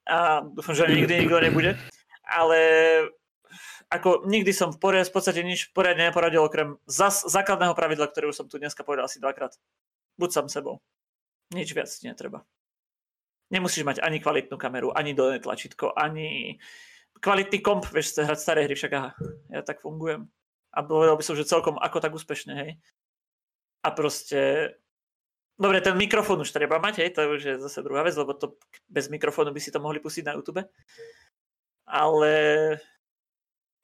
A 0.08 0.40
dúfam, 0.42 0.74
že 0.74 0.88
nikdy 0.88 1.24
nikto 1.24 1.38
nebude. 1.40 1.76
Ale 2.24 2.58
ako 3.88 4.28
nikdy 4.28 4.52
som 4.52 4.68
v, 4.72 4.78
poriad, 4.80 5.08
v 5.08 5.14
podstate 5.16 5.40
nič 5.40 5.72
poriadne 5.72 6.12
neporadil 6.12 6.44
okrem 6.44 6.76
zas, 6.84 7.24
základného 7.24 7.72
pravidla, 7.72 8.08
ktoré 8.08 8.28
už 8.28 8.44
som 8.44 8.46
tu 8.48 8.60
dneska 8.60 8.84
povedal 8.84 9.08
asi 9.08 9.16
dvakrát. 9.16 9.56
Buď 10.20 10.30
sám 10.32 10.46
sebou. 10.52 10.84
Nič 11.56 11.72
viac 11.72 11.88
ti 11.88 12.04
netreba. 12.04 12.44
Nemusíš 13.48 13.88
mať 13.88 14.04
ani 14.04 14.20
kvalitnú 14.20 14.60
kameru, 14.60 14.92
ani 14.92 15.16
dolné 15.16 15.40
tlačítko, 15.40 15.96
ani 15.96 16.60
kvalitný 17.24 17.64
komp, 17.64 17.88
vieš 17.88 18.20
sa 18.20 18.28
hrať 18.28 18.38
staré 18.38 18.60
hry, 18.68 18.76
však 18.76 18.92
aha, 18.92 19.16
ja 19.48 19.64
tak 19.64 19.80
fungujem. 19.80 20.28
A 20.76 20.84
povedal 20.84 21.16
by 21.16 21.24
som, 21.24 21.32
že 21.32 21.48
celkom 21.48 21.80
ako 21.80 21.96
tak 22.04 22.12
úspešne, 22.12 22.52
hej. 22.52 22.70
A 23.80 23.88
proste 23.96 24.76
Dobre, 25.58 25.82
ten 25.82 25.98
mikrofón 25.98 26.38
už 26.38 26.54
treba 26.54 26.78
mať, 26.78 27.02
hej, 27.02 27.10
to 27.18 27.34
už 27.34 27.42
je 27.42 27.54
zase 27.58 27.82
druhá 27.82 28.06
vec, 28.06 28.14
lebo 28.14 28.30
to 28.30 28.54
bez 28.86 29.10
mikrofónu 29.10 29.50
by 29.50 29.58
si 29.58 29.74
to 29.74 29.82
mohli 29.82 29.98
pustiť 29.98 30.30
na 30.30 30.38
YouTube. 30.38 30.62
Ale 31.82 32.34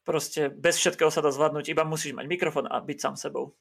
proste 0.04 0.52
bez 0.52 0.76
všetkého 0.76 1.10
sa 1.10 1.24
dá 1.24 1.32
zvládnuť, 1.32 1.72
iba 1.72 1.82
musíš 1.88 2.12
mať 2.12 2.28
mikrofón 2.28 2.68
a 2.68 2.80
byť 2.80 2.98
sám 3.00 3.16
sebou. 3.16 3.56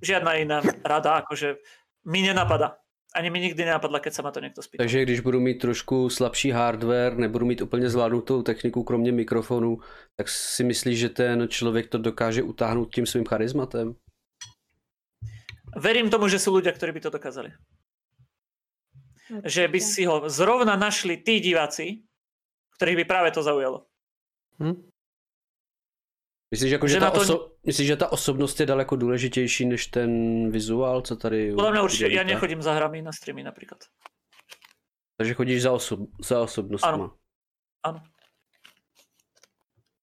Žiadna 0.00 0.30
iná 0.40 0.58
rada, 0.86 1.20
akože 1.20 1.60
mi 2.08 2.22
nenapadá. 2.22 2.80
Ani 3.10 3.26
mi 3.30 3.42
nikdy 3.42 3.66
nenapadla, 3.66 3.98
keď 3.98 4.12
sa 4.14 4.22
ma 4.22 4.30
to 4.30 4.38
niekto 4.38 4.62
spýtal. 4.62 4.86
Takže 4.86 5.02
když 5.02 5.20
budu 5.20 5.40
mít 5.40 5.58
trošku 5.58 6.10
slabší 6.10 6.50
hardware, 6.50 7.18
nebudu 7.18 7.46
mít 7.46 7.60
úplně 7.60 7.90
zvládnutou 7.90 8.42
techniku 8.42 8.84
kromě 8.84 9.12
mikrofonu, 9.12 9.78
tak 10.16 10.28
si 10.28 10.64
myslíš, 10.64 10.98
že 10.98 11.08
ten 11.08 11.48
člověk 11.48 11.88
to 11.88 11.98
dokáže 11.98 12.42
utáhnout 12.42 12.94
tím 12.94 13.06
svým 13.06 13.24
charizmatem? 13.26 13.94
Verím 15.76 16.10
tomu, 16.10 16.26
že 16.26 16.42
sú 16.42 16.50
ľudia, 16.50 16.74
ktorí 16.74 16.90
by 16.90 17.00
to 17.00 17.14
dokázali. 17.14 17.50
Že 19.46 19.70
by 19.70 19.80
si 19.80 20.02
ho 20.02 20.26
zrovna 20.26 20.74
našli 20.74 21.22
tí 21.22 21.38
diváci, 21.38 22.02
ktorých 22.74 22.98
by 23.02 23.04
práve 23.06 23.30
to 23.30 23.42
zaujalo. 23.42 23.86
Hm? 24.58 24.89
Myslíš, 26.50 26.70
jako, 26.72 26.88
že, 26.88 26.94
Že 26.94 27.00
ta 27.00 27.10
to- 27.10 27.20
oso- 27.20 27.50
myslíš, 27.66 27.86
že 27.86 27.96
ta 27.96 28.12
osobnost 28.12 28.60
je 28.60 28.66
daleko 28.66 28.96
důležitější 28.96 29.66
než 29.66 29.86
ten 29.86 30.10
vizuál, 30.50 31.02
co 31.02 31.16
tady... 31.16 31.52
Mňa 31.52 31.82
určite, 31.82 32.04
ja 32.04 32.08
dělíte? 32.08 32.24
nechodím 32.34 32.62
za 32.62 32.72
hrami 32.74 33.02
na 33.02 33.12
streamy 33.12 33.42
napríklad. 33.42 33.78
Takže 35.16 35.34
chodíš 35.34 35.62
za, 35.62 35.72
osob- 35.72 36.06
za 36.24 36.40
osobnostma. 36.40 36.88
Ano. 36.88 37.16
Ano. 37.82 38.02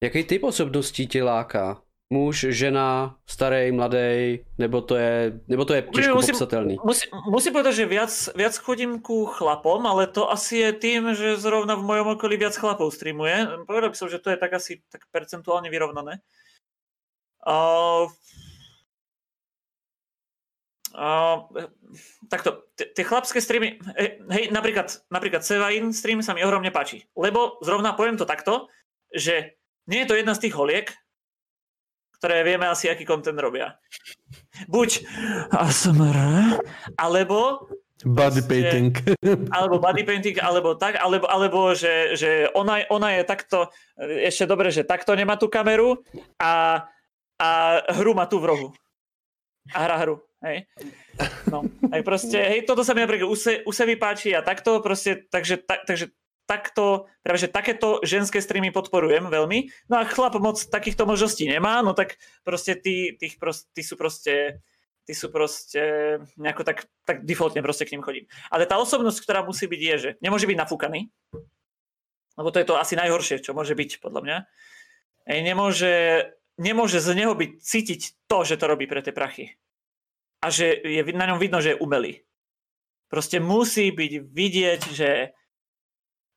Jaký 0.02 0.24
typ 0.24 0.42
osobností 0.44 1.06
tě 1.06 1.22
láká? 1.22 1.82
Muž, 2.08 2.56
žena, 2.56 3.20
starý, 3.28 3.68
mladý, 3.72 4.40
nebo 4.58 4.80
to 4.80 4.96
je, 4.96 5.40
nebo 5.44 5.64
to 5.64 5.74
je 5.74 5.82
těžko 5.82 6.14
musím- 6.14 6.32
popsatelný? 6.32 6.76
Musím, 6.84 7.10
musím 7.28 7.52
povedať, 7.52 7.74
že 7.74 7.86
viac, 7.86 8.12
viac 8.32 8.54
chodím 8.56 9.00
ku 9.04 9.28
chlapom, 9.28 9.84
ale 9.84 10.08
to 10.08 10.24
asi 10.24 10.56
je 10.56 10.72
tým, 10.72 11.12
že 11.12 11.36
zrovna 11.36 11.76
v 11.76 11.84
mojom 11.84 12.16
okolí 12.16 12.40
viac 12.40 12.56
chlapov 12.56 12.96
streamuje. 12.96 13.44
Povedal 13.68 13.92
by 13.92 13.96
som, 13.96 14.08
že 14.08 14.24
to 14.24 14.32
je 14.32 14.40
tak 14.40 14.56
asi 14.56 14.80
tak 14.88 15.04
percentuálne 15.12 15.68
vyrovnané. 15.68 16.24
Uh, 17.44 18.08
uh, 20.96 21.44
takto, 22.32 22.72
tie 22.72 23.04
chlapské 23.04 23.44
streamy, 23.44 23.84
hej, 24.32 24.48
napríklad, 24.48 24.96
napríklad 25.12 25.44
Sevain 25.44 25.92
stream 25.92 26.24
sa 26.24 26.32
mi 26.32 26.40
ohromne 26.40 26.72
páči, 26.72 27.04
lebo 27.12 27.60
zrovna 27.60 27.92
poviem 27.92 28.16
to 28.16 28.24
takto, 28.24 28.72
že 29.12 29.60
nie 29.84 30.04
je 30.04 30.08
to 30.08 30.16
jedna 30.16 30.32
z 30.32 30.48
tých 30.48 30.56
holiek, 30.56 30.88
ktoré 32.18 32.42
vieme 32.42 32.66
asi, 32.66 32.90
aký 32.90 33.06
content 33.06 33.38
robia. 33.38 33.78
Buď 34.66 35.06
ASMR, 35.54 36.18
alebo 36.98 37.70
Body 38.06 38.46
painting. 38.46 38.94
alebo 39.56 39.82
body 39.82 40.06
painting, 40.06 40.38
alebo 40.38 40.78
tak, 40.78 41.02
alebo, 41.02 41.26
alebo 41.26 41.74
že, 41.74 42.14
že 42.14 42.46
ona, 42.54 42.86
ona 42.94 43.18
je 43.18 43.22
takto, 43.26 43.74
ešte 43.98 44.46
dobre, 44.46 44.70
že 44.70 44.86
takto 44.86 45.18
nemá 45.18 45.34
tú 45.34 45.50
kameru 45.50 45.98
a, 46.38 46.86
a 47.42 47.48
hru 47.98 48.14
má 48.14 48.30
tu 48.30 48.38
v 48.38 48.54
rohu. 48.54 48.68
A 49.74 49.82
hra 49.82 49.96
hru, 50.06 50.22
hej. 50.46 50.62
No, 51.50 51.66
aj 51.90 52.00
proste, 52.06 52.38
hej, 52.38 52.62
toto 52.70 52.86
sa 52.86 52.94
mi 52.94 53.02
napríklad 53.02 53.26
u, 53.26 53.34
se, 53.34 53.66
u 53.66 53.74
Sevy 53.74 53.98
páči 53.98 54.30
a 54.30 54.46
takto 54.46 54.78
proste, 54.78 55.26
takže, 55.26 55.58
tak, 55.66 55.82
takže 55.82 56.14
takto, 56.48 57.12
práve 57.20 57.44
že 57.44 57.52
takéto 57.52 58.00
ženské 58.00 58.40
streamy 58.40 58.72
podporujem 58.72 59.28
veľmi. 59.28 59.68
No 59.92 60.00
a 60.00 60.08
chlap 60.08 60.40
moc 60.40 60.56
takýchto 60.56 61.04
možností 61.04 61.44
nemá, 61.44 61.84
no 61.84 61.92
tak 61.92 62.16
proste 62.40 62.72
tí, 62.72 63.12
tých 63.20 63.36
prost, 63.36 63.68
tí 63.76 63.84
sú 63.84 64.00
proste 64.00 64.64
tí 65.08 65.16
sú 65.16 65.32
proste 65.32 65.80
nejako 66.36 66.68
tak, 66.68 66.84
tak 67.08 67.24
defaultne 67.24 67.64
proste 67.64 67.88
k 67.88 67.96
ním 67.96 68.04
chodím. 68.04 68.28
Ale 68.52 68.68
tá 68.68 68.76
osobnosť, 68.76 69.24
ktorá 69.24 69.40
musí 69.40 69.64
byť 69.64 69.80
je, 69.80 69.94
že 69.96 70.10
nemôže 70.20 70.44
byť 70.44 70.60
nafúkaný, 70.60 71.08
lebo 72.36 72.48
to 72.52 72.60
je 72.60 72.68
to 72.68 72.76
asi 72.76 72.92
najhoršie, 72.92 73.40
čo 73.40 73.56
môže 73.56 73.72
byť 73.72 74.04
podľa 74.04 74.20
mňa. 74.20 74.36
Ej, 75.32 75.40
nemôže, 75.48 75.94
nemôže 76.60 77.00
z 77.00 77.08
neho 77.16 77.32
byť 77.32 77.50
cítiť 77.56 78.00
to, 78.28 78.44
že 78.44 78.60
to 78.60 78.68
robí 78.68 78.84
pre 78.84 79.00
tie 79.00 79.16
prachy. 79.16 79.56
A 80.44 80.52
že 80.52 80.76
je 80.76 81.00
na 81.16 81.24
ňom 81.24 81.40
vidno, 81.40 81.64
že 81.64 81.72
je 81.72 81.80
umelý. 81.80 82.28
Proste 83.08 83.40
musí 83.40 83.88
byť 83.88 84.12
vidieť, 84.28 84.80
že 84.92 85.32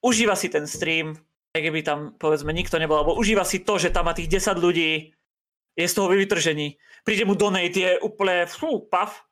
užíva 0.01 0.33
si 0.35 0.49
ten 0.49 0.65
stream, 0.65 1.15
aj 1.53 1.61
keby 1.61 1.79
tam 1.85 1.99
povedzme 2.17 2.51
nikto 2.51 2.81
nebol, 2.81 2.99
alebo 2.99 3.17
užíva 3.17 3.45
si 3.45 3.61
to, 3.61 3.77
že 3.77 3.93
tam 3.93 4.09
má 4.09 4.13
tých 4.17 4.29
10 4.29 4.57
ľudí, 4.57 5.13
je 5.77 5.87
z 5.87 5.95
toho 5.95 6.11
vytržení. 6.11 6.75
Príde 7.07 7.23
mu 7.23 7.37
donate, 7.37 7.79
je 7.79 8.01
úplne 8.03 8.45
fú, 8.49 8.83
paf. 8.83 9.23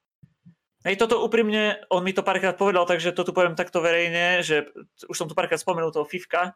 Hej, 0.88 0.96
toto 0.96 1.20
úprimne, 1.20 1.84
on 1.92 2.00
mi 2.00 2.16
to 2.16 2.24
párkrát 2.24 2.56
povedal, 2.56 2.88
takže 2.88 3.12
to 3.12 3.28
tu 3.28 3.36
poviem 3.36 3.60
takto 3.60 3.84
verejne, 3.84 4.40
že 4.40 4.72
už 5.12 5.16
som 5.16 5.28
tu 5.28 5.36
párkrát 5.36 5.60
spomenul 5.60 5.92
toho 5.92 6.08
Fivka, 6.08 6.56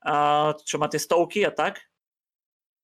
a, 0.00 0.14
čo 0.64 0.80
má 0.80 0.88
tie 0.88 0.96
stovky 0.96 1.44
a 1.44 1.52
tak. 1.52 1.84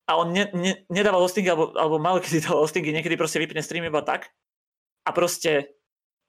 A 0.05 0.21
on 0.21 0.29
ne, 0.29 0.45
ne, 0.53 0.85
nedával 0.93 1.25
hostingy, 1.25 1.49
alebo, 1.49 1.73
alebo 1.73 1.97
malo 1.97 2.21
kedy 2.21 2.45
dal 2.45 2.61
hostingy, 2.61 2.93
niekedy 2.93 3.17
proste 3.17 3.41
vypne 3.41 3.65
stream 3.65 3.85
iba 3.85 4.05
tak. 4.05 4.29
A 5.05 5.09
proste 5.09 5.80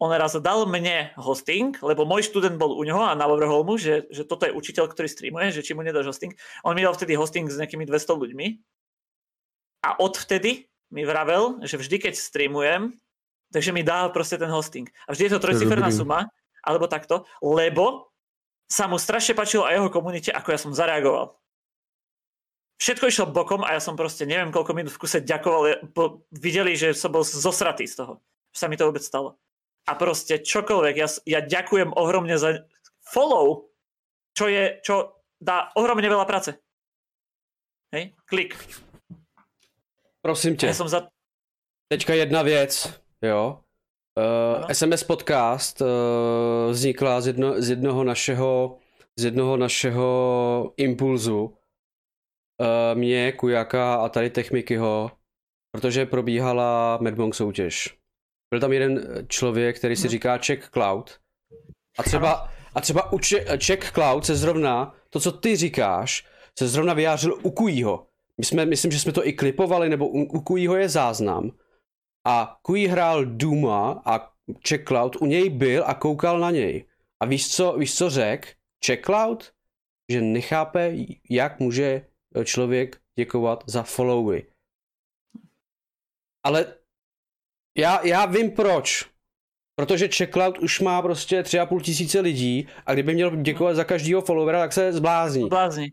on 0.02 0.10
raz 0.10 0.34
dal 0.42 0.66
mne 0.66 1.14
hosting, 1.14 1.78
lebo 1.78 2.02
môj 2.02 2.26
študent 2.26 2.58
bol 2.58 2.74
u 2.74 2.82
neho 2.82 2.98
a 3.06 3.14
navrhol 3.14 3.62
mu, 3.62 3.78
že, 3.78 4.10
že 4.10 4.26
toto 4.26 4.50
je 4.50 4.52
učiteľ, 4.52 4.90
ktorý 4.90 5.06
streamuje, 5.06 5.54
že 5.54 5.62
či 5.62 5.78
mu 5.78 5.86
nedáš 5.86 6.10
hosting. 6.10 6.34
On 6.66 6.74
mi 6.74 6.82
dal 6.82 6.98
vtedy 6.98 7.14
hosting 7.14 7.46
s 7.46 7.54
nejakými 7.54 7.86
200 7.86 8.10
ľuďmi. 8.10 8.46
A 9.86 10.02
odvtedy 10.02 10.66
mi 10.90 11.06
vravel, 11.06 11.62
že 11.62 11.78
vždy, 11.78 12.10
keď 12.10 12.14
streamujem, 12.18 12.98
takže 13.54 13.70
mi 13.70 13.86
dá 13.86 14.10
proste 14.10 14.34
ten 14.42 14.50
hosting. 14.50 14.90
A 15.06 15.14
vždy 15.14 15.30
je 15.30 15.32
to 15.38 15.44
trojciferná 15.46 15.94
suma, 15.94 16.26
alebo 16.66 16.90
takto, 16.90 17.22
lebo 17.38 18.10
sa 18.66 18.90
mu 18.90 18.98
strašne 18.98 19.38
páčilo 19.38 19.68
aj 19.68 19.78
jeho 19.78 19.90
komunite, 19.94 20.30
ako 20.34 20.48
ja 20.50 20.58
som 20.58 20.74
zareagoval. 20.74 21.38
Všetko 22.82 23.06
išlo 23.06 23.30
bokom 23.30 23.62
a 23.62 23.78
ja 23.78 23.80
som 23.84 23.94
proste 23.94 24.26
neviem 24.26 24.50
koľko 24.50 24.74
minút 24.74 24.90
v 24.98 25.06
kuse 25.06 25.22
ďakoval. 25.22 25.86
Videli, 26.34 26.74
že 26.74 26.98
som 26.98 27.14
bol 27.14 27.22
zosratý 27.22 27.86
z 27.86 28.02
toho. 28.02 28.18
Že 28.50 28.58
sa 28.58 28.66
mi 28.66 28.74
to 28.74 28.90
vôbec 28.90 29.06
stalo. 29.06 29.38
A 29.86 29.92
proste 29.98 30.38
čokoľvek. 30.38 30.94
Ja, 30.96 31.08
ja 31.26 31.40
ďakujem 31.42 31.90
ohromne 31.98 32.38
za 32.38 32.66
follow, 33.02 33.70
čo 34.32 34.46
je, 34.46 34.78
čo 34.82 35.22
dá 35.42 35.74
ohromne 35.74 36.06
veľa 36.06 36.26
práce. 36.26 36.54
Hej, 37.92 38.14
klik. 38.26 38.56
Prosím 40.22 40.56
tě. 40.56 40.66
Ja 40.66 40.74
som 40.74 40.88
za... 40.88 41.08
Teďka 41.88 42.14
jedna 42.14 42.42
věc. 42.42 43.00
Jo. 43.22 43.60
Uh, 44.18 44.72
SMS 44.72 45.04
podcast 45.04 45.80
uh, 45.80 45.86
vznikla 46.70 47.20
z, 47.20 47.26
jedno, 47.26 47.62
z 47.62 47.68
jednoho 47.70 48.04
našeho 48.04 48.78
z 49.16 49.24
jednoho 49.24 49.56
našeho 49.56 50.72
impulzu 50.76 51.44
uh, 51.44 51.56
mě, 52.94 53.32
Kujaka 53.32 53.94
a 53.94 54.08
tady 54.08 54.30
Techmikyho, 54.30 55.10
protože 55.70 56.06
probíhala 56.06 56.98
Medmonk 57.00 57.34
soutěž. 57.34 58.01
Byl 58.52 58.60
tam 58.60 58.72
jeden 58.72 59.24
člověk, 59.28 59.78
který 59.78 59.96
si 59.96 60.08
říká 60.08 60.38
Check 60.38 60.70
Cloud. 60.70 61.18
A 61.98 62.02
třeba, 62.02 62.48
a 62.74 62.80
třeba 62.80 63.12
u 63.12 63.18
Check 63.66 63.92
Cloud 63.92 64.26
se 64.26 64.36
zrovna, 64.36 64.94
to, 65.10 65.20
co 65.20 65.32
ty 65.32 65.56
říkáš, 65.56 66.26
se 66.58 66.68
zrovna 66.68 66.94
vyjářil 66.94 67.38
u 67.42 67.50
Kujího. 67.50 68.06
My 68.38 68.44
jsme, 68.44 68.66
myslím, 68.66 68.90
že 68.90 69.00
jsme 69.00 69.12
to 69.12 69.26
i 69.26 69.32
klipovali, 69.32 69.88
nebo 69.88 70.08
u, 70.08 70.22
u 70.22 70.40
Kujího 70.40 70.76
je 70.76 70.88
záznam, 70.88 71.50
a 72.26 72.58
Kui 72.62 72.86
hrál 72.86 73.24
Duma 73.24 74.02
a 74.04 74.32
Checkloud 74.68 75.16
u 75.16 75.26
něj 75.26 75.50
byl 75.50 75.84
a 75.86 75.94
koukal 75.94 76.40
na 76.40 76.50
něj. 76.50 76.84
A 77.20 77.26
víš 77.26 77.54
co, 77.54 77.72
víš 77.72 77.96
co 77.96 78.10
řek? 78.10 78.56
Checkloud? 78.86 79.52
Že 80.08 80.20
nechápe, 80.20 80.94
jak 81.30 81.60
může 81.60 82.06
člověk 82.44 83.00
děkovat 83.18 83.64
za 83.66 83.82
followy. 83.82 84.46
Ale 86.44 86.74
já, 87.76 88.06
já 88.06 88.26
vím 88.26 88.50
proč. 88.50 89.12
Protože 89.74 90.08
Checkloud 90.08 90.58
už 90.58 90.80
má 90.80 91.02
prostě 91.02 91.42
tři 91.42 91.58
a 91.58 91.66
půl 91.66 91.80
tisíce 91.80 92.20
lidí 92.20 92.68
a 92.86 92.92
kdyby 92.92 93.14
měl 93.14 93.36
děkovat 93.36 93.74
za 93.74 93.84
každého 93.84 94.22
followera, 94.22 94.58
tak 94.58 94.72
se 94.72 94.92
zblázní. 94.92 95.42
Zblázní. 95.42 95.88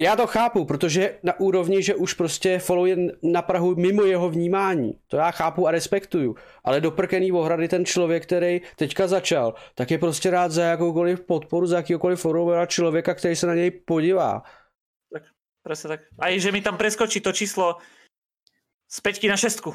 Já 0.00 0.16
to 0.16 0.26
chápu, 0.26 0.64
protože 0.64 1.18
na 1.22 1.40
úrovni, 1.40 1.82
že 1.82 1.94
už 1.94 2.14
prostě 2.14 2.58
follow 2.58 2.86
je 2.86 2.96
na 3.22 3.42
Prahu 3.42 3.74
mimo 3.74 4.02
jeho 4.02 4.30
vnímání. 4.30 4.98
To 5.06 5.16
já 5.16 5.30
chápu 5.30 5.66
a 5.66 5.70
respektuju. 5.70 6.36
Ale 6.64 6.80
do 6.80 6.90
prkený 6.90 7.32
ohrady 7.32 7.68
ten 7.68 7.84
člověk, 7.84 8.22
který 8.22 8.60
teďka 8.76 9.06
začal, 9.06 9.54
tak 9.74 9.90
je 9.90 9.98
prostě 9.98 10.30
rád 10.30 10.52
za 10.52 10.62
jakoukoliv 10.62 11.20
podporu, 11.20 11.66
za 11.66 11.76
jakýkoliv 11.76 12.20
followera 12.20 12.66
člověka, 12.66 13.14
který 13.14 13.36
se 13.36 13.46
na 13.46 13.54
něj 13.54 13.70
podívá. 13.70 14.42
Tak, 15.12 15.22
presne 15.62 15.88
tak. 15.88 16.00
A 16.18 16.38
že 16.38 16.52
mi 16.52 16.60
tam 16.60 16.76
preskočí 16.76 17.20
to 17.20 17.32
číslo 17.32 17.76
z 18.90 19.00
peťky 19.00 19.28
na 19.28 19.36
šestku. 19.36 19.74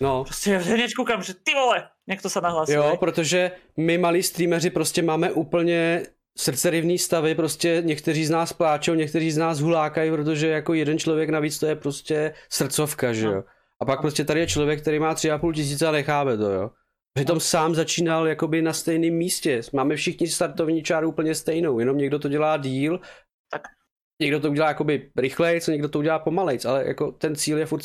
No. 0.00 0.24
Prostě 0.24 0.56
hned 0.56 0.90
koukám, 0.96 1.22
že 1.22 1.34
ty 1.34 1.54
vole, 1.54 1.88
někdo 2.06 2.30
se 2.30 2.40
nahlásí. 2.40 2.72
Jo, 2.72 2.96
protože 3.00 3.50
my 3.76 3.98
malí 3.98 4.22
streameři 4.22 4.70
prostě 4.70 5.02
máme 5.02 5.32
úplně 5.32 6.02
srdcerivný 6.38 6.98
stavy, 6.98 7.34
prostě 7.34 7.82
někteří 7.84 8.24
z 8.24 8.30
nás 8.30 8.52
pláčou, 8.52 8.94
někteří 8.94 9.30
z 9.30 9.38
nás 9.38 9.60
hulákají, 9.60 10.10
protože 10.10 10.48
jako 10.48 10.74
jeden 10.74 10.98
člověk 10.98 11.30
navíc 11.30 11.58
to 11.58 11.66
je 11.66 11.76
prostě 11.76 12.34
srdcovka, 12.50 13.12
že 13.12 13.26
jo. 13.26 13.34
No. 13.34 13.44
A 13.80 13.84
pak 13.84 14.00
prostě 14.00 14.24
tady 14.24 14.40
je 14.40 14.46
člověk, 14.46 14.80
který 14.80 14.98
má 14.98 15.14
tři 15.14 15.30
a 15.30 15.38
půl 15.38 15.52
tisíce 15.52 15.86
a 15.86 15.90
necháme 15.90 16.36
to, 16.36 16.50
jo. 16.50 16.70
Přitom 17.14 17.36
no. 17.36 17.40
sám 17.40 17.74
začínal 17.74 18.28
jakoby 18.28 18.62
na 18.62 18.72
stejném 18.72 19.14
místě. 19.14 19.60
Máme 19.72 19.96
všichni 19.96 20.28
startovní 20.28 20.82
čáru 20.82 21.08
úplně 21.08 21.34
stejnou, 21.34 21.78
jenom 21.78 21.98
někdo 21.98 22.18
to 22.18 22.28
dělá 22.28 22.56
díl, 22.56 23.00
tak. 23.50 23.62
někdo 24.20 24.40
to 24.40 24.50
udělá 24.50 24.68
jakoby 24.68 25.10
rychlejc, 25.16 25.66
někdo 25.66 25.88
to 25.88 25.98
udělá 25.98 26.18
pomalejc, 26.18 26.64
ale 26.64 26.86
jako 26.86 27.12
ten 27.12 27.36
cíl 27.36 27.58
je 27.58 27.66
furt 27.66 27.84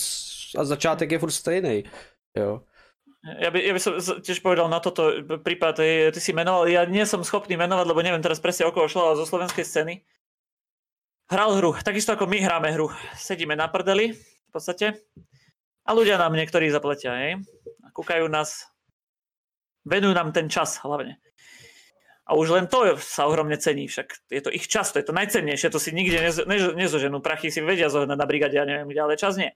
a 0.58 0.66
začátek 0.66 1.12
je 1.12 1.20
furt 1.20 1.34
stejný, 1.34 1.84
jo. 2.38 2.64
Ja 3.24 3.56
by, 3.56 3.60
ja 3.64 3.72
by 3.72 3.80
som 3.80 3.96
tiež 4.20 4.44
povedal 4.44 4.68
na 4.68 4.84
toto 4.84 5.24
prípad, 5.24 5.80
ty 6.12 6.20
si 6.20 6.36
menoval, 6.36 6.68
ja 6.68 6.84
nie 6.84 7.08
som 7.08 7.24
schopný 7.24 7.56
menovať, 7.56 7.86
lebo 7.88 8.04
neviem 8.04 8.20
teraz 8.20 8.44
presne 8.44 8.68
o 8.68 8.76
koho 8.76 8.92
šlo, 8.92 9.16
ale 9.16 9.20
zo 9.20 9.24
slovenskej 9.24 9.64
scény. 9.64 10.04
Hral 11.32 11.56
hru, 11.56 11.72
takisto 11.80 12.12
ako 12.12 12.28
my 12.28 12.44
hráme 12.44 12.76
hru. 12.76 12.92
Sedíme 13.16 13.56
na 13.56 13.72
prdeli, 13.72 14.12
v 14.12 14.50
podstate, 14.52 15.00
a 15.88 15.90
ľudia 15.96 16.20
nám 16.20 16.36
niektorí 16.36 16.68
zapletia, 16.68 17.16
hej? 17.16 17.32
A 17.84 17.96
kúkajú 17.96 18.28
nás, 18.28 18.68
venujú 19.88 20.12
nám 20.12 20.36
ten 20.36 20.52
čas 20.52 20.84
hlavne. 20.84 21.16
A 22.24 22.40
už 22.40 22.56
len 22.56 22.72
to 22.72 22.96
sa 23.04 23.28
ohromne 23.28 23.60
cení, 23.60 23.92
však 23.92 24.32
je 24.32 24.42
to 24.44 24.52
ich 24.52 24.72
čas, 24.72 24.96
to 24.96 25.00
je 25.00 25.08
to 25.08 25.16
najcennejšie, 25.16 25.68
to 25.72 25.80
si 25.80 25.92
nikde 25.92 26.24
nezoženú, 26.76 27.20
prachy 27.20 27.52
si 27.52 27.60
vedia 27.60 27.92
zohnať 27.92 28.16
na 28.16 28.28
brigade, 28.28 28.56
ja 28.56 28.64
neviem 28.64 28.88
ale 28.96 29.20
čas 29.20 29.36
nie. 29.36 29.52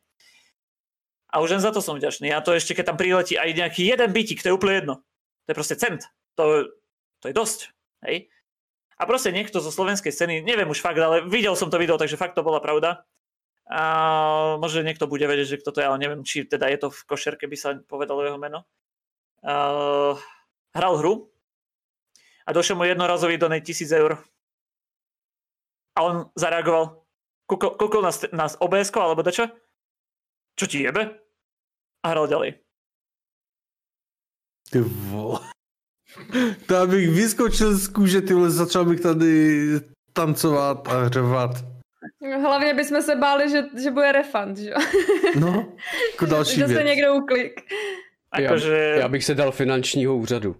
A 1.27 1.43
už 1.43 1.59
len 1.59 1.61
za 1.63 1.75
to 1.75 1.83
som 1.83 1.99
vďačný. 1.99 2.31
A 2.31 2.39
to 2.39 2.55
ešte, 2.55 2.71
keď 2.71 2.93
tam 2.93 2.97
priletí 2.97 3.35
aj 3.35 3.51
nejaký 3.51 3.83
jeden 3.83 4.09
bytik, 4.15 4.39
to 4.39 4.51
je 4.51 4.55
úplne 4.55 4.75
jedno. 4.79 4.95
To 5.45 5.47
je 5.51 5.57
proste 5.59 5.75
cent. 5.75 6.07
To, 6.39 6.71
to 7.19 7.25
je 7.27 7.35
dosť. 7.35 7.59
Hej? 8.07 8.31
A 8.97 9.03
proste 9.05 9.29
niekto 9.29 9.61
zo 9.61 9.69
slovenskej 9.69 10.09
scény, 10.09 10.41
neviem 10.41 10.71
už 10.71 10.81
fakt, 10.81 10.97
ale 10.97 11.21
videl 11.27 11.53
som 11.53 11.69
to 11.69 11.77
video, 11.77 11.99
takže 11.99 12.17
fakt 12.17 12.33
to 12.33 12.47
bola 12.47 12.63
pravda. 12.63 13.05
A 13.67 14.55
možno 14.57 14.81
niekto 14.81 15.11
bude 15.11 15.27
vedieť, 15.27 15.47
že 15.57 15.59
kto 15.59 15.75
to 15.75 15.79
je, 15.83 15.87
ale 15.91 15.99
neviem, 15.99 16.23
či 16.23 16.47
teda 16.47 16.71
je 16.71 16.79
to 16.81 16.87
v 16.89 16.99
košerke, 17.03 17.45
by 17.45 17.57
sa 17.59 17.75
povedalo 17.83 18.23
jeho 18.23 18.39
meno. 18.39 18.63
Uh, 19.43 20.17
hral 20.73 20.97
hru 20.97 21.29
a 22.47 22.49
došiel 22.55 22.79
mu 22.79 22.87
jednorazový 22.87 23.35
donate 23.35 23.67
1000 23.69 23.91
eur. 24.01 24.11
A 25.93 25.99
on 26.01 26.15
zareagoval, 26.39 27.03
kúkol 27.51 28.01
na, 28.01 28.13
na 28.31 28.45
obs 28.47 28.89
alebo 28.95 29.21
dačo? 29.21 29.51
Čo 30.57 30.65
ti 30.67 30.81
jebe? 30.83 31.21
A 32.03 32.07
hral 32.09 32.27
ďalej. 32.27 32.53
Ty 34.69 34.79
vole. 34.81 35.39
To 36.65 36.77
abych 36.77 37.09
vyskočil 37.09 37.77
z 37.77 37.87
kůže, 37.87 38.21
ty 38.21 38.33
vole, 38.33 38.49
začal 38.49 38.85
bych 38.85 38.99
tady 39.01 39.67
tancovat 40.13 40.87
a 40.87 41.03
hřevat. 41.03 41.51
Hlavně 42.41 42.73
bychom 42.73 43.01
se 43.01 43.15
báli, 43.15 43.49
že, 43.49 43.63
že 43.83 43.91
bude 43.91 44.11
refund, 44.11 44.57
že 44.57 44.69
jo? 44.69 44.77
No, 45.39 45.75
jako 46.11 46.25
další 46.25 46.55
že 46.59 46.67
věc. 46.67 46.77
se 46.77 46.83
někdo 46.83 47.15
uklik. 47.15 47.61
Já, 48.39 48.57
že... 48.57 48.95
já 48.99 49.07
bych 49.07 49.25
se 49.25 49.35
dal 49.35 49.51
finančního 49.51 50.17
úřadu. 50.17 50.55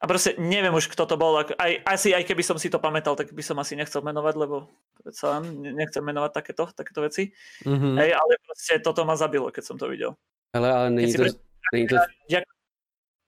A 0.00 0.08
proste 0.08 0.32
neviem 0.40 0.72
už, 0.72 0.88
kto 0.88 1.04
to 1.04 1.20
bol. 1.20 1.44
Aj, 1.44 1.72
asi 1.84 2.16
aj 2.16 2.24
keby 2.24 2.40
som 2.40 2.56
si 2.56 2.72
to 2.72 2.80
pamätal, 2.80 3.12
tak 3.20 3.36
by 3.36 3.44
som 3.44 3.60
asi 3.60 3.76
nechcel 3.76 4.00
menovať, 4.00 4.34
lebo 4.40 4.72
predsa 4.96 5.44
nechcem 5.52 6.00
menovať 6.00 6.32
takéto, 6.32 6.72
takéto 6.72 7.04
veci. 7.04 7.28
Mm-hmm. 7.68 7.94
Hej, 8.00 8.10
ale 8.16 8.32
proste 8.40 8.80
toto 8.80 9.04
ma 9.04 9.12
zabilo, 9.20 9.52
keď 9.52 9.64
som 9.64 9.76
to 9.76 9.92
videl. 9.92 10.16
Ale, 10.56 10.72
ale 10.72 10.90
není 10.90 11.12
to, 11.12 11.28
není 11.72 11.86
to, 11.86 11.96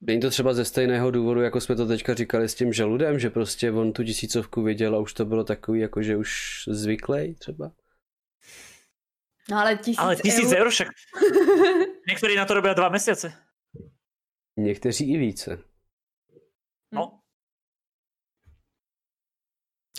není 0.01 0.19
to 0.19 0.29
třeba 0.29 0.53
ze 0.53 0.65
stejného 0.65 1.11
důvodu, 1.11 1.41
jako 1.41 1.61
jsme 1.61 1.75
to 1.75 1.87
teďka 1.87 2.13
říkali 2.13 2.49
s 2.49 2.55
tím 2.55 2.73
žaludem, 2.73 3.19
že 3.19 3.29
prostě 3.29 3.71
on 3.71 3.93
tu 3.93 4.03
tisícovku 4.03 4.61
viděl 4.61 4.95
a 4.95 4.99
už 4.99 5.13
to 5.13 5.25
bylo 5.25 5.43
takový, 5.43 5.79
jakože 5.79 6.17
už 6.17 6.63
zvyklej 6.67 7.35
třeba? 7.35 7.71
No 9.49 9.59
ale 9.59 9.77
tisíc, 9.77 9.99
ale 9.99 10.15
tisíc 10.15 10.51
eur, 10.51 10.57
eur 10.57 10.69
však. 10.69 10.87
Někteří 12.09 12.35
na 12.35 12.45
to 12.45 12.53
robí 12.53 12.69
dva 12.75 12.89
měsíce. 12.89 13.33
Někteří 14.57 15.13
i 15.13 15.17
více. 15.17 15.72
No. 16.93 17.19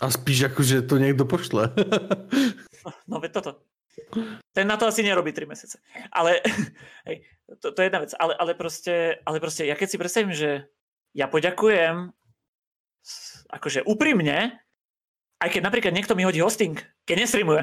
A 0.00 0.10
spíš 0.10 0.38
jako, 0.38 0.62
že 0.62 0.82
to 0.82 0.98
někdo 0.98 1.24
pošle. 1.24 1.74
no 3.06 3.20
veď 3.20 3.32
toto. 3.32 3.62
Ten 4.52 4.66
na 4.66 4.76
to 4.76 4.86
asi 4.86 5.02
nerobí 5.02 5.32
3 5.32 5.46
mesiace. 5.46 5.78
Ale 6.12 6.40
hej, 7.06 7.22
to, 7.60 7.72
to 7.72 7.82
je 7.82 7.86
jedna 7.86 7.98
vec. 7.98 8.14
Ale, 8.18 8.34
ale, 8.34 8.54
proste, 8.54 9.18
ale 9.26 9.40
proste, 9.40 9.66
ja 9.66 9.78
keď 9.78 9.88
si 9.90 9.98
predstavím, 9.98 10.34
že 10.34 10.66
ja 11.14 11.30
poďakujem 11.30 12.10
akože 13.50 13.86
úprimne, 13.86 14.58
aj 15.38 15.48
keď 15.50 15.62
napríklad 15.62 15.94
niekto 15.94 16.18
mi 16.18 16.26
hodí 16.26 16.42
hosting, 16.42 16.74
keď 17.06 17.16
nestreamuje. 17.20 17.62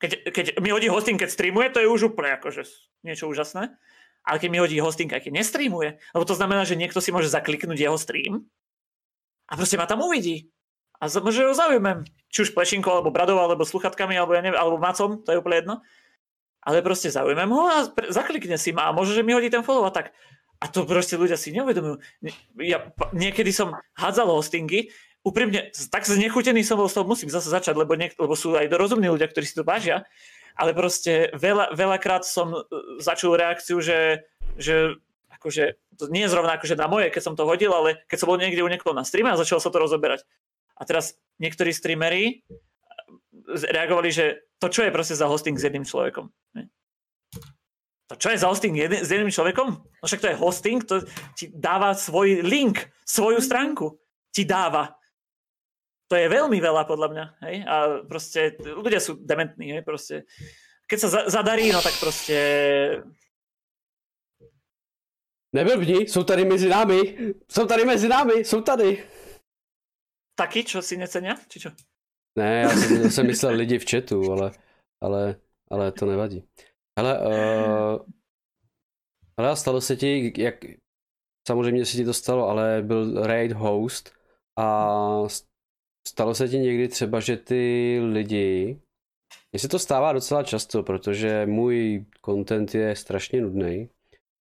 Keď, 0.00 0.10
keď 0.32 0.46
mi 0.60 0.72
hodí 0.72 0.88
hosting, 0.88 1.20
keď 1.20 1.32
streamuje, 1.32 1.72
to 1.72 1.80
je 1.80 1.88
už 1.88 2.12
úplne 2.12 2.36
akože 2.36 2.64
niečo 3.04 3.28
úžasné. 3.28 3.76
Ale 4.24 4.36
keď 4.36 4.48
mi 4.52 4.58
hodí 4.60 4.76
hosting, 4.78 5.08
aj 5.10 5.24
keď 5.24 5.32
nestreamuje, 5.40 5.96
lebo 6.12 6.24
to 6.28 6.36
znamená, 6.36 6.68
že 6.68 6.76
niekto 6.76 7.00
si 7.00 7.08
môže 7.10 7.32
zakliknúť 7.32 7.78
jeho 7.80 7.96
stream 7.96 8.44
a 9.48 9.56
proste 9.56 9.80
ma 9.80 9.88
tam 9.88 10.04
uvidí. 10.04 10.52
A 11.00 11.08
môže 11.08 11.40
ho 11.40 11.56
zaujmem. 11.56 12.04
Či 12.28 12.44
už 12.44 12.50
plešinkou, 12.52 12.92
alebo 12.92 13.08
bradou, 13.08 13.40
alebo 13.40 13.64
sluchatkami, 13.64 14.12
alebo, 14.20 14.36
ja 14.36 14.44
alebo 14.52 14.76
macom, 14.76 15.24
to 15.24 15.32
je 15.32 15.40
úplne 15.40 15.64
jedno. 15.64 15.74
Ale 16.60 16.84
proste 16.84 17.08
zaujmem 17.08 17.48
ho 17.48 17.64
a 17.72 17.88
zaklikne 18.12 18.60
si 18.60 18.76
ma 18.76 18.92
a 18.92 18.94
môže, 18.94 19.16
že 19.16 19.24
mi 19.24 19.32
hodí 19.32 19.48
ten 19.48 19.64
follow 19.64 19.88
a 19.88 19.92
tak. 19.92 20.12
A 20.60 20.68
to 20.68 20.84
proste 20.84 21.16
ľudia 21.16 21.40
si 21.40 21.56
neuvedomujú. 21.56 22.04
Ja 22.60 22.92
niekedy 23.16 23.48
som 23.48 23.80
hádzal 23.96 24.28
hostingy, 24.28 24.92
úprimne, 25.24 25.72
tak 25.72 26.04
znechutený 26.04 26.60
som 26.60 26.76
bol 26.76 26.92
z 26.92 27.00
toho, 27.00 27.08
musím 27.08 27.32
zase 27.32 27.48
začať, 27.48 27.80
lebo, 27.80 27.96
niek- 27.96 28.16
lebo 28.20 28.36
sú 28.36 28.52
aj 28.52 28.68
dorozumní 28.68 29.08
ľudia, 29.08 29.32
ktorí 29.32 29.48
si 29.48 29.56
to 29.56 29.64
vážia, 29.64 30.04
ale 30.60 30.76
proste 30.76 31.32
veľa, 31.32 31.72
veľakrát 31.72 32.28
som 32.28 32.52
e, 32.52 32.60
začul 33.00 33.40
reakciu, 33.40 33.80
že, 33.80 34.28
že 34.60 35.00
akože, 35.32 35.96
to 35.96 36.12
nie 36.12 36.28
je 36.28 36.32
zrovna 36.36 36.60
akože 36.60 36.76
na 36.76 36.84
moje, 36.84 37.08
keď 37.08 37.22
som 37.24 37.34
to 37.34 37.48
hodil, 37.48 37.72
ale 37.72 38.04
keď 38.04 38.16
som 38.20 38.28
bol 38.28 38.36
niekde 38.36 38.60
u 38.60 38.68
niekoho 38.68 38.92
na 38.92 39.08
streame 39.08 39.32
a 39.32 39.40
začal 39.40 39.56
sa 39.56 39.72
to 39.72 39.80
rozoberať. 39.80 40.28
A 40.76 40.84
teraz 40.84 41.16
niektorí 41.40 41.72
streamery 41.72 42.22
e, 42.28 42.34
reagovali, 43.56 44.12
že 44.12 44.44
to 44.60 44.68
čo 44.68 44.84
je 44.84 44.92
proste 44.92 45.16
za 45.16 45.24
hosting 45.24 45.56
s 45.56 45.64
jedným 45.64 45.88
človekom. 45.88 46.28
To 48.12 48.18
čo 48.18 48.34
je 48.34 48.42
za 48.42 48.50
hosting 48.50 48.76
jedn- 48.76 49.00
s 49.00 49.08
jedným 49.08 49.32
človekom? 49.32 49.68
No 49.80 50.04
však 50.04 50.20
to 50.20 50.28
je 50.28 50.36
hosting, 50.36 50.82
to 50.84 51.06
ti 51.38 51.48
dáva 51.48 51.96
svoj 51.96 52.42
link, 52.44 52.90
svoju 53.06 53.40
stránku. 53.40 53.96
Ti 54.34 54.44
dáva. 54.44 54.99
To 56.10 56.18
je 56.18 56.26
veľmi 56.26 56.58
veľa 56.58 56.82
podľa 56.90 57.08
mňa. 57.14 57.24
Hej? 57.46 57.56
A 57.70 57.76
proste 58.02 58.58
ľudia 58.58 58.98
sú 58.98 59.14
dementní. 59.22 59.78
Hej? 59.78 59.82
Proste, 59.86 60.26
keď 60.90 60.98
sa 60.98 61.08
za- 61.08 61.26
zadarí, 61.30 61.70
no 61.70 61.78
tak 61.78 61.94
proste... 62.02 62.36
Neblbni, 65.54 66.06
jsou 66.06 66.24
tady 66.24 66.44
mezi 66.44 66.68
námi. 66.68 67.00
Jsou 67.50 67.66
tady 67.66 67.84
mezi 67.84 68.08
námi, 68.08 68.32
jsou 68.32 68.60
tady. 68.60 69.06
Taky, 70.34 70.64
čo 70.64 70.82
si 70.82 70.96
necenia? 70.96 71.36
Či 71.48 71.60
čo? 71.60 71.70
Ne, 72.38 72.60
já 72.60 72.70
jsem, 72.70 73.02
já 73.02 73.10
jsem 73.10 73.26
myslel 73.26 73.54
lidi 73.54 73.78
v 73.78 73.90
chatu, 73.90 74.32
ale, 74.32 74.52
ale, 75.00 75.36
ale 75.70 75.92
to 75.92 76.06
nevadí. 76.06 76.48
Hele, 76.98 77.18
uh, 77.18 77.98
ale 79.36 79.56
stalo 79.56 79.80
se 79.80 79.96
ti, 79.96 80.32
jak, 80.36 80.54
samozřejmě 81.48 81.84
se 81.86 81.96
ti 81.96 82.04
to 82.04 82.14
stalo, 82.14 82.48
ale 82.48 82.82
byl 82.82 83.26
raid 83.26 83.52
host 83.52 84.14
a 84.56 84.64
stalo 86.08 86.34
se 86.34 86.48
ti 86.48 86.58
někdy 86.58 86.88
třeba, 86.88 87.20
že 87.20 87.36
ty 87.36 88.00
lidi, 88.12 88.80
mně 89.52 89.60
se 89.60 89.68
to 89.68 89.78
stává 89.78 90.12
docela 90.12 90.42
často, 90.42 90.82
protože 90.82 91.46
můj 91.46 92.06
content 92.24 92.74
je 92.74 92.96
strašně 92.96 93.40
nudný, 93.40 93.90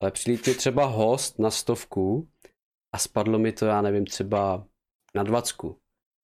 ale 0.02 0.10
přilít 0.10 0.46
mi 0.46 0.54
třeba 0.54 0.84
host 0.84 1.38
na 1.38 1.50
stovku 1.50 2.28
a 2.94 2.98
spadlo 2.98 3.38
mi 3.38 3.52
to, 3.52 3.66
já 3.66 3.82
nevím, 3.82 4.06
třeba 4.06 4.66
na 5.14 5.22
dvacku. 5.22 5.78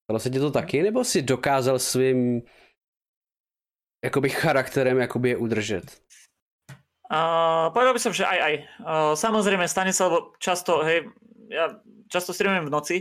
Stalo 0.04 0.18
se 0.18 0.30
ti 0.30 0.38
to 0.38 0.50
taky, 0.50 0.82
nebo 0.82 1.04
si 1.04 1.22
dokázal 1.22 1.78
svým 1.78 2.42
jakoby 4.04 4.28
charakterem 4.28 4.98
jakoby 4.98 5.28
je 5.28 5.36
udržet? 5.36 6.02
Uh, 7.12 7.68
povedal 7.76 7.92
by 7.92 8.00
som, 8.00 8.12
že 8.16 8.24
aj 8.24 8.38
aj. 8.40 8.54
Uh, 8.80 9.12
samozrejme, 9.12 9.68
stane 9.68 9.92
sa, 9.92 10.08
lebo 10.08 10.32
často, 10.40 10.80
hej, 10.80 11.12
ja 11.52 11.76
často 12.08 12.32
streamujem 12.32 12.64
v 12.64 12.72
noci 12.72 12.96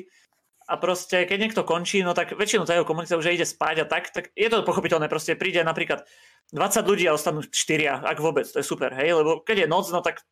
a 0.72 0.80
proste, 0.80 1.28
keď 1.28 1.38
niekto 1.38 1.62
končí, 1.68 2.00
no 2.00 2.16
tak 2.16 2.32
väčšinu 2.32 2.64
tá 2.64 2.80
jeho 2.80 2.88
komunita 2.88 3.20
už 3.20 3.28
ide 3.28 3.44
spať 3.44 3.84
a 3.84 3.86
tak, 3.86 4.08
tak 4.16 4.32
je 4.32 4.48
to 4.48 4.64
pochopiteľné, 4.64 5.12
proste 5.12 5.36
príde 5.36 5.60
napríklad 5.68 6.08
20 6.56 6.88
ľudí 6.88 7.04
a 7.12 7.16
ostanú 7.16 7.44
4, 7.44 8.08
ak 8.08 8.18
vôbec, 8.24 8.48
to 8.48 8.64
je 8.64 8.66
super, 8.66 8.96
hej, 8.96 9.12
lebo 9.12 9.44
keď 9.44 9.64
je 9.64 9.68
noc, 9.68 9.92
no 9.92 10.00
tak 10.00 10.24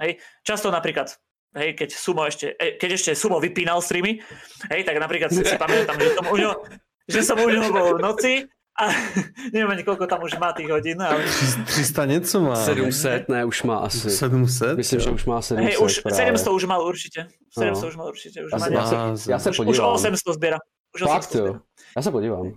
hej, 0.00 0.16
často 0.40 0.72
napríklad 0.72 1.12
hej, 1.60 1.76
keď 1.76 1.88
Sumo 1.92 2.24
ešte, 2.24 2.56
keď 2.56 2.90
ešte 2.96 3.10
Sumo 3.12 3.36
vypínal 3.36 3.84
streamy, 3.84 4.24
hej, 4.72 4.80
tak 4.88 4.96
napríklad 4.96 5.28
si, 5.28 5.44
si 5.44 5.56
pamätám, 5.60 6.00
že 6.00 6.16
že 7.08 7.24
som 7.24 7.40
u 7.40 7.48
ňo 7.48 7.72
bol 7.72 7.96
v 7.96 8.04
noci 8.04 8.32
a 8.78 8.84
neviem 9.52 9.70
ani 9.70 9.82
koľko 9.82 10.06
tam 10.06 10.22
už 10.22 10.38
má 10.38 10.54
tých 10.54 10.70
hodín. 10.70 11.02
Ale... 11.02 11.24
300 11.66 12.04
něco 12.06 12.40
má. 12.40 12.54
700, 12.56 13.28
ne, 13.28 13.44
už 13.44 13.62
má 13.62 13.76
asi. 13.82 14.10
700? 14.10 14.76
Myslím, 14.78 15.00
že 15.00 15.10
už 15.10 15.24
má 15.26 15.42
700 15.42 15.66
Hej, 15.66 15.76
už, 15.82 15.92
právě. 16.00 16.16
700 16.16 16.52
už 16.52 16.64
mal 16.64 16.80
určite. 16.86 17.20
700 17.58 17.82
No. 17.82 17.88
už 17.88 17.96
mal 17.96 18.06
určite. 18.08 18.44
Už, 18.44 18.50
Já 18.52 18.58
má 18.58 18.66
se, 18.66 18.74
já 18.74 19.16
se, 19.16 19.30
já 19.32 19.38
se 19.38 19.50
už, 19.50 19.58
už 19.58 19.66
podívám. 19.66 19.92
800 19.94 20.34
zbiera. 20.34 20.58
Už 20.94 21.00
Fakt 21.02 21.18
800 21.18 21.34
jo. 21.34 21.42
zbiera. 21.44 21.60
Já 21.96 22.02
se 22.02 22.10
podívám. 22.10 22.52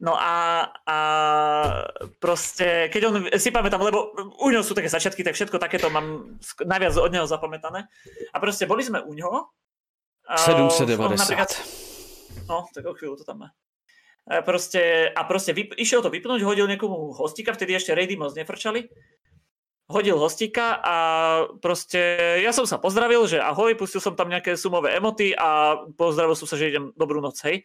No 0.00 0.12
a, 0.22 0.60
a 0.86 0.96
proste, 2.20 2.88
keď 2.92 3.04
on, 3.08 3.14
si 3.40 3.48
pamätám, 3.48 3.80
lebo 3.80 4.12
u 4.44 4.52
ňoho 4.52 4.60
sú 4.60 4.76
také 4.76 4.92
začiatky, 4.92 5.24
tak 5.24 5.32
všetko 5.32 5.56
takéto 5.56 5.88
mám 5.88 6.36
najviac 6.60 6.92
od 7.00 7.08
neho 7.08 7.24
zapamätané. 7.24 7.88
A 8.28 8.36
proste 8.36 8.68
boli 8.68 8.84
sme 8.84 9.00
u 9.00 9.16
ňoho. 9.16 9.48
a 10.28 10.34
on 10.52 10.68
790. 10.68 11.16
napríklad- 11.16 11.52
No, 12.44 12.68
tak 12.76 12.84
o 12.84 12.92
chvíľu 12.92 13.16
to 13.16 13.24
tam 13.24 13.38
má. 13.40 13.48
A 14.26 14.42
proste, 14.42 15.06
a 15.14 15.22
proste 15.22 15.54
vyp, 15.54 15.78
išiel 15.78 16.02
to 16.02 16.10
vypnúť, 16.10 16.42
hodil 16.42 16.66
niekomu 16.66 17.14
hostika, 17.14 17.54
vtedy 17.54 17.78
ešte 17.78 17.94
raidy 17.94 18.18
moc 18.18 18.34
nefrčali. 18.34 18.90
Hodil 19.86 20.18
hostika 20.18 20.82
a 20.82 20.96
proste 21.62 22.34
ja 22.42 22.50
som 22.50 22.66
sa 22.66 22.82
pozdravil, 22.82 23.22
že 23.30 23.38
ahoj, 23.38 23.78
pustil 23.78 24.02
som 24.02 24.18
tam 24.18 24.26
nejaké 24.26 24.58
sumové 24.58 24.98
emoty 24.98 25.30
a 25.30 25.78
pozdravil 25.94 26.34
som 26.34 26.50
sa, 26.50 26.58
že 26.58 26.74
idem 26.74 26.90
dobrú 26.98 27.22
noc, 27.22 27.38
hej. 27.46 27.62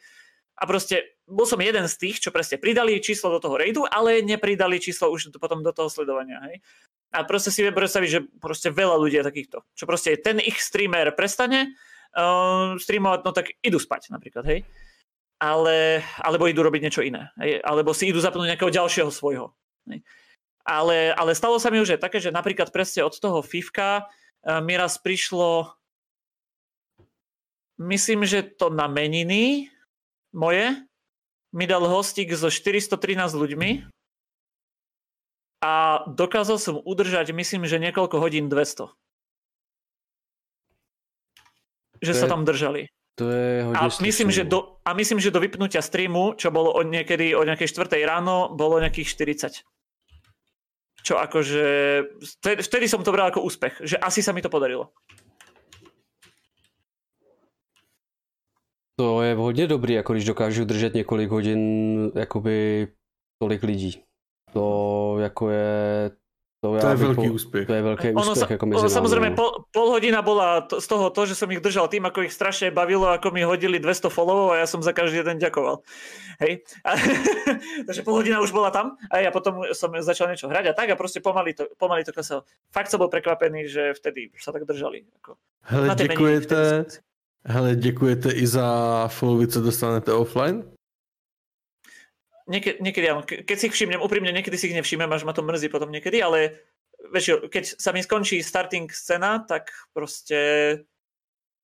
A 0.61 0.69
proste 0.69 1.17
bol 1.25 1.49
som 1.49 1.57
jeden 1.57 1.89
z 1.89 1.97
tých, 1.97 2.21
čo 2.21 2.29
presne 2.29 2.61
pridali 2.61 3.01
číslo 3.01 3.33
do 3.33 3.41
toho 3.41 3.57
raidu, 3.57 3.89
ale 3.89 4.21
nepridali 4.21 4.77
číslo 4.77 5.09
už 5.09 5.33
potom 5.41 5.65
do 5.65 5.73
toho 5.73 5.89
sledovania, 5.89 6.45
hej. 6.45 6.61
A 7.09 7.25
proste 7.25 7.49
si 7.49 7.65
viem 7.65 7.73
predstaviť, 7.73 8.09
že 8.13 8.21
proste 8.37 8.69
veľa 8.69 9.01
ľudí 9.01 9.17
je 9.17 9.25
takýchto. 9.25 9.65
Čo 9.73 9.89
proste 9.89 10.13
ten 10.21 10.37
ich 10.37 10.61
streamer 10.61 11.09
prestane 11.17 11.73
uh, 12.13 12.77
streamovať, 12.77 13.19
no 13.25 13.33
tak 13.33 13.57
idú 13.65 13.81
spať 13.81 14.13
napríklad, 14.13 14.45
hej 14.45 14.61
ale, 15.41 16.05
alebo 16.21 16.45
idú 16.45 16.61
robiť 16.61 16.81
niečo 16.85 17.01
iné. 17.01 17.33
Hej? 17.41 17.65
Alebo 17.65 17.97
si 17.97 18.13
idú 18.13 18.21
zapnúť 18.21 18.53
nejakého 18.53 18.69
ďalšieho 18.69 19.09
svojho. 19.09 19.57
Hej? 19.89 20.05
Ale, 20.61 21.17
ale 21.17 21.33
stalo 21.33 21.57
sa 21.57 21.73
mi 21.73 21.81
už 21.81 21.97
aj 21.97 22.05
také, 22.05 22.21
že 22.21 22.29
napríklad 22.29 22.69
presne 22.69 23.01
od 23.01 23.17
toho 23.17 23.41
Fivka 23.41 24.05
uh, 24.05 24.61
mi 24.61 24.77
raz 24.77 25.01
prišlo 25.01 25.73
myslím, 27.81 28.29
že 28.29 28.45
to 28.45 28.69
na 28.69 28.85
meniny 28.85 29.73
moje 30.29 30.77
mi 31.51 31.65
dal 31.65 31.83
hostik 31.89 32.29
so 32.37 32.53
413 32.53 33.33
ľuďmi 33.33 33.89
a 35.61 36.05
dokázal 36.09 36.57
som 36.57 36.75
udržať, 36.81 37.33
myslím, 37.33 37.65
že 37.65 37.81
niekoľko 37.81 38.17
hodín 38.21 38.47
200. 38.49 38.93
Že 42.01 42.11
To 42.13 42.17
sa 42.17 42.25
je- 42.25 42.31
tam 42.31 42.41
držali. 42.45 42.89
To 43.15 43.29
je 43.29 43.63
hodně 43.63 43.79
A 43.79 43.89
myslím, 44.01 44.31
že 44.31 44.43
no. 44.43 44.49
do, 44.49 44.77
a 44.85 44.93
myslím, 44.93 45.19
že 45.19 45.31
do 45.31 45.39
vypnutia 45.39 45.81
streamu, 45.81 46.33
čo 46.33 46.51
bolo 46.51 46.73
od 46.73 46.87
niekedy 46.87 47.35
o 47.35 47.43
nejakej 47.43 47.67
4 47.67 48.05
ráno, 48.07 48.55
bolo 48.55 48.79
nejakých 48.79 49.07
40. 49.07 49.61
Čo 51.03 51.17
akože, 51.17 51.65
vtedy, 52.21 52.61
vtedy 52.63 52.85
som 52.87 53.03
to 53.03 53.11
bral 53.11 53.27
ako 53.27 53.41
úspech, 53.41 53.81
že 53.83 53.97
asi 53.97 54.21
sa 54.21 54.31
mi 54.33 54.41
to 54.41 54.49
podarilo. 54.49 54.93
To 58.95 59.21
je 59.21 59.35
hodně 59.35 59.67
dobrý, 59.67 59.93
jako 59.93 60.13
když 60.13 60.25
dokážu 60.25 60.65
držet 60.65 60.93
několik 60.93 61.29
hodin 61.29 62.11
jakoby 62.15 62.87
tolik 63.41 63.63
lidí. 63.63 64.03
To 64.53 65.15
jako 65.19 65.49
je... 65.49 66.11
To, 66.61 66.77
To 66.77 66.87
je 66.87 66.95
velký 66.95 67.27
po- 67.27 67.33
úspěch. 67.33 67.67
To 67.67 67.73
je 67.73 67.81
velký 67.81 68.07
Ono, 68.13 68.21
úspěch 68.21 68.37
sa, 68.37 68.53
jako 68.53 68.65
mezi 68.65 68.79
ono 68.79 68.89
samozrejme 68.89 69.29
no. 69.29 69.35
pol, 69.35 69.49
pol 69.73 69.87
hodina 69.97 70.21
bola 70.21 70.61
to, 70.61 70.77
z 70.77 70.87
toho 70.87 71.09
to, 71.09 71.25
že 71.25 71.33
som 71.33 71.49
ich 71.49 71.57
držal 71.57 71.89
tým, 71.89 72.05
ako 72.05 72.21
ich 72.21 72.37
strašne 72.37 72.69
bavilo, 72.69 73.09
ako 73.09 73.33
mi 73.33 73.41
hodili 73.41 73.81
200 73.81 74.13
followov 74.13 74.53
a 74.53 74.61
ja 74.61 74.69
som 74.69 74.77
za 74.85 74.93
každý 74.93 75.25
jeden 75.25 75.41
ďakoval. 75.41 75.81
Hej. 76.37 76.61
A, 76.85 76.93
takže 77.89 78.05
pol 78.05 78.13
hodina 78.21 78.37
už 78.45 78.53
bola 78.53 78.69
tam 78.69 78.93
a 79.09 79.25
ja 79.25 79.33
potom 79.33 79.65
som 79.73 79.89
začal 80.05 80.29
niečo 80.29 80.45
hrať 80.45 80.69
a 80.69 80.73
tak 80.77 80.93
a 80.93 80.95
proste 80.95 81.17
pomaly 81.17 81.57
to, 81.57 81.65
pomaly 81.81 82.05
to 82.05 82.13
klesalo. 82.13 82.45
Fakt 82.69 82.93
som 82.93 83.01
bol 83.01 83.09
prekvapený, 83.09 83.65
že 83.65 83.97
vtedy 83.97 84.29
sa 84.37 84.53
tak 84.53 84.69
držali. 84.69 85.09
Ako, 85.17 85.41
Hele, 85.65 85.95
děkujete, 85.97 86.85
hele, 87.45 87.75
děkujete 87.75 88.31
i 88.31 88.47
za 88.47 89.07
followy, 89.09 89.47
co 89.47 89.61
dostanete 89.61 90.13
offline? 90.13 90.63
Niekedy, 92.51 92.83
niekedy 92.83 93.05
áno, 93.07 93.23
ke- 93.23 93.47
keď 93.47 93.55
si 93.57 93.65
ich 93.71 93.73
všimnem, 93.73 94.03
úprimne 94.03 94.35
niekedy 94.35 94.59
si 94.59 94.67
ich 94.67 94.75
nevšimnem, 94.75 95.07
až 95.07 95.23
ma 95.23 95.31
to 95.31 95.39
mrzí 95.41 95.71
potom 95.71 95.87
niekedy, 95.87 96.19
ale 96.19 96.59
väčšinou, 97.09 97.47
keď 97.47 97.79
sa 97.79 97.95
mi 97.95 98.03
skončí 98.03 98.43
starting 98.43 98.91
scéna, 98.91 99.39
tak 99.47 99.71
proste 99.95 100.37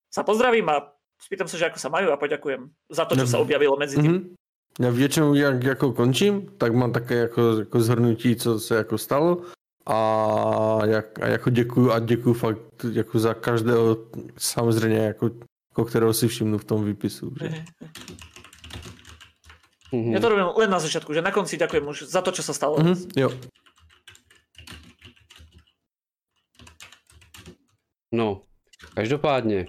sa 0.08 0.24
pozdravím 0.24 0.72
a 0.72 0.88
spýtam 1.20 1.46
sa, 1.46 1.60
že 1.60 1.68
ako 1.68 1.78
sa 1.78 1.92
majú 1.92 2.10
a 2.10 2.18
poďakujem 2.18 2.72
za 2.88 3.04
to, 3.04 3.20
čo 3.20 3.28
No. 3.28 3.32
sa 3.36 3.44
objavilo 3.44 3.76
medzi 3.76 4.00
tým. 4.00 4.12
Mhm. 4.12 4.36
Já 4.80 4.90
většinou, 4.90 5.34
jak 5.34 5.64
jako 5.64 5.92
končím, 5.94 6.48
tak 6.58 6.74
mám 6.74 6.94
také 6.94 7.16
jako, 7.16 7.60
jako 7.60 7.80
zhrnutí, 7.82 8.36
co 8.36 8.60
se 8.60 8.76
jako 8.76 8.98
stalo 8.98 9.42
a, 9.86 10.80
jak, 10.86 11.20
a 11.24 11.28
jako 11.28 11.50
děkuju 11.50 11.92
a 11.92 12.00
děkuju 12.00 12.34
fakt 12.36 12.86
jako 12.94 13.20
za 13.20 13.34
každého, 13.34 13.98
samozřejmě 14.38 14.98
jako, 14.98 15.26
jako 15.72 15.86
kterého 15.86 16.14
si 16.14 16.28
všimnu 16.28 16.58
v 16.58 16.64
tom 16.66 16.86
výpisu. 16.86 17.34
Že? 17.42 17.64
Mhm. 19.92 20.04
Mhm. 20.04 20.14
Ja 20.14 20.20
to 20.20 20.30
robím 20.30 20.52
len 20.58 20.70
na 20.70 20.80
začiatku, 20.80 21.14
že 21.14 21.22
na 21.22 21.32
konci 21.32 21.58
ďakujem 21.58 21.88
už 21.88 21.98
za 22.12 22.22
to, 22.22 22.32
čo 22.32 22.44
sa 22.44 22.54
stalo. 22.54 22.78
Mhm, 22.80 22.96
jo. 23.16 23.30
No, 28.12 28.42
každopádně, 28.96 29.68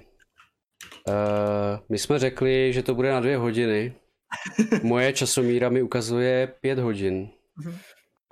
uh, 1.08 1.78
my 1.88 1.98
jsme 1.98 2.18
řekli, 2.18 2.72
že 2.72 2.82
to 2.82 2.94
bude 2.94 3.10
na 3.10 3.20
dvě 3.20 3.36
hodiny. 3.36 3.94
Moje 4.82 5.12
časomíra 5.12 5.68
mi 5.68 5.82
ukazuje 5.82 6.46
pět 6.60 6.78
hodin. 6.78 7.30
Mhm. 7.56 7.78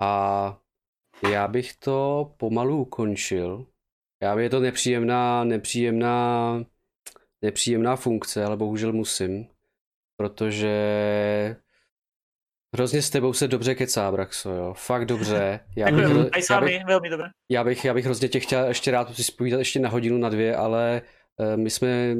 A 0.01 0.57
já 1.31 1.47
bych 1.47 1.75
to 1.75 2.31
pomalu 2.37 2.81
ukončil. 2.81 3.65
Já 4.21 4.39
je 4.39 4.49
to 4.49 4.59
nepříjemná, 4.59 5.43
nepříjemná, 5.43 6.63
nepříjemná 7.41 7.95
funkce, 7.95 8.45
ale 8.45 8.57
bohužel 8.57 8.93
musím. 8.93 9.47
Protože 10.17 10.75
hrozně 12.75 13.01
s 13.01 13.09
tebou 13.09 13.33
se 13.33 13.47
dobře 13.47 13.75
kecá, 13.75 14.11
Braxo, 14.11 14.49
jo. 14.51 14.73
Fakt 14.77 15.05
dobře. 15.05 15.59
Já 15.75 15.91
bych, 15.91 16.05
s 16.45 16.49
já 16.49 16.61
bych, 16.61 16.85
veľmi 16.85 17.09
dobre. 17.09 17.27
já 17.51 17.63
bych, 17.63 17.85
já 17.85 17.93
bych 17.93 18.05
hrozně 18.05 18.27
tě 18.27 18.39
chtěl 18.39 18.65
ještě 18.65 18.91
rád 18.91 19.15
si 19.15 19.23
spovídat 19.23 19.59
ještě 19.59 19.79
na 19.79 19.89
hodinu, 19.89 20.17
na 20.17 20.29
dvě, 20.29 20.55
ale 20.55 21.01
eh, 21.39 21.57
my 21.57 21.69
jsme, 21.69 22.15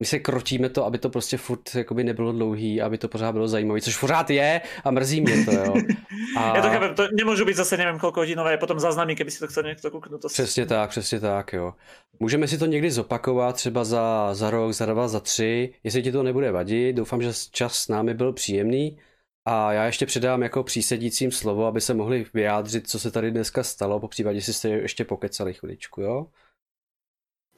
my 0.00 0.06
se 0.06 0.18
krotíme 0.18 0.68
to, 0.68 0.84
aby 0.86 0.98
to 0.98 1.10
prostě 1.10 1.36
furt 1.36 1.74
jakoby 1.74 2.04
nebylo 2.04 2.32
dlouhý, 2.32 2.80
aby 2.80 2.98
to 2.98 3.08
pořád 3.08 3.32
bylo 3.32 3.48
zajímavé, 3.48 3.80
což 3.80 3.98
pořád 3.98 4.30
je 4.30 4.60
a 4.84 4.90
mrzí 4.90 5.20
mě 5.20 5.44
to, 5.44 5.52
jo. 5.52 5.74
A 6.36 6.56
Ja 6.56 6.62
to 6.62 6.68
chápem, 6.70 6.94
to 6.94 7.02
nemôžu 7.16 7.42
byť 7.48 7.56
zase 7.56 7.74
neviem 7.80 7.96
koľko 7.98 8.20
hodinové, 8.20 8.60
potom 8.60 8.76
záznamy, 8.78 9.16
keby 9.16 9.30
si 9.32 9.40
to 9.40 9.48
chcel 9.48 9.64
niekto 9.64 9.90
kúknúť. 9.90 10.20
To 10.22 10.28
Přesně 10.28 10.66
tak, 10.66 10.90
přesně 10.90 11.20
tak, 11.20 11.52
jo. 11.52 11.74
Můžeme 12.20 12.48
si 12.48 12.58
to 12.58 12.66
někdy 12.66 12.90
zopakovat, 12.90 13.56
třeba 13.56 13.84
za, 13.84 14.34
za 14.34 14.50
rok, 14.50 14.72
za 14.72 14.86
dva, 14.86 15.08
za 15.08 15.20
tři, 15.20 15.72
jestli 15.84 16.02
ti 16.02 16.12
to 16.12 16.22
nebude 16.22 16.52
vadit. 16.52 16.96
Doufám, 16.96 17.22
že 17.22 17.32
čas 17.50 17.74
s 17.74 17.88
námi 17.88 18.14
byl 18.14 18.32
příjemný. 18.32 18.98
A 19.50 19.72
já 19.72 19.84
ještě 19.84 20.06
předám 20.06 20.42
jako 20.42 20.62
přísedícím 20.62 21.32
slovo, 21.32 21.66
aby 21.66 21.80
se 21.80 21.94
mohli 21.94 22.26
vyjádřit, 22.34 22.90
co 22.90 22.98
se 22.98 23.10
tady 23.10 23.30
dneska 23.30 23.62
stalo, 23.62 24.00
po 24.00 24.08
případě 24.08 24.40
si 24.40 24.52
jste 24.52 24.68
ještě 24.68 25.04
pokecali 25.04 25.54
chviličku, 25.54 26.00
jo? 26.00 26.26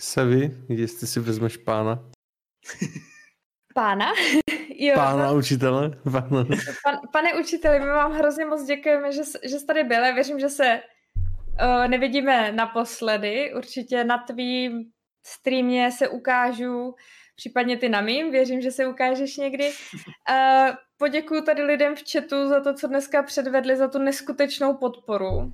Sevi, 0.01 0.51
jestli 0.69 1.07
si 1.07 1.21
vezmeš 1.21 1.57
pána. 1.57 2.11
Pána? 3.75 4.07
jo, 4.77 4.95
Pána 4.95 5.33
učitele. 5.33 5.91
Pána. 6.13 6.45
Pan, 6.85 6.99
pane 7.13 7.41
učiteli, 7.41 7.81
my 7.81 7.87
vám 7.87 8.13
hrozně 8.13 8.45
moc 8.45 8.65
děkujeme, 8.65 9.13
že, 9.13 9.23
že 9.43 9.59
jste 9.59 9.67
tady 9.67 9.85
byli. 9.85 10.13
Věřím, 10.13 10.41
že 10.41 10.49
se 10.49 10.81
uh, 11.63 11.89
nevidíme 11.89 12.53
naposledy. 12.53 13.55
Určitě 13.55 14.05
na 14.05 14.19
tvým 14.19 14.85
streamě 15.27 15.93
se 15.93 16.09
ukážu, 16.09 16.95
případně 17.41 17.77
ty 17.77 17.89
na 17.89 18.01
mým. 18.01 18.31
Věřím, 18.31 18.61
že 18.61 18.71
se 18.71 18.87
ukážeš 18.87 19.37
někdy. 19.37 19.69
Uh, 19.69 20.77
poděkuju 20.99 21.45
tady 21.45 21.63
lidem 21.63 21.97
v 21.97 22.03
chatu 22.13 22.49
za 22.49 22.61
to, 22.61 22.75
co 22.75 22.87
dneska 22.87 23.23
předvedli, 23.23 23.77
za 23.77 23.89
tu 23.89 23.99
neskutečnou 23.99 24.75
podporu. 24.75 25.29
Uh, 25.29 25.53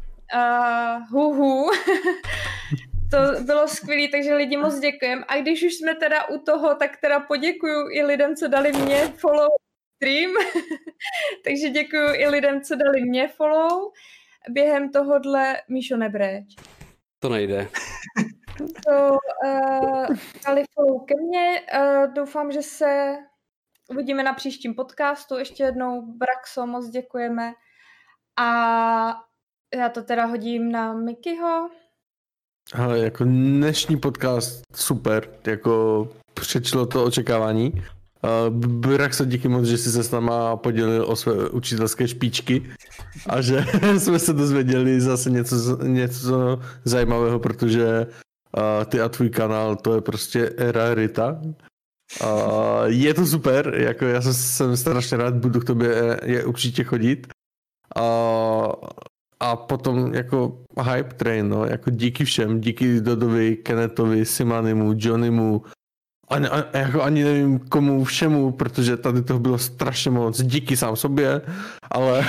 hu, 1.10 1.32
hu. 1.34 1.70
To 3.10 3.42
bylo 3.42 3.68
skvělé, 3.68 4.08
takže 4.08 4.34
lidi 4.34 4.56
moc 4.56 4.78
děkujem. 4.78 5.24
A 5.28 5.36
když 5.36 5.62
už 5.62 5.74
jsme 5.74 5.94
teda 5.94 6.28
u 6.28 6.38
toho, 6.38 6.74
tak 6.74 6.96
teda 7.00 7.20
poděkuju 7.20 7.88
i 7.90 8.02
lidem, 8.02 8.36
co 8.36 8.48
dali 8.48 8.72
mě 8.72 9.12
follow 9.16 9.48
stream. 9.96 10.30
takže 11.44 11.68
děkuju 11.70 12.08
i 12.14 12.28
lidem, 12.28 12.60
co 12.60 12.76
dali 12.76 13.02
mě 13.02 13.28
follow. 13.28 13.92
Během 14.50 14.92
tohohle 14.92 15.56
Míšo 15.68 15.96
nebreč. 15.96 16.44
To 17.18 17.28
nejde. 17.28 17.68
To 18.58 19.18
uh, 19.44 20.06
dali 20.46 20.64
follow 20.74 21.04
ke 21.04 21.14
mně. 21.16 21.62
Uh, 21.78 22.12
doufám, 22.14 22.52
že 22.52 22.62
se 22.62 23.16
uvidíme 23.90 24.22
na 24.22 24.32
příštím 24.32 24.74
podcastu. 24.74 25.38
Ještě 25.38 25.62
jednou 25.62 26.02
Braxo, 26.02 26.66
moc 26.66 26.88
děkujeme. 26.88 27.52
A 28.38 28.46
já 29.74 29.88
to 29.88 30.02
teda 30.02 30.24
hodím 30.24 30.72
na 30.72 30.92
Mikyho. 30.92 31.70
Ale 32.74 32.98
jako 32.98 33.24
dnešní 33.24 33.96
podcast 33.96 34.62
super, 34.74 35.28
jako 35.46 36.08
přečilo 36.34 36.86
to 36.86 37.04
očekávání. 37.04 37.72
Brak 38.58 39.14
se 39.14 39.26
díky 39.26 39.48
moc, 39.48 39.64
že 39.64 39.78
jsi 39.78 39.90
se 39.90 40.02
s 40.02 40.10
náma 40.10 40.56
podělil 40.56 41.04
o 41.06 41.16
své 41.16 41.50
učitelské 41.50 42.08
špičky 42.08 42.70
a 43.28 43.40
že 43.40 43.64
jsme 43.98 44.18
se 44.18 44.32
dozvěděli 44.32 45.00
zase 45.00 45.30
něco, 45.30 45.78
něco 45.82 46.60
zajímavého, 46.84 47.38
protože 47.38 48.06
uh, 48.56 48.84
ty 48.84 49.00
a 49.00 49.08
tvůj 49.08 49.30
kanál 49.30 49.76
to 49.76 49.94
je 49.94 50.00
prostě 50.00 50.52
rarita. 50.58 51.40
Uh, 52.22 52.84
je 52.86 53.14
to 53.14 53.26
super, 53.26 53.74
jako 53.76 54.04
já 54.04 54.22
jsem, 54.22 54.34
jsem 54.34 54.76
strašně 54.76 55.16
rád, 55.16 55.34
budu 55.34 55.60
k 55.60 55.64
tobě 55.64 55.94
eh, 55.94 56.30
je 56.30 56.44
určitě 56.44 56.84
chodit. 56.84 57.26
Uh, 57.98 58.72
a 59.40 59.56
potom 59.56 60.14
jako 60.14 60.58
hype 60.92 61.14
train, 61.14 61.48
no, 61.48 61.64
jako 61.64 61.90
díky 61.90 62.24
všem, 62.24 62.60
díky 62.60 63.00
Dodovi, 63.00 63.56
Kennetovi, 63.56 64.24
Simanimu, 64.24 64.94
Johnnymu, 64.96 65.62
ani, 66.28 66.48
ani, 66.48 66.64
jako 66.72 67.02
ani 67.02 67.24
nevím 67.24 67.58
komu 67.58 68.04
všemu, 68.04 68.52
protože 68.52 68.96
tady 68.96 69.22
toho 69.22 69.40
bylo 69.40 69.58
strašně 69.58 70.10
moc, 70.10 70.42
díky 70.42 70.76
sám 70.76 70.96
sobě, 70.96 71.42
ale 71.90 72.24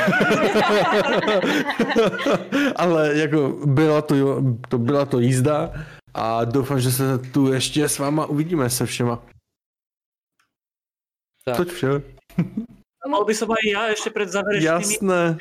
ale 2.75 3.17
jako 3.17 3.59
byla 3.65 4.01
to, 4.01 4.43
to, 4.69 4.77
byla 4.77 5.05
to 5.05 5.19
jízda 5.19 5.71
a 6.17 6.45
doufám, 6.45 6.79
že 6.79 6.91
se 6.91 7.17
tu 7.17 7.53
ještě 7.53 7.89
s 7.89 7.99
váma 7.99 8.25
uvidíme 8.25 8.69
se 8.69 8.85
všema. 8.85 9.23
Tak. 11.45 11.57
Toť 11.57 11.67
vše. 11.67 11.87
Mal 13.07 13.23
by 13.23 13.33
som 13.35 13.47
aj 13.47 13.63
ja 13.63 13.83
ešte 13.95 14.11
pred 14.11 14.27
záverečnými 14.27 14.67
Jasné. 14.67 15.39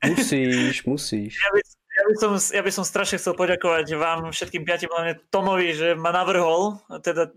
Musíš, 0.00 0.80
musíš. 0.88 1.36
Ja 1.36 1.50
by, 1.52 1.60
ja, 1.68 2.02
by 2.08 2.14
som, 2.16 2.30
ja 2.40 2.62
by 2.64 2.72
som 2.72 2.84
strašne 2.88 3.20
chcel 3.20 3.36
poďakovať 3.36 3.84
vám 4.00 4.32
všetkým 4.32 4.64
piatim, 4.64 4.88
hlavne 4.88 5.20
Tomovi, 5.28 5.76
že 5.76 5.92
ma 5.92 6.08
navrhol, 6.08 6.80
teda, 7.04 7.28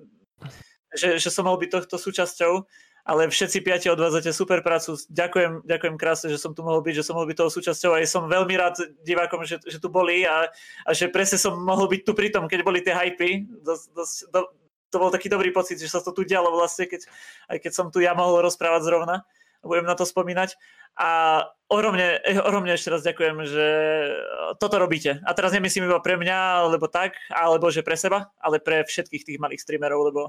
že, 0.95 1.19
že 1.19 1.27
som 1.27 1.43
mohol 1.43 1.59
byť 1.59 1.69
tohto 1.75 1.99
súčasťou, 1.99 2.64
ale 3.06 3.30
všetci 3.30 3.61
piati 3.61 3.88
odvádzate 3.93 4.34
super 4.34 4.66
prácu. 4.66 4.98
Ďakujem, 5.14 5.61
ďakujem 5.61 5.95
krásne, 5.95 6.34
že 6.34 6.42
som 6.42 6.58
tu 6.58 6.66
mohol 6.66 6.82
byť, 6.82 6.93
že 7.00 7.06
som 7.06 7.14
mohol 7.14 7.30
byť 7.30 7.38
toho 7.38 7.53
súčasťou 7.53 7.93
a 7.93 8.01
som 8.09 8.25
veľmi 8.25 8.58
rád 8.58 8.82
divákom, 9.06 9.45
že, 9.45 9.61
že 9.61 9.77
tu 9.77 9.93
boli 9.93 10.25
a, 10.25 10.50
a 10.82 10.90
že 10.90 11.14
presne 11.14 11.38
som 11.38 11.53
mohol 11.53 11.85
byť 11.85 12.01
tu 12.01 12.17
pri 12.17 12.34
tom, 12.34 12.50
keď 12.50 12.59
boli 12.66 12.82
tie 12.82 12.98
hypy. 12.98 13.45
Dos, 13.61 13.93
dos, 13.93 14.25
do, 14.34 14.50
to 14.90 14.98
bol 14.98 15.14
taký 15.14 15.30
dobrý 15.30 15.53
pocit, 15.53 15.77
že 15.77 15.85
sa 15.85 16.01
to 16.01 16.09
tu 16.09 16.25
dialo 16.25 16.50
vlastne, 16.50 16.90
keď, 16.90 17.06
aj 17.53 17.58
keď 17.61 17.72
som 17.77 17.93
tu 17.93 18.01
ja 18.01 18.17
mohol 18.17 18.42
rozprávať 18.42 18.90
zrovna. 18.90 19.22
Budem 19.66 19.90
na 19.90 19.98
to 19.98 20.06
spomínať. 20.06 20.56
A 20.95 21.42
ohromne, 21.68 22.22
ohromne 22.45 22.77
ešte 22.77 22.94
raz 22.94 23.02
ďakujem, 23.03 23.35
že 23.44 23.68
toto 24.61 24.80
robíte. 24.80 25.19
A 25.26 25.34
teraz 25.34 25.52
nemyslím 25.52 25.90
iba 25.90 26.00
pre 26.00 26.16
mňa, 26.16 26.64
alebo 26.64 26.88
tak, 26.88 27.18
alebo 27.34 27.68
že 27.74 27.84
pre 27.84 27.98
seba, 27.98 28.32
ale 28.40 28.61
pre 28.61 28.85
všetkých 28.85 29.26
tých 29.26 29.42
malých 29.42 29.66
streamerov, 29.66 30.08
lebo 30.08 30.22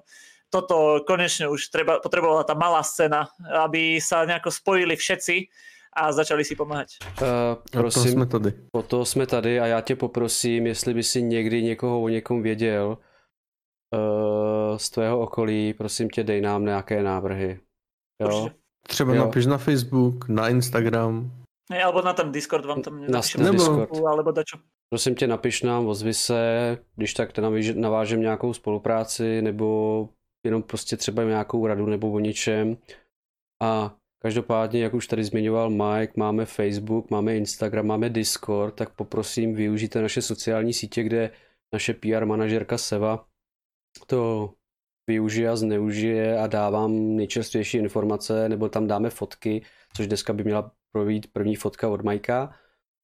toto 0.51 1.05
konečne 1.07 1.47
už 1.51 1.71
treba, 1.71 2.01
potrebovala 2.01 2.47
tá 2.47 2.55
malá 2.55 2.83
scéna, 2.83 3.31
aby 3.67 4.01
sa 4.01 4.27
nejako 4.27 4.51
spojili 4.51 4.97
všetci 4.97 5.51
a 5.97 6.13
začali 6.13 6.45
si 6.45 6.55
pomáhať. 6.57 7.01
Uh, 7.19 7.57
A 7.57 7.63
to 7.71 7.79
prosím, 7.79 8.13
jsme 8.13 8.27
tady. 8.27 8.53
po 8.73 8.83
to 8.83 9.05
jsme 9.05 9.27
tady 9.27 9.61
a 9.61 9.67
já 9.67 9.81
tě 9.81 9.97
poprosím, 9.97 10.67
jestli 10.67 10.95
by 10.95 11.03
si 11.03 11.23
někdy 11.23 11.63
někoho 11.63 12.03
o 12.03 12.09
někom 12.09 12.43
věděl 12.43 12.99
uh, 12.99 14.77
z 14.77 14.91
tvého 14.91 15.21
okolí, 15.21 15.75
prosím 15.75 16.11
tě, 16.11 16.25
dej 16.25 16.41
nám 16.41 16.65
nějaké 16.65 17.03
návrhy. 17.03 17.61
Jo? 18.21 18.29
Určite. 18.29 18.66
Třeba 18.89 19.15
Jo. 19.15 19.25
napiš 19.25 19.47
na 19.47 19.59
Facebook, 19.59 20.29
na 20.29 20.49
Instagram. 20.49 21.33
Ne, 21.71 21.83
alebo 21.83 22.03
na 22.03 22.13
ten 22.13 22.33
Discord 22.33 22.65
vám 22.65 22.83
tam 22.83 23.01
Na, 23.01 23.21
Nebo- 23.39 23.53
Discord. 23.53 24.05
alebo 24.07 24.31
dačo. 24.33 24.59
Prosím 24.89 25.15
tě, 25.15 25.27
napiš 25.27 25.63
nám, 25.63 25.87
ozvi 25.87 26.15
se, 26.15 26.79
když 26.97 27.15
tak 27.15 27.39
navážem 27.75 28.21
nějakou 28.21 28.55
spolupráci, 28.55 29.43
nebo 29.43 30.09
jenom 30.45 30.63
prostě 30.63 30.97
třeba 30.97 31.23
nějakou 31.23 31.67
radu 31.67 31.87
nebo 31.87 32.13
o 32.13 32.19
ničem. 32.19 32.77
A 33.63 33.95
každopádně, 34.23 34.83
jak 34.83 34.95
už 34.95 35.07
tady 35.07 35.25
zmiňoval 35.25 35.71
Mike, 35.71 36.13
máme 36.17 36.47
Facebook, 36.47 37.11
máme 37.11 37.37
Instagram, 37.37 37.87
máme 37.87 38.11
Discord, 38.11 38.75
tak 38.75 38.95
poprosím 38.95 39.55
využijte 39.55 40.03
naše 40.03 40.23
sociální 40.23 40.73
sítě, 40.73 41.03
kde 41.03 41.31
naše 41.73 41.95
PR 41.95 42.27
manažerka 42.27 42.79
Seva 42.79 43.25
to 44.07 44.53
využije 45.07 45.51
a 45.51 45.57
zneužije 45.57 46.39
a 46.39 46.47
dávám 46.47 47.17
nejčerstvější 47.17 47.79
informace, 47.79 48.49
nebo 48.49 48.69
tam 48.69 48.87
dáme 48.87 49.11
fotky, 49.11 49.63
což 49.97 50.07
dneska 50.07 50.33
by 50.33 50.45
měla 50.45 50.73
projít 50.93 51.33
první 51.33 51.57
fotka 51.57 51.89
od 51.89 52.03
Majka, 52.03 52.55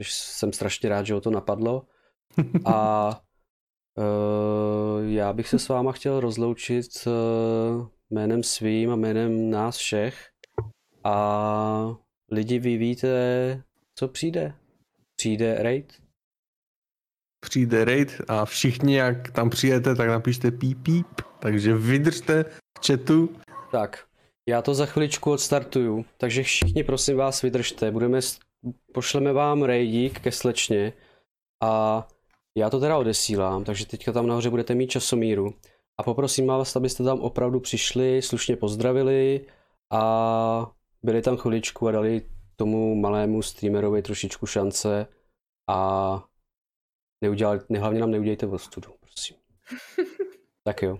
což 0.02 0.12
jsem 0.12 0.52
strašně 0.52 0.89
rád, 0.89 1.06
že 1.06 1.14
ho 1.14 1.20
to 1.20 1.31
napadlo. 1.31 1.86
A 2.64 3.08
uh, 3.98 5.10
já 5.10 5.32
bych 5.32 5.48
se 5.48 5.58
s 5.58 5.68
váma 5.68 5.92
chtěl 5.92 6.20
rozloučit 6.20 6.86
uh, 7.06 7.86
jménem 8.10 8.42
svým 8.42 8.90
a 8.90 8.97
jménem 8.97 9.50
nás 9.50 9.76
všech. 9.76 10.28
A 11.05 11.97
lidi, 12.31 12.58
vy 12.58 12.76
víte, 12.76 13.62
co 13.94 14.08
přijde? 14.08 14.55
Přijde 15.16 15.62
raid? 15.62 16.01
Přijde 17.42 17.84
raid 17.84 18.20
a 18.28 18.44
všichni, 18.44 18.96
jak 18.96 19.30
tam 19.30 19.50
přijete, 19.50 19.94
tak 19.94 20.08
napište 20.08 20.50
píp 20.50 20.82
píp. 20.82 21.06
Takže 21.38 21.74
vydržte 21.74 22.44
v 22.78 22.86
chatu. 22.86 23.28
Tak, 23.70 24.04
Já 24.46 24.62
to 24.62 24.74
za 24.74 24.86
chviličku 24.86 25.32
odstartuju, 25.32 26.04
takže 26.16 26.42
všichni 26.42 26.84
prosím 26.84 27.16
vás 27.16 27.42
vydržte, 27.42 27.90
budeme, 27.90 28.20
pošleme 28.92 29.32
vám 29.32 29.62
rejdík 29.62 30.20
ke 30.20 30.32
slečně 30.32 30.92
a 31.62 32.08
já 32.56 32.70
to 32.70 32.80
teda 32.80 32.98
odesílám, 32.98 33.64
takže 33.64 33.86
teďka 33.86 34.12
tam 34.12 34.26
nahoře 34.26 34.50
budete 34.50 34.74
mít 34.74 34.90
časomíru 34.90 35.54
a 35.98 36.02
poprosím 36.02 36.46
vás, 36.46 36.76
abyste 36.76 37.04
tam 37.04 37.20
opravdu 37.20 37.60
přišli, 37.60 38.22
slušně 38.22 38.56
pozdravili 38.56 39.46
a 39.90 40.72
byli 41.02 41.22
tam 41.22 41.36
chviličku 41.36 41.88
a 41.88 41.92
dali 41.92 42.22
tomu 42.56 42.94
malému 42.94 43.42
streamerovi 43.42 44.02
trošičku 44.02 44.46
šance 44.46 45.06
a 45.70 46.24
neudělali, 47.23 47.60
hlavně 47.78 48.01
nám 48.01 48.10
neudějte 48.10 48.47
ostudu, 48.47 48.94
prosím. 49.01 49.36
tak 50.65 50.83
jo. 50.83 50.99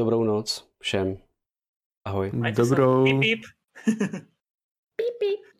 Dobrou 0.00 0.24
noc 0.24 0.70
všem. 0.78 1.18
Ahoj. 2.06 2.32
Dobrou. 2.56 3.04
Píp, 3.04 3.20
píp. 3.20 3.44
Píp, 4.96 5.18
píp. 5.20 5.53